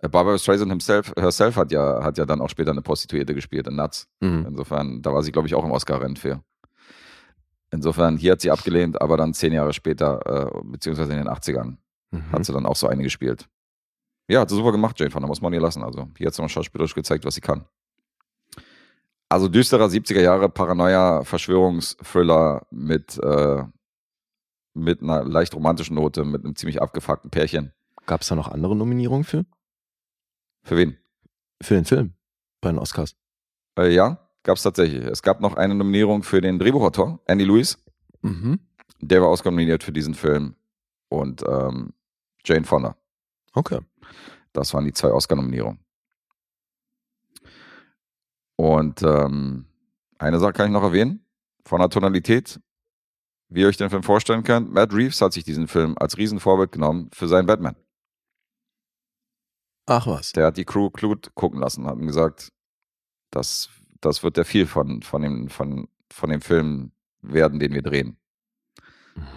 Äh, 0.00 0.08
Barbara 0.08 0.36
Streisand 0.36 0.70
himself, 0.70 1.14
herself 1.16 1.56
hat 1.56 1.72
ja, 1.72 2.02
hat 2.02 2.18
ja 2.18 2.26
dann 2.26 2.42
auch 2.42 2.50
später 2.50 2.72
eine 2.72 2.82
Prostituierte 2.82 3.34
gespielt 3.34 3.66
in 3.68 3.76
Nuts. 3.76 4.06
Mhm. 4.20 4.46
Insofern, 4.48 5.00
da 5.00 5.14
war 5.14 5.22
sie, 5.22 5.32
glaube 5.32 5.48
ich, 5.48 5.54
auch 5.54 5.64
im 5.64 5.70
Oscar-Rennen 5.70 6.16
für. 6.16 6.42
Insofern, 7.72 8.16
hier 8.18 8.32
hat 8.32 8.40
sie 8.42 8.50
abgelehnt, 8.50 9.00
aber 9.00 9.16
dann 9.16 9.32
zehn 9.34 9.52
Jahre 9.52 9.72
später, 9.72 10.52
äh, 10.54 10.60
beziehungsweise 10.64 11.12
in 11.12 11.18
den 11.18 11.28
80ern, 11.28 11.78
Mhm. 12.12 12.30
hat 12.32 12.44
sie 12.44 12.52
dann 12.52 12.66
auch 12.66 12.76
so 12.76 12.86
eine 12.86 13.02
gespielt. 13.02 13.48
Ja, 14.28 14.40
hat 14.40 14.50
sie 14.50 14.54
super 14.56 14.70
gemacht, 14.72 15.00
Jane 15.00 15.10
Fonda, 15.10 15.26
muss 15.26 15.40
man 15.40 15.52
ihr 15.54 15.60
lassen. 15.60 15.82
Also, 15.82 16.08
hier 16.18 16.26
hat 16.26 16.34
sie 16.34 16.42
mal 16.42 16.48
schauspielerisch 16.48 16.94
gezeigt, 16.94 17.24
was 17.24 17.34
sie 17.34 17.40
kann. 17.40 17.64
Also, 19.30 19.48
düsterer 19.48 19.88
70er 19.88 20.20
Jahre 20.20 20.50
Paranoia, 20.50 21.24
Verschwörungsthriller 21.24 22.66
mit, 22.70 23.18
äh, 23.18 23.64
mit 24.74 25.02
einer 25.02 25.24
leicht 25.24 25.54
romantischen 25.54 25.96
Note, 25.96 26.24
mit 26.24 26.44
einem 26.44 26.54
ziemlich 26.54 26.82
abgefuckten 26.82 27.30
Pärchen. 27.30 27.72
Gab 28.06 28.20
es 28.20 28.28
da 28.28 28.34
noch 28.34 28.48
andere 28.48 28.76
Nominierungen 28.76 29.24
für? 29.24 29.46
Für 30.62 30.76
wen? 30.76 30.98
Für 31.62 31.74
den 31.74 31.84
Film 31.86 32.14
bei 32.60 32.70
den 32.70 32.78
Oscars. 32.78 33.16
Äh, 33.78 33.94
ja, 33.94 34.21
gab 34.42 34.56
es 34.56 34.62
tatsächlich. 34.62 35.04
Es 35.04 35.22
gab 35.22 35.40
noch 35.40 35.54
eine 35.54 35.74
Nominierung 35.74 36.22
für 36.22 36.40
den 36.40 36.58
Drehbuchautor, 36.58 37.20
Andy 37.26 37.44
Lewis. 37.44 37.78
Mhm. 38.22 38.60
Der 39.00 39.20
war 39.20 39.28
ausnominiert 39.28 39.82
für 39.82 39.92
diesen 39.92 40.14
Film. 40.14 40.54
Und 41.08 41.42
ähm, 41.46 41.92
Jane 42.44 42.64
Fonda. 42.64 42.96
Okay. 43.52 43.80
Das 44.52 44.72
waren 44.74 44.84
die 44.84 44.92
zwei 44.92 45.10
Oscar-Nominierungen. 45.10 45.80
Und 48.56 49.02
ähm, 49.02 49.66
eine 50.18 50.38
Sache 50.38 50.52
kann 50.52 50.66
ich 50.66 50.72
noch 50.72 50.82
erwähnen, 50.82 51.24
von 51.64 51.80
der 51.80 51.88
Tonalität, 51.88 52.60
wie 53.48 53.62
ihr 53.62 53.68
euch 53.68 53.76
den 53.76 53.90
Film 53.90 54.02
vorstellen 54.02 54.44
könnt. 54.44 54.72
Matt 54.72 54.92
Reeves 54.92 55.20
hat 55.20 55.32
sich 55.32 55.44
diesen 55.44 55.68
Film 55.68 55.96
als 55.98 56.16
Riesenvorbild 56.16 56.72
genommen 56.72 57.10
für 57.12 57.28
seinen 57.28 57.46
Batman. 57.46 57.76
Ach 59.86 60.06
was. 60.06 60.32
Der 60.32 60.46
hat 60.46 60.56
die 60.56 60.64
Crew 60.64 60.90
Clute 60.90 61.30
gucken 61.34 61.60
lassen, 61.60 61.86
hat 61.86 61.98
ihm 61.98 62.06
gesagt, 62.06 62.52
das, 63.30 63.68
das 64.02 64.22
wird 64.22 64.36
der 64.36 64.44
viel 64.44 64.66
von, 64.66 65.00
von, 65.02 65.22
dem, 65.22 65.48
von, 65.48 65.88
von 66.10 66.28
dem 66.28 66.42
Film 66.42 66.92
werden, 67.22 67.58
den 67.58 67.72
wir 67.72 67.82
drehen. 67.82 68.18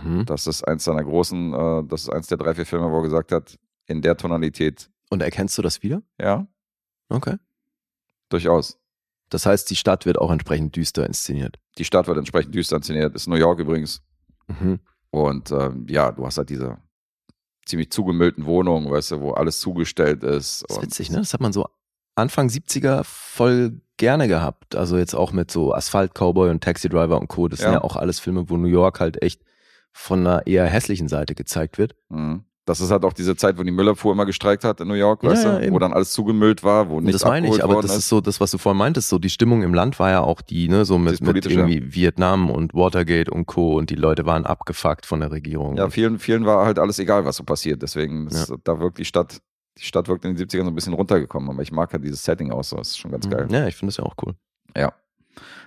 Mhm. 0.03 0.25
Das 0.25 0.47
ist 0.47 0.63
eins 0.67 0.83
seiner 0.83 1.03
großen, 1.03 1.53
äh, 1.53 1.83
das 1.87 2.03
ist 2.03 2.09
eins 2.09 2.27
der 2.27 2.37
drei, 2.37 2.53
vier 2.53 2.65
Filme, 2.65 2.91
wo 2.91 2.97
er 2.97 3.03
gesagt 3.03 3.31
hat, 3.31 3.57
in 3.87 4.01
der 4.01 4.17
Tonalität, 4.17 4.89
Und 5.09 5.21
erkennst 5.21 5.57
du 5.57 5.61
das 5.61 5.81
wieder? 5.83 6.01
ja, 6.19 6.47
Okay. 7.09 7.37
durchaus. 8.29 8.79
Das 9.29 9.45
heißt, 9.45 9.69
die 9.69 9.75
Stadt 9.75 10.05
wird 10.05 10.17
auch 10.19 10.31
entsprechend 10.31 10.75
düster 10.75 11.05
inszeniert. 11.05 11.59
Die 11.77 11.85
Stadt 11.85 12.07
wird 12.07 12.17
entsprechend 12.17 12.53
düster 12.55 12.77
inszeniert, 12.77 13.15
ist 13.15 13.27
New 13.27 13.35
York 13.35 13.59
übrigens. 13.59 14.01
Mhm. 14.47 14.79
Und 15.11 15.51
ähm, 15.51 15.85
ja, 15.89 16.11
du 16.11 16.25
hast 16.25 16.37
halt 16.37 16.49
diese 16.49 16.77
ziemlich 17.65 17.91
zugemüllten 17.91 18.45
Wohnungen, 18.45 18.89
weißt 18.91 19.11
du, 19.11 19.21
wo 19.21 19.31
alles 19.31 19.59
zugestellt 19.59 20.23
ist. 20.23 20.63
Das 20.67 20.77
ist 20.77 20.83
witzig, 20.83 21.09
ne? 21.11 21.17
Das 21.17 21.33
hat 21.33 21.41
man 21.41 21.53
so 21.53 21.67
Anfang 22.15 22.47
70er 22.47 23.01
voll 23.03 23.81
gerne 23.97 24.27
gehabt. 24.27 24.75
Also 24.75 24.97
jetzt 24.97 25.13
auch 25.13 25.31
mit 25.31 25.51
so 25.51 25.73
Asphalt 25.73 26.13
Cowboy 26.13 26.49
und 26.49 26.63
Taxi 26.63 26.89
Driver 26.89 27.19
und 27.19 27.27
Co. 27.27 27.47
Das 27.47 27.59
sind 27.59 27.67
Ja. 27.69 27.73
ja 27.75 27.81
auch 27.81 27.95
alles 27.95 28.19
Filme, 28.19 28.49
wo 28.49 28.57
New 28.57 28.67
York 28.67 28.99
halt 28.99 29.21
echt 29.21 29.41
von 29.91 30.19
einer 30.25 30.45
eher 30.47 30.65
hässlichen 30.65 31.07
Seite 31.07 31.35
gezeigt 31.35 31.77
wird. 31.77 31.95
Mhm. 32.09 32.43
Das 32.65 32.81
ist 32.81 32.89
halt 32.89 33.05
auch 33.05 33.13
diese 33.13 33.35
Zeit, 33.35 33.59
wo 33.59 33.63
die 33.63 33.69
Müllabfuhr 33.71 34.11
immer 34.11 34.25
gestreikt 34.25 34.63
hat 34.63 34.81
in 34.81 34.87
New 34.87 34.95
York, 34.95 35.23
Ja, 35.23 35.29
weißt 35.29 35.43
ja, 35.45 35.59
du, 35.59 35.71
wo 35.71 35.77
dann 35.77 35.93
alles 35.93 36.11
zugemüllt 36.11 36.63
war, 36.63 36.89
wo 36.89 36.97
Und 36.97 37.03
nichts 37.03 37.21
das 37.21 37.29
meine 37.29 37.47
ich, 37.47 37.63
aber 37.63 37.79
das 37.79 37.95
ist 37.95 38.09
so 38.09 38.21
das, 38.21 38.41
was 38.41 38.49
du 38.49 38.57
vorhin 38.57 38.79
meintest, 38.79 39.07
so 39.07 39.19
die 39.19 39.29
Stimmung 39.29 39.61
im 39.61 39.75
Land 39.75 39.99
war 39.99 40.09
ja 40.09 40.21
auch 40.21 40.41
die, 40.41 40.67
ne, 40.67 40.83
so 40.83 40.97
mit, 40.97 41.21
mit 41.21 41.45
irgendwie 41.45 41.93
Vietnam 41.93 42.49
und 42.49 42.73
Watergate 42.73 43.29
und 43.29 43.45
Co. 43.45 43.77
und 43.77 43.91
die 43.91 43.95
Leute 43.95 44.25
waren 44.25 44.47
abgefuckt 44.47 45.05
von 45.05 45.19
der 45.19 45.29
Regierung. 45.31 45.77
Ja, 45.77 45.91
vielen, 45.91 46.17
vielen 46.17 46.47
war 46.47 46.65
halt 46.65 46.79
alles 46.79 46.97
egal, 46.97 47.23
was 47.23 47.35
so 47.35 47.43
passiert. 47.43 47.83
Deswegen 47.83 48.27
ist 48.27 48.51
da 48.63 48.79
wirkt 48.79 48.97
die 48.97 49.05
Stadt, 49.05 49.41
die 49.77 49.83
Stadt 49.83 50.07
wirkt 50.07 50.25
in 50.25 50.35
den 50.35 50.47
70ern 50.47 50.63
so 50.63 50.71
ein 50.71 50.75
bisschen 50.75 50.93
runtergekommen. 50.93 51.49
Aber 51.49 51.61
ich 51.61 51.71
mag 51.71 51.93
halt 51.93 52.03
dieses 52.03 52.23
Setting 52.23 52.51
auch 52.51 52.63
so. 52.63 52.77
Das 52.77 52.87
ist 52.89 52.97
schon 52.97 53.11
ganz 53.11 53.29
geil. 53.29 53.47
Ja, 53.49 53.67
ich 53.67 53.75
finde 53.75 53.91
das 53.91 53.97
ja 53.97 54.05
auch 54.05 54.15
cool. 54.25 54.33
Ja. 54.75 54.93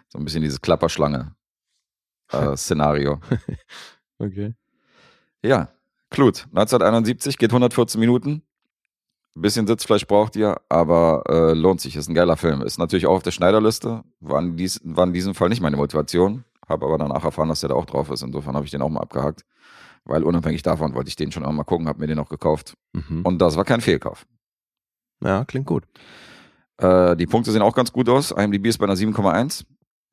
So 0.08 0.18
ein 0.18 0.24
bisschen 0.24 0.42
dieses 0.42 0.60
Klapperschlange-Szenario. 0.60 3.20
Okay. 4.20 4.52
ja, 5.44 5.68
Klut. 6.10 6.46
1971 6.50 7.38
geht 7.38 7.50
114 7.50 8.00
Minuten. 8.00 8.42
Ein 9.36 9.42
bisschen 9.42 9.66
Sitzfleisch 9.66 10.06
braucht 10.06 10.36
ihr, 10.36 10.60
aber 10.68 11.22
äh, 11.28 11.52
lohnt 11.52 11.80
sich. 11.80 11.96
Ist 11.96 12.08
ein 12.08 12.14
geiler 12.14 12.36
Film. 12.36 12.62
Ist 12.62 12.78
natürlich 12.78 13.06
auch 13.06 13.16
auf 13.16 13.22
der 13.22 13.30
Schneiderliste. 13.30 14.02
War 14.20 14.40
in, 14.40 14.56
dies, 14.56 14.80
war 14.84 15.06
in 15.06 15.12
diesem 15.12 15.34
Fall 15.34 15.48
nicht 15.48 15.60
meine 15.60 15.76
Motivation. 15.76 16.44
Habe 16.66 16.86
aber 16.86 16.98
danach 16.98 17.24
erfahren, 17.24 17.48
dass 17.48 17.60
der 17.60 17.68
da 17.68 17.74
auch 17.74 17.86
drauf 17.86 18.10
ist. 18.10 18.22
Insofern 18.22 18.56
habe 18.56 18.64
ich 18.64 18.70
den 18.70 18.82
auch 18.82 18.88
mal 18.88 19.00
abgehakt. 19.00 19.44
Weil 20.08 20.24
unabhängig 20.24 20.62
davon 20.62 20.94
wollte 20.94 21.08
ich 21.08 21.16
den 21.16 21.30
schon 21.30 21.44
auch 21.44 21.52
mal 21.52 21.64
gucken, 21.64 21.86
habe 21.86 22.00
mir 22.00 22.06
den 22.06 22.18
auch 22.18 22.28
gekauft. 22.28 22.74
Mhm. 22.92 23.22
Und 23.24 23.38
das 23.38 23.56
war 23.56 23.64
kein 23.64 23.80
Fehlkauf. 23.80 24.26
Ja, 25.22 25.44
klingt 25.44 25.66
gut. 25.66 25.84
Äh, 26.78 27.14
die 27.16 27.26
Punkte 27.26 27.52
sehen 27.52 27.62
auch 27.62 27.74
ganz 27.74 27.92
gut 27.92 28.08
aus. 28.08 28.30
IMDb 28.30 28.66
ist 28.66 28.78
bei 28.78 28.84
einer 28.86 28.94
7,1. 28.96 29.64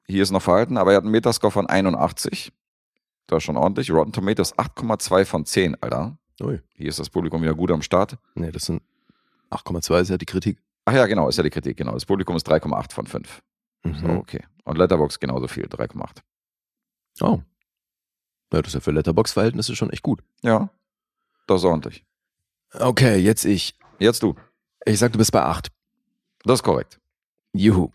Hier 0.08 0.22
ist 0.22 0.32
noch 0.32 0.41
verhalten, 0.41 0.78
aber 0.78 0.91
er 0.91 0.98
hat 0.98 1.04
einen 1.04 1.12
Metascore 1.12 1.52
von 1.52 1.68
81. 1.68 2.52
Das 3.28 3.38
ist 3.38 3.43
schon 3.43 3.58
ordentlich. 3.58 3.89
Rotten 3.91 4.12
Tomatoes 4.12 4.56
8,2 4.56 5.26
von 5.26 5.46
10, 5.46 5.82
Alter. 5.82 6.18
Ui. 6.41 6.62
Hier 6.76 6.89
ist 6.89 7.00
das 7.00 7.10
Publikum 7.10 7.41
wieder 7.41 7.56
gut 7.56 7.72
am 7.72 7.82
Start. 7.82 8.18
Nee, 8.36 8.52
das 8.52 8.66
sind 8.66 8.84
8,2 9.52 10.02
ist 10.02 10.10
ja 10.10 10.18
die 10.18 10.26
Kritik. 10.26 10.60
Ach 10.86 10.93
ja, 10.93 11.06
genau, 11.08 11.30
ist 11.30 11.38
ja 11.38 11.43
die 11.43 11.50
Kritik, 11.50 11.78
genau. 11.78 11.93
Das 11.93 12.06
Publikum 12.06 12.36
ist 12.36 12.48
3,8 12.48 12.91
von 12.93 13.08
5. 13.08 13.41
So, 13.84 13.89
Mhm. 14.08 14.18
okay. 14.18 14.43
Und 14.66 14.78
Letterbox 14.78 15.20
genauso 15.20 15.48
viel, 15.48 15.68
3,8. 15.68 16.22
Oh. 17.22 17.39
Ja, 18.54 18.62
das 18.62 18.68
ist 18.70 18.74
ja 18.76 18.80
für 18.80 18.91
Letterbox-Verhältnisse 18.91 19.76
schon 19.76 19.89
echt 19.89 20.04
gut. 20.04 20.24
Ja, 20.41 20.70
das 21.48 21.62
ist 21.62 21.66
ordentlich. 21.66 22.06
Okay, 22.74 23.18
jetzt 23.18 23.46
ich. 23.46 23.76
Jetzt 24.00 24.24
du. 24.24 24.36
Ich 24.86 25.00
sag, 25.00 25.12
du 25.14 25.18
bist 25.18 25.32
bei 25.32 25.41
8. 25.43 25.70
Das 26.43 26.60
ist 26.60 26.64
korrekt. 26.64 27.00
Juhu. 27.54 27.91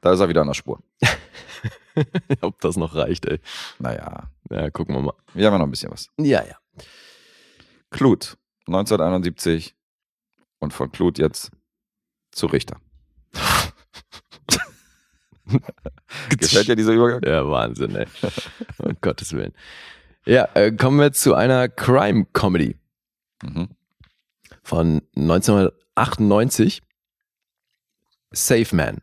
Da 0.00 0.12
ist 0.12 0.20
er 0.20 0.28
wieder 0.28 0.42
an 0.42 0.46
der 0.48 0.54
Spur. 0.54 0.80
Ob 2.42 2.60
das 2.60 2.76
noch 2.76 2.94
reicht, 2.94 3.24
ey. 3.26 3.40
Naja, 3.78 4.28
Ja, 4.50 4.70
gucken 4.70 4.94
wir 4.94 5.02
mal. 5.02 5.14
wir 5.32 5.46
haben 5.46 5.54
ja 5.54 5.58
noch 5.58 5.66
ein 5.66 5.70
bisschen 5.70 5.90
was. 5.90 6.08
Ja, 6.18 6.44
ja. 6.44 6.56
Klut, 7.90 8.36
1971. 8.66 9.74
Und 10.58 10.72
von 10.72 10.90
Klut 10.92 11.18
jetzt 11.18 11.50
zu 12.32 12.46
Richter. 12.46 12.80
Gefällt 16.30 16.68
dir 16.68 16.76
dieser 16.76 16.92
Übergang? 16.92 17.22
Ja, 17.24 17.48
Wahnsinn, 17.48 17.94
ey. 17.96 18.06
um 18.78 18.96
Gottes 19.00 19.32
Willen. 19.32 19.52
Ja, 20.26 20.48
äh, 20.54 20.72
kommen 20.72 20.98
wir 20.98 21.12
zu 21.12 21.34
einer 21.34 21.68
Crime-Comedy 21.68 22.76
Mhm. 23.42 23.68
von 24.62 25.02
1998. 25.16 26.82
Safe 28.32 28.74
Man. 28.74 29.00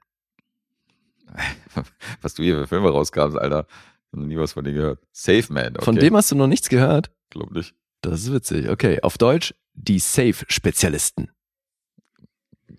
Was 2.22 2.34
du 2.34 2.44
hier 2.44 2.56
für 2.58 2.68
Filme 2.68 2.90
rauskramst, 2.90 3.38
Alter. 3.38 3.68
Ich 4.12 4.18
noch 4.20 4.26
nie 4.26 4.38
was 4.38 4.52
von 4.54 4.66
dir 4.66 4.74
gehört. 4.74 5.00
Safe 5.14 5.54
Man. 5.54 5.76
Okay. 5.78 5.86
Von 5.86 5.96
dem 5.96 6.16
hast 6.18 6.32
du 6.32 6.36
noch 6.36 6.48
nichts 6.48 6.68
gehört? 6.68 7.12
Glaub 7.30 7.52
nicht. 7.52 7.74
Das 8.02 8.20
ist 8.22 8.34
witzig. 8.34 8.68
Okay, 8.68 9.00
auf 9.02 9.18
Deutsch 9.18 9.54
die 9.74 10.00
Safe-Spezialisten. 10.00 11.32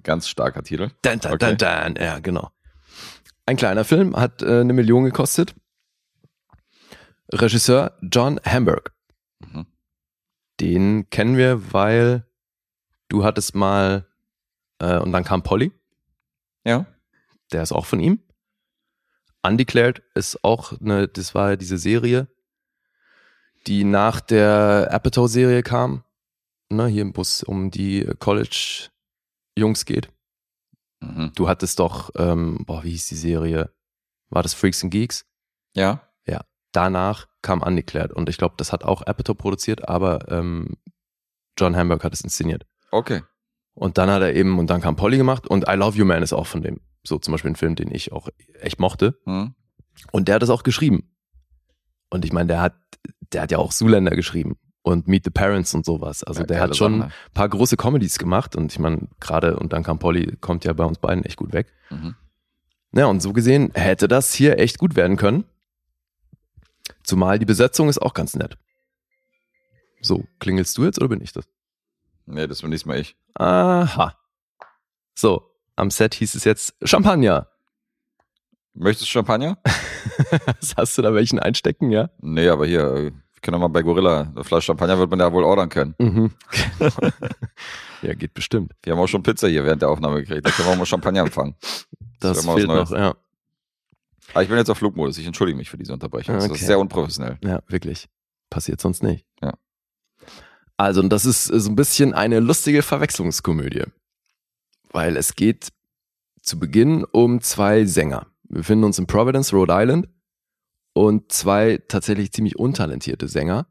Ganz 0.02 0.28
starker 0.28 0.62
Titel. 0.62 0.90
Dun, 1.00 1.20
dun, 1.20 1.32
Okay. 1.32 1.56
dun, 1.56 1.94
dun. 1.94 2.02
Ja, 2.04 2.18
genau. 2.18 2.50
Ein 3.46 3.56
kleiner 3.56 3.84
Film, 3.84 4.16
hat 4.16 4.42
äh, 4.42 4.60
eine 4.60 4.72
Million 4.72 5.04
gekostet. 5.04 5.54
Regisseur 7.32 7.96
John 8.02 8.40
Hamburg. 8.44 8.92
Mhm. 9.40 9.66
Den 10.60 11.10
kennen 11.10 11.36
wir, 11.36 11.72
weil 11.72 12.26
du 13.08 13.24
hattest 13.24 13.54
mal, 13.54 14.06
äh, 14.78 14.98
und 14.98 15.12
dann 15.12 15.24
kam 15.24 15.42
Polly, 15.42 15.72
Ja. 16.64 16.86
der 17.52 17.62
ist 17.62 17.72
auch 17.72 17.86
von 17.86 18.00
ihm. 18.00 18.20
Undeclared 19.42 20.02
ist 20.14 20.44
auch 20.44 20.78
eine, 20.80 21.08
das 21.08 21.34
war 21.34 21.50
ja 21.50 21.56
diese 21.56 21.78
Serie, 21.78 22.28
die 23.66 23.82
nach 23.82 24.20
der 24.20 24.88
Apatow-Serie 24.92 25.62
kam. 25.62 26.04
Ne, 26.68 26.86
hier 26.86 27.02
im 27.02 27.12
Bus 27.12 27.42
um 27.42 27.70
die 27.70 28.06
College-Jungs 28.18 29.84
geht. 29.84 30.08
Mhm. 31.02 31.32
Du 31.34 31.48
hattest 31.48 31.78
doch, 31.78 32.10
ähm, 32.16 32.64
boah, 32.66 32.84
wie 32.84 32.90
hieß 32.90 33.08
die 33.08 33.16
Serie? 33.16 33.72
War 34.30 34.42
das 34.42 34.54
Freaks 34.54 34.82
and 34.82 34.92
Geeks? 34.92 35.26
Ja. 35.74 36.00
Danach 36.72 37.28
kam 37.42 37.60
Undeclared 37.60 38.12
und 38.12 38.28
ich 38.28 38.38
glaube, 38.38 38.54
das 38.56 38.72
hat 38.72 38.82
auch 38.82 39.02
Apatow 39.02 39.36
produziert, 39.36 39.88
aber 39.88 40.30
ähm, 40.30 40.76
John 41.58 41.76
Hamburg 41.76 42.02
hat 42.02 42.14
es 42.14 42.22
inszeniert. 42.22 42.66
Okay. 42.90 43.22
Und 43.74 43.98
dann 43.98 44.10
hat 44.10 44.22
er 44.22 44.34
eben, 44.34 44.58
und 44.58 44.68
dann 44.68 44.80
kam 44.80 44.96
Polly 44.96 45.18
gemacht 45.18 45.46
und 45.46 45.68
I 45.68 45.74
Love 45.74 45.98
You 45.98 46.04
Man 46.04 46.22
ist 46.22 46.32
auch 46.32 46.46
von 46.46 46.62
dem. 46.62 46.80
So 47.04 47.18
zum 47.18 47.32
Beispiel 47.32 47.50
ein 47.50 47.56
Film, 47.56 47.74
den 47.74 47.92
ich 47.92 48.12
auch 48.12 48.28
echt 48.60 48.80
mochte. 48.80 49.18
Mhm. 49.26 49.54
Und 50.12 50.28
der 50.28 50.36
hat 50.36 50.42
es 50.42 50.50
auch 50.50 50.62
geschrieben. 50.62 51.14
Und 52.10 52.24
ich 52.24 52.32
meine, 52.32 52.46
der 52.46 52.60
hat, 52.60 52.74
der 53.32 53.42
hat 53.42 53.50
ja 53.50 53.58
auch 53.58 53.72
Zuländer 53.72 54.12
geschrieben 54.16 54.58
und 54.82 55.08
Meet 55.08 55.24
the 55.24 55.30
Parents 55.30 55.74
und 55.74 55.84
sowas. 55.84 56.22
Also 56.24 56.40
Ja, 56.40 56.46
der 56.46 56.60
hat 56.60 56.76
schon 56.76 57.02
ein 57.02 57.12
paar 57.34 57.48
große 57.48 57.76
Comedies 57.76 58.18
gemacht 58.18 58.56
und 58.56 58.72
ich 58.72 58.78
meine, 58.78 59.08
gerade 59.20 59.56
und 59.56 59.72
dann 59.72 59.82
kam 59.82 59.98
Polly, 59.98 60.36
kommt 60.40 60.64
ja 60.64 60.72
bei 60.72 60.84
uns 60.84 60.98
beiden 60.98 61.24
echt 61.24 61.36
gut 61.36 61.52
weg. 61.52 61.72
Mhm. 61.90 62.16
Ja, 62.94 63.06
und 63.06 63.22
so 63.22 63.32
gesehen 63.32 63.70
hätte 63.74 64.08
das 64.08 64.34
hier 64.34 64.58
echt 64.58 64.78
gut 64.78 64.96
werden 64.96 65.16
können. 65.16 65.44
Zumal 67.04 67.38
die 67.38 67.46
Besetzung 67.46 67.88
ist 67.88 68.00
auch 68.02 68.14
ganz 68.14 68.34
nett. 68.36 68.58
So, 70.00 70.24
klingelst 70.40 70.76
du 70.76 70.84
jetzt 70.84 70.98
oder 70.98 71.08
bin 71.08 71.20
ich 71.20 71.32
das? 71.32 71.46
Nee, 72.26 72.46
das 72.46 72.62
bin 72.62 72.70
diesmal 72.70 72.98
ich. 72.98 73.16
Aha. 73.34 74.16
So, 75.14 75.50
am 75.76 75.90
Set 75.90 76.14
hieß 76.14 76.34
es 76.34 76.44
jetzt 76.44 76.74
Champagner. 76.82 77.48
Möchtest 78.74 79.08
du 79.08 79.12
Champagner? 79.12 79.58
Hast 80.76 80.98
du 80.98 81.02
da 81.02 81.14
welchen 81.14 81.38
einstecken, 81.38 81.90
ja? 81.90 82.10
Nee, 82.20 82.48
aber 82.48 82.66
hier, 82.66 83.12
wir 83.42 83.46
können 83.46 83.60
doch 83.60 83.68
mal 83.68 83.72
bei 83.72 83.82
Gorilla. 83.82 84.30
Das 84.36 84.46
Fleisch 84.46 84.64
Champagner 84.66 84.96
wird 85.00 85.10
man 85.10 85.18
ja 85.18 85.32
wohl 85.32 85.42
ordern 85.42 85.68
können. 85.68 85.96
Mhm. 85.98 86.30
ja, 88.02 88.14
geht 88.14 88.34
bestimmt. 88.34 88.72
Wir 88.84 88.92
haben 88.92 89.00
auch 89.00 89.08
schon 89.08 89.24
Pizza 89.24 89.48
hier 89.48 89.64
während 89.64 89.82
der 89.82 89.90
Aufnahme 89.90 90.20
gekriegt. 90.22 90.46
Da 90.46 90.50
können 90.52 90.68
wir 90.68 90.72
auch 90.74 90.78
mal 90.78 90.86
Champagner 90.86 91.22
empfangen. 91.22 91.56
Das, 92.20 92.46
was 92.46 92.54
fehlt 92.54 92.68
noch, 92.68 92.88
ja. 92.92 93.16
Aber 94.32 94.42
ich 94.44 94.48
bin 94.48 94.56
jetzt 94.58 94.70
auf 94.70 94.78
Flugmodus. 94.78 95.18
Ich 95.18 95.26
entschuldige 95.26 95.58
mich 95.58 95.68
für 95.68 95.76
diese 95.76 95.92
Unterbrechung. 95.92 96.36
Das 96.36 96.44
Okay. 96.44 96.54
ist 96.54 96.66
sehr 96.66 96.78
unprofessionell. 96.78 97.36
Ja, 97.42 97.60
wirklich. 97.66 98.08
Passiert 98.48 98.80
sonst 98.80 99.02
nicht. 99.02 99.26
Ja. 99.42 99.54
Also, 100.76 101.00
und 101.00 101.08
das 101.10 101.24
ist 101.24 101.46
so 101.46 101.68
ein 101.68 101.74
bisschen 101.74 102.14
eine 102.14 102.38
lustige 102.38 102.82
Verwechslungskomödie. 102.82 103.86
Weil 104.92 105.16
es 105.16 105.34
geht 105.34 105.70
zu 106.42 106.60
Beginn 106.60 107.04
um 107.10 107.40
zwei 107.40 107.86
Sänger. 107.86 108.28
Wir 108.44 108.58
befinden 108.58 108.84
uns 108.84 109.00
in 109.00 109.08
Providence, 109.08 109.52
Rhode 109.52 109.72
Island 109.76 110.08
und 110.94 111.32
zwei 111.32 111.80
tatsächlich 111.88 112.32
ziemlich 112.32 112.58
untalentierte 112.58 113.28
Sänger, 113.28 113.66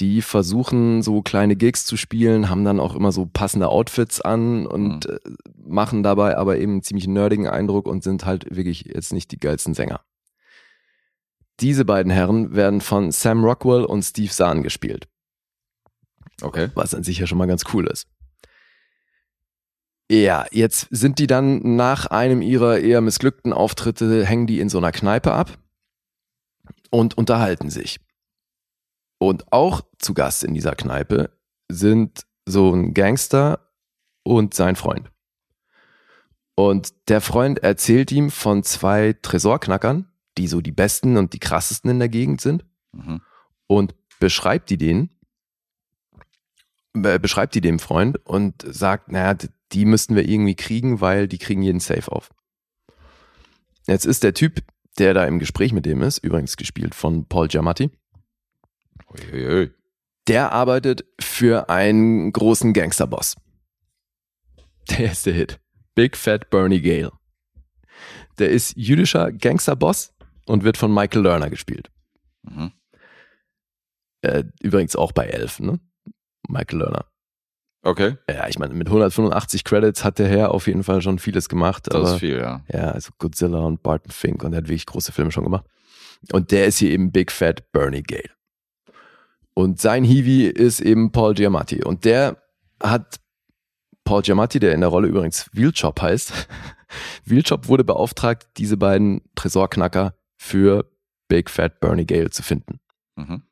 die 0.00 0.22
versuchen, 0.22 1.02
so 1.02 1.22
kleine 1.22 1.54
Gigs 1.54 1.86
zu 1.86 1.96
spielen, 1.96 2.50
haben 2.50 2.64
dann 2.64 2.80
auch 2.80 2.96
immer 2.96 3.12
so 3.12 3.26
passende 3.26 3.68
Outfits 3.68 4.20
an 4.20 4.66
und 4.66 5.06
äh, 5.06 5.20
machen 5.56 6.02
dabei 6.02 6.36
aber 6.36 6.58
eben 6.58 6.72
einen 6.72 6.82
ziemlich 6.82 7.06
nerdigen 7.06 7.46
Eindruck 7.46 7.86
und 7.86 8.02
sind 8.02 8.24
halt 8.24 8.54
wirklich 8.54 8.86
jetzt 8.86 9.12
nicht 9.12 9.30
die 9.30 9.38
geilsten 9.38 9.74
Sänger. 9.74 10.00
Diese 11.60 11.84
beiden 11.84 12.10
Herren 12.10 12.56
werden 12.56 12.80
von 12.80 13.12
Sam 13.12 13.44
Rockwell 13.44 13.84
und 13.84 14.02
Steve 14.02 14.30
Zahn 14.32 14.64
gespielt, 14.64 15.06
Okay. 16.42 16.70
was 16.74 16.92
an 16.94 17.04
sich 17.04 17.18
ja 17.18 17.28
schon 17.28 17.38
mal 17.38 17.46
ganz 17.46 17.62
cool 17.72 17.86
ist. 17.86 18.08
Ja, 20.10 20.44
jetzt 20.50 20.88
sind 20.90 21.20
die 21.20 21.28
dann 21.28 21.76
nach 21.76 22.06
einem 22.06 22.42
ihrer 22.42 22.78
eher 22.78 23.00
missglückten 23.00 23.52
Auftritte, 23.52 24.26
hängen 24.26 24.48
die 24.48 24.58
in 24.58 24.68
so 24.68 24.78
einer 24.78 24.90
Kneipe 24.92 25.32
ab 25.32 25.56
und 26.94 27.18
unterhalten 27.18 27.70
sich. 27.70 27.98
Und 29.18 29.52
auch 29.52 29.80
zu 29.98 30.14
Gast 30.14 30.44
in 30.44 30.54
dieser 30.54 30.76
Kneipe 30.76 31.36
sind 31.68 32.24
so 32.46 32.72
ein 32.72 32.94
Gangster 32.94 33.72
und 34.22 34.54
sein 34.54 34.76
Freund. 34.76 35.10
Und 36.54 36.94
der 37.08 37.20
Freund 37.20 37.58
erzählt 37.58 38.12
ihm 38.12 38.30
von 38.30 38.62
zwei 38.62 39.14
Tresorknackern, 39.20 40.08
die 40.38 40.46
so 40.46 40.60
die 40.60 40.70
besten 40.72 41.16
und 41.16 41.32
die 41.32 41.40
krassesten 41.40 41.90
in 41.90 41.98
der 41.98 42.08
Gegend 42.08 42.40
sind 42.40 42.64
Mhm. 42.92 43.20
und 43.66 43.94
beschreibt 44.20 44.70
die 44.70 44.78
denen, 44.78 45.10
be- 46.92 47.18
beschreibt 47.18 47.56
die 47.56 47.60
dem 47.60 47.80
Freund 47.80 48.24
und 48.24 48.62
sagt, 48.64 49.10
naja, 49.10 49.36
die 49.72 49.84
müssten 49.84 50.14
wir 50.14 50.28
irgendwie 50.28 50.54
kriegen, 50.54 51.00
weil 51.00 51.26
die 51.26 51.38
kriegen 51.38 51.62
jeden 51.62 51.80
Safe 51.80 52.10
auf. 52.12 52.30
Jetzt 53.88 54.06
ist 54.06 54.22
der 54.22 54.32
Typ, 54.34 54.62
der 54.98 55.14
da 55.14 55.24
im 55.26 55.38
Gespräch 55.38 55.72
mit 55.72 55.86
dem 55.86 56.02
ist, 56.02 56.18
übrigens 56.18 56.56
gespielt 56.56 56.94
von 56.94 57.26
Paul 57.26 57.48
Giamatti, 57.48 57.90
Uiuiui. 59.10 59.70
der 60.28 60.52
arbeitet 60.52 61.04
für 61.20 61.68
einen 61.68 62.32
großen 62.32 62.72
Gangsterboss. 62.72 63.36
Der 64.90 65.12
ist 65.12 65.26
der 65.26 65.32
Hit. 65.34 65.60
Big 65.94 66.16
Fat 66.16 66.50
Bernie 66.50 66.82
Gale. 66.82 67.12
Der 68.38 68.50
ist 68.50 68.76
jüdischer 68.76 69.32
Gangsterboss 69.32 70.12
und 70.46 70.64
wird 70.64 70.76
von 70.76 70.92
Michael 70.92 71.22
Lerner 71.22 71.50
gespielt. 71.50 71.90
Mhm. 72.42 72.72
Äh, 74.22 74.44
übrigens 74.60 74.96
auch 74.96 75.12
bei 75.12 75.26
Elf, 75.26 75.60
ne? 75.60 75.78
Michael 76.48 76.80
Lerner. 76.80 77.06
Okay. 77.84 78.16
Ja, 78.28 78.48
ich 78.48 78.58
meine, 78.58 78.72
mit 78.72 78.88
185 78.88 79.62
Credits 79.62 80.04
hat 80.04 80.18
der 80.18 80.26
Herr 80.26 80.52
auf 80.52 80.66
jeden 80.66 80.82
Fall 80.82 81.02
schon 81.02 81.18
vieles 81.18 81.50
gemacht. 81.50 81.86
Das 81.86 81.94
aber 81.94 82.14
ist 82.14 82.20
viel, 82.20 82.38
ja. 82.38 82.62
Ja, 82.72 82.90
also 82.92 83.10
Godzilla 83.18 83.58
und 83.58 83.82
Barton 83.82 84.10
Fink 84.10 84.42
und 84.42 84.54
er 84.54 84.58
hat 84.58 84.64
wirklich 84.64 84.86
große 84.86 85.12
Filme 85.12 85.30
schon 85.30 85.44
gemacht. 85.44 85.66
Und 86.32 86.50
der 86.50 86.64
ist 86.64 86.78
hier 86.78 86.90
eben 86.90 87.12
Big 87.12 87.30
Fat 87.30 87.70
Bernie 87.72 88.02
Gale. 88.02 88.30
Und 89.52 89.80
sein 89.80 90.02
Hiwi 90.02 90.46
ist 90.46 90.80
eben 90.80 91.12
Paul 91.12 91.34
Giamatti. 91.34 91.84
Und 91.84 92.06
der 92.06 92.42
hat 92.82 93.20
Paul 94.04 94.22
Giamatti, 94.22 94.58
der 94.58 94.72
in 94.72 94.80
der 94.80 94.88
Rolle 94.88 95.08
übrigens 95.08 95.50
Wheelchop 95.52 96.00
heißt. 96.00 96.48
Wheelchop 97.24 97.68
wurde 97.68 97.84
beauftragt, 97.84 98.48
diese 98.56 98.78
beiden 98.78 99.20
Tresorknacker 99.34 100.14
für 100.36 100.90
Big 101.28 101.50
Fat 101.50 101.80
Bernie 101.80 102.06
Gale 102.06 102.30
zu 102.30 102.42
finden. 102.42 102.80
Mhm. 103.16 103.42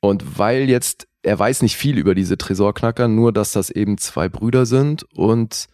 Und 0.00 0.38
weil 0.38 0.68
jetzt, 0.68 1.08
er 1.24 1.38
weiß 1.38 1.62
nicht 1.62 1.76
viel 1.76 1.98
über 1.98 2.14
diese 2.14 2.36
Tresorknacker, 2.36 3.08
nur 3.08 3.32
dass 3.32 3.52
das 3.52 3.70
eben 3.70 3.98
zwei 3.98 4.28
Brüder 4.28 4.66
sind 4.66 5.04
und 5.14 5.66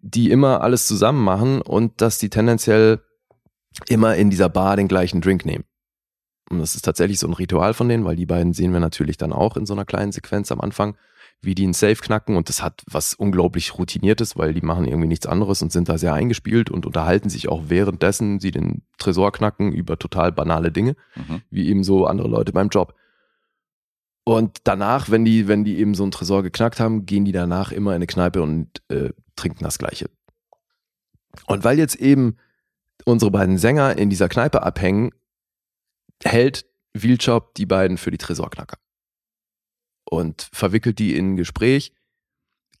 die 0.00 0.30
immer 0.30 0.60
alles 0.62 0.86
zusammen 0.86 1.22
machen 1.22 1.62
und 1.62 2.00
dass 2.00 2.18
die 2.18 2.30
tendenziell 2.30 3.00
immer 3.88 4.16
in 4.16 4.30
dieser 4.30 4.48
Bar 4.48 4.76
den 4.76 4.88
gleichen 4.88 5.20
Drink 5.20 5.44
nehmen. 5.44 5.64
Und 6.50 6.58
das 6.58 6.74
ist 6.74 6.82
tatsächlich 6.84 7.18
so 7.18 7.26
ein 7.26 7.32
Ritual 7.32 7.74
von 7.74 7.88
denen, 7.88 8.04
weil 8.04 8.16
die 8.16 8.26
beiden 8.26 8.52
sehen 8.52 8.72
wir 8.72 8.80
natürlich 8.80 9.16
dann 9.16 9.32
auch 9.32 9.56
in 9.56 9.66
so 9.66 9.72
einer 9.72 9.86
kleinen 9.86 10.12
Sequenz 10.12 10.52
am 10.52 10.60
Anfang, 10.60 10.96
wie 11.40 11.54
die 11.54 11.64
einen 11.64 11.72
Safe 11.72 11.96
knacken 11.96 12.36
und 12.36 12.48
das 12.48 12.62
hat 12.62 12.82
was 12.86 13.14
unglaublich 13.14 13.78
Routiniertes, 13.78 14.36
weil 14.36 14.54
die 14.54 14.60
machen 14.60 14.86
irgendwie 14.86 15.08
nichts 15.08 15.26
anderes 15.26 15.62
und 15.62 15.72
sind 15.72 15.88
da 15.88 15.98
sehr 15.98 16.14
eingespielt 16.14 16.70
und 16.70 16.86
unterhalten 16.86 17.28
sich 17.28 17.48
auch 17.48 17.64
währenddessen 17.68 18.40
sie 18.40 18.50
den 18.50 18.82
Tresor 18.98 19.32
knacken 19.32 19.72
über 19.72 19.98
total 19.98 20.32
banale 20.32 20.70
Dinge 20.70 20.96
Mhm. 21.16 21.42
wie 21.50 21.68
eben 21.68 21.82
so 21.84 22.06
andere 22.06 22.28
Leute 22.28 22.52
beim 22.52 22.68
Job. 22.68 22.94
Und 24.24 24.58
danach, 24.64 25.10
wenn 25.10 25.24
die, 25.24 25.48
wenn 25.48 25.64
die 25.64 25.78
eben 25.78 25.94
so 25.94 26.02
einen 26.02 26.12
Tresor 26.12 26.42
geknackt 26.42 26.80
haben, 26.80 27.04
gehen 27.04 27.24
die 27.24 27.32
danach 27.32 27.72
immer 27.72 27.90
in 27.90 27.96
eine 27.96 28.06
Kneipe 28.06 28.42
und 28.42 28.82
äh, 28.88 29.10
trinken 29.36 29.64
das 29.64 29.78
Gleiche. 29.78 30.08
Und 31.46 31.64
weil 31.64 31.78
jetzt 31.78 31.96
eben 31.96 32.36
unsere 33.04 33.30
beiden 33.30 33.58
Sänger 33.58 33.98
in 33.98 34.08
dieser 34.08 34.28
Kneipe 34.28 34.62
abhängen, 34.62 35.10
hält 36.22 36.64
Wheelchop 36.94 37.54
die 37.54 37.66
beiden 37.66 37.98
für 37.98 38.10
die 38.10 38.18
Tresorknacker. 38.18 38.78
Und 40.08 40.48
verwickelt 40.52 40.98
die 40.98 41.16
in 41.16 41.32
ein 41.32 41.36
Gespräch, 41.36 41.92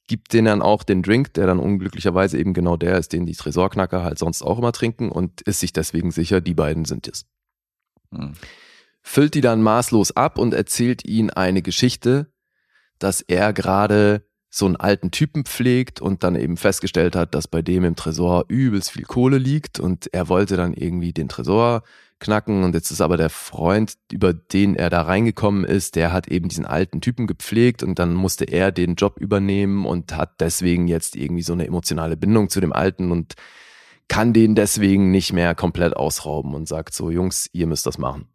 gibt 0.06 0.32
denen 0.32 0.46
dann 0.46 0.62
auch 0.62 0.82
den 0.82 1.02
Drink, 1.02 1.34
der 1.34 1.46
dann 1.46 1.58
unglücklicherweise 1.58 2.38
eben 2.38 2.54
genau 2.54 2.76
der 2.76 2.98
ist, 2.98 3.12
den 3.12 3.26
die 3.26 3.34
Tresorknacker 3.34 4.02
halt 4.02 4.18
sonst 4.18 4.42
auch 4.42 4.58
immer 4.58 4.72
trinken 4.72 5.10
und 5.10 5.40
ist 5.42 5.60
sich 5.60 5.72
deswegen 5.72 6.10
sicher, 6.10 6.40
die 6.40 6.54
beiden 6.54 6.84
sind 6.84 7.08
es 7.08 7.26
Mhm. 8.10 8.34
Füllt 9.04 9.34
die 9.34 9.42
dann 9.42 9.62
maßlos 9.62 10.16
ab 10.16 10.38
und 10.38 10.54
erzählt 10.54 11.04
ihnen 11.04 11.30
eine 11.30 11.62
Geschichte, 11.62 12.32
dass 12.98 13.20
er 13.20 13.52
gerade 13.52 14.26
so 14.48 14.66
einen 14.66 14.76
alten 14.76 15.10
Typen 15.10 15.44
pflegt 15.44 16.00
und 16.00 16.24
dann 16.24 16.36
eben 16.36 16.56
festgestellt 16.56 17.14
hat, 17.14 17.34
dass 17.34 17.46
bei 17.46 17.60
dem 17.60 17.84
im 17.84 17.96
Tresor 17.96 18.46
übelst 18.48 18.92
viel 18.92 19.04
Kohle 19.04 19.38
liegt 19.38 19.78
und 19.78 20.12
er 20.12 20.28
wollte 20.28 20.56
dann 20.56 20.72
irgendwie 20.72 21.12
den 21.12 21.28
Tresor 21.28 21.82
knacken 22.18 22.64
und 22.64 22.74
jetzt 22.74 22.90
ist 22.90 23.00
aber 23.00 23.16
der 23.16 23.30
Freund, 23.30 23.94
über 24.10 24.32
den 24.32 24.74
er 24.74 24.88
da 24.88 25.02
reingekommen 25.02 25.64
ist, 25.64 25.96
der 25.96 26.12
hat 26.12 26.28
eben 26.28 26.48
diesen 26.48 26.64
alten 26.64 27.00
Typen 27.00 27.26
gepflegt 27.26 27.82
und 27.82 27.98
dann 27.98 28.14
musste 28.14 28.44
er 28.44 28.72
den 28.72 28.94
Job 28.94 29.18
übernehmen 29.18 29.84
und 29.84 30.16
hat 30.16 30.40
deswegen 30.40 30.88
jetzt 30.88 31.14
irgendwie 31.14 31.42
so 31.42 31.52
eine 31.52 31.66
emotionale 31.66 32.16
Bindung 32.16 32.48
zu 32.48 32.60
dem 32.60 32.72
Alten 32.72 33.10
und 33.10 33.34
kann 34.08 34.32
den 34.32 34.54
deswegen 34.54 35.10
nicht 35.10 35.32
mehr 35.32 35.54
komplett 35.54 35.94
ausrauben 35.94 36.54
und 36.54 36.68
sagt 36.68 36.94
so, 36.94 37.10
Jungs, 37.10 37.50
ihr 37.52 37.66
müsst 37.66 37.86
das 37.86 37.98
machen. 37.98 38.28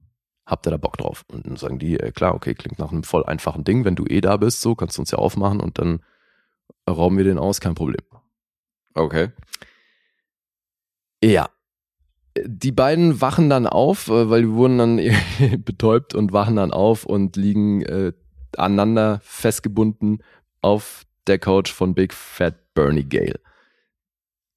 Habt 0.49 0.65
ihr 0.65 0.71
da 0.71 0.77
Bock 0.77 0.97
drauf? 0.97 1.25
Und 1.31 1.45
dann 1.45 1.57
sagen 1.57 1.77
die, 1.77 1.99
äh, 1.99 2.11
klar, 2.11 2.33
okay, 2.33 2.55
klingt 2.55 2.79
nach 2.79 2.91
einem 2.91 3.03
voll 3.03 3.23
einfachen 3.23 3.63
Ding. 3.63 3.85
Wenn 3.85 3.95
du 3.95 4.05
eh 4.07 4.19
da 4.19 4.35
bist, 4.37 4.61
so 4.61 4.73
kannst 4.73 4.97
du 4.97 5.03
uns 5.03 5.11
ja 5.11 5.19
aufmachen 5.19 5.59
und 5.59 5.77
dann 5.77 6.03
rauben 6.89 7.17
wir 7.17 7.23
den 7.23 7.37
aus, 7.37 7.61
kein 7.61 7.75
Problem. 7.75 8.01
Okay. 8.95 9.29
Ja. 11.23 11.49
Die 12.43 12.71
beiden 12.71 13.21
wachen 13.21 13.51
dann 13.51 13.67
auf, 13.67 14.07
äh, 14.07 14.29
weil 14.31 14.41
die 14.41 14.49
wurden 14.49 14.79
dann 14.79 14.97
betäubt 15.63 16.15
und 16.15 16.33
wachen 16.33 16.55
dann 16.55 16.71
auf 16.71 17.05
und 17.05 17.35
liegen 17.35 17.83
äh, 17.83 18.13
aneinander 18.57 19.19
festgebunden 19.23 20.23
auf 20.61 21.03
der 21.27 21.37
Couch 21.37 21.71
von 21.71 21.93
Big 21.93 22.11
Fat 22.11 22.73
Bernie 22.73 23.07
Gale. 23.07 23.39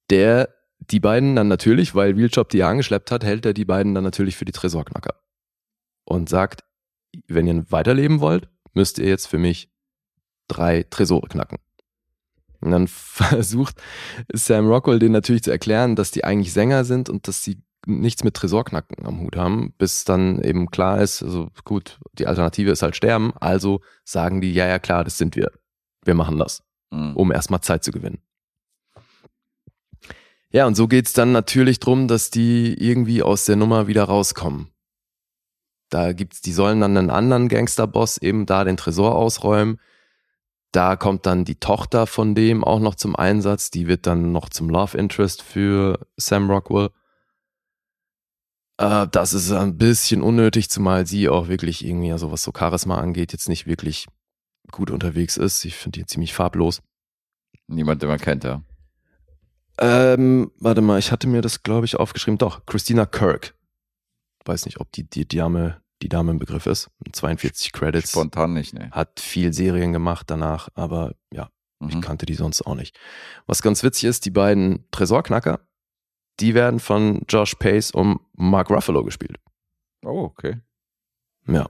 Der 0.09 0.49
die 0.79 0.99
beiden 0.99 1.35
dann 1.35 1.47
natürlich, 1.47 1.93
weil 1.93 2.17
Wheelchop 2.17 2.49
die 2.49 2.63
angeschleppt 2.63 3.11
hat, 3.11 3.23
hält 3.23 3.45
er 3.45 3.53
die 3.53 3.65
beiden 3.65 3.93
dann 3.93 4.03
natürlich 4.03 4.35
für 4.35 4.45
die 4.45 4.51
Tresorknacker. 4.51 5.15
Und 6.05 6.29
sagt, 6.29 6.63
wenn 7.27 7.47
ihr 7.47 7.71
weiterleben 7.71 8.19
wollt, 8.19 8.49
müsst 8.73 8.99
ihr 8.99 9.07
jetzt 9.07 9.27
für 9.27 9.37
mich 9.37 9.69
drei 10.47 10.83
Tresore 10.83 11.27
knacken. 11.27 11.59
Und 12.59 12.71
dann 12.71 12.87
versucht 12.87 13.81
Sam 14.33 14.67
Rockwell 14.67 14.99
den 14.99 15.11
natürlich 15.11 15.43
zu 15.43 15.51
erklären, 15.51 15.95
dass 15.95 16.11
die 16.11 16.23
eigentlich 16.23 16.53
Sänger 16.53 16.83
sind 16.85 17.09
und 17.09 17.27
dass 17.27 17.43
sie 17.43 17.61
nichts 17.85 18.23
mit 18.23 18.33
Tresorknacken 18.35 19.05
am 19.05 19.19
Hut 19.19 19.35
haben, 19.35 19.73
bis 19.77 20.05
dann 20.05 20.41
eben 20.41 20.71
klar 20.71 21.01
ist, 21.01 21.21
also 21.21 21.49
gut, 21.65 21.99
die 22.13 22.27
Alternative 22.27 22.71
ist 22.71 22.81
halt 22.81 22.95
sterben, 22.95 23.33
also 23.35 23.81
sagen 24.05 24.39
die, 24.39 24.53
ja, 24.53 24.67
ja, 24.67 24.79
klar, 24.79 25.03
das 25.03 25.17
sind 25.17 25.35
wir. 25.35 25.51
Wir 26.05 26.13
machen 26.13 26.37
das, 26.37 26.63
Mhm. 26.91 27.15
um 27.15 27.31
erstmal 27.31 27.61
Zeit 27.61 27.83
zu 27.83 27.91
gewinnen. 27.91 28.19
Ja, 30.51 30.67
und 30.67 30.75
so 30.75 30.87
geht's 30.87 31.13
dann 31.13 31.31
natürlich 31.31 31.79
drum, 31.79 32.07
dass 32.07 32.29
die 32.29 32.73
irgendwie 32.75 33.23
aus 33.23 33.45
der 33.45 33.55
Nummer 33.55 33.87
wieder 33.87 34.03
rauskommen. 34.03 34.67
Da 35.93 36.11
gibt's, 36.11 36.41
die 36.41 36.53
sollen 36.53 36.81
dann 36.81 36.97
einen 36.97 37.11
anderen 37.11 37.49
Gangsterboss 37.49 38.17
eben 38.17 38.47
da 38.47 38.63
den 38.63 38.77
Tresor 38.77 39.13
ausräumen. 39.13 39.79
Da 40.71 40.95
kommt 40.95 41.27
dann 41.27 41.45
die 41.45 41.59
Tochter 41.59 42.07
von 42.07 42.33
dem 42.33 42.63
auch 42.63 42.79
noch 42.79 42.95
zum 42.95 43.15
Einsatz. 43.15 43.69
Die 43.69 43.87
wird 43.87 44.07
dann 44.07 44.31
noch 44.31 44.49
zum 44.49 44.69
Love 44.69 44.97
Interest 44.97 45.43
für 45.43 45.99
Sam 46.17 46.49
Rockwell. 46.49 46.89
Äh, 48.77 49.07
das 49.11 49.33
ist 49.33 49.51
ein 49.51 49.77
bisschen 49.77 50.23
unnötig, 50.23 50.71
zumal 50.71 51.05
sie 51.05 51.29
auch 51.29 51.47
wirklich 51.47 51.85
irgendwie, 51.85 52.11
also 52.11 52.31
was 52.31 52.41
so 52.41 52.51
Charisma 52.57 52.97
angeht, 52.97 53.31
jetzt 53.31 53.47
nicht 53.47 53.67
wirklich 53.67 54.07
gut 54.71 54.89
unterwegs 54.89 55.37
ist. 55.37 55.63
Ich 55.63 55.75
finde 55.75 55.99
die 55.99 56.07
ziemlich 56.07 56.33
farblos. 56.33 56.81
Niemand, 57.67 58.01
den 58.01 58.09
man 58.09 58.19
kennt, 58.19 58.43
ja. 58.43 58.63
Ähm, 59.77 60.51
warte 60.59 60.81
mal, 60.81 60.97
ich 60.97 61.11
hatte 61.11 61.27
mir 61.27 61.43
das, 61.43 61.61
glaube 61.61 61.85
ich, 61.85 61.97
aufgeschrieben. 61.97 62.39
Doch, 62.39 62.65
Christina 62.65 63.05
Kirk. 63.05 63.53
Weiß 64.43 64.65
nicht, 64.65 64.79
ob 64.79 64.91
die, 64.91 65.07
die 65.07 65.27
Dame, 65.27 65.82
die 66.03 66.09
Dame 66.09 66.31
im 66.31 66.39
Begriff 66.39 66.65
ist. 66.65 66.89
42 67.11 67.71
Credits. 67.71 68.11
Spontan 68.11 68.53
nicht, 68.53 68.73
ne. 68.73 68.89
Hat 68.91 69.19
viel 69.19 69.53
Serien 69.53 69.93
gemacht 69.93 70.29
danach, 70.29 70.69
aber 70.75 71.13
ja, 71.31 71.49
ich 71.87 71.95
Mhm. 71.95 72.01
kannte 72.01 72.25
die 72.25 72.33
sonst 72.35 72.61
auch 72.63 72.75
nicht. 72.75 72.97
Was 73.47 73.61
ganz 73.61 73.83
witzig 73.83 74.05
ist, 74.05 74.25
die 74.25 74.31
beiden 74.31 74.85
Tresorknacker, 74.91 75.61
die 76.39 76.53
werden 76.53 76.79
von 76.79 77.21
Josh 77.29 77.55
Pace 77.55 77.91
und 77.91 78.19
Mark 78.33 78.69
Ruffalo 78.69 79.03
gespielt. 79.03 79.37
Oh, 80.03 80.23
okay. 80.25 80.59
Ja. 81.47 81.69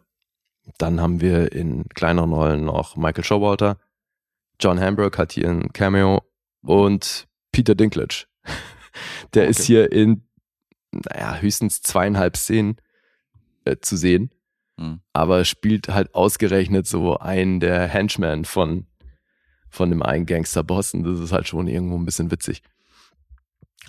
Dann 0.78 1.00
haben 1.02 1.20
wir 1.22 1.52
in 1.52 1.88
kleineren 1.90 2.32
Rollen 2.34 2.66
noch 2.66 2.96
Michael 2.96 3.24
Showalter, 3.24 3.78
John 4.60 4.80
Hamburg 4.80 5.18
hat 5.18 5.34
hier 5.34 5.50
ein 5.50 5.74
Cameo 5.74 6.22
und 6.62 7.28
Peter 7.52 7.76
Dinklage. 7.76 8.26
Der 9.34 9.48
ist 9.48 9.58
Okay. 9.62 9.66
hier 9.68 9.92
in, 9.92 10.28
naja, 10.92 11.36
höchstens 11.38 11.82
zweieinhalb 11.82 12.38
Szenen 12.38 12.78
äh, 13.66 13.78
zu 13.82 13.98
sehen, 13.98 14.32
Mhm. 14.78 15.02
aber 15.14 15.46
spielt 15.46 15.90
halt 15.90 16.16
ausgerechnet 16.16 16.88
so 16.88 17.18
einen 17.20 17.60
der 17.60 17.88
Henchmen 17.88 18.44
von, 18.44 18.88
von 19.70 19.90
dem 19.92 20.02
einen 20.02 20.26
Gangsterboss 20.26 20.94
und 20.96 21.04
das 21.04 21.20
ist 21.20 21.32
halt 21.32 21.48
schon 21.48 21.68
irgendwo 21.68 21.96
ein 21.98 22.06
bisschen 22.06 22.32
witzig. 22.32 22.64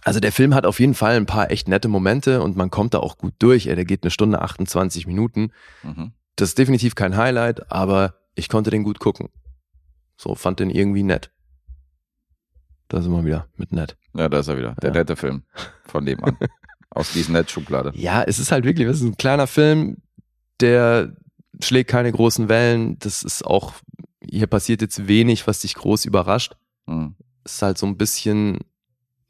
Also 0.03 0.21
der 0.21 0.33
Film 0.33 0.55
hat 0.55 0.67
auf 0.67 0.81
jeden 0.81 0.93
Fall 0.95 1.17
ein 1.17 1.25
paar 1.25 1.51
echt 1.51 1.69
nette 1.69 1.89
Momente 1.89 2.43
und 2.43 2.57
man 2.57 2.69
kommt 2.71 2.93
da 2.93 2.99
auch 2.99 3.17
gut 3.17 3.33
durch. 3.39 3.67
Ey, 3.69 3.75
der 3.75 3.87
geht 3.87 4.03
eine 4.05 4.11
Stunde 4.11 4.43
28 4.43 5.07
Minuten. 5.07 5.53
Mhm. 5.83 6.13
Das 6.37 6.51
ist 6.51 6.59
definitiv 6.59 6.95
kein 6.95 7.17
Highlight, 7.17 7.73
aber 7.73 8.15
ich 8.35 8.51
konnte 8.51 8.71
den 8.71 8.83
gut 8.85 8.99
gucken. 8.99 9.31
So, 10.19 10.35
fand 10.35 10.61
den 10.61 10.69
irgendwie 10.69 11.03
nett. 11.05 11.31
Da 12.89 13.01
sind 13.01 13.13
wir 13.13 13.25
wieder 13.25 13.49
mit 13.57 13.73
nett. 13.73 13.97
Ja, 14.15 14.29
da 14.29 14.41
ist 14.41 14.49
er 14.49 14.59
wieder. 14.59 14.75
Der 14.83 14.91
Ja. 14.91 14.97
nette 14.99 15.17
Film 15.17 15.45
von 15.87 16.05
dem 16.05 16.23
an. 16.23 16.37
Aus 16.95 17.13
diesen 17.13 17.33
Netzschublade. 17.33 17.93
Ja, 17.95 18.23
es 18.23 18.39
ist 18.39 18.53
halt 18.53 18.65
wirklich, 18.65 18.87
es 18.89 18.99
ist 18.99 19.03
ein 19.03 19.17
kleiner 19.17 19.47
Film, 19.47 19.99
der 20.61 21.17
schlägt 21.61 21.91
keine 21.91 22.11
großen 22.13 22.49
Wellen. 22.49 22.99
Das 23.01 23.23
ist 23.23 23.45
auch, 23.45 23.75
hier 24.23 24.47
passiert 24.47 24.81
jetzt 24.81 25.09
wenig, 25.09 25.47
was 25.47 25.61
dich 25.61 25.75
groß 25.75 26.05
überrascht. 26.05 26.57
Mhm. 26.87 27.17
Es 27.45 27.57
ist 27.57 27.63
halt 27.63 27.79
so 27.79 27.87
ein 27.87 27.97
bisschen 27.97 28.61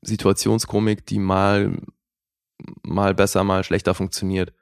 Situationskomik, 0.02 1.06
die 1.06 1.18
mal, 1.18 1.76
mal 2.82 3.14
besser, 3.14 3.44
mal 3.44 3.64
schlechter 3.64 3.94
funktioniert. 3.94 4.52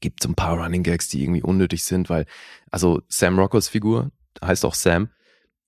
Gibt 0.00 0.22
so 0.22 0.28
ein 0.28 0.34
paar 0.34 0.58
Running 0.58 0.82
Gags, 0.82 1.08
die 1.08 1.22
irgendwie 1.22 1.42
unnötig 1.42 1.84
sind, 1.84 2.08
weil, 2.08 2.26
also 2.70 3.02
Sam 3.08 3.38
Rockwells 3.38 3.68
Figur, 3.68 4.10
heißt 4.42 4.64
auch 4.64 4.74
Sam, 4.74 5.10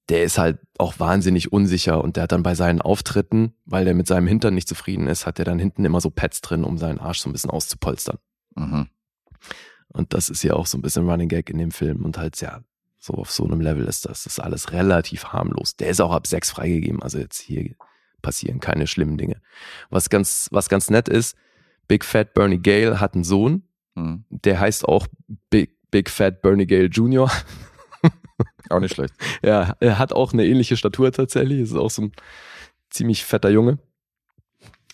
der 0.09 0.25
ist 0.25 0.39
halt 0.39 0.59
auch 0.79 0.99
wahnsinnig 0.99 1.53
unsicher 1.53 2.03
und 2.03 2.17
der 2.17 2.25
hat 2.25 2.33
dann 2.33 2.43
bei 2.43 2.55
seinen 2.55 2.81
Auftritten, 2.83 3.55
weil 3.65 3.85
der 3.85 3.95
mit 3.95 4.07
seinem 4.07 4.27
Hintern 4.27 4.55
nicht 4.55 4.69
zufrieden 4.69 5.07
ist, 5.07 5.27
hat 5.27 5.39
er 5.39 5.45
dann 5.45 5.59
hinten 5.59 5.85
immer 5.85 6.01
so 6.01 6.11
Pads 6.11 6.43
drin, 6.43 6.65
um 6.65 6.77
seinen 6.79 6.99
Arsch 6.99 7.21
so 7.21 7.31
ein 7.31 7.33
bisschen 7.33 7.51
auszupolstern. 7.51 8.19
Mhm. 8.55 8.89
Und 9.89 10.13
das 10.13 10.29
ist 10.29 10.43
ja 10.43 10.55
auch 10.55 10.67
so 10.67 10.77
ein 10.77 10.83
bisschen 10.83 11.09
Running 11.09 11.29
Gag 11.29 11.49
in 11.51 11.59
dem 11.59 11.71
Film 11.71 12.05
und 12.05 12.19
halt, 12.19 12.41
ja, 12.41 12.61
so 12.99 13.15
auf 13.15 13.31
so 13.31 13.45
einem 13.45 13.61
Level 13.61 13.85
ist 13.87 14.07
das. 14.07 14.25
Das 14.25 14.35
ist 14.35 14.41
alles 14.41 14.73
relativ 14.73 15.27
harmlos. 15.27 15.77
Der 15.77 15.89
ist 15.89 16.01
auch 16.01 16.13
ab 16.13 16.27
sechs 16.27 16.51
freigegeben, 16.51 17.03
also 17.03 17.19
jetzt 17.19 17.41
hier 17.41 17.75
passieren 18.23 18.61
keine 18.61 18.87
schlimmen 18.87 19.19
Dinge. 19.19 19.41
Was 19.91 20.09
ganz, 20.11 20.49
was 20.51 20.69
ganz 20.69 20.91
nett 20.91 21.09
ist, 21.09 21.37
Big 21.87 22.05
Fat 22.05 22.33
Bernie 22.35 22.59
Gale 22.61 23.01
hat 23.01 23.15
einen 23.15 23.25
Sohn, 23.25 23.65
Mhm. 23.95 24.25
der 24.29 24.59
heißt 24.59 24.87
auch 24.87 25.07
Big, 25.51 25.77
Big 25.91 26.11
Fat 26.11 26.43
Bernie 26.43 26.67
Gale 26.67 26.87
Jr. 26.87 27.31
Auch 28.71 28.81
nicht 28.81 28.95
schlecht. 28.95 29.15
Ja, 29.43 29.77
er 29.81 29.99
hat 29.99 30.13
auch 30.13 30.33
eine 30.33 30.47
ähnliche 30.47 30.77
Statur 30.77 31.13
tatsächlich, 31.13 31.61
ist 31.61 31.75
auch 31.75 31.91
so 31.91 32.03
ein 32.03 32.13
ziemlich 32.91 33.25
fetter 33.25 33.51
Junge. 33.51 33.79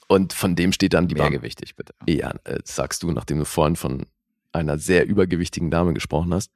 Und 0.08 0.32
von 0.32 0.56
dem 0.56 0.72
steht 0.72 0.94
dann 0.94 1.06
die 1.06 1.14
Bar. 1.14 1.30
Mehrgewichtig, 1.30 1.76
bitte. 1.76 1.94
Ja, 2.08 2.34
äh, 2.44 2.58
sagst 2.64 3.02
du, 3.02 3.12
nachdem 3.12 3.38
du 3.38 3.44
vorhin 3.44 3.76
von 3.76 4.06
einer 4.52 4.78
sehr 4.78 5.06
übergewichtigen 5.06 5.70
Dame 5.70 5.94
gesprochen 5.94 6.34
hast. 6.34 6.50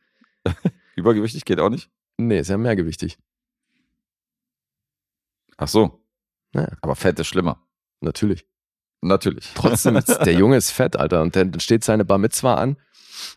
Übergewichtig 0.97 1.45
geht 1.45 1.61
auch 1.61 1.70
nicht? 1.70 1.89
Nee, 2.16 2.41
ist 2.41 2.51
ja 2.51 2.59
mehrgewichtig. 2.59 3.19
Ach 5.57 5.69
so. 5.69 6.05
Ja. 6.53 6.69
Aber 6.81 6.97
Fett 6.97 7.19
ist 7.19 7.28
schlimmer. 7.28 7.61
Natürlich. 8.01 8.45
Natürlich. 9.01 9.53
Trotzdem, 9.55 9.95
der 10.24 10.35
Junge 10.35 10.57
ist 10.57 10.70
fett, 10.70 10.97
Alter. 10.97 11.23
Und 11.23 11.36
dann 11.36 11.59
steht 11.61 11.85
seine 11.85 12.05
Bar 12.05 12.19
Mitzwa 12.19 12.55
an. 12.55 12.77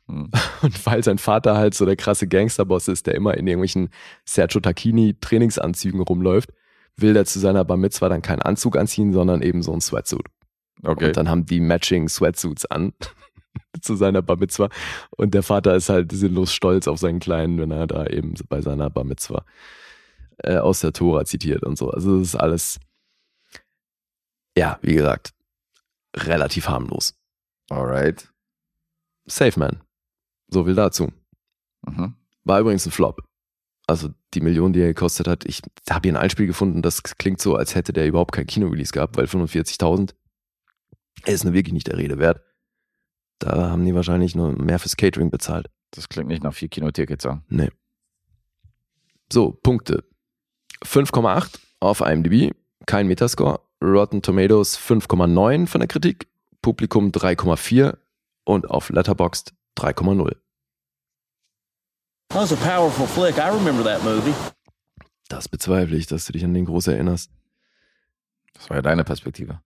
Mhm. 0.08 0.30
Und 0.62 0.86
weil 0.86 1.04
sein 1.04 1.18
Vater 1.18 1.58
halt 1.58 1.74
so 1.74 1.86
der 1.86 1.96
krasse 1.96 2.28
Gangsterboss 2.28 2.88
ist, 2.88 3.08
der 3.08 3.16
immer 3.16 3.36
in 3.36 3.48
irgendwelchen 3.48 3.90
Sergio 4.26 4.60
Tacchini 4.60 5.16
Trainingsanzügen 5.20 6.02
rumläuft, 6.02 6.52
will 6.96 7.16
er 7.16 7.26
zu 7.26 7.40
seiner 7.40 7.64
Bar 7.64 7.78
Mitzwa 7.78 8.10
dann 8.10 8.22
keinen 8.22 8.42
Anzug 8.42 8.78
anziehen, 8.78 9.14
sondern 9.14 9.42
eben 9.42 9.62
so 9.62 9.72
einen 9.72 9.82
Sweatsuit. 9.82 10.26
Okay. 10.84 11.08
Und 11.08 11.18
dann 11.18 11.30
haben 11.30 11.46
die 11.46 11.60
Matching 11.60 12.10
Sweatsuits 12.10 12.66
an 12.66 12.94
zu 13.82 13.96
seiner 13.96 14.22
Bar 14.22 14.38
Mitzwa. 14.38 14.70
Und 15.12 15.34
der 15.34 15.44
Vater 15.44 15.76
ist 15.76 15.90
halt 15.90 16.12
sinnlos 16.12 16.54
stolz 16.54 16.88
auf 16.88 17.00
seinen 17.00 17.20
Kleinen, 17.20 17.60
wenn 17.60 17.72
er 17.72 17.88
da 17.88 18.06
eben 18.08 18.34
bei 18.50 18.62
seiner 18.62 18.90
Bar 18.90 19.04
Mitzwa 19.04 19.46
äh, 20.44 20.58
aus 20.58 20.82
der 20.82 20.94
Tora 20.94 21.26
zitiert 21.26 21.64
und 21.64 21.78
so. 21.78 21.90
Also 21.90 22.20
das 22.20 22.30
ist 22.30 22.36
alles, 22.36 22.80
ja, 24.58 24.80
wie 24.82 24.96
gesagt, 24.96 25.34
relativ 26.16 26.68
harmlos. 26.68 27.16
Alright. 27.70 28.30
Safe 29.28 29.60
Man. 29.60 29.82
So 30.50 30.66
viel 30.66 30.76
dazu. 30.76 31.12
Mhm. 31.86 32.16
War 32.44 32.60
übrigens 32.60 32.86
ein 32.86 32.92
Flop. 32.92 33.24
Also 33.86 34.10
die 34.34 34.42
Million, 34.42 34.74
die 34.74 34.82
er 34.82 34.88
gekostet 34.88 35.28
hat, 35.28 35.46
ich 35.46 35.62
habe 35.90 36.08
hier 36.08 36.14
ein 36.14 36.22
Einspiel 36.22 36.48
gefunden, 36.48 36.82
das 36.82 37.04
klingt 37.04 37.42
so, 37.42 37.56
als 37.56 37.76
hätte 37.76 37.94
der 37.94 38.08
überhaupt 38.08 38.34
kein 38.34 38.48
Kino-Release 38.48 38.92
gehabt, 38.92 39.16
weil 39.16 39.26
45.000 39.26 40.14
ist 41.26 41.46
nur 41.46 41.54
wirklich 41.54 41.74
nicht 41.74 41.88
der 41.88 41.98
Rede 41.98 42.20
wert. 42.20 42.42
Da 43.40 43.70
haben 43.70 43.86
die 43.86 43.96
wahrscheinlich 43.96 44.36
nur 44.36 44.52
mehr 44.52 44.80
fürs 44.80 44.98
Catering 44.98 45.30
bezahlt. 45.30 45.70
Das 45.92 46.10
klingt 46.10 46.28
nicht 46.28 46.44
nach 46.44 46.54
vier 46.54 46.68
Kinotickets 46.68 47.26
an. 47.26 47.44
Nee. 47.48 47.70
So, 49.32 49.52
Punkte. 49.52 50.04
5,8 50.84 51.60
auf 51.80 52.02
IMDb, 52.02 52.54
kein 52.86 53.08
Metascore. 53.08 53.62
Rotten 53.82 54.22
Tomatoes 54.22 54.78
5,9 54.78 55.68
von 55.68 55.80
der 55.80 55.88
Kritik, 55.88 56.28
Publikum 56.62 57.12
3,4 57.12 57.96
und 58.48 58.70
auf 58.70 58.90
Letterboxd 58.90 59.54
3,0. 59.78 60.36
That 62.30 62.42
was 62.42 62.54
a 62.54 62.56
powerful 62.56 63.06
flick. 63.08 63.38
I 63.38 63.50
remember 63.50 63.84
that 63.84 64.04
movie. 64.04 64.34
Das 65.28 65.50
bezweifle 65.50 65.98
ich, 65.98 66.08
dass 66.08 66.26
du 66.26 66.34
dich 66.34 66.46
an 66.46 66.54
den 66.54 66.66
groß 66.66 66.88
erinnerst. 66.88 67.30
Das 68.54 68.70
war 68.70 68.78
ja 68.78 68.82
deine 68.82 69.04
Perspektive. 69.04 69.62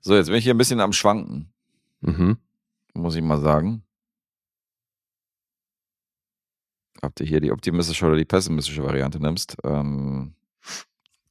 So, 0.00 0.14
jetzt 0.14 0.26
bin 0.26 0.36
ich 0.36 0.44
hier 0.44 0.54
ein 0.54 0.58
bisschen 0.58 0.80
am 0.80 0.92
Schwanken, 0.92 1.52
Mhm. 2.00 2.38
muss 2.94 3.16
ich 3.16 3.22
mal 3.22 3.40
sagen. 3.40 3.82
Ob 7.02 7.14
du 7.16 7.24
hier 7.24 7.40
die 7.40 7.50
optimistische 7.50 8.06
oder 8.06 8.16
die 8.16 8.24
pessimistische 8.24 8.84
Variante 8.84 9.18
nimmst. 9.20 9.56
Ähm, 9.64 10.34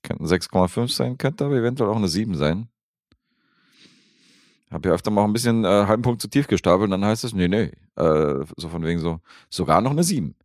könnten 0.04 0.26
6,5 0.26 0.90
sein, 0.94 1.18
könnte 1.18 1.46
aber 1.46 1.56
eventuell 1.56 1.90
auch 1.90 1.96
eine 1.96 2.10
7 2.10 2.36
sein. 2.36 2.68
Hab 4.74 4.86
ja 4.86 4.92
öfter 4.92 5.12
mal 5.12 5.24
ein 5.24 5.34
bisschen 5.34 5.64
äh, 5.66 5.86
halben 5.88 6.02
Punkt 6.02 6.22
zu 6.22 6.28
tief 6.28 6.48
gestapelt 6.48 6.86
und 6.86 6.92
dann 6.92 7.06
heißt 7.06 7.24
es, 7.24 7.34
nee, 7.34 7.48
nee, 7.48 7.72
äh, 7.96 8.46
so 8.58 8.70
von 8.70 8.84
wegen 8.84 9.00
so, 9.00 9.20
sogar 9.50 9.82
noch 9.82 9.92
eine 9.92 10.04
7, 10.04 10.36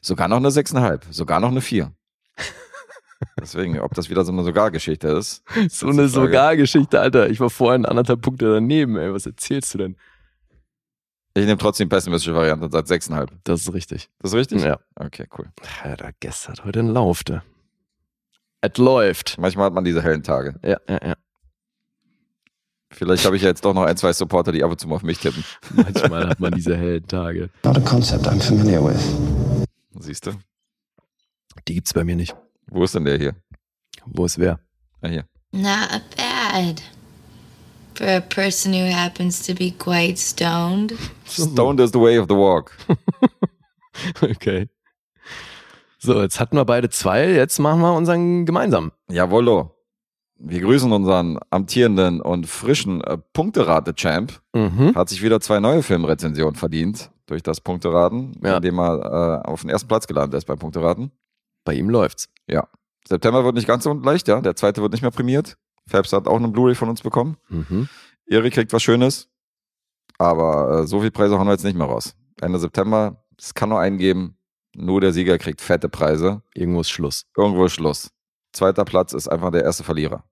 sogar 0.00 0.26
noch 0.26 0.38
eine 0.38 0.48
6,5, 0.48 1.02
sogar 1.10 1.38
noch 1.38 1.50
eine 1.50 1.60
4. 1.60 1.92
Deswegen, 3.40 3.78
ob 3.78 3.94
das 3.94 4.10
wieder 4.10 4.24
so 4.24 4.32
eine 4.32 4.42
Sogar-Geschichte 4.42 5.08
ist. 5.08 5.42
So 5.70 5.88
eine 5.88 6.08
Sogar-Geschichte, 6.08 7.00
Alter. 7.00 7.30
Ich 7.30 7.40
war 7.40 7.48
vorhin 7.48 7.86
anderthalb 7.86 8.20
Punkte 8.20 8.52
daneben, 8.52 8.96
ey. 8.96 9.12
Was 9.12 9.24
erzählst 9.24 9.72
du 9.74 9.78
denn? 9.78 9.96
Ich 11.34 11.44
nehme 11.44 11.58
trotzdem 11.58 11.88
pessimistische 11.88 12.34
Variante 12.34 12.64
und 12.64 12.72
sage 12.72 12.86
6,5. 12.92 13.28
Das 13.44 13.60
ist 13.60 13.72
richtig. 13.72 14.08
Das 14.18 14.32
ist 14.32 14.36
richtig? 14.36 14.62
Ja. 14.62 14.78
Okay, 14.96 15.26
cool. 15.38 15.46
Gäste 16.20 16.48
hat 16.48 16.64
heute 16.64 16.80
Lauf, 16.80 17.24
der. 17.24 17.42
Es 18.62 18.76
läuft. 18.78 19.38
Manchmal 19.38 19.66
hat 19.66 19.74
man 19.74 19.84
diese 19.84 20.02
hellen 20.02 20.22
Tage. 20.22 20.58
Ja, 20.64 20.78
ja, 20.88 20.98
ja. 21.08 21.14
Vielleicht 22.90 23.24
habe 23.24 23.36
ich 23.36 23.42
ja 23.42 23.48
jetzt 23.48 23.64
doch 23.64 23.74
noch 23.74 23.82
ein, 23.82 23.96
zwei 23.96 24.12
Supporter, 24.12 24.52
die 24.52 24.62
ab 24.62 24.70
und 24.70 24.80
zu 24.80 24.88
mal 24.88 24.96
auf 24.96 25.02
mich 25.02 25.18
tippen. 25.18 25.44
Manchmal 25.74 26.28
hat 26.28 26.40
man 26.40 26.52
diese 26.52 26.76
hellen 26.76 27.06
Tage. 27.06 27.50
Not 27.64 27.76
a 27.76 27.80
concept 27.80 28.26
I'm 28.26 28.40
familiar 28.40 28.84
with. 28.84 29.00
Siehst 29.98 30.26
du? 30.26 30.32
Die 31.66 31.74
gibt's 31.74 31.92
bei 31.92 32.04
mir 32.04 32.16
nicht. 32.16 32.36
Wo 32.68 32.84
ist 32.84 32.94
denn 32.94 33.04
der 33.04 33.18
hier? 33.18 33.34
Wo 34.06 34.24
ist 34.24 34.38
wer? 34.38 34.60
Ah, 35.02 35.08
hier. 35.08 35.24
Not 35.52 36.02
bad. 36.16 36.82
For 37.94 38.06
a 38.06 38.20
person 38.20 38.72
who 38.72 38.92
happens 38.92 39.42
to 39.46 39.54
be 39.54 39.72
quite 39.72 40.18
stoned. 40.18 40.92
Stoned 41.26 41.80
is 41.80 41.92
the 41.92 42.00
way 42.00 42.18
of 42.18 42.26
the 42.28 42.34
walk. 42.34 42.72
Okay. 44.20 44.68
So, 45.98 46.20
jetzt 46.20 46.38
hatten 46.38 46.56
wir 46.56 46.64
beide 46.64 46.90
zwei, 46.90 47.30
jetzt 47.32 47.58
machen 47.58 47.80
wir 47.80 47.94
unseren 47.94 48.46
gemeinsamen. 48.46 48.92
Jawollo. 49.10 49.75
Wir 50.38 50.60
grüßen 50.60 50.92
unseren 50.92 51.38
amtierenden 51.50 52.20
und 52.20 52.46
frischen 52.46 53.00
äh, 53.02 53.16
Punkterate-Champ. 53.32 54.40
Mhm. 54.54 54.94
Hat 54.94 55.08
sich 55.08 55.22
wieder 55.22 55.40
zwei 55.40 55.60
neue 55.60 55.82
Filmrezensionen 55.82 56.54
verdient 56.56 57.10
durch 57.26 57.42
das 57.42 57.60
Punkteraten, 57.60 58.38
Ja. 58.44 58.56
indem 58.58 58.78
er 58.78 59.42
äh, 59.44 59.48
auf 59.48 59.62
den 59.62 59.70
ersten 59.70 59.88
Platz 59.88 60.06
gelandet 60.06 60.36
ist 60.38 60.44
beim 60.44 60.58
Punkteraten. 60.58 61.10
Bei 61.64 61.74
ihm 61.74 61.88
läuft's. 61.90 62.28
Ja. 62.46 62.68
September 63.08 63.44
wird 63.44 63.54
nicht 63.54 63.66
ganz 63.66 63.84
so 63.84 63.92
leicht, 63.94 64.28
ja. 64.28 64.40
Der 64.40 64.54
zweite 64.56 64.82
wird 64.82 64.92
nicht 64.92 65.02
mehr 65.02 65.10
prämiert. 65.10 65.56
Fabs 65.88 66.12
hat 66.12 66.28
auch 66.28 66.36
eine 66.36 66.48
Blu-ray 66.48 66.74
von 66.74 66.88
uns 66.88 67.00
bekommen. 67.02 67.36
Mhm. 67.48 67.88
Erik 68.26 68.54
kriegt 68.54 68.72
was 68.72 68.82
Schönes. 68.82 69.28
Aber 70.18 70.80
äh, 70.82 70.86
so 70.86 71.00
viel 71.00 71.10
Preise 71.10 71.38
hauen 71.38 71.46
wir 71.46 71.52
jetzt 71.52 71.64
nicht 71.64 71.76
mehr 71.76 71.86
raus. 71.86 72.14
Ende 72.40 72.58
September, 72.58 73.24
es 73.38 73.54
kann 73.54 73.68
nur 73.70 73.80
einen 73.80 73.98
geben. 73.98 74.36
Nur 74.76 75.00
der 75.00 75.12
Sieger 75.12 75.38
kriegt 75.38 75.60
fette 75.60 75.88
Preise. 75.88 76.42
Irgendwo 76.54 76.80
ist 76.80 76.90
Schluss. 76.90 77.24
Irgendwo 77.36 77.64
ist 77.64 77.72
Schluss. 77.74 78.10
Zweiter 78.56 78.86
Platz 78.86 79.12
ist 79.12 79.28
einfach 79.28 79.50
der 79.50 79.64
erste 79.64 79.84
Verlierer. 79.84 80.24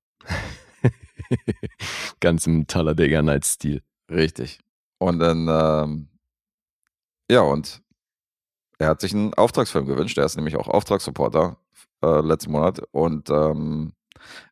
Ganz 2.21 2.47
im 2.47 2.67
Talladega 2.67 3.21
Nights-Stil. 3.21 3.83
Richtig. 4.11 4.61
Und 4.97 5.19
dann, 5.19 5.47
ähm, 5.47 6.09
ja, 7.31 7.43
und 7.43 7.83
er 8.79 8.89
hat 8.89 9.03
sich 9.03 9.13
einen 9.13 9.35
Auftragsfilm 9.35 9.85
gewünscht. 9.85 10.17
Er 10.17 10.25
ist 10.25 10.37
nämlich 10.37 10.57
auch 10.57 10.69
Auftragssupporter 10.69 11.59
äh, 12.03 12.21
letzten 12.23 12.53
Monat. 12.53 12.81
Und 12.93 13.29
ähm, 13.29 13.93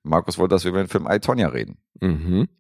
Markus 0.03 0.37
wollte, 0.37 0.55
dass 0.55 0.65
wir 0.65 0.69
über 0.69 0.85
den 0.85 0.89
Film 0.89 1.09
I, 1.11 1.19
Tonya 1.19 1.49
reden. 1.49 1.79
Mhm. 1.99 2.51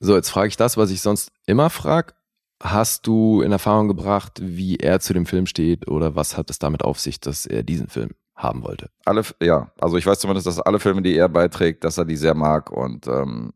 So, 0.00 0.16
jetzt 0.16 0.30
frage 0.30 0.48
ich 0.48 0.56
das, 0.56 0.76
was 0.76 0.90
ich 0.90 1.02
sonst 1.02 1.30
immer 1.46 1.70
frage. 1.70 2.14
Hast 2.60 3.06
du 3.06 3.42
in 3.42 3.52
Erfahrung 3.52 3.86
gebracht, 3.86 4.40
wie 4.42 4.78
er 4.78 4.98
zu 4.98 5.14
dem 5.14 5.24
Film 5.24 5.46
steht 5.46 5.86
oder 5.86 6.16
was 6.16 6.36
hat 6.36 6.50
es 6.50 6.58
damit 6.58 6.82
auf 6.82 6.98
sich, 6.98 7.20
dass 7.20 7.46
er 7.46 7.62
diesen 7.62 7.86
Film 7.86 8.10
haben 8.38 8.62
wollte? 8.62 8.88
Alle, 9.04 9.22
ja, 9.42 9.70
also 9.80 9.96
ich 9.98 10.06
weiß 10.06 10.20
zumindest, 10.20 10.46
dass 10.46 10.60
alle 10.60 10.78
Filme, 10.78 11.02
die 11.02 11.16
er 11.16 11.28
beiträgt, 11.28 11.84
dass 11.84 11.98
er 11.98 12.04
die 12.06 12.16
sehr 12.16 12.34
mag 12.34 12.70
und 12.70 13.06
ähm, 13.06 13.52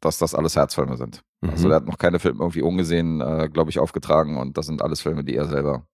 dass 0.00 0.18
das 0.18 0.34
alles 0.34 0.56
Herzfilme 0.56 0.96
sind. 0.96 1.22
Also 1.42 1.66
Mhm. 1.66 1.72
er 1.72 1.76
hat 1.76 1.86
noch 1.86 1.98
keine 1.98 2.18
Filme 2.18 2.40
irgendwie 2.40 2.62
ungesehen, 2.62 3.20
äh, 3.20 3.48
glaube 3.52 3.70
ich, 3.70 3.78
aufgetragen 3.78 4.36
und 4.38 4.56
das 4.58 4.66
sind 4.66 4.82
alles 4.82 5.00
Filme, 5.02 5.22
die 5.24 5.36
er 5.36 5.46
selber 5.46 5.86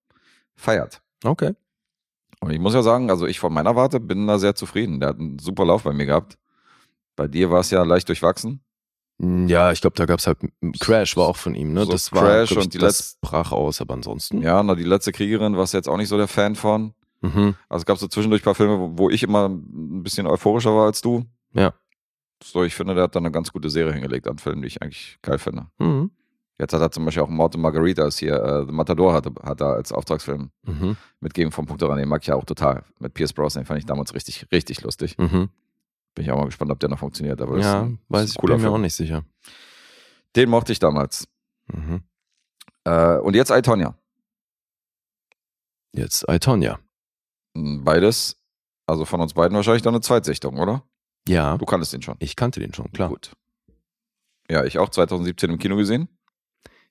feiert. 0.55 1.03
Okay. 1.25 1.55
Und 2.41 2.51
ich 2.51 2.59
muss 2.59 2.75
ja 2.75 2.83
sagen, 2.83 3.11
also 3.11 3.27
ich 3.27 3.41
von 3.41 3.53
meiner 3.53 3.75
Warte 3.77 4.01
bin 4.01 4.27
da 4.27 4.39
sehr 4.39 4.55
zufrieden. 4.55 5.01
Der 5.01 5.11
hat 5.11 5.19
einen 5.19 5.39
super 5.39 5.65
Lauf 5.65 5.83
bei 5.83 5.93
mir 5.93 6.07
gehabt. 6.07 6.39
Bei 7.17 7.27
dir 7.29 7.51
war 7.51 7.61
es 7.61 7.71
ja 7.71 7.83
leicht 7.83 8.09
durchwachsen. 8.09 8.63
Ja, 9.19 9.71
ich 9.71 9.81
glaube, 9.81 9.95
da 9.97 10.07
gab 10.07 10.19
es 10.19 10.27
halt 10.27 10.39
Crash, 10.81 11.17
war 11.17 11.29
auch 11.29 11.37
von 11.37 11.55
ihm, 11.55 11.73
ne? 11.73 11.85
So 11.85 11.93
das 11.93 12.13
war 12.13 12.23
Crash 12.23 12.49
glaub 12.49 12.59
ich, 12.59 12.65
und 12.67 12.75
die 12.75 12.79
das 12.79 13.17
brach 13.21 13.53
aus, 13.53 13.81
aber 13.81 13.95
ansonsten. 13.95 14.43
Ja, 14.43 14.61
na, 14.63 14.75
die 14.75 14.83
letzte 14.83 15.13
Kriegerin 15.13 15.57
warst 15.57 15.73
du 15.73 15.79
jetzt 15.79 15.89
auch 15.89 15.97
nicht 15.97 16.09
so 16.09 16.17
der 16.17 16.27
Fan 16.27 16.57
von. 16.57 16.95
Mhm. 17.25 17.55
Also 17.69 17.83
es 17.83 17.87
gab 17.87 17.99
so 17.99 18.07
zwischendurch 18.09 18.43
ein 18.43 18.45
paar 18.45 18.55
Filme, 18.55 18.79
wo, 18.79 18.99
wo 18.99 19.11
ich 19.11 19.23
immer 19.23 19.49
ein 19.49 20.03
bisschen 20.03 20.27
euphorischer 20.27 20.75
war 20.75 20.87
als 20.87 21.01
du. 21.01 21.25
Ja. 21.53 21.73
So, 22.43 22.65
ich 22.65 22.75
finde, 22.75 22.95
der 22.95 23.05
hat 23.05 23.15
da 23.15 23.21
eine 23.21 23.31
ganz 23.31 23.51
gute 23.53 23.71
Serie 23.71 23.93
hingelegt 23.93 24.29
an 24.29 24.39
Filmen, 24.39 24.61
die 24.63 24.69
ich 24.69 24.83
eigentlich 24.83 25.19
geil 25.23 25.39
finde. 25.39 25.67
Mhm. 25.79 26.11
Jetzt 26.59 26.73
hat 26.73 26.81
er 26.83 26.91
zum 26.91 27.05
Beispiel 27.05 27.23
auch 27.23 27.29
Mord 27.29 27.55
und 27.57 27.63
Margaritas 27.63 28.19
hier, 28.19 28.35
äh, 28.35 28.67
The 28.67 28.73
Matador 28.73 29.13
hatte, 29.13 29.33
hat 29.43 29.61
er 29.61 29.75
als 29.75 29.91
Auftragsfilm 29.93 30.51
Mhm. 30.65 30.97
mitgegeben 31.21 31.51
vom 31.53 31.67
Punkt 31.67 31.83
daran. 31.83 31.99
Den 31.99 32.09
mag 32.09 32.21
ich 32.21 32.29
ja 32.29 32.35
auch 32.37 32.45
total. 32.45 32.85
Mit 32.99 33.15
Pierce 33.15 33.33
Brosnan 33.33 33.63
den 33.65 33.67
fand 33.67 33.79
ich 33.81 33.87
damals 33.87 34.15
richtig, 34.15 34.47
richtig 34.53 34.83
lustig. 34.83 35.17
Mhm. 35.19 35.49
Bin 36.15 36.25
ich 36.25 36.31
auch 36.31 36.37
mal 36.39 36.45
gespannt, 36.45 36.71
ob 36.71 36.79
der 36.79 36.91
noch 36.91 36.99
funktioniert. 36.99 37.41
Aber 37.41 37.57
ist 37.57 37.65
Ja, 37.65 37.83
das 37.85 37.93
weiß 38.09 38.25
ist 38.27 38.31
ich, 38.37 38.41
bin 38.41 38.51
mir 38.51 38.59
Film. 38.61 38.73
auch 38.75 38.79
nicht 38.79 38.95
sicher. 38.95 39.25
Den 40.37 40.49
mochte 40.51 40.71
ich 40.73 40.79
damals. 40.79 41.27
Mhm. 41.73 42.03
Äh, 42.85 43.17
und 43.19 43.35
jetzt 43.35 43.51
I, 43.51 43.63
Tonya. 43.63 43.97
Jetzt 45.93 46.25
I, 46.31 46.39
Tonya. 46.39 46.79
Beides, 47.55 48.37
also 48.87 49.05
von 49.05 49.21
uns 49.21 49.35
beiden 49.35 49.57
wahrscheinlich 49.57 49.83
dann 49.83 49.95
eine 49.95 50.01
Zweitsichtung, 50.01 50.59
oder? 50.59 50.83
Ja, 51.29 51.57
Du 51.57 51.65
kanntest 51.65 51.95
ihn 51.95 52.03
schon. 52.03 52.17
ich 52.19 52.37
kannte 52.37 52.61
den 52.61 52.75
schon, 52.75 52.91
klar. 52.93 53.09
Gut. 53.09 53.33
Ja, 54.51 54.65
ich 54.65 54.79
auch 54.79 54.91
2017 54.91 55.51
im 55.51 55.59
Kino 55.59 55.77
gesehen. 55.77 56.09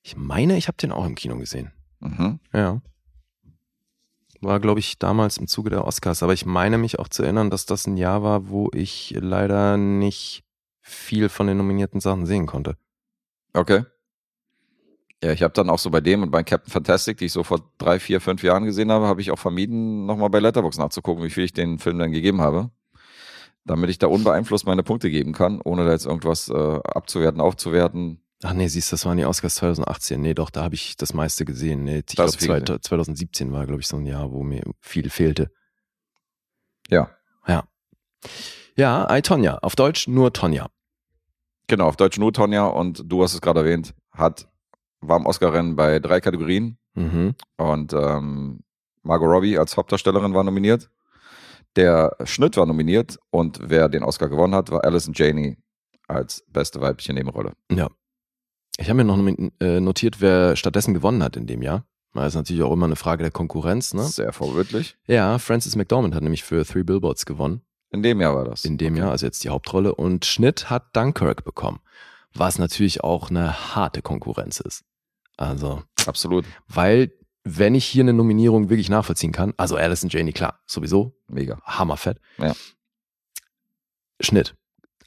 Ich 0.02 0.18
meine, 0.18 0.58
ich 0.58 0.68
habe 0.68 0.78
den 0.78 0.92
auch 0.92 1.06
im 1.06 1.16
Kino 1.16 1.38
gesehen. 1.38 1.72
Mhm. 2.00 2.40
Ja. 2.52 2.82
War, 4.42 4.60
glaube 4.60 4.80
ich, 4.80 4.98
damals 5.00 5.38
im 5.38 5.48
Zuge 5.48 5.70
der 5.70 5.86
Oscars. 5.86 6.24
Aber 6.24 6.34
ich 6.34 6.46
meine 6.46 6.78
mich 6.78 7.00
auch 7.00 7.08
zu 7.08 7.24
erinnern, 7.24 7.50
dass 7.50 7.66
das 7.66 7.88
ein 7.88 7.96
Jahr 7.96 8.24
war, 8.24 8.50
wo 8.50 8.70
ich 8.74 9.14
leider 9.18 9.78
nicht 9.78 10.44
viel 10.82 11.30
von 11.30 11.48
den 11.48 11.58
nominierten 11.58 12.02
Sachen 12.02 12.26
sehen 12.26 12.46
konnte. 12.46 12.76
Okay. 13.54 13.84
Ja, 15.24 15.32
ich 15.32 15.42
habe 15.42 15.54
dann 15.54 15.70
auch 15.70 15.80
so 15.80 15.90
bei 15.90 16.02
dem 16.02 16.22
und 16.22 16.32
bei 16.32 16.44
Captain 16.44 16.70
Fantastic, 16.70 17.18
die 17.18 17.26
ich 17.26 17.32
so 17.32 17.44
vor 17.44 17.62
drei, 17.78 17.98
vier, 17.98 18.20
fünf 18.20 18.44
Jahren 18.44 18.66
gesehen 18.66 18.92
habe, 18.92 19.08
habe 19.08 19.22
ich 19.22 19.32
auch 19.32 19.40
vermieden, 19.40 20.06
nochmal 20.06 20.30
bei 20.30 20.40
Letterboxd 20.40 20.78
nachzugucken, 20.80 21.24
wie 21.24 21.30
viel 21.30 21.46
ich 21.46 21.54
den 21.54 21.80
Film 21.80 21.98
dann 21.98 22.12
gegeben 22.12 22.42
habe. 22.42 22.72
Damit 23.64 23.90
ich 23.90 23.98
da 23.98 24.08
unbeeinflusst 24.08 24.66
meine 24.66 24.84
Punkte 24.84 25.10
geben 25.10 25.32
kann, 25.32 25.62
ohne 25.62 25.86
da 25.86 25.92
jetzt 25.92 26.06
irgendwas 26.06 26.50
äh, 26.50 26.54
abzuwerten, 26.84 27.40
aufzuwerten. 27.40 28.22
Ach 28.44 28.52
nee, 28.52 28.68
siehst 28.68 28.92
du, 28.92 28.96
das 28.96 29.06
waren 29.06 29.18
die 29.18 29.24
Oscars 29.24 29.56
2018. 29.56 30.20
Nee, 30.20 30.34
doch, 30.34 30.50
da 30.50 30.64
habe 30.64 30.76
ich 30.76 30.98
das 30.98 31.14
meiste 31.14 31.46
gesehen. 31.46 31.86
Nee, 31.86 32.00
ich 32.00 32.18
glaube, 32.18 32.28
ist 32.28 32.40
viel 32.40 32.60
gesehen. 32.60 32.82
2017 32.82 33.54
war, 33.54 33.66
glaube 33.66 33.80
ich, 33.80 33.88
so 33.88 33.96
ein 33.96 34.06
Jahr, 34.06 34.30
wo 34.34 34.44
mir 34.44 34.64
viel 34.82 35.10
fehlte. 35.10 35.52
Ja. 36.90 37.10
Ja. 37.48 37.64
Ja, 38.76 39.08
I, 39.16 39.22
Tonya. 39.22 39.60
Auf 39.60 39.78
Deutsch 39.78 40.10
nur 40.10 40.34
Tonja. 40.34 40.68
Genau, 41.68 41.88
auf 41.88 41.96
Deutsch 41.96 42.18
nur 42.18 42.34
Tonja 42.34 42.66
und 42.66 43.04
du 43.06 43.24
hast 43.24 43.34
es 43.34 43.40
gerade 43.40 43.62
erwähnt, 43.62 43.94
hat, 44.12 44.50
war 45.08 45.18
im 45.18 45.26
Oscar-Rennen 45.26 45.76
bei 45.76 46.00
drei 46.00 46.20
Kategorien 46.22 46.78
Mhm. 46.96 47.34
und 47.58 47.92
ähm, 47.94 48.60
Margot 49.02 49.28
Robbie 49.28 49.58
als 49.58 49.76
Hauptdarstellerin 49.78 50.34
war 50.34 50.44
nominiert. 50.44 50.90
Der 51.76 52.16
Schnitt 52.26 52.56
war 52.56 52.66
nominiert 52.68 53.18
und 53.32 53.60
wer 53.64 53.90
den 53.90 54.04
Oscar 54.04 54.30
gewonnen 54.30 54.54
hat, 54.54 54.70
war 54.72 54.84
Alison 54.84 55.14
Janey 55.16 55.58
als 56.08 56.46
beste 56.50 56.82
weibliche 56.82 57.14
Nebenrolle. 57.14 57.54
Ja. 57.72 57.90
Ich 58.78 58.90
habe 58.90 59.04
mir 59.04 59.06
noch 59.06 59.18
äh, 59.60 59.80
notiert, 59.80 60.22
wer 60.22 60.56
stattdessen 60.56 60.94
gewonnen 60.94 61.24
hat 61.24 61.36
in 61.36 61.48
dem 61.48 61.62
Jahr. 61.62 61.86
Das 62.14 62.28
ist 62.28 62.36
natürlich 62.36 62.62
auch 62.62 62.72
immer 62.72 62.86
eine 62.86 62.96
Frage 62.96 63.24
der 63.24 63.32
Konkurrenz, 63.32 63.94
ne? 63.96 64.04
Sehr 64.04 64.34
vorbildlich. 64.34 64.98
Ja, 65.08 65.40
Francis 65.40 65.76
McDormand 65.76 66.14
hat 66.14 66.22
nämlich 66.22 66.44
für 66.44 66.64
Three 66.64 66.84
Billboards 66.84 67.26
gewonnen. 67.26 67.62
In 67.90 68.04
dem 68.04 68.22
Jahr 68.22 68.36
war 68.36 68.46
das. 68.46 68.66
In 68.66 68.78
dem 68.78 68.94
Okay. 68.94 69.02
Jahr, 69.02 69.12
also 69.12 69.26
jetzt 69.26 69.44
die 69.44 69.50
Hauptrolle. 69.50 69.96
Und 69.96 70.26
Schnitt 70.26 70.70
hat 70.70 70.96
Dunkirk 70.96 71.44
bekommen. 71.44 71.80
Was 72.36 72.60
natürlich 72.60 73.04
auch 73.04 73.30
eine 73.32 73.76
harte 73.76 74.02
Konkurrenz 74.04 74.60
ist. 74.60 74.84
Also, 75.38 75.84
Absolut. 76.06 76.46
weil, 76.68 77.12
wenn 77.44 77.76
ich 77.76 77.86
hier 77.86 78.04
eine 78.04 78.14
Nominierung 78.14 78.70
wirklich 78.70 78.90
nachvollziehen 78.90 79.32
kann, 79.32 79.54
also 79.58 79.76
Alison 79.76 80.10
Janey, 80.10 80.32
klar, 80.34 80.60
sowieso, 80.66 81.16
Mega. 81.28 81.60
hammerfett. 81.66 82.20
Ja. 82.38 82.54
Schnitt. 84.22 84.56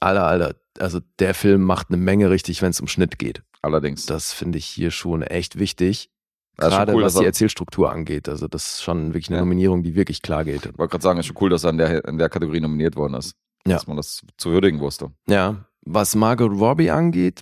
Alter, 0.01 0.27
Alter, 0.27 0.55
also 0.79 1.01
der 1.19 1.35
Film 1.35 1.63
macht 1.63 1.89
eine 1.89 1.97
Menge 1.97 2.29
richtig, 2.31 2.61
wenn 2.63 2.71
es 2.71 2.81
um 2.81 2.89
Schnitt 2.89 3.19
geht. 3.19 3.43
Allerdings. 3.63 4.07
Das 4.07 4.33
finde 4.33 4.59
ich 4.59 4.67
hier 4.67 4.91
schon 4.91 5.23
echt 5.23 5.59
wichtig. 5.59 6.11
Das 6.57 6.71
Gerade 6.71 6.95
cool, 6.95 7.03
was 7.03 7.15
die 7.15 7.21
er- 7.21 7.27
Erzählstruktur 7.27 7.91
angeht. 7.91 8.29
Also 8.29 8.49
das 8.49 8.75
ist 8.75 8.83
schon 8.83 9.09
wirklich 9.09 9.29
eine 9.29 9.37
Ja. 9.37 9.43
Nominierung, 9.43 9.83
die 9.83 9.95
wirklich 9.95 10.23
klar 10.23 10.45
geht. 10.45 10.67
Ich 10.67 10.79
wollte 10.79 10.93
gerade 10.93 11.03
sagen, 11.03 11.19
ist 11.21 11.27
schon 11.27 11.37
cool, 11.41 11.51
dass 11.51 11.65
er 11.65 11.71
in 11.71 11.79
der, 11.79 12.05
in 12.07 12.19
der 12.19 12.29
Kategorie 12.29 12.61
nominiert 12.61 12.97
worden 12.97 13.15
ist. 13.15 13.35
Ja. 13.67 13.75
Dass 13.75 13.87
man 13.87 13.97
das 13.97 14.23
zu 14.37 14.51
würdigen 14.51 14.81
wusste. 14.81 15.11
Ja, 15.29 15.67
was 15.83 16.15
Margot 16.15 16.51
Robbie 16.53 16.91
angeht, 16.91 17.41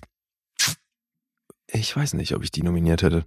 ich 1.75 1.95
weiß 1.95 2.13
nicht, 2.13 2.33
ob 2.35 2.43
ich 2.43 2.51
die 2.51 2.63
nominiert 2.63 3.01
hätte. 3.01 3.25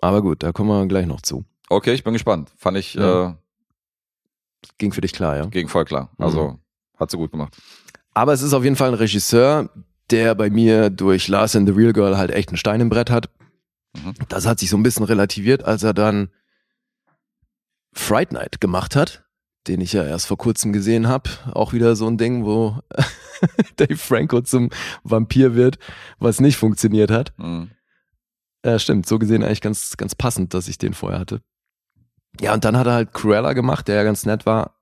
Aber 0.00 0.22
gut, 0.22 0.42
da 0.42 0.52
kommen 0.52 0.68
wir 0.70 0.86
gleich 0.86 1.06
noch 1.06 1.20
zu. 1.20 1.44
Okay, 1.68 1.92
ich 1.92 2.04
bin 2.04 2.12
gespannt. 2.12 2.50
Fand 2.56 2.76
ich 2.78 2.94
Ja. 2.94 3.30
äh, 3.30 3.34
Ging 4.78 4.92
für 4.92 5.00
dich 5.00 5.12
klar, 5.12 5.36
ja. 5.36 5.46
ging 5.46 5.68
voll 5.68 5.84
klar. 5.84 6.10
Also 6.18 6.58
hat 6.98 7.10
sie 7.10 7.16
gut 7.16 7.30
gemacht. 7.30 7.56
Aber 8.12 8.32
es 8.32 8.42
ist 8.42 8.52
auf 8.54 8.64
jeden 8.64 8.74
Fall 8.76 8.88
ein 8.88 8.94
Regisseur, 8.94 9.70
der 10.10 10.34
bei 10.34 10.50
mir 10.50 10.90
durch 10.90 11.28
Lars 11.28 11.54
and 11.54 11.68
the 11.68 11.74
Real 11.74 11.92
Girl 11.92 12.16
halt 12.16 12.30
echt 12.32 12.48
einen 12.48 12.56
Stein 12.56 12.80
im 12.80 12.88
Brett 12.88 13.08
hat. 13.10 13.30
Mhm. 13.94 14.14
Das 14.28 14.46
hat 14.46 14.58
sich 14.58 14.68
so 14.70 14.76
ein 14.76 14.82
bisschen 14.82 15.04
relativiert, 15.04 15.62
als 15.64 15.82
er 15.84 15.94
dann 15.94 16.30
Fright 17.92 18.32
Night 18.32 18.60
gemacht 18.60 18.96
hat, 18.96 19.24
den 19.68 19.80
ich 19.80 19.92
ja 19.92 20.04
erst 20.04 20.26
vor 20.26 20.38
kurzem 20.38 20.72
gesehen 20.72 21.08
habe. 21.08 21.30
Auch 21.52 21.72
wieder 21.72 21.94
so 21.96 22.06
ein 22.06 22.16
Ding, 22.18 22.44
wo 22.44 22.78
Dave 23.76 23.96
Franco 23.96 24.40
zum 24.40 24.70
Vampir 25.04 25.54
wird, 25.54 25.78
was 26.18 26.40
nicht 26.40 26.56
funktioniert 26.56 27.10
hat. 27.10 27.32
Mhm. 27.36 27.70
Ja, 28.64 28.78
stimmt. 28.78 29.06
So 29.06 29.18
gesehen 29.18 29.44
eigentlich 29.44 29.60
ganz, 29.60 29.96
ganz 29.96 30.14
passend, 30.14 30.54
dass 30.54 30.68
ich 30.68 30.78
den 30.78 30.94
vorher 30.94 31.20
hatte. 31.20 31.40
Ja, 32.40 32.54
und 32.54 32.64
dann 32.64 32.76
hat 32.76 32.86
er 32.86 32.94
halt 32.94 33.12
Cruella 33.14 33.52
gemacht, 33.52 33.88
der 33.88 33.96
ja 33.96 34.02
ganz 34.02 34.26
nett 34.26 34.46
war. 34.46 34.74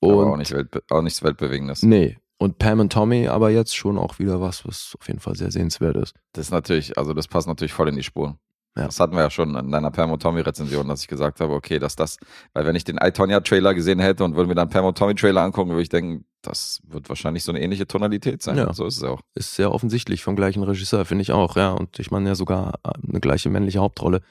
Und 0.00 0.12
Aber 0.12 0.32
auch, 0.32 0.36
nicht 0.36 0.52
Weltbe 0.52 0.82
auch 0.90 1.02
nichts 1.02 1.22
Weltbewegendes. 1.22 1.82
nee. 1.82 2.18
Und 2.40 2.58
Pam 2.58 2.78
und 2.78 2.92
Tommy, 2.92 3.26
aber 3.26 3.50
jetzt 3.50 3.74
schon 3.74 3.98
auch 3.98 4.20
wieder 4.20 4.40
was, 4.40 4.64
was 4.64 4.94
auf 5.00 5.08
jeden 5.08 5.18
Fall 5.18 5.34
sehr 5.34 5.50
sehenswert 5.50 5.96
ist. 5.96 6.14
Das 6.34 6.46
ist 6.46 6.50
natürlich, 6.52 6.96
also 6.96 7.12
das 7.12 7.26
passt 7.26 7.48
natürlich 7.48 7.72
voll 7.72 7.88
in 7.88 7.96
die 7.96 8.04
Spur. 8.04 8.38
Ja. 8.76 8.86
Das 8.86 9.00
hatten 9.00 9.14
wir 9.14 9.22
ja 9.22 9.30
schon 9.30 9.56
in 9.56 9.72
deiner 9.72 9.90
Pam 9.90 10.12
und 10.12 10.22
Tommy 10.22 10.40
Rezension, 10.40 10.86
dass 10.86 11.02
ich 11.02 11.08
gesagt 11.08 11.40
habe, 11.40 11.52
okay, 11.52 11.80
dass 11.80 11.96
das, 11.96 12.16
weil 12.52 12.64
wenn 12.64 12.76
ich 12.76 12.84
den 12.84 12.96
iTonya 12.98 13.40
Trailer 13.40 13.74
gesehen 13.74 13.98
hätte 13.98 14.22
und 14.24 14.36
würde 14.36 14.48
mir 14.48 14.54
dann 14.54 14.68
Pam 14.68 14.84
und 14.84 14.96
Tommy 14.96 15.16
Trailer 15.16 15.42
angucken, 15.42 15.70
würde 15.70 15.82
ich 15.82 15.88
denken, 15.88 16.24
das 16.42 16.80
wird 16.86 17.08
wahrscheinlich 17.08 17.42
so 17.42 17.50
eine 17.50 17.60
ähnliche 17.60 17.88
Tonalität 17.88 18.42
sein. 18.42 18.56
Ja. 18.56 18.72
So 18.72 18.86
ist 18.86 18.98
es 18.98 19.02
auch. 19.02 19.20
Ist 19.34 19.54
sehr 19.54 19.72
offensichtlich 19.72 20.22
vom 20.22 20.36
gleichen 20.36 20.62
Regisseur, 20.62 21.04
finde 21.04 21.22
ich 21.22 21.32
auch, 21.32 21.56
ja. 21.56 21.72
Und 21.72 21.98
ich 21.98 22.12
meine 22.12 22.28
ja 22.28 22.34
sogar 22.36 22.78
äh, 22.84 22.90
eine 23.08 23.20
gleiche 23.20 23.50
männliche 23.50 23.80
Hauptrolle. 23.80 24.22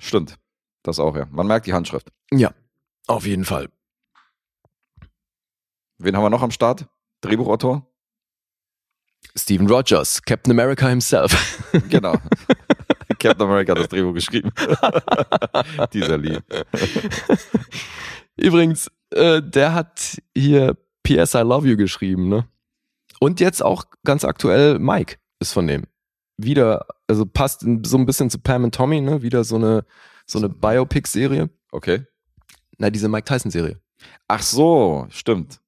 Stimmt. 0.00 0.38
Das 0.82 0.98
auch, 0.98 1.16
ja. 1.16 1.26
Man 1.30 1.46
merkt 1.46 1.66
die 1.66 1.72
Handschrift. 1.72 2.10
Ja, 2.32 2.52
auf 3.06 3.26
jeden 3.26 3.44
Fall. 3.44 3.68
Wen 5.98 6.16
haben 6.16 6.24
wir 6.24 6.30
noch 6.30 6.42
am 6.42 6.50
Start? 6.50 6.86
Drehbuchautor? 7.20 7.86
Steven 9.36 9.68
Rogers, 9.68 10.22
Captain 10.22 10.50
America 10.50 10.88
himself. 10.88 11.62
Genau. 11.88 12.16
Captain 13.24 13.46
America 13.46 13.72
hat 13.72 13.78
das 13.78 13.88
Drehbuch 13.88 14.12
geschrieben. 14.12 14.50
Dieser 15.94 16.18
Lied. 16.18 16.42
Übrigens, 18.36 18.90
äh, 19.10 19.40
der 19.42 19.72
hat 19.72 20.20
hier 20.36 20.76
PS 21.02 21.34
I 21.34 21.38
Love 21.38 21.66
You 21.66 21.76
geschrieben, 21.76 22.28
ne? 22.28 22.46
Und 23.20 23.40
jetzt 23.40 23.62
auch 23.62 23.84
ganz 24.04 24.24
aktuell 24.24 24.78
Mike 24.78 25.16
ist 25.40 25.52
von 25.52 25.66
dem. 25.66 25.84
Wieder, 26.36 26.86
also 27.06 27.24
passt 27.24 27.60
so 27.84 27.96
ein 27.96 28.06
bisschen 28.06 28.28
zu 28.28 28.38
Pam 28.38 28.64
und 28.64 28.74
Tommy, 28.74 29.00
ne? 29.00 29.22
Wieder 29.22 29.44
so 29.44 29.56
eine, 29.56 29.86
so 30.26 30.38
eine 30.38 30.50
Biopic-Serie. 30.50 31.48
Okay. 31.72 32.04
Na, 32.76 32.90
diese 32.90 33.08
Mike 33.08 33.24
Tyson-Serie. 33.24 33.80
Ach 34.28 34.42
so, 34.42 35.06
stimmt. 35.08 35.60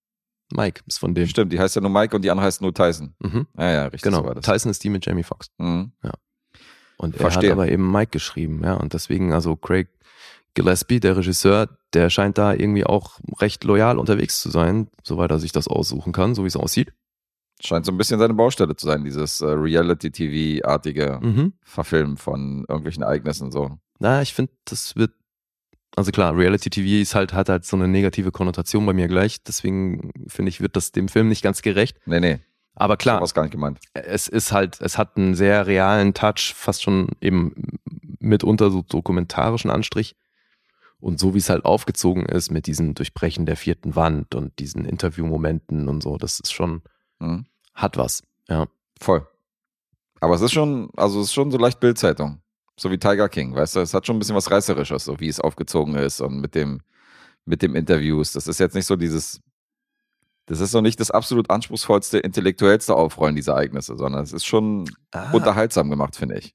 Mike 0.52 0.82
ist 0.86 0.98
von 0.98 1.14
dem. 1.14 1.26
Stimmt, 1.26 1.52
die 1.52 1.58
heißt 1.58 1.74
ja 1.74 1.80
nur 1.80 1.90
Mike 1.90 2.14
und 2.14 2.22
die 2.22 2.30
andere 2.30 2.46
heißt 2.46 2.60
nur 2.60 2.74
Tyson. 2.74 3.14
Mhm. 3.20 3.46
Ja, 3.56 3.70
ja, 3.70 3.82
richtig. 3.84 4.02
Genau. 4.02 4.18
So 4.18 4.26
war 4.26 4.34
das. 4.34 4.44
Tyson 4.44 4.70
ist 4.70 4.84
die 4.84 4.90
mit 4.90 5.06
Jamie 5.06 5.22
Foxx. 5.22 5.50
Mhm. 5.56 5.92
Und 6.98 7.14
er 7.16 7.20
Verstehe. 7.20 7.50
hat 7.50 7.58
aber 7.58 7.68
eben 7.68 7.90
Mike 7.90 8.10
geschrieben, 8.10 8.62
ja. 8.64 8.74
Und 8.74 8.92
deswegen, 8.94 9.32
also 9.32 9.56
Craig 9.56 9.88
Gillespie, 10.54 11.00
der 11.00 11.16
Regisseur, 11.16 11.68
der 11.92 12.08
scheint 12.08 12.38
da 12.38 12.54
irgendwie 12.54 12.84
auch 12.86 13.20
recht 13.40 13.64
loyal 13.64 13.98
unterwegs 13.98 14.40
zu 14.40 14.50
sein, 14.50 14.88
soweit 15.02 15.30
er 15.30 15.38
sich 15.38 15.52
das 15.52 15.68
aussuchen 15.68 16.12
kann, 16.12 16.34
so 16.34 16.44
wie 16.44 16.48
es 16.48 16.56
aussieht. 16.56 16.92
Scheint 17.60 17.84
so 17.86 17.92
ein 17.92 17.98
bisschen 17.98 18.18
seine 18.18 18.34
Baustelle 18.34 18.74
zu 18.76 18.86
sein, 18.86 19.04
dieses 19.04 19.40
äh, 19.40 19.46
Reality-TV-artige 19.46 21.20
Mhm. 21.22 21.52
Verfilmen 21.62 22.16
von 22.16 22.64
irgendwelchen 22.68 23.02
Ereignissen 23.02 23.44
und 23.44 23.52
so. 23.52 23.78
Na, 23.98 24.22
ich 24.22 24.34
finde, 24.34 24.52
das 24.64 24.96
wird, 24.96 25.12
also 25.96 26.10
klar, 26.10 26.36
Reality 26.36 26.70
TV 26.70 27.00
ist 27.02 27.14
halt, 27.14 27.32
hat 27.32 27.48
halt 27.48 27.64
so 27.64 27.76
eine 27.76 27.88
negative 27.88 28.30
Konnotation 28.30 28.84
bei 28.86 28.92
mir 28.92 29.08
gleich. 29.08 29.42
Deswegen 29.42 30.10
finde 30.26 30.50
ich, 30.50 30.60
wird 30.60 30.76
das 30.76 30.92
dem 30.92 31.08
Film 31.08 31.28
nicht 31.28 31.42
ganz 31.42 31.62
gerecht. 31.62 31.98
Nee, 32.06 32.20
nee, 32.20 32.38
Aber 32.76 32.96
klar. 32.96 33.20
was 33.20 33.34
gar 33.34 33.42
nicht 33.42 33.52
gemeint. 33.52 33.78
es 33.94 34.28
ist 34.28 34.52
halt, 34.52 34.80
es 34.80 34.98
hat 34.98 35.16
einen 35.16 35.34
sehr 35.34 35.66
realen 35.66 36.14
Touch, 36.14 36.52
fast 36.54 36.82
schon 36.82 37.08
eben 37.20 37.78
mitunter 38.20 38.70
so 38.70 38.82
dokumentarischen 38.82 39.70
Anstrich. 39.70 40.14
Und 41.00 41.18
so 41.18 41.34
wie 41.34 41.38
es 41.38 41.50
halt 41.50 41.64
aufgezogen 41.64 42.24
ist 42.26 42.50
mit 42.50 42.66
diesem 42.66 42.94
Durchbrechen 42.94 43.44
der 43.46 43.56
vierten 43.56 43.96
Wand 43.96 44.34
und 44.34 44.58
diesen 44.58 44.84
Interviewmomenten 44.84 45.88
und 45.88 46.02
so, 46.02 46.16
das 46.16 46.40
ist 46.40 46.52
schon, 46.52 46.82
Mhm. 47.18 47.46
hat 47.74 47.96
was. 47.96 48.22
Ja. 48.48 48.66
Voll. 49.00 49.26
Aber 50.20 50.34
es 50.34 50.40
ist 50.40 50.52
schon, 50.52 50.90
also 50.96 51.20
es 51.20 51.26
ist 51.28 51.34
schon 51.34 51.50
so 51.50 51.58
leicht 51.58 51.80
Bildzeitung. 51.80 52.40
So 52.78 52.90
wie 52.90 52.98
Tiger 52.98 53.28
King, 53.28 53.54
weißt 53.54 53.76
du? 53.76 53.80
Es 53.80 53.94
hat 53.94 54.06
schon 54.06 54.16
ein 54.16 54.18
bisschen 54.18 54.36
was 54.36 54.50
Reißerisches, 54.50 55.04
so 55.04 55.18
wie 55.20 55.28
es 55.28 55.40
aufgezogen 55.40 55.94
ist 55.96 56.20
und 56.20 56.40
mit 56.40 56.54
dem, 56.54 56.80
mit 57.44 57.62
dem 57.62 57.74
Interviews. 57.74 58.32
Das 58.32 58.46
ist 58.48 58.58
jetzt 58.58 58.74
nicht 58.74 58.86
so 58.86 58.96
dieses, 58.96 59.40
das 60.46 60.60
ist 60.60 60.72
noch 60.72 60.82
nicht 60.82 61.00
das 61.00 61.10
absolut 61.10 61.50
anspruchsvollste, 61.50 62.18
intellektuellste 62.18 62.94
Aufrollen 62.94 63.36
dieser 63.36 63.52
Ereignisse, 63.52 63.96
sondern 63.96 64.22
es 64.22 64.32
ist 64.32 64.46
schon 64.46 64.88
unterhaltsam 65.32 65.90
gemacht, 65.90 66.16
finde 66.16 66.38
ich. 66.38 66.54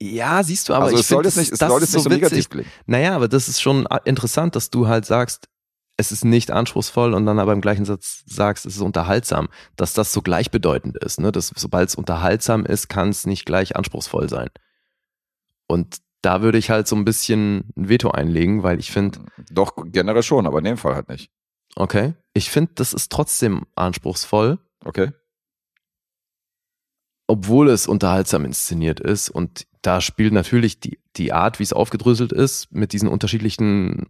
Ja, 0.00 0.42
siehst 0.44 0.68
du, 0.68 0.74
aber 0.74 0.84
also 0.86 0.96
ich 0.96 1.02
es 1.02 1.08
soll 1.08 1.24
finde, 1.24 1.28
jetzt 1.28 1.36
nicht, 1.38 1.52
es 1.52 1.58
das 1.58 1.68
soll 1.68 1.82
ist 1.82 1.88
jetzt 1.88 1.94
nicht 1.94 2.04
so 2.04 2.10
witzig. 2.10 2.22
negativ 2.22 2.48
klingen. 2.50 2.70
Naja, 2.86 3.16
aber 3.16 3.26
das 3.26 3.48
ist 3.48 3.60
schon 3.60 3.88
interessant, 4.04 4.54
dass 4.54 4.70
du 4.70 4.86
halt 4.86 5.04
sagst, 5.04 5.48
es 5.96 6.12
ist 6.12 6.24
nicht 6.24 6.52
anspruchsvoll 6.52 7.12
und 7.12 7.26
dann 7.26 7.40
aber 7.40 7.52
im 7.52 7.60
gleichen 7.60 7.84
Satz 7.84 8.22
sagst, 8.26 8.64
es 8.66 8.76
ist 8.76 8.82
unterhaltsam, 8.82 9.48
dass 9.74 9.94
das 9.94 10.12
so 10.12 10.22
gleichbedeutend 10.22 10.96
ist, 10.98 11.18
ne? 11.18 11.32
Dass 11.32 11.52
sobald 11.56 11.88
es 11.88 11.96
unterhaltsam 11.96 12.64
ist, 12.64 12.88
kann 12.88 13.08
es 13.08 13.26
nicht 13.26 13.44
gleich 13.44 13.74
anspruchsvoll 13.74 14.28
sein. 14.28 14.48
Und 15.66 15.96
da 16.22 16.40
würde 16.42 16.58
ich 16.58 16.70
halt 16.70 16.86
so 16.86 16.94
ein 16.94 17.04
bisschen 17.04 17.72
ein 17.76 17.88
Veto 17.88 18.12
einlegen, 18.12 18.62
weil 18.62 18.78
ich 18.78 18.92
finde, 18.92 19.18
Doch, 19.50 19.72
generell 19.86 20.22
schon, 20.22 20.46
aber 20.46 20.58
in 20.58 20.64
dem 20.64 20.76
Fall 20.76 20.94
halt 20.94 21.08
nicht. 21.08 21.32
Okay, 21.76 22.14
ich 22.34 22.50
finde, 22.50 22.72
das 22.76 22.92
ist 22.94 23.10
trotzdem 23.12 23.66
anspruchsvoll, 23.74 24.58
Okay? 24.84 25.12
obwohl 27.26 27.68
es 27.68 27.86
unterhaltsam 27.86 28.44
inszeniert 28.44 29.00
ist. 29.00 29.28
Und 29.28 29.66
da 29.82 30.00
spielt 30.00 30.32
natürlich 30.32 30.80
die, 30.80 30.98
die 31.16 31.32
Art, 31.32 31.58
wie 31.58 31.62
es 31.62 31.72
aufgedröselt 31.72 32.32
ist, 32.32 32.72
mit 32.72 32.92
diesen 32.92 33.08
unterschiedlichen 33.08 34.08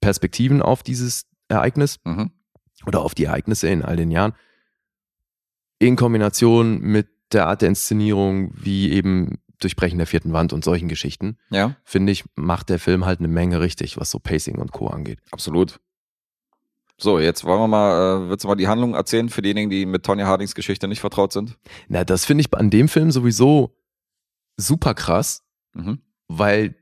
Perspektiven 0.00 0.60
auf 0.62 0.82
dieses 0.82 1.26
Ereignis 1.48 1.98
Mhm. 2.04 2.30
oder 2.86 3.00
auf 3.02 3.14
die 3.14 3.24
Ereignisse 3.24 3.68
in 3.68 3.82
all 3.82 3.96
den 3.96 4.10
Jahren, 4.10 4.34
in 5.78 5.96
Kombination 5.96 6.80
mit 6.80 7.08
der 7.32 7.46
Art 7.46 7.62
der 7.62 7.68
Inszenierung, 7.70 8.52
wie 8.54 8.90
eben 8.92 9.38
Durchbrechen 9.60 9.98
der 9.98 10.06
vierten 10.06 10.32
Wand 10.32 10.52
und 10.52 10.64
solchen 10.64 10.88
Geschichten, 10.88 11.36
Ja, 11.50 11.76
finde 11.84 12.12
ich, 12.12 12.24
macht 12.36 12.68
der 12.68 12.78
Film 12.78 13.06
halt 13.06 13.18
eine 13.20 13.28
Menge 13.28 13.60
richtig, 13.60 13.96
was 13.98 14.10
so 14.10 14.18
Pacing 14.18 14.58
und 14.58 14.70
Co. 14.72 14.86
angeht. 14.88 15.20
absolut. 15.30 15.80
So, 17.00 17.20
jetzt 17.20 17.44
wollen 17.44 17.60
wir 17.60 17.68
mal, 17.68 18.24
äh, 18.26 18.28
willst 18.28 18.44
du 18.44 18.48
mal 18.48 18.56
die 18.56 18.66
Handlung 18.66 18.94
erzählen 18.94 19.28
für 19.28 19.40
diejenigen, 19.40 19.70
die 19.70 19.86
mit 19.86 20.04
Tonya 20.04 20.26
Hardings 20.26 20.54
Geschichte 20.54 20.88
nicht 20.88 21.00
vertraut 21.00 21.32
sind? 21.32 21.56
Na, 21.88 22.04
das 22.04 22.24
finde 22.24 22.42
ich 22.42 22.52
an 22.52 22.70
dem 22.70 22.88
Film 22.88 23.12
sowieso 23.12 23.76
super 24.56 24.94
krass, 24.94 25.44
Mhm. 25.74 26.00
weil 26.26 26.74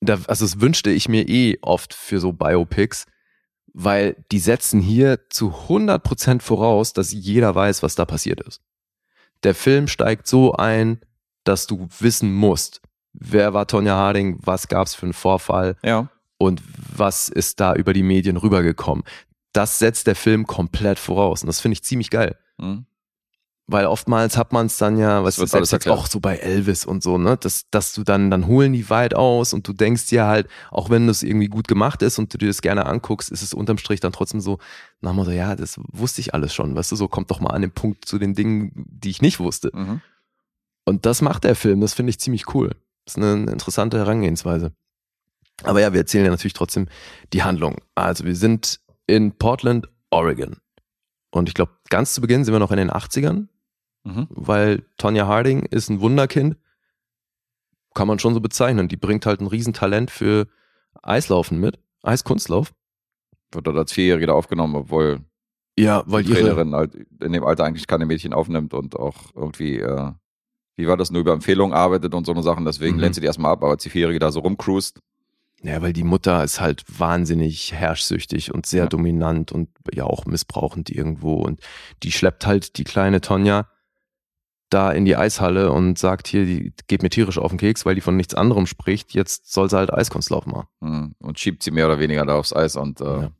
da, 0.00 0.14
also 0.26 0.44
das 0.44 0.60
wünschte 0.60 0.90
ich 0.90 1.08
mir 1.08 1.26
eh 1.28 1.58
oft 1.62 1.94
für 1.94 2.20
so 2.20 2.32
Biopics, 2.34 3.06
weil 3.72 4.22
die 4.30 4.40
setzen 4.40 4.80
hier 4.80 5.20
zu 5.30 5.68
100% 5.68 6.42
voraus, 6.42 6.92
dass 6.92 7.12
jeder 7.12 7.54
weiß, 7.54 7.82
was 7.82 7.94
da 7.94 8.04
passiert 8.04 8.40
ist. 8.40 8.60
Der 9.42 9.54
Film 9.54 9.88
steigt 9.88 10.26
so 10.26 10.52
ein, 10.52 11.00
dass 11.44 11.66
du 11.66 11.88
wissen 11.98 12.34
musst, 12.34 12.82
wer 13.14 13.54
war 13.54 13.66
Tonja 13.66 13.94
Harding, 13.96 14.38
was 14.42 14.68
gab's 14.68 14.94
für 14.94 15.06
einen 15.06 15.12
Vorfall 15.14 15.76
Ja. 15.82 16.10
und 16.38 16.62
was 16.96 17.30
ist 17.30 17.58
da 17.60 17.74
über 17.74 17.94
die 17.94 18.02
Medien 18.02 18.36
rübergekommen. 18.36 19.04
Das 19.52 19.78
setzt 19.78 20.06
der 20.06 20.16
Film 20.16 20.46
komplett 20.46 20.98
voraus 20.98 21.42
und 21.42 21.48
das 21.48 21.60
finde 21.60 21.74
ich 21.74 21.82
ziemlich 21.82 22.10
geil. 22.10 22.36
Mhm. 22.58 22.86
Weil 23.66 23.86
oftmals 23.86 24.36
hat 24.36 24.52
man 24.52 24.66
es 24.66 24.78
dann 24.78 24.98
ja, 24.98 25.22
was 25.22 25.38
wird 25.38 25.48
selbst 25.48 25.70
jetzt 25.70 25.88
auch 25.88 26.08
so 26.08 26.18
bei 26.18 26.38
Elvis 26.38 26.84
und 26.84 27.04
so, 27.04 27.18
ne, 27.18 27.36
dass, 27.36 27.70
dass 27.70 27.92
du 27.92 28.02
dann, 28.02 28.28
dann 28.28 28.48
holen 28.48 28.72
die 28.72 28.90
weit 28.90 29.14
aus 29.14 29.52
und 29.52 29.66
du 29.68 29.72
denkst 29.72 30.06
dir 30.08 30.26
halt, 30.26 30.48
auch 30.72 30.90
wenn 30.90 31.06
das 31.06 31.22
irgendwie 31.22 31.46
gut 31.46 31.68
gemacht 31.68 32.02
ist 32.02 32.18
und 32.18 32.34
du 32.34 32.38
dir 32.38 32.48
das 32.48 32.62
gerne 32.62 32.86
anguckst, 32.86 33.30
ist 33.30 33.42
es 33.42 33.54
unterm 33.54 33.78
Strich 33.78 34.00
dann 34.00 34.10
trotzdem 34.10 34.40
so, 34.40 34.58
nach 35.00 35.12
dem 35.12 35.16
Motto, 35.16 35.30
ja, 35.30 35.54
das 35.54 35.78
wusste 35.92 36.20
ich 36.20 36.34
alles 36.34 36.52
schon, 36.52 36.74
weißt 36.74 36.90
du, 36.90 36.96
so 36.96 37.06
kommt 37.06 37.30
doch 37.30 37.38
mal 37.38 37.50
an 37.50 37.62
den 37.62 37.70
Punkt 37.70 38.06
zu 38.06 38.18
den 38.18 38.34
Dingen, 38.34 38.72
die 38.74 39.10
ich 39.10 39.22
nicht 39.22 39.38
wusste. 39.38 39.70
Mhm. 39.72 40.00
Und 40.84 41.06
das 41.06 41.22
macht 41.22 41.44
der 41.44 41.54
Film, 41.54 41.80
das 41.80 41.94
finde 41.94 42.10
ich 42.10 42.18
ziemlich 42.18 42.52
cool. 42.54 42.74
Das 43.04 43.16
ist 43.16 43.22
eine 43.22 43.52
interessante 43.52 43.98
Herangehensweise. 43.98 44.72
Aber 45.62 45.80
ja, 45.80 45.92
wir 45.92 46.00
erzählen 46.00 46.24
ja 46.24 46.30
natürlich 46.32 46.54
trotzdem 46.54 46.88
die 47.32 47.44
Handlung. 47.44 47.76
Also 47.94 48.24
wir 48.24 48.34
sind 48.34 48.80
in 49.10 49.32
Portland, 49.36 49.88
Oregon. 50.10 50.56
Und 51.30 51.48
ich 51.48 51.54
glaube, 51.54 51.72
ganz 51.88 52.14
zu 52.14 52.20
Beginn 52.20 52.44
sind 52.44 52.54
wir 52.54 52.58
noch 52.58 52.70
in 52.70 52.76
den 52.78 52.90
80ern, 52.90 53.48
Mhm. 54.04 54.26
weil 54.30 54.82
Tonya 54.96 55.26
Harding 55.26 55.62
ist 55.64 55.90
ein 55.90 56.00
Wunderkind. 56.00 56.56
Kann 57.94 58.08
man 58.08 58.18
schon 58.18 58.34
so 58.34 58.40
bezeichnen. 58.40 58.88
Die 58.88 58.96
bringt 58.96 59.26
halt 59.26 59.40
ein 59.40 59.46
Riesentalent 59.46 60.10
für 60.10 60.46
Eislaufen 61.02 61.58
mit. 61.60 61.78
Eiskunstlauf. 62.02 62.72
Wird 63.52 63.66
dort 63.66 63.76
als 63.76 63.92
Vierjährige 63.92 64.28
da 64.28 64.32
aufgenommen, 64.32 64.74
obwohl 64.76 65.20
Ja, 65.78 66.02
weil 66.06 66.22
die 66.22 66.32
Trainerin 66.32 66.74
halt 66.74 66.94
in 66.94 67.32
dem 67.32 67.44
Alter 67.44 67.64
eigentlich 67.64 67.86
keine 67.86 68.06
Mädchen 68.06 68.32
aufnimmt 68.32 68.74
und 68.74 68.96
auch 68.96 69.34
irgendwie, 69.34 69.78
äh, 69.78 70.12
wie 70.76 70.86
war 70.86 70.96
das, 70.96 71.10
nur 71.10 71.20
über 71.20 71.32
Empfehlungen 71.32 71.74
arbeitet 71.74 72.14
und 72.14 72.24
so 72.26 72.32
eine 72.32 72.42
Sachen. 72.42 72.64
Deswegen 72.64 72.96
Mhm. 72.96 73.02
lehnt 73.02 73.14
sie 73.16 73.20
die 73.20 73.26
erstmal 73.26 73.52
ab, 73.52 73.62
aber 73.62 73.72
als 73.72 73.82
die 73.82 73.90
Vierjährige 73.90 74.18
da 74.20 74.30
so 74.32 74.40
rumcruist. 74.40 75.00
Ja, 75.62 75.82
weil 75.82 75.92
die 75.92 76.04
Mutter 76.04 76.42
ist 76.42 76.60
halt 76.60 76.84
wahnsinnig 76.98 77.72
herrschsüchtig 77.74 78.52
und 78.54 78.64
sehr 78.66 78.84
Ja. 78.84 78.88
dominant 78.88 79.52
und 79.52 79.68
ja 79.92 80.04
auch 80.04 80.24
missbrauchend 80.24 80.88
irgendwo. 80.90 81.34
Und 81.34 81.60
die 82.02 82.12
schleppt 82.12 82.46
halt 82.46 82.78
die 82.78 82.84
kleine 82.84 83.20
Tonja 83.20 83.68
da 84.70 84.92
in 84.92 85.04
die 85.04 85.16
Eishalle 85.16 85.72
und 85.72 85.98
sagt 85.98 86.28
hier, 86.28 86.46
die 86.46 86.72
geht 86.86 87.02
mir 87.02 87.10
tierisch 87.10 87.38
auf 87.38 87.50
den 87.50 87.58
Keks, 87.58 87.84
weil 87.84 87.96
die 87.96 88.00
von 88.00 88.16
nichts 88.16 88.34
anderem 88.34 88.66
spricht. 88.66 89.12
Jetzt 89.14 89.52
soll 89.52 89.68
sie 89.68 89.76
halt 89.76 89.92
Eiskunstlauf 89.92 90.46
machen. 90.46 90.68
Mhm. 90.80 91.14
Und 91.18 91.38
schiebt 91.40 91.62
sie 91.62 91.72
mehr 91.72 91.86
oder 91.86 91.98
weniger 91.98 92.24
da 92.24 92.36
aufs 92.36 92.54
Eis 92.54 92.76
und 92.76 93.00
äh, 93.00 93.04
Ja. 93.04 93.30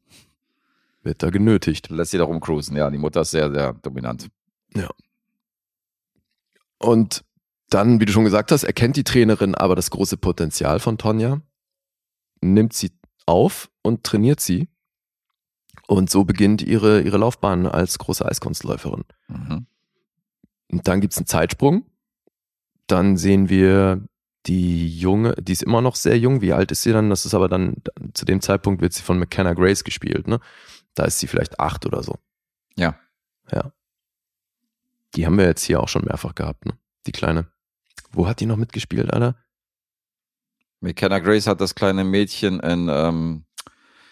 Wird 1.02 1.22
da 1.22 1.30
genötigt. 1.30 1.88
lässt 1.88 2.10
sie 2.10 2.18
da 2.18 2.24
rumcruisen. 2.24 2.76
Ja, 2.76 2.90
die 2.90 2.98
Mutter 2.98 3.22
ist 3.22 3.30
sehr, 3.30 3.50
sehr 3.50 3.72
dominant. 3.74 4.28
Und 6.78 7.24
dann, 7.68 8.00
wie 8.00 8.04
du 8.06 8.12
schon 8.12 8.24
gesagt 8.24 8.52
hast, 8.52 8.64
erkennt 8.64 8.96
die 8.96 9.04
Trainerin 9.04 9.54
aber 9.54 9.76
das 9.76 9.90
große 9.90 10.16
Potenzial 10.16 10.80
von 10.80 10.98
Tonja, 10.98 11.40
nimmt 12.40 12.72
sie 12.72 12.92
auf 13.26 13.70
und 13.82 14.04
trainiert 14.04 14.40
sie. 14.40 14.68
Und 15.86 16.08
so 16.08 16.24
beginnt 16.24 16.62
ihre, 16.62 17.00
ihre 17.00 17.18
Laufbahn 17.18 17.66
als 17.66 17.98
große 17.98 18.24
Eiskunstläuferin. 18.24 19.04
Mhm. 19.28 19.66
Und 20.70 20.86
dann 20.86 21.00
gibt's 21.00 21.18
einen 21.18 21.26
Zeitsprung. 21.26 21.84
Dann 22.86 23.16
sehen 23.16 23.48
wir 23.48 24.04
die 24.46 24.88
Junge, 24.88 25.34
die 25.34 25.52
ist 25.52 25.62
immer 25.62 25.82
noch 25.82 25.96
sehr 25.96 26.18
jung. 26.18 26.40
Wie 26.40 26.52
alt 26.52 26.70
ist 26.70 26.82
sie 26.82 26.92
dann? 26.92 27.10
Das 27.10 27.26
ist 27.26 27.34
aber 27.34 27.48
dann, 27.48 27.76
zu 28.14 28.24
dem 28.24 28.40
Zeitpunkt 28.40 28.80
wird 28.80 28.92
sie 28.92 29.02
von 29.02 29.18
McKenna 29.18 29.52
Grace 29.54 29.84
gespielt, 29.84 30.28
ne? 30.28 30.40
Da 30.94 31.04
ist 31.04 31.18
sie 31.18 31.26
vielleicht 31.26 31.60
acht 31.60 31.86
oder 31.86 32.02
so. 32.02 32.18
Ja. 32.76 32.98
Ja. 33.52 33.72
Die 35.14 35.26
haben 35.26 35.38
wir 35.38 35.44
jetzt 35.44 35.64
hier 35.64 35.80
auch 35.80 35.88
schon 35.88 36.04
mehrfach 36.04 36.34
gehabt, 36.34 36.66
ne? 36.66 36.72
Die 37.06 37.12
Kleine. 37.12 37.48
Wo 38.12 38.26
hat 38.26 38.40
die 38.40 38.46
noch 38.46 38.56
mitgespielt, 38.56 39.12
Alter? 39.12 39.36
McKenna 40.80 41.18
Grace 41.18 41.46
hat 41.46 41.60
das 41.60 41.74
kleine 41.74 42.04
Mädchen 42.04 42.60
in, 42.60 42.88
ähm, 42.90 43.44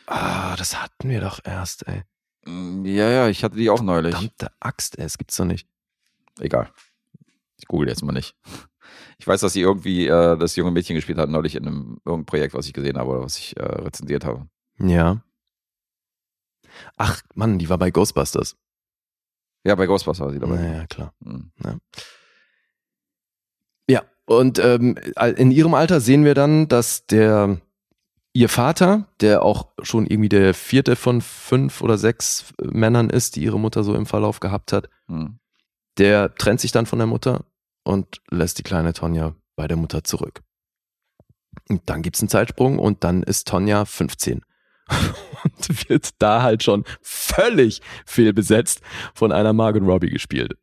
Ah, 0.07 0.57
das 0.57 0.81
hatten 0.82 1.09
wir 1.11 1.20
doch 1.20 1.40
erst, 1.45 1.86
ey. 1.86 2.03
mm, 2.47 2.85
ja, 2.86 3.09
ja, 3.11 3.28
ich 3.28 3.45
hatte 3.45 3.57
die 3.57 3.69
auch 3.70 3.82
neulich. 3.82 4.15
Verdammte 4.15 4.51
Axt, 4.61 4.97
ey, 4.99 5.05
das 5.05 5.19
gibt's 5.19 5.36
doch 5.36 5.45
nicht. 5.45 5.69
Egal. 6.40 6.70
Ich 7.59 7.66
google 7.66 7.89
jetzt 7.89 8.03
mal 8.03 8.12
nicht. 8.12 8.36
Ich 9.19 9.27
weiß, 9.27 9.40
dass 9.40 9.53
sie 9.53 9.61
irgendwie 9.61 10.07
äh, 10.07 10.36
das 10.39 10.57
junge 10.57 10.70
Mädchen 10.70 10.95
gespielt 10.95 11.19
hat, 11.19 11.28
neulich 11.28 11.57
in 11.57 11.66
einem 11.66 12.01
irgendein 12.05 12.27
Projekt, 12.27 12.55
was 12.55 12.66
ich 12.66 12.73
gesehen 12.73 12.97
habe 12.97 13.11
oder 13.11 13.23
was 13.23 13.36
ich 13.39 13.57
äh, 13.57 13.62
rezensiert 13.62 14.24
habe. 14.24 14.49
Ja. 14.78 15.23
Ach, 16.97 17.20
Mann, 17.35 17.59
die 17.59 17.69
war 17.69 17.78
bei 17.78 17.90
Ghostbusters. 17.90 18.57
Ja, 19.65 19.74
bei 19.74 19.86
Ghostbusters 19.86 20.24
war 20.24 20.32
sie 20.32 20.39
dabei. 20.39 20.57
Naja, 20.57 20.86
klar. 20.86 21.12
Mhm. 21.20 21.51
Ja, 21.65 21.77
und 24.28 24.59
ähm, 24.59 24.96
in 25.36 25.50
ihrem 25.50 25.74
Alter 25.74 26.00
sehen 26.00 26.24
wir 26.24 26.34
dann, 26.34 26.68
dass 26.68 27.06
der 27.06 27.59
ihr 28.34 28.48
Vater, 28.48 29.06
der 29.20 29.42
auch 29.42 29.68
schon 29.82 30.06
irgendwie 30.06 30.28
der 30.28 30.52
vierte 30.55 30.96
von 30.96 31.20
fünf 31.22 31.80
oder 31.80 31.96
sechs 31.98 32.52
Männern 32.62 33.10
ist, 33.10 33.36
die 33.36 33.42
ihre 33.42 33.59
Mutter 33.59 33.82
so 33.82 33.94
im 33.94 34.06
Verlauf 34.06 34.38
gehabt 34.40 34.72
hat, 34.72 34.88
Mhm. 35.09 35.38
der 35.96 36.34
trennt 36.34 36.60
sich 36.60 36.70
dann 36.70 36.84
von 36.84 36.98
der 36.98 37.06
Mutter 37.09 37.46
und 37.84 38.20
lässt 38.30 38.59
die 38.59 38.62
kleine 38.62 38.92
Tonja 38.92 39.34
bei 39.56 39.66
der 39.66 39.78
Mutter 39.78 40.05
zurück. 40.05 40.42
Und 41.70 41.82
dann 41.86 42.02
gibt's 42.02 42.20
einen 42.20 42.28
Zeitsprung 42.28 42.78
und 42.78 43.05
dann 43.05 43.22
ist 43.22 43.48
Tonja 43.48 43.86
15 43.86 44.42
und 45.44 45.88
wird 45.88 46.10
da 46.18 46.42
halt 46.42 46.62
schon 46.62 46.84
völlig 47.00 47.80
fehlbesetzt 48.05 48.82
von 49.14 49.32
einer 49.32 49.55
Margot 49.55 49.82
Robbie 49.82 50.10
gespielt. 50.10 50.59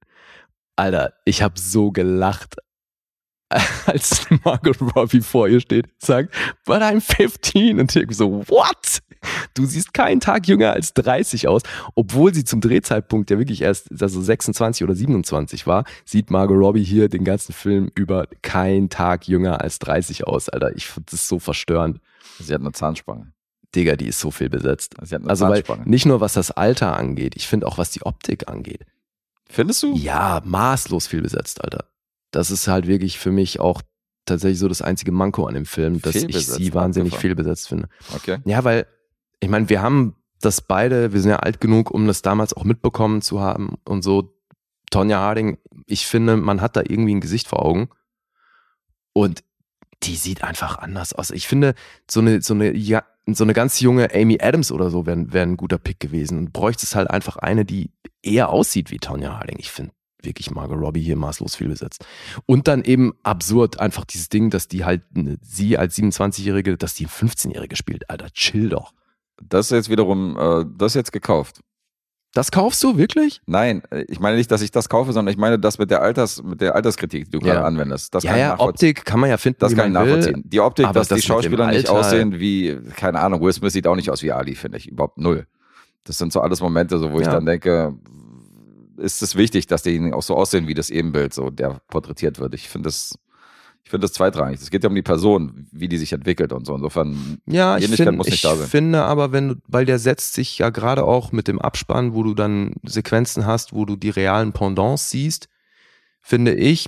Alter, 0.75 1.13
ich 1.25 1.41
habe 1.41 1.59
so 1.59 1.91
gelacht, 1.91 2.57
als 3.86 4.26
Margot 4.44 4.77
Robbie 4.95 5.22
vor 5.22 5.48
ihr 5.48 5.60
steht 5.60 5.88
sagt, 5.98 6.34
but 6.65 6.82
I'm 6.82 7.02
15 7.02 7.80
und 7.80 7.95
ich 7.95 8.15
so, 8.15 8.44
what? 8.48 9.02
Du 9.53 9.65
siehst 9.65 9.94
keinen 9.94 10.19
Tag 10.19 10.48
jünger 10.48 10.73
als 10.73 10.94
30 10.94 11.48
aus, 11.48 11.64
obwohl 11.95 12.34
sie 12.34 12.44
zum 12.44 12.61
Drehzeitpunkt 12.61 13.32
ja 13.32 13.40
wirklich 13.40 13.61
erst 13.61 13.90
also 13.99 14.22
26 14.22 14.84
oder 14.84 14.94
27 14.95 15.65
war, 15.65 15.84
sieht 16.06 16.30
Margot 16.30 16.57
Robbie 16.57 16.84
hier 16.84 17.10
den 17.10 17.23
ganzen 17.23 17.53
Film 17.53 17.90
über 17.95 18.27
keinen 18.41 18.90
Tag 18.90 19.27
jünger 19.27 19.61
als 19.61 19.80
30 19.80 20.27
aus, 20.27 20.49
Alter. 20.49 20.76
Ich 20.76 20.86
finde 20.88 21.07
das 21.11 21.27
so 21.27 21.40
verstörend. 21.40 21.99
Sie 22.40 22.53
hat 22.53 22.61
eine 22.61 22.72
Zahnspange. 22.72 23.32
Digga, 23.73 23.95
die 23.95 24.07
ist 24.07 24.19
so 24.19 24.32
viel 24.32 24.49
besetzt. 24.49 24.95
Sie 25.02 25.15
hat 25.15 25.22
eine 25.22 25.30
Also 25.30 25.45
weil 25.48 25.64
Zahnspange. 25.64 25.90
nicht 25.90 26.06
nur 26.06 26.22
was 26.22 26.34
das 26.34 26.52
Alter 26.52 26.95
angeht, 26.98 27.36
ich 27.36 27.48
finde 27.48 27.68
auch 27.68 27.77
was 27.77 27.91
die 27.91 28.03
Optik 28.03 28.48
angeht. 28.48 28.86
Findest 29.49 29.84
du? 29.84 29.95
Ja, 29.95 30.41
maßlos 30.45 31.07
viel 31.07 31.22
besetzt, 31.22 31.64
Alter. 31.64 31.86
Das 32.36 32.52
ist 32.52 32.68
halt 32.68 32.86
wirklich 32.86 33.18
für 33.18 33.32
mich 33.32 33.62
auch 33.62 33.82
tatsächlich 34.26 34.60
so 34.60 34.68
das 34.68 34.82
einzige 34.82 35.14
Manko 35.14 35.45
an 35.45 35.53
dem 35.53 35.66
Film, 35.66 36.02
dass 36.02 36.16
ich 36.16 36.48
sie 36.48 36.74
wahnsinnig 36.74 37.16
fehlbesetzt 37.16 37.70
finde. 37.70 37.88
Okay. 38.14 38.40
Ja, 38.44 38.64
weil, 38.66 38.88
ich 39.40 39.48
meine, 39.48 39.70
wir 39.70 39.82
haben 39.82 40.16
das 40.41 40.62
beide, 40.62 41.14
wir 41.14 41.22
sind 41.22 41.32
ja 41.32 41.38
alt 41.38 41.62
genug, 41.62 41.91
um 41.91 42.07
das 42.07 42.22
damals 42.22 42.53
auch 42.53 42.66
mitbekommen 42.66 43.22
zu 43.22 43.40
haben 43.40 43.76
und 43.86 44.03
so. 44.03 44.34
Tonja 44.91 45.20
Harding, 45.20 45.57
ich 45.86 46.07
finde, 46.07 46.36
man 46.36 46.60
hat 46.60 46.76
da 46.76 46.82
irgendwie 46.82 47.16
ein 47.16 47.22
Gesicht 47.22 47.48
vor 47.48 47.66
Augen 47.66 47.90
und 49.14 49.44
die 50.03 50.16
sieht 50.18 50.44
einfach 50.44 50.78
anders 50.78 51.14
aus. 51.14 51.32
Ich 51.32 51.48
finde, 51.48 51.74
so 52.10 52.20
eine, 52.20 52.41
so 52.41 52.53
eine, 52.53 52.76
ja, 52.76 53.06
so 53.28 53.45
eine 53.45 53.53
ganz 53.53 53.80
junge 53.80 54.14
Amy 54.14 54.40
Adams 54.41 54.74
oder 54.74 54.90
so 54.90 55.06
wäre 55.06 55.32
wär 55.34 55.44
ein 55.44 55.57
guter 55.57 55.78
Pick 55.78 56.02
gewesen. 56.02 56.38
Und 56.38 56.53
bräuchte 56.53 56.86
es 56.86 56.95
halt 56.95 57.10
einfach 57.10 57.38
eine, 57.38 57.64
die 57.64 57.91
eher 58.22 58.49
aussieht 58.49 58.91
wie 58.91 58.98
Tonja 58.99 59.40
Harding. 59.40 59.57
Ich 59.57 59.72
finde 59.72 59.94
wirklich 60.26 60.52
Margot 60.52 60.80
Robbie 60.80 61.02
hier 61.02 61.15
maßlos 61.15 61.56
viel 61.56 61.69
besetzt. 61.69 62.03
Und 62.45 62.68
dann 62.68 62.84
eben 62.84 63.14
absurd 63.23 63.80
einfach 63.80 64.06
dieses 64.06 64.30
Ding, 64.30 64.49
dass 64.49 64.68
die 64.68 64.84
halt, 64.85 65.03
ne, 65.15 65.38
sie 65.41 65.77
als 65.77 65.97
27-Jährige, 65.97 66.77
dass 66.77 66.93
die 66.95 67.07
15-Jährige 67.07 67.76
spielt. 67.76 68.10
Alter, 68.10 68.30
chill 68.31 68.69
doch. 68.69 68.93
Das 69.41 69.68
ist 69.68 69.72
jetzt 69.72 69.89
wiederum, 69.89 70.38
äh, 70.38 70.65
das 70.77 70.91
ist 70.91 70.95
jetzt 70.95 71.11
gekauft. 71.11 71.61
Das 72.34 72.52
kaufst 72.52 72.84
du 72.84 72.97
wirklich? 72.97 73.41
Nein, 73.45 73.81
äh, 73.91 74.03
ich 74.10 74.19
meine 74.19 74.35
nicht, 74.35 74.52
dass 74.52 74.61
ich 74.61 74.69
das 74.72 74.89
kaufe, 74.89 75.14
sondern 75.14 75.31
ich 75.31 75.38
meine 75.38 75.57
das 75.57 75.77
mit 75.77 75.89
der 75.89 76.02
Alters, 76.02 76.43
mit 76.43 76.60
der 76.60 76.76
Alterskritik, 76.76 77.26
die 77.26 77.31
du 77.31 77.39
gerade 77.39 77.60
Ja. 77.60 77.64
anwendest. 77.65 78.14
Das 78.14 78.23
ja, 78.23 78.31
kann 78.31 78.38
ich 78.38 78.41
ja, 78.41 78.49
nachvollziehen. 78.49 78.89
Optik 78.91 79.06
kann 79.06 79.19
man 79.22 79.30
ja 79.30 79.38
finden, 79.38 79.60
Das 79.61 79.73
kann 79.73 79.88
ich 79.88 79.93
man 79.93 80.06
will. 80.06 80.11
nachvollziehen. 80.18 80.43
Die 80.45 80.60
Optik, 80.60 80.91
dass 80.91 81.07
das 81.07 81.19
die 81.22 81.26
Schauspieler 81.27 81.68
nicht 81.68 81.88
aussehen 81.88 82.38
wie, 82.39 82.77
keine 82.97 83.22
Ahnung, 83.22 83.41
Will 83.41 83.53
Smith 83.53 83.72
sieht 83.72 83.88
auch 83.88 83.95
nicht 83.95 84.10
aus 84.10 84.22
wie 84.22 84.31
Ali, 84.34 84.56
finde 84.56 84.77
ich. 84.80 84.88
Überhaupt 84.89 85.18
null. 85.18 85.47
Das 86.03 86.18
sind 86.18 86.34
so 86.34 86.41
alles 86.41 86.60
Momente, 86.61 86.99
so, 86.99 87.11
wo 87.14 87.19
ich 87.19 87.26
Ja. 87.26 87.31
dann 87.31 87.45
denke, 87.45 87.93
ist 88.97 89.22
es 89.22 89.35
wichtig, 89.35 89.67
dass 89.67 89.84
die 89.84 90.13
auch 90.13 90.23
so 90.23 90.35
aussehen 90.35 90.67
wie 90.67 90.73
das 90.73 90.89
Ebenbild, 90.89 91.34
so 91.34 91.49
der 91.49 91.81
porträtiert 91.89 92.39
wird. 92.39 92.53
Ich 92.53 92.69
finde 92.69 92.88
das, 92.88 93.17
ich 93.84 93.89
finde 93.91 94.05
das 94.05 94.13
zweitrangig. 94.13 94.59
Es 94.61 94.69
geht 94.72 94.84
ja 94.84 94.89
um 94.89 94.95
die 94.95 95.01
Person, 95.03 95.67
wie 95.72 95.88
die 95.88 95.97
sich 95.97 96.11
entwickelt 96.13 96.51
und 96.53 96.65
so. 96.65 96.73
Insofern, 96.76 97.38
Ja, 97.45 97.77
ich, 97.77 97.88
find, 97.88 98.15
muss 98.17 98.26
nicht 98.27 98.35
ich 98.35 98.41
da 98.41 98.55
sein. 98.55 98.67
finde 98.67 99.03
aber, 99.03 99.31
wenn 99.31 99.49
du, 99.49 99.55
weil 99.67 99.85
der 99.85 99.99
setzt 99.99 100.34
sich 100.34 100.57
ja 100.57 100.69
gerade 100.69 101.03
auch 101.03 101.31
mit 101.31 101.47
dem 101.47 101.59
Abspann, 101.61 102.13
wo 102.13 102.23
du 102.23 102.34
dann 102.34 102.73
Sequenzen 102.84 103.45
hast, 103.45 103.73
wo 103.73 103.85
du 103.85 103.95
die 103.95 104.09
realen 104.09 104.53
Pendants 104.53 105.09
siehst, 105.11 105.49
finde 106.22 106.55
ich, 106.55 106.88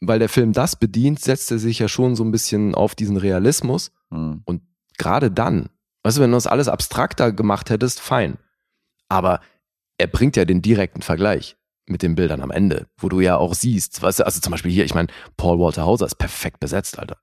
weil 0.00 0.18
der 0.20 0.28
Film 0.28 0.52
das 0.52 0.76
bedient, 0.76 1.20
setzt 1.20 1.50
er 1.50 1.58
sich 1.58 1.80
ja 1.80 1.88
schon 1.88 2.14
so 2.16 2.24
ein 2.24 2.30
bisschen 2.30 2.74
auf 2.74 2.94
diesen 2.94 3.16
Realismus. 3.16 3.90
hm, 4.10 4.42
Und 4.46 4.62
gerade 4.96 5.30
dann, 5.30 5.68
weißt 6.04 6.18
du, 6.18 6.22
wenn 6.22 6.30
du 6.30 6.36
das 6.36 6.46
alles 6.46 6.68
abstrakter 6.68 7.32
gemacht 7.32 7.68
hättest, 7.70 8.00
fein. 8.00 8.38
Aber 9.08 9.40
er 9.98 10.06
bringt 10.06 10.36
ja 10.36 10.44
den 10.44 10.62
direkten 10.62 11.02
Vergleich 11.02 11.56
mit 11.86 12.02
den 12.02 12.14
Bildern 12.14 12.40
am 12.42 12.50
Ende, 12.50 12.86
wo 12.98 13.08
du 13.08 13.20
ja 13.20 13.36
auch 13.36 13.54
siehst, 13.54 14.00
weißt 14.02 14.20
du, 14.20 14.26
also 14.26 14.40
zum 14.40 14.50
Beispiel 14.50 14.70
hier, 14.70 14.84
ich 14.84 14.94
meine, 14.94 15.08
Paul 15.36 15.58
Walter 15.58 15.84
Hauser 15.84 16.06
ist 16.06 16.16
perfekt 16.16 16.60
besetzt, 16.60 16.98
Alter 16.98 17.16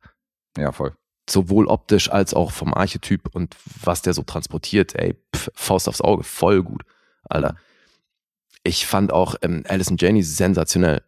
ja, 0.58 0.72
voll. 0.72 0.94
sowohl 1.30 1.68
optisch 1.68 2.10
als 2.12 2.34
auch 2.34 2.52
vom 2.52 2.74
Archetyp 2.74 3.30
und 3.34 3.56
was 3.84 4.02
der 4.02 4.14
so 4.14 4.24
transportiert, 4.24 4.96
ey, 4.96 5.16
pf, 5.36 5.50
Faust 5.54 5.88
aufs 5.88 6.02
Auge, 6.02 6.24
voll 6.24 6.64
gut, 6.64 6.84
Alter. 7.30 7.56
Ich 8.64 8.88
fand 8.88 9.14
auch 9.14 9.36
ähm, 9.44 9.64
Alison 9.68 9.98
Janney 10.00 10.24
sensationell. 10.24 11.04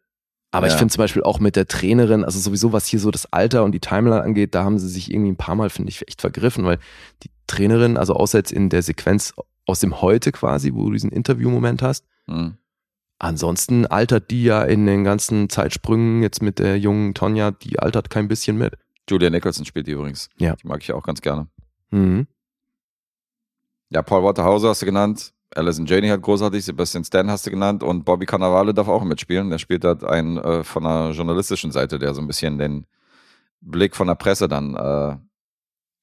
Aber 0.51 0.67
ich 0.67 0.73
Ja. 0.73 0.79
finde 0.79 0.93
zum 0.93 1.01
Beispiel 1.01 1.23
auch 1.23 1.39
mit 1.39 1.55
der 1.55 1.67
Trainerin, 1.67 2.23
also 2.23 2.39
sowieso 2.39 2.71
was 2.71 2.85
hier 2.85 2.99
so 2.99 3.11
das 3.11 3.31
Alter 3.33 3.63
und 3.63 3.71
die 3.73 3.79
Timeline 3.79 4.21
angeht, 4.21 4.53
da 4.55 4.63
haben 4.63 4.77
sie 4.79 4.87
sich 4.87 5.11
irgendwie 5.11 5.31
ein 5.31 5.37
paar 5.37 5.55
Mal, 5.55 5.69
finde 5.69 5.89
ich, 5.89 6.07
echt 6.07 6.21
vergriffen, 6.21 6.63
weil 6.65 6.77
die 7.23 7.31
Trainerin, 7.47 7.97
also 7.97 8.13
außer 8.13 8.37
jetzt 8.37 8.51
in 8.51 8.69
der 8.69 8.81
Sequenz 8.83 9.33
aus 9.67 9.79
dem 9.79 10.01
Heute 10.01 10.31
quasi, 10.31 10.73
wo 10.73 10.85
du 10.85 10.93
diesen 10.93 11.11
Interviewmoment 11.11 11.81
hast, 11.83 12.05
Hm. 12.27 12.57
ansonsten 13.19 13.85
altert 13.85 14.31
die 14.31 14.43
ja 14.43 14.63
in 14.63 14.85
den 14.87 15.03
ganzen 15.03 15.49
Zeitsprüngen 15.49 16.23
jetzt 16.23 16.41
mit 16.41 16.57
der 16.59 16.79
jungen 16.79 17.13
Tonja, 17.13 17.51
die 17.51 17.77
altert 17.79 18.09
kein 18.09 18.27
bisschen 18.27 18.57
mit. 18.57 18.73
Julia 19.09 19.29
Nicholson 19.29 19.65
spielt 19.65 19.87
die 19.87 19.91
übrigens. 19.91 20.29
Ja. 20.37 20.55
Die 20.55 20.67
mag 20.67 20.81
ich 20.81 20.91
auch 20.91 21.03
ganz 21.03 21.21
gerne. 21.21 21.47
Mhm. 21.91 22.27
Ja, 23.89 24.01
Paul 24.01 24.23
Walter 24.23 24.43
Hauser 24.43 24.69
hast 24.69 24.81
du 24.81 24.85
genannt. 24.85 25.33
Alison 25.55 25.85
Janney 25.85 26.09
hat 26.09 26.21
großartig, 26.21 26.65
Sebastian 26.65 27.05
Stan 27.05 27.31
hast 27.31 27.45
du 27.47 27.51
genannt 27.51 27.81
und 27.83 28.03
Bobby 28.03 28.25
Cannavale 28.25 28.73
darf 28.73 28.89
auch 28.89 29.05
mitspielen. 29.05 29.49
Der 29.49 29.59
spielt 29.59 29.85
halt 29.85 30.03
einen 30.03 30.37
äh, 30.37 30.63
von 30.65 30.83
der 30.83 31.11
journalistischen 31.11 31.71
Seite, 31.71 31.97
der 31.99 32.13
so 32.13 32.19
ein 32.21 32.27
bisschen 32.27 32.57
den 32.57 32.85
Blick 33.61 33.95
von 33.95 34.07
der 34.07 34.15
Presse 34.15 34.49
dann 34.49 34.75
äh, 34.75 35.15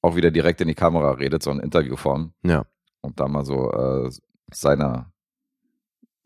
auch 0.01 0.15
wieder 0.15 0.31
direkt 0.31 0.61
in 0.61 0.67
die 0.67 0.73
Kamera 0.75 1.11
redet, 1.11 1.43
so 1.43 1.51
in 1.51 1.59
Interviewform. 1.59 2.33
Ja. 2.43 2.65
Und 3.05 3.19
da 3.19 3.27
mal 3.27 3.45
so 3.45 3.71
äh, 3.71 4.09
seine, 4.51 5.11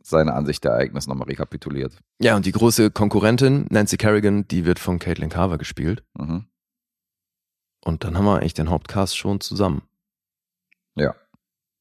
seine 0.01 0.33
Ansicht 0.33 0.63
der 0.63 0.71
Ereignisse 0.71 1.09
nochmal 1.09 1.27
rekapituliert. 1.27 1.99
Ja, 2.21 2.35
und 2.35 2.45
die 2.45 2.53
große 2.53 2.89
Konkurrentin, 2.89 3.67
Nancy 3.69 3.97
Kerrigan, 3.97 4.47
die 4.47 4.65
wird 4.65 4.79
von 4.79 4.97
Caitlin 4.97 5.29
Carver 5.29 5.57
gespielt. 5.57 6.03
Mhm. 6.17 6.45
Und 7.83 8.03
dann 8.03 8.17
haben 8.17 8.25
wir 8.25 8.37
eigentlich 8.37 8.53
den 8.53 8.69
Hauptcast 8.69 9.17
schon 9.17 9.41
zusammen. 9.41 9.81
Ja. 10.95 11.15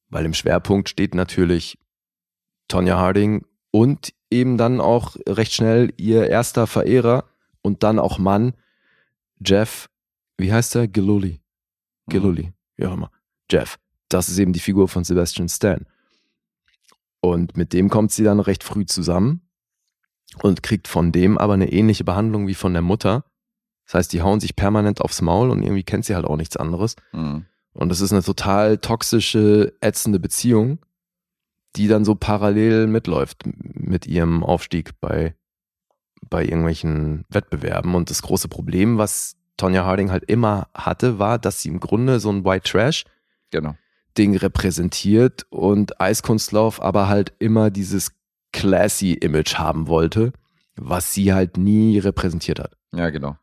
Weil 0.09 0.25
im 0.25 0.35
Schwerpunkt 0.35 0.89
steht 0.89 1.15
natürlich 1.15 1.79
Tonya 2.67 2.99
Harding 2.99 3.45
und 3.71 4.13
eben 4.31 4.59
dann 4.59 4.81
auch 4.81 5.17
recht 5.29 5.53
schnell 5.53 5.93
ihr 5.97 6.29
erster 6.29 6.67
Verehrer 6.67 7.25
und 7.63 7.83
dann 7.83 7.99
auch 7.99 8.19
Mann, 8.19 8.55
Jeff, 9.45 9.89
wie 10.37 10.53
heißt 10.53 10.77
er? 10.77 10.89
Gilluli. 10.89 11.41
Gilluli, 12.09 12.53
wie 12.77 12.87
auch 12.87 12.95
immer. 12.95 13.11
Jeff. 13.51 13.79
Das 14.09 14.29
ist 14.29 14.39
eben 14.39 14.53
die 14.53 14.61
Figur 14.61 14.89
von 14.89 15.05
Sebastian 15.05 15.49
Stan. 15.49 15.87
Und 17.21 17.57
mit 17.57 17.73
dem 17.73 17.89
kommt 17.91 18.13
sie 18.13 18.25
dann 18.25 18.41
recht 18.41 18.65
früh 18.65 18.87
zusammen 18.87 19.43
und 20.43 20.63
kriegt 20.63 20.89
von 20.89 21.13
dem 21.13 21.37
aber 21.37 21.55
eine 21.55 21.73
ähnliche 21.73 22.05
Behandlung 22.05 22.47
wie 22.47 22.55
von 22.55 22.73
der 22.73 22.83
Mutter. 22.83 23.25
Das 23.87 23.95
heißt, 23.95 24.13
die 24.13 24.23
hauen 24.23 24.41
sich 24.41 24.57
permanent 24.57 25.01
aufs 25.01 25.23
Maul 25.23 25.51
und 25.51 25.63
irgendwie 25.63 25.83
kennt 25.83 26.05
sie 26.05 26.15
halt 26.15 26.27
auch 26.27 26.37
nichts 26.37 26.57
anderes. 26.57 26.97
Mhm. 27.13 27.47
Und 27.73 27.89
das 27.89 28.01
ist 28.01 28.13
eine 28.13 28.23
total 28.23 28.79
toxische, 28.79 29.75
ätzende 29.81 30.19
Beziehung, 30.19 30.79
die 31.77 31.89
dann 31.89 32.05
so 32.05 32.15
parallel 32.15 32.87
mitläuft 32.87 33.45
mit 33.47 34.07
ihrem 34.07 34.43
Aufstieg 34.43 35.01
bei, 35.01 35.35
bei 36.29 36.45
irgendwelchen 36.45 37.25
Wettbewerben. 37.29 37.95
Und 37.95 38.11
das 38.11 38.23
große 38.23 38.49
Problem, 38.49 38.99
was 38.99 39.37
Tonya 39.57 39.85
Harding 39.85 40.11
halt 40.11 40.25
immer 40.25 40.69
hatte, 40.75 41.19
war, 41.19 41.39
dass 41.39 41.63
sie 41.63 41.69
im 41.69 41.81
Grunde 41.81 42.21
so 42.21 42.31
ein 42.31 42.45
White 42.45 42.71
Trash 42.71 43.05
Genau. 43.51 43.75
Ding 44.19 44.37
repräsentiert 44.37 45.47
und 45.51 46.01
Eiskunstlauf 46.01 46.83
aber 46.83 47.09
halt 47.09 47.33
immer 47.39 47.71
dieses 47.71 48.13
classy 48.53 49.13
Image 49.13 49.55
haben 49.55 49.87
wollte, 49.87 50.33
was 50.77 51.15
sie 51.15 51.33
halt 51.33 51.57
nie 51.57 51.99
repräsentiert 51.99 52.59
hat. 52.59 52.77
Ja, 52.95 53.11
genau. 53.11 53.37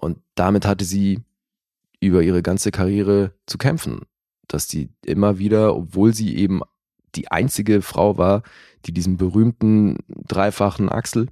Und 0.00 0.18
damit 0.34 0.66
hatte 0.66 0.84
sie 0.84 1.20
über 2.00 2.22
ihre 2.22 2.42
ganze 2.42 2.70
Karriere 2.70 3.34
zu 3.46 3.58
kämpfen, 3.58 4.00
dass 4.48 4.66
die 4.66 4.88
immer 5.04 5.38
wieder, 5.38 5.76
obwohl 5.76 6.12
sie 6.14 6.36
eben 6.36 6.62
die 7.14 7.30
einzige 7.30 7.82
Frau 7.82 8.18
war, 8.18 8.42
die 8.86 8.92
diesen 8.92 9.16
berühmten 9.16 9.98
dreifachen 10.08 10.88
Achsel 10.88 11.28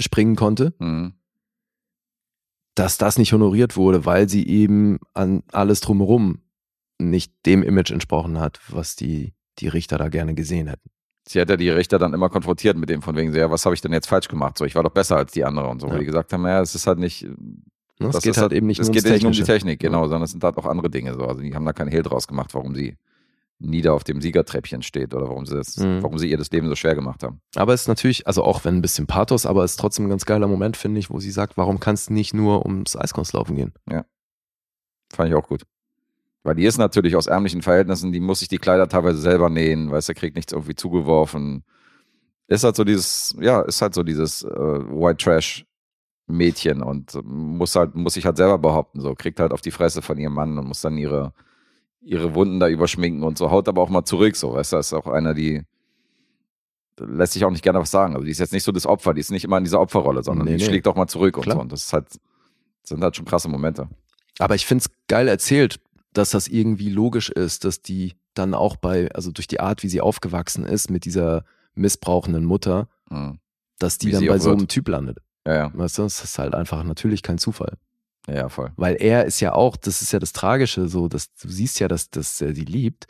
springen 0.00 0.36
konnte, 0.36 0.74
Mhm. 0.78 1.14
dass 2.74 2.98
das 2.98 3.18
nicht 3.18 3.32
honoriert 3.32 3.76
wurde, 3.76 4.04
weil 4.06 4.28
sie 4.28 4.46
eben 4.46 4.98
an 5.14 5.42
alles 5.52 5.80
drumherum 5.80 6.41
nicht 7.10 7.32
dem 7.46 7.62
Image 7.62 7.90
entsprochen 7.90 8.38
hat, 8.40 8.60
was 8.68 8.96
die, 8.96 9.34
die 9.58 9.68
Richter 9.68 9.98
da 9.98 10.08
gerne 10.08 10.34
gesehen 10.34 10.66
hätten. 10.68 10.90
Sie 11.28 11.40
hat 11.40 11.48
ja 11.50 11.56
die 11.56 11.70
Richter 11.70 11.98
dann 11.98 12.14
immer 12.14 12.28
konfrontiert 12.28 12.76
mit 12.76 12.88
dem 12.88 13.00
von 13.02 13.14
wegen, 13.16 13.32
so, 13.32 13.38
ja, 13.38 13.50
was 13.50 13.64
habe 13.64 13.74
ich 13.74 13.80
denn 13.80 13.92
jetzt 13.92 14.08
falsch 14.08 14.28
gemacht? 14.28 14.58
So, 14.58 14.64
ich 14.64 14.74
war 14.74 14.82
doch 14.82 14.90
besser 14.90 15.16
als 15.16 15.30
die 15.32 15.44
andere 15.44 15.68
und 15.68 15.80
so, 15.80 15.88
wo 15.88 15.92
Ja. 15.92 15.98
die 15.98 16.04
gesagt 16.06 16.32
haben, 16.32 16.44
ja, 16.46 16.60
es 16.60 16.74
ist 16.74 16.86
halt 16.86 16.98
nicht, 16.98 17.26
Ne? 17.98 18.08
Es 18.08 18.14
das 18.14 18.24
geht 18.24 18.32
ist 18.32 18.38
halt 18.38 18.52
eben 18.52 18.66
nicht 18.66 18.80
es 18.80 18.88
nur 18.88 18.94
geht 18.94 19.04
nicht 19.04 19.24
um 19.26 19.30
die. 19.32 19.42
Technik, 19.44 19.78
genau, 19.78 20.02
sondern 20.08 20.22
es 20.22 20.32
sind 20.32 20.42
halt 20.42 20.56
auch 20.56 20.64
andere 20.66 20.90
Dinge 20.90 21.14
so. 21.14 21.24
Also 21.24 21.40
die 21.42 21.54
haben 21.54 21.64
da 21.64 21.72
keinen 21.72 21.90
Hehl 21.90 22.02
draus 22.02 22.26
gemacht, 22.26 22.52
warum 22.54 22.74
sie 22.74 22.96
nieder 23.60 23.92
auf 23.92 24.02
dem 24.02 24.20
Siegertreppchen 24.20 24.82
steht 24.82 25.14
oder 25.14 25.28
warum 25.28 25.46
sie 25.46 25.54
das, 25.54 25.76
Mhm. 25.76 26.02
warum 26.02 26.18
sie 26.18 26.28
ihr 26.28 26.36
das 26.38 26.50
Leben 26.50 26.66
so 26.68 26.74
schwer 26.74 26.96
gemacht 26.96 27.22
haben. 27.22 27.40
Aber 27.54 27.74
es 27.74 27.82
ist 27.82 27.88
natürlich, 27.88 28.26
also 28.26 28.42
auch 28.42 28.64
wenn 28.64 28.74
ein 28.76 28.82
bisschen 28.82 29.06
Pathos, 29.06 29.46
aber 29.46 29.62
es 29.62 29.72
ist 29.72 29.76
trotzdem 29.80 30.06
ein 30.06 30.08
ganz 30.08 30.24
geiler 30.24 30.48
Moment, 30.48 30.76
finde 30.76 30.98
ich, 30.98 31.10
wo 31.10 31.20
sie 31.20 31.30
sagt, 31.30 31.56
warum 31.56 31.78
kann 31.78 31.94
es 31.94 32.10
nicht 32.10 32.34
nur 32.34 32.64
ums 32.66 32.96
Eiskunstlaufen 32.96 33.54
gehen? 33.54 33.72
Fand 35.12 35.28
ich 35.28 35.34
auch 35.36 35.46
gut. 35.46 35.62
Weil 36.42 36.56
die 36.56 36.64
ist 36.64 36.78
natürlich 36.78 37.14
aus 37.14 37.28
ärmlichen 37.28 37.62
Verhältnissen, 37.62 38.12
die 38.12 38.20
muss 38.20 38.40
sich 38.40 38.48
die 38.48 38.58
Kleider 38.58 38.88
teilweise 38.88 39.18
selber 39.18 39.48
nähen, 39.48 39.90
weißt 39.90 40.08
du, 40.08 40.14
kriegt 40.14 40.34
nichts 40.36 40.52
irgendwie 40.52 40.74
zugeworfen. 40.74 41.62
Ist 42.48 42.64
halt 42.64 42.74
so 42.74 42.84
dieses, 42.84 43.34
ja, 43.40 43.62
ist 43.62 43.80
halt 43.80 43.94
so 43.94 44.02
dieses 44.02 44.42
äh, 44.42 44.48
White 44.48 45.22
Trash 45.22 45.64
Mädchen 46.26 46.82
und 46.82 47.18
muss 47.24 47.76
halt, 47.76 47.94
muss 47.94 48.14
sich 48.14 48.26
halt 48.26 48.36
selber 48.36 48.58
behaupten, 48.58 49.00
so, 49.00 49.14
kriegt 49.14 49.38
halt 49.40 49.52
auf 49.52 49.60
die 49.60 49.70
Fresse 49.70 50.02
von 50.02 50.18
ihrem 50.18 50.34
Mann 50.34 50.58
und 50.58 50.66
muss 50.66 50.80
dann 50.80 50.96
ihre, 50.96 51.32
ihre 52.00 52.34
Wunden 52.34 52.58
da 52.58 52.68
überschminken 52.68 53.22
und 53.22 53.38
so, 53.38 53.50
haut 53.50 53.68
aber 53.68 53.82
auch 53.82 53.90
mal 53.90 54.04
zurück, 54.04 54.36
so, 54.36 54.54
weißt 54.54 54.72
du, 54.72 54.76
ist 54.78 54.92
auch 54.92 55.06
einer, 55.06 55.34
die 55.34 55.62
lässt 56.98 57.32
sich 57.32 57.44
auch 57.44 57.50
nicht 57.50 57.62
gerne 57.62 57.80
was 57.80 57.90
sagen. 57.90 58.14
Also 58.14 58.24
die 58.24 58.30
ist 58.30 58.38
jetzt 58.38 58.52
nicht 58.52 58.62
so 58.64 58.72
das 58.72 58.86
Opfer, 58.86 59.14
die 59.14 59.20
ist 59.20 59.30
nicht 59.30 59.44
immer 59.44 59.58
in 59.58 59.64
dieser 59.64 59.80
Opferrolle, 59.80 60.22
sondern 60.22 60.46
Nee, 60.46 60.56
die 60.56 60.62
nee. 60.62 60.68
schlägt 60.68 60.86
auch 60.86 60.94
mal 60.94 61.08
zurück 61.08 61.36
und 61.36 61.44
Klar. 61.44 61.56
so. 61.56 61.62
Und 61.62 61.72
das 61.72 61.84
ist 61.84 61.92
halt, 61.92 62.06
sind 62.84 63.02
halt 63.02 63.16
schon 63.16 63.24
krasse 63.24 63.48
Momente. 63.48 63.88
Aber 64.38 64.54
ich 64.54 64.66
finde 64.66 64.82
es 64.82 64.90
geil 65.08 65.28
erzählt, 65.28 65.80
dass 66.12 66.30
das 66.30 66.48
irgendwie 66.48 66.90
logisch 66.90 67.30
ist, 67.30 67.64
dass 67.64 67.82
die 67.82 68.14
dann 68.34 68.54
auch 68.54 68.76
bei, 68.76 69.10
also 69.12 69.30
durch 69.30 69.46
die 69.46 69.60
Art, 69.60 69.82
wie 69.82 69.88
sie 69.88 70.00
aufgewachsen 70.00 70.64
ist, 70.64 70.90
mit 70.90 71.04
dieser 71.04 71.44
missbrauchenden 71.74 72.44
Mutter, 72.44 72.88
Mhm. 73.10 73.38
dass 73.78 73.98
die 73.98 74.08
Wie 74.08 74.12
dann 74.12 74.26
bei 74.26 74.38
so 74.38 74.50
wird. 74.50 74.58
einem 74.60 74.68
Typ 74.68 74.88
landet. 74.88 75.18
Ja, 75.46 75.54
ja, 75.54 75.70
Weißt 75.74 75.98
du, 75.98 76.02
das 76.02 76.22
ist 76.22 76.38
halt 76.38 76.54
einfach 76.54 76.82
natürlich 76.84 77.22
kein 77.22 77.36
Zufall. 77.38 77.76
ja, 78.28 78.34
ja, 78.34 78.48
voll. 78.48 78.70
Weil 78.76 78.94
er 78.96 79.24
ist 79.24 79.40
ja 79.40 79.54
auch, 79.54 79.76
das 79.76 80.00
ist 80.02 80.12
ja 80.12 80.18
das 80.18 80.32
Tragische, 80.32 80.88
so, 80.88 81.08
dass 81.08 81.32
du 81.34 81.48
siehst 81.48 81.80
ja, 81.80 81.88
dass, 81.88 82.08
dass 82.10 82.40
er 82.40 82.54
sie 82.54 82.64
liebt. 82.64 83.06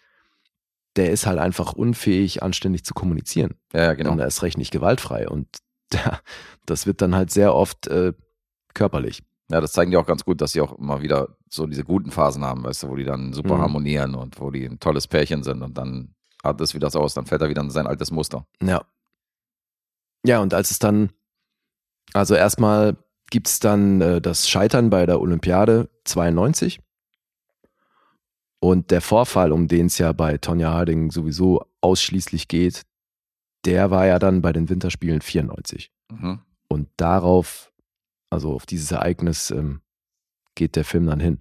Der 0.96 1.10
ist 1.10 1.26
halt 1.26 1.38
einfach 1.38 1.72
unfähig, 1.74 2.42
anständig 2.42 2.84
zu 2.84 2.94
kommunizieren. 2.94 3.54
Ja, 3.72 3.82
ja, 3.84 3.94
genau. 3.94 4.12
Und 4.12 4.18
er 4.20 4.26
ist 4.26 4.42
recht 4.42 4.58
nicht 4.58 4.70
gewaltfrei. 4.72 5.28
Und 5.28 5.46
das 6.66 6.86
wird 6.86 7.00
dann 7.02 7.14
halt 7.14 7.30
sehr 7.30 7.54
oft 7.54 7.86
äh, 7.88 8.12
körperlich. 8.74 9.22
Ja, 9.52 9.60
das 9.60 9.72
zeigen 9.72 9.90
die 9.90 9.96
auch 9.98 10.06
ganz 10.06 10.24
gut, 10.24 10.40
dass 10.40 10.52
sie 10.52 10.60
auch 10.62 10.78
immer 10.78 11.02
wieder 11.02 11.36
so 11.50 11.66
diese 11.66 11.84
guten 11.84 12.10
Phasen 12.10 12.42
haben, 12.44 12.64
weißt 12.64 12.84
du, 12.84 12.88
wo 12.88 12.96
die 12.96 13.04
dann 13.04 13.32
super 13.34 13.56
Mhm. 13.56 13.60
harmonieren 13.60 14.14
und 14.14 14.40
wo 14.40 14.50
die 14.50 14.64
ein 14.64 14.80
tolles 14.80 15.06
Pärchen 15.06 15.42
sind 15.42 15.62
und 15.62 15.76
dann 15.76 16.14
hat 16.42 16.60
es 16.60 16.74
wieder 16.74 16.90
so 16.90 17.00
aus, 17.00 17.14
dann 17.14 17.26
fällt 17.26 17.42
er 17.42 17.48
wieder 17.50 17.60
in 17.62 17.70
sein 17.70 17.86
altes 17.86 18.10
Muster. 18.10 18.46
Ja. 18.62 18.82
Ja, 20.24 20.40
und 20.40 20.54
als 20.54 20.70
es 20.70 20.78
dann, 20.78 21.10
also 22.14 22.34
erstmal 22.34 22.96
gibt 23.30 23.48
es 23.48 23.60
dann 23.60 24.00
äh, 24.00 24.20
das 24.20 24.48
Scheitern 24.48 24.88
bei 24.90 25.04
der 25.06 25.20
Olympiade 25.20 25.88
92. 26.04 26.80
Und 28.60 28.90
der 28.90 29.00
Vorfall, 29.00 29.50
um 29.52 29.66
den 29.68 29.86
es 29.86 29.98
ja 29.98 30.12
bei 30.12 30.38
Tonja 30.38 30.72
Harding 30.72 31.10
sowieso 31.10 31.64
ausschließlich 31.80 32.46
geht, 32.48 32.82
der 33.64 33.90
war 33.90 34.06
ja 34.06 34.18
dann 34.18 34.42
bei 34.42 34.52
den 34.52 34.68
Winterspielen 34.68 35.20
94. 35.20 35.90
Mhm. 36.10 36.40
Und 36.68 36.88
darauf, 36.96 37.71
also 38.32 38.52
auf 38.54 38.66
dieses 38.66 38.90
Ereignis, 38.90 39.50
ähm, 39.50 39.80
geht 40.54 40.76
der 40.76 40.84
Film 40.84 41.06
dann 41.06 41.20
hin. 41.20 41.40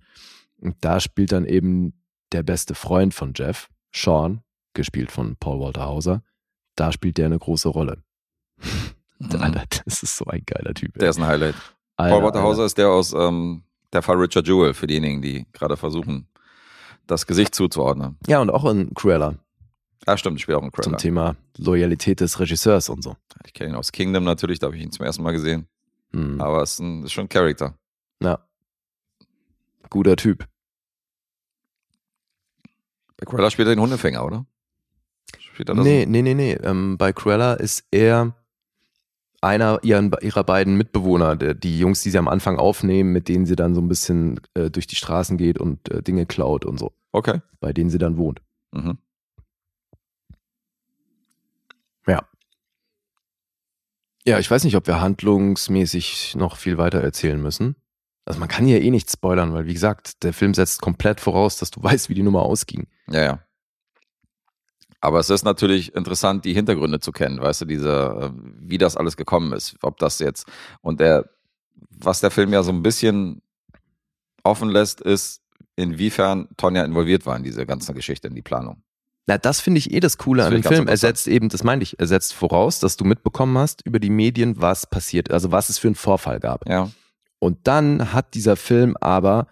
Und 0.60 0.76
da 0.82 1.00
spielt 1.00 1.32
dann 1.32 1.46
eben 1.46 1.94
der 2.32 2.44
beste 2.44 2.76
Freund 2.76 3.14
von 3.14 3.34
Jeff, 3.36 3.70
Sean, 3.94 4.42
gespielt 4.74 5.12
von 5.12 5.36
Paul 5.38 5.60
Walter 5.60 5.86
Hauser, 5.86 6.24
da 6.76 6.92
spielt 6.92 7.18
der 7.18 7.26
eine 7.26 7.40
große 7.40 7.70
Rolle. 7.70 8.04
Alter, 9.20 9.64
das 9.86 10.04
ist 10.04 10.18
so 10.18 10.26
ein 10.26 10.44
geiler 10.46 10.74
Typ. 10.74 10.96
ey. 10.96 11.00
Der 11.00 11.10
ist 11.10 11.18
ein 11.18 11.26
Highlight. 11.26 11.56
Alter, 11.96 12.16
Paul 12.16 12.24
Walter 12.24 12.40
Alter. 12.40 12.48
Hauser 12.48 12.66
ist 12.66 12.78
der 12.78 12.90
aus 12.90 13.14
ähm, 13.14 13.64
der 13.94 14.02
Fall 14.02 14.18
Richard 14.18 14.48
Jewell, 14.48 14.74
für 14.74 14.88
diejenigen, 14.88 15.22
die 15.22 15.46
gerade 15.52 15.78
versuchen, 15.78 16.28
das 17.08 17.28
Gesicht 17.28 17.54
zuzuordnen. 17.54 18.18
Ja, 18.28 18.40
und 18.42 18.50
auch 18.50 18.66
in 18.66 18.94
Cruella 18.94 19.36
Ah, 20.08 20.18
stimmt, 20.18 20.38
ich 20.38 20.44
spiele 20.44 20.58
auch 20.58 20.62
zum 20.62 20.72
Cruella. 20.72 20.98
Thema 20.98 21.36
Loyalität 21.58 22.22
des 22.22 22.40
Regisseurs 22.40 22.90
und 22.90 23.04
so. 23.04 23.16
Ich 23.46 23.54
kenne 23.54 23.72
ihn 23.72 23.76
aus 23.76 23.92
Kingdom 23.92 24.24
natürlich, 24.24 24.58
da 24.58 24.68
habe 24.68 24.76
ich 24.76 24.82
ihn 24.82 24.92
zum 24.92 25.06
ersten 25.06 25.22
Mal 25.22 25.32
gesehen. 25.32 25.68
Hm. 26.14 26.42
Aber 26.42 26.62
es 26.62 26.74
ist, 26.74 26.80
ein, 26.80 27.04
ist 27.04 27.12
schon 27.14 27.26
ein 27.26 27.30
Charakter. 27.30 27.78
Ja. 28.22 28.40
Guter 29.90 30.16
Typ. 30.16 30.48
Bei 33.18 33.26
Cruella 33.26 33.50
spielt 33.52 33.68
er 33.68 33.76
den 33.76 33.82
Hundefänger, 33.82 34.26
oder? 34.26 34.46
Spielt 35.38 35.70
er 35.70 35.76
das? 35.76 35.84
Nee, 35.84 36.06
nee, 36.08 36.22
nee, 36.22 36.34
nee. 36.34 36.54
Ähm, 36.54 36.98
bei 36.98 37.14
Cruella 37.14 37.54
ist 37.54 37.86
er 37.92 38.36
einer 39.42 39.80
ihren, 39.84 40.12
ihrer 40.22 40.44
beiden 40.44 40.76
Mitbewohner, 40.78 41.36
die 41.36 41.80
Jungs, 41.80 42.02
die 42.04 42.10
sie 42.12 42.18
am 42.18 42.28
Anfang 42.28 42.58
aufnehmen, 42.60 43.12
mit 43.12 43.28
denen 43.28 43.46
sie 43.46 43.56
dann 43.56 43.74
so 43.74 43.82
ein 43.82 43.88
bisschen 43.88 44.40
äh, 44.54 44.70
durch 44.70 44.86
die 44.88 44.96
Straßen 44.96 45.38
geht 45.38 45.60
und 45.60 45.90
äh, 45.90 46.04
Dinge 46.04 46.26
klaut 46.28 46.64
und 46.64 46.78
so, 46.78 46.94
Okay. 47.12 47.42
bei 47.60 47.74
denen 47.74 47.90
sie 47.90 47.98
dann 47.98 48.18
wohnt. 48.18 48.42
Mhm. 48.72 48.98
Ja. 52.08 52.28
Ja, 54.26 54.40
ich 54.40 54.50
weiß 54.50 54.64
nicht, 54.64 54.76
ob 54.76 54.88
wir 54.88 55.02
handlungsmäßig 55.02 56.36
noch 56.36 56.58
viel 56.58 56.78
weiter 56.78 57.02
erzählen 57.02 57.42
müssen. 57.42 57.76
Also 58.26 58.40
man 58.40 58.50
kann 58.50 58.66
hier 58.66 58.82
eh 58.82 58.92
nichts 58.92 59.14
spoilern, 59.14 59.54
weil 59.54 59.66
wie 59.66 59.74
gesagt, 59.74 60.24
der 60.24 60.34
Film 60.34 60.54
setzt 60.54 60.82
komplett 60.82 61.20
voraus, 61.20 61.58
dass 61.58 61.72
du 61.72 61.82
weißt, 61.84 62.10
wie 62.10 62.14
die 62.14 62.24
Nummer 62.24 62.44
ausging. 62.44 62.88
Ja, 63.08 63.24
ja. 63.24 63.40
Aber 65.04 65.20
es 65.20 65.32
ist 65.32 65.44
natürlich 65.44 65.96
interessant, 65.96 66.46
die 66.46 66.54
Hintergründe 66.54 67.00
zu 67.00 67.12
kennen, 67.12 67.42
weißt 67.42 67.62
du, 67.62 67.66
diese, 67.66 67.90
äh, 67.90 68.32
wie 68.60 68.78
das 68.78 68.96
alles 68.96 69.18
gekommen 69.18 69.52
ist, 69.52 69.76
ob 69.82 69.98
das 69.98 70.20
jetzt 70.20 70.46
und 70.82 71.00
der, 71.00 71.28
was 71.90 72.20
der 72.20 72.30
Film 72.30 72.54
ja 72.54 72.62
so 72.62 72.72
ein 72.72 72.84
bisschen 72.84 73.42
offen 74.44 74.70
lässt, 74.70 75.02
ist, 75.02 75.42
inwiefern 75.76 76.48
Tonja 76.58 76.84
involviert 76.84 77.26
war 77.26 77.36
in 77.36 77.44
diese 77.44 77.66
ganze 77.66 77.96
Geschichte, 77.96 78.28
in 78.28 78.36
die 78.36 78.44
Planung. 78.44 78.84
Na, 79.28 79.38
das 79.38 79.62
finde 79.62 79.78
ich 79.78 79.92
eh 79.94 80.00
das 80.00 80.18
Coole 80.18 80.40
Das 80.40 80.48
an 80.48 80.54
dem 80.54 80.64
Film. 80.64 80.74
Er 80.74 80.80
interessant. 80.82 81.18
setzt 81.18 81.28
eben, 81.28 81.50
das 81.50 81.64
meinte 81.64 81.84
ich, 81.84 82.00
er 82.00 82.08
setzt 82.08 82.34
voraus, 82.34 82.80
dass 82.80 82.98
du 82.98 83.06
mitbekommen 83.06 83.58
hast 83.58 83.86
über 83.86 84.00
die 84.00 84.10
Medien, 84.10 84.60
was 84.60 84.88
passiert, 84.88 85.32
also 85.32 85.52
was 85.52 85.70
es 85.70 85.78
für 85.78 85.88
einen 85.88 85.96
Vorfall 85.96 86.40
gab. 86.40 86.68
Ja, 86.68 86.90
Und 87.40 87.60
dann 87.68 88.14
hat 88.14 88.34
dieser 88.34 88.56
Film 88.56 88.98
aber 89.00 89.48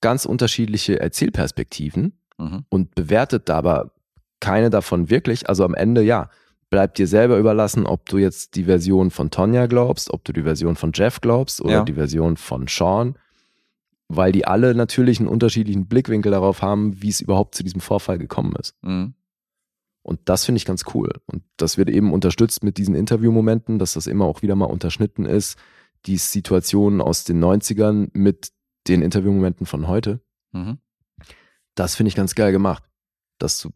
ganz 0.00 0.24
unterschiedliche 0.24 1.00
Erzählperspektiven 1.00 2.18
mhm. 2.38 2.64
und 2.68 2.94
bewertet 2.94 3.50
aber 3.50 3.92
keine 4.40 4.70
davon 4.70 5.10
wirklich. 5.10 5.48
Also 5.48 5.64
am 5.64 5.74
Ende, 5.74 6.02
ja, 6.02 6.30
bleibt 6.70 6.98
dir 6.98 7.06
selber 7.08 7.36
überlassen, 7.38 7.86
ob 7.86 8.08
du 8.08 8.18
jetzt 8.18 8.54
die 8.54 8.64
Version 8.64 9.10
von 9.10 9.30
Tonja 9.30 9.66
glaubst, 9.66 10.10
ob 10.12 10.24
du 10.24 10.32
die 10.32 10.42
Version 10.44 10.76
von 10.76 10.92
Jeff 10.94 11.20
glaubst 11.20 11.60
oder 11.60 11.72
Ja. 11.72 11.84
die 11.84 11.94
Version 11.94 12.36
von 12.36 12.66
Sean, 12.68 13.16
weil 14.12 14.32
die 14.32 14.44
alle 14.44 14.74
natürlich 14.74 15.20
einen 15.20 15.28
unterschiedlichen 15.28 15.86
Blickwinkel 15.86 16.32
darauf 16.32 16.62
haben, 16.62 17.00
wie 17.00 17.08
es 17.08 17.20
überhaupt 17.20 17.54
zu 17.54 17.62
diesem 17.62 17.80
Vorfall 17.80 18.18
gekommen 18.18 18.54
ist. 18.58 18.74
Mhm. 18.82 19.14
Und 20.02 20.20
das 20.24 20.44
finde 20.44 20.56
ich 20.56 20.64
ganz 20.64 20.84
cool. 20.94 21.10
Und 21.26 21.44
das 21.56 21.78
wird 21.78 21.88
eben 21.88 22.12
unterstützt 22.12 22.64
mit 22.64 22.76
diesen 22.76 22.96
Interviewmomenten, 22.96 23.78
dass 23.78 23.92
das 23.92 24.08
immer 24.08 24.24
auch 24.24 24.42
wieder 24.42 24.56
mal 24.56 24.64
unterschnitten 24.64 25.26
ist, 25.26 25.56
die 26.06 26.16
Situationen 26.16 27.00
aus 27.00 27.22
den 27.22 27.42
90ern 27.42 28.08
mit 28.12 28.50
den 28.88 29.00
Interviewmomenten 29.00 29.64
von 29.64 29.86
heute. 29.86 30.20
Mhm. 30.50 30.78
Das 31.76 31.94
finde 31.94 32.08
ich 32.08 32.16
ganz 32.16 32.34
geil 32.34 32.50
gemacht. 32.50 32.82
Das 33.38 33.60
du, 33.60 33.70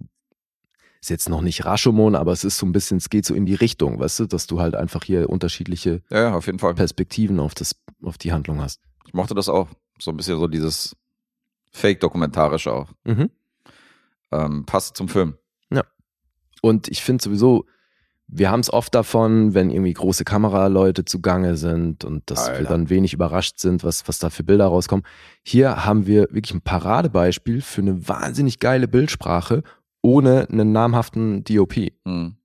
ist 1.00 1.10
jetzt 1.10 1.28
noch 1.28 1.42
nicht 1.42 1.64
Rashomon, 1.64 2.16
aber 2.16 2.32
es 2.32 2.42
ist 2.42 2.58
so 2.58 2.66
ein 2.66 2.72
bisschen, 2.72 2.96
es 2.96 3.08
geht 3.08 3.24
so 3.24 3.34
in 3.34 3.46
die 3.46 3.54
Richtung, 3.54 4.00
weißt 4.00 4.20
du, 4.20 4.26
dass 4.26 4.48
du 4.48 4.60
halt 4.60 4.74
einfach 4.74 5.04
hier 5.04 5.30
unterschiedliche 5.30 6.02
Ja, 6.10 6.34
auf. 6.34 6.46
Perspektiven 6.46 7.38
auf, 7.38 7.54
das, 7.54 7.76
auf 8.02 8.18
die 8.18 8.32
Handlung 8.32 8.60
hast. 8.60 8.80
Ich 9.06 9.14
mochte 9.14 9.34
das 9.34 9.48
auch. 9.48 9.68
So 9.98 10.10
ein 10.10 10.16
bisschen 10.16 10.38
so 10.38 10.48
dieses 10.48 10.96
Fake-Dokumentarische 11.72 12.72
auch. 12.72 12.90
Mhm. 13.04 13.30
Ähm, 14.32 14.66
passt 14.66 14.96
zum 14.96 15.08
Film. 15.08 15.36
Und 16.64 16.88
ich 16.88 17.02
finde 17.02 17.22
sowieso, 17.22 17.66
wir 18.26 18.50
haben 18.50 18.60
es 18.60 18.72
oft 18.72 18.94
davon, 18.94 19.52
wenn 19.52 19.68
irgendwie 19.68 19.92
große 19.92 20.24
Kameraleute 20.24 21.04
zugange 21.04 21.58
sind 21.58 22.06
und 22.06 22.30
dass 22.30 22.46
wir 22.46 22.54
Alter. 22.54 22.70
dann 22.70 22.88
wenig 22.88 23.12
überrascht 23.12 23.58
sind, 23.58 23.84
was, 23.84 24.08
was 24.08 24.18
da 24.18 24.30
für 24.30 24.44
Bilder 24.44 24.68
rauskommen. 24.68 25.04
Hier 25.42 25.84
haben 25.84 26.06
wir 26.06 26.22
wirklich 26.30 26.54
ein 26.54 26.62
Paradebeispiel 26.62 27.60
für 27.60 27.82
eine 27.82 28.08
wahnsinnig 28.08 28.60
geile 28.60 28.88
Bildsprache 28.88 29.62
ohne 30.00 30.48
einen 30.48 30.72
namhaften 30.72 31.44
DOP. 31.44 31.92
Mhm. 32.04 32.36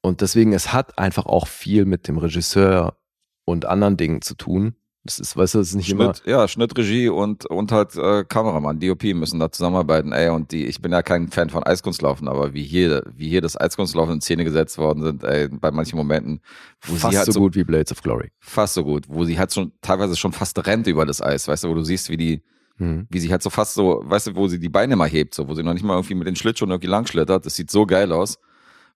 Und 0.00 0.20
deswegen, 0.20 0.52
es 0.52 0.72
hat 0.72 0.98
einfach 0.98 1.26
auch 1.26 1.46
viel 1.46 1.84
mit 1.84 2.08
dem 2.08 2.18
Regisseur 2.18 2.96
und 3.44 3.64
anderen 3.66 3.96
Dingen 3.96 4.22
zu 4.22 4.34
tun. 4.34 4.74
Das 5.04 5.18
ist, 5.18 5.36
weißt 5.36 5.54
du, 5.54 5.58
das 5.58 5.70
ist 5.70 5.74
nicht 5.74 5.90
immer. 5.90 6.14
Schnitt, 6.14 6.22
ja, 6.26 6.46
Schnitt, 6.46 6.78
Regie 6.78 7.08
und, 7.08 7.44
und 7.46 7.72
halt 7.72 7.96
äh, 7.96 8.22
Kameramann, 8.24 8.78
DOP 8.78 9.02
müssen 9.14 9.40
da 9.40 9.50
zusammenarbeiten. 9.50 10.12
Ey, 10.12 10.28
und 10.28 10.52
die, 10.52 10.66
ich 10.66 10.80
bin 10.80 10.92
ja 10.92 11.02
kein 11.02 11.26
Fan 11.28 11.50
von 11.50 11.64
Eiskunstlaufen, 11.64 12.28
aber 12.28 12.54
wie 12.54 12.62
hier, 12.62 13.02
wie 13.16 13.28
hier 13.28 13.40
das 13.40 13.60
Eiskunstlaufen 13.60 14.14
in 14.14 14.20
Szene 14.20 14.44
gesetzt 14.44 14.78
worden 14.78 15.02
sind, 15.02 15.24
ey, 15.24 15.48
bei 15.48 15.72
manchen 15.72 15.96
Momenten, 15.96 16.40
wo 16.82 16.94
Fast 16.94 17.10
sie 17.12 17.16
halt 17.18 17.26
so 17.26 17.32
so, 17.32 17.40
gut 17.40 17.56
wie 17.56 17.64
Blades 17.64 17.90
of 17.90 18.00
Glory. 18.00 18.30
fast 18.38 18.74
so 18.74 18.84
gut, 18.84 19.06
wo 19.08 19.24
sie 19.24 19.36
halt 19.38 19.52
schon 19.52 19.72
teilweise 19.80 20.16
schon 20.16 20.32
fast 20.32 20.64
rennt 20.66 20.86
über 20.86 21.04
das 21.04 21.20
Eis, 21.20 21.48
weißt 21.48 21.64
du, 21.64 21.70
wo 21.70 21.74
du 21.74 21.82
siehst, 21.82 22.08
wie 22.08 22.16
die, 22.16 22.42
Mhm. 22.78 23.06
wie 23.10 23.18
sie 23.18 23.30
halt 23.30 23.42
so 23.42 23.50
fast 23.50 23.74
so, 23.74 24.00
weißt 24.04 24.28
du, 24.28 24.34
wo 24.36 24.48
sie 24.48 24.58
die 24.58 24.70
Beine 24.70 24.96
mal 24.96 25.08
hebt, 25.08 25.34
so, 25.34 25.46
wo 25.48 25.54
sie 25.54 25.62
noch 25.62 25.74
nicht 25.74 25.82
mal 25.84 25.94
irgendwie 25.94 26.14
mit 26.14 26.26
den 26.26 26.36
Schlittschuhen 26.36 26.70
irgendwie 26.70 26.88
lang 26.88 27.06
schlittert. 27.06 27.44
Das 27.44 27.54
sieht 27.54 27.70
so 27.70 27.84
geil 27.86 28.10
aus. 28.12 28.38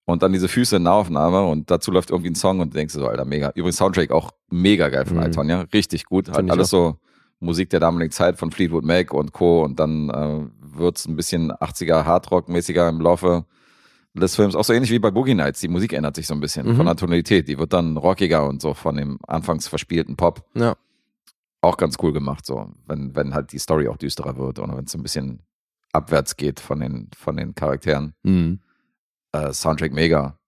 Und 0.09 0.23
dann 0.23 0.33
diese 0.33 0.47
Füße 0.49 0.77
in 0.77 0.85
Nahaufnahme 0.85 1.45
und 1.47 1.71
dazu 1.71 1.91
läuft 1.91 2.11
irgendwie 2.11 2.31
ein 2.31 2.35
Song 2.37 2.61
und 2.61 2.73
du 2.73 2.79
denkst 2.79 2.95
so, 2.95 3.07
Alter, 3.07 3.25
mega. 3.25 3.51
Übrigens 3.57 3.77
Soundtrack 3.77 4.13
auch 4.13 4.31
mega 4.51 4.89
geil 4.89 5.05
von 5.05 5.17
Mhm. 5.17 5.23
Alton, 5.25 5.49
ja. 5.51 5.61
Richtig 5.75 6.05
gut. 6.05 6.31
Halt 6.31 6.49
alles 6.51 6.71
so 6.71 6.97
Musik 7.41 7.71
der 7.71 7.81
damaligen 7.81 8.13
Zeit 8.13 8.39
von 8.39 8.51
Fleetwood 8.53 8.85
Mac 8.85 9.13
und 9.13 9.33
Co. 9.33 9.65
Und 9.65 9.81
dann 9.81 10.09
äh, 10.11 10.47
wird's 10.79 11.07
ein 11.07 11.17
bisschen 11.17 11.51
80er 11.53 12.05
Hardrock-mäßiger 12.05 12.89
im 12.89 13.01
Laufe 13.01 13.45
des 14.15 14.37
Films. 14.37 14.55
Auch 14.55 14.63
so 14.65 14.73
ähnlich 14.73 14.91
wie 14.93 14.99
bei 15.01 15.11
Boogie 15.11 15.35
Nights. 15.35 15.61
Die 15.61 15.69
Musik 15.69 15.93
ändert 15.93 16.15
sich 16.17 16.27
so 16.29 16.35
ein 16.35 16.41
bisschen 16.41 16.67
Mhm. 16.69 16.77
von 16.77 16.87
der 16.87 16.95
Tonalität. 16.97 17.49
Die 17.49 17.59
wird 17.59 17.73
dann 17.73 17.97
rockiger 17.97 18.47
und 18.49 18.63
so 18.63 18.75
von 18.75 18.95
dem 18.97 19.19
anfangs 19.27 19.67
verspielten 19.67 20.15
Pop 20.17 20.45
Ja. 20.55 20.77
auch 21.63 21.77
ganz 21.77 21.97
cool 22.01 22.13
gemacht, 22.13 22.47
so, 22.47 22.71
wenn, 22.87 23.17
wenn 23.17 23.35
halt 23.35 23.51
die 23.53 23.59
Story 23.59 23.89
auch 23.89 23.97
düsterer 23.97 24.37
wird 24.39 24.61
oder 24.61 24.77
wenn 24.77 24.85
es 24.85 24.95
ein 24.95 25.03
bisschen 25.03 25.41
abwärts 25.93 26.37
geht 26.37 26.61
von 26.61 26.79
den, 26.79 27.11
von 27.17 27.37
den 27.37 27.57
Charakteren. 27.57 28.15
Mhm. 28.23 28.61
Äh, 29.37 29.53
Soundtrack 29.53 29.93
mega. 29.93 30.39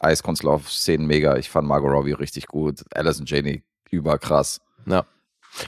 Eiskunstlauf-Szenen 0.00 1.06
mega. 1.06 1.36
Ich 1.36 1.48
fand 1.48 1.66
Margot 1.68 1.90
Robbie 1.90 2.12
richtig 2.12 2.46
gut. 2.46 2.82
Alison 2.94 3.26
Janney 3.26 3.62
überkrass. 3.90 4.60
Ja. 4.86 5.06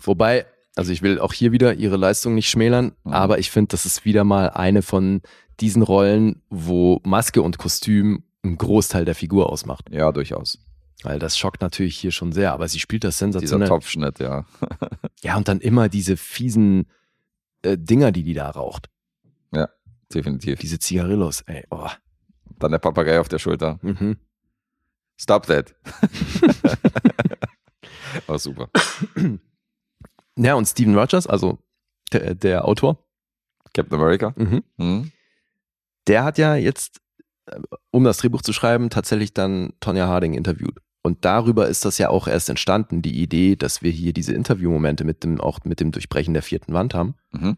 Wobei, 0.02 0.46
also 0.76 0.92
ich 0.92 1.02
will 1.02 1.18
auch 1.20 1.32
hier 1.32 1.52
wieder 1.52 1.74
ihre 1.74 1.96
Leistung 1.96 2.34
nicht 2.34 2.50
schmälern, 2.50 2.92
Mhm. 3.05 3.12
aber 3.12 3.38
ich 3.38 3.50
finde, 3.50 3.68
das 3.68 3.86
ist 3.86 4.05
wieder 4.05 4.24
mal 4.24 4.50
eine 4.50 4.82
von 4.82 5.22
diesen 5.60 5.82
Rollen, 5.82 6.42
wo 6.50 7.00
Maske 7.05 7.42
und 7.42 7.59
Kostüm 7.59 8.24
einen 8.42 8.59
Großteil 8.59 9.05
der 9.05 9.14
Figur 9.14 9.50
ausmacht. 9.50 9.86
Ja, 9.90 10.12
durchaus. 10.12 10.59
Weil 11.02 11.18
das 11.18 11.38
schockt 11.38 11.62
natürlich 11.62 11.96
hier 11.96 12.10
schon 12.12 12.32
sehr, 12.32 12.52
aber 12.52 12.68
sie 12.68 12.80
spielt 12.80 13.05
das 13.05 13.14
Dieser 13.18 13.32
sensationell. 13.32 13.68
Topfschnitt, 13.68 14.18
ja. 14.18 14.44
Ja, 15.22 15.36
und 15.36 15.48
dann 15.48 15.60
immer 15.60 15.88
diese 15.88 16.16
fiesen 16.16 16.86
äh, 17.62 17.76
Dinger, 17.78 18.12
die 18.12 18.22
die 18.22 18.34
da 18.34 18.50
raucht. 18.50 18.88
Definitiv. 20.14 20.59
Diese 20.60 20.78
Zigarillos, 20.78 21.42
ey. 21.42 21.64
Oh. 21.70 21.86
Dann 22.59 22.72
der 22.72 22.78
Papagei 22.78 23.20
auf 23.20 23.28
der 23.28 23.39
Schulter. 23.39 23.78
Mhm. 23.82 24.16
Stop 25.20 25.47
that. 25.47 25.74
War 28.26 28.39
super. 28.39 28.68
Ja, 30.36 30.55
und 30.55 30.66
Steven 30.66 30.97
Rogers, 30.97 31.26
also 31.26 31.59
der, 32.12 32.35
der 32.35 32.66
Autor, 32.66 33.05
Captain 33.74 33.98
America. 33.98 34.32
mhm. 34.36 34.62
Mhm. 34.76 35.12
der 36.06 36.24
hat 36.24 36.39
ja 36.39 36.55
jetzt, 36.55 37.01
äh, 37.47 37.59
um 37.90 38.05
das 38.05 38.18
Drehbuch 38.18 38.43
zu 38.43 38.52
schreiben, 38.52 38.90
tatsächlich 38.90 39.35
dann 39.35 39.72
Tonja 39.80 40.06
Harding 40.06 40.35
interviewt. 40.35 40.78
Und 41.02 41.24
darüber 41.24 41.68
ist 41.68 41.85
das 41.85 41.98
ja 41.98 42.10
auch 42.10 42.28
erst 42.28 42.51
entstanden, 42.51 43.02
die 43.02 43.20
Idee, 43.20 43.56
dass 43.56 43.82
wir 43.82 43.90
hier 43.90 44.12
diese 44.12 44.35
Interviewmomente 44.35 45.05
mit 45.05 45.24
dem, 45.24 45.40
auch 45.40 45.60
mit 45.64 45.80
dem 45.80 45.90
Durchbrechen 45.90 46.35
der 46.35 46.43
vierten 46.43 46.72
Wand 46.72 46.94
haben. 46.94 47.14
Mhm. 47.32 47.56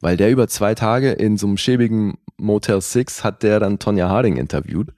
Weil 0.00 0.16
der 0.16 0.30
über 0.30 0.48
zwei 0.48 0.74
Tage 0.74 1.12
in 1.12 1.36
so 1.36 1.46
einem 1.46 1.56
schäbigen 1.56 2.18
Motel 2.36 2.80
6 2.80 3.24
hat 3.24 3.42
der 3.42 3.60
dann 3.60 3.78
Tonja 3.78 4.08
Harding 4.08 4.36
interviewt. 4.36 4.94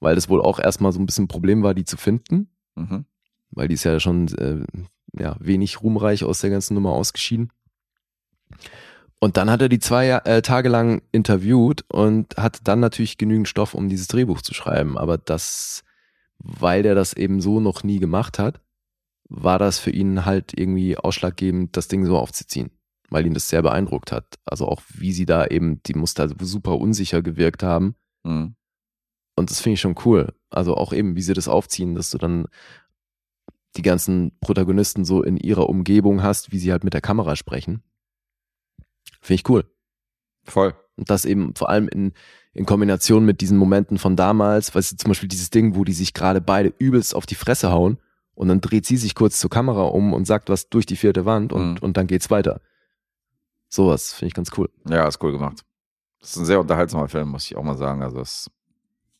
Weil 0.00 0.14
das 0.14 0.28
wohl 0.28 0.40
auch 0.40 0.58
erstmal 0.58 0.92
so 0.92 1.00
ein 1.00 1.06
bisschen 1.06 1.24
ein 1.24 1.28
Problem 1.28 1.62
war, 1.62 1.74
die 1.74 1.84
zu 1.84 1.96
finden. 1.96 2.48
Mhm. 2.76 3.06
Weil 3.50 3.68
die 3.68 3.74
ist 3.74 3.84
ja 3.84 3.98
schon 3.98 4.28
äh, 4.36 4.64
ja, 5.18 5.36
wenig 5.40 5.82
ruhmreich 5.82 6.24
aus 6.24 6.40
der 6.40 6.50
ganzen 6.50 6.74
Nummer 6.74 6.90
ausgeschieden. 6.90 7.50
Und 9.18 9.36
dann 9.36 9.50
hat 9.50 9.62
er 9.62 9.68
die 9.68 9.78
zwei 9.78 10.10
äh, 10.10 10.42
Tage 10.42 10.68
lang 10.68 11.02
interviewt 11.10 11.84
und 11.88 12.36
hat 12.36 12.60
dann 12.64 12.80
natürlich 12.80 13.18
genügend 13.18 13.48
Stoff, 13.48 13.74
um 13.74 13.88
dieses 13.88 14.08
Drehbuch 14.08 14.42
zu 14.42 14.54
schreiben. 14.54 14.98
Aber 14.98 15.16
das, 15.16 15.82
weil 16.38 16.82
der 16.82 16.94
das 16.94 17.14
eben 17.14 17.40
so 17.40 17.58
noch 17.58 17.82
nie 17.82 17.98
gemacht 17.98 18.38
hat, 18.38 18.60
war 19.28 19.58
das 19.58 19.78
für 19.78 19.90
ihn 19.90 20.24
halt 20.24 20.52
irgendwie 20.56 20.96
ausschlaggebend, 20.96 21.76
das 21.76 21.88
Ding 21.88 22.04
so 22.04 22.18
aufzuziehen. 22.18 22.70
Weil 23.10 23.26
ihn 23.26 23.34
das 23.34 23.48
sehr 23.48 23.62
beeindruckt 23.62 24.10
hat. 24.12 24.34
Also 24.44 24.66
auch 24.66 24.82
wie 24.92 25.12
sie 25.12 25.26
da 25.26 25.46
eben, 25.46 25.80
die 25.84 25.94
muss 25.94 26.14
da 26.14 26.28
super 26.40 26.76
unsicher 26.78 27.22
gewirkt 27.22 27.62
haben. 27.62 27.94
Mhm. 28.24 28.56
Und 29.36 29.50
das 29.50 29.60
finde 29.60 29.74
ich 29.74 29.80
schon 29.80 29.96
cool. 30.04 30.32
Also 30.50 30.76
auch 30.76 30.92
eben, 30.92 31.14
wie 31.14 31.22
sie 31.22 31.34
das 31.34 31.46
aufziehen, 31.48 31.94
dass 31.94 32.10
du 32.10 32.18
dann 32.18 32.46
die 33.76 33.82
ganzen 33.82 34.32
Protagonisten 34.40 35.04
so 35.04 35.22
in 35.22 35.36
ihrer 35.36 35.68
Umgebung 35.68 36.22
hast, 36.22 36.50
wie 36.50 36.58
sie 36.58 36.72
halt 36.72 36.82
mit 36.82 36.94
der 36.94 37.02
Kamera 37.02 37.36
sprechen. 37.36 37.82
Finde 39.20 39.40
ich 39.40 39.48
cool. 39.48 39.64
Voll. 40.44 40.74
Und 40.96 41.10
das 41.10 41.24
eben 41.26 41.54
vor 41.54 41.68
allem 41.68 41.88
in, 41.88 42.12
in 42.54 42.64
Kombination 42.64 43.24
mit 43.26 43.40
diesen 43.42 43.58
Momenten 43.58 43.98
von 43.98 44.16
damals, 44.16 44.74
weißt 44.74 44.92
du, 44.92 44.96
zum 44.96 45.08
Beispiel 45.10 45.28
dieses 45.28 45.50
Ding, 45.50 45.74
wo 45.76 45.84
die 45.84 45.92
sich 45.92 46.14
gerade 46.14 46.40
beide 46.40 46.72
übelst 46.78 47.14
auf 47.14 47.26
die 47.26 47.34
Fresse 47.34 47.70
hauen 47.70 47.98
und 48.34 48.48
dann 48.48 48.62
dreht 48.62 48.86
sie 48.86 48.96
sich 48.96 49.14
kurz 49.14 49.38
zur 49.38 49.50
Kamera 49.50 49.82
um 49.82 50.14
und 50.14 50.26
sagt 50.26 50.48
was 50.48 50.70
durch 50.70 50.86
die 50.86 50.96
vierte 50.96 51.26
Wand 51.26 51.52
und, 51.52 51.72
Mhm. 51.74 51.78
und 51.80 51.96
dann 51.98 52.06
geht's 52.06 52.30
weiter. 52.30 52.60
Sowas 53.76 54.14
finde 54.14 54.28
ich 54.28 54.34
ganz 54.34 54.50
cool. 54.56 54.70
Ja, 54.88 55.06
ist 55.06 55.22
cool 55.22 55.32
gemacht. 55.32 55.62
Das 56.20 56.30
ist 56.30 56.36
ein 56.38 56.46
sehr 56.46 56.58
unterhaltsamer 56.60 57.08
Film, 57.08 57.28
muss 57.28 57.44
ich 57.44 57.56
auch 57.56 57.62
mal 57.62 57.76
sagen. 57.76 58.02
Also 58.02 58.20
es 58.20 58.50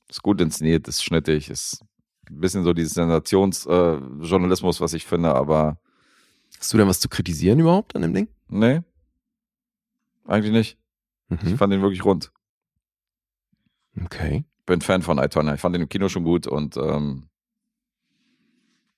ist 0.09 0.23
gut 0.23 0.41
inszeniert, 0.41 0.89
ist 0.89 1.05
schnittig, 1.05 1.51
ist 1.51 1.83
ein 2.31 2.41
bisschen 2.41 2.65
so 2.65 2.73
dieses 2.73 2.95
Sensationsjournalismus, 2.95 4.79
äh, 4.79 4.81
was 4.81 4.95
ich 4.95 5.05
finde, 5.05 5.35
aber 5.35 5.79
Hast 6.59 6.73
du 6.73 6.79
denn 6.79 6.89
was 6.89 7.01
zu 7.01 7.09
kritisieren 7.11 7.59
überhaupt 7.61 7.95
an 7.95 8.03
dem 8.03 8.15
Ding? 8.15 8.29
nee, 8.49 8.81
eigentlich 10.27 10.53
nicht. 10.53 10.79
Ich 11.29 11.43
Mhm. 11.43 11.59
fand 11.59 11.73
ihn 11.75 11.83
wirklich 11.83 12.05
rund. 12.05 12.33
Okay. 14.05 14.45
Bin 14.65 14.81
Fan 14.81 15.03
von 15.03 15.19
Aitona. 15.19 15.55
Ich 15.55 15.61
fand 15.61 15.77
ihn 15.77 15.83
im 15.83 15.89
Kino 15.89 16.09
schon 16.09 16.25
gut 16.25 16.47
und 16.47 16.77
ähm, 16.79 17.29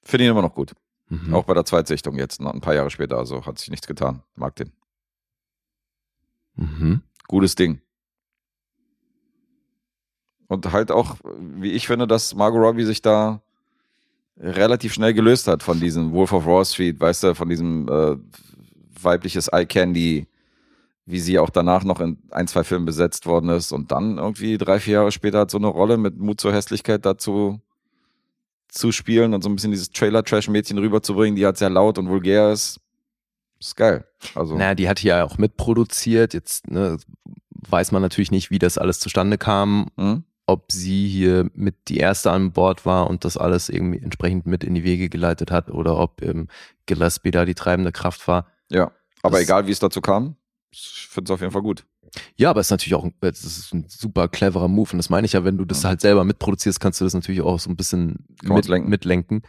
finde 0.05 0.25
ihn 0.25 0.31
immer 0.31 0.43
noch 0.43 0.55
gut. 0.55 0.75
Mhm. 1.09 1.35
Auch 1.35 1.45
bei 1.45 1.55
der 1.55 1.65
Zweitsichtung 1.65 2.17
jetzt, 2.17 2.41
noch 2.41 2.53
ein 2.55 2.61
paar 2.61 2.75
Jahre 2.75 2.91
später. 2.91 3.17
Also 3.19 3.45
hat 3.45 3.59
sich 3.59 3.71
nichts 3.71 3.87
getan. 3.87 4.23
Mag 4.37 4.55
den. 4.57 4.73
Mhm. 6.59 7.03
Gutes 7.29 7.55
Ding. 7.55 7.81
Und 10.49 10.73
halt 10.73 10.91
auch, 10.91 11.17
wie 11.39 11.73
ich 11.73 11.87
finde, 11.87 12.07
dass 12.07 12.35
Margot 12.35 12.61
Robbie 12.61 12.85
sich 12.85 13.03
da 13.03 13.43
relativ 14.39 14.95
schnell 14.95 15.15
gelöst 15.15 15.47
hat 15.47 15.63
von 15.63 15.81
diesem 15.81 16.13
Wolf 16.13 16.33
of 16.33 16.47
Wall 16.47 16.65
Street, 16.65 17.01
weißt 17.01 17.25
du, 17.25 17.35
von 17.35 17.49
diesem 17.49 17.89
äh, 17.89 18.17
weibliches 19.03 19.49
Eye 19.49 19.67
Candy, 19.67 20.27
wie 21.07 21.21
sie 21.21 21.39
auch 21.39 21.51
danach 21.51 21.85
noch 21.85 22.01
in 22.01 22.19
ein, 22.31 22.47
zwei 22.47 22.65
Filmen 22.65 22.87
besetzt 22.87 23.27
worden 23.27 23.51
ist 23.51 23.73
und 23.73 23.93
dann 23.93 24.19
irgendwie 24.19 24.59
drei, 24.59 24.81
vier 24.81 24.95
Jahre 24.95 25.13
später 25.13 25.41
hat 25.41 25.51
so 25.51 25.59
eine 25.59 25.67
Rolle 25.67 25.97
mit 25.97 26.19
Mut 26.19 26.41
zur 26.41 26.53
Hässlichkeit 26.53 27.05
dazu 27.05 27.61
zu 28.69 28.93
spielen 28.93 29.35
und 29.35 29.43
so 29.43 29.49
ein 29.49 29.55
bisschen 29.55 29.71
dieses 29.71 29.91
Trailer-Trash-Mädchen 29.91 30.79
rüberzubringen, 30.79 31.37
die 31.37 31.45
halt 31.45 31.57
sehr 31.57 31.71
laut 31.71 31.99
und 31.99 32.09
vulgär 32.09 32.53
ist. 32.53 32.81
Ist 33.61 33.77
geil. 33.77 34.07
Also, 34.35 34.57
Naja, 34.57 34.75
die 34.75 34.89
hat 34.89 35.03
ja 35.03 35.25
auch 35.25 35.39
mitproduziert. 35.39 36.33
Jetzt 36.35 36.69
ne, 36.71 36.97
weiß 37.69 37.93
man 37.93 38.03
natürlich 38.03 38.31
nicht, 38.31 38.51
wie 38.51 38.59
das 38.59 38.79
alles 38.79 39.01
zustande 39.01 39.37
kam, 39.39 39.89
hm? 39.97 40.25
ob 40.47 40.71
sie 40.73 41.09
hier 41.09 41.51
mit 41.55 41.89
die 41.89 41.99
erste 41.99 42.31
an 42.31 42.53
Bord 42.53 42.87
war 42.87 43.11
und 43.11 43.25
das 43.25 43.37
alles 43.37 43.69
irgendwie 43.69 43.99
entsprechend 43.99 44.47
mit 44.47 44.65
in 44.65 44.75
die 44.75 44.85
Wege 44.85 45.09
geleitet 45.09 45.51
hat 45.51 45.71
oder 45.71 45.99
ob 45.99 46.23
ähm, 46.23 46.49
Gillespie 46.87 47.31
da 47.33 47.45
die 47.45 47.55
treibende 47.55 47.93
Kraft 47.93 48.27
war. 48.29 48.47
ja. 48.69 48.93
Aber 49.23 49.39
Das- 49.39 49.43
egal, 49.49 49.67
wie 49.67 49.73
es 49.73 49.81
dazu 49.81 50.01
kam, 50.01 50.37
ich 50.71 51.09
finde 51.11 51.29
es 51.33 51.35
auf 51.35 51.41
jeden 51.41 51.53
Fall 51.53 51.63
gut. 51.63 51.85
Ja, 52.37 52.51
aber 52.51 52.61
es 52.61 52.69
ist 52.69 52.71
natürlich 52.71 52.95
auch 52.95 53.03
ein, 53.05 53.13
es 53.23 53.43
ist 53.45 53.75
ein 53.75 53.85
super 53.89 54.29
cleverer 54.29 54.69
Move. 54.69 54.93
Und 54.93 54.99
das 54.99 55.11
meine 55.11 55.25
ich 55.27 55.33
ja, 55.33 55.43
wenn 55.45 55.59
du 55.59 55.65
das 55.65 55.85
halt 55.85 56.01
selber 56.01 56.23
mitproduzierst, 56.25 56.79
kannst 56.79 57.01
du 57.01 57.05
das 57.05 57.15
natürlich 57.15 57.41
auch 57.41 57.59
so 57.59 57.69
ein 57.69 57.77
bisschen 57.77 58.25
mit, 58.45 58.69
lenken. 58.69 58.89
mitlenken. 58.89 59.43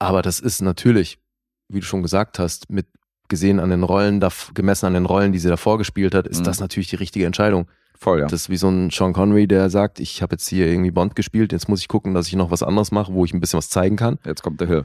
Aber 0.00 0.22
das 0.22 0.40
ist 0.40 0.60
natürlich, 0.60 1.18
wie 1.68 1.78
du 1.80 1.86
schon 1.86 2.02
gesagt 2.02 2.38
hast, 2.40 2.68
mit 2.68 2.86
gesehen 3.30 3.58
an 3.60 3.70
den 3.70 3.82
Rollen, 3.82 4.20
gemessen 4.52 4.84
an 4.86 4.92
den 4.94 5.06
Rollen, 5.06 5.32
die 5.32 5.38
sie 5.38 5.48
davor 5.48 5.78
gespielt 5.78 6.14
hat, 6.14 6.26
ist 6.26 6.40
Mhm. 6.40 6.44
das 6.44 6.60
natürlich 6.60 6.90
die 6.90 6.96
richtige 6.96 7.24
Entscheidung. 7.24 7.66
Voll, 7.98 8.20
ja. 8.20 8.26
Das 8.26 8.42
ist 8.42 8.50
wie 8.50 8.56
so 8.56 8.68
ein 8.68 8.90
Sean 8.90 9.12
Connery, 9.14 9.46
der 9.46 9.70
sagt, 9.70 10.00
ich 10.00 10.20
habe 10.22 10.34
jetzt 10.34 10.48
hier 10.48 10.66
irgendwie 10.66 10.90
Bond 10.90 11.14
gespielt, 11.16 11.52
jetzt 11.52 11.68
muss 11.68 11.80
ich 11.80 11.88
gucken, 11.88 12.12
dass 12.14 12.26
ich 12.28 12.34
noch 12.36 12.50
was 12.50 12.62
anderes 12.62 12.92
mache, 12.92 13.12
wo 13.14 13.24
ich 13.24 13.32
ein 13.32 13.40
bisschen 13.40 13.58
was 13.58 13.70
zeigen 13.70 13.96
kann. 13.96 14.18
Jetzt 14.24 14.42
kommt 14.42 14.60
der 14.60 14.68
Hill. 14.68 14.84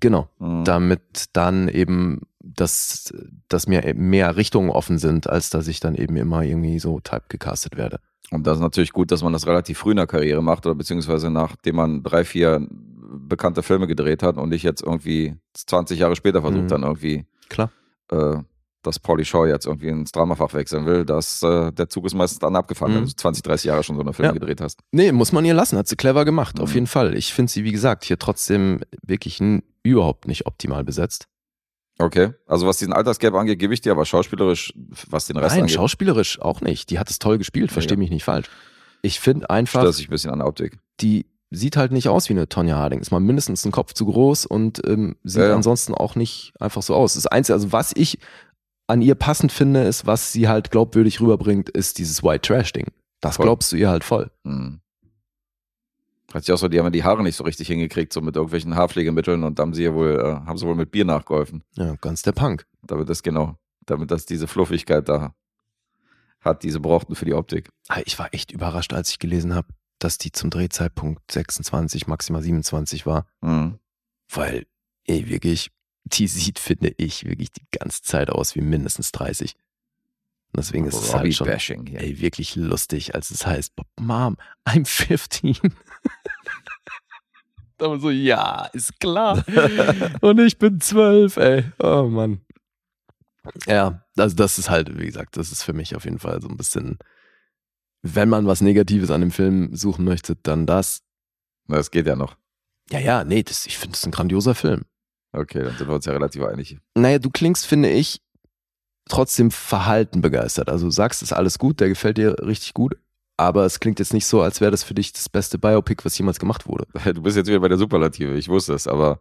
Genau. 0.00 0.28
Mhm. 0.38 0.64
Damit 0.64 1.00
dann 1.32 1.68
eben, 1.68 2.22
dass, 2.40 3.14
dass 3.48 3.66
mir 3.66 3.84
eben 3.86 4.10
mehr 4.10 4.36
Richtungen 4.36 4.70
offen 4.70 4.98
sind, 4.98 5.28
als 5.28 5.50
dass 5.50 5.68
ich 5.68 5.80
dann 5.80 5.94
eben 5.94 6.16
immer 6.16 6.42
irgendwie 6.42 6.78
so 6.78 7.00
typecastet 7.00 7.76
werde. 7.76 8.00
Und 8.30 8.46
das 8.46 8.56
ist 8.56 8.62
natürlich 8.62 8.92
gut, 8.92 9.10
dass 9.12 9.22
man 9.22 9.32
das 9.32 9.46
relativ 9.46 9.78
früh 9.78 9.92
in 9.92 9.96
der 9.98 10.06
Karriere 10.06 10.42
macht 10.42 10.66
oder 10.66 10.74
beziehungsweise 10.74 11.30
nachdem 11.30 11.76
man 11.76 12.02
drei, 12.02 12.24
vier 12.24 12.66
bekannte 13.16 13.62
Filme 13.62 13.86
gedreht 13.86 14.22
hat 14.22 14.36
und 14.36 14.52
ich 14.52 14.62
jetzt 14.64 14.82
irgendwie 14.82 15.34
20 15.54 15.98
Jahre 15.98 16.16
später 16.16 16.42
versucht 16.42 16.64
Mhm. 16.64 16.68
dann 16.68 16.82
irgendwie, 16.82 17.24
Klar. 17.54 17.70
äh, 18.10 18.36
dass 18.82 18.98
Pauly 18.98 19.24
Shaw 19.24 19.46
jetzt 19.46 19.64
irgendwie 19.64 19.88
ins 19.88 20.12
Dramafach 20.12 20.52
wechseln 20.52 20.84
will, 20.84 21.06
dass 21.06 21.42
äh, 21.42 21.72
der 21.72 21.88
Zug 21.88 22.04
ist 22.04 22.12
meistens 22.12 22.38
dann 22.40 22.54
abgefahren, 22.54 22.92
Mhm. 22.92 22.96
wenn 22.98 23.04
du 23.06 23.16
20, 23.16 23.42
30 23.42 23.64
Jahre 23.68 23.82
schon 23.82 23.96
so 23.96 24.02
eine 24.02 24.12
Filme 24.12 24.28
Ja. 24.28 24.32
gedreht 24.34 24.60
hast. 24.60 24.80
Nee, 24.92 25.10
muss 25.10 25.32
man 25.32 25.42
ihr 25.46 25.54
lassen. 25.54 25.78
Hat 25.78 25.88
sie 25.88 25.96
clever 25.96 26.26
gemacht, 26.26 26.60
auf 26.60 26.68
Mhm. 26.68 26.74
jeden 26.74 26.86
Fall. 26.86 27.16
Ich 27.16 27.32
finde 27.32 27.50
sie, 27.50 27.64
wie 27.64 27.72
gesagt, 27.72 28.04
hier 28.04 28.18
trotzdem 28.18 28.80
wirklich 29.02 29.40
überhaupt 29.82 30.28
nicht 30.28 30.46
optimal 30.46 30.84
besetzt. 30.84 31.28
Okay. 31.98 32.32
Also 32.46 32.66
was 32.66 32.76
diesen 32.78 32.92
Altersgap 32.92 33.32
angeht, 33.34 33.58
gebe 33.58 33.72
ich 33.72 33.80
dir, 33.80 33.92
aber 33.92 34.04
schauspielerisch, 34.04 34.74
was 35.08 35.26
den 35.28 35.36
Rest 35.38 35.54
Nein, 35.54 35.62
angeht, 35.62 35.76
schauspielerisch 35.76 36.40
auch 36.42 36.60
nicht. 36.60 36.90
Die 36.90 36.98
hat 36.98 37.08
es 37.08 37.18
toll 37.18 37.38
gespielt, 37.38 37.70
versteh 37.72 37.94
Ja. 37.94 37.98
mich 37.98 38.10
nicht 38.10 38.24
falsch. 38.24 38.48
Ich 39.00 39.20
finde 39.20 39.48
einfach, 39.48 39.80
stört 39.80 39.94
sich 39.94 40.08
ein 40.08 40.10
bisschen 40.10 40.30
an 40.30 40.40
der 40.40 40.48
Optik. 40.48 40.78
die 41.00 41.24
sieht 41.54 41.76
halt 41.76 41.92
nicht 41.92 42.08
aus 42.08 42.28
wie 42.28 42.34
eine 42.34 42.48
Tonja 42.48 42.76
Harding. 42.76 43.00
Ist 43.00 43.10
mal 43.10 43.20
mindestens 43.20 43.64
ein 43.64 43.72
Kopf 43.72 43.92
zu 43.94 44.06
groß 44.06 44.46
und 44.46 44.80
ähm, 44.86 45.16
sieht 45.24 45.42
Ja, 45.42 45.48
ja. 45.48 45.54
ansonsten 45.54 45.94
auch 45.94 46.14
nicht 46.16 46.52
einfach 46.60 46.82
so 46.82 46.94
aus. 46.94 47.14
Das 47.14 47.26
Einzige, 47.26 47.54
also 47.54 47.72
was 47.72 47.92
ich 47.94 48.18
an 48.86 49.00
ihr 49.02 49.14
passend 49.14 49.50
finde, 49.52 49.82
ist, 49.84 50.06
was 50.06 50.32
sie 50.32 50.48
halt 50.48 50.70
glaubwürdig 50.70 51.20
rüberbringt, 51.20 51.70
ist 51.70 51.98
dieses 51.98 52.22
White 52.22 52.42
Trash-Ding. 52.42 52.88
Das 53.20 53.36
Voll. 53.36 53.46
glaubst 53.46 53.72
du 53.72 53.76
ihr 53.76 53.88
halt 53.88 54.04
voll. 54.04 54.30
Hm. 54.44 54.80
Hat 56.32 56.44
sich 56.44 56.52
auch 56.52 56.58
so, 56.58 56.68
die 56.68 56.78
haben 56.78 56.86
ja 56.86 56.90
die 56.90 57.04
Haare 57.04 57.22
nicht 57.22 57.36
so 57.36 57.44
richtig 57.44 57.68
hingekriegt, 57.68 58.12
so 58.12 58.20
mit 58.20 58.34
irgendwelchen 58.36 58.74
Haarpflegemitteln 58.74 59.44
und 59.44 59.58
da 59.58 59.62
haben 59.62 59.72
sie 59.72 59.84
ja 59.84 59.94
wohl, 59.94 60.18
äh, 60.20 60.46
haben 60.46 60.58
sie 60.58 60.66
wohl 60.66 60.74
mit 60.74 60.90
Bier 60.90 61.04
nachgeholfen. 61.04 61.62
Ja, 61.76 61.94
ganz 62.00 62.22
der 62.22 62.32
Punk. 62.32 62.66
Damit 62.82 63.08
das 63.08 63.22
genau, 63.22 63.56
damit 63.86 64.10
das 64.10 64.26
diese 64.26 64.46
Fluffigkeit 64.48 65.08
da 65.08 65.32
hat, 66.40 66.62
die 66.62 66.70
sie 66.70 66.80
brauchten 66.80 67.14
für 67.14 67.24
die 67.24 67.34
Optik. 67.34 67.70
Ah, 67.88 68.00
Ich 68.04 68.18
war 68.18 68.34
echt 68.34 68.50
überrascht, 68.52 68.92
als 68.92 69.10
ich 69.10 69.18
gelesen 69.18 69.54
habe, 69.54 69.68
dass 69.98 70.18
die 70.18 70.32
zum 70.32 70.50
Drehzeitpunkt 70.50 71.30
26, 71.30 72.06
maximal 72.06 72.42
27 72.42 73.06
war. 73.06 73.26
Hm. 73.42 73.78
Weil, 74.28 74.66
ey, 75.06 75.28
wirklich, 75.28 75.70
die 76.04 76.26
sieht, 76.26 76.58
finde 76.58 76.94
ich, 76.96 77.24
wirklich 77.24 77.52
die 77.52 77.66
ganze 77.70 78.02
Zeit 78.02 78.30
aus 78.30 78.54
wie 78.54 78.60
mindestens 78.60 79.12
30. 79.12 79.56
Und 80.54 80.58
deswegen 80.58 80.86
ist 80.86 80.94
es 80.94 81.12
Robbie 81.12 81.18
halt 81.18 81.34
schon, 81.34 81.46
Bashing 81.46 81.86
ey, 81.96 82.20
wirklich 82.20 82.54
lustig, 82.54 83.14
als 83.14 83.30
es 83.30 83.44
heißt, 83.44 83.72
Mom, 83.98 84.36
I'm 84.64 84.86
15. 84.86 85.56
Aber 87.78 87.98
so, 88.00 88.10
ja, 88.10 88.66
ist 88.72 89.00
klar. 89.00 89.44
Und 90.20 90.38
ich 90.38 90.58
bin 90.58 90.80
12, 90.80 91.36
ey. 91.38 91.64
Oh 91.80 92.04
Mann. 92.08 92.40
Ja, 93.66 94.04
also 94.16 94.36
das 94.36 94.58
ist 94.58 94.70
halt, 94.70 94.96
wie 94.98 95.06
gesagt, 95.06 95.36
das 95.36 95.50
ist 95.50 95.64
für 95.64 95.72
mich 95.72 95.96
auf 95.96 96.04
jeden 96.04 96.18
Fall 96.18 96.40
so 96.40 96.48
ein 96.48 96.56
bisschen, 96.56 96.98
wenn 98.06 98.28
man 98.28 98.46
was 98.46 98.60
Negatives 98.60 99.10
an 99.10 99.22
dem 99.22 99.30
Film 99.30 99.74
suchen 99.74 100.04
möchte, 100.04 100.36
dann 100.42 100.66
das. 100.66 101.00
Na, 101.66 101.76
Das 101.78 101.90
geht 101.90 102.06
ja 102.06 102.16
noch. 102.16 102.36
Ja, 102.90 102.98
ja, 102.98 103.24
nee, 103.24 103.42
das, 103.42 103.64
ich 103.64 103.78
finde 103.78 103.94
es 103.96 104.04
ein 104.04 104.10
grandioser 104.10 104.54
Film. 104.54 104.82
Okay, 105.32 105.62
dann 105.62 105.76
sind 105.78 105.88
wir 105.88 105.94
uns 105.94 106.04
ja 106.04 106.12
relativ 106.12 106.42
einig. 106.44 106.76
Naja, 106.94 107.18
du 107.18 107.30
klingst, 107.30 107.66
finde 107.66 107.90
ich, 107.90 108.20
trotzdem 109.08 109.50
verhalten 109.50 110.20
begeistert. 110.20 110.68
Also 110.68 110.86
du 110.86 110.90
sagst, 110.90 111.22
ist 111.22 111.32
alles 111.32 111.58
gut, 111.58 111.80
der 111.80 111.88
gefällt 111.88 112.18
dir 112.18 112.36
richtig 112.46 112.74
gut, 112.74 112.94
aber 113.38 113.64
es 113.64 113.80
klingt 113.80 113.98
jetzt 113.98 114.12
nicht 114.12 114.26
so, 114.26 114.42
als 114.42 114.60
wäre 114.60 114.70
das 114.70 114.84
für 114.84 114.94
dich 114.94 115.14
das 115.14 115.30
beste 115.30 115.58
Biopic, 115.58 116.04
was 116.04 116.18
jemals 116.18 116.38
gemacht 116.38 116.66
wurde. 116.68 116.86
Du 117.14 117.22
bist 117.22 117.38
jetzt 117.38 117.48
wieder 117.48 117.60
bei 117.60 117.68
der 117.68 117.78
Superlative, 117.78 118.36
ich 118.36 118.48
wusste 118.50 118.74
es, 118.74 118.86
aber 118.86 119.20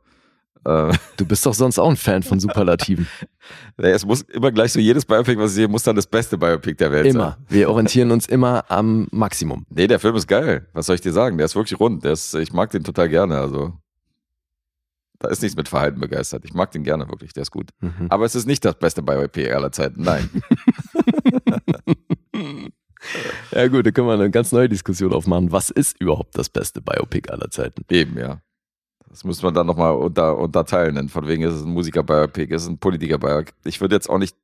äh, 0.65 0.93
Du 1.17 1.25
bist 1.25 1.45
doch 1.45 1.53
sonst 1.53 1.79
auch 1.79 1.89
ein 1.89 1.97
Fan 1.97 2.23
von 2.23 2.39
Superlativen. 2.39 3.07
es 3.77 4.05
muss 4.05 4.21
immer 4.21 4.51
gleich 4.51 4.71
so 4.71 4.79
jedes 4.79 5.05
Biopic, 5.05 5.37
was 5.37 5.51
ich 5.51 5.55
sehe, 5.55 5.67
muss 5.67 5.83
dann 5.83 5.95
das 5.95 6.07
beste 6.07 6.37
Biopic 6.37 6.75
der 6.75 6.91
Welt 6.91 7.05
sein. 7.05 7.15
Immer. 7.15 7.37
Wir 7.49 7.69
orientieren 7.71 8.11
uns 8.11 8.27
immer 8.27 8.65
am 8.69 9.07
Maximum. 9.11 9.65
Nee, 9.69 9.87
der 9.87 9.99
Film 9.99 10.15
ist 10.15 10.27
geil. 10.27 10.67
Was 10.73 10.85
soll 10.85 10.95
ich 10.95 11.01
dir 11.01 11.13
sagen? 11.13 11.37
Der 11.37 11.45
ist 11.45 11.55
wirklich 11.55 11.79
rund. 11.79 12.03
Der 12.03 12.13
ist, 12.13 12.33
ich 12.35 12.53
mag 12.53 12.71
den 12.71 12.83
total 12.83 13.09
gerne. 13.09 13.37
Also, 13.37 13.73
da 15.19 15.29
ist 15.29 15.41
nichts 15.41 15.55
mit 15.55 15.69
Verhalten 15.69 15.99
begeistert. 15.99 16.43
Ich 16.45 16.53
mag 16.53 16.71
den 16.71 16.83
gerne 16.83 17.07
wirklich. 17.07 17.33
Der 17.33 17.43
ist 17.43 17.51
gut. 17.51 17.69
Mhm. 17.79 18.07
Aber 18.09 18.25
es 18.25 18.35
ist 18.35 18.45
nicht 18.45 18.65
das 18.65 18.75
beste 18.75 19.01
Biopic 19.01 19.51
aller 19.51 19.71
Zeiten. 19.71 20.03
Nein. 20.03 20.29
Ja 23.51 23.67
gut, 23.67 23.85
da 23.85 23.91
können 23.91 24.07
wir 24.07 24.13
eine 24.13 24.31
ganz 24.31 24.51
neue 24.51 24.69
Diskussion 24.69 25.13
aufmachen. 25.13 25.51
Was 25.51 25.69
ist 25.69 25.99
überhaupt 25.99 26.37
das 26.37 26.49
beste 26.49 26.81
Biopic 26.81 27.29
aller 27.29 27.49
Zeiten? 27.49 27.83
Eben, 27.89 28.17
ja. 28.17 28.41
Das 29.13 29.23
muss 29.23 29.43
man 29.43 29.53
dann 29.53 29.67
nochmal 29.67 29.93
unter, 29.93 30.39
unterteilen. 30.39 30.95
Denn 30.95 31.07
von 31.07 31.27
wegen 31.27 31.43
ist 31.43 31.53
es 31.53 31.63
ein 31.63 31.71
Musiker-Biopic, 31.71 32.51
ist 32.51 32.63
es 32.63 32.67
ein 32.67 32.79
Politiker-Biopic. 32.79 33.53
Ich 33.63 33.79
würde 33.79 33.93
jetzt 33.93 34.09
auch 34.09 34.17
nicht 34.17 34.35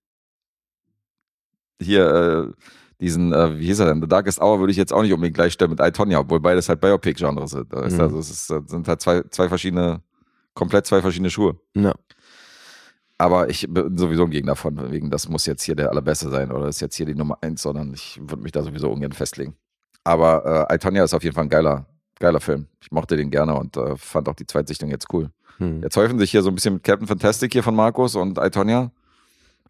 hier 1.82 2.54
äh, 2.56 2.64
diesen, 3.02 3.34
äh, 3.34 3.58
wie 3.58 3.66
hieß 3.66 3.80
er 3.80 3.88
denn, 3.88 4.00
The 4.00 4.08
Darkest 4.08 4.40
Hour 4.40 4.60
würde 4.60 4.70
ich 4.70 4.78
jetzt 4.78 4.94
auch 4.94 5.02
nicht 5.02 5.12
unbedingt 5.12 5.34
gleichstellen 5.34 5.72
mit 5.72 5.80
I, 5.80 5.90
Tonya, 5.92 6.20
obwohl 6.20 6.40
beides 6.40 6.70
halt 6.70 6.82
Biopic-Genres 6.82 7.50
sind. 7.50 7.74
Ist 7.74 7.96
Mhm. 7.96 8.02
Also 8.02 8.20
es 8.20 8.30
ist, 8.30 8.52
das 8.52 8.62
sind 8.68 8.88
halt 8.88 9.02
zwei, 9.02 9.24
zwei 9.32 9.50
verschiedene, 9.50 10.04
komplett 10.54 10.86
zwei 10.86 11.02
verschiedene 11.02 11.32
Schuhe. 11.32 11.60
Ja. 11.76 11.96
Aber 13.18 13.50
ich 13.50 13.66
bin 13.68 13.98
sowieso 13.98 14.26
ein 14.26 14.30
Gegner 14.30 14.56
von, 14.56 14.92
wegen, 14.92 15.10
das 15.10 15.28
muss 15.28 15.48
jetzt 15.48 15.64
hier 15.64 15.76
der 15.76 15.90
allerbeste 15.90 16.30
sein 16.30 16.52
oder 16.52 16.68
ist 16.68 16.80
jetzt 16.80 16.96
hier 16.96 17.08
die 17.08 17.16
Nummer 17.16 17.40
eins, 17.42 17.64
sondern 17.64 17.92
ich 17.92 18.20
würde 18.22 18.44
mich 18.44 18.52
da 18.52 18.62
sowieso 18.62 18.92
ungern 18.92 19.14
festlegen. 19.14 19.56
Aber 20.04 20.68
äh, 20.70 20.76
I, 20.76 20.78
Tonya 20.78 21.04
ist 21.04 21.16
auf 21.16 21.24
jeden 21.24 21.34
Fall 21.34 21.46
ein 21.46 21.50
geiler, 21.50 21.88
geiler 22.20 22.40
Film. 22.40 22.68
Ich 22.82 22.92
mochte 22.92 23.18
den 23.18 23.32
gerne 23.32 23.56
und 23.56 23.78
äh, 23.78 23.96
fand 23.98 24.30
auch 24.30 24.36
die 24.36 24.46
Zweitsichtung 24.46 24.90
jetzt 24.90 25.12
cool. 25.14 25.30
Hm. 25.58 25.82
Jetzt 25.82 25.98
häufen 25.98 26.20
sich 26.20 26.32
hier 26.32 26.42
so 26.42 26.50
ein 26.50 26.56
bisschen 26.56 26.76
mit 26.76 26.84
Captain 26.84 27.08
Fantastic 27.08 27.54
hier 27.54 27.64
von 27.64 27.76
Markus 27.76 28.16
und 28.16 28.38
I, 28.38 28.50
Tonya, 28.50 28.92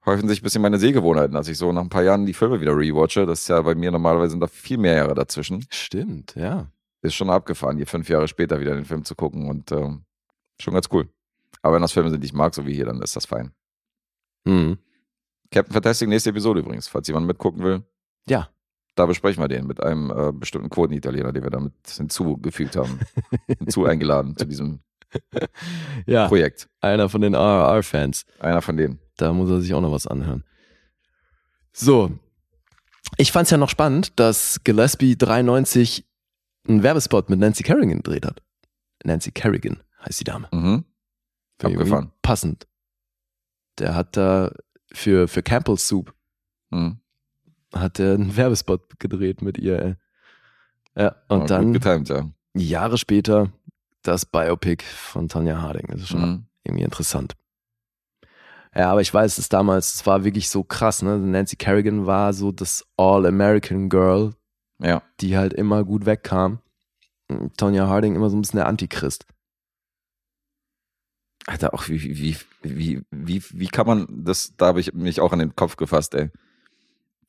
häufen 0.05 0.27
sich 0.27 0.41
ein 0.41 0.43
bisschen 0.43 0.61
meine 0.61 0.80
Sehgewohnheiten, 0.80 1.35
als 1.35 1.47
ich 1.47 1.57
so 1.57 1.71
nach 1.71 1.81
ein 1.81 1.89
paar 1.89 2.03
Jahren 2.03 2.26
die 2.26 2.34
Filme 2.34 2.61
wieder 2.61 2.76
rewatche. 2.76 3.26
Das 3.26 3.41
ist 3.41 3.47
ja 3.49 3.61
bei 3.61 3.76
mir 3.76 3.91
normalerweise 3.91 4.31
sind 4.31 4.41
da 4.41 4.47
viel 4.47 4.77
mehr 4.77 4.95
Jahre 4.95 5.15
dazwischen. 5.15 5.65
Stimmt, 5.69 6.35
ja. 6.35 6.67
Ist 7.01 7.15
schon 7.15 7.30
abgefahren, 7.30 7.77
hier 7.77 7.88
fünf 7.88 8.09
Jahre 8.09 8.27
später 8.27 8.59
wieder 8.59 8.76
den 8.76 8.85
Film 8.85 9.05
zu 9.05 9.15
gucken 9.15 9.49
und 9.49 9.71
ähm, 9.71 10.03
schon 10.59 10.73
ganz 10.73 10.88
cool. 10.91 11.07
Aber 11.61 11.76
wenn 11.76 11.81
das 11.81 11.91
Filme 11.91 12.09
sind, 12.09 12.21
die 12.21 12.27
ich 12.27 12.34
mag, 12.34 12.53
so 12.53 12.65
wie 12.65 12.73
hier, 12.73 12.85
dann 12.85 13.01
ist 13.01 13.15
das 13.15 13.26
fein. 13.26 13.51
Hm. 14.45 14.77
Captain 15.51 15.73
Fantastic, 15.73 16.07
nächste 16.07 16.30
Episode 16.30 16.59
übrigens, 16.59 16.88
falls 16.88 17.07
jemand 17.07 17.26
mitgucken 17.27 17.63
will. 17.63 17.84
Ja. 18.27 18.49
Da 18.99 19.05
besprechen 19.05 19.41
wir 19.41 19.47
den 19.47 19.65
mit 19.65 19.81
einem 19.81 20.11
äh, 20.11 20.34
bestimmten 20.34 20.69
Quotenitaliener, 20.69 21.31
den 21.31 21.43
wir 21.43 21.49
damit 21.49 21.73
hinzugefügt 21.88 22.76
haben. 22.76 22.99
hinzu 23.47 23.85
eingeladen 23.85 24.35
zu 24.35 24.43
diesem 24.45 24.81
Ja, 26.05 26.27
Projekt. 26.27 26.67
einer 26.81 27.07
von 27.07 27.21
den 27.21 27.34
RRR-Fans. 27.34 28.26
Einer 28.39 28.61
von 28.61 28.76
denen. 28.76 28.99
Da 29.15 29.31
muss 29.31 29.49
er 29.49 29.61
sich 29.61 29.73
auch 29.73 29.80
noch 29.80 29.93
was 29.93 30.05
anhören. 30.05 30.43
So. 31.71 32.11
Ich 33.17 33.31
fand's 33.31 33.51
ja 33.51 33.57
noch 33.57 33.69
spannend, 33.69 34.19
dass 34.19 34.63
Gillespie 34.65 35.15
93 35.17 36.05
einen 36.67 36.84
Werbespot 36.84 37.30
mit 37.30 37.39
Nancy 37.39 37.63
Kerrigan 37.63 37.97
gedreht 38.03 38.26
hat. 38.26 38.41
Nancy 39.05 39.31
Kerrigan 39.31 39.81
heißt 40.05 40.19
die 40.19 40.26
Dame. 40.26 40.49
Mhm. 40.51 40.84
Abgefahren. 41.63 42.11
Passend. 42.21 42.67
Der 43.80 43.95
hat 43.95 44.17
da 44.17 44.51
für, 44.91 45.30
für 45.30 45.41
Campbell's 45.41 45.88
Soup 45.88 46.13
Mhm. 46.71 46.99
Hat 47.74 48.00
er 48.00 48.14
einen 48.16 48.36
Werbespot 48.36 49.00
gedreht 49.00 49.41
mit 49.41 49.58
ihr. 49.58 49.80
ey. 49.82 49.96
Ja, 50.98 51.16
und 51.28 51.41
Ja, 51.41 51.46
dann 51.48 51.74
Gut 51.74 51.82
getimt, 51.84 52.10
ja. 52.10 52.30
Jahre 52.56 52.98
später 52.98 53.52
das 54.02 54.26
Biopic 54.26 54.84
von 54.84 55.28
Tanja 55.30 55.62
Harding. 55.62 55.88
Das 55.90 56.02
ist 56.02 56.10
schon 56.10 56.22
Mhm. 56.22 56.46
irgendwie 56.64 56.84
interessant. 56.84 57.36
Ja, 58.76 58.91
aber 58.91 59.02
ich 59.02 59.14
weiß, 59.14 59.38
es 59.40 59.50
damals, 59.50 59.96
es 59.96 60.06
war 60.06 60.24
wirklich 60.24 60.50
so 60.50 60.64
krass, 60.64 61.02
ne? 61.02 61.18
Nancy 61.18 61.56
Kerrigan 61.56 62.06
war 62.06 62.34
so 62.34 62.52
das 62.52 62.86
All-American 62.98 63.90
Girl, 63.90 64.34
Ja. 64.80 65.02
die 65.22 65.38
halt 65.38 65.54
immer 65.54 65.84
gut 65.84 66.06
wegkam. 66.06 66.60
Und 67.30 67.58
Tonya 67.58 67.88
Harding 67.88 68.16
immer 68.16 68.30
so 68.30 68.38
ein 68.38 68.41
bisschen 68.41 68.58
der 68.58 68.68
Antichrist. 68.68 69.26
Alter, 71.48 71.74
auch 71.74 71.88
wie, 71.88 72.02
wie, 72.02 72.18
wie, 72.20 72.38
wie, 72.62 73.02
wie, 73.12 73.44
wie 73.52 73.68
kann 73.68 73.88
man 73.88 74.08
das, 74.10 74.54
da 74.58 74.68
habe 74.68 74.80
ich 74.80 74.94
mich 74.94 75.20
auch 75.20 75.32
an 75.34 75.40
den 75.40 75.56
Kopf 75.56 75.76
gefasst, 75.78 76.14
ey. 76.16 76.30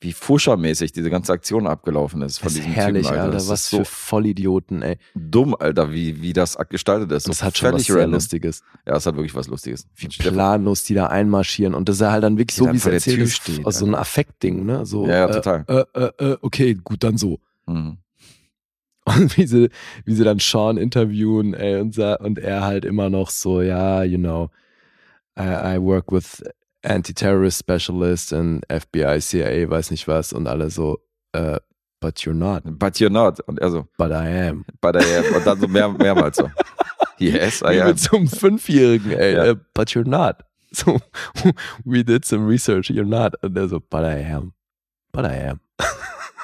Wie 0.01 0.13
Fuschermäßig 0.13 0.91
diese 0.91 1.11
ganze 1.11 1.31
Aktion 1.31 1.67
abgelaufen 1.67 2.23
ist 2.23 2.39
von 2.39 2.47
Das 2.47 2.53
ist 2.53 2.59
diesem 2.63 2.73
herrlich, 2.73 3.05
Typen, 3.05 3.19
Alter. 3.19 3.31
Das 3.31 3.47
Was 3.49 3.69
so 3.69 3.77
für 3.79 3.85
Vollidioten, 3.85 4.81
ey. 4.81 4.97
dumm, 5.13 5.55
Alter, 5.57 5.93
wie, 5.93 6.21
wie 6.23 6.33
das 6.33 6.57
gestaltet 6.69 7.11
ist. 7.11 7.29
Das 7.29 7.37
so 7.37 7.45
hat 7.45 7.57
schon 7.57 7.73
was 7.73 7.89
random. 7.89 8.13
Lustiges. 8.13 8.63
Ja, 8.87 8.95
es 8.97 9.05
hat 9.05 9.15
wirklich 9.15 9.35
was 9.35 9.47
Lustiges. 9.47 9.87
Wie 9.95 10.07
planlos 10.07 10.83
die 10.83 10.95
da 10.95 11.07
einmarschieren 11.07 11.75
und 11.75 11.87
das 11.87 11.97
ist 11.97 12.07
halt 12.07 12.23
dann 12.23 12.37
wirklich 12.39 12.57
so, 12.57 12.71
wie 12.71 12.77
es 12.77 12.85
erzählt 12.85 13.19
ist, 13.19 13.35
stehen, 13.35 13.65
aus 13.65 13.77
so 13.77 13.85
ein 13.85 13.93
Affektding, 13.95 14.65
ne? 14.65 14.85
So, 14.85 15.07
Ja, 15.07 15.17
ja, 15.17 15.25
äh, 15.29 15.31
total. 15.31 15.65
Äh, 15.67 15.99
äh, 15.99 16.31
äh, 16.31 16.37
okay, 16.41 16.73
gut, 16.73 17.03
dann 17.03 17.17
so. 17.17 17.39
Mhm. 17.67 17.97
Und 19.05 19.37
wie 19.37 19.45
sie, 19.47 19.69
wie 20.05 20.13
sie 20.13 20.23
dann 20.23 20.39
Sean 20.39 20.77
interviewen, 20.77 21.53
ey, 21.55 21.79
und, 21.79 21.97
und 21.97 22.37
er 22.37 22.61
halt 22.61 22.85
immer 22.85 23.09
noch 23.09 23.31
so, 23.31 23.61
ja, 23.61 24.03
you 24.03 24.19
know, 24.19 24.49
I, 25.37 25.75
I 25.75 25.81
work 25.81 26.11
with 26.11 26.43
anti-terrorist 26.83 27.59
specialists 27.59 28.33
and 28.33 28.63
FBI, 28.69 29.19
CIA, 29.21 29.69
weiß 29.69 29.91
nicht 29.91 30.07
was, 30.07 30.33
und 30.33 30.47
alle 30.47 30.69
so, 30.69 30.99
äh, 31.33 31.59
but 31.99 32.17
you're 32.19 32.33
not, 32.33 32.63
But 32.79 32.95
you're 32.99 33.09
not. 33.11 33.39
Und 33.41 33.59
er 33.59 33.69
so, 33.71 33.87
but 33.97 34.11
I 34.11 34.47
am. 34.49 34.65
bei 34.81 34.91
der, 34.91 35.01
und 35.35 35.45
dann 35.45 35.59
so 35.59 35.67
mehr, 35.67 35.89
mehrmals 35.89 36.37
so. 36.37 36.49
Yes, 37.19 37.61
I 37.61 37.75
Wie 37.75 37.81
am. 37.81 37.87
mit 37.89 37.99
so 37.99 38.17
einem 38.17 38.27
Fünfjährigen, 38.27 39.11
ey, 39.11 39.33
Ja. 39.35 39.45
äh, 39.45 39.55
but 39.73 39.89
you're 39.89 40.07
not. 40.07 40.37
So, 40.71 40.99
we 41.85 42.03
did 42.03 42.25
some 42.25 42.47
research, 42.47 42.89
you're 42.89 43.05
not. 43.05 43.35
Und 43.43 43.55
er 43.57 43.67
so, 43.67 43.79
but 43.79 44.03
I 44.03 44.23
am, 44.23 44.53
but 45.11 45.25
I 45.25 45.35
am. 45.49 45.59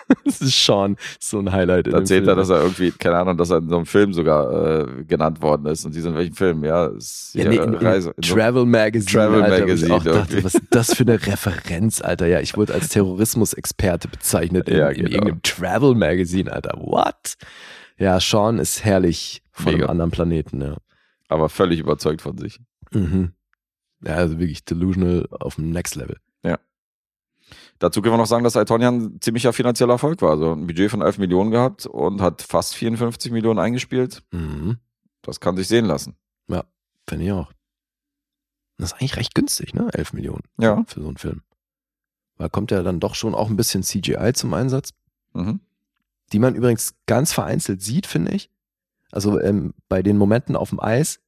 das 0.26 0.42
ist 0.42 0.66
Sean, 0.66 0.96
so 1.20 1.40
ein 1.40 1.52
Highlight 1.52 1.88
in 1.88 1.94
Da 1.94 2.00
erzählt 2.00 2.28
er, 2.28 2.36
dass 2.36 2.50
er 2.50 2.62
irgendwie, 2.62 2.92
keine 2.92 3.18
Ahnung, 3.18 3.38
dass 3.38 3.50
er 3.50 3.58
in 3.58 3.70
so 3.70 3.76
einem 3.78 3.86
Film 3.86 4.14
sogar 4.14 4.82
äh, 4.88 5.04
genannt 5.06 5.42
worden 5.42 5.66
ist. 5.68 5.86
Und 5.86 5.94
sie 5.94 6.02
sind 6.02 6.12
in 6.12 6.18
welchem 6.18 6.36
Film? 6.36 6.64
Ja, 6.64 6.88
ist 6.88 7.34
Ja, 7.34 7.50
nee, 7.50 7.58
in, 7.58 7.74
in 7.74 7.76
Reise. 7.76 8.14
in 8.16 8.22
Travel 8.22 8.66
Magazine. 8.66 9.12
Travel 9.12 9.44
Alter, 9.44 9.52
wo 9.52 9.56
ich 9.56 9.62
Magazine, 9.90 9.94
auch 9.96 10.04
dachte, 10.04 10.44
was 10.44 10.56
ist 10.56 10.64
das 10.72 10.94
für 10.94 11.04
eine 11.04 11.26
Referenz, 11.26 12.02
Alter? 12.02 12.28
Ja, 12.28 12.40
ich 12.40 12.56
wurde 12.56 12.74
als 12.74 12.90
Terrorismusexperte 12.90 14.08
bezeichnet 14.08 14.70
in, 14.70 14.78
Ja, 14.78 14.90
in 14.90 14.96
genau. 15.06 15.10
irgendeinem 15.12 15.42
Travel 15.44 15.96
Magazine, 15.96 16.52
Alter. 16.52 16.78
What? 16.80 17.36
Ja, 17.98 18.20
Sean 18.20 18.60
ist 18.60 18.86
herrlich 18.86 19.42
von 19.52 19.74
Mega. 19.74 19.86
einem 19.86 19.92
anderen 19.92 20.12
Planeten, 20.12 20.62
ja. 20.62 20.78
aber 21.30 21.50
völlig 21.50 21.80
überzeugt 21.80 22.22
von 22.22 22.38
sich. 22.38 22.60
Mhm. 22.92 23.32
Ja, 24.06 24.14
also 24.16 24.40
wirklich 24.40 24.64
delusional 24.64 25.26
auf 25.32 25.56
dem 25.56 25.72
Next 25.72 25.96
Level. 25.96 26.18
Dazu 27.80 28.02
können 28.02 28.14
wir 28.14 28.18
noch 28.18 28.26
sagen, 28.28 28.44
dass 28.44 28.56
Aitonia 28.58 28.90
ein 28.90 29.22
ziemlicher 29.22 29.54
finanzieller 29.54 29.94
Erfolg 29.94 30.22
war. 30.22 30.32
Also 30.32 30.52
ein 30.54 30.66
Budget 30.68 30.90
von 30.90 31.02
11 31.02 31.18
Millionen 31.20 31.52
gehabt 31.52 31.86
und 31.86 32.22
hat 32.22 32.42
fast 32.42 32.76
54 32.76 33.32
Millionen 33.32 33.60
eingespielt. 33.60 34.24
Mhm. 34.32 34.78
Das 35.22 35.40
kann 35.40 35.56
sich 35.58 35.68
sehen 35.68 35.86
lassen. 35.86 36.16
Finde 37.10 37.24
ich 37.26 37.32
auch. 37.32 37.54
Das 38.78 38.92
ist 38.92 39.00
eigentlich 39.00 39.16
recht 39.16 39.34
günstig, 39.34 39.74
ne? 39.74 39.88
11 39.94 40.12
Millionen 40.12 40.44
Ja. 40.60 40.84
für 40.88 41.00
so 41.02 41.08
einen 41.08 41.16
Film. 41.16 41.42
Weil 42.36 42.50
kommt 42.50 42.70
ja 42.70 42.84
dann 42.84 43.00
doch 43.00 43.16
schon 43.16 43.34
auch 43.34 43.50
ein 43.50 43.56
bisschen 43.56 43.82
CGI 43.82 44.34
zum 44.34 44.54
Einsatz. 44.54 44.90
Mhm. 45.34 45.62
die 46.34 46.40
man 46.40 46.54
übrigens 46.56 46.96
ganz 47.06 47.32
vereinzelt 47.32 47.82
sieht, 47.82 48.06
finde 48.08 48.34
ich. 48.34 48.50
Also 49.12 49.40
ähm, 49.40 49.74
bei 49.88 50.02
den 50.04 50.18
Momenten 50.18 50.58
auf 50.58 50.70
dem 50.72 50.82
Eis, 50.82 51.20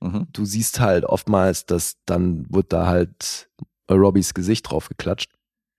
Mhm. 0.00 0.28
du 0.32 0.44
siehst 0.44 0.78
halt 0.78 1.04
oftmals, 1.04 1.66
dass 1.66 1.96
dann 2.06 2.46
wird 2.54 2.72
da 2.72 2.86
halt 2.86 3.50
Robbys 3.90 4.34
Gesicht 4.34 4.70
drauf 4.70 4.88
geklatscht. 4.88 5.32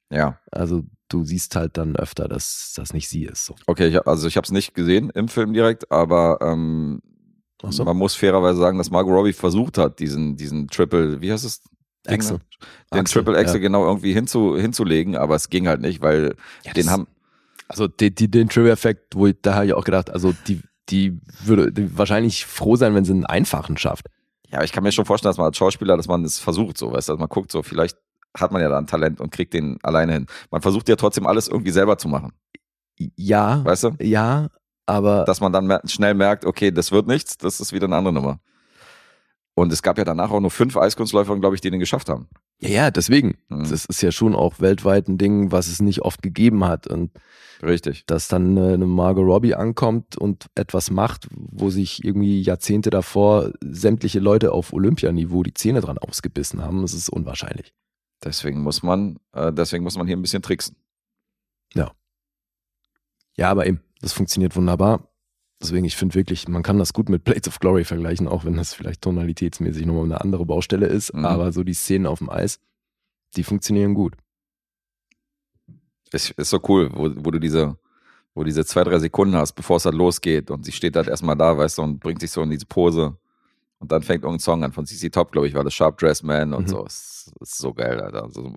Ja. 0.09 0.39
Also 0.51 0.83
du 1.07 1.23
siehst 1.23 1.55
halt 1.55 1.77
dann 1.77 1.95
öfter, 1.95 2.27
dass 2.27 2.73
das 2.75 2.93
nicht 2.93 3.09
sie 3.09 3.25
ist. 3.25 3.45
So. 3.45 3.55
Okay, 3.67 3.87
ich, 3.87 4.07
also 4.07 4.27
ich 4.27 4.37
habe 4.37 4.45
es 4.45 4.51
nicht 4.51 4.73
gesehen 4.73 5.09
im 5.11 5.27
Film 5.27 5.53
direkt, 5.53 5.91
aber 5.91 6.39
ähm, 6.41 7.01
so. 7.69 7.83
man 7.83 7.97
muss 7.97 8.15
fairerweise 8.15 8.59
sagen, 8.59 8.77
dass 8.77 8.91
Margot 8.91 9.13
Robbie 9.13 9.33
versucht 9.33 9.77
hat, 9.77 9.99
diesen, 9.99 10.37
diesen 10.37 10.67
Triple, 10.67 11.21
wie 11.21 11.31
heißt 11.31 11.45
es? 11.45 11.61
Axel. 12.07 12.39
Den 12.93 12.99
Axel, 13.01 13.23
Triple 13.23 13.37
Axel 13.37 13.57
ja. 13.57 13.61
genau 13.61 13.85
irgendwie 13.85 14.13
hinzu, 14.13 14.55
hinzulegen, 14.57 15.15
aber 15.15 15.35
es 15.35 15.49
ging 15.49 15.67
halt 15.67 15.81
nicht, 15.81 16.01
weil 16.01 16.35
Ja, 16.63 16.73
den 16.73 16.89
haben, 16.89 17.07
Also 17.67 17.87
die, 17.87 18.13
die, 18.13 18.31
den 18.31 18.49
Trivia-Effekt, 18.49 19.15
wo 19.15 19.27
ich, 19.27 19.35
da 19.41 19.55
habe 19.55 19.65
ich 19.65 19.73
auch 19.73 19.83
gedacht, 19.83 20.09
also 20.09 20.33
die, 20.47 20.61
die 20.89 21.19
würde 21.43 21.71
die 21.71 21.97
wahrscheinlich 21.97 22.45
froh 22.45 22.77
sein, 22.77 22.95
wenn 22.95 23.05
sie 23.05 23.11
einen 23.13 23.25
einfachen 23.25 23.77
schafft. 23.77 24.07
ja, 24.47 24.63
ich 24.63 24.71
kann 24.71 24.83
mir 24.83 24.91
schon 24.91 25.05
vorstellen, 25.05 25.29
dass 25.29 25.37
man 25.37 25.47
als 25.47 25.57
Schauspieler, 25.57 25.97
dass 25.97 26.07
man 26.07 26.23
es 26.23 26.39
versucht, 26.39 26.77
so, 26.77 26.93
weißt 26.93 27.09
du, 27.09 27.13
dass 27.13 27.19
man 27.19 27.29
guckt, 27.29 27.51
so, 27.51 27.61
vielleicht 27.61 27.97
hat 28.37 28.51
man 28.51 28.61
ja 28.61 28.69
da 28.69 28.77
ein 28.77 28.87
Talent 28.87 29.19
und 29.21 29.31
kriegt 29.31 29.53
den 29.53 29.77
alleine 29.83 30.13
hin. 30.13 30.25
Man 30.51 30.61
versucht 30.61 30.87
ja 30.89 30.95
trotzdem 30.95 31.25
alles 31.27 31.47
irgendwie 31.47 31.71
selber 31.71 31.97
zu 31.97 32.07
machen, 32.07 32.31
Ja, 33.15 33.63
weißt 33.65 33.83
du? 33.85 33.91
ja, 34.01 34.49
aber 34.85 35.23
Dass 35.25 35.41
man 35.41 35.51
dann 35.53 35.79
schnell 35.85 36.13
merkt, 36.13 36.45
okay, 36.45 36.71
das 36.71 36.91
wird 36.91 37.07
nichts, 37.07 37.37
das 37.37 37.59
ist 37.59 37.73
wieder 37.73 37.85
eine 37.85 37.95
andere 37.95 38.13
Nummer. 38.13 38.39
Und 39.55 39.73
es 39.73 39.83
gab 39.83 39.97
ja 39.97 40.05
danach 40.05 40.31
auch 40.31 40.39
nur 40.39 40.51
fünf 40.51 40.77
Eiskunstläufer, 40.77 41.37
glaube 41.37 41.53
ich, 41.55 41.61
die 41.61 41.69
den 41.69 41.81
geschafft 41.81 42.07
haben. 42.07 42.29
ja, 42.61 42.69
ja, 42.69 42.91
deswegen. 42.91 43.37
Mhm. 43.49 43.67
Das 43.69 43.83
ist 43.85 44.01
ja 44.01 44.11
schon 44.11 44.33
auch 44.33 44.61
weltweit 44.61 45.09
ein 45.09 45.17
Ding, 45.17 45.51
was 45.51 45.67
es 45.67 45.81
nicht 45.81 46.01
oft 46.01 46.21
gegeben 46.21 46.63
hat. 46.63 46.87
Und 46.87 47.11
Richtig. 47.61 48.05
dass 48.05 48.29
dann 48.29 48.57
eine 48.57 48.73
eine 48.75 48.85
Margot 48.85 49.25
Robbie 49.25 49.55
ankommt 49.55 50.17
und 50.17 50.45
etwas 50.55 50.91
macht, 50.91 51.27
wo 51.31 51.69
sich 51.69 52.05
irgendwie 52.05 52.41
Jahrzehnte 52.41 52.89
davor 52.89 53.51
sämtliche 53.59 54.19
Leute 54.21 54.53
auf 54.53 54.71
Olympianiveau 54.71 55.43
die 55.43 55.53
Zähne 55.53 55.81
dran 55.81 55.97
ausgebissen 55.97 56.61
haben, 56.63 56.81
das 56.81 56.93
ist 56.93 57.09
unwahrscheinlich. 57.09 57.73
Deswegen 58.23 58.61
muss 58.61 58.83
man, 58.83 59.17
äh, 59.33 59.53
deswegen 59.53 59.83
muss 59.83 59.97
man 59.97 60.07
hier 60.07 60.17
ein 60.17 60.21
bisschen 60.21 60.41
tricksen. 60.41 60.75
Ja, 63.37 63.49
aber 63.51 63.65
eben, 63.65 63.81
das 64.01 64.11
funktioniert 64.11 64.55
wunderbar. 64.55 65.07
Deswegen, 65.61 65.85
ich 65.85 65.95
finde 65.95 66.15
wirklich, 66.15 66.47
man 66.47 66.63
kann 66.63 66.77
das 66.77 66.93
gut 66.93 67.09
mit 67.09 67.23
Blades 67.23 67.47
of 67.47 67.59
Glory 67.59 67.83
vergleichen, 67.83 68.27
auch 68.27 68.45
wenn 68.45 68.55
das 68.55 68.73
vielleicht 68.73 69.01
tonalitätsmäßig 69.01 69.85
nochmal 69.85 70.05
eine 70.05 70.21
andere 70.21 70.45
Baustelle 70.45 70.87
ist. 70.87 71.13
Mhm. 71.13 71.25
Aber 71.25 71.51
so 71.51 71.63
die 71.63 71.73
Szenen 71.73 72.05
auf 72.05 72.19
dem 72.19 72.29
Eis, 72.29 72.59
die 73.35 73.43
funktionieren 73.43 73.93
gut. 73.93 74.15
Ist, 76.11 76.31
ist 76.31 76.49
so 76.49 76.59
cool, 76.67 76.89
wo, 76.93 77.11
wo 77.23 77.31
du 77.31 77.39
diese, 77.39 77.77
wo 78.33 78.43
diese 78.43 78.65
zwei, 78.65 78.83
drei 78.83 78.99
Sekunden 78.99 79.35
hast, 79.35 79.53
bevor 79.53 79.77
es 79.77 79.85
halt 79.85 79.95
losgeht 79.95 80.49
und 80.49 80.65
sie 80.65 80.71
steht 80.71 80.95
halt 80.95 81.07
erstmal 81.07 81.35
da, 81.35 81.57
weißt 81.57 81.77
du, 81.77 81.83
und 81.83 81.99
bringt 81.99 82.21
sich 82.21 82.31
so 82.31 82.41
in 82.41 82.49
diese 82.49 82.65
Pose. 82.65 83.17
Und 83.79 83.91
dann 83.91 84.01
fängt 84.03 84.23
irgendein 84.23 84.41
Song 84.41 84.63
an 84.63 84.73
von 84.73 84.85
CC 84.85 85.09
Top, 85.09 85.31
glaube 85.31 85.47
ich, 85.47 85.53
war 85.53 85.63
das 85.63 85.73
Sharp 85.73 85.97
Dress 85.97 86.21
Man 86.21 86.53
und 86.53 86.63
Mhm. 86.63 86.67
so. 86.67 86.85
Es 86.85 87.31
ist 87.39 87.57
so 87.57 87.73
geil, 87.73 87.99
Alter. 88.01 88.23
Also 88.23 88.53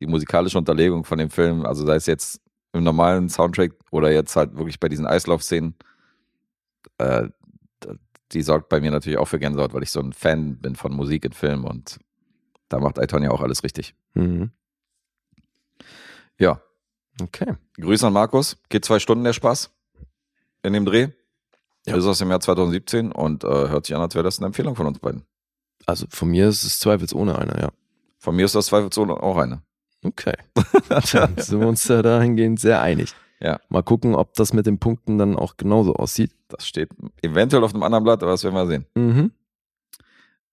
die 0.00 0.06
musikalische 0.06 0.58
Unterlegung 0.58 1.04
von 1.04 1.18
dem 1.18 1.30
Film, 1.30 1.64
also 1.64 1.86
sei 1.86 1.94
es 1.96 2.06
jetzt 2.06 2.40
im 2.72 2.84
normalen 2.84 3.28
Soundtrack 3.30 3.72
oder 3.90 4.12
jetzt 4.12 4.36
halt 4.36 4.54
wirklich 4.56 4.78
bei 4.78 4.88
diesen 4.88 5.06
Eislaufszenen, 5.06 5.74
äh, 6.98 7.28
die 8.32 8.42
sorgt 8.42 8.68
bei 8.68 8.80
mir 8.80 8.90
natürlich 8.90 9.18
auch 9.18 9.28
für 9.28 9.38
Gänsehaut, 9.38 9.72
weil 9.72 9.82
ich 9.84 9.90
so 9.90 10.00
ein 10.00 10.12
Fan 10.12 10.58
bin 10.58 10.74
von 10.76 10.92
Musik 10.92 11.24
in 11.24 11.32
Filmen 11.32 11.64
und 11.64 11.98
da 12.68 12.78
macht 12.80 12.98
Aitonia 12.98 13.30
auch 13.30 13.40
alles 13.40 13.62
richtig. 13.62 13.94
Mhm. 14.14 14.50
Ja, 16.38 16.60
Okay. 17.18 17.54
Grüße 17.80 18.06
an 18.06 18.12
Markus. 18.12 18.58
Geht 18.68 18.84
zwei 18.84 18.98
Stunden 18.98 19.24
der 19.24 19.32
Spaß 19.32 19.70
in 20.62 20.74
dem 20.74 20.84
Dreh. 20.84 21.08
Ja. 21.86 21.96
Ist 21.96 22.04
aus 22.04 22.18
dem 22.18 22.30
Jahr 22.30 22.40
2017 22.40 23.12
und 23.12 23.44
äh, 23.44 23.46
hört 23.46 23.86
sich 23.86 23.94
an, 23.94 24.02
als 24.02 24.14
wäre 24.14 24.24
das 24.24 24.38
eine 24.38 24.46
Empfehlung 24.46 24.74
von 24.74 24.86
uns 24.86 24.98
beiden. 24.98 25.22
Also 25.86 26.06
von 26.10 26.28
mir 26.28 26.48
ist 26.48 26.64
es 26.64 26.80
zweifelsohne 26.80 27.38
einer, 27.38 27.60
ja. 27.60 27.68
Von 28.18 28.34
mir 28.34 28.44
ist 28.44 28.54
das 28.54 28.66
zweifelsohne 28.66 29.14
auch 29.14 29.36
eine. 29.36 29.62
Okay. 30.04 30.34
Dann 31.12 31.36
sind 31.36 31.60
wir 31.60 31.68
uns 31.68 31.84
da 31.84 32.02
dahingehend 32.02 32.60
sehr 32.60 32.80
einig. 32.80 33.14
Ja. 33.40 33.60
Mal 33.68 33.82
gucken, 33.82 34.14
ob 34.14 34.34
das 34.34 34.52
mit 34.52 34.66
den 34.66 34.78
Punkten 34.78 35.18
dann 35.18 35.36
auch 35.36 35.56
genauso 35.56 35.94
aussieht. 35.94 36.32
Das 36.48 36.66
steht 36.66 36.88
eventuell 37.22 37.62
auf 37.64 37.74
einem 37.74 37.82
anderen 37.82 38.04
Blatt, 38.04 38.22
aber 38.22 38.32
das 38.32 38.44
werden 38.44 38.54
wir 38.54 38.66
sehen. 38.66 38.86
Mhm. 38.94 39.30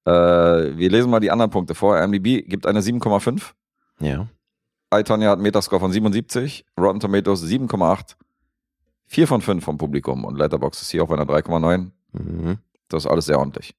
Äh, 0.06 0.78
wir 0.78 0.90
lesen 0.90 1.10
mal 1.10 1.20
die 1.20 1.32
anderen 1.32 1.52
Punkte 1.52 1.76
vor. 1.76 1.98
IMDb 1.98 2.48
gibt 2.48 2.66
eine 2.68 2.82
7,5. 2.82 3.54
Ja. 4.00 4.28
iTonya 4.94 5.30
hat 5.30 5.34
einen 5.36 5.44
Metascore 5.44 5.80
von 5.80 5.92
77. 5.92 6.66
Rotten 6.78 7.00
Tomatoes 7.00 7.46
7,8. 7.46 8.16
4 9.14 9.28
von 9.28 9.42
5 9.42 9.64
vom 9.64 9.78
Publikum 9.78 10.26
und 10.26 10.38
Letterboxd 10.38 10.82
ist 10.82 10.90
hier 10.90 11.04
auf 11.04 11.12
einer 11.12 11.26
3,9. 11.26 11.92
Mhm. 12.14 12.58
Das 12.88 13.06
ist 13.06 13.12
alles 13.12 13.26
sehr 13.26 13.38
ordentlich. 13.38 13.76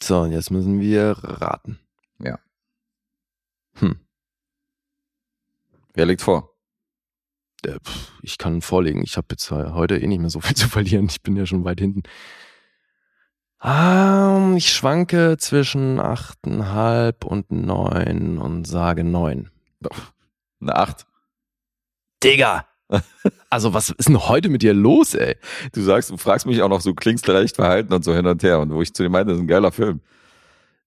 So, 0.00 0.20
und 0.20 0.30
jetzt 0.30 0.52
müssen 0.52 0.78
wir 0.78 1.16
raten. 1.18 1.80
Ja. 2.20 2.38
Hm. 3.74 3.98
Wer 5.92 6.06
liegt 6.06 6.22
vor? 6.22 6.54
Äh, 7.66 7.80
Ich 8.22 8.38
kann 8.38 8.62
vorlegen. 8.62 9.02
Ich 9.02 9.16
habe 9.16 9.26
jetzt 9.30 9.50
heute 9.50 9.96
eh 9.98 10.06
nicht 10.06 10.20
mehr 10.20 10.30
so 10.30 10.40
viel 10.46 10.56
zu 10.56 10.68
verlieren. 10.68 11.06
Ich 11.10 11.20
bin 11.20 11.34
ja 11.34 11.44
schon 11.44 11.64
weit 11.64 11.80
hinten. 11.80 12.04
Ähm, 13.60 14.56
ich 14.56 14.72
schwanke 14.72 15.36
zwischen 15.38 15.98
8,5 15.98 17.24
und 17.24 17.50
9 17.50 18.38
und 18.38 18.66
sage 18.66 19.02
9. 19.02 19.50
Eine 20.60 20.76
8. 20.76 21.06
Digga! 22.22 22.68
Also, 23.50 23.72
was 23.72 23.90
ist 23.90 24.08
denn 24.08 24.18
heute 24.28 24.48
mit 24.50 24.62
dir 24.62 24.74
los, 24.74 25.14
ey? 25.14 25.36
Du 25.72 25.80
sagst, 25.82 26.10
du 26.10 26.16
fragst 26.18 26.44
mich 26.46 26.60
auch 26.62 26.68
noch, 26.68 26.80
so 26.82 26.92
klingst 26.94 27.28
recht 27.28 27.56
verhalten 27.56 27.92
und 27.94 28.04
so 28.04 28.14
hin 28.14 28.26
und 28.26 28.42
her. 28.42 28.60
Und 28.60 28.72
wo 28.74 28.82
ich 28.82 28.92
zu 28.92 29.02
dir 29.02 29.08
meinte, 29.08 29.30
das 29.30 29.38
ist 29.38 29.44
ein 29.44 29.48
geiler 29.48 29.72
Film. 29.72 30.00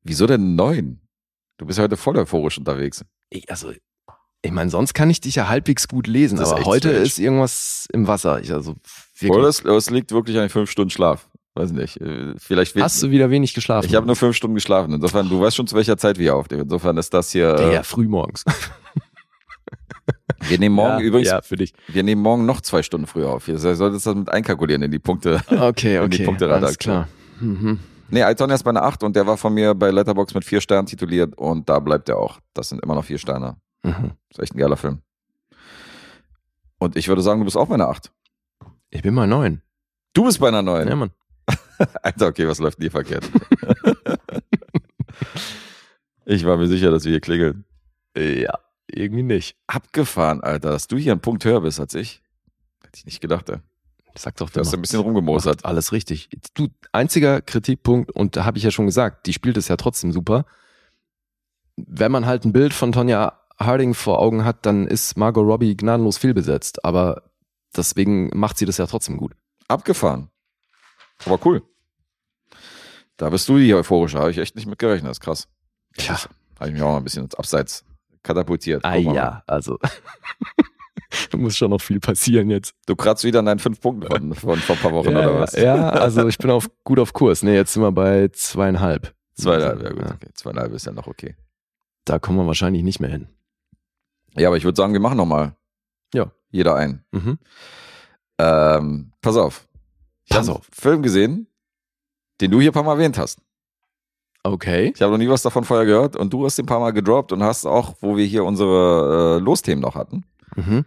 Wieso 0.04 0.28
denn 0.28 0.56
neun? 0.56 1.00
Du 1.58 1.66
bist 1.66 1.80
heute 1.80 1.98
voll 1.98 2.18
euphorisch 2.18 2.58
unterwegs. 2.58 3.04
Ich, 3.30 3.50
also, 3.50 3.72
ich 4.44 4.52
meine, 4.52 4.70
sonst 4.70 4.94
kann 4.94 5.10
ich 5.10 5.22
dich 5.22 5.36
ja 5.36 5.48
halbwegs 5.48 5.88
gut 5.88 6.08
lesen, 6.08 6.38
Das 6.38 6.52
aber 6.52 6.66
heute 6.66 6.90
strange. 6.90 7.06
ist 7.06 7.20
irgendwas 7.20 7.88
im 7.94 8.08
Wasser. 8.08 8.40
Ich, 8.42 8.52
also. 8.54 8.76
Oder 9.28 9.48
es, 9.48 9.64
es 9.64 9.90
liegt 9.90 10.12
wirklich 10.12 10.38
an 10.40 10.50
fünf 10.50 10.70
Stunden 10.72 10.90
Schlaf. 10.92 11.28
Weiß 11.54 11.72
nicht. 11.74 12.00
äh, 12.00 12.34
Vielleicht 12.38 12.76
Hast 12.78 13.04
du 13.04 13.12
wieder 13.12 13.30
wenig 13.30 13.54
geschlafen? 13.54 13.86
Ich 13.88 13.94
habe 13.96 14.06
nur 14.08 14.16
fünf 14.16 14.36
Stunden 14.38 14.56
geschlafen. 14.56 14.94
Insofern, 14.94 15.28
du 15.30 15.40
weißt 15.42 15.56
schon, 15.56 15.68
zu 15.68 15.76
welcher 15.76 15.98
Zeit 15.98 16.18
wir 16.18 16.36
aufnehmen. 16.36 16.64
Insofern 16.64 16.96
ist 16.98 17.14
das 17.14 17.32
hier. 17.32 17.48
ja, 17.60 17.70
Äh, 17.70 17.74
ja, 17.76 17.84
früh 17.84 18.08
morgens. 18.08 18.46
Wir 20.40 20.60
nehmen 20.60 20.76
morgen 20.76 21.00
ja, 21.00 21.06
übrigens, 21.06 21.30
Ja, 21.30 21.42
für 21.42 21.56
dich. 21.56 21.74
wir 21.88 22.04
nehmen 22.04 22.22
morgen 22.22 22.46
noch 22.46 22.62
zwei 22.62 22.84
Stunden 22.84 23.08
früher 23.08 23.30
auf. 23.30 23.48
Ihr 23.48 23.58
solltet 23.58 24.06
das 24.06 24.16
mit 24.16 24.30
einkalkulieren 24.30 24.82
in 24.84 24.92
die 24.92 25.00
Punkte. 25.00 25.42
Okay, 25.50 25.98
In 26.04 26.10
die 26.10 26.18
okay. 26.18 26.26
Punkteradar, 26.26 26.64
alles 26.64 26.78
klar. 26.78 27.08
Mhm. 27.40 27.80
Nee, 28.10 28.24
Altonia 28.24 28.56
ist 28.56 28.64
bei 28.64 28.72
einer 28.72 28.84
8 28.84 29.04
und 29.04 29.16
der 29.16 29.26
war 29.26 29.38
von 29.38 29.54
mir 29.54 29.74
bei 29.74 29.90
Letterbox 29.90 30.34
mit 30.34 30.44
vier 30.44 30.60
Sternen 30.60 30.86
tituliert 30.86 31.38
und 31.38 31.70
da 31.70 31.80
bleibt 31.80 32.10
er 32.10 32.18
auch. 32.18 32.40
Das 32.54 32.70
sind 32.70 32.84
immer 32.84 32.94
noch 32.96 33.06
vier 33.06 33.18
Sterne. 33.18 33.56
Mhm. 33.84 34.12
ist 34.30 34.40
echt 34.40 34.54
ein 34.54 34.58
geiler 34.60 34.78
Film. 34.78 35.00
Und 36.78 36.96
ich 36.98 37.08
würde 37.08 37.22
sagen, 37.22 37.40
du 37.40 37.46
bist 37.46 37.58
auch 37.58 37.68
bei 37.68 37.76
einer 37.76 37.88
8. 37.88 38.12
Ich 38.90 39.02
bin 39.02 39.14
mal 39.14 39.28
neun. 39.28 39.62
Du 40.14 40.26
bist 40.26 40.40
bei 40.40 40.50
einer 40.50 40.62
9. 40.62 40.88
Ja, 40.88 40.96
Mann. 40.96 41.12
Alter, 42.04 42.28
okay, 42.28 42.48
was 42.48 42.60
läuft 42.60 42.78
denn 42.80 42.84
hier 42.84 42.92
verkehrt? 42.92 43.30
ich 46.26 46.46
war 46.46 46.58
mir 46.58 46.68
sicher, 46.68 46.92
dass 46.92 47.06
wir 47.06 47.12
hier 47.12 47.22
klingeln. 47.22 47.66
Ja, 48.18 48.54
irgendwie 48.98 49.24
nicht. 49.24 49.56
Abgefahren, 49.68 50.42
Alter, 50.42 50.72
dass 50.72 50.88
du 50.88 50.98
hier 50.98 51.12
einen 51.12 51.22
Punkt 51.22 51.46
höher 51.46 51.62
bist 51.62 51.80
als 51.80 51.94
ich. 51.94 52.22
Hätte 52.84 52.98
ich 52.98 53.06
nicht 53.06 53.22
gedacht, 53.22 53.50
ey. 53.50 53.58
Sag 54.18 54.36
doch, 54.36 54.50
Du 54.50 54.60
hast 54.60 54.74
ein 54.74 54.82
bisschen 54.82 55.00
rumgemosert. 55.00 55.64
Alles 55.64 55.92
richtig. 55.94 56.30
Du, 56.54 56.68
einziger 56.92 57.42
Kritikpunkt, 57.42 58.12
und 58.12 58.36
da 58.36 58.44
habe 58.44 58.58
ich 58.58 58.64
ja 58.64 58.72
schon 58.72 58.86
gesagt, 58.86 59.26
die 59.26 59.34
spielt 59.34 59.56
es 59.56 59.70
ja 59.70 59.78
trotzdem 59.78 60.12
super. 60.12 60.46
Wenn 61.78 62.12
man 62.12 62.26
halt 62.26 62.44
ein 62.44 62.52
Bild 62.52 62.74
von 62.74 62.92
Tonja 62.92 63.40
Harding 63.58 63.94
vor 63.94 64.20
Augen 64.20 64.44
hat, 64.44 64.66
dann 64.66 64.88
ist 64.88 65.16
Margot 65.18 65.46
Robbie 65.46 65.78
gnadenlos 65.78 66.18
fehlbesetzt. 66.18 66.84
Aber 66.84 67.24
deswegen 67.76 68.30
macht 68.38 68.58
sie 68.58 68.66
das 68.66 68.78
ja 68.78 68.88
trotzdem 68.88 69.18
gut. 69.18 69.34
Abgefahren. 69.68 70.30
Aber 71.26 71.40
cool. 71.46 71.64
Da 73.16 73.30
bist 73.30 73.48
du 73.48 73.58
die 73.58 73.74
euphorische, 73.74 74.20
habe 74.20 74.32
ich 74.32 74.40
echt 74.40 74.56
nicht 74.56 74.66
mit 74.66 74.80
gerechnet, 74.80 75.10
das 75.10 75.18
ist 75.18 75.22
krass. 75.22 75.48
Tja. 75.96 76.18
Habe 76.60 76.70
ich 76.70 76.74
mich 76.74 76.82
auch 76.82 76.92
mal 76.92 76.98
ein 76.98 77.04
bisschen 77.04 77.30
Abseits 77.38 77.86
katapultiert. 78.24 78.84
Ah 78.86 78.98
Guck 79.02 79.16
ja, 79.16 79.44
also. 79.48 79.78
da 81.32 81.38
muss 81.38 81.56
schon 81.58 81.72
noch 81.72 81.82
viel 81.82 82.00
passieren 82.00 82.50
jetzt. 82.50 82.74
Du 82.86 82.96
kratzt 82.96 83.24
wieder 83.24 83.40
an 83.40 83.46
deinen 83.46 83.60
fünf 83.60 83.80
Punkten 83.82 84.08
von, 84.10 84.34
von 84.36 84.60
vor 84.60 84.76
ein 84.76 84.82
paar 84.82 84.92
Wochen, 84.94 85.10
oder 85.10 85.40
was? 85.40 85.54
Ja, 85.54 85.90
also 85.90 86.28
ich 86.28 86.38
bin 86.38 86.52
auf, 86.52 86.70
gut 86.84 87.00
auf 87.00 87.14
Kurs. 87.14 87.44
Nee, 87.44 87.56
jetzt 87.56 87.74
sind 87.74 87.84
wir 87.84 87.92
bei 87.92 88.28
zweieinhalb. 88.30 89.14
Zweieinhalb, 89.36 89.82
ja 89.84 89.90
gut, 89.90 90.02
Ja. 90.06 90.12
okay. 90.14 90.30
Zweieinhalb 90.34 90.72
ist 90.74 90.86
ja 90.86 90.92
noch 90.92 91.08
okay. 91.08 91.36
Da 92.06 92.20
kommen 92.20 92.38
wir 92.38 92.48
wahrscheinlich 92.48 92.84
nicht 92.84 93.00
mehr 93.00 93.10
hin. 93.10 93.28
Ja, 94.38 94.48
aber 94.48 94.58
ich 94.58 94.64
würde 94.64 94.76
sagen, 94.78 94.94
wir 94.94 95.00
machen 95.00 95.18
nochmal. 95.18 95.56
Ja. 96.14 96.32
Jeder 96.52 96.76
einen. 96.76 97.04
Mhm. 97.12 97.38
Ähm, 98.38 99.12
pass 99.22 99.38
auf. 99.38 99.68
Ich 100.26 100.36
Pass 100.36 100.50
auf. 100.50 100.58
einen 100.68 100.74
Film 100.74 101.02
gesehen, 101.04 101.48
den 102.40 102.52
du 102.52 102.60
hier 102.62 102.72
ein 102.72 102.74
paar 102.74 102.84
Mal 102.84 102.94
erwähnt 102.94 103.18
hast. 103.18 103.40
Okay. 104.44 104.92
Ich 104.96 105.02
habe 105.02 105.12
noch 105.12 105.20
nie 105.20 105.30
was 105.30 105.44
davon 105.44 105.64
vorher 105.64 105.86
gehört 105.86 106.16
und 106.16 106.34
du 106.34 106.46
hast 106.46 106.58
den 106.58 106.64
ein 106.64 106.68
paar 106.68 106.80
Mal 106.80 106.92
gedroppt 106.92 107.32
und 107.32 107.44
hast 107.44 107.66
auch, 107.66 107.94
wo 108.02 108.18
wir 108.18 108.26
hier 108.26 108.44
unsere 108.44 109.38
äh, 109.38 109.44
Losthemen 109.44 109.82
noch 109.82 109.96
hatten, 109.96 110.24
Mhm. 110.56 110.84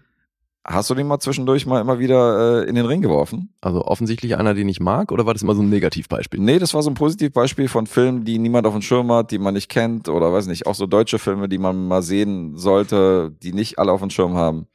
hast 0.67 0.91
du 0.91 0.95
den 0.95 1.07
mal 1.07 1.21
zwischendurch 1.21 1.65
mal 1.67 1.81
immer 1.81 1.99
wieder 1.99 2.63
äh, 2.65 2.69
in 2.69 2.75
den 2.75 2.85
Ring 2.87 3.01
geworfen? 3.01 3.55
Also 3.61 3.83
offensichtlich 3.85 4.37
einer, 4.37 4.55
den 4.55 4.69
ich 4.69 4.81
mag, 4.81 5.13
oder 5.13 5.25
war 5.25 5.35
das 5.35 5.43
immer 5.43 5.55
so 5.55 5.63
ein 5.63 5.69
Negativbeispiel? 5.71 6.41
Nee, 6.41 6.59
das 6.59 6.75
war 6.75 6.83
so 6.83 6.91
ein 6.91 6.95
Positivbeispiel 6.95 7.69
von 7.69 7.87
Filmen, 7.87 8.25
die 8.25 8.39
niemand 8.39 8.67
auf 8.67 8.73
dem 8.75 8.83
Schirm 8.83 9.11
hat, 9.13 9.31
die 9.31 9.39
man 9.39 9.55
nicht 9.55 9.69
kennt 9.71 10.09
oder 10.09 10.33
weiß 10.33 10.47
nicht, 10.49 10.67
auch 10.67 10.75
so 10.75 10.87
deutsche 10.87 11.19
Filme, 11.21 11.49
die 11.49 11.59
man 11.59 11.87
mal 11.87 12.03
sehen 12.03 12.57
sollte, 12.57 13.31
die 13.43 13.53
nicht 13.53 13.79
alle 13.79 13.93
auf 13.93 14.01
dem 14.01 14.11
Schirm 14.11 14.35
haben. 14.35 14.67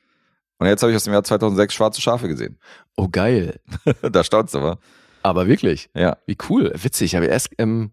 Und 0.58 0.68
jetzt 0.68 0.82
habe 0.84 0.92
ich 0.92 0.96
aus 0.96 1.04
dem 1.04 1.14
Jahr 1.14 1.24
2006 1.24 1.74
Schwarze 1.74 2.02
Schafe 2.02 2.28
gesehen. 2.28 2.58
Oh, 2.98 3.08
geil. 3.12 3.60
da 4.12 4.24
staunst 4.24 4.54
du, 4.56 4.62
wa? 4.62 4.78
Aber 5.22 5.48
wirklich. 5.48 5.90
Ja. 5.96 6.18
Wie 6.26 6.38
cool. 6.50 6.72
Witzig. 6.82 7.08
Ich 7.08 7.16
habe 7.16 7.26
erst 7.28 7.50
ähm, 7.58 7.92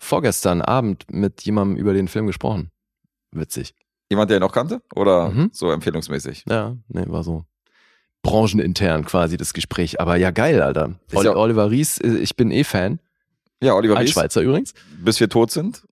vorgestern 0.00 0.62
Abend 0.62 1.04
mit 1.12 1.42
jemandem 1.42 1.76
über 1.76 1.92
den 1.92 2.08
Film 2.08 2.26
gesprochen. 2.26 2.70
Witzig. 3.32 3.74
Jemand, 4.10 4.30
der 4.30 4.38
ihn 4.38 4.42
auch 4.42 4.52
kannte? 4.52 4.82
Oder 4.96 5.28
Mhm. 5.30 5.50
so 5.52 5.70
empfehlungsmäßig? 5.70 6.44
Ja, 6.48 6.76
nee, 6.88 7.04
war 7.06 7.22
so 7.22 7.44
branchenintern 8.22 9.04
quasi 9.04 9.36
das 9.36 9.52
Gespräch. 9.54 10.00
Aber 10.00 10.16
ja, 10.16 10.30
geil, 10.30 10.60
Alter. 10.62 10.94
Oli 11.14 11.26
ja- 11.26 11.36
Oliver 11.36 11.70
Ries, 11.70 11.98
äh, 11.98 12.16
ich 12.18 12.36
bin 12.36 12.50
eh 12.50 12.64
Fan. 12.64 12.98
Ja, 13.62 13.74
Oliver 13.74 13.96
Ein 13.96 14.02
Ries, 14.02 14.10
Schweizer 14.12 14.40
übrigens. 14.42 14.74
Bis 14.98 15.20
wir 15.20 15.28
tot 15.28 15.50
sind. 15.50 15.86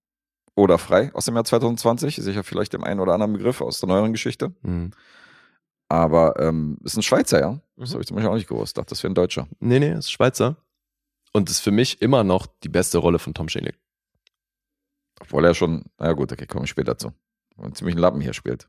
Oder 0.57 0.79
frei 0.79 1.11
aus 1.15 1.27
dem 1.27 1.37
Jahr 1.37 1.45
2020. 1.45 2.17
Sicher 2.17 2.43
vielleicht 2.43 2.73
dem 2.73 2.83
einen 2.83 2.99
oder 3.01 3.13
anderen 3.15 3.35
Begriff 3.35 3.61
aus 3.61 3.79
der 3.81 3.89
neueren 3.89 4.13
Geschichte. 4.13 4.53
Hm. 4.65 4.91
Aber 5.89 6.35
ähm, 6.41 6.77
ist 6.85 6.97
ein 6.97 7.03
Schweizer, 7.03 7.41
ja? 7.41 7.61
Das 7.77 7.91
Mhm. 7.91 7.93
habe 7.95 8.03
ich 8.03 8.09
zum 8.09 8.17
Beispiel 8.17 8.31
auch 8.31 8.35
nicht 8.35 8.49
gewusst. 8.49 8.77
Dachte, 8.77 8.91
das 8.91 9.03
wäre 9.03 9.13
ein 9.13 9.15
Deutscher. 9.15 9.47
Nee, 9.61 9.79
nee, 9.79 9.93
ist 9.93 10.11
Schweizer. 10.11 10.57
Und 11.33 11.49
ist 11.49 11.61
für 11.61 11.71
mich 11.71 12.03
immer 12.03 12.25
noch 12.25 12.47
die 12.65 12.69
beste 12.69 12.99
Rolle 12.99 13.19
von 13.19 13.33
Tom 13.35 13.49
Schilling. 13.49 13.75
Obwohl 15.20 15.45
er 15.45 15.55
schon, 15.55 15.85
na 15.99 16.12
gut, 16.12 16.32
okay, 16.32 16.47
komme 16.47 16.65
ich 16.65 16.70
später 16.70 16.97
zu. 16.97 17.12
Und 17.57 17.77
ziemlich 17.77 17.95
einen 17.95 18.03
Lappen 18.03 18.20
hier 18.20 18.35
spielt. 18.35 18.69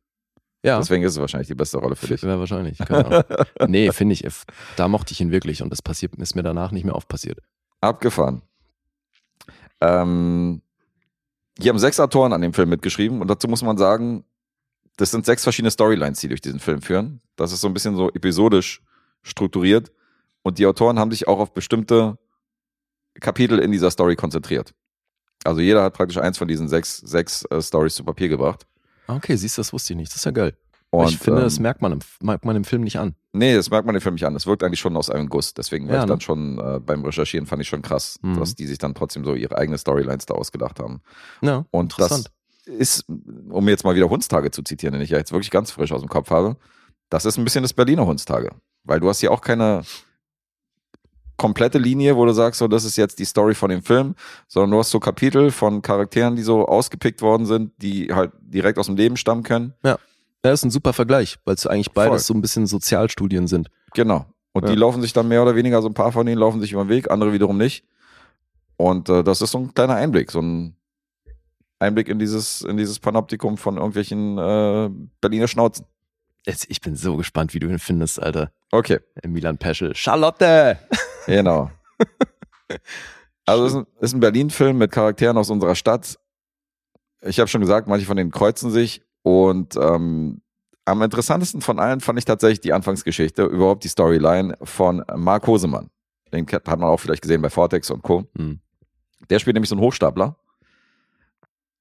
Ja, 0.63 0.77
Deswegen 0.77 1.03
ist 1.03 1.13
es 1.13 1.19
wahrscheinlich 1.19 1.47
die 1.47 1.55
beste 1.55 1.77
Rolle 1.77 1.95
für 1.95 2.07
dich. 2.07 2.21
ja 2.21 2.37
wahrscheinlich. 2.37 2.77
Keine 2.79 3.05
Ahnung. 3.05 3.23
nee, 3.67 3.91
finde 3.91 4.13
ich. 4.13 4.27
Da 4.75 4.87
mochte 4.87 5.13
ich 5.13 5.21
ihn 5.21 5.31
wirklich 5.31 5.61
und 5.61 5.69
das 5.69 5.81
passiert, 5.81 6.15
ist 6.15 6.35
mir 6.35 6.43
danach 6.43 6.71
nicht 6.71 6.83
mehr 6.83 6.95
oft 6.95 7.07
passiert. 7.07 7.39
Abgefahren. 7.79 8.41
Ähm, 9.79 10.61
hier 11.57 11.69
haben 11.69 11.79
sechs 11.79 11.99
Autoren 11.99 12.33
an 12.33 12.41
dem 12.41 12.53
Film 12.53 12.69
mitgeschrieben 12.69 13.21
und 13.21 13.29
dazu 13.29 13.47
muss 13.47 13.61
man 13.61 13.77
sagen, 13.77 14.25
das 14.97 15.11
sind 15.11 15.25
sechs 15.25 15.43
verschiedene 15.43 15.71
Storylines, 15.71 16.19
die 16.19 16.27
durch 16.27 16.41
diesen 16.41 16.59
Film 16.59 16.81
führen. 16.81 17.21
Das 17.37 17.53
ist 17.53 17.61
so 17.61 17.67
ein 17.67 17.73
bisschen 17.73 17.95
so 17.95 18.09
episodisch 18.09 18.81
strukturiert 19.23 19.93
und 20.41 20.59
die 20.59 20.65
Autoren 20.65 20.99
haben 20.99 21.11
sich 21.11 21.27
auch 21.27 21.39
auf 21.39 21.53
bestimmte 21.53 22.17
Kapitel 23.21 23.59
in 23.59 23.71
dieser 23.71 23.91
Story 23.91 24.17
konzentriert. 24.17 24.73
Also 25.43 25.61
jeder 25.61 25.83
hat 25.83 25.93
praktisch 25.93 26.17
eins 26.17 26.37
von 26.37 26.47
diesen 26.47 26.67
sechs, 26.67 26.97
sechs 26.97 27.45
äh, 27.45 27.61
Stories 27.61 27.95
zu 27.95 28.03
Papier 28.03 28.27
gebracht. 28.29 28.65
Okay, 29.07 29.35
siehst 29.35 29.57
du, 29.57 29.61
das 29.61 29.73
wusste 29.73 29.93
ich 29.93 29.97
nicht. 29.97 30.11
Das 30.11 30.17
ist 30.17 30.25
ja 30.25 30.31
geil. 30.31 30.55
Und, 30.91 31.09
ich 31.09 31.17
finde, 31.19 31.41
ähm, 31.41 31.45
das 31.45 31.59
merkt 31.59 31.81
man, 31.81 31.91
im, 31.93 31.99
merkt 32.21 32.45
man 32.45 32.55
im 32.55 32.63
Film 32.63 32.81
nicht 32.83 32.97
an. 32.97 33.15
Nee, 33.31 33.55
das 33.55 33.69
merkt 33.69 33.85
man 33.85 33.93
den 33.93 34.01
Film 34.01 34.15
nicht 34.15 34.25
an. 34.25 34.33
Das 34.33 34.47
wirkt 34.47 34.63
eigentlich 34.63 34.79
schon 34.79 34.97
aus 34.97 35.09
einem 35.09 35.29
Guss. 35.29 35.53
Deswegen 35.53 35.87
war 35.87 35.95
Ja, 35.95 36.01
ich 36.01 36.07
dann 36.07 36.17
ne? 36.17 36.21
schon 36.21 36.57
äh, 36.59 36.79
beim 36.79 37.03
Recherchieren 37.05 37.45
fand 37.45 37.61
ich 37.61 37.67
schon 37.67 37.81
krass, 37.83 38.17
Mhm. 38.23 38.39
dass 38.39 38.55
die 38.55 38.65
sich 38.65 38.79
dann 38.79 38.95
trotzdem 38.95 39.23
so 39.23 39.35
ihre 39.35 39.55
eigene 39.57 39.77
Storylines 39.77 40.25
da 40.25 40.33
ausgedacht 40.33 40.79
haben. 40.79 41.01
Ja, 41.41 41.65
Und 41.71 41.93
interessant. 41.93 42.31
das 42.65 42.75
ist, 42.75 43.05
um 43.07 43.67
jetzt 43.69 43.83
mal 43.83 43.95
wieder 43.95 44.09
Hundstage 44.09 44.49
zu 44.51 44.63
zitieren, 44.63 44.93
den 44.93 45.01
ich 45.03 45.11
ja 45.11 45.17
jetzt 45.19 45.31
wirklich 45.31 45.51
ganz 45.51 45.69
frisch 45.71 45.91
aus 45.91 46.01
dem 46.01 46.09
Kopf 46.09 46.31
habe, 46.31 46.57
das 47.09 47.25
ist 47.25 47.37
ein 47.37 47.43
bisschen 47.43 47.61
das 47.63 47.73
Berliner 47.73 48.05
Hundstage. 48.07 48.49
Weil 48.83 48.99
du 48.99 49.09
hast 49.09 49.19
hier 49.19 49.31
auch 49.31 49.41
keine 49.41 49.83
komplette 51.39 51.79
Linie, 51.79 52.15
wo 52.15 52.25
du 52.25 52.33
sagst, 52.33 52.59
so, 52.59 52.67
das 52.67 52.83
ist 52.83 52.95
jetzt 52.97 53.17
die 53.17 53.25
Story 53.25 53.55
von 53.55 53.71
dem 53.71 53.81
Film, 53.81 54.13
sondern 54.47 54.69
du 54.71 54.77
hast 54.77 54.91
so 54.91 54.99
Kapitel 54.99 55.49
von 55.49 55.81
Charakteren, 55.81 56.35
die 56.35 56.43
so 56.43 56.67
ausgepickt 56.67 57.23
worden 57.23 57.47
sind, 57.47 57.71
die 57.81 58.13
halt 58.13 58.31
direkt 58.41 58.77
aus 58.77 58.85
dem 58.85 58.95
Leben 58.97 59.17
stammen 59.17 59.41
können. 59.41 59.73
Ja, 59.83 59.97
ist 60.43 60.63
ein 60.63 60.69
super 60.71 60.93
Vergleich, 60.93 61.37
weil 61.45 61.55
es 61.55 61.65
eigentlich 61.65 61.91
beides 61.91 62.09
Voll. 62.11 62.19
so 62.19 62.33
ein 62.35 62.41
bisschen 62.41 62.67
Sozialstudien 62.67 63.47
sind. 63.47 63.69
Genau. 63.95 64.25
Und 64.51 64.65
Ja. 64.65 64.69
die 64.71 64.75
laufen 64.75 65.01
sich 65.01 65.13
dann 65.13 65.27
mehr 65.27 65.41
oder 65.41 65.55
weniger, 65.55 65.81
so 65.81 65.87
ein 65.87 65.93
paar 65.95 66.11
von 66.11 66.25
denen 66.25 66.39
laufen 66.39 66.61
sich 66.61 66.71
über 66.73 66.83
den 66.85 66.89
Weg, 66.89 67.09
andere 67.09 67.33
wiederum 67.33 67.57
nicht. 67.57 67.83
Und 68.77 69.09
äh, 69.09 69.23
das 69.23 69.41
ist 69.41 69.51
so 69.51 69.57
ein 69.57 69.73
kleiner 69.73 69.95
Einblick, 69.95 70.31
so 70.31 70.39
ein 70.41 70.75
Einblick 71.79 72.09
in 72.09 72.19
dieses, 72.19 72.61
in 72.61 72.77
dieses 72.77 72.99
Panoptikum 72.99 73.57
von 73.57 73.77
irgendwelchen 73.77 74.37
äh, 74.37 74.89
Berliner 75.21 75.47
Schnauzen. 75.47 75.85
Jetzt, 76.45 76.65
ich 76.69 76.81
bin 76.81 76.95
so 76.95 77.17
gespannt, 77.17 77.53
wie 77.53 77.59
du 77.59 77.67
ihn 77.67 77.79
findest, 77.79 78.21
Alter. 78.21 78.51
Okay, 78.71 78.99
Milan 79.25 79.57
Peschel. 79.57 79.95
Charlotte! 79.95 80.77
genau. 81.35 81.71
Also 83.45 83.65
es 83.65 83.71
ist 83.71 83.77
ein, 83.77 83.87
ist 83.99 84.13
ein 84.13 84.19
Berlin-Film 84.19 84.77
mit 84.77 84.91
Charakteren 84.91 85.35
aus 85.37 85.49
unserer 85.49 85.73
Stadt. 85.73 86.19
Ich 87.21 87.39
habe 87.39 87.47
schon 87.47 87.61
gesagt, 87.61 87.87
manche 87.87 88.05
von 88.05 88.15
denen 88.15 88.29
kreuzen 88.29 88.69
sich. 88.69 89.01
Und 89.23 89.75
ähm, 89.75 90.41
am 90.85 91.01
interessantesten 91.01 91.61
von 91.61 91.79
allen 91.79 91.99
fand 91.99 92.19
ich 92.19 92.25
tatsächlich 92.25 92.61
die 92.61 92.73
Anfangsgeschichte, 92.73 93.43
überhaupt 93.43 93.83
die 93.83 93.87
Storyline 93.87 94.55
von 94.61 95.03
Mark 95.15 95.47
Hosemann. 95.47 95.89
Den 96.31 96.45
hat 96.47 96.67
man 96.67 96.83
auch 96.83 96.99
vielleicht 96.99 97.23
gesehen 97.23 97.41
bei 97.41 97.49
Vortex 97.49 97.89
und 97.89 98.03
Co. 98.03 98.25
Hm. 98.37 98.59
Der 99.29 99.39
spielt 99.39 99.55
nämlich 99.55 99.69
so 99.69 99.75
einen 99.75 99.83
Hochstapler, 99.83 100.37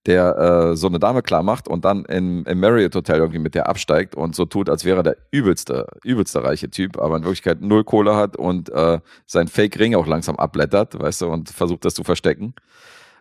der 0.07 0.39
äh, 0.39 0.77
so 0.77 0.87
eine 0.87 0.99
Dame 0.99 1.23
klar 1.23 1.43
macht 1.43 1.69
und 1.69 1.85
dann 1.85 2.05
im, 2.07 2.45
im 2.47 2.61
Marriott 2.61 2.95
Hotel 2.95 3.19
irgendwie 3.19 3.39
mit 3.39 3.55
der 3.55 3.69
absteigt 3.69 4.15
und 4.15 4.35
so 4.35 4.45
tut, 4.45 4.71
als 4.71 4.85
wäre 4.85 5.01
er 5.01 5.03
der 5.03 5.17
übelste, 5.31 5.87
übelste 6.05 6.43
reiche 6.43 6.71
Typ, 6.71 6.99
aber 6.99 7.17
in 7.17 7.25
Wirklichkeit 7.25 7.61
null 7.61 7.85
Kohle 7.85 8.17
hat 8.17 8.37
und 8.37 8.71
äh, 8.71 9.01
sein 9.27 9.49
Fake-Ring 9.49 9.95
auch 9.95 10.07
langsam 10.07 10.37
abblättert, 10.37 10.99
weißt 10.99 11.23
du, 11.23 11.29
und 11.29 11.51
versucht 11.51 11.85
das 11.85 11.95
zu 11.95 12.05
verstecken. 12.05 12.55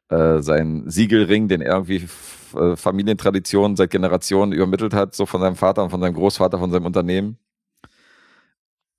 Äh, 0.10 0.42
sein 0.42 0.84
Siegelring, 0.88 1.48
den 1.50 1.62
er 1.62 1.74
irgendwie 1.74 2.08
äh, 2.56 2.76
Familientraditionen 2.78 3.76
seit 3.76 3.90
Generationen 3.90 4.54
übermittelt 4.54 4.94
hat, 4.94 5.16
so 5.16 5.26
von 5.26 5.42
seinem 5.42 5.56
Vater 5.56 5.84
und 5.84 5.90
von 5.90 6.00
seinem 6.00 6.14
Großvater, 6.14 6.60
von 6.60 6.72
seinem 6.72 6.86
Unternehmen. 6.86 7.38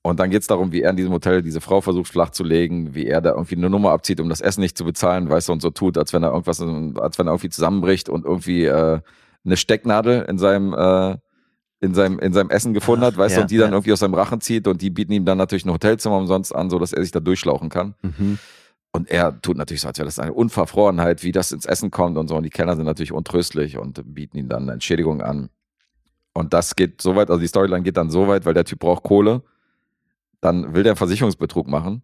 Und 0.03 0.21
dann 0.21 0.31
geht 0.31 0.43
es 0.43 0.47
darum, 0.47 0.73
wie 0.73 0.83
er 0.83 0.91
in 0.91 0.97
diesem 0.97 1.13
Hotel 1.13 1.43
diese 1.43 1.61
Frau 1.61 1.81
versucht 1.81 2.11
flach 2.11 2.31
zu 2.31 2.45
legen, 2.45 2.95
wie 2.95 3.07
er 3.07 3.21
da 3.21 3.31
irgendwie 3.31 3.57
eine 3.57 3.69
Nummer 3.69 3.91
abzieht, 3.91 4.21
um 4.21 4.29
das 4.29 4.41
Essen 4.41 4.61
nicht 4.61 4.79
zu 4.79 4.85
bezahlen, 4.85 5.29
weißt 5.29 5.49
du, 5.49 5.53
und 5.53 5.61
so 5.61 5.71
tut, 5.71 5.99
als 5.99 6.13
wenn 6.13 6.23
er 6.23 6.31
irgendwas, 6.31 6.61
als 6.61 7.19
wenn 7.19 7.27
er 7.27 7.33
irgendwie 7.33 7.51
zusammenbricht 7.51 8.09
und 8.09 8.25
irgendwie 8.25 8.65
äh, 8.65 9.01
eine 9.45 9.57
Stecknadel 9.57 10.25
in 10.29 10.39
seinem, 10.39 10.73
äh, 10.73 11.17
in 11.81 11.95
seinem, 11.95 12.19
in 12.21 12.33
seinem 12.33 12.51
Essen 12.51 12.75
gefunden 12.75 13.05
hat, 13.05 13.17
weißt 13.17 13.33
ja, 13.33 13.39
du, 13.39 13.43
und 13.43 13.51
die 13.51 13.59
dann 13.59 13.71
ja. 13.71 13.77
irgendwie 13.77 13.93
aus 13.93 14.01
seinem 14.01 14.15
Rachen 14.15 14.41
zieht 14.41 14.67
und 14.67 14.83
die 14.83 14.91
bieten 14.91 15.13
ihm 15.13 15.25
dann 15.25 15.39
natürlich 15.39 15.65
ein 15.65 15.73
Hotelzimmer 15.73 16.17
umsonst 16.17 16.55
an, 16.55 16.71
so 16.71 16.79
dass 16.79 16.93
er 16.93 17.03
sich 17.03 17.13
da 17.13 17.21
durchschlauchen 17.21 17.69
kann. 17.69 17.95
Mhm. 18.03 18.39
Und 18.93 19.11
er 19.11 19.41
tut 19.43 19.57
natürlich 19.57 19.83
so, 19.83 19.89
als 19.89 19.99
wäre 19.99 20.07
das 20.07 20.19
eine 20.19 20.33
Unverfrorenheit, 20.33 21.23
wie 21.23 21.33
das 21.33 21.53
ins 21.53 21.67
Essen 21.67 21.91
kommt 21.91 22.17
und 22.17 22.29
so. 22.29 22.37
Und 22.37 22.45
die 22.45 22.51
Kellner 22.51 22.75
sind 22.75 22.87
natürlich 22.87 23.13
untröstlich 23.13 23.77
und 23.77 24.03
bieten 24.15 24.39
ihm 24.39 24.49
dann 24.49 24.63
eine 24.63 24.73
Entschädigung 24.73 25.21
an. 25.21 25.51
Und 26.33 26.55
das 26.55 26.75
geht 26.75 27.03
so 27.03 27.15
weit, 27.15 27.31
also 27.31 27.41
die 27.41 27.47
Storyline 27.47 27.83
geht 27.83 27.97
dann 27.97 28.11
so 28.11 28.29
weit, 28.29 28.47
weil 28.47 28.55
der 28.55 28.65
Typ 28.65 28.79
braucht 28.79 29.03
Kohle. 29.03 29.43
Dann 30.41 30.75
will 30.75 30.83
der 30.83 30.93
einen 30.93 30.97
Versicherungsbetrug 30.97 31.67
machen 31.67 32.03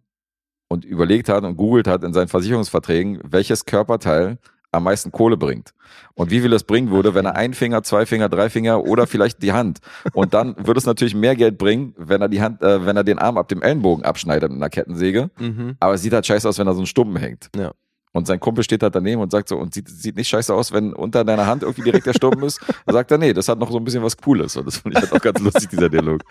und 0.67 0.85
überlegt 0.85 1.29
hat 1.29 1.43
und 1.43 1.55
googelt 1.55 1.87
hat 1.87 2.03
in 2.03 2.13
seinen 2.13 2.27
Versicherungsverträgen, 2.27 3.19
welches 3.23 3.65
Körperteil 3.65 4.39
am 4.75 4.83
meisten 4.83 5.11
Kohle 5.11 5.37
bringt. 5.37 5.73
Und 6.13 6.31
wie 6.31 6.41
viel 6.41 6.51
es 6.53 6.63
bringen 6.63 6.91
würde, 6.91 7.15
wenn 7.15 7.25
er 7.25 7.35
ein 7.35 7.53
Finger, 7.53 7.83
zwei 7.83 8.05
Finger, 8.05 8.29
drei 8.29 8.49
Finger 8.49 8.83
oder 8.83 9.07
vielleicht 9.07 9.41
die 9.41 9.53
Hand. 9.53 9.79
Und 10.13 10.33
dann 10.33 10.55
würde 10.57 10.77
es 10.77 10.85
natürlich 10.85 11.15
mehr 11.15 11.35
Geld 11.35 11.57
bringen, 11.57 11.93
wenn 11.97 12.21
er 12.21 12.29
die 12.29 12.41
Hand, 12.41 12.61
äh, 12.61 12.85
wenn 12.85 12.97
er 12.97 13.03
den 13.03 13.19
Arm 13.19 13.37
ab 13.37 13.47
dem 13.47 13.61
Ellenbogen 13.61 14.03
abschneidet 14.05 14.51
mit 14.51 14.57
einer 14.57 14.69
Kettensäge. 14.69 15.31
Mhm. 15.39 15.77
Aber 15.79 15.93
es 15.93 16.01
sieht 16.01 16.13
halt 16.13 16.25
scheiße 16.25 16.47
aus, 16.47 16.59
wenn 16.59 16.67
er 16.67 16.73
so 16.73 16.79
einen 16.79 16.87
Stumpen 16.87 17.17
hängt. 17.17 17.49
Ja. 17.55 17.71
Und 18.11 18.27
sein 18.27 18.39
Kumpel 18.39 18.63
steht 18.63 18.81
halt 18.81 18.95
daneben 18.95 19.21
und 19.21 19.29
sagt 19.29 19.49
so, 19.49 19.57
und 19.57 19.73
sieht, 19.73 19.89
sieht 19.89 20.15
nicht 20.15 20.29
scheiße 20.29 20.53
aus, 20.53 20.71
wenn 20.71 20.93
unter 20.93 21.25
deiner 21.25 21.47
Hand 21.47 21.63
irgendwie 21.63 21.81
direkt 21.81 22.05
der 22.05 22.13
Stumpen 22.13 22.43
ist. 22.43 22.61
Da 22.85 22.93
sagt 22.93 23.11
er, 23.11 23.17
nee, 23.17 23.33
das 23.33 23.49
hat 23.49 23.59
noch 23.59 23.69
so 23.69 23.77
ein 23.77 23.83
bisschen 23.83 24.03
was 24.03 24.15
Cooles. 24.15 24.55
Und 24.55 24.67
das 24.67 24.77
fand 24.77 24.95
ich 24.95 25.01
halt 25.01 25.11
auch 25.11 25.21
ganz 25.21 25.41
lustig, 25.41 25.67
dieser 25.67 25.89
Dialog. 25.89 26.21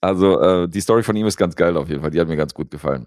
Also, 0.00 0.40
äh, 0.40 0.68
die 0.68 0.80
Story 0.80 1.02
von 1.02 1.16
ihm 1.16 1.26
ist 1.26 1.36
ganz 1.36 1.56
geil 1.56 1.76
auf 1.76 1.88
jeden 1.88 2.00
Fall. 2.00 2.10
Die 2.10 2.20
hat 2.20 2.28
mir 2.28 2.36
ganz 2.36 2.54
gut 2.54 2.70
gefallen. 2.70 3.06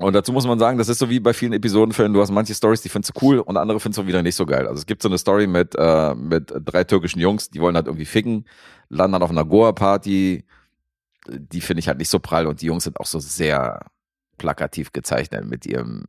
Und 0.00 0.14
dazu 0.14 0.32
muss 0.32 0.46
man 0.46 0.58
sagen, 0.58 0.78
das 0.78 0.88
ist 0.88 0.98
so 0.98 1.10
wie 1.10 1.20
bei 1.20 1.34
vielen 1.34 1.52
Episodenfilmen. 1.52 2.14
Du 2.14 2.22
hast 2.22 2.30
manche 2.30 2.54
Stories, 2.54 2.80
die 2.80 2.88
findest 2.88 3.14
du 3.14 3.26
cool 3.26 3.38
und 3.38 3.58
andere 3.58 3.80
findest 3.80 3.98
du 3.98 4.06
wieder 4.06 4.22
nicht 4.22 4.34
so 4.34 4.46
geil. 4.46 4.66
Also 4.66 4.78
es 4.78 4.86
gibt 4.86 5.02
so 5.02 5.10
eine 5.10 5.18
Story 5.18 5.46
mit, 5.46 5.74
äh, 5.76 6.14
mit 6.14 6.50
drei 6.64 6.84
türkischen 6.84 7.20
Jungs, 7.20 7.50
die 7.50 7.60
wollen 7.60 7.76
halt 7.76 7.86
irgendwie 7.86 8.06
ficken, 8.06 8.46
landen 8.88 9.12
dann 9.12 9.22
auf 9.22 9.30
einer 9.30 9.44
Goa-Party. 9.44 10.44
Die 11.28 11.60
finde 11.60 11.80
ich 11.80 11.88
halt 11.88 11.98
nicht 11.98 12.08
so 12.08 12.18
prall 12.18 12.46
und 12.46 12.62
die 12.62 12.66
Jungs 12.66 12.84
sind 12.84 12.98
auch 12.98 13.04
so 13.04 13.18
sehr 13.18 13.80
plakativ 14.40 14.92
gezeichnet 14.92 15.44
mit 15.44 15.66
ihrem 15.66 16.04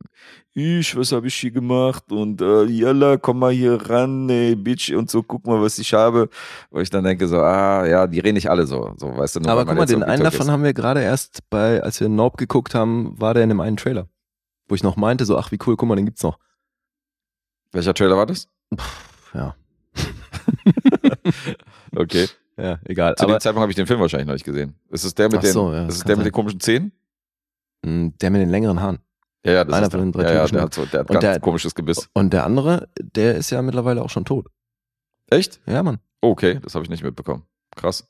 Ich, 0.54 0.96
was 0.96 1.12
habe 1.12 1.26
ich 1.26 1.34
hier 1.34 1.50
gemacht 1.50 2.10
und 2.10 2.40
äh, 2.40 2.64
Yalla, 2.64 3.18
komm 3.18 3.40
mal 3.40 3.52
hier 3.52 3.74
ran, 3.90 4.28
ey, 4.30 4.56
Bitch 4.56 4.90
und 4.90 5.10
so, 5.10 5.22
guck 5.22 5.46
mal, 5.46 5.60
was 5.60 5.78
ich 5.78 5.92
habe. 5.92 6.30
Wo 6.70 6.80
ich 6.80 6.88
dann 6.88 7.04
denke 7.04 7.28
so, 7.28 7.38
ah, 7.38 7.86
ja, 7.86 8.06
die 8.06 8.20
reden 8.20 8.34
nicht 8.34 8.48
alle 8.50 8.66
so, 8.66 8.94
so 8.96 9.14
weißt 9.14 9.36
du. 9.36 9.40
Nur 9.40 9.52
Aber 9.52 9.66
guck 9.66 9.76
mal, 9.76 9.86
den 9.86 10.02
einen 10.02 10.24
davon 10.24 10.46
ist. 10.46 10.50
haben 10.50 10.64
wir 10.64 10.72
gerade 10.72 11.02
erst 11.02 11.48
bei, 11.50 11.82
als 11.82 12.00
wir 12.00 12.08
Nope 12.08 12.38
geguckt 12.38 12.74
haben, 12.74 13.20
war 13.20 13.34
der 13.34 13.42
in 13.42 13.50
dem 13.50 13.60
einen 13.60 13.76
Trailer. 13.76 14.08
Wo 14.68 14.74
ich 14.74 14.82
noch 14.82 14.96
meinte, 14.96 15.26
so, 15.26 15.36
ach 15.36 15.52
wie 15.52 15.58
cool, 15.66 15.76
guck 15.76 15.88
mal, 15.88 15.96
den 15.96 16.06
gibt's 16.06 16.22
noch. 16.22 16.38
Welcher 17.72 17.92
Trailer 17.94 18.16
war 18.16 18.26
das? 18.26 18.48
Ja, 19.34 19.54
Okay. 21.94 22.26
ja, 22.56 22.78
egal. 22.84 23.14
Zu 23.16 23.24
Aber 23.24 23.34
dem 23.34 23.40
Zeitpunkt 23.40 23.62
habe 23.62 23.72
ich 23.72 23.76
den 23.76 23.86
Film 23.86 24.00
wahrscheinlich 24.00 24.26
noch 24.26 24.34
nicht 24.34 24.44
gesehen. 24.44 24.74
Ist 24.88 25.04
es 25.04 25.14
der 25.14 25.28
mit 25.28 25.38
Ach 25.38 25.42
den, 25.42 25.52
so, 25.52 25.72
ja, 25.72 25.86
ist 25.86 25.96
es 25.96 26.04
der 26.04 26.16
mit 26.16 26.26
den 26.26 26.32
komischen 26.32 26.60
Zähnen? 26.60 26.92
Mh, 27.84 28.12
der 28.20 28.30
mit 28.30 28.40
den 28.40 28.50
längeren 28.50 28.80
Haaren. 28.80 28.98
Ja, 29.44 29.52
ja, 29.52 29.64
das 29.64 29.74
Einer 29.74 29.86
ist 29.86 29.92
von 29.92 30.00
der. 30.00 30.06
den 30.06 30.12
drei 30.12 30.22
ja, 30.24 30.32
ja, 30.34 30.46
der 30.46 30.62
hat, 30.62 30.74
so, 30.74 30.84
der 30.86 31.00
hat 31.00 31.10
Und 31.10 31.14
ganz 31.14 31.22
der- 31.22 31.40
komisches 31.40 31.74
Gebiss. 31.74 32.08
Und 32.14 32.32
der 32.32 32.44
andere, 32.44 32.88
der 33.00 33.34
ist 33.36 33.50
ja 33.50 33.60
mittlerweile 33.62 34.02
auch 34.02 34.10
schon 34.10 34.24
tot. 34.24 34.46
Echt? 35.30 35.60
Ja, 35.66 35.82
Mann. 35.82 35.98
Okay, 36.20 36.60
das 36.62 36.74
habe 36.74 36.84
ich 36.84 36.90
nicht 36.90 37.02
mitbekommen. 37.02 37.44
Krass. 37.74 38.08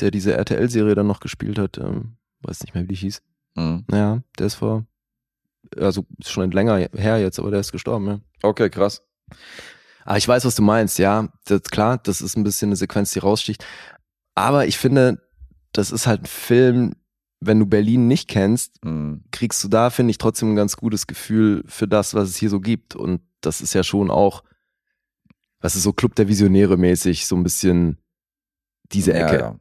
Der 0.00 0.10
diese 0.10 0.34
RTL-Serie 0.34 0.94
dann 0.94 1.06
noch 1.06 1.20
gespielt 1.20 1.58
hat, 1.58 1.78
ähm, 1.78 2.16
weiß 2.42 2.60
nicht 2.62 2.74
mehr, 2.74 2.82
wie 2.84 2.88
die 2.88 2.94
hieß. 2.96 3.22
Mhm. 3.54 3.86
Ja, 3.90 4.20
der 4.38 4.46
ist 4.46 4.56
vor, 4.56 4.84
also 5.78 6.04
ist 6.18 6.30
schon 6.30 6.50
länger 6.50 6.76
her 6.76 7.18
jetzt, 7.18 7.38
aber 7.38 7.50
der 7.50 7.60
ist 7.60 7.72
gestorben, 7.72 8.06
ja. 8.06 8.20
Okay, 8.42 8.68
krass. 8.68 9.02
Aber 10.04 10.18
ich 10.18 10.28
weiß, 10.28 10.44
was 10.44 10.54
du 10.54 10.62
meinst, 10.62 10.98
ja. 10.98 11.28
Das, 11.46 11.62
klar, 11.62 11.96
das 11.98 12.20
ist 12.20 12.36
ein 12.36 12.44
bisschen 12.44 12.68
eine 12.68 12.76
Sequenz, 12.76 13.12
die 13.12 13.20
raussticht. 13.20 13.64
Aber 14.34 14.66
ich 14.66 14.76
finde, 14.76 15.22
das 15.72 15.90
ist 15.90 16.06
halt 16.06 16.22
ein 16.24 16.26
Film, 16.26 16.92
wenn 17.40 17.58
du 17.60 17.66
Berlin 17.66 18.08
nicht 18.08 18.28
kennst, 18.28 18.82
Mhm. 18.84 19.24
kriegst 19.30 19.62
du 19.62 19.68
da, 19.68 19.90
finde 19.90 20.10
ich, 20.10 20.18
trotzdem 20.18 20.52
ein 20.52 20.56
ganz 20.56 20.76
gutes 20.76 21.06
Gefühl 21.06 21.62
für 21.66 21.86
das, 21.86 22.14
was 22.14 22.28
es 22.30 22.36
hier 22.36 22.50
so 22.50 22.60
gibt. 22.60 22.96
Und 22.96 23.20
das 23.40 23.60
ist 23.60 23.74
ja 23.74 23.82
schon 23.82 24.10
auch, 24.10 24.42
was 25.60 25.76
ist 25.76 25.82
so 25.82 25.92
Club 25.92 26.14
der 26.14 26.28
Visionäre 26.28 26.76
mäßig, 26.76 27.26
so 27.26 27.36
ein 27.36 27.42
bisschen 27.42 27.98
diese 28.92 29.12
Ja, 29.12 29.26
Ecke. 29.26 29.38
ja. 29.38 29.56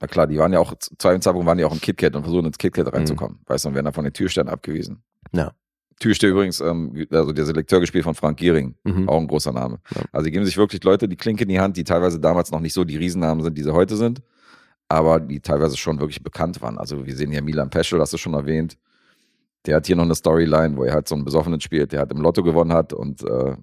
Na 0.00 0.06
klar, 0.06 0.26
die 0.26 0.36
waren 0.38 0.52
ja 0.52 0.58
auch, 0.58 0.74
zu 0.76 1.08
einem 1.08 1.22
Zeitpunkt 1.22 1.46
waren 1.46 1.56
die 1.58 1.64
auch 1.64 1.72
im 1.72 1.80
KitKat 1.80 2.14
und 2.16 2.22
versuchen 2.22 2.46
ins 2.46 2.58
KitKat 2.58 2.92
reinzukommen. 2.92 3.38
Weißt 3.46 3.64
du, 3.64 3.70
und 3.70 3.74
werden 3.74 3.86
da 3.86 3.92
von 3.92 4.04
den 4.04 4.12
Türstern 4.12 4.48
abgewiesen. 4.48 5.02
Ja. 5.32 5.52
Türsteher 5.98 6.30
übrigens, 6.32 6.60
ähm, 6.60 7.06
also 7.10 7.32
der 7.32 7.46
Selekteur 7.46 7.80
gespielt 7.80 8.04
von 8.04 8.14
Frank 8.14 8.38
Gehring. 8.38 8.74
Mhm. 8.84 9.08
Auch 9.08 9.18
ein 9.18 9.26
großer 9.26 9.52
Name. 9.52 9.80
Ja. 9.94 10.02
Also 10.12 10.26
die 10.26 10.30
geben 10.32 10.44
sich 10.44 10.58
wirklich 10.58 10.84
Leute 10.84 11.08
die 11.08 11.16
Klinke 11.16 11.44
in 11.44 11.48
die 11.48 11.58
Hand, 11.58 11.78
die 11.78 11.84
teilweise 11.84 12.20
damals 12.20 12.50
noch 12.50 12.60
nicht 12.60 12.74
so 12.74 12.84
die 12.84 12.98
Riesennamen 12.98 13.42
sind, 13.42 13.56
die 13.56 13.62
sie 13.62 13.72
heute 13.72 13.96
sind, 13.96 14.20
aber 14.88 15.20
die 15.20 15.40
teilweise 15.40 15.76
schon 15.76 15.98
wirklich 16.00 16.22
bekannt 16.22 16.62
waren. 16.62 16.78
Also 16.78 17.06
wir 17.06 17.16
sehen 17.16 17.30
hier 17.30 17.42
Milan 17.42 17.70
Peschel, 17.70 18.00
hast 18.00 18.12
du 18.12 18.18
schon 18.18 18.34
erwähnt. 18.34 18.78
Der 19.66 19.76
hat 19.76 19.86
hier 19.86 19.96
noch 19.96 20.04
eine 20.04 20.14
Storyline, 20.14 20.76
wo 20.76 20.84
er 20.84 20.94
halt 20.94 21.08
so 21.08 21.14
einen 21.14 21.24
Besoffenen 21.24 21.60
spielt, 21.60 21.92
der 21.92 22.00
halt 22.00 22.12
im 22.12 22.20
Lotto 22.20 22.42
gewonnen 22.42 22.72
hat 22.72 22.92
und 22.92 23.22
äh, 23.24 23.56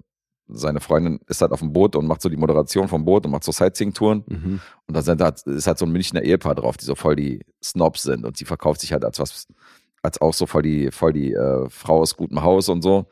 seine 0.48 0.80
Freundin 0.80 1.20
ist 1.26 1.40
halt 1.40 1.52
auf 1.52 1.60
dem 1.60 1.72
Boot 1.72 1.96
und 1.96 2.06
macht 2.06 2.20
so 2.20 2.28
die 2.28 2.36
Moderation 2.36 2.88
vom 2.88 3.04
Boot 3.04 3.24
und 3.24 3.32
macht 3.32 3.44
so 3.44 3.52
Sightseeing-Touren. 3.52 4.24
Mhm. 4.26 4.60
Und 4.86 4.94
da 4.94 5.00
sind 5.00 5.22
halt, 5.22 5.40
ist 5.46 5.66
halt 5.66 5.78
so 5.78 5.86
ein 5.86 5.92
Münchner 5.92 6.22
Ehepaar 6.22 6.54
drauf, 6.54 6.76
die 6.76 6.84
so 6.84 6.94
voll 6.94 7.16
die 7.16 7.40
Snobs 7.62 8.02
sind 8.02 8.26
und 8.26 8.36
sie 8.36 8.44
verkauft 8.44 8.82
sich 8.82 8.92
halt 8.92 9.04
als 9.04 9.18
was, 9.18 9.46
als 10.02 10.20
auch 10.20 10.34
so 10.34 10.46
voll 10.46 10.62
die, 10.62 10.90
voll 10.90 11.14
die 11.14 11.32
äh, 11.32 11.68
Frau 11.70 12.00
aus 12.00 12.16
gutem 12.16 12.42
Haus 12.42 12.68
und 12.68 12.82
so. 12.82 13.06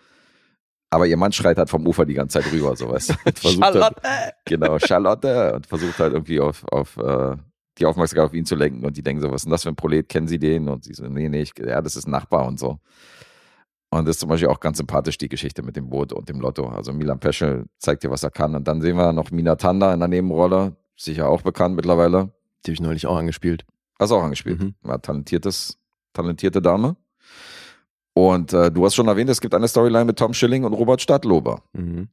Aber 0.91 1.07
ihr 1.07 1.17
Mann 1.17 1.33
schreit 1.33 1.57
halt 1.57 1.71
vom 1.71 1.87
Ufer 1.87 2.05
die 2.05 2.13
ganze 2.13 2.43
Zeit 2.43 2.53
rüber, 2.53 2.77
so 2.77 2.91
weißt 2.91 3.11
du. 3.11 3.15
Und 3.25 3.39
versucht 3.39 3.63
Halt, 3.63 4.35
genau, 4.45 4.79
Charlotte 4.79 5.55
und 5.55 5.67
versucht 5.67 5.99
halt 5.99 6.13
irgendwie 6.13 6.39
auf, 6.39 6.65
auf 6.71 6.99
äh, 6.99 7.37
die 7.79 7.87
Aufmerksamkeit 7.87 8.27
auf 8.27 8.35
ihn 8.35 8.45
zu 8.45 8.55
lenken 8.55 8.85
und 8.85 8.97
die 8.97 9.03
denken 9.03 9.23
so, 9.23 9.31
was 9.31 9.43
ist 9.43 9.45
denn 9.45 9.53
das 9.53 9.63
für 9.63 9.71
ein 9.71 9.77
Prolet, 9.77 10.09
kennen 10.09 10.29
sie 10.29 10.39
den? 10.39 10.69
Und 10.69 10.85
sie 10.85 10.95
so, 10.95 11.05
nee, 11.05 11.29
nee, 11.29 11.43
ich, 11.43 11.53
ja, 11.59 11.81
das 11.81 11.97
ist 11.97 12.07
ein 12.07 12.11
Nachbar 12.11 12.47
und 12.47 12.59
so. 12.59 12.79
Und 13.91 14.07
das 14.07 14.17
ist 14.17 14.21
zum 14.21 14.31
Beispiel 14.31 14.49
auch 14.49 14.61
ganz 14.61 14.79
sympathisch, 14.79 15.19
die 15.19 15.29
Geschichte 15.29 15.63
mit 15.63 15.77
dem 15.77 15.91
Boot 15.91 16.15
und 16.15 16.29
dem 16.29 16.41
Lotto. 16.41 16.67
Also 16.67 16.95
Milan 16.95 17.21
Peschel 17.21 17.67
zeigt 17.79 18.03
dir, 18.03 18.11
was 18.11 18.23
er 18.23 18.31
kann. 18.31 18.55
Und 18.55 18.67
dann 18.67 18.81
sehen 18.81 18.97
wir 18.97 19.13
noch 19.13 19.31
Mina 19.31 19.57
Tanda 19.57 19.93
in 19.93 20.01
der 20.01 20.09
Nebenrolle, 20.09 20.77
sicher 20.97 21.29
auch 21.29 21.43
bekannt 21.43 21.77
mittlerweile. 21.77 22.33
Die 22.65 22.71
habe 22.71 22.75
ich 22.75 22.81
neulich 22.81 23.07
auch 23.07 23.17
angespielt. 23.17 23.67
Hast 23.99 24.11
du 24.11 24.17
auch 24.17 24.23
angespielt. 24.23 24.63
Mhm. 24.63 24.75
War 24.81 25.03
talentiertes, 25.03 25.79
talentierte 26.15 26.63
Dame. 26.63 26.97
Und 28.15 28.55
äh, 28.55 28.71
du 28.71 28.85
hast 28.85 28.95
schon 28.95 29.09
erwähnt, 29.09 29.29
es 29.29 29.43
gibt 29.43 29.55
eine 29.55 29.69
Storyline 29.69 30.07
mit 30.07 30.19
Tom 30.19 30.33
Schilling 30.33 30.65
und 30.65 30.73
Robert 30.73 31.03
Stadtlober. 31.03 31.63
Mhm. 31.75 32.09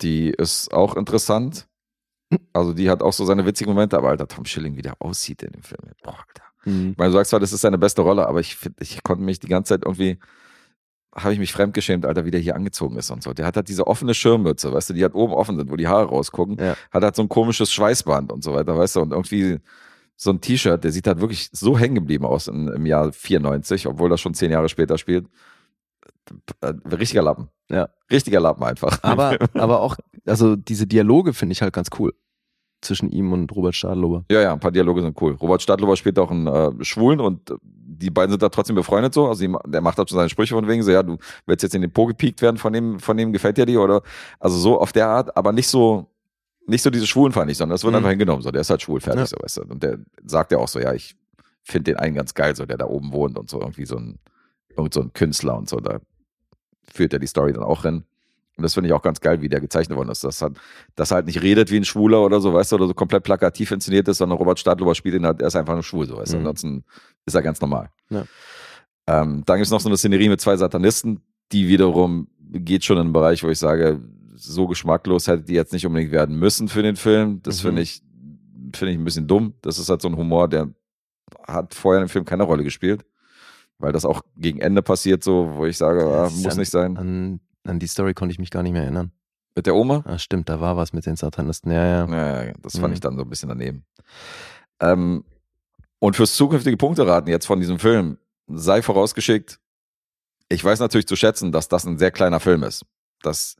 Die 0.00 0.30
ist 0.30 0.72
auch 0.72 0.96
interessant. 0.96 1.68
Also 2.52 2.72
die 2.72 2.90
hat 2.90 3.02
auch 3.02 3.12
so 3.12 3.24
seine 3.24 3.44
witzigen 3.46 3.72
Momente, 3.72 3.96
aber 3.96 4.10
Alter, 4.10 4.28
Tom 4.28 4.44
Schilling, 4.44 4.76
wie 4.76 4.82
der 4.82 4.94
aussieht 5.00 5.42
in 5.42 5.52
dem 5.52 5.62
Film. 5.62 5.80
Boah, 6.02 6.18
Alter. 6.18 6.44
Mhm. 6.64 6.90
Ich 6.92 6.98
meine, 6.98 7.10
du 7.10 7.16
sagst 7.16 7.30
zwar, 7.30 7.40
das 7.40 7.52
ist 7.52 7.60
seine 7.60 7.78
beste 7.78 8.02
Rolle, 8.02 8.26
aber 8.26 8.40
ich 8.40 8.56
finde, 8.56 8.82
ich 8.82 9.02
konnte 9.02 9.22
mich 9.22 9.40
die 9.40 9.48
ganze 9.48 9.74
Zeit 9.74 9.84
irgendwie, 9.84 10.18
habe 11.14 11.32
ich 11.32 11.38
mich 11.38 11.52
fremdgeschämt, 11.52 12.06
Alter, 12.06 12.24
wie 12.24 12.30
der 12.30 12.40
hier 12.40 12.56
angezogen 12.56 12.96
ist 12.96 13.10
und 13.10 13.22
so. 13.22 13.32
Der 13.32 13.46
hat 13.46 13.56
halt 13.56 13.68
diese 13.68 13.86
offene 13.86 14.14
Schirmmütze, 14.14 14.72
weißt 14.72 14.90
du, 14.90 14.94
die 14.94 15.02
halt 15.02 15.14
oben 15.14 15.32
offen 15.32 15.56
sind, 15.56 15.70
wo 15.70 15.76
die 15.76 15.88
Haare 15.88 16.06
rausgucken. 16.06 16.56
Ja. 16.58 16.76
Hat 16.90 17.02
halt 17.02 17.16
so 17.16 17.22
ein 17.22 17.28
komisches 17.28 17.72
Schweißband 17.72 18.32
und 18.32 18.42
so 18.42 18.52
weiter, 18.54 18.76
weißt 18.76 18.96
du, 18.96 19.00
und 19.00 19.12
irgendwie 19.12 19.60
so 20.16 20.30
ein 20.30 20.40
T-Shirt, 20.40 20.82
der 20.82 20.92
sieht 20.92 21.06
halt 21.06 21.20
wirklich 21.20 21.50
so 21.52 21.78
hängen 21.78 21.96
geblieben 21.96 22.24
aus 22.24 22.48
in, 22.48 22.68
im 22.68 22.86
Jahr 22.86 23.12
94, 23.12 23.86
obwohl 23.86 24.08
das 24.08 24.20
schon 24.20 24.34
zehn 24.34 24.50
Jahre 24.50 24.68
später 24.68 24.96
spielt. 24.98 25.26
Äh, 26.60 26.74
Richtiger 26.90 27.22
Lappen. 27.22 27.48
Ja. 27.70 27.88
Richtiger 28.10 28.40
Lappen 28.40 28.62
einfach. 28.62 28.98
Aber, 29.02 29.36
aber 29.54 29.80
auch, 29.80 29.96
also 30.26 30.56
diese 30.56 30.86
Dialoge 30.86 31.32
finde 31.32 31.52
ich 31.52 31.62
halt 31.62 31.74
ganz 31.74 31.88
cool. 31.98 32.14
Zwischen 32.84 33.10
ihm 33.10 33.32
und 33.32 33.50
Robert 33.56 33.74
Stadlober. 33.74 34.24
Ja, 34.30 34.42
ja, 34.42 34.52
ein 34.52 34.60
paar 34.60 34.70
Dialoge 34.70 35.00
sind 35.02 35.20
cool. 35.20 35.32
Robert 35.40 35.62
Stadlober 35.62 35.96
spielt 35.96 36.18
auch 36.18 36.30
einen 36.30 36.46
äh, 36.46 36.84
Schwulen 36.84 37.18
und 37.20 37.50
äh, 37.50 37.54
die 37.62 38.10
beiden 38.10 38.30
sind 38.30 38.42
da 38.42 38.48
trotzdem 38.50 38.76
befreundet 38.76 39.14
so. 39.14 39.26
Also 39.28 39.46
die, 39.46 39.54
der 39.66 39.80
macht 39.80 39.96
halt 39.98 40.10
schon 40.10 40.16
seine 40.18 40.28
Sprüche 40.28 40.54
von 40.54 40.68
wegen 40.68 40.82
so, 40.82 40.90
ja, 40.90 41.02
du 41.02 41.16
willst 41.46 41.62
jetzt 41.62 41.74
in 41.74 41.80
den 41.80 41.90
Po 41.92 42.06
gepiekt 42.06 42.42
werden 42.42 42.58
von 42.58 42.72
dem, 42.72 42.98
von 43.00 43.16
dem 43.16 43.32
gefällt 43.32 43.56
dir 43.56 43.66
die 43.66 43.76
oder 43.78 44.02
also 44.38 44.58
so 44.58 44.78
auf 44.80 44.92
der 44.92 45.08
Art, 45.08 45.36
aber 45.36 45.52
nicht 45.52 45.68
so, 45.68 46.06
nicht 46.66 46.82
so 46.82 46.90
diese 46.90 47.06
Schwulenfeindlich, 47.06 47.56
sondern 47.56 47.74
das 47.74 47.84
wird 47.84 47.92
Mhm. 47.92 47.96
einfach 47.98 48.10
hingenommen. 48.10 48.42
So, 48.42 48.50
der 48.50 48.60
ist 48.60 48.70
halt 48.70 48.82
schwul 48.82 49.00
fertig, 49.00 49.20
Ja. 49.20 49.26
so 49.26 49.36
weißt 49.40 49.56
du. 49.58 49.62
Und 49.62 49.82
der 49.82 49.98
sagt 50.24 50.52
ja 50.52 50.58
auch 50.58 50.68
so, 50.68 50.78
ja, 50.80 50.92
ich 50.92 51.16
finde 51.62 51.92
den 51.92 51.96
einen 51.96 52.14
ganz 52.14 52.34
geil, 52.34 52.54
so 52.54 52.66
der 52.66 52.76
da 52.76 52.86
oben 52.86 53.12
wohnt 53.12 53.38
und 53.38 53.48
so 53.48 53.60
irgendwie 53.60 53.86
so 53.86 53.96
ein, 53.96 54.18
irgend 54.76 54.92
so 54.92 55.00
ein 55.00 55.12
Künstler 55.14 55.56
und 55.56 55.68
so. 55.68 55.78
Da 55.78 56.00
führt 56.92 57.12
er 57.14 57.18
die 57.18 57.26
Story 57.26 57.52
dann 57.54 57.62
auch 57.62 57.82
hin. 57.82 58.04
Und 58.56 58.62
das 58.62 58.74
finde 58.74 58.88
ich 58.88 58.92
auch 58.92 59.02
ganz 59.02 59.20
geil, 59.20 59.40
wie 59.42 59.48
der 59.48 59.60
gezeichnet 59.60 59.96
worden 59.98 60.10
ist. 60.10 60.22
Dass, 60.22 60.40
hat, 60.40 60.52
dass 60.94 61.10
halt 61.10 61.26
nicht 61.26 61.42
redet 61.42 61.70
wie 61.72 61.76
ein 61.76 61.84
Schwuler 61.84 62.22
oder 62.24 62.40
so, 62.40 62.54
weißt 62.54 62.70
du, 62.72 62.76
oder 62.76 62.86
so 62.86 62.94
komplett 62.94 63.24
plakativ 63.24 63.70
inszeniert 63.72 64.06
ist, 64.08 64.18
sondern 64.18 64.38
Robert 64.38 64.58
Stadlober 64.60 64.94
spielt 64.94 65.16
ihn 65.16 65.26
halt, 65.26 65.40
er 65.40 65.48
ist 65.48 65.56
einfach 65.56 65.74
nur 65.74 65.82
schwul, 65.82 66.06
so 66.06 66.16
weißt 66.16 66.34
du. 66.34 66.36
Mhm. 66.36 66.46
Ansonsten 66.46 66.84
ist 67.26 67.34
er 67.34 67.42
ganz 67.42 67.60
normal. 67.60 67.90
Ja. 68.10 68.24
Ähm, 69.06 69.42
dann 69.44 69.56
gibt 69.56 69.66
es 69.66 69.70
noch 69.70 69.80
so 69.80 69.88
eine 69.88 69.96
Szenerie 69.96 70.28
mit 70.28 70.40
zwei 70.40 70.56
Satanisten, 70.56 71.20
die 71.52 71.68
wiederum 71.68 72.28
geht 72.38 72.84
schon 72.84 72.96
in 72.96 73.02
einen 73.04 73.12
Bereich, 73.12 73.42
wo 73.42 73.48
ich 73.48 73.58
sage, 73.58 74.00
so 74.36 74.66
geschmacklos 74.68 75.26
hätte 75.26 75.42
die 75.42 75.54
jetzt 75.54 75.72
nicht 75.72 75.86
unbedingt 75.86 76.12
werden 76.12 76.38
müssen 76.38 76.68
für 76.68 76.82
den 76.82 76.96
Film. 76.96 77.40
Das 77.42 77.58
Mhm. 77.62 77.66
finde 77.68 77.82
ich, 77.82 78.02
finde 78.74 78.92
ich 78.92 78.98
ein 78.98 79.04
bisschen 79.04 79.26
dumm. 79.26 79.54
Das 79.62 79.78
ist 79.78 79.88
halt 79.88 80.00
so 80.00 80.08
ein 80.08 80.16
Humor, 80.16 80.48
der 80.48 80.68
hat 81.46 81.74
vorher 81.74 82.02
im 82.02 82.08
Film 82.08 82.24
keine 82.24 82.44
Rolle 82.44 82.62
gespielt. 82.64 83.04
Weil 83.78 83.92
das 83.92 84.04
auch 84.04 84.22
gegen 84.36 84.60
Ende 84.60 84.82
passiert, 84.82 85.24
so, 85.24 85.50
wo 85.56 85.66
ich 85.66 85.76
sage, 85.76 86.04
ah, 86.06 86.30
muss 86.30 86.42
ja- 86.44 86.54
nicht 86.54 86.70
sein. 86.70 86.96
An, 86.96 87.40
an 87.64 87.78
die 87.78 87.86
Story 87.86 88.14
konnte 88.14 88.32
ich 88.32 88.38
mich 88.38 88.50
gar 88.50 88.62
nicht 88.62 88.72
mehr 88.72 88.82
erinnern. 88.82 89.12
Mit 89.56 89.66
der 89.66 89.74
Oma? 89.74 90.02
Ah, 90.06 90.18
stimmt, 90.18 90.48
da 90.48 90.60
war 90.60 90.76
was 90.76 90.92
mit 90.92 91.06
den 91.06 91.16
Satanisten. 91.16 91.70
Ja, 91.70 91.84
ja. 91.86 92.08
Ja, 92.08 92.44
ja, 92.44 92.52
das 92.60 92.74
fand 92.74 92.88
Mhm. 92.88 92.92
ich 92.94 93.00
dann 93.00 93.16
so 93.16 93.22
ein 93.22 93.28
bisschen 93.30 93.48
daneben. 93.48 93.84
Ähm, 94.80 95.24
und 96.00 96.16
fürs 96.16 96.34
zukünftige 96.34 96.76
Punkteraten 96.76 97.30
jetzt 97.30 97.46
von 97.46 97.60
diesem 97.60 97.78
Film 97.78 98.18
sei 98.48 98.82
vorausgeschickt, 98.82 99.58
ich 100.48 100.62
weiß 100.64 100.80
natürlich 100.80 101.06
zu 101.06 101.16
schätzen, 101.16 101.52
dass 101.52 101.68
das 101.68 101.86
ein 101.86 101.98
sehr 101.98 102.10
kleiner 102.10 102.40
Film 102.40 102.62
ist. 102.64 102.84
Dass 103.22 103.56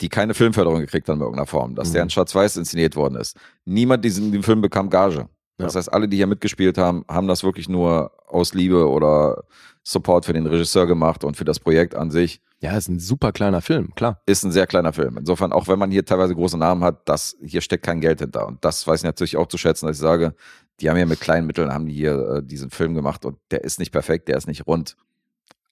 die 0.00 0.08
keine 0.08 0.34
Filmförderung 0.34 0.80
gekriegt 0.80 1.08
haben 1.08 1.16
in 1.16 1.22
irgendeiner 1.22 1.46
Form, 1.46 1.74
dass 1.74 1.88
Mhm. 1.88 1.92
der 1.94 2.02
in 2.04 2.10
Schwarz-Weiß 2.10 2.56
inszeniert 2.56 2.94
worden 2.96 3.16
ist. 3.16 3.36
Niemand 3.64 4.04
diesen 4.04 4.32
den 4.32 4.42
Film 4.42 4.60
bekam 4.60 4.90
Gage. 4.90 5.28
Das 5.58 5.74
Ja. 5.74 5.78
heißt, 5.78 5.92
alle, 5.92 6.08
die 6.08 6.16
hier 6.16 6.26
mitgespielt 6.26 6.78
haben, 6.78 7.04
haben 7.08 7.26
das 7.28 7.42
wirklich 7.42 7.68
nur 7.68 8.12
aus 8.26 8.54
Liebe 8.54 8.88
oder 8.88 9.44
Support 9.82 10.24
für 10.26 10.32
den 10.32 10.46
Regisseur 10.46 10.86
gemacht 10.86 11.24
und 11.24 11.36
für 11.36 11.44
das 11.44 11.58
Projekt 11.60 11.94
an 11.94 12.10
sich. 12.10 12.40
Ja, 12.62 12.76
ist 12.76 12.88
ein 12.88 13.00
super 13.00 13.32
kleiner 13.32 13.60
Film, 13.60 13.92
klar. 13.96 14.22
Ist 14.24 14.44
ein 14.44 14.52
sehr 14.52 14.68
kleiner 14.68 14.92
Film. 14.92 15.18
Insofern, 15.18 15.52
auch 15.52 15.66
wenn 15.66 15.80
man 15.80 15.90
hier 15.90 16.04
teilweise 16.04 16.32
große 16.32 16.56
Namen 16.56 16.84
hat, 16.84 17.08
das, 17.08 17.36
hier 17.42 17.60
steckt 17.60 17.84
kein 17.84 18.00
Geld 18.00 18.20
hinter. 18.20 18.46
Und 18.46 18.64
das 18.64 18.86
weiß 18.86 19.00
ich 19.00 19.04
natürlich 19.04 19.36
auch 19.36 19.48
zu 19.48 19.58
schätzen, 19.58 19.86
dass 19.86 19.96
ich 19.96 20.00
sage, 20.00 20.36
die 20.78 20.88
haben 20.88 20.96
ja 20.96 21.04
mit 21.04 21.20
kleinen 21.20 21.48
Mitteln 21.48 21.72
haben 21.72 21.86
die 21.86 21.92
hier 21.92 22.36
äh, 22.36 22.42
diesen 22.42 22.70
Film 22.70 22.94
gemacht 22.94 23.24
und 23.24 23.36
der 23.50 23.64
ist 23.64 23.80
nicht 23.80 23.90
perfekt, 23.90 24.28
der 24.28 24.36
ist 24.36 24.46
nicht 24.46 24.64
rund, 24.68 24.96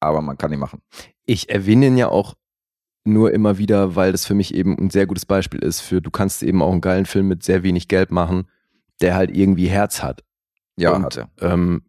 aber 0.01 0.21
man 0.21 0.37
kann 0.37 0.53
ihn 0.53 0.59
machen. 0.59 0.83
Ich 1.27 1.49
erwähne 1.49 1.87
ihn 1.87 1.97
ja 1.97 2.09
auch 2.09 2.35
nur 3.05 3.33
immer 3.33 3.57
wieder, 3.57 3.95
weil 3.95 4.11
das 4.11 4.27
für 4.27 4.35
mich 4.35 4.53
eben 4.53 4.77
ein 4.77 4.91
sehr 4.91 5.07
gutes 5.07 5.27
Beispiel 5.27 5.61
ist 5.61 5.81
für, 5.81 6.03
du 6.03 6.11
kannst 6.11 6.43
eben 6.43 6.61
auch 6.61 6.73
einen 6.73 6.81
geilen 6.81 7.07
Film 7.07 7.29
mit 7.29 7.45
sehr 7.45 7.63
wenig 7.63 7.87
Geld 7.87 8.11
machen, 8.11 8.49
der 9.01 9.15
halt 9.15 9.35
irgendwie 9.35 9.69
Herz 9.69 10.03
hat. 10.03 10.25
Ja, 10.77 10.93
Und, 10.93 11.05
hat 11.05 11.17
er. 11.17 11.31
Ähm, 11.41 11.83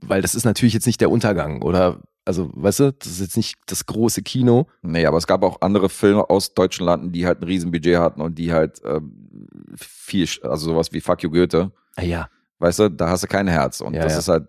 weil 0.00 0.20
das 0.20 0.34
ist 0.34 0.44
natürlich 0.44 0.74
jetzt 0.74 0.86
nicht 0.86 1.00
der 1.00 1.10
Untergang 1.10 1.62
oder, 1.62 2.02
also, 2.28 2.50
weißt 2.52 2.80
du, 2.80 2.92
das 2.92 3.08
ist 3.08 3.20
jetzt 3.20 3.36
nicht 3.38 3.58
das 3.66 3.86
große 3.86 4.22
Kino. 4.22 4.66
Nee, 4.82 5.06
aber 5.06 5.16
es 5.16 5.26
gab 5.26 5.42
auch 5.42 5.62
andere 5.62 5.88
Filme 5.88 6.28
aus 6.28 6.52
deutschen 6.52 6.84
Landen, 6.84 7.10
die 7.10 7.26
halt 7.26 7.40
ein 7.40 7.44
Riesenbudget 7.44 7.96
hatten 7.96 8.20
und 8.20 8.38
die 8.38 8.52
halt 8.52 8.82
ähm, 8.84 9.48
viel, 9.76 10.28
also 10.42 10.66
sowas 10.72 10.92
wie 10.92 11.00
Fuck 11.00 11.22
You 11.22 11.30
Goethe, 11.30 11.72
Ah 11.96 12.02
ja. 12.02 12.28
weißt 12.58 12.80
du, 12.80 12.90
da 12.90 13.08
hast 13.08 13.22
du 13.22 13.28
kein 13.28 13.48
Herz 13.48 13.80
und 13.80 13.94
Ja, 13.94 14.02
das 14.02 14.12
ja. 14.12 14.18
ist 14.18 14.28
halt 14.28 14.46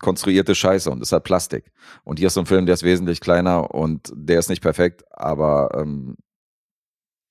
konstruierte 0.00 0.54
Scheiße 0.54 0.88
und 0.88 1.00
das 1.00 1.08
ist 1.08 1.12
halt 1.12 1.24
Plastik. 1.24 1.72
Und 2.04 2.20
hier 2.20 2.28
ist 2.28 2.34
so 2.34 2.40
ein 2.40 2.46
Film, 2.46 2.64
der 2.66 2.74
ist 2.74 2.84
wesentlich 2.84 3.20
kleiner 3.20 3.74
und 3.74 4.12
der 4.14 4.38
ist 4.38 4.48
nicht 4.48 4.62
perfekt, 4.62 5.02
aber 5.10 5.70
ähm, 5.74 6.16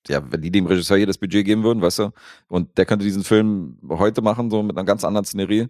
ja, 0.09 0.29
wenn 0.29 0.41
die 0.41 0.51
dem 0.51 0.65
Regisseur 0.65 0.97
hier 0.97 1.07
das 1.07 1.17
Budget 1.17 1.45
geben 1.45 1.63
würden, 1.63 1.81
weißt 1.81 1.99
du, 1.99 2.11
und 2.49 2.77
der 2.77 2.85
könnte 2.85 3.05
diesen 3.05 3.23
Film 3.23 3.77
heute 3.87 4.21
machen, 4.21 4.49
so 4.49 4.61
mit 4.61 4.77
einer 4.77 4.85
ganz 4.85 5.05
anderen 5.05 5.23
Szenerie, 5.23 5.69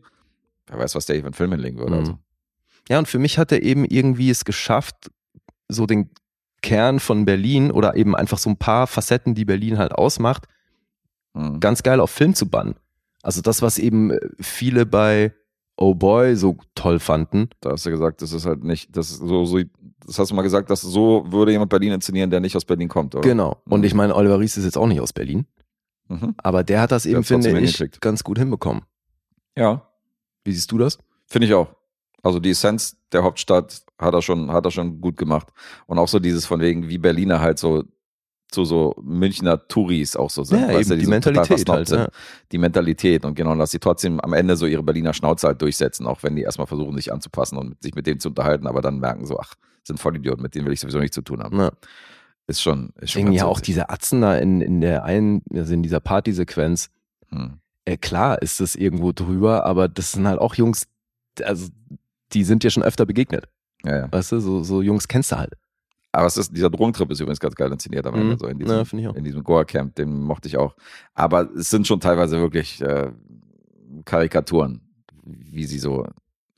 wer 0.66 0.80
weiß, 0.80 0.96
was 0.96 1.06
der 1.06 1.16
hier 1.16 1.22
für 1.22 1.28
einen 1.28 1.36
Film 1.36 1.52
hinlegen 1.52 1.78
würde. 1.78 1.98
Also. 1.98 2.18
Ja, 2.90 3.00
und 3.00 3.08
für 3.08 3.20
mich 3.20 3.38
hat 3.38 3.52
er 3.52 3.62
eben 3.64 3.86
irgendwie 3.86 4.30
es 4.30 4.46
geschafft, 4.46 5.12
so 5.68 5.86
den 5.86 6.10
Kern 6.62 7.00
von 7.00 7.26
Berlin 7.26 7.72
oder 7.72 7.96
eben 7.96 8.16
einfach 8.16 8.38
so 8.38 8.50
ein 8.50 8.58
paar 8.58 8.86
Facetten, 8.88 9.34
die 9.36 9.46
Berlin 9.46 9.78
halt 9.78 9.94
ausmacht, 9.94 10.48
Mhm. 11.34 11.60
ganz 11.62 11.82
geil 11.82 12.00
auf 12.02 12.12
Film 12.12 12.36
zu 12.36 12.50
bannen. 12.50 12.76
Also 13.24 13.42
das, 13.42 13.62
was 13.62 13.80
eben 13.80 14.12
viele 14.42 14.86
bei 14.86 15.34
Oh 15.78 15.96
Boy 15.96 16.36
so 16.36 16.58
toll 16.76 17.00
fanden. 17.00 17.50
Da 17.62 17.72
hast 17.72 17.86
du 17.86 17.90
gesagt, 17.90 18.22
das 18.22 18.34
ist 18.34 18.46
halt 18.46 18.64
nicht, 18.64 18.96
das 18.96 19.10
so, 19.10 19.46
so, 19.46 19.60
das 20.06 20.20
hast 20.20 20.30
du 20.30 20.36
mal 20.36 20.42
gesagt, 20.42 20.70
dass 20.70 20.82
so 20.82 21.26
würde 21.32 21.54
jemand 21.54 21.70
Berlin 21.70 21.94
inszenieren, 21.94 22.30
der 22.30 22.42
nicht 22.42 22.56
aus 22.58 22.66
Berlin 22.66 22.90
kommt, 22.90 23.16
oder? 23.16 23.28
Genau. 23.28 23.62
Und 23.70 23.80
Mhm. 23.80 23.86
ich 23.86 23.94
meine, 23.94 24.14
Oliver 24.16 24.40
Ries 24.40 24.58
ist 24.58 24.66
jetzt 24.66 24.78
auch 24.78 24.88
nicht 24.88 25.00
aus 25.00 25.14
Berlin, 25.14 25.46
Mhm. 26.10 26.36
aber 26.38 26.64
der 26.66 26.82
hat 26.82 26.92
das 26.92 27.06
eben, 27.06 27.24
finde 27.24 27.58
ich, 27.62 27.82
ganz 28.02 28.24
gut 28.26 28.38
hinbekommen. 28.38 28.84
Ja, 29.58 29.88
Wie 30.44 30.52
siehst 30.52 30.72
du 30.72 30.78
das? 30.78 30.98
finde 31.28 31.48
ich 31.48 31.54
auch. 31.54 31.68
Also 32.24 32.40
die 32.40 32.52
Essenz 32.52 32.98
der 33.12 33.24
Hauptstadt 33.24 33.82
hat 33.98 34.14
er 34.14 34.22
schon, 34.22 34.52
hat 34.52 34.66
er 34.66 34.72
schon 34.72 35.02
gut 35.02 35.18
gemacht. 35.18 35.48
Und 35.88 35.98
auch 35.98 36.08
so 36.08 36.20
dieses 36.20 36.46
von 36.46 36.60
wegen, 36.60 36.88
wie 36.90 36.98
Berliner 36.98 37.40
halt 37.40 37.60
so 37.60 37.84
zu 38.52 38.66
so 38.66 38.94
Münchner 39.02 39.68
Touris 39.68 40.16
auch 40.16 40.30
so 40.30 40.44
sind. 40.44 40.60
Ja, 40.62 40.74
weißt 40.74 40.92
eben 40.92 41.00
die 41.00 41.06
so 41.06 41.12
total 41.12 41.34
Mentalität 41.34 41.70
halt, 41.70 41.90
ja. 41.90 42.08
Die 42.52 42.58
Mentalität 42.58 43.26
und 43.26 43.34
genau, 43.36 43.56
dass 43.56 43.72
sie 43.72 43.80
trotzdem 43.80 44.20
am 44.20 44.34
Ende 44.34 44.58
so 44.58 44.66
ihre 44.66 44.84
Berliner 44.84 45.14
Schnauze 45.14 45.48
halt 45.48 45.62
durchsetzen, 45.62 46.06
auch 46.06 46.22
wenn 46.22 46.36
die 46.36 46.42
erstmal 46.42 46.68
versuchen, 46.68 46.96
sich 46.98 47.14
anzupassen 47.14 47.58
und 47.58 47.82
sich 47.82 47.96
mit 47.96 48.08
dem 48.08 48.20
zu 48.20 48.30
unterhalten, 48.30 48.68
aber 48.68 48.82
dann 48.82 49.00
merken 49.00 49.26
so, 49.26 49.40
ach, 49.40 49.56
sind 49.84 50.00
Vollidioten, 50.00 50.44
mit 50.44 50.54
denen 50.54 50.66
will 50.66 50.74
ich 50.74 50.82
sowieso 50.82 51.00
nichts 51.00 51.16
zu 51.16 51.22
tun 51.22 51.42
haben. 51.42 51.58
Ja. 51.58 51.72
Ist 52.48 52.62
schon, 52.62 52.92
ist 53.00 53.12
schon 53.12 53.26
ganz 53.26 53.38
ja 53.38 53.46
auch 53.46 53.62
diese 53.62 53.90
Atzen 53.90 54.20
da 54.20 54.36
in, 54.36 54.60
in 54.60 54.82
der 54.82 55.06
einen, 55.06 55.44
also 55.54 55.74
in 55.74 55.82
dieser 55.82 56.02
Partysequenz, 56.02 56.90
Hm. 57.30 57.60
äh, 57.86 57.96
klar 57.96 58.42
ist 58.42 58.60
das 58.60 58.76
irgendwo 58.76 59.14
drüber, 59.14 59.66
aber 59.66 59.88
das 59.88 60.12
sind 60.12 60.28
halt 60.28 60.40
auch 60.40 60.56
Jungs, 60.56 60.88
also 61.42 61.70
die 62.34 62.44
sind 62.44 62.64
dir 62.64 62.70
schon 62.72 62.84
öfter 62.84 63.06
begegnet. 63.06 63.48
Ja, 63.84 63.98
ja. 63.98 64.12
Weißt 64.12 64.32
du, 64.32 64.40
so, 64.40 64.64
so 64.64 64.82
Jungs 64.82 65.08
kennst 65.08 65.32
du 65.32 65.38
halt. 65.38 65.54
Aber 66.14 66.28
es 66.28 66.36
ist, 66.38 66.52
dieser 66.56 66.70
Drogentrip 66.70 67.10
ist 67.10 67.22
übrigens 67.22 67.40
ganz 67.40 67.56
geil 67.56 67.72
inszeniert 67.72 68.06
am 68.06 68.16
Ende, 68.16 68.34
Mhm. 68.36 68.40
so 68.40 68.48
in 68.48 68.60
diesem, 68.60 69.00
Ja, 69.00 69.12
in 69.12 69.24
diesem 69.24 69.44
Goa-Camp, 69.44 69.96
den 69.96 70.22
mochte 70.24 70.48
ich 70.50 70.58
auch. 70.58 70.76
Aber 71.14 71.50
es 71.56 71.70
sind 71.70 71.88
schon 71.88 72.00
teilweise 72.02 72.38
wirklich 72.40 72.82
äh, 72.82 73.12
Karikaturen, 74.06 74.82
wie 75.24 75.64
sie 75.66 75.80
so, 75.80 76.06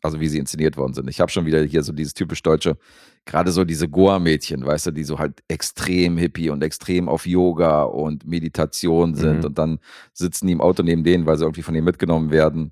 also 0.01 0.19
wie 0.19 0.27
sie 0.27 0.39
inszeniert 0.39 0.75
worden 0.77 0.93
sind. 0.93 1.09
Ich 1.09 1.19
habe 1.21 1.31
schon 1.31 1.45
wieder 1.45 1.61
hier 1.63 1.83
so 1.83 1.93
dieses 1.93 2.13
typisch 2.13 2.41
deutsche, 2.41 2.77
gerade 3.25 3.51
so 3.51 3.63
diese 3.63 3.87
Goa-Mädchen, 3.87 4.65
weißt 4.65 4.87
du, 4.87 4.91
die 4.91 5.03
so 5.03 5.19
halt 5.19 5.43
extrem 5.47 6.17
hippie 6.17 6.49
und 6.49 6.63
extrem 6.63 7.07
auf 7.07 7.25
Yoga 7.25 7.83
und 7.83 8.25
Meditation 8.27 9.15
sind 9.15 9.39
Mhm. 9.39 9.45
und 9.45 9.57
dann 9.57 9.79
sitzen 10.13 10.47
die 10.47 10.53
im 10.53 10.61
Auto 10.61 10.83
neben 10.83 11.03
denen, 11.03 11.25
weil 11.25 11.37
sie 11.37 11.43
irgendwie 11.43 11.61
von 11.61 11.73
denen 11.73 11.85
mitgenommen 11.85 12.31
werden 12.31 12.71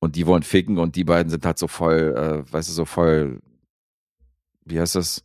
und 0.00 0.16
die 0.16 0.26
wollen 0.26 0.42
ficken 0.42 0.78
und 0.78 0.96
die 0.96 1.04
beiden 1.04 1.30
sind 1.30 1.44
halt 1.44 1.58
so 1.58 1.68
voll, 1.68 2.14
äh, 2.48 2.52
weißt 2.52 2.68
du, 2.68 2.72
so 2.72 2.84
voll, 2.84 3.40
wie 4.64 4.78
heißt 4.80 4.94
das? 4.94 5.24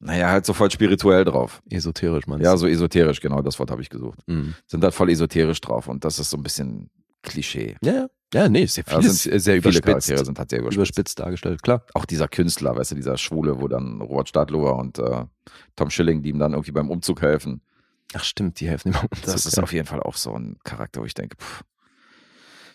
Naja, 0.00 0.28
halt 0.30 0.46
so 0.46 0.52
voll 0.52 0.70
spirituell 0.70 1.24
drauf. 1.24 1.60
Esoterisch, 1.70 2.26
meinst 2.28 2.44
Ja, 2.44 2.52
du? 2.52 2.58
so 2.58 2.66
esoterisch, 2.68 3.20
genau, 3.20 3.42
das 3.42 3.58
Wort 3.58 3.70
habe 3.70 3.82
ich 3.82 3.90
gesucht. 3.90 4.20
Mhm. 4.26 4.54
Sind 4.66 4.84
halt 4.84 4.94
voll 4.94 5.10
esoterisch 5.10 5.60
drauf 5.60 5.88
und 5.88 6.04
das 6.04 6.20
ist 6.20 6.30
so 6.30 6.36
ein 6.36 6.42
bisschen 6.44 6.88
Klischee. 7.22 7.76
Ja, 7.82 7.92
ja. 7.92 8.08
Ja, 8.34 8.46
nee, 8.48 8.64
ja 8.64 8.82
Ja, 8.86 9.00
vieles 9.00 9.22
sind 9.22 9.40
sehr 9.40 9.62
Viele. 9.62 9.80
Charaktere 9.80 10.22
sind 10.24 10.38
halt 10.38 10.50
sehr 10.50 10.58
überspitzt. 10.60 10.76
überspitzt 10.76 11.18
dargestellt, 11.18 11.62
klar. 11.62 11.84
Auch 11.94 12.04
dieser 12.04 12.28
Künstler, 12.28 12.76
weißt 12.76 12.90
du, 12.90 12.94
dieser 12.94 13.16
Schwule, 13.16 13.58
wo 13.60 13.68
dann 13.68 14.02
Robert 14.02 14.28
Stadlober 14.28 14.76
und 14.76 14.98
äh, 14.98 15.24
Tom 15.76 15.88
Schilling, 15.88 16.22
die 16.22 16.28
ihm 16.28 16.38
dann 16.38 16.52
irgendwie 16.52 16.72
beim 16.72 16.90
Umzug 16.90 17.22
helfen. 17.22 17.62
Ach 18.12 18.22
stimmt, 18.22 18.60
die 18.60 18.68
helfen 18.68 18.88
immer. 18.92 19.02
um 19.02 19.08
Das 19.24 19.46
ist 19.46 19.58
auf 19.58 19.72
jeden 19.72 19.86
Fall 19.86 20.00
auch 20.02 20.14
so 20.16 20.34
ein 20.34 20.58
Charakter, 20.62 21.00
wo 21.00 21.06
ich 21.06 21.14
denke, 21.14 21.36
pff, 21.38 21.62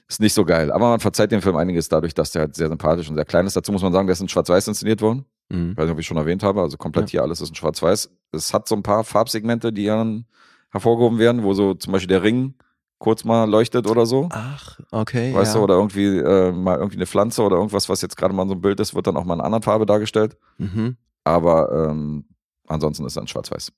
ist 0.08 0.20
nicht 0.20 0.34
so 0.34 0.46
geil. 0.46 0.72
Aber 0.72 0.90
man 0.90 1.00
verzeiht 1.00 1.32
dem 1.32 1.42
Film 1.42 1.56
einiges 1.56 1.90
dadurch, 1.90 2.14
dass 2.14 2.32
der 2.32 2.44
halt 2.44 2.56
sehr 2.56 2.68
sympathisch 2.68 3.10
und 3.10 3.16
sehr 3.16 3.26
klein 3.26 3.46
ist. 3.46 3.56
Dazu 3.56 3.72
muss 3.72 3.82
man 3.82 3.94
sagen, 3.94 4.08
der 4.08 4.14
ist 4.14 4.22
in 4.22 4.30
Schwarz-Weiß 4.30 4.68
inszeniert 4.68 5.02
worden. 5.02 5.26
Mhm. 5.50 5.72
Ich 5.72 5.78
weiß 5.78 5.86
nicht, 5.86 5.94
ob 5.94 6.00
ich 6.00 6.08
schon 6.08 6.18
erwähnt 6.18 6.44
habe, 6.44 6.62
also 6.62 6.78
komplett 6.78 7.10
hier 7.10 7.22
alles 7.22 7.42
ist 7.42 7.50
in 7.50 7.56
Schwarz-Weiß. 7.56 8.10
Es 8.32 8.54
hat 8.54 8.68
so 8.68 8.76
ein 8.76 8.84
paar 8.84 9.04
Farbsegmente, 9.04 9.72
die 9.72 9.86
dann 9.86 10.26
hervorgehoben 10.72 11.20
werden, 11.20 11.44
wo 11.44 11.54
so 11.54 11.74
zum 11.74 11.94
Beispiel 11.94 12.08
der 12.08 12.24
Ring 12.24 12.56
kurz 12.98 13.24
mal 13.26 13.50
leuchtet 13.50 13.88
oder 13.88 14.06
so. 14.06 14.30
Ach, 14.32 14.80
okay. 14.92 15.34
Weißt 15.34 15.54
ja. 15.54 15.60
du, 15.60 15.64
oder 15.66 15.76
irgendwie 15.76 16.06
äh, 16.18 16.52
mal 16.52 16.78
irgendwie 16.78 16.98
eine 16.98 17.06
Pflanze 17.06 17.42
oder 17.42 17.58
irgendwas, 17.58 17.90
was 17.90 18.02
jetzt 18.02 18.16
gerade 18.16 18.34
mal 18.34 18.44
in 18.44 18.50
so 18.50 18.56
ein 18.56 18.62
Bild 18.62 18.80
ist, 18.80 18.96
wird 18.96 19.08
dann 19.08 19.18
auch 19.18 19.26
mal 19.26 19.34
in 19.34 19.42
einer 19.42 19.46
anderen 19.46 19.64
Farbe 19.64 19.86
dargestellt. 19.86 20.38
Mhm. 20.58 20.98
Aber 21.24 21.90
ähm, 21.90 22.26
ansonsten 22.68 23.06
ist 23.06 23.18
dann 23.18 23.28
schwarz-weiß. 23.28 23.72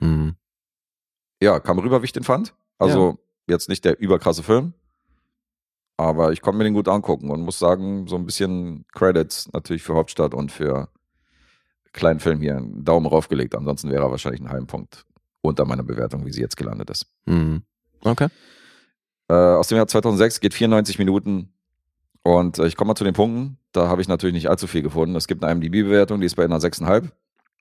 Mhm. 0.00 0.34
Ja, 1.40 1.60
kam 1.60 1.78
rüber, 1.78 2.02
wie 2.02 2.06
ich 2.06 2.12
den 2.12 2.24
fand. 2.24 2.54
Also 2.78 3.18
jetzt 3.46 3.68
nicht 3.68 3.84
der 3.84 3.98
überkrasse 3.98 4.42
Film, 4.42 4.74
aber 5.96 6.32
ich 6.32 6.42
konnte 6.42 6.58
mir 6.58 6.64
den 6.64 6.74
gut 6.74 6.88
angucken 6.88 7.30
und 7.30 7.42
muss 7.42 7.58
sagen, 7.58 8.06
so 8.06 8.16
ein 8.16 8.26
bisschen 8.26 8.84
Credits 8.92 9.50
natürlich 9.52 9.82
für 9.82 9.94
Hauptstadt 9.94 10.34
und 10.34 10.52
für 10.52 10.88
kleinen 11.92 12.20
Film 12.20 12.40
hier 12.40 12.56
einen 12.56 12.84
Daumen 12.84 13.06
raufgelegt. 13.06 13.54
Ansonsten 13.54 13.90
wäre 13.90 14.04
er 14.04 14.10
wahrscheinlich 14.10 14.40
einen 14.40 14.50
halben 14.50 14.66
Punkt 14.66 15.06
unter 15.40 15.64
meiner 15.64 15.82
Bewertung, 15.82 16.26
wie 16.26 16.32
sie 16.32 16.42
jetzt 16.42 16.56
gelandet 16.56 16.90
ist. 16.90 17.06
Mhm. 17.24 17.62
Okay. 18.02 18.28
Äh, 19.28 19.34
aus 19.34 19.68
dem 19.68 19.76
Jahr 19.76 19.88
2006 19.88 20.40
geht 20.40 20.54
94 20.54 20.98
Minuten. 20.98 21.52
Und 22.22 22.58
äh, 22.58 22.66
ich 22.66 22.76
komme 22.76 22.88
mal 22.88 22.94
zu 22.94 23.04
den 23.04 23.14
Punkten. 23.14 23.58
Da 23.72 23.88
habe 23.88 24.02
ich 24.02 24.08
natürlich 24.08 24.34
nicht 24.34 24.50
allzu 24.50 24.66
viel 24.66 24.82
gefunden. 24.82 25.16
Es 25.16 25.26
gibt 25.26 25.42
eine 25.42 25.52
IMDb-Bewertung, 25.52 26.20
die 26.20 26.26
ist 26.26 26.36
bei 26.36 26.44
einer 26.44 26.58
6,5. 26.58 27.10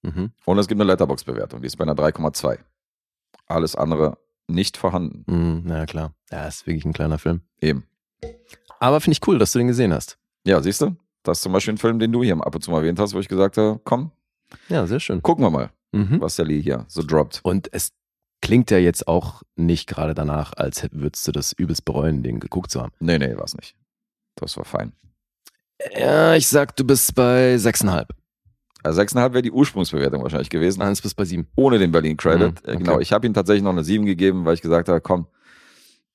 Mhm. 0.02 0.32
Und 0.46 0.58
es 0.60 0.68
gibt 0.68 0.82
eine 0.82 0.90
Letterbox-Bewertung, 0.92 1.62
die 1.62 1.68
ist 1.68 1.78
bei 1.78 1.84
einer 1.84 1.96
3,2. 1.96 2.60
Alles 3.48 3.76
andere 3.76 4.18
nicht 4.48 4.78
vorhanden. 4.78 5.24
Mhm. 5.28 5.62
Na 5.66 5.86
klar. 5.86 6.14
Ja, 6.32 6.48
ist 6.48 6.66
wirklich 6.68 6.86
ein 6.86 6.94
kleiner 6.94 7.18
Film. 7.18 7.42
Eben. 7.62 7.86
Aber 8.80 9.00
finde 9.02 9.14
ich 9.20 9.28
cool, 9.28 9.38
dass 9.40 9.52
du 9.52 9.60
den 9.60 9.68
gesehen 9.68 9.94
hast. 9.94 10.18
Ja, 10.46 10.62
siehst 10.62 10.82
du? 10.82 10.96
Das 11.24 11.40
ist 11.40 11.44
zum 11.44 11.54
Beispiel 11.54 11.74
ein 11.74 11.78
Film, 11.80 11.98
den 12.00 12.12
du 12.12 12.24
hier 12.24 12.36
ab 12.36 12.54
und 12.54 12.62
zu 12.62 12.70
mal 12.72 12.78
erwähnt 12.80 13.00
hast, 13.00 13.14
wo 13.14 13.20
ich 13.20 13.28
gesagt 13.28 13.58
habe, 13.58 13.80
komm, 13.84 14.12
Ja, 14.70 14.86
sehr 14.86 15.00
schön. 15.00 15.22
gucken 15.24 15.44
wir 15.44 15.50
mal, 15.50 15.72
Mhm. 15.92 16.22
was 16.22 16.36
der 16.36 16.46
Lee 16.46 16.62
hier 16.62 16.86
so 16.88 17.02
droppt. 17.02 17.40
Und 17.44 17.70
es 17.74 17.92
klingt 18.42 18.70
ja 18.70 18.78
jetzt 18.78 19.08
auch 19.08 19.42
nicht 19.56 19.88
gerade 19.88 20.14
danach, 20.14 20.54
als 20.56 20.88
würdest 20.92 21.28
du 21.28 21.32
das 21.32 21.52
übelst 21.54 21.84
bereuen, 21.86 22.22
den 22.22 22.40
geguckt 22.40 22.70
zu 22.70 22.82
haben. 22.82 22.92
Nee, 23.00 23.18
nee, 23.18 23.36
war's 23.38 23.56
nicht. 23.56 23.76
Das 24.36 24.56
war 24.58 24.66
fein. 24.66 24.94
Ja, 25.98 26.36
ich 26.36 26.48
sag, 26.48 26.76
du 26.76 26.84
bist 26.86 27.16
bei 27.16 27.56
6,5. 27.58 28.08
Also 28.86 29.02
6,5 29.02 29.34
wäre 29.34 29.42
die 29.42 29.52
Ursprungsbewertung 29.52 30.22
wahrscheinlich 30.24 30.50
gewesen, 30.50 30.82
Eins 30.82 31.02
bis 31.02 31.14
bei 31.14 31.26
7. 31.26 31.48
ohne 31.56 31.80
den 31.80 31.92
Berlin 31.92 32.18
Credit. 32.18 32.52
Mhm, 32.64 32.70
Äh, 32.70 32.74
okay. 32.76 32.78
Genau, 32.84 33.00
ich 33.00 33.12
habe 33.14 33.26
ihm 33.28 33.34
tatsächlich 33.34 33.64
noch 33.64 33.72
eine 33.72 33.84
7 33.84 34.06
gegeben, 34.06 34.46
weil 34.46 34.54
ich 34.54 34.62
gesagt 34.62 34.90
habe, 34.90 35.02
komm, 35.02 35.28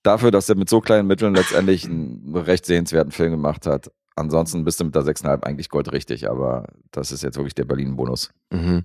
dafür, 0.02 0.30
dass 0.30 0.48
er 0.48 0.54
mit 0.56 0.68
so 0.68 0.80
kleinen 0.80 1.06
Mitteln 1.08 1.34
letztendlich 1.34 1.84
einen 1.84 2.34
recht 2.36 2.64
sehenswerten 2.66 3.12
Film 3.12 3.32
gemacht 3.32 3.66
hat. 3.66 3.90
Ansonsten 4.16 4.64
bist 4.64 4.80
du 4.80 4.84
mit 4.84 4.94
der 4.94 5.02
6,5 5.02 5.42
eigentlich 5.44 5.68
goldrichtig, 5.68 6.28
aber 6.30 6.66
das 6.90 7.10
ist 7.12 7.22
jetzt 7.22 7.36
wirklich 7.36 7.54
der 7.54 7.64
Berlin-Bonus. 7.64 8.30
Mhm. 8.50 8.84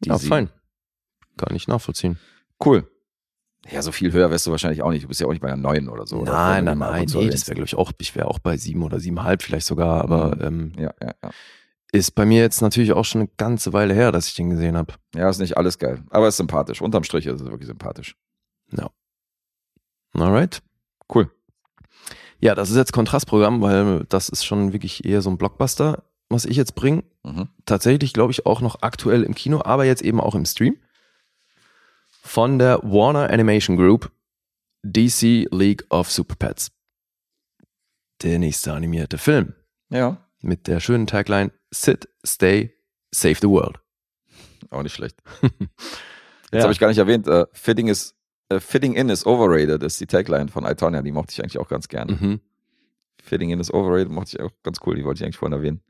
Die 0.00 0.08
Ja, 0.10 0.18
sieben. 0.18 0.28
fein. 0.28 0.48
Kann 1.36 1.56
ich 1.56 1.66
nachvollziehen. 1.68 2.18
Cool. 2.64 2.88
Ja, 3.70 3.80
so 3.82 3.92
viel 3.92 4.12
höher 4.12 4.30
wärst 4.30 4.46
du 4.46 4.50
wahrscheinlich 4.50 4.82
auch 4.82 4.90
nicht. 4.90 5.04
Du 5.04 5.08
bist 5.08 5.20
ja 5.20 5.26
auch 5.26 5.30
nicht 5.32 5.40
bei 5.40 5.48
einer 5.48 5.56
9 5.56 5.88
oder 5.88 6.06
so. 6.06 6.18
oder? 6.18 6.32
nein, 6.32 6.66
du 6.66 6.74
nein, 6.74 6.78
nein. 6.78 7.06
Nee, 7.14 7.30
das 7.30 7.48
wäre, 7.48 7.54
glaube 7.54 7.66
ich, 7.66 7.74
auch, 7.76 7.92
ich 7.98 8.14
wäre 8.14 8.28
auch 8.28 8.38
bei 8.38 8.56
7 8.58 8.82
oder 8.82 8.98
7,5 8.98 9.42
vielleicht 9.42 9.66
sogar, 9.66 10.02
aber 10.02 10.36
Mhm. 10.36 10.42
ähm, 10.42 10.72
Ja, 10.76 10.94
ja, 11.02 11.14
ja. 11.22 11.30
Ist 11.94 12.14
bei 12.14 12.26
mir 12.26 12.40
jetzt 12.40 12.60
natürlich 12.60 12.92
auch 12.92 13.04
schon 13.04 13.22
eine 13.22 13.30
ganze 13.36 13.72
Weile 13.72 13.94
her, 13.94 14.12
dass 14.12 14.28
ich 14.28 14.34
den 14.34 14.50
gesehen 14.50 14.76
habe. 14.76 14.94
Ja, 15.14 15.28
ist 15.30 15.38
nicht 15.38 15.56
alles 15.56 15.78
geil, 15.78 16.02
aber 16.10 16.28
ist 16.28 16.36
sympathisch. 16.36 16.80
Unterm 16.82 17.04
Strich 17.04 17.26
ist 17.26 17.40
es 17.40 17.46
wirklich 17.46 17.66
sympathisch. 17.66 18.16
Alright. 20.14 20.62
Cool. 21.12 21.30
Ja, 22.40 22.54
das 22.54 22.70
ist 22.70 22.76
jetzt 22.76 22.92
Kontrastprogramm, 22.92 23.60
weil 23.60 24.04
das 24.08 24.28
ist 24.28 24.44
schon 24.44 24.72
wirklich 24.72 25.04
eher 25.04 25.22
so 25.22 25.30
ein 25.30 25.38
Blockbuster, 25.38 26.04
was 26.28 26.44
ich 26.44 26.56
jetzt 26.56 26.74
bringe. 26.74 27.04
Mhm. 27.22 27.48
Tatsächlich, 27.66 28.12
glaube 28.12 28.32
ich, 28.32 28.46
auch 28.46 28.60
noch 28.60 28.82
aktuell 28.82 29.22
im 29.22 29.34
Kino, 29.34 29.62
aber 29.64 29.84
jetzt 29.84 30.02
eben 30.02 30.20
auch 30.20 30.34
im 30.34 30.44
Stream. 30.44 30.76
Von 32.10 32.58
der 32.58 32.80
Warner 32.82 33.30
Animation 33.30 33.76
Group, 33.76 34.10
DC 34.82 35.46
League 35.50 35.84
of 35.90 36.10
Super 36.10 36.36
Pets. 36.36 36.70
Der 38.22 38.38
nächste 38.38 38.72
animierte 38.72 39.18
Film 39.18 39.54
Ja, 39.90 40.28
mit 40.40 40.66
der 40.66 40.80
schönen 40.80 41.06
Tagline 41.06 41.50
Sit, 41.74 42.08
Stay, 42.24 42.72
Save 43.12 43.36
the 43.40 43.48
World. 43.48 43.78
auch 44.70 44.82
nicht 44.82 44.94
schlecht. 44.94 45.16
Jetzt 46.52 46.62
habe 46.62 46.72
ich 46.72 46.78
gar 46.78 46.88
nicht 46.88 46.98
erwähnt, 46.98 47.26
äh, 47.26 47.46
Fitting 47.52 47.88
is 47.88 48.14
äh, 48.48 48.60
Fitting 48.60 48.94
in 48.94 49.08
is 49.08 49.26
overrated 49.26 49.82
ist 49.82 50.00
die 50.00 50.06
Tagline 50.06 50.48
von 50.48 50.64
Itonia, 50.64 51.02
die 51.02 51.10
mochte 51.12 51.32
ich 51.32 51.40
eigentlich 51.42 51.58
auch 51.58 51.68
ganz 51.68 51.88
gern. 51.88 52.08
Mhm. 52.20 52.40
Fitting 53.22 53.50
in 53.50 53.58
is 53.60 53.72
overrated 53.72 54.10
mochte 54.10 54.36
ich 54.36 54.42
auch 54.42 54.50
ganz 54.62 54.78
cool, 54.86 54.94
die 54.94 55.04
wollte 55.04 55.18
ich 55.18 55.24
eigentlich 55.24 55.38
vorhin 55.38 55.54
erwähnen. 55.54 55.82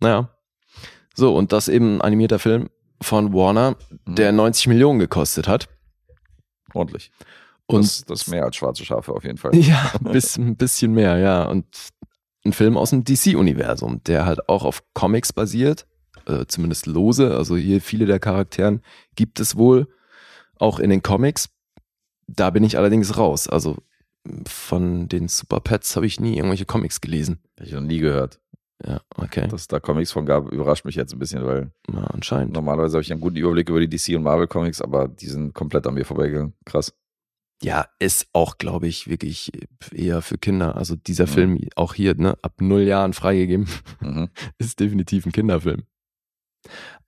Naja. 0.00 0.30
So, 1.14 1.34
und 1.36 1.52
das 1.52 1.68
eben 1.68 1.96
ein 1.96 2.00
animierter 2.02 2.38
Film 2.38 2.70
von 3.02 3.32
Warner, 3.34 3.76
Mhm. 4.06 4.14
der 4.14 4.32
90 4.32 4.68
Millionen 4.68 4.98
gekostet 4.98 5.48
hat. 5.48 5.68
Ordentlich. 6.72 7.10
Und 7.66 7.82
das, 7.84 8.04
das 8.04 8.22
ist 8.22 8.28
mehr 8.28 8.44
als 8.44 8.56
schwarze 8.56 8.84
Schafe 8.84 9.12
auf 9.12 9.24
jeden 9.24 9.38
Fall. 9.38 9.54
Ja, 9.54 9.92
ein 10.04 10.12
bisschen, 10.12 10.46
ein 10.48 10.56
bisschen 10.56 10.92
mehr, 10.94 11.18
ja. 11.18 11.44
Und 11.44 11.66
ein 12.44 12.52
Film 12.52 12.76
aus 12.76 12.90
dem 12.90 13.04
DC-Universum, 13.04 14.02
der 14.04 14.24
halt 14.26 14.48
auch 14.48 14.64
auf 14.64 14.82
Comics 14.94 15.32
basiert, 15.32 15.86
äh, 16.26 16.46
zumindest 16.46 16.86
lose. 16.86 17.34
Also 17.36 17.56
hier 17.56 17.80
viele 17.80 18.06
der 18.06 18.18
Charakteren 18.18 18.82
gibt 19.14 19.40
es 19.40 19.56
wohl 19.56 19.88
auch 20.58 20.78
in 20.78 20.90
den 20.90 21.02
Comics. 21.02 21.50
Da 22.26 22.50
bin 22.50 22.64
ich 22.64 22.78
allerdings 22.78 23.16
raus. 23.16 23.48
Also 23.48 23.78
von 24.46 25.08
den 25.08 25.28
Super 25.28 25.60
Pets 25.60 25.96
habe 25.96 26.06
ich 26.06 26.20
nie 26.20 26.36
irgendwelche 26.36 26.66
Comics 26.66 27.00
gelesen. 27.00 27.40
Hab 27.58 27.66
ich 27.66 27.72
noch 27.72 27.80
nie 27.80 27.98
gehört. 27.98 28.38
Ja, 28.86 29.00
okay. 29.16 29.46
Dass 29.48 29.62
es 29.62 29.68
da 29.68 29.78
Comics 29.78 30.10
von 30.12 30.24
gab, 30.24 30.50
überrascht 30.50 30.86
mich 30.86 30.94
jetzt 30.94 31.12
ein 31.12 31.18
bisschen, 31.18 31.44
weil 31.44 31.70
Ja, 31.92 32.04
anscheinend. 32.04 32.54
normalerweise 32.54 32.94
habe 32.96 33.02
ich 33.02 33.12
einen 33.12 33.20
guten 33.20 33.36
Überblick 33.36 33.68
über 33.68 33.80
die 33.84 33.88
DC 33.88 34.16
und 34.16 34.22
Marvel 34.22 34.46
Comics, 34.46 34.80
aber 34.80 35.06
die 35.08 35.26
sind 35.26 35.52
komplett 35.52 35.86
an 35.86 35.94
mir 35.94 36.06
vorbeigegangen. 36.06 36.54
Krass. 36.64 36.94
Ja, 37.62 37.86
ist 37.98 38.28
auch, 38.32 38.56
glaube 38.56 38.86
ich, 38.88 39.08
wirklich 39.08 39.52
eher 39.92 40.22
für 40.22 40.38
Kinder. 40.38 40.76
Also 40.76 40.96
dieser 40.96 41.24
Mhm. 41.26 41.28
Film, 41.30 41.60
auch 41.76 41.92
hier, 41.94 42.14
ne, 42.14 42.36
ab 42.42 42.54
null 42.60 42.82
Jahren 42.82 43.12
freigegeben, 43.12 43.68
Mhm. 44.00 44.28
ist 44.58 44.80
definitiv 44.80 45.26
ein 45.26 45.32
Kinderfilm. 45.32 45.82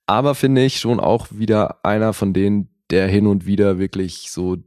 Aber 0.06 0.34
finde 0.34 0.64
ich 0.64 0.78
schon 0.78 1.00
auch 1.00 1.28
wieder 1.30 1.84
einer 1.84 2.12
von 2.12 2.34
denen, 2.34 2.68
der 2.90 3.08
hin 3.08 3.26
und 3.26 3.46
wieder 3.46 3.78
wirklich 3.78 4.30
so 4.30 4.58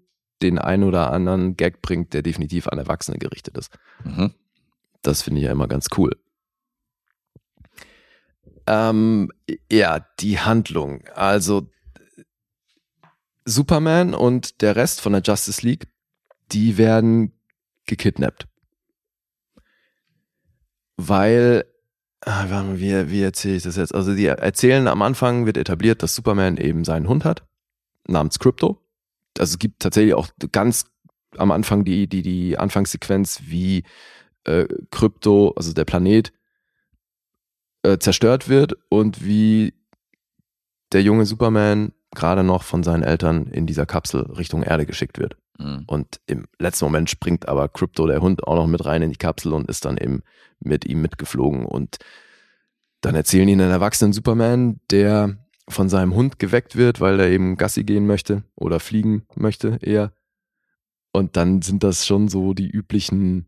den 0.41 0.57
ein 0.57 0.83
oder 0.83 1.11
anderen 1.11 1.55
Gag 1.55 1.81
bringt, 1.81 2.13
der 2.13 2.23
definitiv 2.23 2.67
an 2.67 2.79
Erwachsene 2.79 3.17
gerichtet 3.19 3.57
ist. 3.57 3.71
Mhm. 4.03 4.33
Das 5.03 5.21
finde 5.21 5.39
ich 5.41 5.45
ja 5.45 5.51
immer 5.51 5.67
ganz 5.67 5.87
cool. 5.97 6.11
Ähm, 8.67 9.31
ja, 9.71 9.99
die 10.19 10.39
Handlung. 10.39 11.03
Also 11.13 11.69
Superman 13.45 14.13
und 14.13 14.61
der 14.61 14.75
Rest 14.75 15.01
von 15.01 15.13
der 15.13 15.21
Justice 15.21 15.65
League, 15.65 15.87
die 16.51 16.77
werden 16.77 17.31
gekidnappt. 17.85 18.47
Weil, 20.97 21.65
ah, 22.21 22.45
wie, 22.73 23.11
wie 23.11 23.21
erzähle 23.21 23.55
ich 23.55 23.63
das 23.63 23.75
jetzt? 23.75 23.93
Also 23.93 24.15
die 24.15 24.25
erzählen 24.25 24.87
am 24.87 25.01
Anfang 25.01 25.45
wird 25.45 25.57
etabliert, 25.57 26.01
dass 26.01 26.15
Superman 26.15 26.57
eben 26.57 26.83
seinen 26.83 27.07
Hund 27.07 27.25
hat, 27.25 27.45
namens 28.07 28.39
Crypto. 28.39 28.81
Also 29.37 29.53
es 29.53 29.59
gibt 29.59 29.81
tatsächlich 29.81 30.13
auch 30.13 30.29
ganz 30.51 30.85
am 31.37 31.51
Anfang 31.51 31.83
die, 31.83 32.07
die, 32.07 32.21
die 32.21 32.57
Anfangssequenz, 32.57 33.41
wie 33.45 33.83
äh, 34.45 34.65
Krypto, 34.91 35.53
also 35.55 35.73
der 35.73 35.85
Planet, 35.85 36.31
äh, 37.83 37.97
zerstört 37.99 38.47
wird 38.49 38.77
und 38.89 39.25
wie 39.25 39.73
der 40.91 41.03
junge 41.03 41.25
Superman 41.25 41.91
gerade 42.15 42.43
noch 42.43 42.63
von 42.63 42.83
seinen 42.83 43.03
Eltern 43.03 43.47
in 43.47 43.67
dieser 43.67 43.85
Kapsel 43.85 44.21
Richtung 44.21 44.63
Erde 44.63 44.85
geschickt 44.85 45.19
wird. 45.19 45.37
Mhm. 45.59 45.83
Und 45.87 46.19
im 46.25 46.45
letzten 46.59 46.85
Moment 46.85 47.09
springt 47.09 47.47
aber 47.47 47.69
Crypto, 47.69 48.07
der 48.07 48.21
Hund, 48.21 48.47
auch 48.47 48.55
noch 48.55 48.67
mit 48.67 48.85
rein 48.85 49.01
in 49.01 49.11
die 49.11 49.17
Kapsel 49.17 49.53
und 49.53 49.69
ist 49.69 49.85
dann 49.85 49.97
eben 49.97 50.21
mit 50.59 50.85
ihm 50.85 51.01
mitgeflogen. 51.01 51.65
Und 51.65 51.97
dann 53.01 53.15
erzählen 53.15 53.47
ihnen 53.47 53.61
einen 53.61 53.71
erwachsenen 53.71 54.13
Superman, 54.13 54.79
der 54.89 55.37
von 55.67 55.89
seinem 55.89 56.13
Hund 56.13 56.39
geweckt 56.39 56.75
wird, 56.75 57.01
weil 57.01 57.19
er 57.19 57.29
eben 57.29 57.57
Gassi 57.57 57.83
gehen 57.83 58.07
möchte 58.07 58.43
oder 58.55 58.79
fliegen 58.79 59.25
möchte 59.35 59.77
eher. 59.81 60.13
Und 61.11 61.37
dann 61.37 61.61
sind 61.61 61.83
das 61.83 62.05
schon 62.05 62.27
so 62.27 62.53
die 62.53 62.69
üblichen 62.69 63.47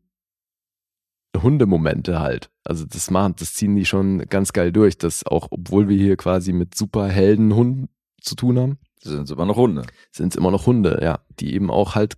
Hundemomente 1.36 2.20
halt. 2.20 2.50
Also 2.64 2.86
das 2.86 3.12
machen, 3.12 3.36
das 3.38 3.54
ziehen 3.54 3.76
die 3.76 3.86
schon 3.86 4.20
ganz 4.30 4.54
geil 4.54 4.72
durch, 4.72 4.98
dass 4.98 5.26
auch, 5.26 5.48
obwohl 5.52 5.88
wir 5.90 5.98
hier 5.98 6.18
quasi 6.18 6.54
mit 6.54 6.76
Superhelden 6.76 7.54
Hunden 7.54 7.90
zu 8.22 8.36
tun 8.36 8.58
haben, 8.60 8.78
sind 9.02 9.30
immer 9.30 9.46
noch 9.46 9.58
Hunde. 9.58 9.84
sind 10.12 10.34
es 10.34 10.38
immer 10.38 10.52
noch 10.52 10.66
Hunde, 10.66 11.00
ja, 11.02 11.20
die 11.40 11.54
eben 11.54 11.70
auch 11.70 11.96
halt 11.96 12.16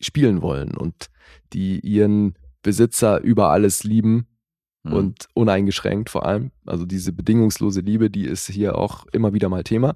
spielen 0.00 0.42
wollen 0.42 0.76
und 0.76 1.10
die 1.52 1.80
ihren 1.80 2.34
Besitzer 2.62 3.20
über 3.20 3.50
alles 3.50 3.84
lieben 3.84 4.26
Mhm. 4.86 4.92
und 4.92 5.28
uneingeschränkt 5.34 6.10
vor 6.10 6.26
allem. 6.26 6.50
Also 6.66 6.84
diese 6.84 7.12
bedingungslose 7.12 7.80
Liebe, 7.80 8.10
die 8.10 8.26
ist 8.26 8.46
hier 8.48 8.76
auch 8.76 9.06
immer 9.12 9.32
wieder 9.32 9.48
mal 9.48 9.64
Thema. 9.64 9.94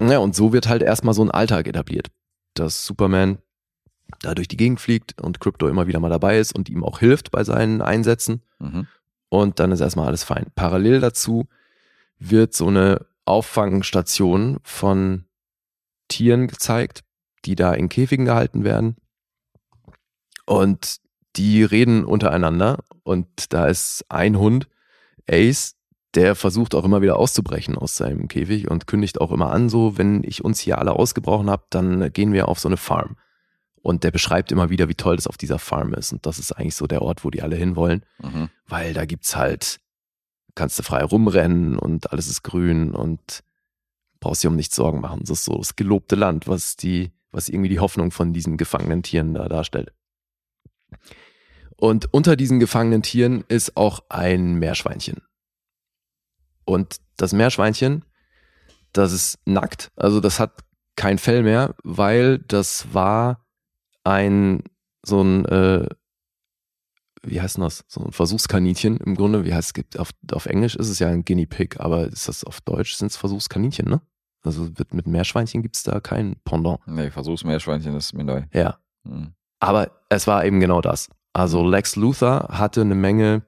Ja, 0.00 0.18
und 0.18 0.34
so 0.34 0.52
wird 0.52 0.68
halt 0.68 0.82
erstmal 0.82 1.14
so 1.14 1.22
ein 1.22 1.30
Alltag 1.30 1.66
etabliert, 1.68 2.08
dass 2.54 2.84
Superman 2.84 3.38
da 4.22 4.34
durch 4.34 4.48
die 4.48 4.56
Gegend 4.56 4.80
fliegt 4.80 5.20
und 5.20 5.38
Crypto 5.40 5.68
immer 5.68 5.86
wieder 5.86 6.00
mal 6.00 6.08
dabei 6.10 6.38
ist 6.38 6.52
und 6.54 6.68
ihm 6.68 6.82
auch 6.82 6.98
hilft 7.00 7.30
bei 7.30 7.44
seinen 7.44 7.80
Einsätzen. 7.82 8.42
Mhm. 8.58 8.86
Und 9.28 9.60
dann 9.60 9.70
ist 9.70 9.80
erstmal 9.80 10.06
alles 10.08 10.24
fein. 10.24 10.46
Parallel 10.54 11.00
dazu 11.00 11.46
wird 12.18 12.54
so 12.54 12.68
eine 12.68 13.06
Auffangstation 13.28 14.58
von 14.62 15.24
Tieren 16.08 16.48
gezeigt, 16.48 17.04
die 17.44 17.54
da 17.54 17.72
in 17.74 17.88
Käfigen 17.88 18.24
gehalten 18.24 18.64
werden. 18.64 18.96
Und 20.46 20.96
die 21.36 21.62
reden 21.62 22.04
untereinander. 22.04 22.78
Und 23.02 23.52
da 23.52 23.66
ist 23.66 24.04
ein 24.08 24.38
Hund, 24.38 24.68
Ace, 25.30 25.76
der 26.14 26.34
versucht 26.34 26.74
auch 26.74 26.84
immer 26.84 27.02
wieder 27.02 27.16
auszubrechen 27.18 27.76
aus 27.76 27.96
seinem 27.96 28.28
Käfig 28.28 28.70
und 28.70 28.86
kündigt 28.86 29.20
auch 29.20 29.30
immer 29.30 29.52
an, 29.52 29.68
so, 29.68 29.98
wenn 29.98 30.24
ich 30.24 30.42
uns 30.44 30.58
hier 30.58 30.78
alle 30.78 30.92
ausgebrochen 30.92 31.50
habe, 31.50 31.64
dann 31.70 32.12
gehen 32.12 32.32
wir 32.32 32.48
auf 32.48 32.58
so 32.58 32.68
eine 32.68 32.78
Farm. 32.78 33.16
Und 33.82 34.04
der 34.04 34.10
beschreibt 34.10 34.50
immer 34.50 34.70
wieder, 34.70 34.88
wie 34.88 34.94
toll 34.94 35.16
das 35.16 35.26
auf 35.26 35.36
dieser 35.36 35.58
Farm 35.58 35.94
ist. 35.94 36.12
Und 36.12 36.26
das 36.26 36.38
ist 36.38 36.52
eigentlich 36.52 36.74
so 36.74 36.86
der 36.86 37.02
Ort, 37.02 37.24
wo 37.24 37.30
die 37.30 37.42
alle 37.42 37.56
hinwollen 37.56 38.04
Mhm. 38.22 38.48
weil 38.66 38.94
da 38.94 39.04
gibt's 39.04 39.36
halt, 39.36 39.80
kannst 40.58 40.78
du 40.78 40.82
frei 40.82 41.04
rumrennen 41.04 41.78
und 41.78 42.12
alles 42.12 42.26
ist 42.26 42.42
grün 42.42 42.90
und 42.90 43.44
brauchst 44.20 44.42
dir 44.42 44.48
um 44.48 44.56
nichts 44.56 44.74
Sorgen 44.74 45.00
machen. 45.00 45.20
Das 45.20 45.30
ist 45.30 45.44
so 45.44 45.56
das 45.56 45.76
gelobte 45.76 46.16
Land, 46.16 46.48
was 46.48 46.76
die, 46.76 47.12
was 47.30 47.48
irgendwie 47.48 47.68
die 47.68 47.78
Hoffnung 47.78 48.10
von 48.10 48.32
diesen 48.32 48.56
gefangenen 48.56 49.04
Tieren 49.04 49.34
da 49.34 49.48
darstellt. 49.48 49.92
Und 51.76 52.12
unter 52.12 52.34
diesen 52.34 52.58
gefangenen 52.58 53.02
Tieren 53.02 53.44
ist 53.46 53.76
auch 53.76 54.02
ein 54.08 54.54
Meerschweinchen. 54.54 55.22
Und 56.64 56.96
das 57.16 57.32
Meerschweinchen, 57.32 58.04
das 58.92 59.12
ist 59.12 59.38
nackt, 59.44 59.92
also 59.94 60.18
das 60.18 60.40
hat 60.40 60.64
kein 60.96 61.18
Fell 61.18 61.44
mehr, 61.44 61.76
weil 61.84 62.38
das 62.40 62.92
war 62.92 63.46
ein 64.02 64.64
so 65.06 65.22
ein 65.22 65.44
äh, 65.44 65.88
wie 67.22 67.40
heißt 67.40 67.56
denn 67.56 67.64
das? 67.64 67.84
So 67.88 68.02
ein 68.02 68.12
Versuchskaninchen 68.12 68.98
im 68.98 69.14
Grunde. 69.14 69.44
Wie 69.44 69.54
heißt 69.54 69.68
es? 69.68 69.74
Gibt 69.74 69.98
auf, 69.98 70.10
auf 70.32 70.46
Englisch 70.46 70.76
ist 70.76 70.88
es 70.88 70.98
ja 70.98 71.08
ein 71.08 71.24
Guinea 71.24 71.46
Pig, 71.46 71.80
aber 71.80 72.06
ist 72.06 72.28
das 72.28 72.44
auf 72.44 72.60
Deutsch 72.60 72.94
sind 72.94 73.08
es 73.08 73.16
Versuchskaninchen, 73.16 73.88
ne? 73.88 74.00
Also 74.42 74.68
mit, 74.78 74.94
mit 74.94 75.06
Meerschweinchen 75.06 75.62
gibt's 75.62 75.82
da 75.82 76.00
kein 76.00 76.36
Pendant. 76.44 76.80
Nee, 76.86 77.10
Versuchsmeerschweinchen 77.10 77.94
ist 77.96 78.12
mir 78.12 78.24
neu. 78.24 78.42
Ja. 78.52 78.78
Mhm. 79.04 79.34
Aber 79.60 79.90
es 80.08 80.26
war 80.26 80.44
eben 80.44 80.60
genau 80.60 80.80
das. 80.80 81.10
Also 81.32 81.68
Lex 81.68 81.96
Luthor 81.96 82.48
hatte 82.50 82.80
eine 82.82 82.94
Menge 82.94 83.42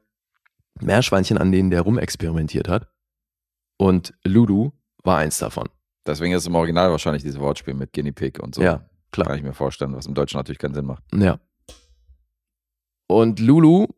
Meerschweinchen, 0.81 1.39
an 1.39 1.53
denen 1.53 1.71
der 1.71 1.83
rumexperimentiert 1.83 2.69
hat. 2.69 2.89
Und 3.79 4.15
Lulu 4.25 4.73
war 5.05 5.19
eins 5.19 5.39
davon. 5.39 5.69
Deswegen 6.07 6.35
ist 6.35 6.47
im 6.47 6.55
Original 6.55 6.91
wahrscheinlich 6.91 7.23
dieses 7.23 7.39
Wortspiel 7.39 7.75
mit 7.75 7.93
Guinea 7.93 8.13
Pig 8.13 8.41
und 8.41 8.55
so. 8.55 8.63
Ja, 8.63 8.85
klar. 9.13 9.29
Kann 9.29 9.37
ich 9.39 9.43
mir 9.43 9.53
vorstellen, 9.53 9.95
was 9.95 10.07
im 10.07 10.15
Deutschen 10.15 10.39
natürlich 10.39 10.59
keinen 10.59 10.75
Sinn 10.75 10.87
macht. 10.87 11.03
Ja. 11.15 11.39
Und 13.11 13.41
Lulu 13.41 13.89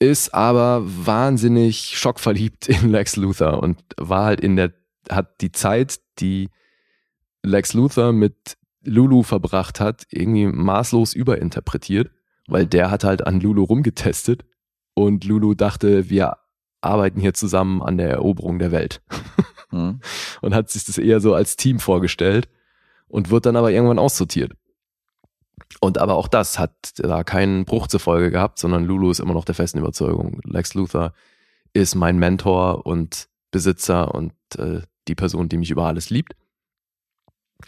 ist 0.00 0.34
aber 0.34 0.82
wahnsinnig 0.84 1.96
schockverliebt 1.96 2.68
in 2.68 2.90
Lex 2.90 3.14
Luthor 3.14 3.62
und 3.62 3.80
war 3.96 4.24
halt 4.24 4.40
in 4.40 4.56
der, 4.56 4.72
hat 5.08 5.40
die 5.40 5.52
Zeit, 5.52 6.00
die 6.18 6.50
Lex 7.44 7.72
Luthor 7.72 8.12
mit 8.12 8.56
Lulu 8.82 9.22
verbracht 9.22 9.78
hat, 9.78 10.06
irgendwie 10.10 10.46
maßlos 10.46 11.14
überinterpretiert, 11.14 12.10
weil 12.48 12.66
der 12.66 12.90
hat 12.90 13.04
halt 13.04 13.24
an 13.24 13.40
Lulu 13.40 13.62
rumgetestet 13.62 14.44
und 14.94 15.22
Lulu 15.24 15.54
dachte, 15.54 16.10
wir 16.10 16.36
arbeiten 16.80 17.20
hier 17.20 17.34
zusammen 17.34 17.80
an 17.80 17.96
der 17.96 18.10
Eroberung 18.10 18.58
der 18.58 18.72
Welt. 18.72 19.02
Mhm. 19.70 20.00
und 20.40 20.52
hat 20.52 20.68
sich 20.68 20.84
das 20.84 20.98
eher 20.98 21.20
so 21.20 21.32
als 21.32 21.54
Team 21.54 21.78
vorgestellt 21.78 22.48
und 23.06 23.30
wird 23.30 23.46
dann 23.46 23.54
aber 23.54 23.70
irgendwann 23.70 24.00
aussortiert. 24.00 24.54
Und 25.80 25.98
aber 25.98 26.14
auch 26.14 26.28
das 26.28 26.58
hat 26.58 26.72
da 26.96 27.24
keinen 27.24 27.64
Bruch 27.64 27.86
zur 27.86 28.00
Folge 28.00 28.30
gehabt, 28.30 28.58
sondern 28.58 28.84
Lulu 28.84 29.10
ist 29.10 29.20
immer 29.20 29.34
noch 29.34 29.44
der 29.44 29.54
festen 29.54 29.78
Überzeugung. 29.78 30.40
Lex 30.44 30.74
Luthor 30.74 31.12
ist 31.72 31.94
mein 31.94 32.18
Mentor 32.18 32.86
und 32.86 33.28
Besitzer 33.50 34.14
und 34.14 34.32
äh, 34.56 34.82
die 35.08 35.14
Person, 35.14 35.48
die 35.48 35.58
mich 35.58 35.70
über 35.70 35.86
alles 35.86 36.10
liebt. 36.10 36.34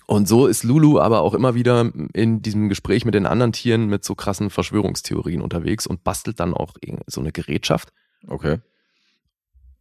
Und 0.07 0.29
so 0.29 0.47
ist 0.47 0.65
Lulu 0.65 0.99
aber 0.99 1.23
auch 1.23 1.35
immer 1.35 1.55
wieder 1.55 1.91
in 2.13 2.43
diesem 2.43 2.69
Gespräch 2.69 3.05
mit 3.05 3.15
den 3.15 3.27
anderen 3.27 3.53
Tieren 3.53 3.87
mit 3.87 4.05
so 4.05 4.15
krassen 4.15 4.51
Verschwörungstheorien 4.51 5.41
unterwegs 5.41 5.87
und 5.87 6.05
bastelt 6.05 6.41
dann 6.41 6.53
auch 6.53 6.75
so 7.07 7.21
eine 7.21 7.33
Gerätschaft. 7.33 7.93
Okay. 8.27 8.61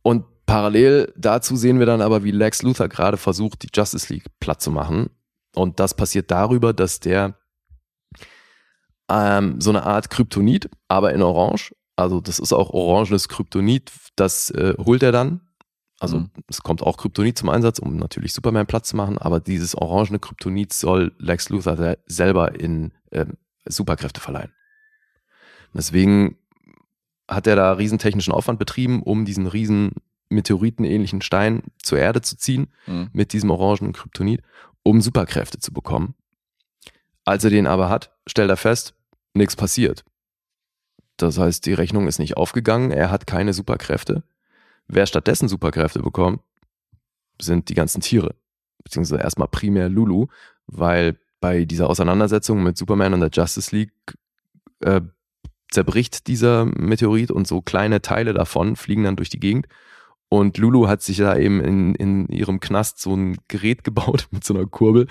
Und 0.02 0.26
parallel 0.46 1.14
dazu 1.18 1.56
sehen 1.56 1.80
wir 1.80 1.86
dann 1.86 2.02
aber, 2.02 2.24
wie 2.24 2.32
Lex 2.32 2.62
Luthor 2.62 2.88
gerade 2.90 3.18
versucht, 3.18 3.64
die 3.64 3.70
Justice 3.74 4.14
League 4.14 4.26
platt 4.40 4.62
zu 4.62 4.72
machen. 4.72 5.10
Und 5.56 5.80
das 5.80 5.94
passiert 5.94 6.32
darüber, 6.32 6.74
dass 6.74 7.00
der 7.00 7.36
ähm, 9.16 9.62
so 9.62 9.70
eine 9.70 9.84
Art 9.84 10.10
Kryptonit, 10.10 10.70
aber 10.88 11.14
in 11.14 11.22
Orange, 11.22 11.76
also 11.96 12.20
das 12.22 12.40
ist 12.40 12.54
auch 12.54 12.72
orangenes 12.72 13.30
Kryptonit, 13.30 13.92
das 14.16 14.50
äh, 14.52 14.74
holt 14.84 15.04
er 15.04 15.12
dann. 15.12 15.42
Also 16.00 16.20
Mhm. 16.20 16.30
es 16.48 16.62
kommt 16.64 16.82
auch 16.82 16.98
Kryptonit 16.98 17.38
zum 17.38 17.50
Einsatz, 17.50 17.80
um 17.80 17.96
natürlich 17.98 18.34
Superman 18.34 18.66
Platz 18.66 18.90
zu 18.90 18.96
machen, 18.98 19.18
aber 19.18 19.40
dieses 19.40 19.76
orangene 19.76 20.20
Kryptonit 20.20 20.74
soll 20.74 21.14
Lex 21.18 21.50
Luthor 21.50 21.78
se- 21.78 22.00
selber 22.08 22.60
in 22.60 22.92
ähm, 23.12 23.38
Superkräfte 23.66 24.20
verleihen. 24.20 24.52
Deswegen 25.74 26.38
hat 27.28 27.48
er 27.48 27.56
da 27.56 27.74
riesen 27.74 28.00
technischen 28.00 28.34
Aufwand 28.34 28.60
betrieben, 28.60 29.02
um 29.02 29.26
diesen 29.26 29.48
riesen 29.48 29.94
Meteoritenähnlichen 30.30 31.22
Stein 31.22 31.64
zur 31.82 32.00
Erde 32.00 32.22
zu 32.22 32.38
ziehen 32.38 32.68
Mhm. 32.88 33.10
mit 33.14 33.34
diesem 33.34 33.50
orangenen 33.52 33.94
Kryptonit, 33.94 34.42
um 34.84 35.00
Superkräfte 35.02 35.60
zu 35.60 35.72
bekommen. 35.72 36.16
Als 37.24 37.44
er 37.46 37.50
den 37.50 37.68
aber 37.68 37.88
hat, 37.90 38.12
stellt 38.28 38.50
er 38.50 38.58
fest, 38.58 38.96
nichts 39.34 39.56
passiert. 39.56 40.04
Das 41.18 41.38
heißt, 41.38 41.66
die 41.66 41.74
Rechnung 41.74 42.08
ist 42.08 42.20
nicht 42.20 42.38
aufgegangen, 42.38 42.92
er 42.92 43.12
hat 43.12 43.28
keine 43.28 43.54
Superkräfte. 43.54 44.24
Wer 44.88 45.06
stattdessen 45.06 45.48
Superkräfte 45.48 46.00
bekommt, 46.02 46.42
sind 47.40 47.70
die 47.70 47.76
ganzen 47.76 48.02
Tiere. 48.02 48.36
Beziehungsweise 48.84 49.22
erstmal 49.22 49.48
primär 49.48 49.90
Lulu, 49.90 50.28
weil 50.68 51.18
bei 51.40 51.66
dieser 51.66 51.90
Auseinandersetzung 51.90 52.64
mit 52.64 52.78
Superman 52.78 53.14
und 53.14 53.20
der 53.20 53.30
Justice 53.32 53.76
League 53.76 53.94
äh, 54.82 55.02
zerbricht 55.72 56.28
dieser 56.28 56.66
Meteorit 56.66 57.32
und 57.32 57.48
so 57.48 57.62
kleine 57.62 58.02
Teile 58.02 58.34
davon 58.34 58.76
fliegen 58.76 59.04
dann 59.04 59.16
durch 59.16 59.30
die 59.30 59.40
Gegend. 59.40 59.68
Und 60.30 60.58
Lulu 60.58 60.88
hat 60.88 61.02
sich 61.02 61.18
da 61.18 61.38
eben 61.38 61.62
in, 61.62 61.96
in 61.96 62.28
ihrem 62.28 62.60
Knast 62.60 63.00
so 63.00 63.16
ein 63.16 63.38
Gerät 63.48 63.84
gebaut 63.84 64.28
mit 64.32 64.44
so 64.44 64.54
einer 64.54 64.66
Kurbel, 64.66 65.08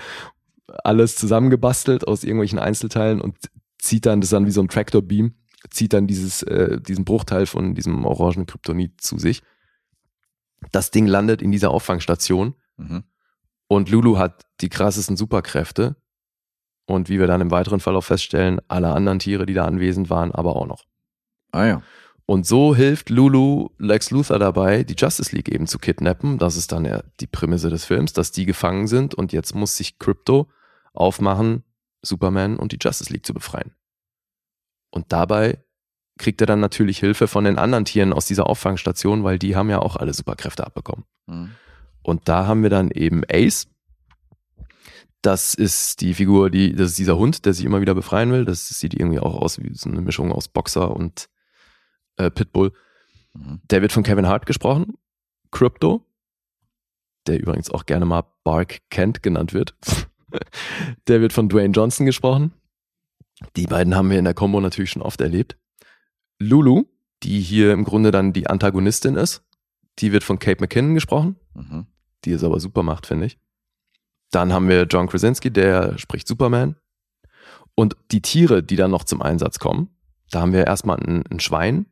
alles 0.83 1.15
zusammengebastelt 1.15 2.07
aus 2.07 2.23
irgendwelchen 2.23 2.59
Einzelteilen 2.59 3.21
und 3.21 3.37
zieht 3.83 4.05
dann, 4.05 4.21
das 4.21 4.27
ist 4.27 4.33
dann 4.33 4.45
wie 4.45 4.51
so 4.51 4.61
ein 4.61 4.69
Tractor-Beam, 4.69 5.33
zieht 5.69 5.93
dann 5.93 6.07
dieses, 6.07 6.41
äh, 6.43 6.79
diesen 6.81 7.05
Bruchteil 7.05 7.45
von 7.45 7.75
diesem 7.75 8.05
orangen 8.05 8.45
Kryptonit 8.45 9.01
zu 9.01 9.17
sich. 9.19 9.41
Das 10.71 10.91
Ding 10.91 11.05
landet 11.05 11.41
in 11.41 11.51
dieser 11.51 11.71
Auffangstation 11.71 12.55
Mhm. 12.77 13.03
und 13.67 13.89
Lulu 13.89 14.17
hat 14.17 14.45
die 14.61 14.69
krassesten 14.69 15.15
Superkräfte. 15.17 15.95
Und 16.85 17.07
wie 17.07 17.19
wir 17.19 17.27
dann 17.27 17.39
im 17.39 17.51
weiteren 17.51 17.79
Verlauf 17.79 18.05
feststellen, 18.07 18.59
alle 18.67 18.91
anderen 18.91 19.19
Tiere, 19.19 19.45
die 19.45 19.53
da 19.53 19.65
anwesend 19.65 20.09
waren, 20.09 20.31
aber 20.33 20.55
auch 20.55 20.65
noch. 20.65 20.83
Ah 21.51 21.65
ja. 21.65 21.81
Und 22.25 22.45
so 22.45 22.75
hilft 22.75 23.09
Lulu 23.09 23.69
Lex 23.77 24.11
Luthor 24.11 24.39
dabei, 24.39 24.83
die 24.83 24.95
Justice 24.97 25.33
League 25.35 25.49
eben 25.49 25.67
zu 25.67 25.77
kidnappen. 25.77 26.39
Das 26.39 26.55
ist 26.57 26.71
dann 26.71 26.83
ja 26.85 27.03
die 27.19 27.27
Prämisse 27.27 27.69
des 27.69 27.85
Films, 27.85 28.11
dass 28.13 28.31
die 28.31 28.45
gefangen 28.45 28.87
sind 28.87 29.13
und 29.13 29.31
jetzt 29.33 29.53
muss 29.55 29.77
sich 29.77 29.99
Crypto 29.99 30.49
aufmachen, 30.93 31.63
Superman 32.03 32.57
und 32.57 32.71
die 32.71 32.77
Justice 32.79 33.11
League 33.11 33.25
zu 33.25 33.33
befreien. 33.33 33.71
Und 34.91 35.11
dabei 35.11 35.63
kriegt 36.17 36.41
er 36.41 36.47
dann 36.47 36.59
natürlich 36.59 36.99
Hilfe 36.99 37.27
von 37.27 37.45
den 37.45 37.57
anderen 37.57 37.85
Tieren 37.85 38.13
aus 38.13 38.27
dieser 38.27 38.47
Auffangstation, 38.47 39.23
weil 39.23 39.39
die 39.39 39.55
haben 39.55 39.69
ja 39.69 39.79
auch 39.79 39.95
alle 39.95 40.13
Superkräfte 40.13 40.65
abbekommen. 40.65 41.05
Mhm. 41.25 41.51
Und 42.03 42.29
da 42.29 42.45
haben 42.45 42.61
wir 42.61 42.69
dann 42.69 42.91
eben 42.91 43.23
Ace. 43.29 43.67
Das 45.21 45.53
ist 45.53 46.01
die 46.01 46.13
Figur, 46.13 46.49
die, 46.49 46.75
das 46.75 46.91
ist 46.91 46.99
dieser 46.99 47.17
Hund, 47.17 47.45
der 47.45 47.53
sich 47.53 47.65
immer 47.65 47.81
wieder 47.81 47.95
befreien 47.95 48.31
will. 48.31 48.45
Das 48.45 48.67
sieht 48.67 48.93
irgendwie 48.93 49.19
auch 49.19 49.35
aus 49.35 49.57
wie 49.59 49.73
so 49.73 49.89
eine 49.89 50.01
Mischung 50.01 50.31
aus 50.31 50.49
Boxer 50.49 50.91
und 50.91 51.29
äh, 52.17 52.29
Pitbull. 52.29 52.73
Mhm. 53.33 53.61
Der 53.71 53.81
wird 53.81 53.93
von 53.93 54.03
Kevin 54.03 54.27
Hart 54.27 54.45
gesprochen. 54.45 54.97
Crypto, 55.49 56.05
der 57.25 57.39
übrigens 57.39 57.71
auch 57.71 57.85
gerne 57.85 58.05
mal 58.05 58.23
Bark 58.43 58.81
Kent 58.89 59.23
genannt 59.23 59.53
wird. 59.53 59.75
der 61.07 61.21
wird 61.21 61.33
von 61.33 61.49
Dwayne 61.49 61.73
Johnson 61.73 62.05
gesprochen. 62.05 62.53
Die 63.55 63.67
beiden 63.67 63.95
haben 63.95 64.09
wir 64.09 64.19
in 64.19 64.25
der 64.25 64.33
Combo 64.33 64.61
natürlich 64.61 64.91
schon 64.91 65.01
oft 65.01 65.19
erlebt. 65.21 65.57
Lulu, 66.39 66.85
die 67.23 67.41
hier 67.41 67.73
im 67.73 67.83
Grunde 67.83 68.11
dann 68.11 68.33
die 68.33 68.47
Antagonistin 68.47 69.15
ist, 69.15 69.43
die 69.99 70.11
wird 70.11 70.23
von 70.23 70.39
Kate 70.39 70.61
McKinnon 70.61 70.93
gesprochen 70.93 71.35
Mhm. 71.55 71.85
die 72.25 72.31
es 72.31 72.43
aber 72.43 72.59
super 72.59 72.81
macht, 72.83 73.05
finde 73.05 73.27
ich. 73.27 73.37
Dann 74.31 74.51
haben 74.53 74.67
wir 74.67 74.83
John 74.83 75.07
Krasinski, 75.07 75.51
der 75.51 75.97
spricht 75.99 76.27
Superman. 76.27 76.75
Und 77.75 77.95
die 78.11 78.21
Tiere, 78.21 78.63
die 78.63 78.75
dann 78.75 78.91
noch 78.91 79.03
zum 79.03 79.21
Einsatz 79.21 79.59
kommen, 79.59 79.89
da 80.31 80.41
haben 80.41 80.53
wir 80.53 80.65
erstmal 80.65 80.97
ein, 80.97 81.23
ein 81.29 81.39
Schwein. 81.39 81.85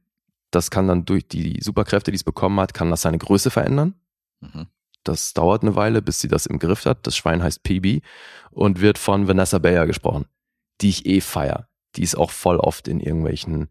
Das 0.49 0.72
kann 0.72 0.88
dann 0.88 1.05
durch 1.05 1.27
die 1.27 1.59
Superkräfte, 1.61 2.11
die 2.11 2.15
es 2.15 2.23
bekommen 2.23 2.59
hat, 2.59 2.73
kann 2.73 2.89
das 2.89 3.03
seine 3.03 3.19
Größe 3.19 3.51
verändern. 3.51 3.93
Mhm. 4.39 4.65
Das 5.03 5.34
dauert 5.34 5.64
eine 5.64 5.76
Weile, 5.76 6.02
bis 6.02 6.22
sie 6.22 6.28
das 6.28 6.45
im 6.45 6.60
Griff 6.60 6.86
hat. 6.86 7.06
Das 7.07 7.15
Schwein 7.15 7.41
heißt 7.41 7.64
PB 7.64 8.03
und 8.52 8.82
wird 8.82 8.98
von 8.98 9.28
Vanessa 9.28 9.57
Bayer 9.60 9.88
gesprochen, 9.88 10.26
die 10.82 10.90
ich 10.90 11.06
eh 11.06 11.22
feier. 11.22 11.68
Die 11.95 12.03
ist 12.03 12.15
auch 12.15 12.32
voll 12.32 12.57
oft 12.57 12.88
in 12.88 12.99
irgendwelchen 12.99 13.69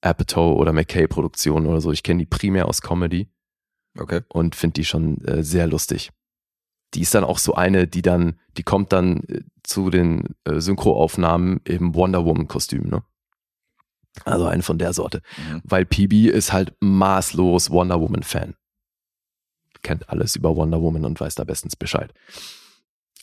Apatow 0.00 0.56
oder 0.58 0.72
McKay 0.72 1.06
Produktionen 1.08 1.66
oder 1.66 1.80
so. 1.80 1.92
Ich 1.92 2.02
kenne 2.02 2.20
die 2.20 2.26
primär 2.26 2.68
aus 2.68 2.82
Comedy 2.82 3.28
Okay. 3.98 4.22
und 4.28 4.54
finde 4.54 4.74
die 4.74 4.84
schon 4.84 5.18
äh, 5.24 5.42
sehr 5.42 5.66
lustig. 5.66 6.10
Die 6.94 7.00
ist 7.00 7.14
dann 7.14 7.24
auch 7.24 7.38
so 7.38 7.54
eine, 7.54 7.86
die 7.86 8.02
dann, 8.02 8.38
die 8.56 8.62
kommt 8.62 8.92
dann 8.92 9.20
äh, 9.24 9.40
zu 9.62 9.90
den 9.90 10.34
äh, 10.44 10.60
Synchroaufnahmen 10.60 11.60
im 11.64 11.94
Wonder 11.94 12.24
Woman 12.24 12.48
Kostüm, 12.48 12.88
ne? 12.88 13.02
Also 14.24 14.46
eine 14.46 14.62
von 14.62 14.78
der 14.78 14.92
Sorte. 14.92 15.22
Mhm. 15.36 15.60
Weil 15.64 15.84
PB 15.86 16.28
ist 16.28 16.52
halt 16.52 16.74
maßlos 16.80 17.70
Wonder 17.70 18.00
Woman 18.00 18.22
Fan. 18.22 18.54
Kennt 19.84 20.08
alles 20.08 20.34
über 20.34 20.56
Wonder 20.56 20.80
Woman 20.82 21.04
und 21.04 21.20
weiß 21.20 21.36
da 21.36 21.44
bestens 21.44 21.76
Bescheid. 21.76 22.12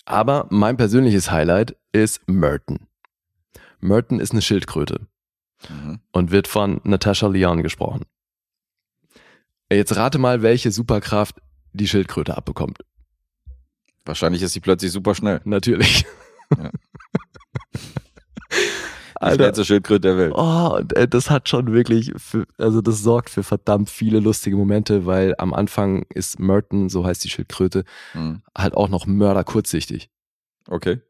Aber 0.06 0.48
mein 0.50 0.78
persönliches 0.78 1.30
Highlight 1.30 1.76
ist 1.92 2.22
Merton. 2.28 2.88
Merton 3.82 4.22
ist 4.22 4.32
eine 4.32 4.42
Schildkröte 4.42 5.08
Mhm. 5.70 6.00
und 6.12 6.32
wird 6.32 6.48
von 6.48 6.80
Natasha 6.84 7.28
Leon 7.28 7.62
gesprochen. 7.62 8.06
Jetzt 9.72 9.96
rate 9.96 10.18
mal, 10.18 10.42
welche 10.42 10.72
Superkraft 10.72 11.42
die 11.74 11.88
Schildkröte 11.88 12.36
abbekommt. 12.36 12.80
Wahrscheinlich 14.06 14.42
ist 14.42 14.54
sie 14.54 14.60
plötzlich 14.60 14.92
super 14.92 15.14
schnell. 15.16 15.42
Natürlich. 15.44 16.06
Ja. 16.58 16.72
Die 19.22 19.26
Alter. 19.26 19.35
schnellste 19.43 19.65
Schildkröte 19.65 20.02
der 20.07 20.18
Welt. 20.18 20.34
Oh, 20.35 20.77
und 20.77 20.93
äh, 20.95 21.07
das 21.07 21.30
hat 21.30 21.48
schon 21.48 21.72
wirklich, 21.72 22.11
für, 22.18 22.45
also 22.57 22.81
das 22.81 23.03
sorgt 23.03 23.30
für 23.30 23.43
verdammt 23.43 23.89
viele 23.89 24.19
lustige 24.19 24.56
Momente, 24.57 25.06
weil 25.06 25.35
am 25.38 25.53
Anfang 25.53 26.06
ist 26.10 26.39
Merton, 26.39 26.89
so 26.89 27.06
heißt 27.06 27.23
die 27.23 27.30
Schildkröte, 27.30 27.84
Mhm. 28.15 28.41
halt 28.57 28.73
auch 28.76 28.89
noch 28.89 29.06
mörderkurzsichtig 29.06 30.10
Okay. 30.68 31.02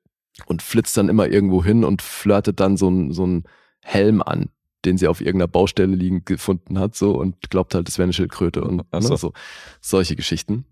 und 0.46 0.62
flitzt 0.62 0.98
dann 0.98 1.08
immer 1.10 1.28
irgendwo 1.30 1.64
hin 1.64 1.84
und 1.86 2.02
flirtet 2.02 2.60
dann 2.60 2.76
so 2.78 2.88
einen 2.88 3.12
so 3.14 3.24
einen 3.24 3.44
Helm 3.82 4.22
an, 4.22 4.50
den 4.84 4.98
sie 4.98 5.08
auf 5.08 5.22
irgendeiner 5.22 5.48
Baustelle 5.48 5.96
liegen 5.96 6.26
gefunden 6.26 6.80
hat, 6.80 6.96
so 6.96 7.14
und 7.18 7.50
glaubt 7.50 7.74
halt, 7.76 7.88
das 7.88 7.98
wäre 7.98 8.04
eine 8.06 8.14
Schildkröte 8.14 8.62
und 8.64 8.76
ne, 8.92 9.02
so. 9.02 9.16
so. 9.16 9.34
Solche 9.80 10.16
Geschichten. 10.18 10.66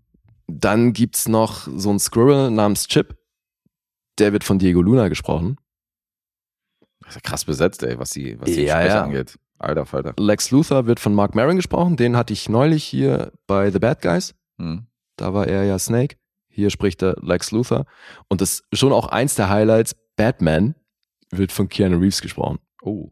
Dann 0.46 0.92
gibt's 0.92 1.26
noch 1.28 1.68
so 1.74 1.88
einen 1.90 2.00
Squirrel 2.00 2.50
namens 2.50 2.86
Chip, 2.86 3.16
der 4.18 4.32
wird 4.34 4.44
von 4.44 4.58
Diego 4.58 4.82
Luna 4.82 5.08
gesprochen. 5.08 5.56
Das 7.10 7.16
ist 7.16 7.24
ja 7.24 7.28
krass 7.28 7.44
besetzt, 7.44 7.82
ey, 7.82 7.98
was 7.98 8.10
die, 8.10 8.38
was 8.40 8.50
die 8.50 8.62
Ja, 8.62 8.76
Sprecher 8.76 8.94
ja. 8.94 9.02
angeht. 9.02 9.36
Alter 9.58 9.84
Falter. 9.84 10.14
Lex 10.16 10.52
Luthor 10.52 10.86
wird 10.86 11.00
von 11.00 11.12
Mark 11.12 11.34
Maron 11.34 11.56
gesprochen, 11.56 11.96
den 11.96 12.16
hatte 12.16 12.32
ich 12.32 12.48
neulich 12.48 12.84
hier 12.84 13.32
bei 13.48 13.70
The 13.72 13.80
Bad 13.80 14.00
Guys. 14.00 14.34
Mhm. 14.58 14.86
Da 15.16 15.34
war 15.34 15.48
er 15.48 15.64
ja 15.64 15.76
Snake. 15.78 16.16
Hier 16.48 16.70
spricht 16.70 17.02
er 17.02 17.16
Lex 17.20 17.50
Luthor. 17.50 17.84
Und 18.28 18.40
das 18.40 18.62
ist 18.70 18.78
schon 18.78 18.92
auch 18.92 19.08
eins 19.08 19.34
der 19.34 19.50
Highlights. 19.50 19.96
Batman 20.14 20.76
wird 21.30 21.50
von 21.50 21.68
Keanu 21.68 21.98
Reeves 21.98 22.22
gesprochen. 22.22 22.58
Oh. 22.80 23.10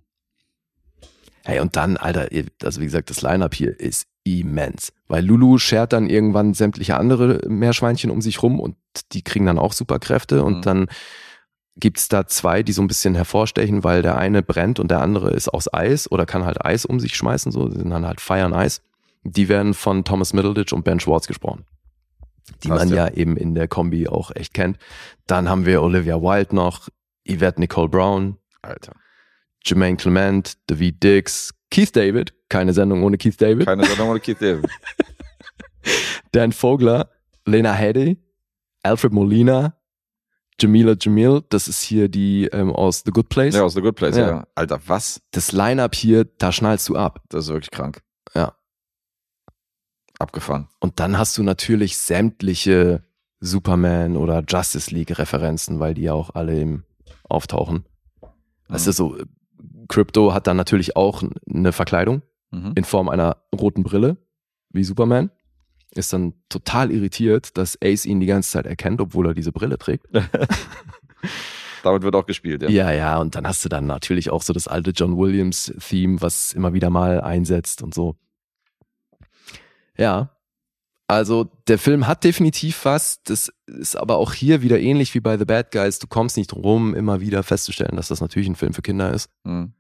Hey, 1.45 1.59
und 1.61 1.75
dann, 1.77 1.97
Alter, 1.97 2.29
also 2.63 2.81
wie 2.81 2.85
gesagt, 2.85 3.11
das 3.11 3.21
Line-Up 3.23 3.55
hier 3.55 3.79
ist 3.81 4.07
immens. 4.25 4.93
Weil 5.09 5.25
Lulu 5.25 5.59
schert 5.59 5.93
dann 5.93 6.09
irgendwann 6.09 6.55
sämtliche 6.55 6.97
andere 6.97 7.41
Meerschweinchen 7.49 8.11
um 8.11 8.21
sich 8.21 8.43
rum 8.43 8.61
und 8.61 8.77
die 9.13 9.23
kriegen 9.23 9.47
dann 9.47 9.59
auch 9.59 9.73
Superkräfte. 9.73 10.45
Und 10.45 10.67
Mhm. 10.67 10.87
Dann 11.79 11.81
gibt's 11.81 12.09
da 12.09 12.27
zwei, 12.27 12.63
die 12.63 12.73
so 12.73 12.83
ein 12.83 12.89
bisschen 12.89 13.15
hervorstechen, 13.15 13.85
weil 13.85 14.03
der 14.03 14.19
eine 14.19 14.43
brennt 14.43 14.81
und 14.81 14.91
der 14.91 15.01
andere 15.01 15.31
ist 15.31 15.49
aus 15.49 15.73
Eis 15.73 16.11
oder 16.11 16.27
kann 16.27 16.45
halt 16.45 16.65
Eis 16.65 16.85
um 16.85 17.01
sich 17.01 17.17
schmeißen. 17.17 17.53
So, 17.53 17.71
sind 17.71 17.91
dann 17.91 18.07
halt 18.07 18.21
Fire 18.21 18.45
and 18.45 18.55
Eis. 18.55 18.83
Die 19.23 19.49
werden 19.49 19.75
von 19.75 20.05
Thomas 20.05 20.33
Middleditch 20.33 20.73
und 20.73 20.85
Ben 20.85 21.01
Schwartz 21.01 21.27
gesprochen. 21.27 21.65
Die 22.63 22.69
Passt 22.69 22.87
man 22.87 22.97
ja. 22.97 23.09
ja 23.09 23.15
eben 23.15 23.37
in 23.37 23.55
der 23.55 23.69
Kombi 23.69 24.09
auch 24.09 24.35
echt 24.35 24.55
kennt. 24.55 24.79
Dann 25.27 25.49
haben 25.49 25.67
wir 25.67 25.83
Olivia 25.83 26.21
Wilde 26.21 26.55
noch, 26.55 26.89
Yvette 27.29 27.61
Nicole 27.61 27.89
Brown, 27.89 28.39
Alter. 28.63 28.93
Jermaine 29.65 29.97
Clement, 29.97 30.57
David 30.67 31.03
Dix, 31.03 31.55
Keith 31.71 31.95
David, 31.95 32.33
keine 32.49 32.73
Sendung 32.73 33.03
ohne 33.03 33.19
Keith 33.19 33.41
David, 33.41 33.67
Keine 33.67 33.85
Sendung 33.85 34.09
ohne 34.09 34.21
Keith 34.21 34.41
David. 34.41 34.71
Dan 36.33 36.53
Vogler, 36.53 37.11
Lena 37.45 37.75
Headey, 37.75 38.17
Alfred 38.83 39.13
Molina, 39.13 39.78
Jamila 40.61 40.95
Jamil, 41.01 41.43
das 41.51 41.69
ist 41.69 41.83
hier 41.83 42.09
die 42.09 42.47
ähm, 42.47 42.73
aus 42.73 43.03
The 43.05 43.13
Good 43.13 43.29
Place. 43.29 43.55
Ja, 43.55 43.63
aus 43.63 43.75
The 43.75 43.81
Good 43.81 43.95
Place, 43.97 44.17
ja. 44.17 44.29
Ja. 44.29 44.47
Alter, 44.55 44.81
was? 44.87 45.23
Das 45.31 45.53
Line-Up 45.53 45.95
hier, 45.95 46.25
da 46.25 46.51
schnallst 46.53 46.89
du 46.89 46.97
ab. 46.97 47.23
Das 47.29 47.45
ist 47.47 47.53
wirklich 47.53 47.71
krank. 47.71 48.03
Ja. 48.35 48.55
Abgefahren. 50.19 50.69
Und 50.81 50.99
dann 50.99 51.17
hast 51.17 51.39
du 51.39 51.43
natürlich 51.45 51.97
sämtliche 51.97 53.05
Superman 53.41 54.17
oder 54.17 54.43
Justice 54.49 54.93
League 54.93 55.17
Referenzen, 55.17 55.79
weil 55.79 55.95
die 55.95 56.03
ja 56.03 56.13
auch 56.13 56.35
alle 56.35 56.61
im 56.61 56.83
auftauchen. 57.29 57.85
Das 58.69 58.85
Mhm. 58.85 58.91
ist 58.91 58.97
so, 58.97 59.17
Crypto 59.89 60.35
hat 60.35 60.47
dann 60.49 60.57
natürlich 60.57 60.97
auch 60.97 61.23
eine 61.49 61.73
Verkleidung 61.73 62.23
Mhm. 62.51 62.73
in 62.75 62.85
Form 62.85 63.09
einer 63.09 63.37
roten 63.55 63.85
Brille, 63.85 64.17
wie 64.71 64.83
Superman. 64.83 65.31
Ist 65.95 66.13
dann 66.13 66.35
total 66.49 66.91
irritiert, 66.91 67.57
dass 67.57 67.79
Ace 67.83 68.05
ihn 68.07 68.21
die 68.21 68.27
ganze 68.27 68.51
Zeit 68.51 68.67
erkennt, 68.67 69.01
obwohl 69.01 69.27
er 69.29 69.35
diese 69.35 69.53
Brille 69.53 69.79
trägt. 69.79 70.07
Damit 71.83 72.03
wird 72.03 72.15
auch 72.17 72.27
gespielt, 72.27 72.63
ja. 72.63 72.69
Ja, 72.69 72.91
ja, 72.93 73.19
und 73.19 73.35
dann 73.35 73.47
hast 73.47 73.65
du 73.65 73.69
dann 73.69 73.87
natürlich 73.87 74.31
auch 74.31 74.43
so 74.43 74.53
das 74.53 74.69
alte 74.69 74.91
John 74.91 75.17
Williams-Theme, 75.17 76.21
was 76.21 76.53
immer 76.53 76.73
wieder 76.75 76.91
mal 76.91 77.21
einsetzt 77.21 77.83
und 77.83 77.95
so. 77.95 78.17
Ja. 79.97 80.31
Also 81.07 81.45
der 81.69 81.79
Film 81.79 82.07
hat 82.07 82.25
definitiv 82.25 82.85
was. 82.85 83.23
Das 83.23 83.51
ist 83.67 83.97
aber 83.97 84.17
auch 84.19 84.35
hier 84.35 84.61
wieder 84.61 84.79
ähnlich 84.79 85.15
wie 85.15 85.21
bei 85.21 85.39
The 85.39 85.47
Bad 85.47 85.71
Guys. 85.71 85.99
Du 85.99 86.07
kommst 86.07 86.37
nicht 86.37 86.49
drum 86.53 86.63
rum, 86.63 86.95
immer 86.95 87.21
wieder 87.21 87.43
festzustellen, 87.43 87.97
dass 87.97 88.09
das 88.09 88.21
natürlich 88.21 88.49
ein 88.49 88.57
Film 88.57 88.75
für 88.75 88.83
Kinder 88.83 89.13
ist, 89.13 89.31
Mhm. 89.45 89.73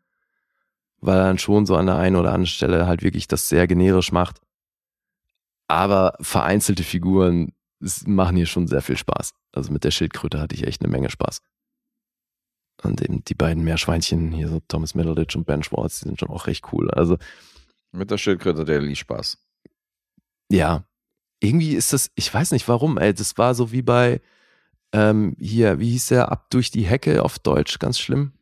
weil 1.00 1.18
er 1.18 1.24
dann 1.24 1.38
schon 1.38 1.66
so 1.66 1.76
an 1.76 1.84
der 1.86 1.96
einen 1.96 2.16
oder 2.16 2.30
anderen 2.30 2.46
Stelle 2.46 2.86
halt 2.86 3.02
wirklich 3.02 3.28
das 3.28 3.48
sehr 3.48 3.66
generisch 3.66 4.10
macht. 4.10 4.40
Aber 5.68 6.14
vereinzelte 6.20 6.82
Figuren 6.82 7.52
es 7.80 8.06
machen 8.06 8.36
hier 8.36 8.46
schon 8.46 8.66
sehr 8.66 8.82
viel 8.82 8.96
Spaß. 8.96 9.34
Also 9.52 9.72
mit 9.72 9.84
der 9.84 9.90
Schildkröte 9.90 10.40
hatte 10.40 10.54
ich 10.54 10.66
echt 10.66 10.82
eine 10.82 10.90
Menge 10.90 11.10
Spaß. 11.10 11.40
Und 12.82 13.00
eben 13.02 13.24
die 13.24 13.34
beiden 13.34 13.64
Meerschweinchen 13.64 14.30
hier, 14.32 14.48
so 14.48 14.60
Thomas 14.68 14.94
Middleditch 14.94 15.36
und 15.36 15.46
Ben 15.46 15.62
Schwartz, 15.62 16.00
die 16.00 16.08
sind 16.08 16.20
schon 16.20 16.30
auch 16.30 16.46
recht 16.46 16.72
cool. 16.72 16.90
Also 16.90 17.18
Mit 17.92 18.10
der 18.10 18.18
Schildkröte, 18.18 18.64
der 18.64 18.80
lief 18.80 18.98
Spaß. 18.98 19.38
ja, 20.50 20.84
irgendwie 21.40 21.74
ist 21.74 21.92
das, 21.92 22.10
ich 22.16 22.32
weiß 22.32 22.50
nicht 22.50 22.66
warum, 22.66 22.98
ey, 22.98 23.14
das 23.14 23.38
war 23.38 23.54
so 23.54 23.70
wie 23.70 23.82
bei 23.82 24.20
ähm, 24.92 25.36
hier, 25.38 25.78
wie 25.78 25.90
hieß 25.90 26.08
der, 26.08 26.32
ab 26.32 26.50
durch 26.50 26.70
die 26.70 26.84
Hecke 26.84 27.22
auf 27.22 27.38
Deutsch, 27.38 27.78
ganz 27.78 27.98
schlimm. 27.98 28.32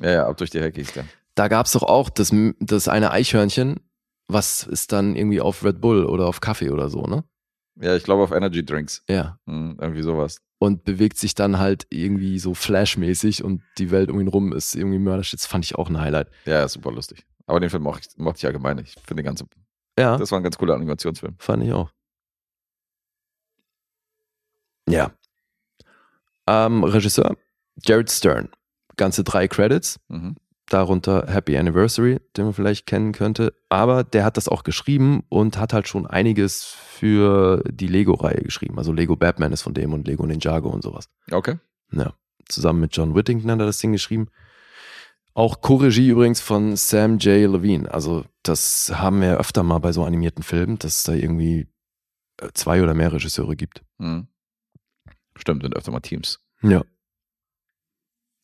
Ja, 0.00 0.10
ja, 0.10 0.26
ab 0.28 0.36
durch 0.36 0.50
die 0.50 0.60
Hecke 0.60 0.80
ist 0.80 0.94
der. 0.94 1.04
Da 1.34 1.48
gab's 1.48 1.72
doch 1.72 1.82
auch 1.82 2.10
das, 2.10 2.32
das 2.60 2.86
eine 2.86 3.10
Eichhörnchen, 3.10 3.80
was 4.28 4.62
ist 4.64 4.92
dann 4.92 5.16
irgendwie 5.16 5.40
auf 5.40 5.64
Red 5.64 5.80
Bull 5.80 6.04
oder 6.04 6.26
auf 6.26 6.40
Kaffee 6.40 6.70
oder 6.70 6.88
so, 6.88 7.02
ne? 7.02 7.24
Ja, 7.80 7.94
ich 7.96 8.04
glaube 8.04 8.22
auf 8.22 8.32
Energy 8.32 8.64
Drinks. 8.64 9.02
Ja. 9.08 9.38
Mhm, 9.46 9.78
irgendwie 9.80 10.02
sowas. 10.02 10.40
Und 10.58 10.84
bewegt 10.84 11.16
sich 11.18 11.34
dann 11.34 11.58
halt 11.58 11.86
irgendwie 11.90 12.38
so 12.38 12.52
flashmäßig 12.54 13.44
und 13.44 13.62
die 13.78 13.90
Welt 13.92 14.10
um 14.10 14.20
ihn 14.20 14.26
rum 14.28 14.52
ist 14.52 14.74
irgendwie 14.74 14.98
Mördershit. 14.98 15.38
Das 15.40 15.46
fand 15.46 15.64
ich 15.64 15.76
auch 15.76 15.88
ein 15.88 16.00
Highlight. 16.00 16.28
Ja, 16.46 16.66
super 16.66 16.90
lustig. 16.90 17.24
Aber 17.46 17.60
den 17.60 17.70
Film 17.70 17.84
mochte 17.84 18.08
ich, 18.10 18.18
mochte 18.18 18.38
ich 18.38 18.46
allgemein. 18.46 18.78
Ich 18.78 18.94
finde 18.94 19.22
den 19.22 19.26
ganzen. 19.26 19.48
Ja. 19.98 20.16
Das 20.16 20.30
war 20.32 20.40
ein 20.40 20.42
ganz 20.42 20.58
cooler 20.58 20.74
Animationsfilm. 20.74 21.36
Fand 21.38 21.62
ich 21.62 21.72
auch. 21.72 21.90
Ja. 24.88 25.12
Ähm, 26.46 26.82
Regisseur 26.84 27.36
Jared 27.84 28.10
Stern. 28.10 28.48
Ganze 28.96 29.22
drei 29.22 29.46
Credits, 29.46 30.00
Mhm. 30.08 30.34
Darunter 30.68 31.26
Happy 31.28 31.56
Anniversary, 31.56 32.20
den 32.36 32.44
man 32.44 32.54
vielleicht 32.54 32.86
kennen 32.86 33.12
könnte. 33.12 33.54
Aber 33.68 34.04
der 34.04 34.24
hat 34.24 34.36
das 34.36 34.48
auch 34.48 34.64
geschrieben 34.64 35.24
und 35.28 35.58
hat 35.58 35.72
halt 35.72 35.88
schon 35.88 36.06
einiges 36.06 36.64
für 36.64 37.62
die 37.70 37.86
Lego-Reihe 37.86 38.42
geschrieben. 38.42 38.78
Also 38.78 38.92
Lego 38.92 39.16
Batman 39.16 39.52
ist 39.52 39.62
von 39.62 39.74
dem 39.74 39.92
und 39.92 40.06
Lego 40.06 40.26
Ninjago 40.26 40.68
und 40.68 40.82
sowas. 40.82 41.08
Okay. 41.30 41.56
Ja. 41.92 42.14
Zusammen 42.48 42.80
mit 42.80 42.96
John 42.96 43.14
Whittington 43.14 43.50
hat 43.50 43.60
er 43.60 43.66
das 43.66 43.78
Ding 43.78 43.92
geschrieben. 43.92 44.28
Auch 45.34 45.60
Co-Regie 45.60 46.08
übrigens 46.08 46.40
von 46.40 46.76
Sam 46.76 47.18
J. 47.18 47.50
Levine. 47.50 47.92
Also, 47.92 48.24
das 48.42 48.90
haben 48.94 49.20
wir 49.20 49.38
öfter 49.38 49.62
mal 49.62 49.78
bei 49.78 49.92
so 49.92 50.04
animierten 50.04 50.42
Filmen, 50.42 50.78
dass 50.78 50.98
es 50.98 51.04
da 51.04 51.12
irgendwie 51.12 51.68
äh, 52.38 52.48
zwei 52.54 52.82
oder 52.82 52.94
mehr 52.94 53.12
Regisseure 53.12 53.54
gibt. 53.54 53.84
Mhm. 53.98 54.28
Stimmt, 55.36 55.62
sind 55.62 55.76
öfter 55.76 55.92
mal 55.92 56.00
Teams. 56.00 56.40
Ja. 56.62 56.82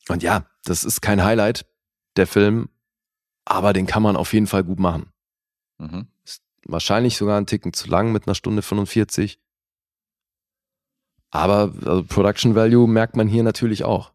Und 0.07 0.23
ja, 0.23 0.45
das 0.63 0.83
ist 0.83 1.01
kein 1.01 1.23
Highlight, 1.23 1.65
der 2.17 2.27
Film, 2.27 2.69
aber 3.45 3.73
den 3.73 3.85
kann 3.87 4.03
man 4.03 4.15
auf 4.15 4.33
jeden 4.33 4.47
Fall 4.47 4.63
gut 4.63 4.79
machen. 4.79 5.11
Mhm. 5.77 6.07
Ist 6.23 6.41
wahrscheinlich 6.65 7.17
sogar 7.17 7.37
einen 7.37 7.45
Ticken 7.47 7.73
zu 7.73 7.87
lang 7.89 8.11
mit 8.11 8.27
einer 8.27 8.35
Stunde 8.35 8.61
45. 8.61 9.39
Aber 11.31 11.73
also 11.85 12.03
Production 12.03 12.55
Value 12.55 12.87
merkt 12.87 13.15
man 13.15 13.27
hier 13.27 13.43
natürlich 13.43 13.83
auch. 13.83 14.11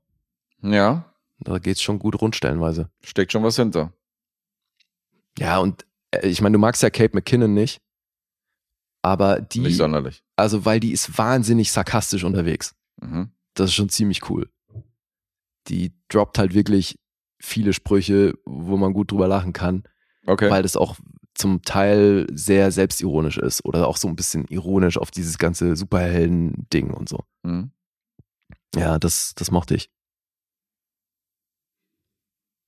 Ja, 0.62 1.04
Da 1.38 1.58
geht's 1.58 1.82
schon 1.82 1.98
gut 1.98 2.20
rund 2.20 2.36
stellenweise. 2.36 2.90
steckt 3.02 3.32
schon 3.32 3.42
was 3.42 3.56
hinter. 3.56 3.92
Ja, 5.38 5.58
und 5.58 5.86
äh, 6.10 6.26
ich 6.28 6.40
meine, 6.40 6.54
du 6.54 6.58
magst 6.58 6.82
ja 6.82 6.90
Kate 6.90 7.14
McKinnon 7.14 7.54
nicht, 7.54 7.80
aber 9.02 9.40
die, 9.40 9.60
Nicht 9.60 9.76
sonderlich. 9.76 10.22
also 10.36 10.64
weil 10.64 10.80
die 10.80 10.92
ist 10.92 11.16
wahnsinnig 11.18 11.72
sarkastisch 11.72 12.24
unterwegs. 12.24 12.74
Mhm. 13.00 13.30
Das 13.54 13.70
ist 13.70 13.74
schon 13.74 13.88
ziemlich 13.88 14.28
cool. 14.30 14.50
Die 15.68 15.92
droppt 16.08 16.38
halt 16.38 16.52
wirklich 16.54 16.98
viele 17.40 17.72
Sprüche, 17.72 18.34
wo 18.44 18.76
man 18.76 18.92
gut 18.92 19.10
drüber 19.10 19.26
lachen 19.28 19.52
kann, 19.52 19.82
Okay. 20.26 20.50
weil 20.50 20.62
das 20.62 20.76
auch 20.76 20.96
zum 21.34 21.62
Teil 21.62 22.26
sehr 22.32 22.70
selbstironisch 22.70 23.38
ist 23.38 23.64
oder 23.64 23.88
auch 23.88 23.96
so 23.96 24.08
ein 24.08 24.16
bisschen 24.16 24.46
ironisch 24.48 24.98
auf 24.98 25.10
dieses 25.10 25.38
ganze 25.38 25.74
Superhelden-Ding 25.76 26.92
und 26.92 27.08
so. 27.08 27.24
Mhm. 27.42 27.70
Ja, 28.74 28.98
das, 28.98 29.32
das 29.36 29.50
mochte 29.50 29.74
ich. 29.74 29.90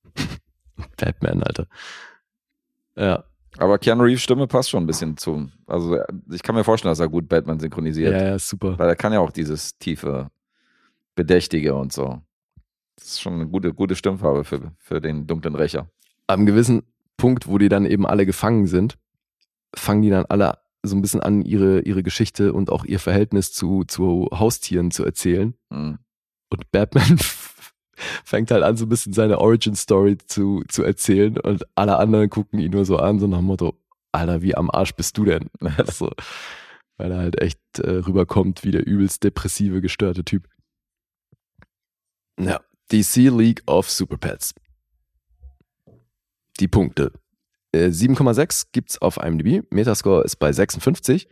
Batman, 0.97 1.43
Alter. 1.43 1.67
Ja, 2.95 3.23
Aber 3.57 3.77
Keanu 3.79 4.03
Reeves 4.03 4.21
Stimme 4.21 4.47
passt 4.47 4.69
schon 4.69 4.83
ein 4.83 4.87
bisschen 4.87 5.17
zu. 5.17 5.49
Also 5.67 5.97
ich 6.31 6.43
kann 6.43 6.55
mir 6.55 6.63
vorstellen, 6.63 6.91
dass 6.91 6.99
er 6.99 7.09
gut 7.09 7.27
Batman 7.29 7.59
synchronisiert. 7.59 8.13
ja, 8.13 8.27
ja, 8.29 8.39
super. 8.39 8.77
Weil 8.79 8.89
er 8.89 8.95
kann 8.95 9.13
ja 9.13 9.19
auch 9.19 9.31
dieses 9.31 9.77
tiefe, 9.77 10.29
bedächtige 11.15 11.75
und 11.75 11.93
so. 11.93 12.21
Das 13.03 13.11
ist 13.11 13.21
schon 13.21 13.33
eine 13.33 13.47
gute, 13.47 13.73
gute 13.73 13.97
Stimmfarbe 13.97 14.45
für, 14.45 14.71
für 14.77 15.01
den 15.01 15.27
dunklen 15.27 15.55
Rächer. 15.55 15.89
Einem 16.25 16.45
gewissen 16.45 16.83
Punkt, 17.17 17.47
wo 17.49 17.57
die 17.57 17.67
dann 17.67 17.85
eben 17.85 18.07
alle 18.07 18.25
gefangen 18.25 18.65
sind, 18.65 18.97
fangen 19.75 20.03
die 20.03 20.09
dann 20.09 20.25
alle 20.27 20.59
so 20.83 20.95
ein 20.95 21.01
bisschen 21.01 21.19
an, 21.19 21.41
ihre, 21.41 21.81
ihre 21.81 22.01
Geschichte 22.01 22.53
und 22.53 22.69
auch 22.69 22.85
ihr 22.85 23.01
Verhältnis 23.01 23.51
zu, 23.51 23.83
zu 23.83 24.29
Haustieren 24.31 24.89
zu 24.89 25.03
erzählen. 25.03 25.53
Mhm. 25.69 25.99
Und 26.49 26.71
Batman 26.71 27.17
fängt 28.23 28.51
halt 28.51 28.63
an, 28.63 28.77
so 28.77 28.85
ein 28.85 28.89
bisschen 28.89 29.11
seine 29.11 29.39
Origin-Story 29.39 30.19
zu, 30.25 30.63
zu 30.69 30.83
erzählen 30.83 31.37
und 31.37 31.65
alle 31.75 31.97
anderen 31.97 32.29
gucken 32.29 32.59
ihn 32.59 32.71
nur 32.71 32.85
so 32.85 32.97
an, 32.97 33.19
so 33.19 33.27
nach 33.27 33.39
dem 33.39 33.47
Motto, 33.47 33.77
Alter, 34.13 34.41
wie 34.41 34.55
am 34.55 34.71
Arsch 34.71 34.93
bist 34.93 35.17
du 35.17 35.25
denn? 35.25 35.49
so, 35.91 36.09
weil 36.95 37.11
er 37.11 37.17
halt 37.17 37.41
echt 37.41 37.59
äh, 37.79 37.89
rüberkommt 37.89 38.63
wie 38.63 38.71
der 38.71 38.87
übelst 38.87 39.25
depressive, 39.25 39.81
gestörte 39.81 40.23
Typ. 40.23 40.47
Ja, 42.39 42.61
DC 42.91 43.29
League 43.29 43.63
of 43.65 43.89
Super 43.89 44.17
Pets. 44.17 44.53
Die 46.59 46.67
Punkte. 46.67 47.11
Äh, 47.71 47.87
7,6 47.87 48.67
gibt's 48.71 49.01
auf 49.01 49.17
IMDb. 49.17 49.63
Metascore 49.71 50.23
ist 50.23 50.37
bei 50.37 50.51
56. 50.51 51.27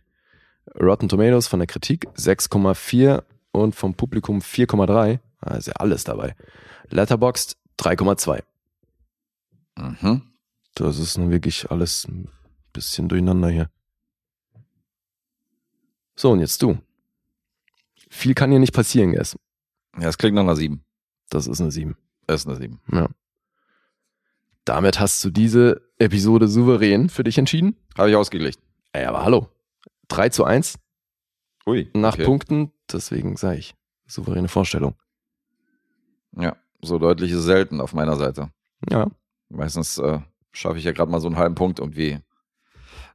Rotten 0.80 1.10
Tomatoes 1.10 1.48
von 1.48 1.60
der 1.60 1.68
Kritik 1.68 2.08
6,4 2.16 3.24
und 3.52 3.76
vom 3.76 3.94
Publikum 3.96 4.40
4,3. 4.40 5.20
Da 5.42 5.56
ist 5.56 5.68
ja 5.68 5.74
alles 5.74 6.04
dabei. 6.04 6.36
Letterboxd 6.90 7.58
3,2. 7.80 8.44
Mhm. 9.78 10.22
Das 10.76 11.00
ist 11.00 11.18
nun 11.18 11.32
wirklich 11.32 11.70
alles 11.70 12.08
ein 12.08 12.30
bisschen 12.74 13.10
durcheinander 13.10 13.50
hier. 13.50 13.70
So, 16.16 16.32
und 16.32 16.40
jetzt 16.40 16.62
du. 16.62 16.78
Viel 18.10 18.34
kann 18.34 18.52
hier 18.52 18.60
nicht 18.60 18.74
passieren, 18.74 19.14
Guess. 19.14 19.36
Ja, 20.00 20.10
es 20.10 20.18
klingt 20.18 20.36
nach 20.36 20.44
einer 20.44 20.56
7. 20.56 20.84
Das 21.32 21.48
ist 21.48 21.62
eine 21.62 21.72
7. 21.72 21.98
Das 22.28 22.42
ist 22.42 22.48
eine 22.48 22.58
7. 22.58 22.80
Ja. 22.92 23.08
Damit 24.66 25.00
hast 25.00 25.24
du 25.24 25.32
diese 25.32 25.82
Episode 25.98 26.48
souverän 26.48 27.10
für 27.10 27.24
dich 27.24 27.38
entschieden. 27.38 27.78
Habe 27.98 28.12
ich 28.12 28.16
ausgelegt. 28.16 28.60
Ey, 28.92 29.06
aber 29.06 29.24
hallo. 29.24 29.48
3 30.10 30.30
zu 30.30 30.44
1 30.44 30.78
Ui. 31.66 31.90
nach 31.94 32.16
okay. 32.16 32.26
Punkten, 32.26 32.72
deswegen 32.92 33.38
sage 33.38 33.60
ich, 33.60 33.76
souveräne 34.08 34.50
Vorstellung. 34.50 34.96
Ja, 36.38 36.58
so 36.82 37.00
deutlich 37.00 37.32
ist 37.32 37.40
es 37.40 37.46
selten 37.46 37.80
auf 37.80 37.94
meiner 37.94 38.18
Seite. 38.18 38.52
Ja. 38.90 39.08
Meistens 39.48 39.98
äh, 40.00 40.20
schaffe 40.52 40.80
ich 40.80 40.84
ja 40.84 40.92
gerade 40.92 41.10
mal 41.12 41.22
so 41.22 41.28
einen 41.28 41.38
halben 41.38 41.56
Punkt 41.56 41.80
irgendwie 41.80 42.20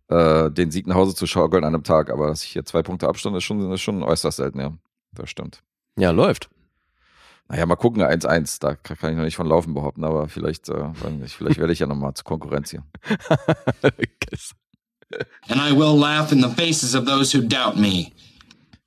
äh, 0.08 0.50
den 0.50 0.70
Sieg 0.70 0.86
nach 0.86 0.96
Hause 0.96 1.14
zu 1.14 1.26
schaukeln 1.26 1.64
an 1.64 1.74
einem 1.74 1.84
Tag. 1.84 2.10
Aber 2.10 2.28
dass 2.28 2.44
ich 2.44 2.50
hier 2.50 2.64
zwei 2.64 2.82
Punkte 2.82 3.08
Abstand 3.08 3.36
ist 3.36 3.44
schon, 3.44 3.70
ist 3.70 3.82
schon 3.82 4.02
äußerst 4.02 4.38
selten, 4.38 4.60
ja. 4.60 4.72
Das 5.12 5.28
stimmt. 5.28 5.62
Ja, 5.98 6.10
läuft. 6.12 6.50
Naja, 7.48 7.64
mal 7.66 7.76
gucken, 7.76 8.02
1-1. 8.02 8.60
Da 8.60 8.74
kann 8.74 9.10
ich 9.12 9.16
noch 9.16 9.24
nicht 9.24 9.36
von 9.36 9.46
Laufen 9.46 9.72
behaupten, 9.74 10.04
aber 10.04 10.28
vielleicht, 10.28 10.68
äh, 10.68 10.74
weiß 11.00 11.12
nicht, 11.12 11.36
vielleicht 11.36 11.58
werde 11.58 11.72
ich 11.72 11.78
ja 11.78 11.86
nochmal 11.86 12.14
zur 12.14 12.24
Konkurrenz 12.24 12.70
hier. 12.70 12.82
And 15.48 15.60
I 15.60 15.72
will 15.72 15.96
laugh 15.98 16.32
in 16.32 16.42
the 16.42 16.48
faces 16.48 16.94
of 16.96 17.04
those 17.04 17.32
who 17.36 17.42
doubt 17.46 17.76
me. 17.76 18.06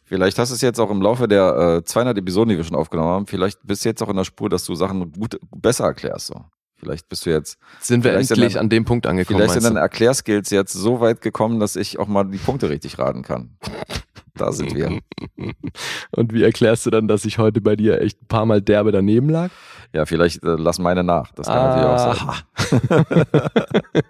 Vielleicht 0.04 0.38
hast 0.40 0.50
du 0.50 0.56
es 0.56 0.62
jetzt 0.62 0.80
auch 0.80 0.90
im 0.90 1.02
Laufe 1.02 1.28
der 1.28 1.78
äh, 1.78 1.84
200 1.86 2.18
Episoden, 2.18 2.50
die 2.50 2.58
wir 2.58 2.64
schon 2.64 2.76
aufgenommen 2.76 3.10
haben, 3.10 3.28
vielleicht 3.28 3.60
bist 3.66 3.86
du 3.86 3.90
jetzt 3.90 4.02
auch 4.02 4.10
in 4.10 4.18
der 4.18 4.24
Spur, 4.24 4.50
dass 4.50 4.66
du 4.66 4.76
Sachen 4.76 5.12
gut, 5.12 5.40
besser 5.56 5.86
erklärst. 5.86 6.28
So. 6.28 6.46
Vielleicht 6.78 7.08
bist 7.10 7.26
du 7.26 7.30
jetzt, 7.30 7.58
Sind 7.80 8.04
wir 8.04 8.14
endlich 8.14 8.54
dann- 8.54 8.62
an 8.62 8.70
dem 8.70 8.86
Punkt 8.86 9.06
angekommen? 9.06 9.38
vielleicht 9.40 9.54
sind 9.54 9.64
deine 9.66 9.80
Erklärskills 9.80 10.50
jetzt 10.50 10.74
so 10.74 11.00
weit 11.00 11.22
gekommen, 11.22 11.60
dass 11.60 11.76
ich 11.76 12.00
auch 12.00 12.08
mal 12.08 12.24
die 12.24 12.38
Punkte 12.38 12.70
richtig 12.70 12.98
raten 13.00 13.22
kann. 13.22 13.58
Da 14.40 14.52
sind 14.54 14.74
wir. 14.74 15.00
Und 16.12 16.34
wie 16.34 16.44
erklärst 16.44 16.86
du 16.86 16.90
dann, 16.90 17.08
dass 17.08 17.26
ich 17.26 17.38
heute 17.38 17.60
bei 17.62 17.76
dir 17.76 18.02
echt 18.02 18.22
ein 18.22 18.28
paar 18.28 18.46
Mal 18.46 18.62
derbe 18.62 18.92
daneben 18.92 19.30
lag? 19.30 19.50
Ja, 19.94 20.06
vielleicht 20.06 20.44
äh, 20.44 20.56
lass 20.58 20.80
meine 20.80 21.04
nach. 21.04 21.32
Das 21.34 21.48
kann 21.48 21.58
natürlich 21.58 21.88
auch 21.88 22.16
sein. 22.16 23.06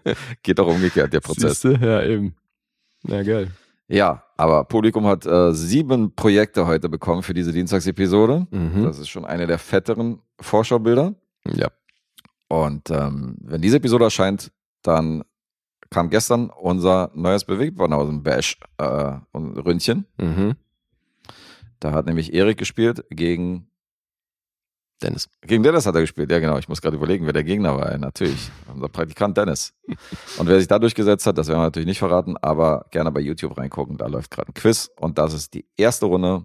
Geht 0.43 0.59
doch 0.59 0.67
umgekehrt, 0.67 1.11
der 1.13 1.21
Prozess. 1.21 1.61
Siehste? 1.61 1.85
Ja, 1.85 2.03
eben. 2.03 2.35
Na 3.03 3.23
geil. 3.23 3.49
Ja, 3.87 4.23
aber 4.37 4.65
Publikum 4.65 5.07
hat 5.07 5.25
äh, 5.25 5.51
sieben 5.53 6.13
Projekte 6.13 6.67
heute 6.67 6.89
bekommen 6.89 7.23
für 7.23 7.33
diese 7.33 7.51
Dienstagsepisode. 7.51 8.45
Mhm. 8.51 8.83
Das 8.83 8.99
ist 8.99 9.09
schon 9.09 9.25
eine 9.25 9.47
der 9.47 9.57
fetteren 9.57 10.19
Vorschaubilder. 10.39 11.15
Ja. 11.45 11.69
Und 12.49 12.91
ähm, 12.91 13.35
wenn 13.41 13.61
diese 13.61 13.77
Episode 13.77 14.05
erscheint, 14.05 14.51
dann 14.83 15.23
kam 15.89 16.09
gestern 16.09 16.49
unser 16.49 17.11
neues 17.13 17.45
Bewegtbanausen-Bash 17.45 18.57
äh. 18.77 19.17
Mhm. 19.33 20.55
Da 21.79 21.91
hat 21.93 22.05
nämlich 22.05 22.33
Erik 22.33 22.57
gespielt 22.57 23.05
gegen 23.09 23.69
Dennis. 25.01 25.29
Gegen 25.41 25.63
Dennis 25.63 25.85
hat 25.85 25.95
er 25.95 26.01
gespielt, 26.01 26.29
ja 26.29 26.39
genau. 26.39 26.57
Ich 26.57 26.67
muss 26.67 26.81
gerade 26.81 26.97
überlegen, 26.97 27.25
wer 27.25 27.33
der 27.33 27.45
Gegner 27.45 27.77
war. 27.77 27.97
Natürlich, 27.97 28.51
unser 28.73 28.89
Praktikant 28.89 29.37
Dennis. 29.37 29.73
Und 30.37 30.47
wer 30.47 30.59
sich 30.59 30.67
da 30.67 30.77
durchgesetzt 30.77 31.25
hat, 31.25 31.37
das 31.37 31.47
werden 31.47 31.59
wir 31.59 31.65
natürlich 31.65 31.87
nicht 31.87 31.99
verraten, 31.99 32.35
aber 32.37 32.85
gerne 32.91 33.11
bei 33.11 33.21
YouTube 33.21 33.57
reingucken. 33.57 33.97
Da 33.97 34.07
läuft 34.07 34.31
gerade 34.31 34.49
ein 34.49 34.53
Quiz 34.53 34.91
und 34.97 35.17
das 35.17 35.33
ist 35.33 35.53
die 35.53 35.65
erste 35.77 36.05
Runde 36.05 36.43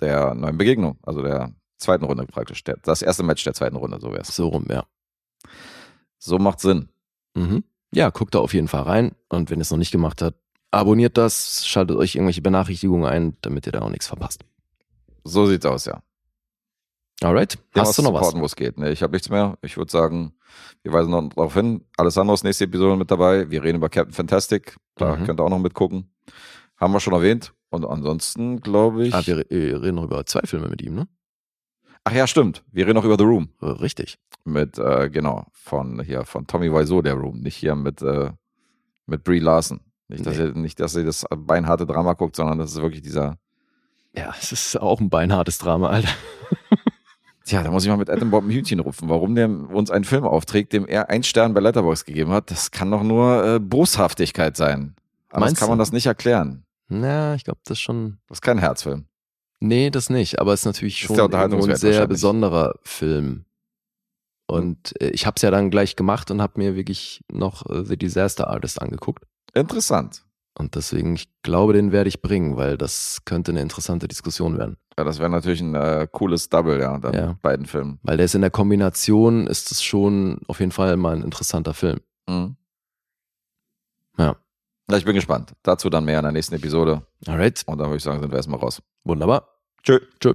der 0.00 0.34
neuen 0.34 0.58
Begegnung, 0.58 0.98
also 1.02 1.22
der 1.22 1.54
zweiten 1.78 2.04
Runde 2.04 2.26
praktisch. 2.26 2.62
Der, 2.64 2.76
das 2.82 3.02
erste 3.02 3.22
Match 3.22 3.44
der 3.44 3.54
zweiten 3.54 3.76
Runde, 3.76 3.98
so 4.00 4.10
wäre 4.10 4.22
es. 4.22 4.34
So 4.34 4.48
rum, 4.48 4.66
ja. 4.68 4.84
So 6.18 6.38
macht 6.38 6.60
Sinn. 6.60 6.90
Mhm. 7.34 7.64
Ja, 7.94 8.10
guckt 8.10 8.34
da 8.34 8.38
auf 8.38 8.54
jeden 8.54 8.68
Fall 8.68 8.82
rein. 8.82 9.12
Und 9.28 9.50
wenn 9.50 9.58
ihr 9.58 9.62
es 9.62 9.70
noch 9.70 9.78
nicht 9.78 9.92
gemacht 9.92 10.22
habt, 10.22 10.38
abonniert 10.70 11.16
das, 11.18 11.66
schaltet 11.66 11.96
euch 11.96 12.14
irgendwelche 12.14 12.42
Benachrichtigungen 12.42 13.04
ein, 13.06 13.36
damit 13.42 13.66
ihr 13.66 13.72
da 13.72 13.80
auch 13.82 13.90
nichts 13.90 14.06
verpasst. 14.06 14.44
So 15.24 15.46
sieht's 15.46 15.66
aus, 15.66 15.84
ja. 15.84 16.02
Alright. 17.22 17.56
Ja, 17.76 17.82
Hast 17.82 17.98
du 17.98 18.02
noch 18.02 18.14
was? 18.14 18.34
wo 18.34 18.44
es 18.44 18.56
geht? 18.56 18.78
Nee, 18.78 18.90
ich 18.90 19.02
habe 19.02 19.12
nichts 19.12 19.28
mehr. 19.28 19.56
Ich 19.62 19.76
würde 19.76 19.90
sagen, 19.92 20.34
wir 20.82 20.92
weisen 20.92 21.10
noch 21.10 21.28
darauf 21.28 21.54
hin. 21.54 21.84
Alessandro 21.96 22.34
ist 22.34 22.42
nächste 22.42 22.64
Episode 22.64 22.96
mit 22.96 23.10
dabei. 23.10 23.48
Wir 23.50 23.62
reden 23.62 23.76
über 23.76 23.88
Captain 23.88 24.12
Fantastic. 24.12 24.76
Da 24.96 25.14
Mhm. 25.16 25.24
könnt 25.24 25.40
ihr 25.40 25.44
auch 25.44 25.50
noch 25.50 25.58
mitgucken. 25.60 26.10
Haben 26.76 26.92
wir 26.92 27.00
schon 27.00 27.12
erwähnt. 27.12 27.52
Und 27.70 27.84
ansonsten 27.86 28.60
glaube 28.60 29.06
ich. 29.06 29.14
Ah, 29.14 29.22
wir, 29.24 29.44
wir 29.48 29.82
reden 29.82 29.94
noch 29.96 30.04
über 30.04 30.26
zwei 30.26 30.40
Filme 30.44 30.68
mit 30.68 30.82
ihm, 30.82 30.94
ne? 30.94 31.06
Ach 32.04 32.12
ja, 32.12 32.26
stimmt. 32.26 32.64
Wir 32.72 32.86
reden 32.86 32.96
noch 32.96 33.04
über 33.04 33.16
The 33.16 33.24
Room. 33.24 33.50
Äh, 33.60 33.66
Richtig. 33.66 34.18
Mit, 34.44 34.78
äh, 34.78 35.08
genau, 35.10 35.46
von 35.52 36.02
hier, 36.02 36.24
von 36.24 36.46
Tommy 36.46 36.72
Wiseau, 36.72 37.02
der 37.02 37.14
Room. 37.14 37.40
Nicht 37.40 37.56
hier 37.56 37.74
mit, 37.76 38.02
äh, 38.02 38.30
mit 39.06 39.22
Brie 39.24 39.38
Larson. 39.38 39.80
Nicht, 40.08 40.26
dass, 40.26 40.36
Nee. 40.36 40.44
ihr, 40.46 40.52
nicht, 40.54 40.80
dass 40.80 40.96
ihr 40.96 41.04
das 41.04 41.24
beinharte 41.30 41.86
Drama 41.86 42.14
guckt, 42.14 42.36
sondern 42.36 42.58
das 42.58 42.72
ist 42.72 42.82
wirklich 42.82 43.02
dieser. 43.02 43.36
Ja, 44.14 44.34
es 44.38 44.52
ist 44.52 44.76
auch 44.80 45.00
ein 45.00 45.08
beinhartes 45.08 45.58
Drama, 45.58 45.88
Alter. 45.88 46.10
Tja, 47.44 47.62
da 47.62 47.70
muss 47.70 47.82
ich 47.84 47.88
mal 47.90 47.96
mit 47.96 48.10
Adam 48.10 48.30
Bob 48.30 48.44
ein 48.44 48.50
Hühnchen 48.50 48.78
rupfen. 48.80 49.08
Warum 49.08 49.34
der 49.34 49.48
uns 49.48 49.90
einen 49.90 50.04
Film 50.04 50.24
aufträgt, 50.24 50.72
dem 50.72 50.86
er 50.86 51.10
einen 51.10 51.24
Stern 51.24 51.54
bei 51.54 51.60
Letterboxd 51.60 52.06
gegeben 52.06 52.30
hat, 52.30 52.50
das 52.50 52.70
kann 52.70 52.90
doch 52.90 53.02
nur 53.02 53.44
äh, 53.44 53.58
Boshaftigkeit 53.58 54.56
sein. 54.56 54.94
Anders 55.30 55.50
Meinst 55.50 55.60
kann 55.60 55.68
man 55.68 55.78
das 55.78 55.92
nicht 55.92 56.06
erklären. 56.06 56.64
Na, 56.88 57.34
ich 57.34 57.44
glaube, 57.44 57.58
das 57.64 57.78
ist 57.78 57.80
schon. 57.80 58.18
Das 58.28 58.36
ist 58.36 58.42
kein 58.42 58.58
Herzfilm. 58.58 59.06
Nee, 59.60 59.90
das 59.90 60.10
nicht. 60.10 60.40
Aber 60.40 60.52
es 60.52 60.60
ist 60.60 60.66
natürlich 60.66 61.00
Ist 61.02 61.06
schon 61.06 61.16
irgendwo 61.16 61.66
ein 61.66 61.76
sehr 61.76 62.06
besonderer 62.06 62.74
Film. 62.82 63.44
Und 64.46 65.00
äh, 65.00 65.10
ich 65.10 65.26
habe 65.26 65.34
es 65.36 65.42
ja 65.42 65.50
dann 65.50 65.70
gleich 65.70 65.96
gemacht 65.96 66.30
und 66.30 66.42
habe 66.42 66.58
mir 66.60 66.74
wirklich 66.74 67.22
noch 67.32 67.64
äh, 67.70 67.84
The 67.84 67.96
Disaster 67.96 68.48
Artist 68.48 68.80
angeguckt. 68.82 69.24
Interessant. 69.54 70.24
Und 70.58 70.74
deswegen, 70.74 71.14
ich 71.14 71.28
glaube, 71.42 71.72
den 71.72 71.92
werde 71.92 72.08
ich 72.08 72.20
bringen, 72.20 72.56
weil 72.58 72.76
das 72.76 73.20
könnte 73.24 73.52
eine 73.52 73.62
interessante 73.62 74.06
Diskussion 74.06 74.58
werden. 74.58 74.76
Ja, 74.98 75.04
das 75.04 75.18
wäre 75.18 75.30
natürlich 75.30 75.62
ein 75.62 75.74
äh, 75.74 76.06
cooles 76.12 76.50
Double, 76.50 76.78
ja, 76.78 76.98
dann 76.98 77.14
Ja. 77.14 77.38
beiden 77.40 77.64
Filmen. 77.64 77.98
Weil 78.02 78.18
der 78.18 78.26
ist 78.26 78.34
in 78.34 78.42
der 78.42 78.50
Kombination, 78.50 79.46
ist 79.46 79.70
es 79.72 79.82
schon 79.82 80.40
auf 80.48 80.60
jeden 80.60 80.72
Fall 80.72 80.98
mal 80.98 81.16
ein 81.16 81.22
interessanter 81.22 81.72
Film. 81.72 82.00
Mhm. 82.28 82.56
Ja. 84.18 84.36
Ja, 84.90 84.96
ich 84.98 85.04
bin 85.06 85.14
gespannt. 85.14 85.52
Dazu 85.62 85.88
dann 85.88 86.04
mehr 86.04 86.18
in 86.18 86.24
der 86.24 86.32
nächsten 86.32 86.54
Episode. 86.54 87.06
Alright, 87.26 87.62
Und 87.66 87.78
dann 87.78 87.86
würde 87.86 87.96
ich 87.96 88.02
sagen, 88.02 88.20
sind 88.20 88.30
wir 88.30 88.36
erstmal 88.36 88.58
raus. 88.60 88.82
wunderbar. 89.04 89.48
Tschö. 89.82 90.00
Tschö. 90.20 90.34